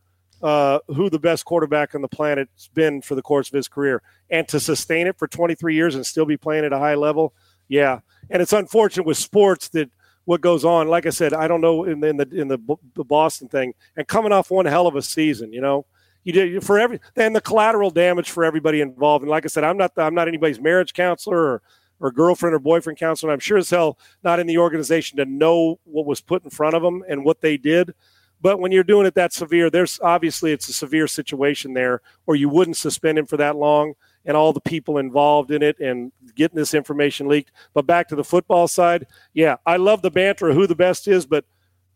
uh, 0.43 0.81
who 0.89 1.09
the 1.09 1.19
best 1.19 1.45
quarterback 1.45 1.95
on 1.95 2.03
the 2.03 2.09
planet's 2.09 2.69
been 2.75 3.01
for 3.01 3.15
the 3.15 3.23
course 3.23 3.49
of 3.49 3.55
his 3.55 3.69
career, 3.69 4.03
and 4.31 4.47
to 4.49 4.59
sustain 4.59 5.07
it 5.07 5.17
for 5.19 5.29
23 5.29 5.75
years 5.75 5.95
and 5.95 6.05
still 6.05 6.25
be 6.27 6.37
playing 6.37 6.65
at 6.65 6.73
a 6.73 6.79
high 6.79 6.95
level, 6.97 7.33
yeah. 7.69 8.01
And 8.31 8.43
it's 8.43 8.53
unfortunate 8.53 9.05
with 9.07 9.19
sports 9.19 9.69
that 9.71 9.91
what 10.25 10.41
goes 10.41 10.65
on. 10.65 10.89
Like 10.89 11.07
I 11.07 11.11
said, 11.11 11.33
I 11.35 11.49
don't 11.49 11.61
know 11.61 11.85
in 11.85 12.01
the 12.01 12.09
in 12.09 12.17
the, 12.17 12.29
in 12.33 12.49
the, 12.49 12.59
B- 12.59 12.75
the 12.95 13.05
Boston 13.05 13.49
thing, 13.49 13.75
and 13.97 14.07
coming 14.07 14.33
off 14.33 14.51
one 14.51 14.67
hell 14.67 14.87
of 14.87 14.97
a 14.97 15.03
season, 15.03 15.53
you 15.53 15.61
know. 15.61 15.85
You 16.25 16.33
did 16.33 16.65
for 16.65 16.79
every 16.79 17.01
and 17.17 17.35
the 17.35 17.41
collateral 17.41 17.91
damage 17.91 18.31
for 18.31 18.45
everybody 18.45 18.81
involved. 18.81 19.23
And 19.23 19.31
like 19.31 19.45
I 19.45 19.49
said, 19.49 19.65
I'm 19.65 19.77
not 19.77 19.93
I'm 19.97 20.15
not 20.15 20.29
anybody's 20.29 20.61
marriage 20.61 20.93
counselor 20.93 21.39
or 21.39 21.63
or 22.01 22.11
girlfriend 22.11 22.55
or 22.55 22.59
boyfriend 22.59 22.99
counselor. 22.99 23.33
I'm 23.33 23.39
sure 23.39 23.59
as 23.59 23.71
hell 23.71 23.99
not 24.23 24.41
in 24.41 24.47
the 24.47 24.59
organization 24.59 25.19
to 25.19 25.25
know 25.25 25.79
what 25.85 26.07
was 26.07 26.21
put 26.21 26.45
in 26.45 26.51
front 26.51 26.75
of 26.75 26.83
them 26.83 27.05
and 27.09 27.25
what 27.25 27.41
they 27.41 27.57
did. 27.57 27.95
But 28.41 28.59
when 28.59 28.73
you're 28.73 28.83
doing 28.83 29.07
it 29.07 29.15
that 29.15 29.33
severe, 29.33 29.71
there's 29.71 30.01
obviously 30.03 30.51
it's 30.51 30.69
a 30.69 30.73
severe 30.73 31.07
situation 31.07 31.75
there, 31.75 32.03
or 32.27 32.35
you 32.35 32.49
wouldn't 32.49 32.77
suspend 32.77 33.19
him 33.19 33.27
for 33.27 33.37
that 33.37 33.55
long 33.55 33.95
and 34.25 34.37
all 34.37 34.53
the 34.53 34.61
people 34.61 34.99
involved 34.99 35.53
in 35.53 35.63
it 35.63 35.79
and 35.79 36.11
getting 36.35 36.57
this 36.57 36.75
information 36.75 37.29
leaked. 37.29 37.53
But 37.73 37.87
back 37.87 38.09
to 38.09 38.17
the 38.17 38.25
football 38.25 38.67
side, 38.67 39.07
yeah, 39.33 39.57
I 39.65 39.77
love 39.77 40.03
the 40.03 40.11
banter 40.11 40.49
of 40.49 40.57
who 40.57 40.67
the 40.67 40.75
best 40.75 41.07
is, 41.07 41.25
but 41.25 41.45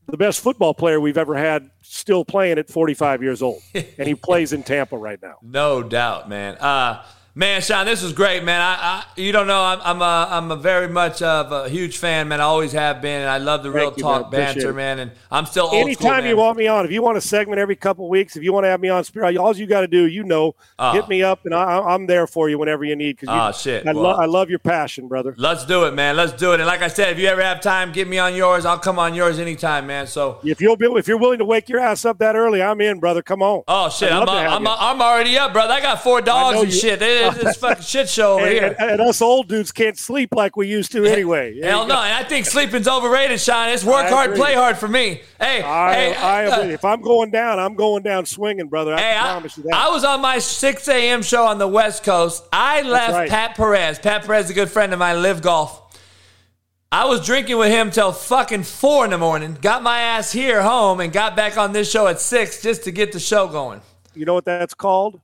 the 0.08 0.16
best 0.16 0.40
football 0.40 0.74
player 0.74 1.00
we've 1.00 1.18
ever 1.18 1.34
had 1.34 1.70
still 1.82 2.24
playing 2.24 2.58
at 2.58 2.68
45 2.68 3.22
years 3.22 3.42
old, 3.42 3.60
and 3.74 4.06
he 4.08 4.14
plays 4.22 4.52
in 4.52 4.62
Tampa 4.62 4.96
right 4.96 5.20
now. 5.20 5.36
No 5.42 5.82
doubt, 5.82 6.28
man. 6.28 6.56
Uh, 6.58 7.04
Man, 7.38 7.60
Sean, 7.60 7.84
this 7.84 8.02
was 8.02 8.14
great, 8.14 8.44
man. 8.44 8.62
I, 8.62 8.76
I 8.80 9.04
you 9.20 9.30
don't 9.30 9.46
know, 9.46 9.60
I'm, 9.62 9.78
I'm 9.84 10.00
a, 10.00 10.28
I'm 10.30 10.50
a 10.50 10.56
very 10.56 10.88
much 10.88 11.20
of 11.20 11.52
a 11.52 11.68
huge 11.68 11.98
fan, 11.98 12.28
man. 12.28 12.40
I 12.40 12.44
always 12.44 12.72
have 12.72 13.02
been, 13.02 13.20
and 13.20 13.28
I 13.28 13.36
love 13.36 13.62
the 13.62 13.70
real 13.70 13.92
you, 13.94 14.02
talk 14.02 14.32
man. 14.32 14.54
banter, 14.54 14.72
man. 14.72 14.98
And 15.00 15.10
I'm 15.30 15.44
still 15.44 15.66
old 15.66 15.74
Anytime 15.74 16.20
school, 16.20 16.28
you 16.30 16.36
want 16.38 16.56
me 16.56 16.66
on, 16.66 16.86
if 16.86 16.90
you 16.92 17.02
want 17.02 17.18
a 17.18 17.20
segment 17.20 17.58
every 17.58 17.76
couple 17.76 18.08
weeks, 18.08 18.36
if 18.36 18.42
you 18.42 18.54
want 18.54 18.64
to 18.64 18.68
have 18.70 18.80
me 18.80 18.88
on, 18.88 19.04
Spirit, 19.04 19.36
all 19.36 19.54
you 19.54 19.66
got 19.66 19.82
to 19.82 19.86
do, 19.86 20.06
you 20.06 20.24
know, 20.24 20.54
Oh. 20.78 20.92
hit 20.92 21.10
me 21.10 21.22
up, 21.22 21.44
and 21.44 21.54
I, 21.54 21.78
I'm 21.78 22.06
there 22.06 22.26
for 22.26 22.48
you 22.48 22.56
whenever 22.58 22.84
you 22.86 22.96
need. 22.96 23.18
Cause 23.18 23.28
you, 23.28 23.34
Oh, 23.38 23.52
shit. 23.52 23.86
I, 23.86 23.92
Well- 23.92 24.04
lo- 24.04 24.10
I 24.12 24.24
love 24.24 24.48
your 24.48 24.58
passion, 24.58 25.06
brother. 25.06 25.34
Let's 25.36 25.66
do 25.66 25.84
it, 25.84 25.92
man. 25.92 26.16
Let's 26.16 26.32
do 26.32 26.52
it. 26.54 26.60
And 26.60 26.66
like 26.66 26.80
I 26.80 26.88
said, 26.88 27.10
if 27.12 27.18
you 27.18 27.26
ever 27.28 27.42
have 27.42 27.60
time, 27.60 27.92
get 27.92 28.08
me 28.08 28.16
on 28.18 28.34
yours. 28.34 28.64
I'll 28.64 28.78
come 28.78 28.98
on 28.98 29.14
yours 29.14 29.38
anytime, 29.38 29.86
man. 29.86 30.06
So, 30.06 30.38
If 30.42 30.62
you'll 30.62 30.76
be, 30.76 30.86
if 30.86 31.06
you're 31.06 31.18
willing 31.18 31.40
to 31.40 31.44
wake 31.44 31.68
your 31.68 31.80
ass 31.80 32.06
up 32.06 32.16
that 32.20 32.34
early, 32.34 32.62
I'm 32.62 32.80
in, 32.80 32.98
brother. 32.98 33.20
Come 33.20 33.42
on. 33.42 33.62
oh 33.68 33.90
shit, 33.90 34.10
I'm, 34.10 34.24
to 34.24 34.32
uh, 34.32 34.40
have 34.40 34.52
I'm, 34.52 34.62
you. 34.62 34.68
Uh, 34.70 34.76
I'm 34.78 35.02
already 35.02 35.36
up, 35.36 35.52
brother. 35.52 35.74
I 35.74 35.82
got 35.82 36.02
four 36.02 36.22
dogs 36.22 36.60
and 36.62 36.72
you- 36.72 36.78
shit. 36.80 37.02
It- 37.02 37.25
It's 37.34 37.56
a 37.56 37.60
fucking 37.60 37.82
shit 37.84 38.08
show 38.08 38.34
over 38.34 38.44
and, 38.46 38.52
here. 38.54 38.76
and- 38.78 38.90
and 38.92 39.00
us 39.00 39.20
old 39.22 39.48
dudes 39.48 39.72
can't 39.72 39.98
sleep 39.98 40.30
like 40.34 40.56
we 40.56 40.68
used 40.68 40.92
to 40.92 41.04
anyway. 41.04 41.60
Hell 41.60 41.86
no, 41.86 41.94
and 42.00 42.14
I 42.14 42.22
think 42.22 42.46
sleeping's 42.46 42.86
overrated, 42.88 43.40
Sean. 43.40 43.68
It's 43.70 43.84
work 43.84 44.06
I 44.06 44.10
hard, 44.10 44.26
agree. 44.30 44.38
play 44.40 44.54
hard 44.54 44.76
for 44.78 44.88
me. 44.88 45.22
Hey, 45.40 45.62
I, 45.62 45.94
hey, 45.94 46.14
I, 46.14 46.46
uh, 46.46 46.60
if 46.64 46.84
I'm 46.84 47.00
going 47.00 47.30
down, 47.30 47.58
I'm 47.58 47.74
going 47.74 48.02
down 48.02 48.26
swinging, 48.26 48.68
brother. 48.68 48.94
I 48.94 49.00
Hey, 49.00 49.18
promise 49.20 49.56
you 49.56 49.62
that. 49.64 49.74
I 49.74 49.88
was 49.90 50.04
on 50.04 50.20
my 50.20 50.38
6 50.38 50.88
a.m. 50.88 51.22
show 51.22 51.44
on 51.44 51.58
the 51.58 51.68
West 51.68 52.04
Coast. 52.04 52.44
I 52.52 52.82
left 52.82 53.12
right. 53.12 53.28
Pat 53.30 53.56
Perez. 53.56 53.98
Pat 53.98 54.24
Perez 54.24 54.46
is 54.46 54.50
a 54.52 54.54
good 54.54 54.70
friend 54.70 54.92
of 54.92 54.98
mine, 54.98 55.20
LIV 55.22 55.42
golf. 55.42 55.82
I 56.92 57.04
was 57.06 57.26
drinking 57.26 57.58
with 57.58 57.70
him 57.72 57.90
till 57.90 58.12
fucking 58.12 58.62
four 58.62 59.04
in 59.04 59.10
the 59.10 59.18
morning. 59.18 59.58
Got 59.60 59.82
my 59.82 59.98
ass 60.00 60.30
here 60.30 60.62
home 60.62 61.00
and 61.00 61.12
got 61.12 61.34
back 61.36 61.58
on 61.58 61.72
this 61.72 61.90
show 61.90 62.06
at 62.06 62.20
six 62.20 62.62
just 62.62 62.84
to 62.84 62.92
get 62.92 63.10
the 63.12 63.18
show 63.20 63.48
going. 63.48 63.80
you 64.14 64.24
know 64.24 64.34
what 64.34 64.44
that's 64.44 64.72
called? 64.72 65.20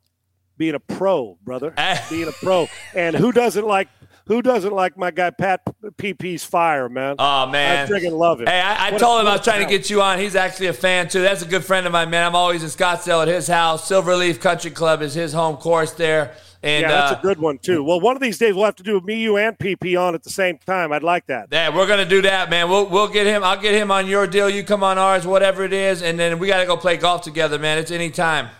Being 0.63 0.77
a 0.77 0.79
pro, 0.79 1.37
brother. 1.43 1.75
Eh. 1.77 1.99
Being 2.09 2.29
a 2.29 2.33
pro. 2.33 2.69
And 2.95 3.17
who 3.17 3.33
doesn't 3.33 3.67
like 3.67 3.89
who 4.27 4.43
doesn't 4.43 4.73
like 4.73 4.97
my 4.97 5.11
guy 5.11 5.31
Pat 5.31 5.61
PP's 5.97 6.45
fire, 6.45 6.89
man? 6.89 7.17
Oh 7.19 7.49
man, 7.49 7.85
I 7.85 7.91
friggin' 7.91 8.17
love 8.17 8.41
it. 8.41 8.49
Hey, 8.49 8.61
I, 8.61 8.87
I 8.87 8.91
told 8.93 9.21
him 9.21 9.27
I 9.27 9.33
was 9.33 9.41
trying 9.41 9.65
to 9.65 9.69
get 9.69 9.91
you 9.91 10.01
on. 10.01 10.21
He's 10.21 10.37
actually 10.37 10.69
a 10.69 10.73
fan 10.73 11.09
too. 11.09 11.21
That's 11.21 11.43
a 11.43 11.47
good 11.47 11.65
friend 11.65 11.85
of 11.85 11.93
mine, 11.93 12.11
man. 12.11 12.25
I'm 12.25 12.37
always 12.37 12.63
in 12.63 12.69
Scottsdale 12.69 13.23
at 13.23 13.27
his 13.27 13.49
house. 13.49 13.91
Silverleaf 13.91 14.41
Country 14.41 14.71
Club 14.71 15.03
is 15.03 15.15
his 15.15 15.33
home 15.33 15.57
course 15.57 15.91
there. 15.95 16.37
And 16.63 16.83
Yeah, 16.83 16.91
that's 16.91 17.17
uh, 17.17 17.19
a 17.19 17.23
good 17.23 17.41
one 17.41 17.59
too. 17.59 17.83
Well, 17.83 18.01
one 18.01 18.15
of 18.15 18.23
these 18.23 18.39
days 18.39 18.55
we'll 18.55 18.67
have 18.67 18.77
to 18.77 18.85
do 18.85 19.01
me, 19.01 19.21
you, 19.21 19.39
and 19.39 19.59
PP 19.59 20.01
on 20.01 20.15
at 20.15 20.23
the 20.23 20.31
same 20.31 20.59
time. 20.59 20.93
I'd 20.93 21.03
like 21.03 21.27
that. 21.27 21.49
Yeah, 21.51 21.75
we're 21.75 21.89
gonna 21.89 22.09
do 22.09 22.23
that, 22.23 22.51
man. 22.51 22.71
We'll 22.71 22.87
we'll 22.87 23.09
get 23.09 23.27
him. 23.27 23.43
I'll 23.43 23.61
get 23.61 23.75
him 23.75 23.91
on 23.91 24.07
your 24.07 24.29
deal. 24.29 24.49
You 24.49 24.63
come 24.63 24.85
on 24.85 24.97
ours, 24.97 25.27
whatever 25.27 25.65
it 25.65 25.73
is, 25.73 26.03
and 26.03 26.21
then 26.21 26.39
we 26.39 26.47
gotta 26.47 26.67
go 26.67 26.77
play 26.77 26.97
golf 26.99 27.23
together, 27.23 27.59
man. 27.59 27.79
It's 27.79 27.91
any 27.91 28.11
time. 28.11 28.51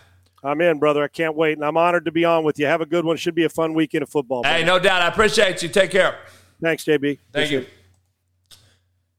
I'm 0.43 0.59
in, 0.61 0.79
brother. 0.79 1.03
I 1.03 1.07
can't 1.07 1.35
wait, 1.35 1.57
and 1.57 1.65
I'm 1.65 1.77
honored 1.77 2.05
to 2.05 2.11
be 2.11 2.25
on 2.25 2.43
with 2.43 2.59
you. 2.59 2.65
Have 2.65 2.81
a 2.81 2.85
good 2.85 3.05
one. 3.05 3.17
Should 3.17 3.35
be 3.35 3.45
a 3.45 3.49
fun 3.49 3.73
weekend 3.73 4.03
of 4.03 4.09
football. 4.09 4.43
Hey, 4.43 4.63
no 4.63 4.79
doubt. 4.79 5.01
I 5.01 5.07
appreciate 5.07 5.63
you. 5.63 5.69
Take 5.69 5.91
care. 5.91 6.17
Thanks, 6.61 6.83
JB. 6.83 7.19
Thank 7.31 7.51
you. 7.51 7.65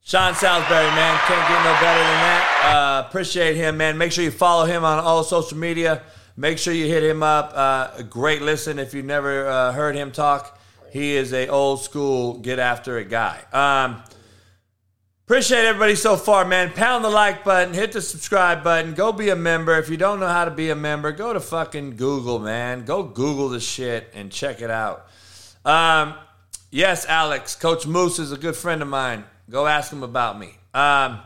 Sean 0.03 0.35
Salisbury, 0.35 0.85
man. 0.85 1.19
Can't 1.27 1.49
get 1.49 1.65
no 1.65 1.73
better 1.81 1.99
than 1.99 2.21
that. 2.21 2.61
Uh, 2.65 3.09
appreciate 3.09 3.57
him, 3.57 3.79
man. 3.79 3.97
Make 3.97 4.13
sure 4.13 4.23
you 4.23 4.31
follow 4.31 4.67
him 4.67 4.85
on 4.85 4.99
all 4.99 5.25
social 5.25 5.57
media. 5.57 6.03
Make 6.37 6.59
sure 6.59 6.75
you 6.75 6.87
hit 6.87 7.03
him 7.03 7.23
up. 7.23 7.53
Uh, 7.55 8.03
great 8.03 8.43
listen 8.43 8.79
if 8.79 8.93
you've 8.93 9.07
never 9.07 9.47
uh, 9.47 9.73
heard 9.73 9.95
him 9.95 10.13
talk. 10.13 10.59
He 10.93 11.17
is 11.17 11.33
a 11.33 11.49
old 11.49 11.81
school 11.81 12.39
get 12.39 12.59
after 12.59 12.99
it 12.99 13.09
guy. 13.09 13.41
Um, 13.53 14.03
appreciate 15.27 15.65
everybody 15.65 15.95
so 15.95 16.17
far, 16.17 16.45
man. 16.45 16.71
Pound 16.71 17.03
the 17.03 17.09
like 17.09 17.45
button, 17.45 17.73
hit 17.73 17.93
the 17.93 18.03
subscribe 18.03 18.63
button, 18.63 18.93
go 18.93 19.11
be 19.11 19.31
a 19.31 19.37
member. 19.37 19.79
If 19.79 19.89
you 19.89 19.97
don't 19.97 20.21
know 20.21 20.29
how 20.29 20.45
to 20.45 20.51
be 20.51 20.69
a 20.69 20.77
member, 20.77 21.13
go 21.13 21.33
to 21.33 21.41
fucking 21.41 21.97
Google, 21.97 22.39
man. 22.39 22.85
Go 22.85 23.03
Google 23.03 23.49
the 23.49 23.61
shit 23.61 24.11
and 24.15 24.31
check 24.31 24.61
it 24.61 24.71
out. 24.71 25.07
Um, 25.65 26.15
yes, 26.71 27.07
Alex, 27.07 27.55
Coach 27.55 27.87
Moose 27.87 28.19
is 28.19 28.33
a 28.33 28.37
good 28.37 28.55
friend 28.55 28.83
of 28.83 28.89
mine. 28.89 29.25
Go 29.49 29.67
ask 29.67 29.91
him 29.91 30.03
about 30.03 30.39
me. 30.39 30.57
Um, 30.75 31.21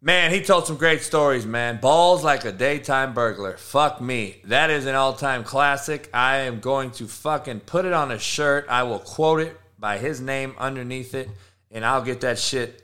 man, 0.00 0.30
he 0.30 0.40
told 0.40 0.66
some 0.66 0.76
great 0.76 1.02
stories, 1.02 1.44
man. 1.44 1.78
Balls 1.78 2.24
like 2.24 2.46
a 2.46 2.52
daytime 2.52 3.12
burglar. 3.12 3.58
Fuck 3.58 4.00
me. 4.00 4.40
That 4.44 4.70
is 4.70 4.86
an 4.86 4.94
all 4.94 5.12
time 5.12 5.44
classic. 5.44 6.08
I 6.14 6.38
am 6.38 6.60
going 6.60 6.90
to 6.92 7.06
fucking 7.06 7.60
put 7.60 7.84
it 7.84 7.92
on 7.92 8.10
a 8.12 8.18
shirt. 8.18 8.64
I 8.70 8.84
will 8.84 8.98
quote 8.98 9.40
it 9.40 9.60
by 9.78 9.98
his 9.98 10.22
name 10.22 10.54
underneath 10.56 11.14
it, 11.14 11.28
and 11.70 11.84
I'll 11.84 12.02
get 12.02 12.22
that 12.22 12.38
shit. 12.38 12.82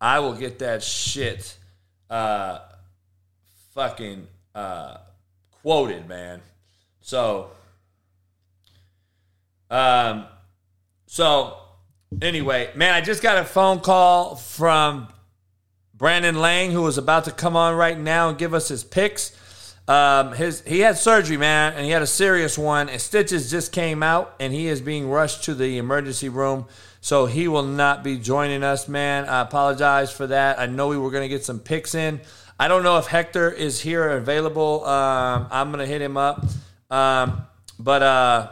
I 0.00 0.20
will 0.20 0.34
get 0.34 0.60
that 0.60 0.82
shit 0.82 1.56
uh, 2.08 2.60
fucking 3.74 4.26
uh, 4.54 4.98
quoted, 5.62 6.08
man. 6.08 6.40
So, 7.00 7.50
um, 9.70 10.26
so 11.06 11.56
anyway, 12.20 12.70
man, 12.74 12.94
I 12.94 13.00
just 13.00 13.22
got 13.22 13.38
a 13.38 13.44
phone 13.44 13.80
call 13.80 14.36
from 14.36 15.08
Brandon 15.94 16.40
Lang, 16.40 16.70
who 16.70 16.86
is 16.86 16.96
about 16.96 17.24
to 17.24 17.32
come 17.32 17.56
on 17.56 17.74
right 17.74 17.98
now 17.98 18.28
and 18.28 18.38
give 18.38 18.54
us 18.54 18.68
his 18.68 18.84
picks. 18.84 19.34
Um, 19.88 20.32
his 20.32 20.60
he 20.60 20.80
had 20.80 20.98
surgery, 20.98 21.38
man, 21.38 21.72
and 21.72 21.84
he 21.84 21.90
had 21.90 22.02
a 22.02 22.06
serious 22.06 22.56
one. 22.56 22.88
And 22.88 23.00
stitches 23.00 23.50
just 23.50 23.72
came 23.72 24.02
out, 24.02 24.34
and 24.38 24.52
he 24.52 24.68
is 24.68 24.80
being 24.80 25.08
rushed 25.08 25.44
to 25.44 25.54
the 25.54 25.78
emergency 25.78 26.28
room. 26.28 26.66
So 27.00 27.26
he 27.26 27.48
will 27.48 27.62
not 27.62 28.02
be 28.02 28.18
joining 28.18 28.62
us, 28.62 28.88
man. 28.88 29.28
I 29.28 29.40
apologize 29.40 30.12
for 30.12 30.26
that. 30.26 30.58
I 30.58 30.66
know 30.66 30.88
we 30.88 30.98
were 30.98 31.10
going 31.10 31.22
to 31.22 31.28
get 31.28 31.44
some 31.44 31.60
picks 31.60 31.94
in. 31.94 32.20
I 32.58 32.66
don't 32.66 32.82
know 32.82 32.98
if 32.98 33.06
Hector 33.06 33.50
is 33.50 33.80
here 33.80 34.10
available. 34.10 34.84
Um, 34.84 35.46
I'm 35.50 35.70
going 35.70 35.78
to 35.78 35.86
hit 35.86 36.02
him 36.02 36.16
up. 36.16 36.44
Um, 36.90 37.46
but 37.78 38.02
uh, 38.02 38.50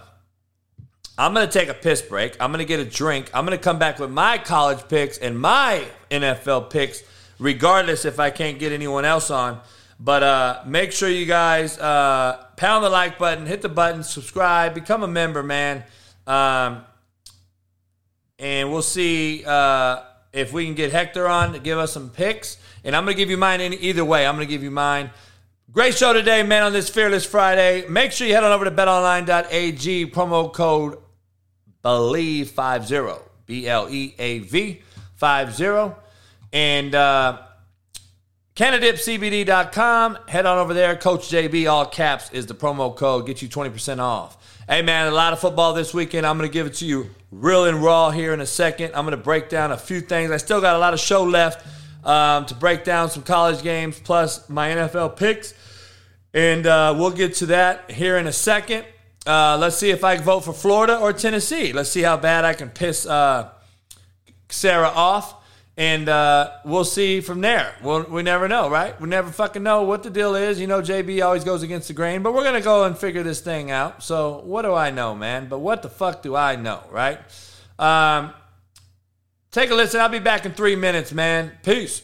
I'm 1.18 1.34
going 1.34 1.46
to 1.46 1.52
take 1.52 1.68
a 1.68 1.74
piss 1.74 2.02
break. 2.02 2.36
I'm 2.40 2.50
going 2.50 2.64
to 2.64 2.68
get 2.68 2.78
a 2.78 2.84
drink. 2.84 3.30
I'm 3.34 3.44
going 3.44 3.58
to 3.58 3.62
come 3.62 3.78
back 3.78 3.98
with 3.98 4.10
my 4.10 4.38
college 4.38 4.86
picks 4.88 5.18
and 5.18 5.38
my 5.38 5.84
NFL 6.10 6.70
picks, 6.70 7.02
regardless 7.38 8.04
if 8.04 8.20
I 8.20 8.30
can't 8.30 8.58
get 8.58 8.70
anyone 8.72 9.04
else 9.04 9.30
on. 9.30 9.60
But 9.98 10.22
uh, 10.22 10.62
make 10.66 10.92
sure 10.92 11.08
you 11.08 11.26
guys 11.26 11.78
uh, 11.78 12.44
pound 12.56 12.84
the 12.84 12.90
like 12.90 13.18
button, 13.18 13.46
hit 13.46 13.62
the 13.62 13.68
button, 13.68 14.02
subscribe, 14.02 14.74
become 14.74 15.02
a 15.02 15.08
member, 15.08 15.42
man. 15.42 15.84
Um, 16.26 16.84
and 18.38 18.70
we'll 18.70 18.82
see 18.82 19.44
uh, 19.46 20.02
if 20.32 20.52
we 20.52 20.64
can 20.64 20.74
get 20.74 20.92
Hector 20.92 21.26
on 21.28 21.52
to 21.52 21.58
give 21.58 21.78
us 21.78 21.92
some 21.92 22.10
picks. 22.10 22.58
And 22.84 22.94
I'm 22.94 23.04
going 23.04 23.16
to 23.16 23.18
give 23.18 23.30
you 23.30 23.36
mine 23.36 23.60
any, 23.60 23.76
either 23.76 24.04
way. 24.04 24.26
I'm 24.26 24.36
going 24.36 24.46
to 24.46 24.50
give 24.50 24.62
you 24.62 24.70
mine. 24.70 25.10
Great 25.72 25.94
show 25.94 26.12
today, 26.12 26.42
man, 26.42 26.62
on 26.62 26.72
this 26.72 26.88
Fearless 26.88 27.24
Friday. 27.24 27.86
Make 27.88 28.12
sure 28.12 28.26
you 28.26 28.34
head 28.34 28.44
on 28.44 28.52
over 28.52 28.64
to 28.64 28.70
betonline.ag, 28.70 30.10
promo 30.10 30.52
code 30.52 30.98
BLEAV50, 31.84 33.22
B 33.46 33.66
L 33.66 33.88
E 33.90 34.14
A 34.18 34.38
V 34.40 34.82
50. 35.16 35.94
And 36.52 36.94
uh, 36.94 37.42
CanadipCBD.com. 38.54 40.18
Head 40.28 40.46
on 40.46 40.58
over 40.58 40.72
there. 40.72 40.96
Coach 40.96 41.28
JB, 41.28 41.70
all 41.70 41.86
caps, 41.86 42.30
is 42.32 42.46
the 42.46 42.54
promo 42.54 42.94
code. 42.94 43.26
Get 43.26 43.42
you 43.42 43.48
20% 43.48 43.98
off. 43.98 44.55
Hey, 44.68 44.82
man, 44.82 45.06
a 45.06 45.12
lot 45.12 45.32
of 45.32 45.38
football 45.38 45.74
this 45.74 45.94
weekend. 45.94 46.26
I'm 46.26 46.36
going 46.38 46.50
to 46.50 46.52
give 46.52 46.66
it 46.66 46.74
to 46.78 46.86
you 46.86 47.10
real 47.30 47.66
and 47.66 47.80
raw 47.80 48.10
here 48.10 48.34
in 48.34 48.40
a 48.40 48.46
second. 48.46 48.96
I'm 48.96 49.04
going 49.04 49.16
to 49.16 49.22
break 49.22 49.48
down 49.48 49.70
a 49.70 49.76
few 49.76 50.00
things. 50.00 50.32
I 50.32 50.38
still 50.38 50.60
got 50.60 50.74
a 50.74 50.78
lot 50.80 50.92
of 50.92 50.98
show 50.98 51.22
left 51.22 51.64
um, 52.04 52.46
to 52.46 52.54
break 52.56 52.82
down 52.82 53.08
some 53.08 53.22
college 53.22 53.62
games 53.62 54.00
plus 54.00 54.48
my 54.48 54.70
NFL 54.70 55.14
picks. 55.14 55.54
And 56.34 56.66
uh, 56.66 56.96
we'll 56.98 57.12
get 57.12 57.34
to 57.34 57.46
that 57.46 57.92
here 57.92 58.16
in 58.16 58.26
a 58.26 58.32
second. 58.32 58.84
Uh, 59.24 59.56
let's 59.56 59.76
see 59.76 59.90
if 59.90 60.02
I 60.02 60.16
can 60.16 60.24
vote 60.24 60.40
for 60.40 60.52
Florida 60.52 60.98
or 60.98 61.12
Tennessee. 61.12 61.72
Let's 61.72 61.90
see 61.90 62.02
how 62.02 62.16
bad 62.16 62.44
I 62.44 62.52
can 62.52 62.68
piss 62.68 63.06
uh, 63.06 63.50
Sara 64.48 64.88
off. 64.88 65.45
And 65.78 66.08
uh, 66.08 66.52
we'll 66.64 66.84
see 66.84 67.20
from 67.20 67.42
there. 67.42 67.74
We'll, 67.82 68.04
we 68.04 68.22
never 68.22 68.48
know, 68.48 68.70
right? 68.70 68.98
We 68.98 69.08
never 69.08 69.30
fucking 69.30 69.62
know 69.62 69.82
what 69.82 70.02
the 70.02 70.08
deal 70.08 70.34
is. 70.34 70.58
You 70.58 70.66
know, 70.66 70.80
JB 70.80 71.22
always 71.22 71.44
goes 71.44 71.62
against 71.62 71.88
the 71.88 71.94
grain, 71.94 72.22
but 72.22 72.32
we're 72.32 72.44
going 72.44 72.54
to 72.54 72.62
go 72.62 72.84
and 72.84 72.96
figure 72.96 73.22
this 73.22 73.40
thing 73.40 73.70
out. 73.70 74.02
So, 74.02 74.40
what 74.44 74.62
do 74.62 74.72
I 74.72 74.90
know, 74.90 75.14
man? 75.14 75.48
But 75.48 75.58
what 75.58 75.82
the 75.82 75.90
fuck 75.90 76.22
do 76.22 76.34
I 76.34 76.56
know, 76.56 76.82
right? 76.90 77.20
Um, 77.78 78.32
take 79.50 79.70
a 79.70 79.74
listen. 79.74 80.00
I'll 80.00 80.08
be 80.08 80.18
back 80.18 80.46
in 80.46 80.52
three 80.52 80.76
minutes, 80.76 81.12
man. 81.12 81.52
Peace. 81.62 82.00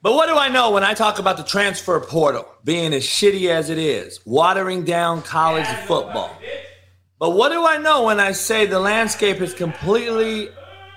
But 0.00 0.14
what 0.14 0.28
do 0.28 0.36
I 0.36 0.48
know 0.48 0.70
when 0.70 0.84
I 0.84 0.94
talk 0.94 1.18
about 1.18 1.36
the 1.36 1.42
transfer 1.42 1.98
portal 2.00 2.46
being 2.64 2.94
as 2.94 3.02
shitty 3.02 3.50
as 3.50 3.70
it 3.70 3.78
is, 3.78 4.20
watering 4.24 4.84
down 4.84 5.20
college 5.20 5.66
football? 5.86 6.30
But 7.18 7.30
what 7.30 7.50
do 7.50 7.66
I 7.66 7.78
know 7.78 8.04
when 8.04 8.20
I 8.20 8.32
say 8.32 8.66
the 8.66 8.78
landscape 8.78 9.40
is 9.40 9.52
completely 9.52 10.50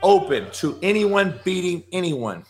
open 0.03 0.49
to 0.51 0.77
anyone 0.81 1.39
beating 1.43 1.83
anyone? 1.91 2.45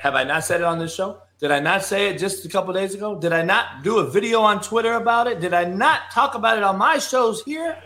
Have 0.00 0.14
I 0.14 0.24
not 0.24 0.44
said 0.44 0.60
it 0.60 0.64
on 0.64 0.78
this 0.78 0.94
show? 0.94 1.22
Did 1.40 1.50
I 1.50 1.60
not 1.60 1.82
say 1.82 2.08
it 2.08 2.18
just 2.18 2.44
a 2.44 2.48
couple 2.48 2.72
days 2.74 2.94
ago? 2.94 3.18
Did 3.18 3.32
I 3.32 3.42
not 3.42 3.82
do 3.82 3.98
a 3.98 4.10
video 4.10 4.40
on 4.40 4.60
Twitter 4.60 4.92
about 4.94 5.26
it? 5.26 5.40
Did 5.40 5.54
I 5.54 5.64
not 5.64 6.10
talk 6.12 6.34
about 6.34 6.58
it 6.58 6.62
on 6.62 6.76
my 6.76 6.98
shows 6.98 7.42
here? 7.42 7.78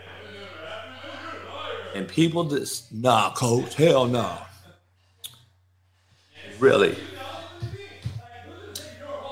And 1.93 2.07
people 2.07 2.43
just, 2.43 2.93
nah, 2.93 3.33
coach, 3.33 3.75
hell 3.75 4.05
no. 4.05 4.37
Really? 6.59 6.97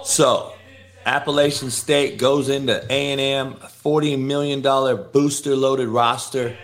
So, 0.05 0.53
Appalachian 1.05 1.71
State 1.71 2.17
goes 2.17 2.47
into 2.47 2.81
A&M, 2.89 3.55
$40 3.55 4.19
million 4.19 4.61
booster 5.11 5.55
loaded 5.55 5.89
roster. 5.89 6.55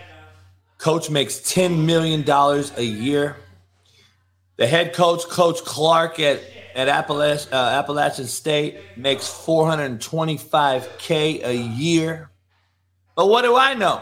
Coach 0.80 1.10
makes 1.10 1.36
$10 1.40 1.84
million 1.84 2.24
a 2.28 2.82
year. 2.82 3.36
The 4.56 4.66
head 4.66 4.94
coach, 4.94 5.24
Coach 5.24 5.62
Clark 5.62 6.18
at, 6.18 6.40
at 6.74 6.88
uh, 6.88 7.52
Appalachian 7.52 8.26
State, 8.26 8.78
makes 8.96 9.28
425K 9.28 11.44
a 11.44 11.54
year. 11.54 12.30
But 13.14 13.28
what 13.28 13.42
do 13.42 13.56
I 13.56 13.74
know? 13.74 14.00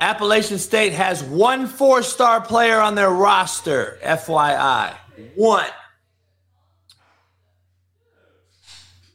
Appalachian 0.00 0.58
State 0.58 0.92
has 0.92 1.24
one 1.24 1.66
four 1.66 2.04
star 2.04 2.40
player 2.40 2.78
on 2.78 2.94
their 2.94 3.10
roster, 3.10 3.98
FYI. 4.04 4.94
One. 5.34 5.66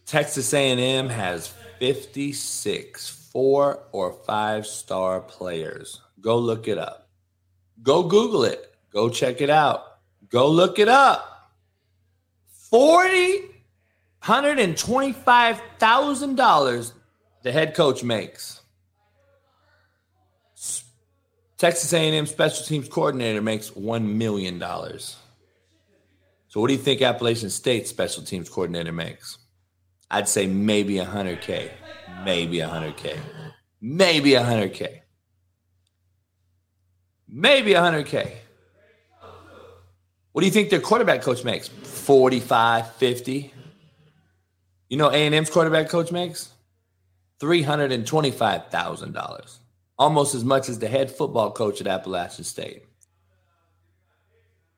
Texas 0.06 0.54
A&M 0.54 1.08
has 1.08 1.48
56 1.80 3.30
four 3.32 3.80
or 3.94 4.12
five 4.12 4.68
star 4.68 5.22
players. 5.22 6.02
Go 6.22 6.38
look 6.38 6.68
it 6.68 6.78
up. 6.78 7.10
Go 7.84 8.04
Google 8.04 8.44
it. 8.44 8.74
Go 8.92 9.10
check 9.10 9.42
it 9.42 9.50
out. 9.50 9.98
Go 10.30 10.50
look 10.50 10.80
it 10.80 10.88
up. 10.88 11.52
Forty, 12.48 13.42
hundred 14.20 14.60
and 14.60 14.78
twenty-five 14.78 15.62
thousand 15.80 16.36
dollars 16.36 16.94
the 17.44 17.52
head 17.52 17.74
coach 17.74 18.04
makes. 18.04 18.62
Texas 21.58 21.94
A&M 21.94 22.26
special 22.26 22.66
teams 22.66 22.88
coordinator 22.88 23.42
makes 23.42 23.76
one 23.76 24.18
million 24.18 24.58
dollars. 24.58 25.18
So 26.48 26.60
what 26.60 26.68
do 26.68 26.74
you 26.74 26.80
think 26.80 27.02
Appalachian 27.02 27.50
State 27.50 27.88
special 27.88 28.24
teams 28.24 28.50
coordinator 28.50 28.92
makes? 28.92 29.38
I'd 30.10 30.28
say 30.28 30.48
maybe 30.48 30.96
100K. 30.96 31.72
Maybe 32.26 32.58
100K. 32.58 33.18
Maybe 33.80 34.32
100K. 34.32 35.01
Maybe 37.32 37.72
100K. 37.72 38.30
What 40.34 40.42
do 40.42 40.46
you 40.46 40.52
think 40.52 40.70
their 40.70 40.82
quarterback 40.82 41.22
coach 41.22 41.46
makes? 41.46 41.70
45, 41.70 42.94
50. 42.96 43.54
You 44.90 44.98
know 44.98 45.10
A&M's 45.10 45.50
quarterback 45.50 45.88
coach 45.88 46.12
makes? 46.12 46.50
$325,000. 47.42 49.58
Almost 49.98 50.36
as 50.36 50.44
much 50.44 50.68
as 50.68 50.80
the 50.80 50.90
head 50.90 51.10
football 51.10 51.52
coach 51.52 51.80
at 51.80 51.88
Appalachian 51.88 52.44
State. 52.44 52.84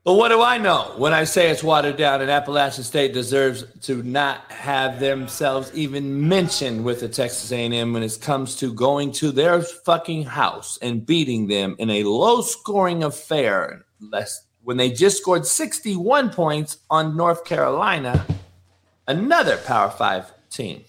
But 0.04 0.16
what 0.16 0.30
do 0.30 0.42
I 0.42 0.58
know 0.58 0.94
when 0.98 1.14
I 1.14 1.24
say 1.24 1.50
it's 1.50 1.64
watered 1.64 1.96
down 1.96 2.20
and 2.20 2.30
Appalachian 2.30 2.84
State 2.84 3.14
deserves 3.14 3.64
to 3.84 4.04
not 4.04 4.52
have 4.52 5.00
themselves 5.00 5.72
even 5.74 6.28
mentioned 6.28 6.84
with 6.84 7.00
the 7.00 7.08
Texas 7.08 7.54
A&M 7.54 7.94
when 7.94 8.04
it 8.04 8.18
comes 8.20 8.58
to 8.58 8.74
going 8.74 9.14
to 9.14 9.32
their 9.32 9.62
fucking 9.62 10.24
house 10.26 10.78
and 10.82 11.06
beating 11.06 11.48
them 11.48 11.78
in 11.80 11.90
a 11.90 12.04
low-scoring 12.04 13.06
affair 13.06 13.86
less 14.02 14.46
when 14.64 14.76
they 14.76 14.92
just 14.92 15.20
scored 15.20 15.46
61 15.46 16.32
points 16.32 16.80
on 16.90 17.16
North 17.16 17.46
Carolina, 17.46 18.26
another 19.08 19.56
Power 19.58 19.90
5 19.90 20.34
team. 20.50 20.84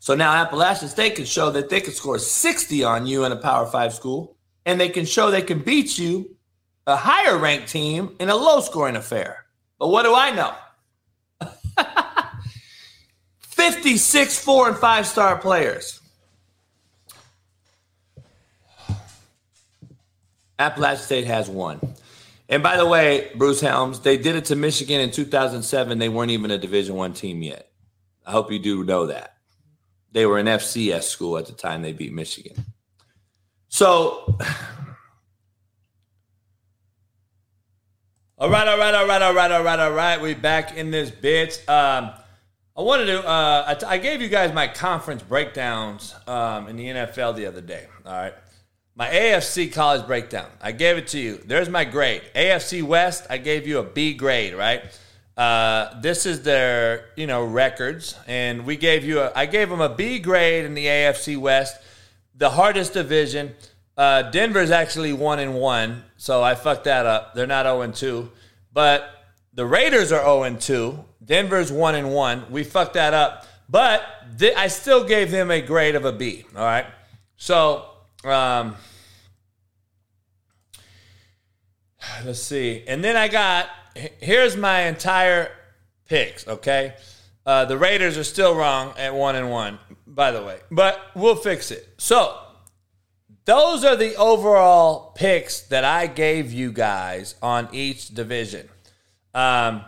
So 0.00 0.16
now 0.16 0.32
Appalachian 0.34 0.88
State 0.88 1.14
can 1.14 1.26
show 1.26 1.50
that 1.50 1.68
they 1.68 1.80
can 1.80 1.92
score 1.92 2.18
60 2.18 2.82
on 2.82 3.06
you 3.06 3.24
in 3.24 3.30
a 3.30 3.36
Power 3.36 3.66
5 3.66 3.94
school 3.94 4.36
and 4.66 4.80
they 4.80 4.88
can 4.88 5.04
show 5.04 5.30
they 5.30 5.42
can 5.42 5.60
beat 5.60 5.96
you 5.96 6.33
a 6.86 6.96
higher 6.96 7.38
ranked 7.38 7.68
team 7.68 8.14
in 8.20 8.28
a 8.28 8.36
low 8.36 8.60
scoring 8.60 8.96
affair. 8.96 9.44
But 9.78 9.88
what 9.88 10.02
do 10.02 10.14
I 10.14 10.30
know? 10.30 10.54
56 13.40 14.38
four 14.38 14.68
and 14.68 14.76
five 14.76 15.06
star 15.06 15.38
players. 15.38 16.00
Appalachian 20.58 21.02
State 21.02 21.26
has 21.26 21.48
one. 21.48 21.80
And 22.48 22.62
by 22.62 22.76
the 22.76 22.86
way, 22.86 23.32
Bruce 23.34 23.60
Helms, 23.60 24.00
they 24.00 24.16
did 24.16 24.36
it 24.36 24.44
to 24.46 24.56
Michigan 24.56 25.00
in 25.00 25.10
2007. 25.10 25.98
They 25.98 26.08
weren't 26.08 26.30
even 26.30 26.50
a 26.50 26.58
Division 26.58 26.94
One 26.94 27.12
team 27.12 27.42
yet. 27.42 27.70
I 28.26 28.32
hope 28.32 28.52
you 28.52 28.58
do 28.58 28.84
know 28.84 29.06
that. 29.06 29.36
They 30.12 30.26
were 30.26 30.38
an 30.38 30.46
FCS 30.46 31.04
school 31.04 31.38
at 31.38 31.46
the 31.46 31.52
time 31.52 31.82
they 31.82 31.92
beat 31.92 32.12
Michigan. 32.12 32.64
So 33.68 34.38
All 38.44 38.50
right, 38.50 38.68
all 38.68 38.76
right, 38.76 38.94
all 38.94 39.06
right, 39.06 39.22
all 39.22 39.32
right, 39.32 39.50
all 39.50 39.62
right, 39.62 39.78
all 39.80 39.92
right. 39.92 40.20
We 40.20 40.34
back 40.34 40.76
in 40.76 40.90
this 40.90 41.10
bitch. 41.10 41.66
Um, 41.66 42.10
I 42.76 42.82
wanted 42.82 43.06
to. 43.06 43.26
Uh, 43.26 43.64
I, 43.68 43.74
t- 43.74 43.86
I 43.86 43.96
gave 43.96 44.20
you 44.20 44.28
guys 44.28 44.52
my 44.52 44.68
conference 44.68 45.22
breakdowns 45.22 46.14
um, 46.26 46.68
in 46.68 46.76
the 46.76 46.88
NFL 46.88 47.36
the 47.36 47.46
other 47.46 47.62
day. 47.62 47.86
All 48.04 48.12
right, 48.12 48.34
my 48.96 49.08
AFC 49.08 49.72
college 49.72 50.06
breakdown. 50.06 50.46
I 50.60 50.72
gave 50.72 50.98
it 50.98 51.08
to 51.08 51.18
you. 51.18 51.40
There's 51.46 51.70
my 51.70 51.86
grade. 51.86 52.20
AFC 52.34 52.82
West. 52.82 53.26
I 53.30 53.38
gave 53.38 53.66
you 53.66 53.78
a 53.78 53.82
B 53.82 54.12
grade. 54.12 54.52
Right. 54.52 54.82
Uh, 55.38 55.98
this 56.02 56.26
is 56.26 56.42
their 56.42 57.06
you 57.16 57.26
know 57.26 57.46
records, 57.46 58.14
and 58.26 58.66
we 58.66 58.76
gave 58.76 59.04
you. 59.04 59.22
A, 59.22 59.32
I 59.34 59.46
gave 59.46 59.70
them 59.70 59.80
a 59.80 59.88
B 59.88 60.18
grade 60.18 60.66
in 60.66 60.74
the 60.74 60.84
AFC 60.84 61.38
West, 61.38 61.78
the 62.36 62.50
hardest 62.50 62.92
division. 62.92 63.54
Uh, 63.96 64.22
Denver's 64.22 64.70
actually 64.70 65.12
one 65.12 65.38
and 65.38 65.54
one, 65.54 66.02
so 66.16 66.42
I 66.42 66.56
fucked 66.56 66.84
that 66.84 67.06
up. 67.06 67.34
They're 67.34 67.46
not 67.46 67.64
zero 67.64 67.82
and 67.82 67.94
two, 67.94 68.32
but 68.72 69.08
the 69.52 69.64
Raiders 69.64 70.10
are 70.10 70.20
zero 70.20 70.42
and 70.42 70.60
two. 70.60 71.04
Denver's 71.24 71.70
one 71.70 71.94
and 71.94 72.12
one. 72.12 72.44
We 72.50 72.64
fucked 72.64 72.94
that 72.94 73.14
up, 73.14 73.46
but 73.68 74.02
th- 74.38 74.56
I 74.56 74.66
still 74.66 75.04
gave 75.04 75.30
them 75.30 75.50
a 75.50 75.60
grade 75.60 75.94
of 75.94 76.04
a 76.04 76.12
B. 76.12 76.44
All 76.56 76.64
right, 76.64 76.86
so 77.36 77.86
um, 78.24 78.74
let's 82.24 82.42
see, 82.42 82.82
and 82.88 83.02
then 83.04 83.16
I 83.16 83.28
got 83.28 83.68
here's 83.94 84.56
my 84.56 84.82
entire 84.82 85.52
picks. 86.08 86.48
Okay, 86.48 86.94
uh, 87.46 87.64
the 87.64 87.78
Raiders 87.78 88.18
are 88.18 88.24
still 88.24 88.56
wrong 88.56 88.92
at 88.98 89.14
one 89.14 89.36
and 89.36 89.52
one, 89.52 89.78
by 90.04 90.32
the 90.32 90.42
way, 90.42 90.58
but 90.72 91.00
we'll 91.14 91.36
fix 91.36 91.70
it. 91.70 91.94
So 91.96 92.40
those 93.44 93.84
are 93.84 93.96
the 93.96 94.16
overall 94.16 95.12
picks 95.14 95.60
that 95.62 95.84
I 95.84 96.06
gave 96.06 96.52
you 96.52 96.72
guys 96.72 97.34
on 97.42 97.68
each 97.72 98.08
division. 98.08 98.68
Um, 99.34 99.84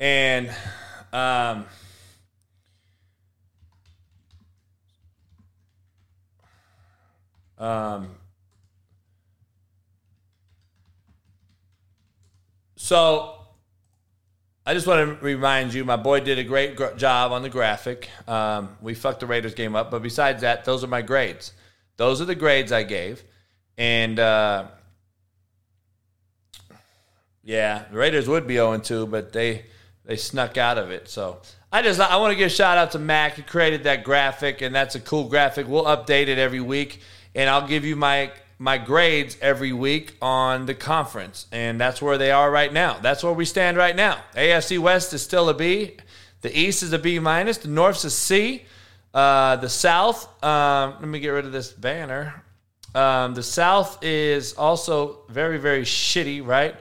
and 0.00 0.50
um, 1.12 1.66
um, 7.58 8.08
so 12.76 13.34
I 14.66 14.72
just 14.72 14.86
want 14.86 15.18
to 15.18 15.24
remind 15.24 15.74
you, 15.74 15.84
my 15.84 15.96
boy 15.96 16.20
did 16.20 16.38
a 16.38 16.44
great 16.44 16.78
job 16.96 17.32
on 17.32 17.42
the 17.42 17.50
graphic. 17.50 18.08
Um, 18.26 18.76
we 18.80 18.94
fucked 18.94 19.20
the 19.20 19.26
Raiders 19.26 19.52
game 19.52 19.76
up, 19.76 19.90
but 19.90 20.02
besides 20.02 20.40
that, 20.40 20.64
those 20.64 20.82
are 20.82 20.88
my 20.88 21.02
grades. 21.02 21.52
Those 21.96 22.20
are 22.20 22.24
the 22.24 22.34
grades 22.34 22.72
I 22.72 22.82
gave. 22.82 23.22
And 23.76 24.18
uh, 24.18 24.66
yeah, 27.42 27.84
the 27.90 27.96
Raiders 27.98 28.28
would 28.28 28.46
be 28.46 28.54
0 28.54 28.78
2, 28.78 29.06
but 29.06 29.32
they 29.32 29.66
they 30.04 30.16
snuck 30.16 30.56
out 30.56 30.78
of 30.78 30.90
it. 30.90 31.08
So 31.08 31.40
I 31.72 31.82
just 31.82 32.00
I 32.00 32.16
want 32.16 32.32
to 32.32 32.36
give 32.36 32.46
a 32.46 32.50
shout 32.50 32.78
out 32.78 32.92
to 32.92 32.98
Mac. 32.98 33.34
He 33.34 33.42
created 33.42 33.84
that 33.84 34.04
graphic, 34.04 34.62
and 34.62 34.74
that's 34.74 34.94
a 34.94 35.00
cool 35.00 35.28
graphic. 35.28 35.66
We'll 35.66 35.84
update 35.84 36.28
it 36.28 36.38
every 36.38 36.60
week, 36.60 37.00
and 37.34 37.50
I'll 37.50 37.66
give 37.66 37.84
you 37.84 37.96
my 37.96 38.32
my 38.58 38.78
grades 38.78 39.36
every 39.40 39.72
week 39.72 40.14
on 40.22 40.66
the 40.66 40.74
conference, 40.74 41.46
and 41.50 41.80
that's 41.80 42.00
where 42.00 42.18
they 42.18 42.30
are 42.30 42.50
right 42.50 42.72
now. 42.72 42.98
That's 43.00 43.24
where 43.24 43.32
we 43.32 43.44
stand 43.44 43.76
right 43.76 43.96
now. 43.96 44.22
AFC 44.34 44.78
West 44.78 45.12
is 45.12 45.22
still 45.22 45.48
a 45.48 45.54
B. 45.54 45.96
The 46.42 46.56
East 46.56 46.82
is 46.82 46.92
a 46.92 46.98
B 46.98 47.18
minus. 47.18 47.58
The 47.58 47.68
North's 47.68 48.04
a 48.04 48.10
C. 48.10 48.64
Uh, 49.14 49.54
the 49.56 49.68
South, 49.68 50.26
um, 50.42 50.96
let 50.98 51.08
me 51.08 51.20
get 51.20 51.28
rid 51.28 51.44
of 51.46 51.52
this 51.52 51.72
banner. 51.72 52.42
Um, 52.96 53.34
the 53.34 53.44
South 53.44 54.02
is 54.02 54.54
also 54.54 55.20
very, 55.28 55.58
very 55.58 55.82
shitty, 55.82 56.44
right? 56.44 56.74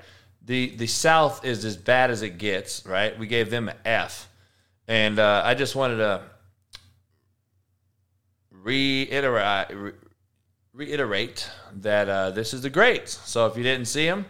The 0.45 0.75
the 0.75 0.87
South 0.87 1.45
is 1.45 1.63
as 1.63 1.77
bad 1.77 2.09
as 2.09 2.23
it 2.23 2.39
gets, 2.39 2.85
right? 2.85 3.17
We 3.17 3.27
gave 3.27 3.49
them 3.51 3.69
an 3.69 3.75
F, 3.85 4.27
and 4.87 5.19
uh, 5.19 5.43
I 5.45 5.53
just 5.53 5.75
wanted 5.75 5.97
to 5.97 6.23
reiterate 8.51 9.67
re- 9.71 9.93
reiterate 10.73 11.49
that 11.81 12.09
uh, 12.09 12.31
this 12.31 12.53
is 12.53 12.61
the 12.61 12.69
grades. 12.69 13.19
So 13.25 13.45
if 13.45 13.55
you 13.55 13.63
didn't 13.63 13.85
see 13.85 14.05
them, 14.05 14.25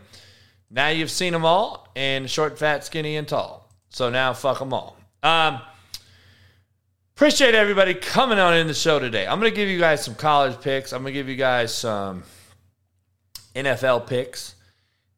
now 0.70 0.90
you've 0.90 1.10
seen 1.10 1.34
them 1.34 1.46
all, 1.46 1.88
and 1.96 2.30
short, 2.30 2.60
fat, 2.60 2.84
skinny, 2.84 3.16
and 3.16 3.28
tall. 3.28 3.72
So 3.90 4.10
now 4.10 4.34
fuck 4.34 4.60
them 4.60 4.74
all. 4.74 4.98
Um, 5.24 5.62
Appreciate 7.16 7.54
everybody 7.54 7.94
coming 7.94 8.40
on 8.40 8.56
in 8.56 8.66
the 8.66 8.74
show 8.74 8.98
today. 9.00 9.28
I'm 9.28 9.40
going 9.40 9.52
to 9.52 9.56
give 9.56 9.70
you 9.70 9.78
guys 9.80 10.04
some 10.04 10.16
college 10.16 10.60
picks. 10.62 10.94
I'm 10.94 11.04
going 11.04 11.14
to 11.14 11.20
give 11.20 11.30
you 11.30 11.36
guys 11.36 11.74
some 11.74 12.24
NFL 13.56 14.08
picks. 14.08 14.56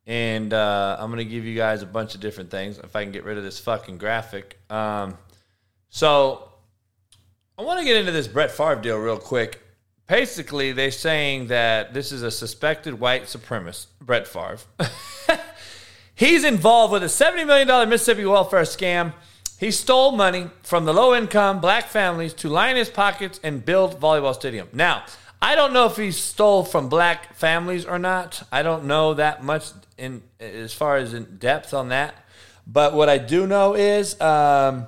And 0.05 0.53
uh, 0.53 0.97
I'm 0.99 1.09
going 1.09 1.25
to 1.25 1.29
give 1.29 1.45
you 1.45 1.55
guys 1.55 1.81
a 1.81 1.85
bunch 1.85 2.13
of 2.13 2.21
different 2.21 2.51
things. 2.51 2.77
If 2.79 2.95
I 2.95 3.03
can 3.03 3.11
get 3.13 3.23
rid 3.23 3.37
of 3.37 3.43
this 3.43 3.59
fucking 3.59 3.97
graphic. 3.97 4.59
Um, 4.69 5.17
So 5.89 6.49
I 7.57 7.61
want 7.63 7.79
to 7.79 7.85
get 7.85 7.95
into 7.95 8.11
this 8.11 8.27
Brett 8.27 8.51
Favre 8.51 8.75
deal 8.75 8.97
real 8.97 9.17
quick. 9.17 9.61
Basically, 10.07 10.73
they're 10.73 10.91
saying 10.91 11.47
that 11.47 11.93
this 11.93 12.11
is 12.11 12.21
a 12.21 12.29
suspected 12.29 12.99
white 12.99 13.23
supremacist, 13.23 13.87
Brett 14.01 14.27
Favre. 14.27 14.59
He's 16.15 16.43
involved 16.43 16.91
with 16.93 17.03
a 17.03 17.07
$70 17.07 17.47
million 17.47 17.89
Mississippi 17.89 18.25
welfare 18.25 18.61
scam. 18.61 19.13
He 19.57 19.71
stole 19.71 20.11
money 20.11 20.49
from 20.63 20.85
the 20.85 20.93
low 20.93 21.15
income 21.15 21.61
black 21.61 21.85
families 21.87 22.33
to 22.35 22.49
line 22.49 22.75
his 22.75 22.89
pockets 22.89 23.39
and 23.41 23.63
build 23.63 24.01
volleyball 24.01 24.33
stadium. 24.35 24.67
Now, 24.73 25.05
I 25.41 25.55
don't 25.55 25.71
know 25.71 25.85
if 25.85 25.95
he 25.95 26.11
stole 26.11 26.65
from 26.65 26.89
black 26.89 27.35
families 27.35 27.85
or 27.85 27.97
not. 27.99 28.43
I 28.51 28.63
don't 28.63 28.83
know 28.85 29.13
that 29.13 29.43
much 29.43 29.69
in 29.97 30.23
as 30.39 30.73
far 30.73 30.97
as 30.97 31.13
in 31.13 31.37
depth 31.37 31.73
on 31.73 31.89
that. 31.89 32.15
But 32.67 32.93
what 32.93 33.07
I 33.09 33.17
do 33.17 33.47
know 33.47 33.75
is 33.75 34.19
um, 34.19 34.87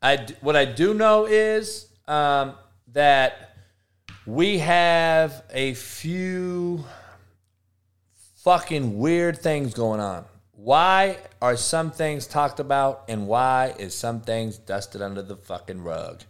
I 0.02 0.26
what 0.42 0.56
I 0.56 0.66
do 0.66 0.94
know 0.94 1.26
is 1.26 1.88
um, 2.08 2.54
that 2.94 3.56
we 4.26 4.60
have 4.60 5.44
a 5.52 5.74
few 5.74 6.86
fucking 8.50 8.98
weird 8.98 9.38
things 9.38 9.76
going 9.76 10.00
on. 10.00 10.26
Why 10.54 11.18
are 11.40 11.56
some 11.56 11.92
things 11.92 12.26
talked 12.26 12.60
about 12.60 13.04
and 13.08 13.28
why 13.28 13.76
is 13.78 13.94
some 13.94 14.22
things 14.22 14.58
dusted 14.58 15.04
under 15.04 15.22
the 15.22 15.36
fucking 15.36 15.84
rug? 15.84 16.24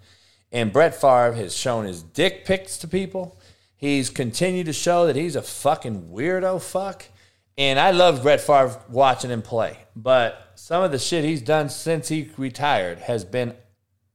And 0.51 0.73
Brett 0.73 0.93
Favre 0.93 1.31
has 1.31 1.55
shown 1.55 1.85
his 1.85 2.03
dick 2.03 2.43
pics 2.43 2.77
to 2.79 2.89
people. 2.89 3.39
He's 3.77 4.09
continued 4.09 4.65
to 4.65 4.73
show 4.73 5.07
that 5.07 5.15
he's 5.15 5.37
a 5.37 5.41
fucking 5.41 6.09
weirdo 6.09 6.61
fuck. 6.61 7.05
And 7.57 7.79
I 7.79 7.91
love 7.91 8.21
Brett 8.23 8.41
Favre 8.41 8.81
watching 8.89 9.29
him 9.29 9.41
play. 9.41 9.77
But 9.95 10.51
some 10.55 10.83
of 10.83 10.91
the 10.91 10.99
shit 10.99 11.23
he's 11.23 11.41
done 11.41 11.69
since 11.69 12.09
he 12.09 12.31
retired 12.35 12.99
has 12.99 13.23
been 13.23 13.55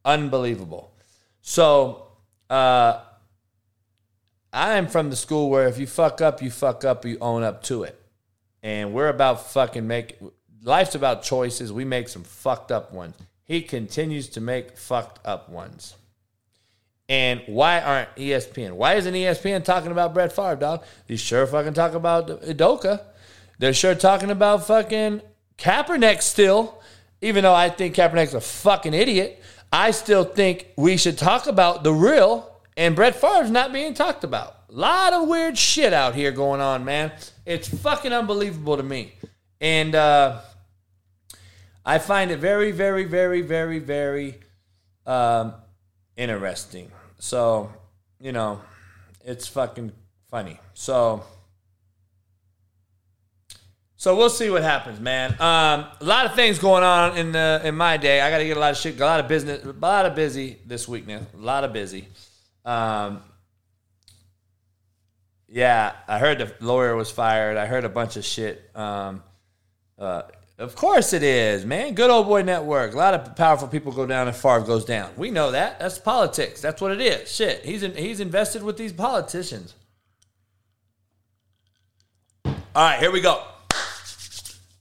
unbelievable. 0.04 0.92
So, 1.40 2.08
uh, 2.50 3.00
I'm 4.54 4.86
from 4.86 5.10
the 5.10 5.16
school 5.16 5.50
where 5.50 5.66
if 5.66 5.78
you 5.78 5.86
fuck 5.88 6.20
up, 6.20 6.40
you 6.40 6.50
fuck 6.50 6.84
up, 6.84 7.04
you 7.04 7.18
own 7.20 7.42
up 7.42 7.64
to 7.64 7.82
it. 7.82 8.00
And 8.62 8.94
we're 8.94 9.08
about 9.08 9.50
fucking 9.50 9.86
make 9.86 10.16
life's 10.62 10.94
about 10.94 11.24
choices. 11.24 11.72
We 11.72 11.84
make 11.84 12.08
some 12.08 12.22
fucked 12.22 12.70
up 12.70 12.92
ones. 12.92 13.16
He 13.42 13.62
continues 13.62 14.28
to 14.30 14.40
make 14.40 14.78
fucked 14.78 15.18
up 15.26 15.48
ones. 15.48 15.96
And 17.08 17.42
why 17.46 17.80
aren't 17.80 18.14
ESPN? 18.14 18.72
Why 18.72 18.94
isn't 18.94 19.12
ESPN 19.12 19.64
talking 19.64 19.90
about 19.90 20.14
Brett 20.14 20.32
Favre, 20.32 20.56
dog? 20.56 20.84
They 21.08 21.16
sure 21.16 21.46
fucking 21.46 21.74
talk 21.74 21.92
about 21.92 22.28
Udoka. 22.28 23.02
They're 23.58 23.74
sure 23.74 23.94
talking 23.94 24.30
about 24.30 24.66
fucking 24.66 25.20
Kaepernick 25.58 26.22
still, 26.22 26.80
even 27.20 27.42
though 27.42 27.54
I 27.54 27.68
think 27.68 27.96
Kaepernick's 27.96 28.34
a 28.34 28.40
fucking 28.40 28.94
idiot. 28.94 29.42
I 29.72 29.90
still 29.90 30.24
think 30.24 30.68
we 30.76 30.96
should 30.96 31.18
talk 31.18 31.46
about 31.48 31.82
the 31.82 31.92
real, 31.92 32.53
and 32.76 32.96
Brett 32.96 33.14
Favre's 33.14 33.50
not 33.50 33.72
being 33.72 33.94
talked 33.94 34.24
about. 34.24 34.56
A 34.68 34.72
lot 34.72 35.12
of 35.12 35.28
weird 35.28 35.56
shit 35.56 35.92
out 35.92 36.14
here 36.14 36.32
going 36.32 36.60
on, 36.60 36.84
man. 36.84 37.12
It's 37.46 37.68
fucking 37.68 38.12
unbelievable 38.12 38.76
to 38.76 38.82
me. 38.82 39.14
And 39.60 39.94
uh, 39.94 40.40
I 41.84 41.98
find 41.98 42.30
it 42.30 42.38
very, 42.38 42.72
very, 42.72 43.04
very, 43.04 43.42
very, 43.42 43.78
very 43.78 44.40
um, 45.06 45.54
interesting. 46.16 46.90
So, 47.18 47.72
you 48.18 48.32
know, 48.32 48.60
it's 49.24 49.46
fucking 49.46 49.92
funny. 50.28 50.58
So, 50.74 51.22
so 53.96 54.16
we'll 54.16 54.30
see 54.30 54.50
what 54.50 54.62
happens, 54.62 54.98
man. 54.98 55.30
Um, 55.40 55.86
a 56.00 56.04
lot 56.04 56.26
of 56.26 56.34
things 56.34 56.58
going 56.58 56.82
on 56.82 57.16
in 57.16 57.32
the 57.32 57.62
in 57.64 57.76
my 57.76 57.96
day. 57.96 58.20
I 58.20 58.30
got 58.30 58.38
to 58.38 58.44
get 58.44 58.56
a 58.56 58.60
lot 58.60 58.72
of 58.72 58.76
shit, 58.76 58.98
a 59.00 59.04
lot 59.04 59.20
of 59.20 59.28
business, 59.28 59.64
a 59.64 59.72
lot 59.72 60.04
of 60.04 60.14
busy 60.14 60.58
this 60.66 60.88
week, 60.88 61.06
man. 61.06 61.26
A 61.34 61.36
lot 61.36 61.64
of 61.64 61.72
busy. 61.72 62.08
Um, 62.64 63.22
yeah, 65.48 65.92
I 66.08 66.18
heard 66.18 66.38
the 66.38 66.52
lawyer 66.60 66.96
was 66.96 67.10
fired. 67.10 67.56
I 67.56 67.66
heard 67.66 67.84
a 67.84 67.88
bunch 67.88 68.16
of 68.16 68.24
shit. 68.24 68.70
Um, 68.74 69.22
uh, 69.98 70.22
of 70.58 70.76
course 70.76 71.12
it 71.12 71.22
is, 71.22 71.64
man. 71.64 71.94
Good 71.94 72.10
old 72.10 72.26
boy 72.26 72.42
network. 72.42 72.94
A 72.94 72.96
lot 72.96 73.14
of 73.14 73.36
powerful 73.36 73.68
people 73.68 73.92
go 73.92 74.06
down 74.06 74.28
and 74.28 74.36
Favre 74.36 74.60
goes 74.60 74.84
down. 74.84 75.10
We 75.16 75.30
know 75.30 75.50
that. 75.50 75.80
That's 75.80 75.98
politics. 75.98 76.60
That's 76.60 76.80
what 76.80 76.92
it 76.92 77.00
is. 77.00 77.30
Shit. 77.30 77.64
He's 77.64 77.82
in, 77.82 77.94
he's 77.94 78.20
invested 78.20 78.62
with 78.62 78.76
these 78.76 78.92
politicians. 78.92 79.74
All 82.44 82.54
right, 82.76 82.98
here 82.98 83.12
we 83.12 83.20
go. 83.20 83.42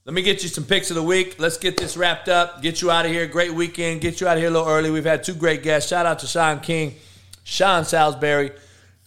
Let 0.04 0.12
me 0.12 0.22
get 0.22 0.42
you 0.42 0.48
some 0.48 0.64
picks 0.64 0.90
of 0.90 0.96
the 0.96 1.02
week. 1.02 1.36
Let's 1.38 1.56
get 1.56 1.76
this 1.76 1.96
wrapped 1.96 2.28
up. 2.28 2.60
Get 2.60 2.82
you 2.82 2.90
out 2.90 3.06
of 3.06 3.12
here. 3.12 3.26
Great 3.26 3.54
weekend. 3.54 4.00
Get 4.00 4.20
you 4.20 4.28
out 4.28 4.36
of 4.36 4.40
here 4.40 4.50
a 4.50 4.52
little 4.52 4.68
early. 4.68 4.90
We've 4.90 5.04
had 5.04 5.24
two 5.24 5.34
great 5.34 5.62
guests. 5.62 5.88
Shout 5.88 6.04
out 6.04 6.18
to 6.18 6.26
Shaun 6.26 6.60
King, 6.60 6.96
Sean 7.44 7.84
Salisbury. 7.84 8.50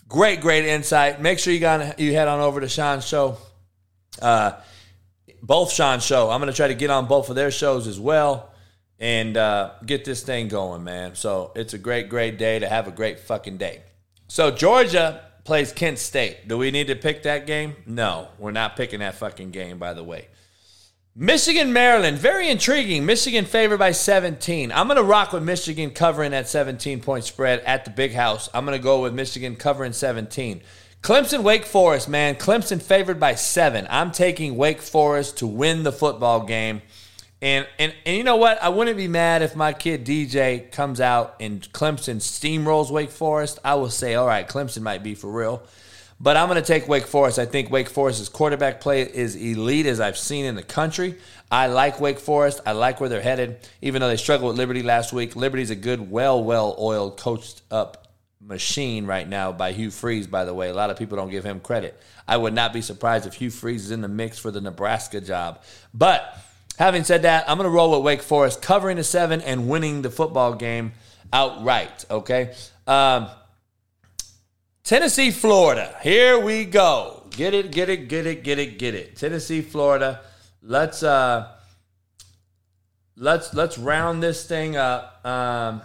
Great, 0.07 0.39
great 0.39 0.65
insight. 0.65 1.21
Make 1.21 1.39
sure 1.39 1.51
you 1.53 1.59
got 1.59 1.99
you 1.99 2.13
head 2.13 2.27
on 2.29 2.39
over 2.39 2.61
to 2.61 2.69
Sean's 2.69 3.05
show. 3.05 3.37
Uh, 4.21 4.53
both 5.41 5.71
Sean's 5.71 6.05
show. 6.05 6.29
I'm 6.29 6.39
going 6.39 6.51
to 6.51 6.55
try 6.55 6.69
to 6.69 6.75
get 6.75 6.89
on 6.89 7.07
both 7.07 7.29
of 7.29 7.35
their 7.35 7.51
shows 7.51 7.87
as 7.87 7.99
well 7.99 8.51
and 8.99 9.37
uh, 9.37 9.71
get 9.85 10.05
this 10.05 10.23
thing 10.23 10.47
going, 10.47 10.83
man. 10.83 11.15
So 11.15 11.51
it's 11.55 11.73
a 11.73 11.77
great, 11.77 12.09
great 12.09 12.37
day 12.37 12.59
to 12.59 12.67
have 12.67 12.87
a 12.87 12.91
great 12.91 13.19
fucking 13.19 13.57
day. 13.57 13.81
So 14.27 14.51
Georgia 14.51 15.23
plays 15.43 15.71
Kent 15.71 15.99
State. 15.99 16.47
Do 16.47 16.57
we 16.57 16.71
need 16.71 16.87
to 16.87 16.95
pick 16.95 17.23
that 17.23 17.45
game? 17.45 17.75
No, 17.85 18.29
we're 18.39 18.51
not 18.51 18.75
picking 18.75 18.99
that 18.99 19.15
fucking 19.15 19.51
game, 19.51 19.77
by 19.77 19.93
the 19.93 20.03
way. 20.03 20.27
Michigan, 21.19 21.73
Maryland, 21.73 22.19
very 22.19 22.47
intriguing. 22.47 23.03
Michigan 23.03 23.45
favored 23.45 23.79
by 23.79 23.91
17. 23.91 24.71
I'm 24.71 24.85
going 24.85 24.97
to 24.97 25.03
rock 25.03 25.33
with 25.33 25.41
Michigan 25.41 25.89
covering 25.89 26.29
that 26.29 26.47
17 26.47 27.01
point 27.01 27.23
spread 27.23 27.59
at 27.61 27.85
the 27.85 27.89
big 27.89 28.13
house. 28.13 28.49
I'm 28.53 28.65
going 28.67 28.77
to 28.77 28.83
go 28.83 29.01
with 29.01 29.15
Michigan 29.15 29.55
covering 29.55 29.93
17. 29.93 30.61
Clemson, 31.01 31.41
Wake 31.41 31.65
Forest, 31.65 32.07
man. 32.07 32.35
Clemson 32.35 32.79
favored 32.79 33.19
by 33.19 33.33
seven. 33.33 33.87
I'm 33.89 34.11
taking 34.11 34.57
Wake 34.57 34.79
Forest 34.79 35.39
to 35.39 35.47
win 35.47 35.81
the 35.81 35.91
football 35.91 36.45
game. 36.45 36.83
And, 37.41 37.67
and 37.79 37.95
and 38.05 38.15
you 38.15 38.23
know 38.23 38.35
what? 38.35 38.61
I 38.61 38.69
wouldn't 38.69 38.97
be 38.97 39.07
mad 39.07 39.41
if 39.41 39.55
my 39.55 39.73
kid 39.73 40.05
DJ 40.05 40.71
comes 40.71 41.01
out 41.01 41.35
and 41.39 41.61
Clemson 41.73 42.17
steamrolls 42.17 42.91
Wake 42.91 43.09
Forest. 43.09 43.57
I 43.65 43.73
will 43.73 43.89
say, 43.89 44.13
all 44.13 44.27
right, 44.27 44.47
Clemson 44.47 44.83
might 44.83 45.01
be 45.01 45.15
for 45.15 45.31
real. 45.31 45.63
But 46.19 46.35
I'm 46.35 46.47
going 46.47 46.61
to 46.61 46.67
take 46.67 46.87
Wake 46.87 47.05
Forest. 47.05 47.37
I 47.37 47.45
think 47.45 47.69
Wake 47.69 47.89
Forest's 47.89 48.27
quarterback 48.27 48.81
play 48.81 49.01
is 49.03 49.35
elite 49.35 49.85
as 49.85 49.99
I've 49.99 50.17
seen 50.17 50.45
in 50.45 50.55
the 50.55 50.63
country. 50.63 51.15
I 51.51 51.67
like 51.67 51.99
Wake 51.99 52.19
Forest. 52.19 52.61
I 52.65 52.71
like 52.71 52.99
where 52.99 53.07
they're 53.07 53.21
headed, 53.21 53.59
even 53.81 54.01
though 54.01 54.07
they 54.07 54.17
struggled 54.17 54.49
with 54.49 54.57
Liberty 54.57 54.81
last 54.81 55.13
week. 55.13 55.35
Liberty's 55.35 55.69
a 55.69 55.75
good, 55.75 56.09
well, 56.09 56.43
well 56.43 56.75
oiled, 56.79 57.17
coached 57.19 57.61
up 57.69 58.07
machine 58.41 59.05
right 59.05 59.27
now 59.27 59.51
by 59.51 59.73
Hugh 59.73 59.91
Freeze, 59.91 60.25
by 60.25 60.45
the 60.45 60.53
way. 60.53 60.69
A 60.69 60.73
lot 60.73 60.89
of 60.89 60.97
people 60.97 61.17
don't 61.17 61.29
give 61.29 61.43
him 61.43 61.59
credit. 61.59 61.99
I 62.27 62.37
would 62.37 62.53
not 62.53 62.73
be 62.73 62.81
surprised 62.81 63.27
if 63.27 63.35
Hugh 63.35 63.51
Freeze 63.51 63.85
is 63.85 63.91
in 63.91 64.01
the 64.01 64.07
mix 64.07 64.39
for 64.39 64.51
the 64.51 64.61
Nebraska 64.61 65.21
job. 65.21 65.61
But 65.93 66.37
having 66.79 67.03
said 67.03 67.23
that, 67.23 67.49
I'm 67.49 67.57
going 67.57 67.69
to 67.69 67.75
roll 67.75 67.91
with 67.91 68.03
Wake 68.03 68.21
Forest 68.21 68.61
covering 68.61 68.97
the 68.97 69.03
seven 69.03 69.41
and 69.41 69.69
winning 69.69 70.01
the 70.01 70.09
football 70.09 70.55
game 70.55 70.93
outright. 71.31 72.05
Okay. 72.09 72.55
Um, 72.87 73.27
Tennessee, 74.87 75.31
Florida. 75.31 75.93
Here 76.01 76.39
we 76.39 76.63
go. 76.63 77.23
Get 77.31 77.53
it, 77.53 77.73
get 77.73 77.89
it, 77.89 78.07
get 78.07 78.25
it, 78.25 78.41
get 78.41 78.57
it, 78.57 78.79
get 78.79 78.95
it. 78.95 79.17
Tennessee, 79.17 79.61
Florida. 79.61 80.21
Let's 80.61 81.03
uh 81.03 81.51
let's 83.17 83.53
let's 83.53 83.77
round 83.77 84.23
this 84.23 84.45
thing 84.45 84.77
up. 84.77 85.25
Um 85.25 85.81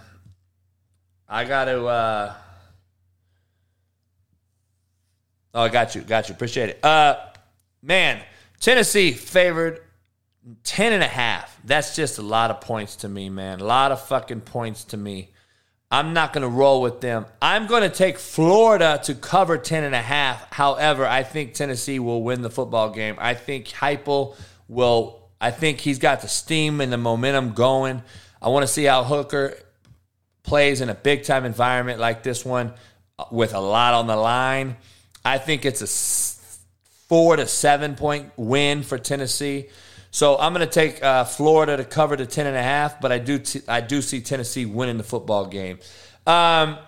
I 1.28 1.42
got 1.42 1.64
to 1.64 1.84
uh 1.84 2.34
Oh, 5.52 5.62
I 5.62 5.68
got 5.68 5.96
you. 5.96 6.02
Got 6.02 6.28
you. 6.28 6.36
Appreciate 6.36 6.68
it. 6.68 6.84
Uh 6.84 7.16
man, 7.82 8.22
Tennessee 8.60 9.10
favored 9.10 9.80
10 10.62 10.92
and 10.92 11.02
a 11.02 11.08
half. 11.08 11.58
That's 11.64 11.96
just 11.96 12.18
a 12.18 12.22
lot 12.22 12.52
of 12.52 12.60
points 12.60 12.94
to 12.96 13.08
me, 13.08 13.30
man. 13.30 13.58
A 13.58 13.64
lot 13.64 13.90
of 13.90 14.00
fucking 14.06 14.42
points 14.42 14.84
to 14.84 14.96
me. 14.96 15.31
I'm 15.92 16.14
not 16.14 16.32
going 16.32 16.42
to 16.42 16.48
roll 16.48 16.80
with 16.80 17.02
them. 17.02 17.26
I'm 17.40 17.66
going 17.66 17.82
to 17.82 17.94
take 17.94 18.18
Florida 18.18 18.98
to 19.04 19.14
cover 19.14 19.58
10 19.58 19.84
and 19.84 19.94
a 19.94 20.00
half. 20.00 20.50
However, 20.50 21.06
I 21.06 21.22
think 21.22 21.52
Tennessee 21.52 21.98
will 21.98 22.22
win 22.22 22.40
the 22.40 22.50
football 22.50 22.90
game. 22.90 23.16
I 23.18 23.34
think 23.34 23.68
Heupel 23.68 24.34
will 24.68 25.22
I 25.42 25.50
think 25.50 25.80
he's 25.80 25.98
got 25.98 26.20
the 26.20 26.28
steam 26.28 26.80
and 26.80 26.92
the 26.92 26.96
momentum 26.96 27.52
going. 27.52 28.02
I 28.40 28.48
want 28.48 28.62
to 28.62 28.72
see 28.72 28.84
how 28.84 29.02
Hooker 29.02 29.58
plays 30.44 30.80
in 30.80 30.88
a 30.88 30.94
big 30.94 31.24
time 31.24 31.44
environment 31.44 31.98
like 31.98 32.22
this 32.22 32.44
one 32.44 32.72
uh, 33.18 33.24
with 33.32 33.52
a 33.52 33.60
lot 33.60 33.92
on 33.94 34.06
the 34.06 34.14
line. 34.14 34.76
I 35.24 35.38
think 35.38 35.64
it's 35.64 35.82
a 35.82 35.88
four 37.08 37.34
to 37.36 37.46
seven 37.48 37.96
point 37.96 38.30
win 38.36 38.84
for 38.84 38.98
Tennessee. 38.98 39.68
So 40.12 40.38
I'm 40.38 40.52
going 40.52 40.66
to 40.66 40.72
take 40.72 41.02
uh, 41.02 41.24
Florida 41.24 41.78
to 41.78 41.84
cover 41.84 42.16
the 42.16 42.26
ten 42.26 42.46
and 42.46 42.54
a 42.54 42.62
half, 42.62 43.00
but 43.00 43.10
I 43.10 43.18
do 43.18 43.38
t- 43.38 43.62
I 43.66 43.80
do 43.80 44.02
see 44.02 44.20
Tennessee 44.20 44.66
winning 44.66 44.98
the 44.98 45.02
football 45.02 45.46
game. 45.46 45.78
Um, 46.26 46.78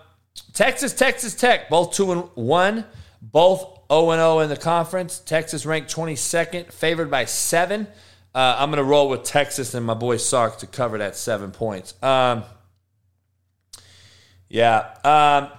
Texas, 0.53 0.93
Texas 0.93 1.33
Tech, 1.33 1.67
both 1.67 1.93
two 1.93 2.11
and 2.11 2.29
one, 2.35 2.85
both 3.21 3.79
0 3.91 4.11
0 4.11 4.39
in 4.39 4.49
the 4.49 4.55
conference. 4.55 5.19
Texas 5.19 5.65
ranked 5.65 5.93
22nd, 5.93 6.71
favored 6.71 7.09
by 7.09 7.25
seven. 7.25 7.87
Uh, 8.33 8.57
I'm 8.59 8.69
going 8.69 8.77
to 8.77 8.83
roll 8.83 9.09
with 9.09 9.23
Texas 9.23 9.73
and 9.73 9.85
my 9.85 9.95
boy 9.95 10.17
Sark 10.17 10.59
to 10.59 10.67
cover 10.67 10.99
that 10.99 11.15
seven 11.15 11.51
points. 11.51 11.95
Um, 12.03 12.43
yeah. 14.49 14.93
Um, 15.03 15.51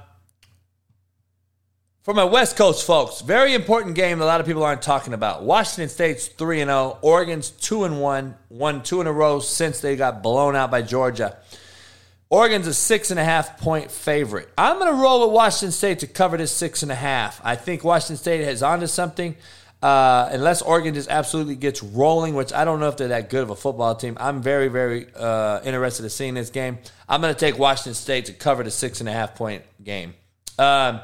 for 2.07 2.15
my 2.15 2.23
West 2.23 2.57
Coast 2.57 2.87
folks, 2.87 3.21
very 3.21 3.53
important 3.53 3.97
game 3.97 4.23
a 4.23 4.25
lot 4.25 4.41
of 4.41 4.47
people 4.47 4.63
aren't 4.63 4.81
talking 4.81 5.13
about. 5.13 5.43
Washington 5.43 5.89
State's 5.89 6.29
3 6.29 6.61
and 6.61 6.69
0, 6.69 6.99
Oregon's 7.03 7.51
2 7.51 7.83
and 7.83 8.01
1, 8.01 8.37
won 8.49 8.85
two 8.85 9.01
in 9.01 9.09
a 9.09 9.13
row 9.13 9.41
since 9.41 9.81
they 9.81 9.97
got 9.97 10.23
blown 10.23 10.55
out 10.55 10.71
by 10.71 10.83
Georgia. 10.83 11.37
Oregon's 12.31 12.69
a 12.69 12.75
six 12.75 13.11
and 13.11 13.19
a 13.19 13.25
half 13.25 13.59
point 13.59 13.91
favorite. 13.91 14.49
I'm 14.57 14.79
going 14.79 14.95
to 14.95 15.03
roll 15.03 15.27
with 15.27 15.35
Washington 15.35 15.73
State 15.73 15.99
to 15.99 16.07
cover 16.07 16.37
this 16.37 16.53
six 16.53 16.85
and 16.85 16.93
a 16.93 16.97
half. 16.97 17.41
I 17.43 17.57
think 17.57 17.83
Washington 17.83 18.19
State 18.19 18.41
is 18.43 18.63
onto 18.63 18.87
something. 18.87 19.35
Uh, 19.83 20.29
unless 20.31 20.63
Oregon 20.63 20.95
just 20.95 21.11
absolutely 21.11 21.57
gets 21.57 21.83
rolling, 21.83 22.35
which 22.35 22.53
I 22.53 22.65
don't 22.65 22.79
know 22.79 22.89
if 22.89 22.97
they're 22.97 23.09
that 23.09 23.31
good 23.31 23.43
of 23.43 23.51
a 23.51 23.57
football 23.57 23.97
team. 23.97 24.17
I'm 24.21 24.43
very, 24.43 24.69
very 24.69 25.09
uh, 25.17 25.61
interested 25.65 26.05
in 26.05 26.11
seeing 26.11 26.35
this 26.35 26.51
game. 26.51 26.79
I'm 27.09 27.21
going 27.21 27.35
to 27.35 27.39
take 27.39 27.59
Washington 27.59 27.95
State 27.95 28.27
to 28.27 28.33
cover 28.33 28.63
the 28.63 28.71
six 28.71 29.01
and 29.01 29.09
a 29.09 29.13
half 29.13 29.35
point 29.35 29.65
game. 29.83 30.15
Um, 30.57 31.01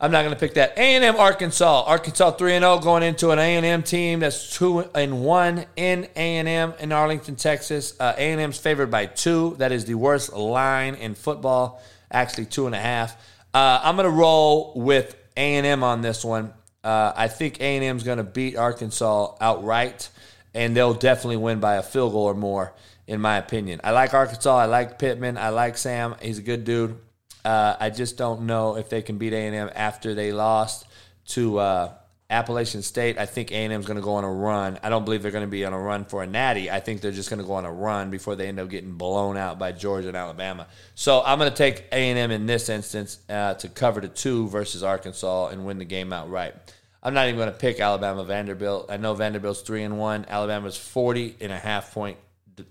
I'm 0.00 0.12
not 0.12 0.22
going 0.22 0.32
to 0.34 0.38
pick 0.38 0.54
that. 0.54 0.78
A&M 0.78 1.16
Arkansas. 1.16 1.82
Arkansas 1.82 2.32
3 2.32 2.54
and 2.54 2.62
0 2.62 2.78
going 2.78 3.02
into 3.02 3.30
an 3.30 3.40
A&M 3.40 3.82
team 3.82 4.20
that's 4.20 4.56
2 4.56 4.90
and 4.94 5.24
1 5.24 5.66
in 5.74 6.08
A&M 6.14 6.74
in 6.78 6.92
Arlington, 6.92 7.34
Texas. 7.34 7.94
Uh, 7.98 8.14
A&M's 8.16 8.58
favored 8.58 8.92
by 8.92 9.06
2. 9.06 9.56
That 9.58 9.72
is 9.72 9.86
the 9.86 9.94
worst 9.94 10.32
line 10.32 10.94
in 10.94 11.16
football. 11.16 11.82
Actually, 12.12 12.46
two 12.46 12.66
and 12.66 12.76
a 12.76 12.80
half. 12.80 13.16
Uh, 13.52 13.80
I'm 13.82 13.96
going 13.96 14.08
to 14.08 14.16
roll 14.16 14.72
with 14.76 15.16
A&M 15.36 15.82
on 15.82 16.00
this 16.00 16.24
one. 16.24 16.54
Uh, 16.84 17.12
I 17.16 17.26
think 17.26 17.60
A&M's 17.60 18.04
going 18.04 18.18
to 18.18 18.24
beat 18.24 18.56
Arkansas 18.56 19.34
outright, 19.40 20.10
and 20.54 20.76
they'll 20.76 20.94
definitely 20.94 21.38
win 21.38 21.58
by 21.58 21.74
a 21.74 21.82
field 21.82 22.12
goal 22.12 22.26
or 22.26 22.34
more, 22.34 22.72
in 23.08 23.20
my 23.20 23.36
opinion. 23.36 23.80
I 23.82 23.90
like 23.90 24.14
Arkansas. 24.14 24.56
I 24.56 24.66
like 24.66 25.00
Pittman. 25.00 25.36
I 25.36 25.48
like 25.48 25.76
Sam. 25.76 26.14
He's 26.22 26.38
a 26.38 26.42
good 26.42 26.64
dude. 26.64 26.98
Uh, 27.44 27.76
I 27.78 27.90
just 27.90 28.16
don't 28.16 28.42
know 28.42 28.76
if 28.76 28.88
they 28.88 29.02
can 29.02 29.18
beat 29.18 29.32
A&M 29.32 29.70
after 29.74 30.14
they 30.14 30.32
lost 30.32 30.86
to 31.28 31.58
uh, 31.58 31.92
Appalachian 32.30 32.82
State. 32.82 33.18
I 33.18 33.26
think 33.26 33.50
A&M 33.50 33.72
is 33.72 33.86
going 33.86 33.96
to 33.96 34.02
go 34.02 34.14
on 34.14 34.24
a 34.24 34.32
run. 34.32 34.78
I 34.82 34.90
don't 34.90 35.04
believe 35.04 35.22
they're 35.22 35.32
going 35.32 35.46
to 35.46 35.50
be 35.50 35.64
on 35.64 35.72
a 35.72 35.80
run 35.80 36.04
for 36.04 36.22
a 36.22 36.26
natty. 36.26 36.70
I 36.70 36.80
think 36.80 37.00
they're 37.00 37.10
just 37.12 37.30
going 37.30 37.40
to 37.40 37.46
go 37.46 37.54
on 37.54 37.64
a 37.64 37.72
run 37.72 38.10
before 38.10 38.36
they 38.36 38.48
end 38.48 38.60
up 38.60 38.68
getting 38.68 38.92
blown 38.92 39.36
out 39.36 39.58
by 39.58 39.72
Georgia 39.72 40.08
and 40.08 40.16
Alabama. 40.16 40.66
So 40.94 41.22
I'm 41.24 41.38
going 41.38 41.50
to 41.50 41.56
take 41.56 41.84
A&M 41.90 42.30
in 42.30 42.46
this 42.46 42.68
instance 42.68 43.18
uh, 43.30 43.54
to 43.54 43.68
cover 43.68 44.00
the 44.00 44.08
two 44.08 44.48
versus 44.48 44.82
Arkansas 44.82 45.48
and 45.48 45.64
win 45.64 45.78
the 45.78 45.84
game 45.84 46.12
outright. 46.12 46.54
I'm 47.02 47.14
not 47.14 47.28
even 47.28 47.38
going 47.38 47.52
to 47.52 47.56
pick 47.58 47.80
Alabama 47.80 48.24
Vanderbilt. 48.24 48.90
I 48.90 48.96
know 48.96 49.14
Vanderbilt's 49.14 49.62
three 49.62 49.84
and 49.84 49.98
one. 49.98 50.26
Alabama's 50.28 50.76
40 50.76 51.36
and 51.40 51.52
a 51.52 51.58
half 51.58 51.94
point 51.94 52.18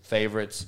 favorites. 0.03 0.68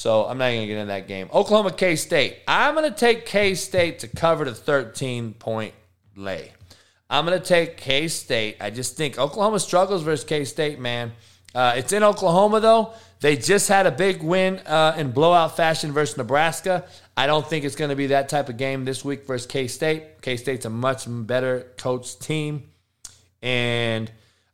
So 0.00 0.24
I'm 0.24 0.38
not 0.38 0.48
going 0.48 0.62
to 0.62 0.66
get 0.66 0.78
in 0.78 0.88
that 0.88 1.06
game. 1.08 1.28
Oklahoma 1.30 1.72
K 1.72 1.94
State. 1.94 2.38
I'm 2.48 2.74
going 2.74 2.90
to 2.90 2.98
take 2.98 3.26
K 3.26 3.54
State 3.54 3.98
to 3.98 4.08
cover 4.08 4.46
the 4.46 4.54
13 4.54 5.34
point 5.34 5.74
lay. 6.16 6.54
I'm 7.10 7.26
going 7.26 7.38
to 7.38 7.46
take 7.46 7.76
K 7.76 8.08
State. 8.08 8.56
I 8.62 8.70
just 8.70 8.96
think 8.96 9.18
Oklahoma 9.18 9.60
struggles 9.60 10.02
versus 10.02 10.24
K 10.24 10.46
State, 10.46 10.80
man. 10.80 11.12
Uh, 11.54 11.74
it's 11.76 11.92
in 11.92 12.02
Oklahoma, 12.02 12.60
though. 12.60 12.94
They 13.20 13.36
just 13.36 13.68
had 13.68 13.84
a 13.84 13.90
big 13.90 14.22
win 14.22 14.60
uh, 14.60 14.94
in 14.96 15.10
blowout 15.10 15.54
fashion 15.54 15.92
versus 15.92 16.16
Nebraska. 16.16 16.86
I 17.14 17.26
don't 17.26 17.46
think 17.46 17.66
it's 17.66 17.76
going 17.76 17.90
to 17.90 17.96
be 17.96 18.06
that 18.06 18.30
type 18.30 18.48
of 18.48 18.56
game 18.56 18.86
this 18.86 19.04
week 19.04 19.26
versus 19.26 19.46
K 19.46 19.68
State. 19.68 20.22
K 20.22 20.38
State's 20.38 20.64
a 20.64 20.70
much 20.70 21.04
better 21.06 21.74
coach 21.76 22.18
team. 22.18 22.70
And 23.42 24.10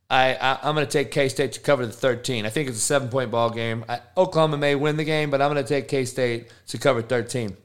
I, 0.08 0.34
I 0.34 0.68
am 0.68 0.74
going 0.74 0.86
to 0.86 0.92
take 0.92 1.10
K 1.10 1.28
State 1.28 1.52
to 1.52 1.60
cover 1.60 1.84
the 1.84 1.92
13. 1.92 2.46
I 2.46 2.48
think 2.48 2.68
it's 2.68 2.78
a 2.78 2.80
seven 2.80 3.08
point 3.08 3.30
ball 3.30 3.50
game. 3.50 3.84
I, 3.88 4.00
Oklahoma 4.16 4.56
may 4.56 4.74
win 4.74 4.96
the 4.96 5.04
game, 5.04 5.30
but 5.30 5.42
I'm 5.42 5.52
going 5.52 5.62
to 5.62 5.68
take 5.68 5.88
K 5.88 6.04
State 6.04 6.48
to 6.68 6.78
cover 6.78 7.02
13. 7.02 7.56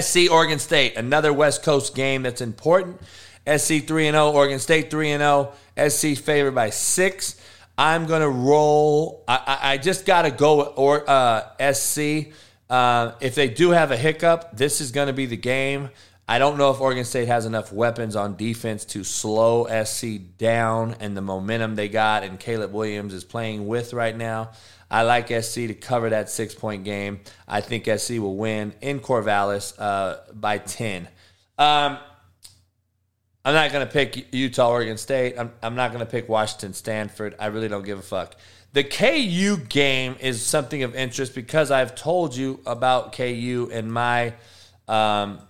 SC 0.00 0.30
Oregon 0.30 0.58
State, 0.58 0.96
another 0.96 1.32
West 1.32 1.62
Coast 1.62 1.94
game 1.94 2.22
that's 2.22 2.40
important. 2.40 3.00
SC 3.46 3.86
3 3.86 4.10
0, 4.10 4.32
Oregon 4.32 4.58
State 4.58 4.90
3 4.90 5.08
0. 5.16 5.52
SC 5.88 6.16
favored 6.16 6.54
by 6.54 6.70
six. 6.70 7.40
I'm 7.76 8.06
going 8.06 8.22
to 8.22 8.28
roll. 8.28 9.24
I, 9.28 9.34
I, 9.46 9.72
I 9.72 9.76
just 9.78 10.06
got 10.06 10.22
to 10.22 10.30
go 10.30 10.62
or 10.62 11.08
uh, 11.08 11.72
SC. 11.72 12.32
Uh, 12.70 13.12
if 13.20 13.34
they 13.34 13.48
do 13.48 13.70
have 13.70 13.90
a 13.90 13.96
hiccup, 13.96 14.56
this 14.56 14.80
is 14.80 14.90
going 14.90 15.08
to 15.08 15.12
be 15.12 15.26
the 15.26 15.36
game. 15.36 15.90
I 16.26 16.38
don't 16.38 16.56
know 16.56 16.70
if 16.70 16.80
Oregon 16.80 17.04
State 17.04 17.28
has 17.28 17.44
enough 17.44 17.70
weapons 17.70 18.16
on 18.16 18.36
defense 18.36 18.86
to 18.86 19.04
slow 19.04 19.66
SC 19.84 20.20
down 20.38 20.96
and 21.00 21.14
the 21.14 21.20
momentum 21.20 21.74
they 21.74 21.88
got 21.88 22.22
and 22.22 22.40
Caleb 22.40 22.72
Williams 22.72 23.12
is 23.12 23.24
playing 23.24 23.66
with 23.66 23.92
right 23.92 24.16
now. 24.16 24.52
I 24.90 25.02
like 25.02 25.28
SC 25.28 25.54
to 25.54 25.74
cover 25.74 26.10
that 26.10 26.30
six 26.30 26.54
point 26.54 26.84
game. 26.84 27.20
I 27.46 27.60
think 27.60 27.84
SC 27.98 28.12
will 28.12 28.36
win 28.36 28.72
in 28.80 29.00
Corvallis 29.00 29.74
uh, 29.78 30.18
by 30.32 30.58
10. 30.58 31.08
Um, 31.58 31.98
I'm 33.44 33.52
not 33.52 33.72
going 33.72 33.86
to 33.86 33.92
pick 33.92 34.32
Utah, 34.32 34.70
Oregon 34.70 34.96
State. 34.96 35.38
I'm, 35.38 35.52
I'm 35.62 35.74
not 35.74 35.92
going 35.92 36.04
to 36.04 36.10
pick 36.10 36.28
Washington, 36.30 36.72
Stanford. 36.72 37.34
I 37.38 37.46
really 37.46 37.68
don't 37.68 37.84
give 37.84 37.98
a 37.98 38.02
fuck. 38.02 38.36
The 38.72 38.82
KU 38.82 39.58
game 39.68 40.16
is 40.20 40.44
something 40.44 40.82
of 40.82 40.94
interest 40.94 41.34
because 41.34 41.70
I've 41.70 41.94
told 41.94 42.34
you 42.34 42.60
about 42.64 43.12
KU 43.12 43.68
and 43.70 43.92
my 43.92 44.32
um, 44.88 45.40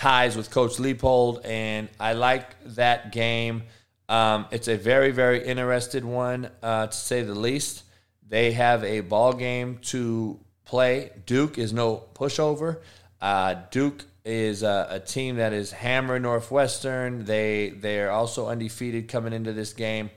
ties 0.00 0.34
with 0.34 0.50
Coach 0.50 0.78
Leipold, 0.78 1.44
and 1.44 1.86
I 2.00 2.14
like 2.14 2.56
that 2.74 3.12
game. 3.12 3.64
Um, 4.08 4.46
it's 4.50 4.66
a 4.66 4.78
very, 4.78 5.10
very 5.10 5.44
interested 5.44 6.06
one, 6.06 6.48
uh, 6.62 6.86
to 6.86 6.96
say 6.96 7.20
the 7.20 7.34
least. 7.34 7.82
They 8.26 8.52
have 8.52 8.82
a 8.82 9.00
ball 9.00 9.34
game 9.34 9.76
to 9.88 10.40
play. 10.64 11.10
Duke 11.26 11.58
is 11.58 11.74
no 11.74 12.04
pushover. 12.14 12.78
Uh, 13.20 13.56
Duke 13.70 14.06
is 14.24 14.62
a, 14.62 14.86
a, 14.88 15.00
team 15.00 15.36
that 15.36 15.52
is 15.52 15.70
hammering 15.70 16.22
Northwestern. 16.22 17.26
They 17.26 17.68
they 17.68 18.00
are 18.00 18.10
also 18.10 18.48
undefeated 18.48 19.06
coming 19.08 19.34
into 19.34 19.52
this 19.52 19.74
game. 19.74 20.08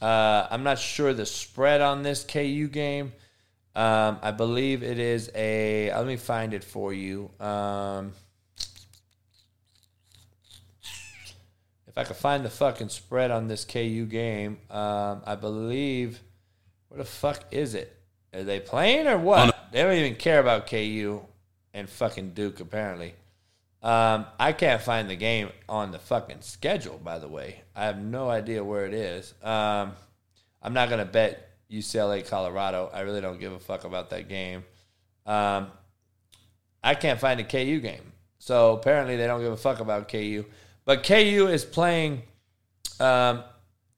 Uh, 0.00 0.46
I'm 0.48 0.62
not 0.62 0.78
sure 0.78 1.12
the 1.12 1.26
spread 1.26 1.80
on 1.80 2.04
this 2.04 2.22
KU 2.22 2.68
game. 2.68 3.12
Um, 3.74 4.20
I 4.22 4.30
believe 4.30 4.84
it 4.84 5.00
is 5.00 5.32
a. 5.34 5.90
Let 5.92 6.06
me 6.06 6.16
find 6.16 6.54
it 6.54 6.62
for 6.62 6.92
you. 6.92 7.30
Um, 7.40 8.12
if 11.96 12.00
I 12.00 12.04
could 12.04 12.16
find 12.16 12.44
the 12.44 12.50
fucking 12.50 12.90
spread 12.90 13.30
on 13.30 13.48
this 13.48 13.64
KU 13.64 14.04
game, 14.04 14.58
um, 14.70 15.22
I 15.24 15.34
believe. 15.34 16.20
Where 16.88 16.98
the 16.98 17.06
fuck 17.06 17.44
is 17.50 17.74
it? 17.74 17.96
Are 18.34 18.42
they 18.42 18.60
playing 18.60 19.06
or 19.06 19.16
what? 19.18 19.56
They 19.72 19.82
don't 19.82 19.94
even 19.94 20.14
care 20.14 20.38
about 20.38 20.68
KU 20.68 21.22
and 21.72 21.88
fucking 21.88 22.30
Duke 22.30 22.60
apparently. 22.60 23.14
Um, 23.82 24.26
I 24.38 24.52
can't 24.52 24.82
find 24.82 25.08
the 25.08 25.16
game 25.16 25.50
on 25.68 25.90
the 25.90 25.98
fucking 25.98 26.42
schedule. 26.42 26.98
By 27.02 27.18
the 27.18 27.28
way, 27.28 27.62
I 27.74 27.86
have 27.86 27.98
no 27.98 28.28
idea 28.28 28.62
where 28.62 28.84
it 28.84 28.94
is. 28.94 29.32
Um, 29.42 29.92
I'm 30.62 30.74
not 30.74 30.90
gonna 30.90 31.04
bet 31.04 31.48
UCLA 31.70 32.28
Colorado. 32.28 32.90
I 32.92 33.00
really 33.00 33.20
don't 33.20 33.40
give 33.40 33.52
a 33.52 33.58
fuck 33.58 33.84
about 33.84 34.10
that 34.10 34.28
game. 34.28 34.64
Um, 35.24 35.68
I 36.84 36.94
can't 36.94 37.18
find 37.18 37.40
a 37.40 37.44
KU 37.44 37.80
game, 37.80 38.12
so 38.38 38.74
apparently 38.74 39.16
they 39.16 39.26
don't 39.26 39.40
give 39.40 39.52
a 39.52 39.56
fuck 39.56 39.80
about 39.80 40.08
KU. 40.08 40.44
But 40.86 41.02
KU 41.02 41.48
is 41.50 41.64
playing 41.64 42.22
um, 43.00 43.42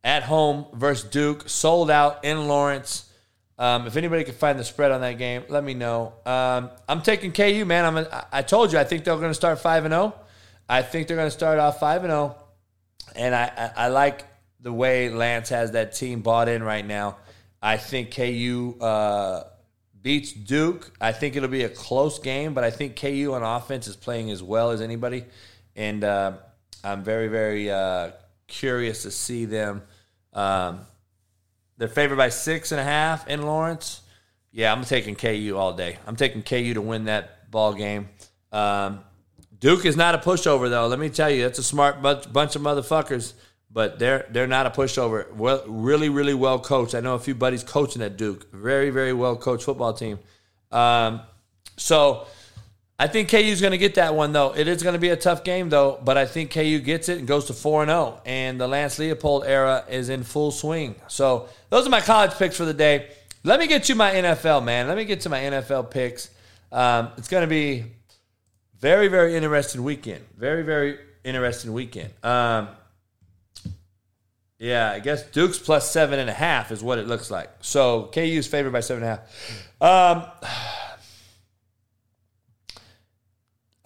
at 0.03 0.23
home 0.25 0.67
versus 0.73 1.09
Duke, 1.09 1.49
sold 1.49 1.91
out 1.91 2.25
in 2.25 2.49
Lawrence. 2.49 3.05
Um, 3.59 3.87
if 3.87 3.97
anybody 3.97 4.25
can 4.25 4.35
find 4.35 4.59
the 4.59 4.65
spread 4.65 4.91
on 4.91 5.03
that 5.03 5.19
game, 5.19 5.45
let 5.49 5.63
me 5.63 5.75
know. 5.75 6.15
Um, 6.25 6.71
I'm 6.89 7.03
taking 7.03 7.33
KU, 7.33 7.65
man. 7.67 7.85
I'm 7.85 7.97
a, 7.99 8.27
I 8.33 8.43
told 8.43 8.73
you 8.73 8.79
I 8.79 8.85
think 8.85 9.05
they're 9.05 9.17
going 9.17 9.29
to 9.29 9.35
start 9.35 9.61
five 9.61 9.85
and 9.85 9.93
zero. 9.93 10.15
I 10.69 10.83
think 10.83 11.09
they're 11.09 11.17
going 11.17 11.27
to 11.27 11.37
start 11.37 11.59
off 11.59 11.79
five 11.79 12.05
and 12.05 12.11
zero, 12.11 12.37
and 13.15 13.35
I, 13.35 13.73
I, 13.77 13.85
I 13.85 13.89
like 13.89 14.25
the 14.61 14.73
way 14.73 15.11
Lance 15.11 15.51
has 15.51 15.73
that 15.73 15.93
team 15.93 16.23
bought 16.23 16.49
in 16.49 16.63
right 16.63 16.87
now. 16.87 17.17
I 17.61 17.77
think 17.77 18.15
KU 18.15 18.77
uh, 18.81 19.43
beats 20.01 20.33
Duke. 20.33 20.93
I 21.01 21.13
think 21.13 21.37
it'll 21.37 21.49
be 21.49 21.65
a 21.65 21.69
close 21.69 22.19
game, 22.19 22.55
but 22.55 22.65
I 22.65 22.71
think 22.71 22.97
KU 22.97 23.33
on 23.35 23.43
offense 23.43 23.89
is 23.89 23.97
playing 23.97 24.31
as 24.31 24.43
well 24.43 24.71
as 24.71 24.81
anybody, 24.81 25.25
and 25.75 26.05
uh, 26.05 26.33
I'm 26.85 27.03
very, 27.03 27.29
very 27.29 27.71
uh, 27.71 28.13
curious 28.47 29.03
to 29.03 29.11
see 29.11 29.45
them. 29.45 29.83
Um, 30.33 30.81
they're 31.77 31.89
favored 31.89 32.17
by 32.17 32.29
six 32.29 32.73
and 32.73 32.81
a 32.81 32.85
half 32.85 33.29
in 33.29 33.43
Lawrence. 33.43 34.03
Yeah, 34.53 34.73
I'm 34.73 34.85
taking 34.85 35.15
KU 35.15 35.55
all 35.57 35.75
day. 35.75 35.99
I'm 36.07 36.17
taking 36.17 36.43
KU 36.43 36.75
to 36.75 36.81
win 36.81 37.05
that 37.05 37.51
ball 37.51 37.75
game. 37.75 38.09
Um, 38.51 39.01
Duke 39.59 39.85
is 39.85 39.97
not 39.97 40.15
a 40.15 40.19
pushover, 40.19 40.71
though. 40.71 40.87
Let 40.87 40.99
me 40.99 41.09
tell 41.09 41.31
you, 41.31 41.43
that's 41.43 41.59
a 41.59 41.65
smart 41.65 42.01
bunch, 42.01 42.33
bunch 42.33 42.57
of 42.57 42.63
motherfuckers, 42.63 43.35
but 43.71 43.99
they're 43.99 44.27
they're 44.31 44.47
not 44.47 44.67
a 44.67 44.71
pushover. 44.71 45.33
Well, 45.33 45.65
really, 45.67 46.09
really 46.09 46.35
well 46.35 46.59
coached. 46.59 46.95
I 46.95 47.01
know 47.01 47.15
a 47.15 47.19
few 47.19 47.35
buddies 47.35 47.65
coaching 47.65 48.03
at 48.03 48.17
Duke. 48.17 48.53
Very, 48.53 48.91
very 48.91 49.13
well 49.13 49.37
coached 49.37 49.65
football 49.65 49.93
team. 49.93 50.19
Um, 50.71 51.21
so 51.77 52.27
I 53.01 53.07
think 53.07 53.29
KU's 53.29 53.61
going 53.61 53.71
to 53.71 53.79
get 53.79 53.95
that 53.95 54.15
one 54.15 54.33
though. 54.33 54.55
It 54.57 54.67
is 54.67 54.83
going 54.83 54.95
to 54.95 54.99
be 54.99 55.11
a 55.11 55.17
tough 55.17 55.45
game 55.45 55.69
though, 55.69 56.01
but 56.05 56.19
I 56.19 56.27
think 56.27 56.51
KU 56.51 56.81
gets 56.81 57.09
it 57.09 57.19
and 57.19 57.29
goes 57.29 57.45
to 57.45 57.53
four 57.53 57.83
and 57.83 57.91
zero, 57.91 58.21
and 58.27 58.61
the 58.61 58.67
Lance 58.67 58.99
Leipold 58.99 59.47
era 59.47 59.85
is 59.89 60.09
in 60.09 60.25
full 60.25 60.51
swing. 60.51 60.97
So 61.07 61.49
those 61.71 61.87
are 61.87 61.91
my 61.91 62.01
college 62.01 62.33
picks 62.33 62.57
for 62.57 62.65
the 62.65 62.75
day. 62.75 63.11
Let 63.45 63.61
me 63.61 63.69
get 63.69 63.89
you 63.89 63.95
my 63.95 64.11
NFL 64.11 64.65
man. 64.65 64.89
Let 64.89 64.97
me 64.97 65.05
get 65.05 65.21
to 65.21 65.29
my 65.29 65.39
NFL 65.39 65.91
picks. 65.91 66.31
Um, 66.73 67.11
it's 67.17 67.29
going 67.29 67.43
to 67.43 67.49
be 67.49 67.85
very 68.81 69.07
very 69.07 69.37
interesting 69.37 69.85
weekend. 69.85 70.25
Very 70.37 70.65
very 70.65 70.99
interesting 71.23 71.73
weekend. 71.73 72.11
Um, 72.25 72.69
yeah, 74.59 74.91
I 74.91 74.99
guess 74.99 75.23
Duke's 75.31 75.59
plus 75.59 75.89
seven 75.89 76.19
and 76.19 76.29
a 76.29 76.33
half 76.33 76.73
is 76.73 76.83
what 76.83 76.99
it 76.99 77.07
looks 77.07 77.31
like. 77.31 77.49
So 77.61 78.11
KU's 78.13 78.49
favored 78.49 78.73
by 78.73 78.81
seven 78.81 79.05
and 79.05 79.13
a 79.13 79.17
half. 79.81 80.43
Um, 80.51 80.88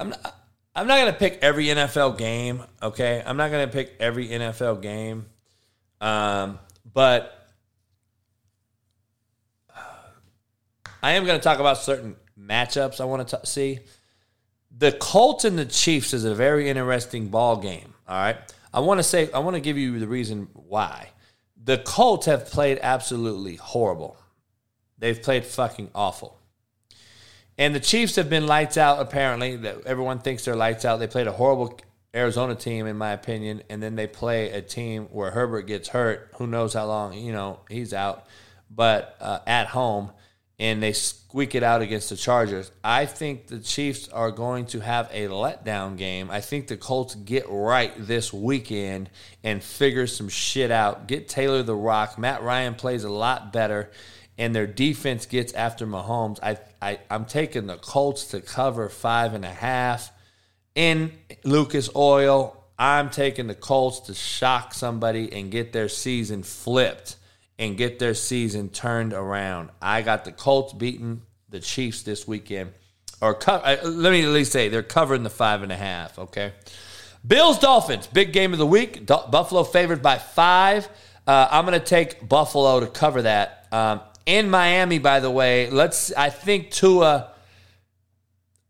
I'm 0.02 0.08
not, 0.08 0.36
I'm 0.74 0.86
not 0.88 0.98
gonna 0.98 1.12
pick 1.12 1.38
every 1.42 1.66
NFL 1.66 2.18
game. 2.18 2.64
Okay, 2.82 3.22
I'm 3.24 3.36
not 3.36 3.52
gonna 3.52 3.68
pick 3.68 3.94
every 4.00 4.26
NFL 4.26 4.82
game, 4.82 5.26
um, 6.00 6.58
but 6.92 7.46
I 11.00 11.12
am 11.12 11.24
gonna 11.24 11.38
talk 11.38 11.60
about 11.60 11.78
certain 11.78 12.16
matchups 12.36 13.00
I 13.00 13.04
want 13.04 13.28
to 13.28 13.46
see. 13.46 13.78
The 14.76 14.90
Colts 14.90 15.44
and 15.44 15.56
the 15.56 15.66
Chiefs 15.66 16.12
is 16.12 16.24
a 16.24 16.34
very 16.34 16.68
interesting 16.68 17.28
ball 17.28 17.58
game. 17.58 17.94
All 18.08 18.20
right, 18.20 18.38
I 18.74 18.80
want 18.80 18.98
to 18.98 19.04
say 19.04 19.30
I 19.30 19.38
want 19.38 19.54
to 19.54 19.60
give 19.60 19.78
you 19.78 20.00
the 20.00 20.08
reason 20.08 20.48
why. 20.52 21.10
The 21.62 21.78
Colts 21.78 22.26
have 22.26 22.46
played 22.46 22.80
absolutely 22.82 23.54
horrible. 23.54 24.16
They've 24.98 25.22
played 25.22 25.44
fucking 25.44 25.92
awful. 25.94 26.41
And 27.58 27.74
the 27.74 27.80
Chiefs 27.80 28.16
have 28.16 28.30
been 28.30 28.46
lights 28.46 28.76
out, 28.76 29.00
apparently. 29.00 29.56
That 29.56 29.86
everyone 29.86 30.20
thinks 30.20 30.44
they're 30.44 30.56
lights 30.56 30.84
out. 30.84 30.98
They 30.98 31.06
played 31.06 31.26
a 31.26 31.32
horrible 31.32 31.78
Arizona 32.14 32.54
team, 32.54 32.86
in 32.86 32.96
my 32.96 33.12
opinion, 33.12 33.62
and 33.70 33.82
then 33.82 33.96
they 33.96 34.06
play 34.06 34.50
a 34.50 34.60
team 34.60 35.04
where 35.12 35.30
Herbert 35.30 35.62
gets 35.62 35.88
hurt. 35.88 36.30
Who 36.36 36.46
knows 36.46 36.74
how 36.74 36.86
long, 36.86 37.14
you 37.14 37.32
know, 37.32 37.60
he's 37.70 37.94
out, 37.94 38.26
but 38.70 39.16
uh, 39.20 39.38
at 39.46 39.68
home, 39.68 40.12
and 40.58 40.82
they 40.82 40.92
squeak 40.92 41.54
it 41.54 41.62
out 41.62 41.80
against 41.80 42.10
the 42.10 42.16
Chargers. 42.16 42.70
I 42.84 43.06
think 43.06 43.46
the 43.46 43.58
Chiefs 43.58 44.08
are 44.10 44.30
going 44.30 44.66
to 44.66 44.80
have 44.80 45.08
a 45.10 45.28
letdown 45.28 45.96
game. 45.96 46.30
I 46.30 46.42
think 46.42 46.68
the 46.68 46.76
Colts 46.76 47.14
get 47.14 47.46
right 47.48 47.92
this 47.98 48.32
weekend 48.32 49.08
and 49.42 49.62
figure 49.62 50.06
some 50.06 50.28
shit 50.28 50.70
out. 50.70 51.08
Get 51.08 51.28
Taylor 51.28 51.62
the 51.62 51.74
Rock. 51.74 52.18
Matt 52.18 52.42
Ryan 52.42 52.74
plays 52.74 53.04
a 53.04 53.10
lot 53.10 53.52
better 53.52 53.90
and 54.38 54.54
their 54.54 54.66
defense 54.66 55.26
gets 55.26 55.52
after 55.52 55.86
Mahomes, 55.86 56.38
I, 56.42 56.58
I 56.80 56.98
I'm 57.10 57.24
taking 57.24 57.66
the 57.66 57.76
Colts 57.76 58.26
to 58.26 58.40
cover 58.40 58.88
five 58.88 59.34
and 59.34 59.44
a 59.44 59.50
half 59.50 60.10
in 60.74 61.12
Lucas 61.44 61.90
Oil. 61.94 62.56
I'm 62.78 63.10
taking 63.10 63.46
the 63.46 63.54
Colts 63.54 64.00
to 64.00 64.14
shock 64.14 64.74
somebody 64.74 65.32
and 65.32 65.50
get 65.50 65.72
their 65.72 65.88
season 65.88 66.42
flipped 66.42 67.16
and 67.58 67.76
get 67.76 67.98
their 67.98 68.14
season 68.14 68.70
turned 68.70 69.12
around. 69.12 69.70
I 69.80 70.02
got 70.02 70.24
the 70.24 70.32
Colts 70.32 70.72
beating 70.72 71.22
the 71.48 71.60
Chiefs 71.60 72.02
this 72.02 72.26
weekend. 72.26 72.72
Or 73.20 73.34
co- 73.34 73.62
let 73.84 74.10
me 74.10 74.24
at 74.24 74.30
least 74.30 74.50
say 74.50 74.68
they're 74.68 74.82
covering 74.82 75.22
the 75.22 75.30
five 75.30 75.62
and 75.62 75.70
a 75.70 75.76
half. 75.76 76.18
Okay, 76.18 76.52
Bills 77.24 77.58
Dolphins 77.60 78.08
big 78.08 78.32
game 78.32 78.52
of 78.52 78.58
the 78.58 78.66
week. 78.66 79.06
D- 79.06 79.14
Buffalo 79.30 79.62
favored 79.62 80.02
by 80.02 80.18
five. 80.18 80.88
Uh, 81.24 81.46
I'm 81.50 81.64
going 81.64 81.78
to 81.78 81.86
take 81.86 82.28
Buffalo 82.28 82.80
to 82.80 82.88
cover 82.88 83.22
that. 83.22 83.68
Um, 83.70 84.00
in 84.26 84.50
Miami, 84.50 84.98
by 84.98 85.20
the 85.20 85.30
way, 85.30 85.70
let's. 85.70 86.12
I 86.12 86.30
think 86.30 86.70
Tua 86.70 87.32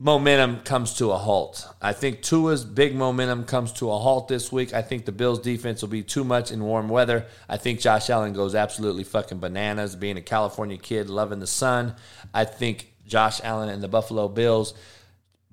momentum 0.02 0.58
comes 0.60 0.94
to 0.94 1.12
a 1.12 1.16
halt. 1.16 1.68
I 1.80 1.92
think 1.92 2.22
Tua's 2.22 2.64
big 2.64 2.94
momentum 2.94 3.44
comes 3.44 3.72
to 3.74 3.90
a 3.90 3.98
halt 3.98 4.26
this 4.26 4.50
week. 4.50 4.74
I 4.74 4.82
think 4.82 5.04
the 5.04 5.12
Bills 5.12 5.38
defense 5.38 5.80
will 5.80 5.90
be 5.90 6.02
too 6.02 6.24
much 6.24 6.50
in 6.50 6.64
warm 6.64 6.88
weather. 6.88 7.26
I 7.48 7.56
think 7.56 7.78
Josh 7.78 8.10
Allen 8.10 8.32
goes 8.32 8.56
absolutely 8.56 9.04
fucking 9.04 9.38
bananas 9.38 9.94
being 9.94 10.16
a 10.16 10.22
California 10.22 10.76
kid 10.76 11.08
loving 11.08 11.38
the 11.38 11.46
sun. 11.46 11.94
I 12.34 12.44
think 12.44 12.92
Josh 13.06 13.40
Allen 13.44 13.68
and 13.68 13.80
the 13.80 13.88
Buffalo 13.88 14.26
Bills 14.26 14.74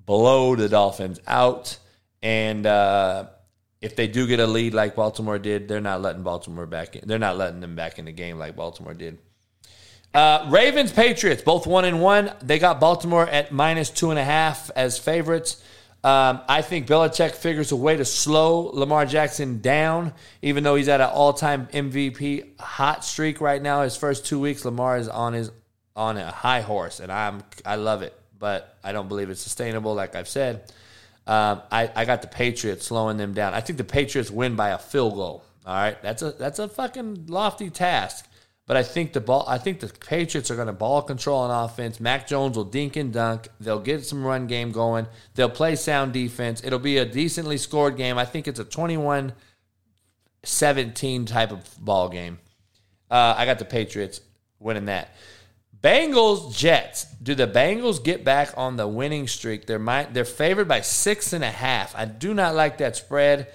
blow 0.04 0.56
the 0.56 0.68
Dolphins 0.68 1.20
out. 1.28 1.78
And 2.20 2.66
uh, 2.66 3.26
if 3.80 3.94
they 3.94 4.08
do 4.08 4.26
get 4.26 4.40
a 4.40 4.46
lead 4.48 4.74
like 4.74 4.96
Baltimore 4.96 5.38
did, 5.38 5.68
they're 5.68 5.80
not 5.80 6.02
letting 6.02 6.24
Baltimore 6.24 6.66
back 6.66 6.96
in. 6.96 7.06
They're 7.06 7.20
not 7.20 7.36
letting 7.36 7.60
them 7.60 7.76
back 7.76 8.00
in 8.00 8.06
the 8.06 8.12
game 8.12 8.36
like 8.36 8.56
Baltimore 8.56 8.94
did. 8.94 9.18
Uh, 10.12 10.46
Ravens, 10.50 10.92
Patriots, 10.92 11.42
both 11.42 11.66
one 11.66 11.84
and 11.84 12.00
one. 12.00 12.32
They 12.42 12.58
got 12.58 12.80
Baltimore 12.80 13.28
at 13.28 13.52
minus 13.52 13.90
two 13.90 14.10
and 14.10 14.18
a 14.18 14.24
half 14.24 14.70
as 14.74 14.98
favorites. 14.98 15.62
Um, 16.02 16.40
I 16.48 16.62
think 16.62 16.86
Belichick 16.86 17.32
figures 17.32 17.72
a 17.72 17.76
way 17.76 17.96
to 17.96 18.04
slow 18.06 18.70
Lamar 18.72 19.04
Jackson 19.04 19.60
down, 19.60 20.14
even 20.40 20.64
though 20.64 20.74
he's 20.74 20.88
at 20.88 21.00
an 21.00 21.10
all-time 21.10 21.66
MVP 21.66 22.58
hot 22.58 23.04
streak 23.04 23.40
right 23.40 23.60
now. 23.60 23.82
His 23.82 23.96
first 23.96 24.24
two 24.24 24.40
weeks, 24.40 24.64
Lamar 24.64 24.96
is 24.96 25.08
on 25.08 25.34
his 25.34 25.52
on 25.94 26.16
a 26.16 26.30
high 26.30 26.62
horse, 26.62 27.00
and 27.00 27.12
I'm 27.12 27.42
I 27.66 27.76
love 27.76 28.00
it, 28.00 28.18
but 28.38 28.78
I 28.82 28.92
don't 28.92 29.08
believe 29.08 29.28
it's 29.28 29.42
sustainable. 29.42 29.94
Like 29.94 30.16
I've 30.16 30.28
said, 30.28 30.72
um, 31.26 31.60
I 31.70 31.90
I 31.94 32.04
got 32.06 32.22
the 32.22 32.28
Patriots 32.28 32.86
slowing 32.86 33.18
them 33.18 33.34
down. 33.34 33.52
I 33.52 33.60
think 33.60 33.76
the 33.76 33.84
Patriots 33.84 34.30
win 34.30 34.56
by 34.56 34.70
a 34.70 34.78
field 34.78 35.14
goal. 35.14 35.44
All 35.66 35.74
right, 35.74 36.00
that's 36.02 36.22
a 36.22 36.30
that's 36.32 36.58
a 36.58 36.66
fucking 36.66 37.26
lofty 37.28 37.68
task. 37.68 38.26
But 38.70 38.76
I 38.76 38.84
think 38.84 39.12
the 39.12 39.20
ball. 39.20 39.44
I 39.48 39.58
think 39.58 39.80
the 39.80 39.88
Patriots 39.88 40.48
are 40.48 40.54
going 40.54 40.68
to 40.68 40.72
ball 40.72 41.02
control 41.02 41.40
on 41.40 41.64
offense. 41.64 41.98
Mac 41.98 42.28
Jones 42.28 42.56
will 42.56 42.62
dink 42.62 42.94
and 42.94 43.12
dunk. 43.12 43.48
They'll 43.58 43.80
get 43.80 44.06
some 44.06 44.24
run 44.24 44.46
game 44.46 44.70
going. 44.70 45.08
They'll 45.34 45.50
play 45.50 45.74
sound 45.74 46.12
defense. 46.12 46.62
It'll 46.62 46.78
be 46.78 46.98
a 46.98 47.04
decently 47.04 47.58
scored 47.58 47.96
game. 47.96 48.16
I 48.16 48.24
think 48.24 48.46
it's 48.46 48.60
a 48.60 48.64
21 48.64 49.32
17 50.44 51.24
type 51.26 51.50
of 51.50 51.84
ball 51.84 52.10
game. 52.10 52.38
Uh, 53.10 53.34
I 53.36 53.44
got 53.44 53.58
the 53.58 53.64
Patriots 53.64 54.20
winning 54.60 54.84
that. 54.84 55.16
Bengals 55.82 56.56
Jets. 56.56 57.06
Do 57.20 57.34
the 57.34 57.48
Bengals 57.48 58.00
get 58.00 58.22
back 58.22 58.50
on 58.56 58.76
the 58.76 58.86
winning 58.86 59.26
streak? 59.26 59.66
They're 59.66 59.80
my, 59.80 60.04
they're 60.04 60.24
favored 60.24 60.68
by 60.68 60.82
six 60.82 61.32
and 61.32 61.42
a 61.42 61.50
half. 61.50 61.92
I 61.96 62.04
do 62.04 62.34
not 62.34 62.54
like 62.54 62.78
that 62.78 62.94
spread 62.94 63.48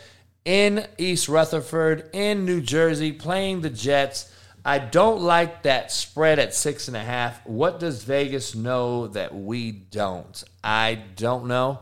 in 0.43 0.85
East 0.97 1.29
Rutherford 1.29 2.09
in 2.11 2.43
New 2.43 2.59
Jersey 2.59 3.13
playing 3.13 3.61
the 3.61 3.69
Jets. 3.69 4.33
I 4.67 4.79
don't 4.79 5.21
like 5.21 5.63
that 5.63 5.91
spread 5.91 6.39
at 6.39 6.55
six 6.55 6.87
and 6.87 6.97
a 6.97 7.03
half. 7.03 7.45
What 7.45 7.79
does 7.79 8.03
Vegas 8.03 8.55
know 8.55 9.07
that 9.07 9.35
we 9.35 9.71
don't? 9.71 10.43
I 10.63 10.95
don't 11.15 11.45
know. 11.45 11.81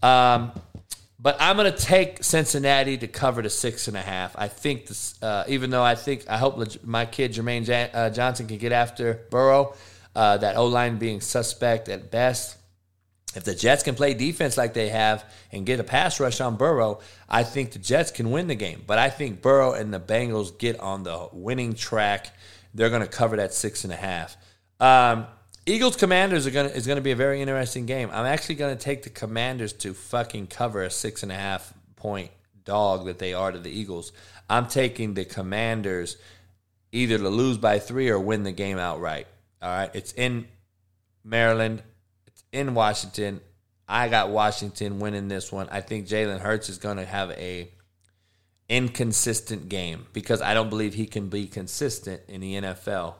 Um, 0.00 0.52
but 1.18 1.36
I'm 1.40 1.56
going 1.56 1.72
to 1.72 1.76
take 1.76 2.22
Cincinnati 2.22 2.98
to 2.98 3.08
cover 3.08 3.42
the 3.42 3.50
six 3.50 3.88
and 3.88 3.96
a 3.96 4.02
half. 4.02 4.36
I 4.38 4.46
think 4.46 4.86
this, 4.86 5.20
uh, 5.22 5.44
even 5.48 5.70
though 5.70 5.82
I 5.82 5.96
think 5.96 6.26
I 6.28 6.36
hope 6.36 6.84
my 6.84 7.04
kid 7.04 7.32
Jermaine 7.32 7.64
Jan- 7.64 7.90
uh, 7.92 8.10
Johnson 8.10 8.46
can 8.46 8.58
get 8.58 8.72
after 8.72 9.26
Burrow, 9.30 9.74
uh, 10.14 10.36
that 10.36 10.56
O 10.56 10.66
line 10.66 10.98
being 10.98 11.20
suspect 11.20 11.88
at 11.88 12.10
best. 12.12 12.58
If 13.34 13.44
the 13.44 13.54
Jets 13.54 13.82
can 13.82 13.94
play 13.94 14.14
defense 14.14 14.56
like 14.56 14.74
they 14.74 14.90
have 14.90 15.24
and 15.50 15.66
get 15.66 15.80
a 15.80 15.84
pass 15.84 16.20
rush 16.20 16.40
on 16.40 16.56
Burrow, 16.56 17.00
I 17.28 17.42
think 17.42 17.72
the 17.72 17.78
Jets 17.78 18.10
can 18.10 18.30
win 18.30 18.46
the 18.46 18.54
game. 18.54 18.82
But 18.86 18.98
I 18.98 19.10
think 19.10 19.42
Burrow 19.42 19.72
and 19.72 19.92
the 19.92 20.00
Bengals 20.00 20.56
get 20.56 20.78
on 20.80 21.02
the 21.02 21.28
winning 21.32 21.74
track. 21.74 22.34
They're 22.74 22.90
going 22.90 23.02
to 23.02 23.08
cover 23.08 23.36
that 23.36 23.52
six 23.52 23.84
and 23.84 23.92
a 23.92 23.96
half. 23.96 24.36
Um, 24.80 25.26
Eagles 25.66 25.96
Commanders 25.96 26.46
are 26.46 26.50
going 26.50 26.68
to, 26.68 26.76
is 26.76 26.86
going 26.86 26.96
to 26.96 27.02
be 27.02 27.10
a 27.10 27.16
very 27.16 27.40
interesting 27.40 27.86
game. 27.86 28.10
I'm 28.12 28.26
actually 28.26 28.56
going 28.56 28.76
to 28.76 28.82
take 28.82 29.02
the 29.02 29.10
Commanders 29.10 29.72
to 29.74 29.94
fucking 29.94 30.48
cover 30.48 30.82
a 30.82 30.90
six 30.90 31.22
and 31.22 31.32
a 31.32 31.36
half 31.36 31.72
point 31.96 32.30
dog 32.64 33.06
that 33.06 33.18
they 33.18 33.34
are 33.34 33.50
to 33.50 33.58
the 33.58 33.70
Eagles. 33.70 34.12
I'm 34.48 34.68
taking 34.68 35.14
the 35.14 35.24
Commanders 35.24 36.18
either 36.92 37.18
to 37.18 37.28
lose 37.28 37.58
by 37.58 37.78
three 37.78 38.08
or 38.10 38.18
win 38.18 38.42
the 38.42 38.52
game 38.52 38.78
outright. 38.78 39.26
All 39.62 39.70
right, 39.70 39.90
it's 39.94 40.12
in 40.12 40.46
Maryland 41.24 41.82
in 42.54 42.74
Washington. 42.74 43.40
I 43.86 44.08
got 44.08 44.30
Washington 44.30 44.98
winning 45.00 45.28
this 45.28 45.52
one. 45.52 45.68
I 45.70 45.80
think 45.80 46.06
Jalen 46.06 46.40
Hurts 46.40 46.68
is 46.68 46.78
going 46.78 46.96
to 46.96 47.04
have 47.04 47.30
a 47.32 47.70
inconsistent 48.68 49.68
game 49.68 50.06
because 50.12 50.40
I 50.40 50.54
don't 50.54 50.70
believe 50.70 50.94
he 50.94 51.06
can 51.06 51.28
be 51.28 51.46
consistent 51.46 52.22
in 52.28 52.40
the 52.40 52.54
NFL 52.54 53.14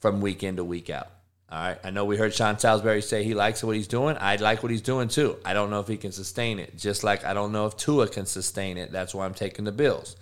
from 0.00 0.20
week 0.20 0.44
in 0.44 0.56
to 0.56 0.64
week 0.64 0.90
out. 0.90 1.08
All 1.50 1.58
right. 1.58 1.78
I 1.82 1.90
know 1.90 2.04
we 2.04 2.18
heard 2.18 2.34
Sean 2.34 2.58
Salisbury 2.58 3.00
say 3.00 3.24
he 3.24 3.32
likes 3.32 3.64
what 3.64 3.74
he's 3.74 3.88
doing. 3.88 4.16
I 4.20 4.36
like 4.36 4.62
what 4.62 4.70
he's 4.70 4.82
doing 4.82 5.08
too. 5.08 5.38
I 5.46 5.54
don't 5.54 5.70
know 5.70 5.80
if 5.80 5.88
he 5.88 5.96
can 5.96 6.12
sustain 6.12 6.58
it, 6.58 6.76
just 6.76 7.02
like 7.02 7.24
I 7.24 7.32
don't 7.32 7.52
know 7.52 7.66
if 7.66 7.76
Tua 7.76 8.06
can 8.06 8.26
sustain 8.26 8.76
it. 8.76 8.92
That's 8.92 9.14
why 9.14 9.24
I'm 9.24 9.34
taking 9.34 9.64
the 9.64 9.72
Bills. 9.72 10.16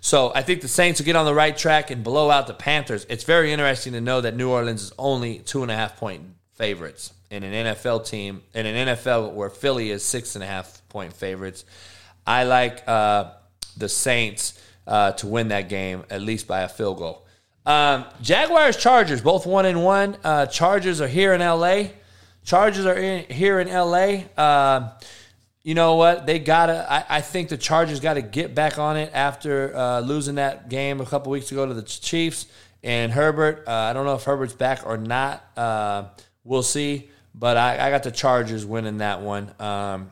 So 0.00 0.32
I 0.34 0.42
think 0.42 0.60
the 0.60 0.68
Saints 0.68 0.98
will 0.98 1.04
get 1.04 1.14
on 1.14 1.24
the 1.24 1.34
right 1.34 1.56
track 1.56 1.92
and 1.92 2.02
blow 2.02 2.30
out 2.30 2.48
the 2.48 2.54
Panthers. 2.54 3.06
It's 3.08 3.22
very 3.22 3.52
interesting 3.52 3.92
to 3.92 4.00
know 4.00 4.20
that 4.20 4.34
New 4.34 4.50
Orleans 4.50 4.82
is 4.82 4.92
only 4.98 5.38
two 5.38 5.62
and 5.62 5.70
a 5.70 5.76
half 5.76 5.96
point 5.96 6.24
favorites 6.52 7.12
in 7.32 7.44
an 7.44 7.66
NFL 7.66 8.06
team, 8.06 8.42
in 8.52 8.66
an 8.66 8.88
NFL 8.88 9.32
where 9.32 9.48
Philly 9.48 9.90
is 9.90 10.04
six 10.04 10.34
and 10.34 10.44
a 10.44 10.46
half 10.46 10.86
point 10.90 11.14
favorites. 11.14 11.64
I 12.26 12.44
like 12.44 12.86
uh, 12.86 13.32
the 13.78 13.88
Saints 13.88 14.62
uh, 14.86 15.12
to 15.12 15.26
win 15.26 15.48
that 15.48 15.70
game 15.70 16.04
at 16.10 16.20
least 16.20 16.46
by 16.46 16.60
a 16.60 16.68
field 16.68 16.98
goal. 16.98 17.26
Um, 17.64 18.04
Jaguars, 18.20 18.76
Chargers, 18.76 19.22
both 19.22 19.46
one 19.46 19.64
and 19.64 19.82
one. 19.82 20.18
Uh, 20.22 20.44
Chargers 20.44 21.00
are 21.00 21.08
here 21.08 21.32
in 21.32 21.40
LA. 21.40 21.84
Chargers 22.44 22.84
are 22.84 22.96
in 22.98 23.24
here 23.34 23.60
in 23.60 23.68
LA. 23.68 24.24
Uh, 24.36 24.90
you 25.62 25.74
know 25.74 25.94
what? 25.94 26.26
They 26.26 26.38
gotta. 26.38 26.86
I, 26.90 27.16
I 27.16 27.20
think 27.22 27.48
the 27.48 27.56
Chargers 27.56 28.00
got 28.00 28.14
to 28.14 28.22
get 28.22 28.54
back 28.54 28.78
on 28.78 28.98
it 28.98 29.10
after 29.14 29.74
uh, 29.74 30.00
losing 30.00 30.34
that 30.34 30.68
game 30.68 31.00
a 31.00 31.06
couple 31.06 31.32
weeks 31.32 31.50
ago 31.50 31.64
to 31.64 31.72
the 31.72 31.82
Chiefs. 31.82 32.46
And 32.82 33.10
Herbert, 33.10 33.64
uh, 33.66 33.70
I 33.70 33.92
don't 33.94 34.04
know 34.04 34.16
if 34.16 34.24
Herbert's 34.24 34.54
back 34.54 34.84
or 34.84 34.98
not. 34.98 35.42
Uh, 35.56 36.04
we'll 36.44 36.64
see. 36.64 37.08
But 37.34 37.56
I, 37.56 37.86
I, 37.86 37.90
got 37.90 38.02
the 38.02 38.10
Chargers 38.10 38.64
winning 38.66 38.98
that 38.98 39.22
one 39.22 39.52
um, 39.58 40.10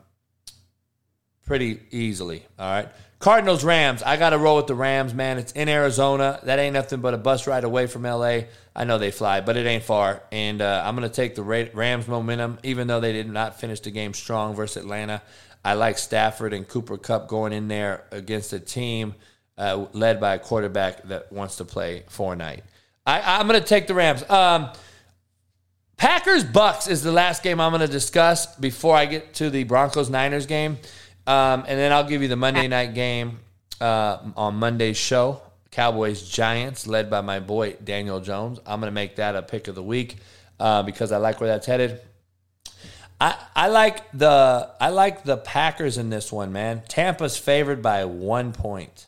pretty 1.45 1.81
easily. 1.91 2.45
All 2.59 2.71
right. 2.71 2.89
Cardinals, 3.19 3.63
Rams. 3.65 4.03
I 4.03 4.17
got 4.17 4.31
to 4.31 4.39
roll 4.39 4.57
with 4.57 4.67
the 4.67 4.75
Rams, 4.75 5.13
man. 5.13 5.37
It's 5.37 5.53
in 5.53 5.69
Arizona. 5.69 6.41
That 6.45 6.59
ain't 6.59 6.73
nothing 6.73 7.03
but 7.03 7.13
a 7.13 7.19
bus 7.19 7.47
ride 7.47 7.65
away 7.65 7.87
from 7.87 8.05
LA. 8.05 8.41
I 8.75 8.85
know 8.85 8.97
they 8.97 9.11
fly, 9.11 9.43
but 9.43 9.59
it 9.59 9.67
ain't 9.67 9.85
far. 9.85 10.23
And 10.33 10.63
uh, 10.63 10.83
I'm 10.85 10.97
going 10.97 11.07
to 11.07 11.15
take 11.15 11.35
the 11.35 11.43
Rams 11.43 12.09
momentum, 12.09 12.59
even 12.63 12.87
though 12.87 13.01
they 13.01 13.13
did 13.13 13.29
not 13.29 13.61
finish 13.61 13.81
the 13.81 13.91
game 13.91 14.15
strong 14.15 14.55
versus 14.55 14.83
Atlanta. 14.83 15.21
I 15.63 15.75
like 15.75 15.99
Stafford 15.99 16.55
and 16.55 16.67
Cooper 16.67 16.97
Kupp 16.97 17.29
going 17.29 17.53
in 17.53 17.69
there 17.69 18.05
against 18.11 18.55
a 18.55 18.59
team 18.59 19.15
uh, 19.59 19.87
led 19.93 20.19
by 20.19 20.37
a 20.37 20.39
quarterback 20.39 21.03
that 21.09 21.31
wants 21.31 21.57
to 21.57 21.67
play 21.67 22.05
Fortnite. 22.09 22.63
I, 23.07 23.41
am 23.41 23.47
going 23.47 23.61
to 23.61 23.67
take 23.67 23.87
the 23.87 23.95
Rams. 23.95 24.29
Um, 24.31 24.71
Packers 26.01 26.45
Bucks 26.45 26.89
is 26.89 27.03
the 27.03 27.13
last 27.13 27.43
game 27.43 27.61
I'm 27.61 27.73
going 27.73 27.83
to 27.83 27.87
discuss 27.87 28.57
before 28.57 28.97
I 28.97 29.05
get 29.05 29.35
to 29.35 29.51
the 29.51 29.65
Broncos 29.65 30.09
Niners 30.09 30.47
game. 30.47 30.79
Um, 31.27 31.67
and 31.69 31.79
then 31.79 31.93
I'll 31.93 32.09
give 32.09 32.23
you 32.23 32.29
the 32.29 32.37
Monday 32.37 32.69
night 32.69 32.95
game 32.95 33.41
uh, 33.83 34.17
on 34.35 34.55
Monday's 34.55 34.97
show. 34.97 35.43
Cowboys 35.71 36.27
Giants, 36.27 36.87
led 36.87 37.11
by 37.11 37.21
my 37.21 37.39
boy 37.39 37.75
Daniel 37.85 38.19
Jones. 38.19 38.61
I'm 38.65 38.81
going 38.81 38.91
to 38.91 38.95
make 38.95 39.17
that 39.17 39.37
a 39.37 39.43
pick 39.43 39.69
of 39.69 39.75
the 39.75 39.83
week 39.83 40.17
uh, 40.59 40.83
because 40.85 41.13
I 41.13 41.19
like 41.19 41.39
where 41.39 41.51
that's 41.51 41.67
headed. 41.67 42.01
I, 43.21 43.37
I 43.55 43.69
like 43.69 44.11
the 44.13 44.71
I 44.81 44.89
like 44.89 45.25
the 45.25 45.37
Packers 45.37 45.99
in 45.99 46.09
this 46.09 46.33
one, 46.33 46.51
man. 46.51 46.81
Tampa's 46.89 47.37
favored 47.37 47.83
by 47.83 48.07
one 48.07 48.55
point. 48.55 49.07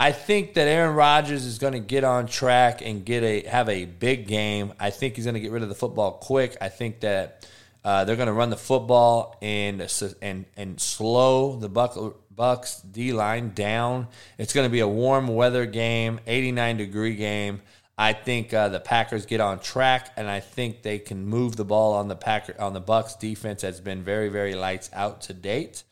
I 0.00 0.12
think 0.12 0.54
that 0.54 0.66
Aaron 0.66 0.96
Rodgers 0.96 1.44
is 1.44 1.58
going 1.58 1.74
to 1.74 1.78
get 1.78 2.04
on 2.04 2.26
track 2.26 2.80
and 2.80 3.04
get 3.04 3.22
a 3.22 3.42
have 3.42 3.68
a 3.68 3.84
big 3.84 4.26
game. 4.26 4.72
I 4.80 4.88
think 4.88 5.16
he's 5.16 5.26
going 5.26 5.34
to 5.34 5.40
get 5.40 5.52
rid 5.52 5.62
of 5.62 5.68
the 5.68 5.74
football 5.74 6.12
quick. 6.12 6.56
I 6.58 6.70
think 6.70 7.00
that 7.00 7.46
uh, 7.84 8.06
they're 8.06 8.16
going 8.16 8.28
to 8.28 8.32
run 8.32 8.48
the 8.48 8.56
football 8.56 9.36
and 9.42 9.86
and 10.22 10.46
and 10.56 10.80
slow 10.80 11.56
the 11.56 11.68
Buck, 11.68 11.98
Bucks 12.34 12.80
D 12.80 13.12
line 13.12 13.52
down. 13.52 14.06
It's 14.38 14.54
going 14.54 14.64
to 14.64 14.72
be 14.72 14.80
a 14.80 14.88
warm 14.88 15.28
weather 15.28 15.66
game, 15.66 16.18
89 16.26 16.78
degree 16.78 17.14
game. 17.14 17.60
I 17.98 18.14
think 18.14 18.54
uh, 18.54 18.70
the 18.70 18.80
Packers 18.80 19.26
get 19.26 19.42
on 19.42 19.60
track, 19.60 20.14
and 20.16 20.30
I 20.30 20.40
think 20.40 20.80
they 20.80 20.98
can 20.98 21.26
move 21.26 21.56
the 21.56 21.66
ball 21.66 21.92
on 21.92 22.08
the 22.08 22.16
Packer 22.16 22.58
on 22.58 22.72
the 22.72 22.80
Bucks 22.80 23.16
defense 23.16 23.60
has 23.60 23.82
been 23.82 24.02
very 24.02 24.30
very 24.30 24.54
lights 24.54 24.88
out 24.94 25.20
to 25.22 25.34
date. 25.34 25.82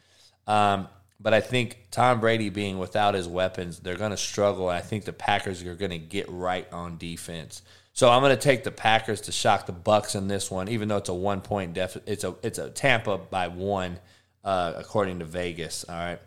Um, 0.47 0.89
but 1.21 1.35
I 1.35 1.41
think 1.41 1.79
Tom 1.91 2.21
Brady 2.21 2.49
being 2.49 2.79
without 2.79 3.15
his 3.15 3.27
weapons, 3.27 3.81
they're 3.81 3.97
going 3.97 4.13
to 4.13 4.17
struggle. 4.17 4.69
I 4.69 4.81
think 4.81 5.05
the 5.05 5.13
Packers 5.13 5.63
are 5.65 5.75
going 5.75 5.91
to 5.91 5.99
get 5.99 6.27
right 6.29 6.71
on 6.73 6.97
defense. 6.97 7.63
So 7.93 8.09
I'm 8.09 8.23
going 8.23 8.37
to 8.37 8.41
take 8.41 8.63
the 8.63 8.71
Packers 8.71 9.23
to 9.23 9.33
shock 9.33 9.67
the 9.67 9.73
Bucks 9.73 10.15
in 10.15 10.29
this 10.29 10.51
one, 10.51 10.69
even 10.69 10.87
though 10.87 10.99
it's 10.99 11.09
a 11.09 11.15
one 11.15 11.41
point 11.41 11.75
deficit. 11.75 12.05
It's 12.07 12.23
a 12.23 12.37
it's 12.45 12.59
a 12.59 12.71
Tampa 12.71 13.19
by 13.19 13.49
one, 13.49 13.99
uh, 14.45 14.75
according 14.77 15.19
to 15.19 15.25
Vegas. 15.25 15.85
All 15.89 15.97
right, 15.97 16.21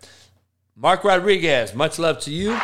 Mark 0.76 1.06
Rodriguez, 1.06 1.74
much 1.74 1.98
love 1.98 2.20
to 2.22 2.32
you, 2.32 2.60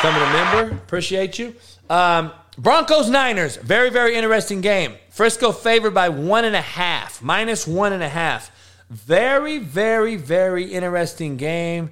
coming 0.00 0.20
a 0.20 0.32
member. 0.32 0.76
Appreciate 0.76 1.38
you. 1.38 1.54
Um, 1.88 2.32
Broncos 2.58 3.08
Niners, 3.08 3.56
very 3.56 3.88
very 3.88 4.14
interesting 4.14 4.60
game. 4.60 4.96
Frisco 5.08 5.52
favored 5.52 5.94
by 5.94 6.10
one 6.10 6.44
and 6.44 6.54
a 6.54 6.60
half, 6.60 7.22
minus 7.22 7.66
one 7.66 7.94
and 7.94 8.02
a 8.02 8.10
half. 8.10 8.50
Very 8.90 9.58
very 9.58 10.16
very 10.16 10.64
interesting 10.64 11.36
game. 11.36 11.90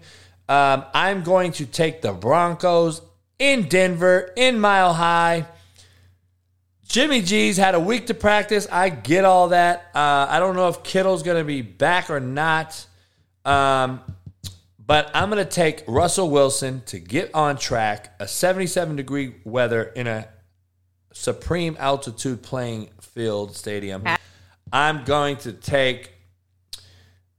Um, 0.48 0.84
I'm 0.94 1.22
going 1.22 1.52
to 1.52 1.66
take 1.66 2.02
the 2.02 2.12
Broncos 2.12 3.02
in 3.38 3.68
Denver 3.68 4.32
in 4.36 4.58
Mile 4.58 4.94
High. 4.94 5.46
Jimmy 6.88 7.20
G's 7.20 7.58
had 7.58 7.74
a 7.74 7.80
week 7.80 8.06
to 8.06 8.14
practice. 8.14 8.66
I 8.72 8.88
get 8.88 9.24
all 9.24 9.48
that. 9.48 9.90
Uh, 9.94 10.26
I 10.28 10.38
don't 10.40 10.56
know 10.56 10.68
if 10.68 10.82
Kittle's 10.82 11.22
going 11.22 11.36
to 11.36 11.44
be 11.44 11.60
back 11.60 12.08
or 12.08 12.18
not. 12.18 12.86
Um, 13.44 14.00
but 14.84 15.10
I'm 15.12 15.28
going 15.28 15.44
to 15.44 15.50
take 15.50 15.84
Russell 15.86 16.30
Wilson 16.30 16.80
to 16.86 16.98
get 16.98 17.34
on 17.34 17.58
track. 17.58 18.14
A 18.20 18.26
77 18.26 18.96
degree 18.96 19.34
weather 19.44 19.82
in 19.82 20.06
a 20.06 20.28
supreme 21.12 21.76
altitude 21.78 22.42
playing 22.42 22.88
field 23.02 23.54
stadium. 23.54 24.02
I'm 24.72 25.04
going 25.04 25.36
to 25.38 25.52
take 25.52 26.12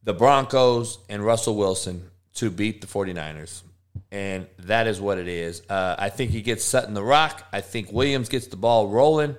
the 0.04 0.14
Broncos 0.14 1.00
and 1.10 1.24
Russell 1.24 1.56
Wilson 1.56 2.10
to 2.36 2.50
beat 2.50 2.82
the 2.82 2.88
49ers 2.88 3.64
and 4.12 4.48
that 4.60 4.88
is 4.88 5.00
what 5.00 5.18
it 5.18 5.28
is. 5.28 5.62
Uh, 5.70 5.96
I 5.98 6.10
think 6.10 6.32
he 6.32 6.42
gets 6.42 6.64
Sutton 6.64 6.94
the 6.94 7.04
rock. 7.04 7.48
I 7.52 7.62
think 7.62 7.92
Williams 7.92 8.30
gets 8.30 8.48
the 8.48 8.56
ball 8.56 8.88
rolling, 8.88 9.36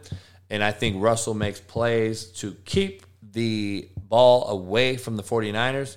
and 0.48 0.62
I 0.62 0.70
think 0.70 1.02
Russell 1.02 1.34
makes 1.34 1.60
plays 1.60 2.26
to 2.38 2.52
keep 2.64 3.04
the 3.32 3.88
ball 3.96 4.48
away 4.48 4.96
from 4.96 5.16
the 5.16 5.22
49ers. 5.22 5.96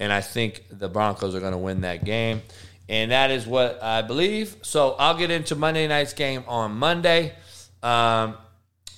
And 0.00 0.12
I 0.12 0.20
think 0.20 0.64
the 0.70 0.88
Broncos 0.88 1.34
are 1.34 1.40
going 1.40 1.52
to 1.52 1.58
win 1.58 1.82
that 1.82 2.04
game. 2.04 2.42
And 2.88 3.12
that 3.12 3.30
is 3.30 3.46
what 3.46 3.82
I 3.82 4.02
believe. 4.02 4.56
So 4.62 4.94
I'll 4.98 5.16
get 5.16 5.30
into 5.30 5.54
Monday 5.54 5.86
night's 5.86 6.12
game 6.12 6.44
on 6.46 6.72
Monday. 6.72 7.32
Um, 7.82 8.36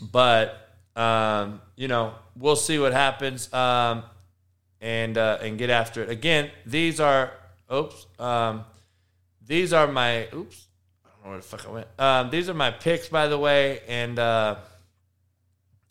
but, 0.00 0.70
um, 0.96 1.60
you 1.76 1.86
know, 1.86 2.14
we'll 2.34 2.56
see 2.56 2.78
what 2.78 2.92
happens 2.92 3.52
um, 3.52 4.02
and, 4.80 5.16
uh, 5.16 5.38
and 5.40 5.58
get 5.58 5.70
after 5.70 6.02
it. 6.02 6.10
Again, 6.10 6.50
these 6.64 7.00
are, 7.00 7.32
oops. 7.72 8.06
Um, 8.18 8.64
these 9.46 9.72
are 9.72 9.86
my 9.86 10.28
oops. 10.34 10.66
I 11.04 11.08
don't 11.08 11.24
know 11.24 11.30
where 11.30 11.38
the 11.38 11.44
fuck 11.44 11.66
I 11.66 11.70
went. 11.70 11.86
Um, 11.98 12.30
these 12.30 12.48
are 12.48 12.54
my 12.54 12.70
picks, 12.70 13.08
by 13.08 13.28
the 13.28 13.38
way, 13.38 13.80
and 13.88 14.18
uh, 14.18 14.56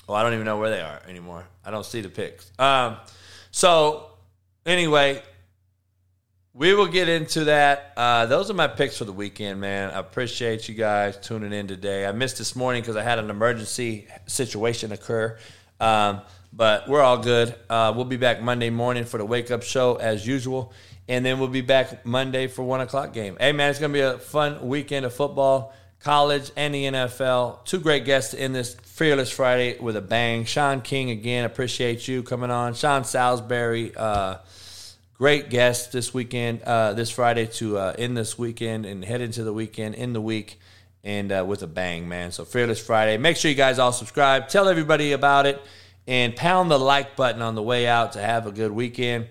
well, 0.07 0.17
I 0.17 0.23
don't 0.23 0.33
even 0.33 0.45
know 0.45 0.57
where 0.57 0.69
they 0.69 0.81
are 0.81 1.01
anymore. 1.07 1.45
I 1.63 1.71
don't 1.71 1.85
see 1.85 2.01
the 2.01 2.09
picks. 2.09 2.51
Um, 2.59 2.97
so 3.51 4.11
anyway, 4.65 5.21
we 6.53 6.73
will 6.73 6.87
get 6.87 7.09
into 7.09 7.45
that. 7.45 7.93
Uh, 7.97 8.25
those 8.27 8.49
are 8.49 8.53
my 8.53 8.67
picks 8.67 8.97
for 8.97 9.05
the 9.05 9.13
weekend, 9.13 9.59
man. 9.59 9.91
I 9.91 9.99
appreciate 9.99 10.69
you 10.69 10.75
guys 10.75 11.17
tuning 11.17 11.53
in 11.53 11.67
today. 11.67 12.05
I 12.05 12.11
missed 12.11 12.37
this 12.37 12.55
morning 12.55 12.81
because 12.81 12.95
I 12.95 13.03
had 13.03 13.19
an 13.19 13.29
emergency 13.29 14.07
situation 14.27 14.91
occur. 14.91 15.37
Um, 15.79 16.21
but 16.55 16.87
we're 16.87 17.01
all 17.01 17.17
good. 17.17 17.53
Uh, 17.69 17.91
we'll 17.95 18.05
be 18.05 18.17
back 18.17 18.41
Monday 18.41 18.69
morning 18.69 19.03
for 19.03 19.17
the 19.17 19.25
wake 19.25 19.51
up 19.51 19.63
show 19.63 19.95
as 19.95 20.25
usual 20.25 20.73
and 21.07 21.25
then 21.25 21.39
we'll 21.39 21.47
be 21.47 21.61
back 21.61 22.05
Monday 22.05 22.47
for 22.47 22.63
one 22.63 22.81
o'clock 22.81 23.13
game. 23.13 23.37
Hey 23.39 23.51
man, 23.51 23.69
it's 23.69 23.79
gonna 23.79 23.93
be 23.93 23.99
a 23.99 24.17
fun 24.17 24.67
weekend 24.67 25.05
of 25.05 25.13
football, 25.13 25.73
college, 25.99 26.51
and 26.55 26.73
the 26.73 26.85
NFL. 26.85 27.63
Two 27.65 27.79
great 27.79 28.05
guests 28.05 28.33
in 28.33 28.53
this 28.53 28.75
Fearless 28.75 29.29
Friday 29.29 29.77
with 29.79 29.95
a 29.97 30.01
bang. 30.01 30.45
Shaun 30.45 30.81
King 30.81 31.09
again, 31.11 31.45
appreciate 31.45 32.07
you 32.07 32.23
coming 32.23 32.49
on. 32.49 32.73
Sean 32.73 33.03
Salisbury, 33.03 33.93
uh, 33.95 34.37
great 35.13 35.49
guest 35.49 35.91
this 35.91 36.13
weekend, 36.13 36.61
uh, 36.63 36.93
this 36.93 37.11
Friday 37.11 37.45
to 37.45 37.77
uh, 37.77 37.93
end 37.97 38.17
this 38.17 38.37
weekend 38.37 38.85
and 38.85 39.03
head 39.03 39.21
into 39.21 39.43
the 39.43 39.53
weekend 39.53 39.95
in 39.95 40.13
the 40.13 40.21
week. 40.21 40.59
And 41.03 41.31
uh, 41.31 41.45
with 41.47 41.61
a 41.61 41.67
bang, 41.67 42.09
man. 42.09 42.31
So, 42.31 42.45
Fearless 42.45 42.83
Friday. 42.83 43.17
Make 43.17 43.37
sure 43.37 43.51
you 43.51 43.55
guys 43.55 43.77
all 43.77 43.91
subscribe. 43.91 44.47
Tell 44.47 44.67
everybody 44.67 45.11
about 45.11 45.45
it. 45.45 45.61
And 46.07 46.35
pound 46.35 46.69
the 46.69 46.77
like 46.77 47.15
button 47.15 47.41
on 47.41 47.55
the 47.55 47.63
way 47.63 47.87
out 47.87 48.13
to 48.13 48.21
have 48.21 48.45
a 48.45 48.51
good 48.51 48.71
weekend. 48.71 49.27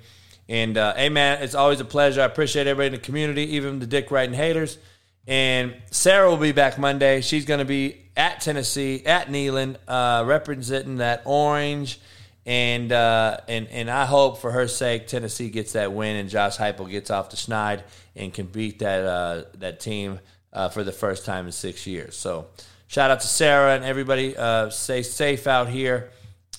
And 0.49 0.77
uh, 0.77 0.94
hey, 0.94 1.09
man, 1.09 1.43
it's 1.43 1.55
always 1.55 1.81
a 1.81 1.85
pleasure. 1.85 2.20
I 2.20 2.25
appreciate 2.25 2.67
everybody 2.67 2.94
in 2.94 3.01
the 3.01 3.07
community, 3.07 3.55
even 3.55 3.78
the 3.78 3.86
dick 3.86 4.11
writing 4.11 4.35
haters. 4.35 4.78
And 5.27 5.75
Sara 5.91 6.28
will 6.28 6.36
be 6.36 6.53
back 6.53 6.78
Monday. 6.78 7.20
She's 7.20 7.44
going 7.44 7.61
to 7.61 7.65
be 7.65 8.03
at 8.17 8.41
Tennessee, 8.41 9.05
at 9.07 9.28
Neyland, 9.28 9.77
uh, 9.89 10.25
representing 10.27 10.97
that 10.99 11.23
orange. 11.25 12.01
And 12.47 12.93
uh, 12.93 13.39
and 13.49 13.69
and 13.69 13.91
I 13.91 14.05
hope 14.05 14.39
for 14.39 14.51
her 14.53 14.69
sake 14.69 15.07
Tennessee 15.07 15.49
gets 15.49 15.73
that 15.73 15.94
win 15.94 16.17
and 16.17 16.28
Josh 16.28 16.59
Heupel 16.59 16.91
gets 16.91 17.11
off 17.11 17.31
the 17.31 17.36
schneid 17.36 17.83
and 18.15 18.35
can 18.35 18.44
beat 18.44 18.81
that 18.81 19.03
uh, 19.03 19.44
that 19.61 19.81
team 19.81 20.20
uh, 20.53 20.69
for 20.69 20.85
the 20.85 20.93
first 20.93 21.25
time 21.25 21.47
in 21.47 21.53
six 21.53 21.86
years. 21.86 22.17
So 22.17 22.49
shout 22.86 23.11
out 23.11 23.20
to 23.20 23.27
Sara 23.27 23.75
and 23.75 23.83
everybody. 23.83 24.36
Uh, 24.36 24.69
stay 24.69 25.03
safe 25.03 25.47
out 25.47 25.70
here. 25.70 26.11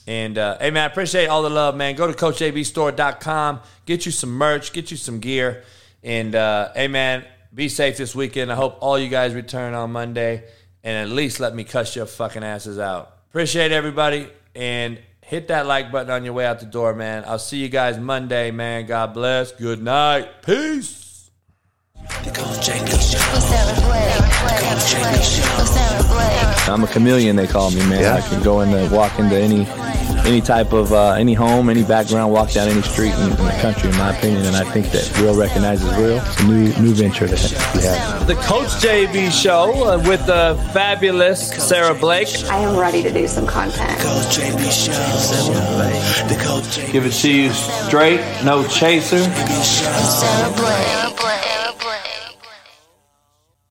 And 0.08 0.38
uh, 0.38 0.58
hey, 0.60 0.72
man, 0.72 0.84
I 0.84 0.86
appreciate 0.86 1.28
all 1.28 1.42
the 1.42 1.50
love, 1.50 1.76
man. 1.76 1.96
Go 1.96 2.08
to 2.08 2.14
CoachJBStore.com, 2.14 3.62
get 3.86 4.06
you 4.06 4.12
some 4.12 4.32
merch, 4.32 4.72
get 4.72 4.92
you 4.92 4.98
some 4.98 5.20
gear. 5.20 5.64
And 6.04 6.36
uh, 6.36 6.72
hey, 6.76 6.88
man, 6.88 7.26
be 7.54 7.70
safe 7.70 7.98
this 7.98 8.14
weekend. 8.14 8.52
I 8.52 8.56
hope 8.56 8.78
all 8.82 9.00
you 9.00 9.10
guys 9.10 9.34
return 9.34 9.74
on 9.74 9.92
Monday 9.92 10.44
and 10.84 10.96
at 10.98 11.14
least 11.14 11.40
let 11.40 11.56
me 11.56 11.64
cuss 11.64 11.96
your 11.96 12.06
fucking 12.06 12.44
asses 12.44 12.78
out. 12.78 13.18
Appreciate 13.30 13.72
everybody. 13.72 14.30
And 14.54 15.00
hit 15.22 15.48
that 15.48 15.66
like 15.66 15.92
button 15.92 16.12
on 16.12 16.24
your 16.24 16.34
way 16.34 16.46
out 16.46 16.60
the 16.60 16.68
door, 16.68 16.94
man. 16.94 17.24
I'll 17.26 17.40
see 17.40 17.58
you 17.58 17.70
guys 17.70 17.98
Monday, 17.98 18.52
man. 18.52 18.86
God 18.86 19.14
bless. 19.14 19.52
Good 19.52 19.82
night. 19.82 20.44
Peace. 20.44 21.05
I'm 26.68 26.84
a 26.84 26.88
chameleon, 26.88 27.36
they 27.36 27.48
call 27.48 27.72
me, 27.72 27.80
man. 27.88 28.02
Yeah. 28.02 28.16
I 28.16 28.22
can 28.22 28.44
go 28.44 28.62
in 28.62 28.74
and 28.74 28.92
walk 28.92 29.18
into 29.20 29.36
any 29.38 29.66
any 30.26 30.42
type 30.42 30.74
of 30.74 30.92
uh, 30.92 31.12
any 31.12 31.34
home, 31.34 31.70
any 31.70 31.84
background, 31.84 32.32
walk 32.32 32.52
down 32.52 32.68
any 32.68 32.82
street 32.82 33.14
in, 33.14 33.32
in, 33.32 33.46
the 33.46 33.58
country, 33.62 33.90
in 33.90 33.98
my 33.98 34.16
opinion. 34.16 34.46
And 34.46 34.56
I 34.56 34.64
think 34.72 34.88
that 34.92 35.20
real 35.20 35.36
recognizes 35.36 35.88
real. 35.98 36.18
It's 36.18 36.40
a 36.42 36.48
new 36.48 36.74
new 36.82 36.94
venture 36.94 37.28
that 37.28 37.42
we 37.76 37.82
have. 37.84 38.28
The 38.28 38.36
Coach 38.36 38.70
JB 38.84 39.32
Show 39.32 39.88
uh, 39.88 39.98
with 40.08 40.26
the 40.26 40.58
fabulous 40.74 41.50
Sara 41.50 41.94
Blake. 41.94 42.28
I 42.50 42.60
am 42.60 42.78
ready 42.78 43.04
to 43.04 43.12
do 43.12 43.28
some 43.28 43.46
content. 43.46 44.00
Coach 44.00 44.38
JB 44.38 44.72
Show. 44.72 44.92
Give 46.92 47.06
it 47.06 47.14
to 47.14 47.32
you 47.32 47.52
straight, 47.52 48.22
no 48.44 48.66
chaser. 48.68 49.20
Sara 49.20 50.54
Blake. 50.56 51.45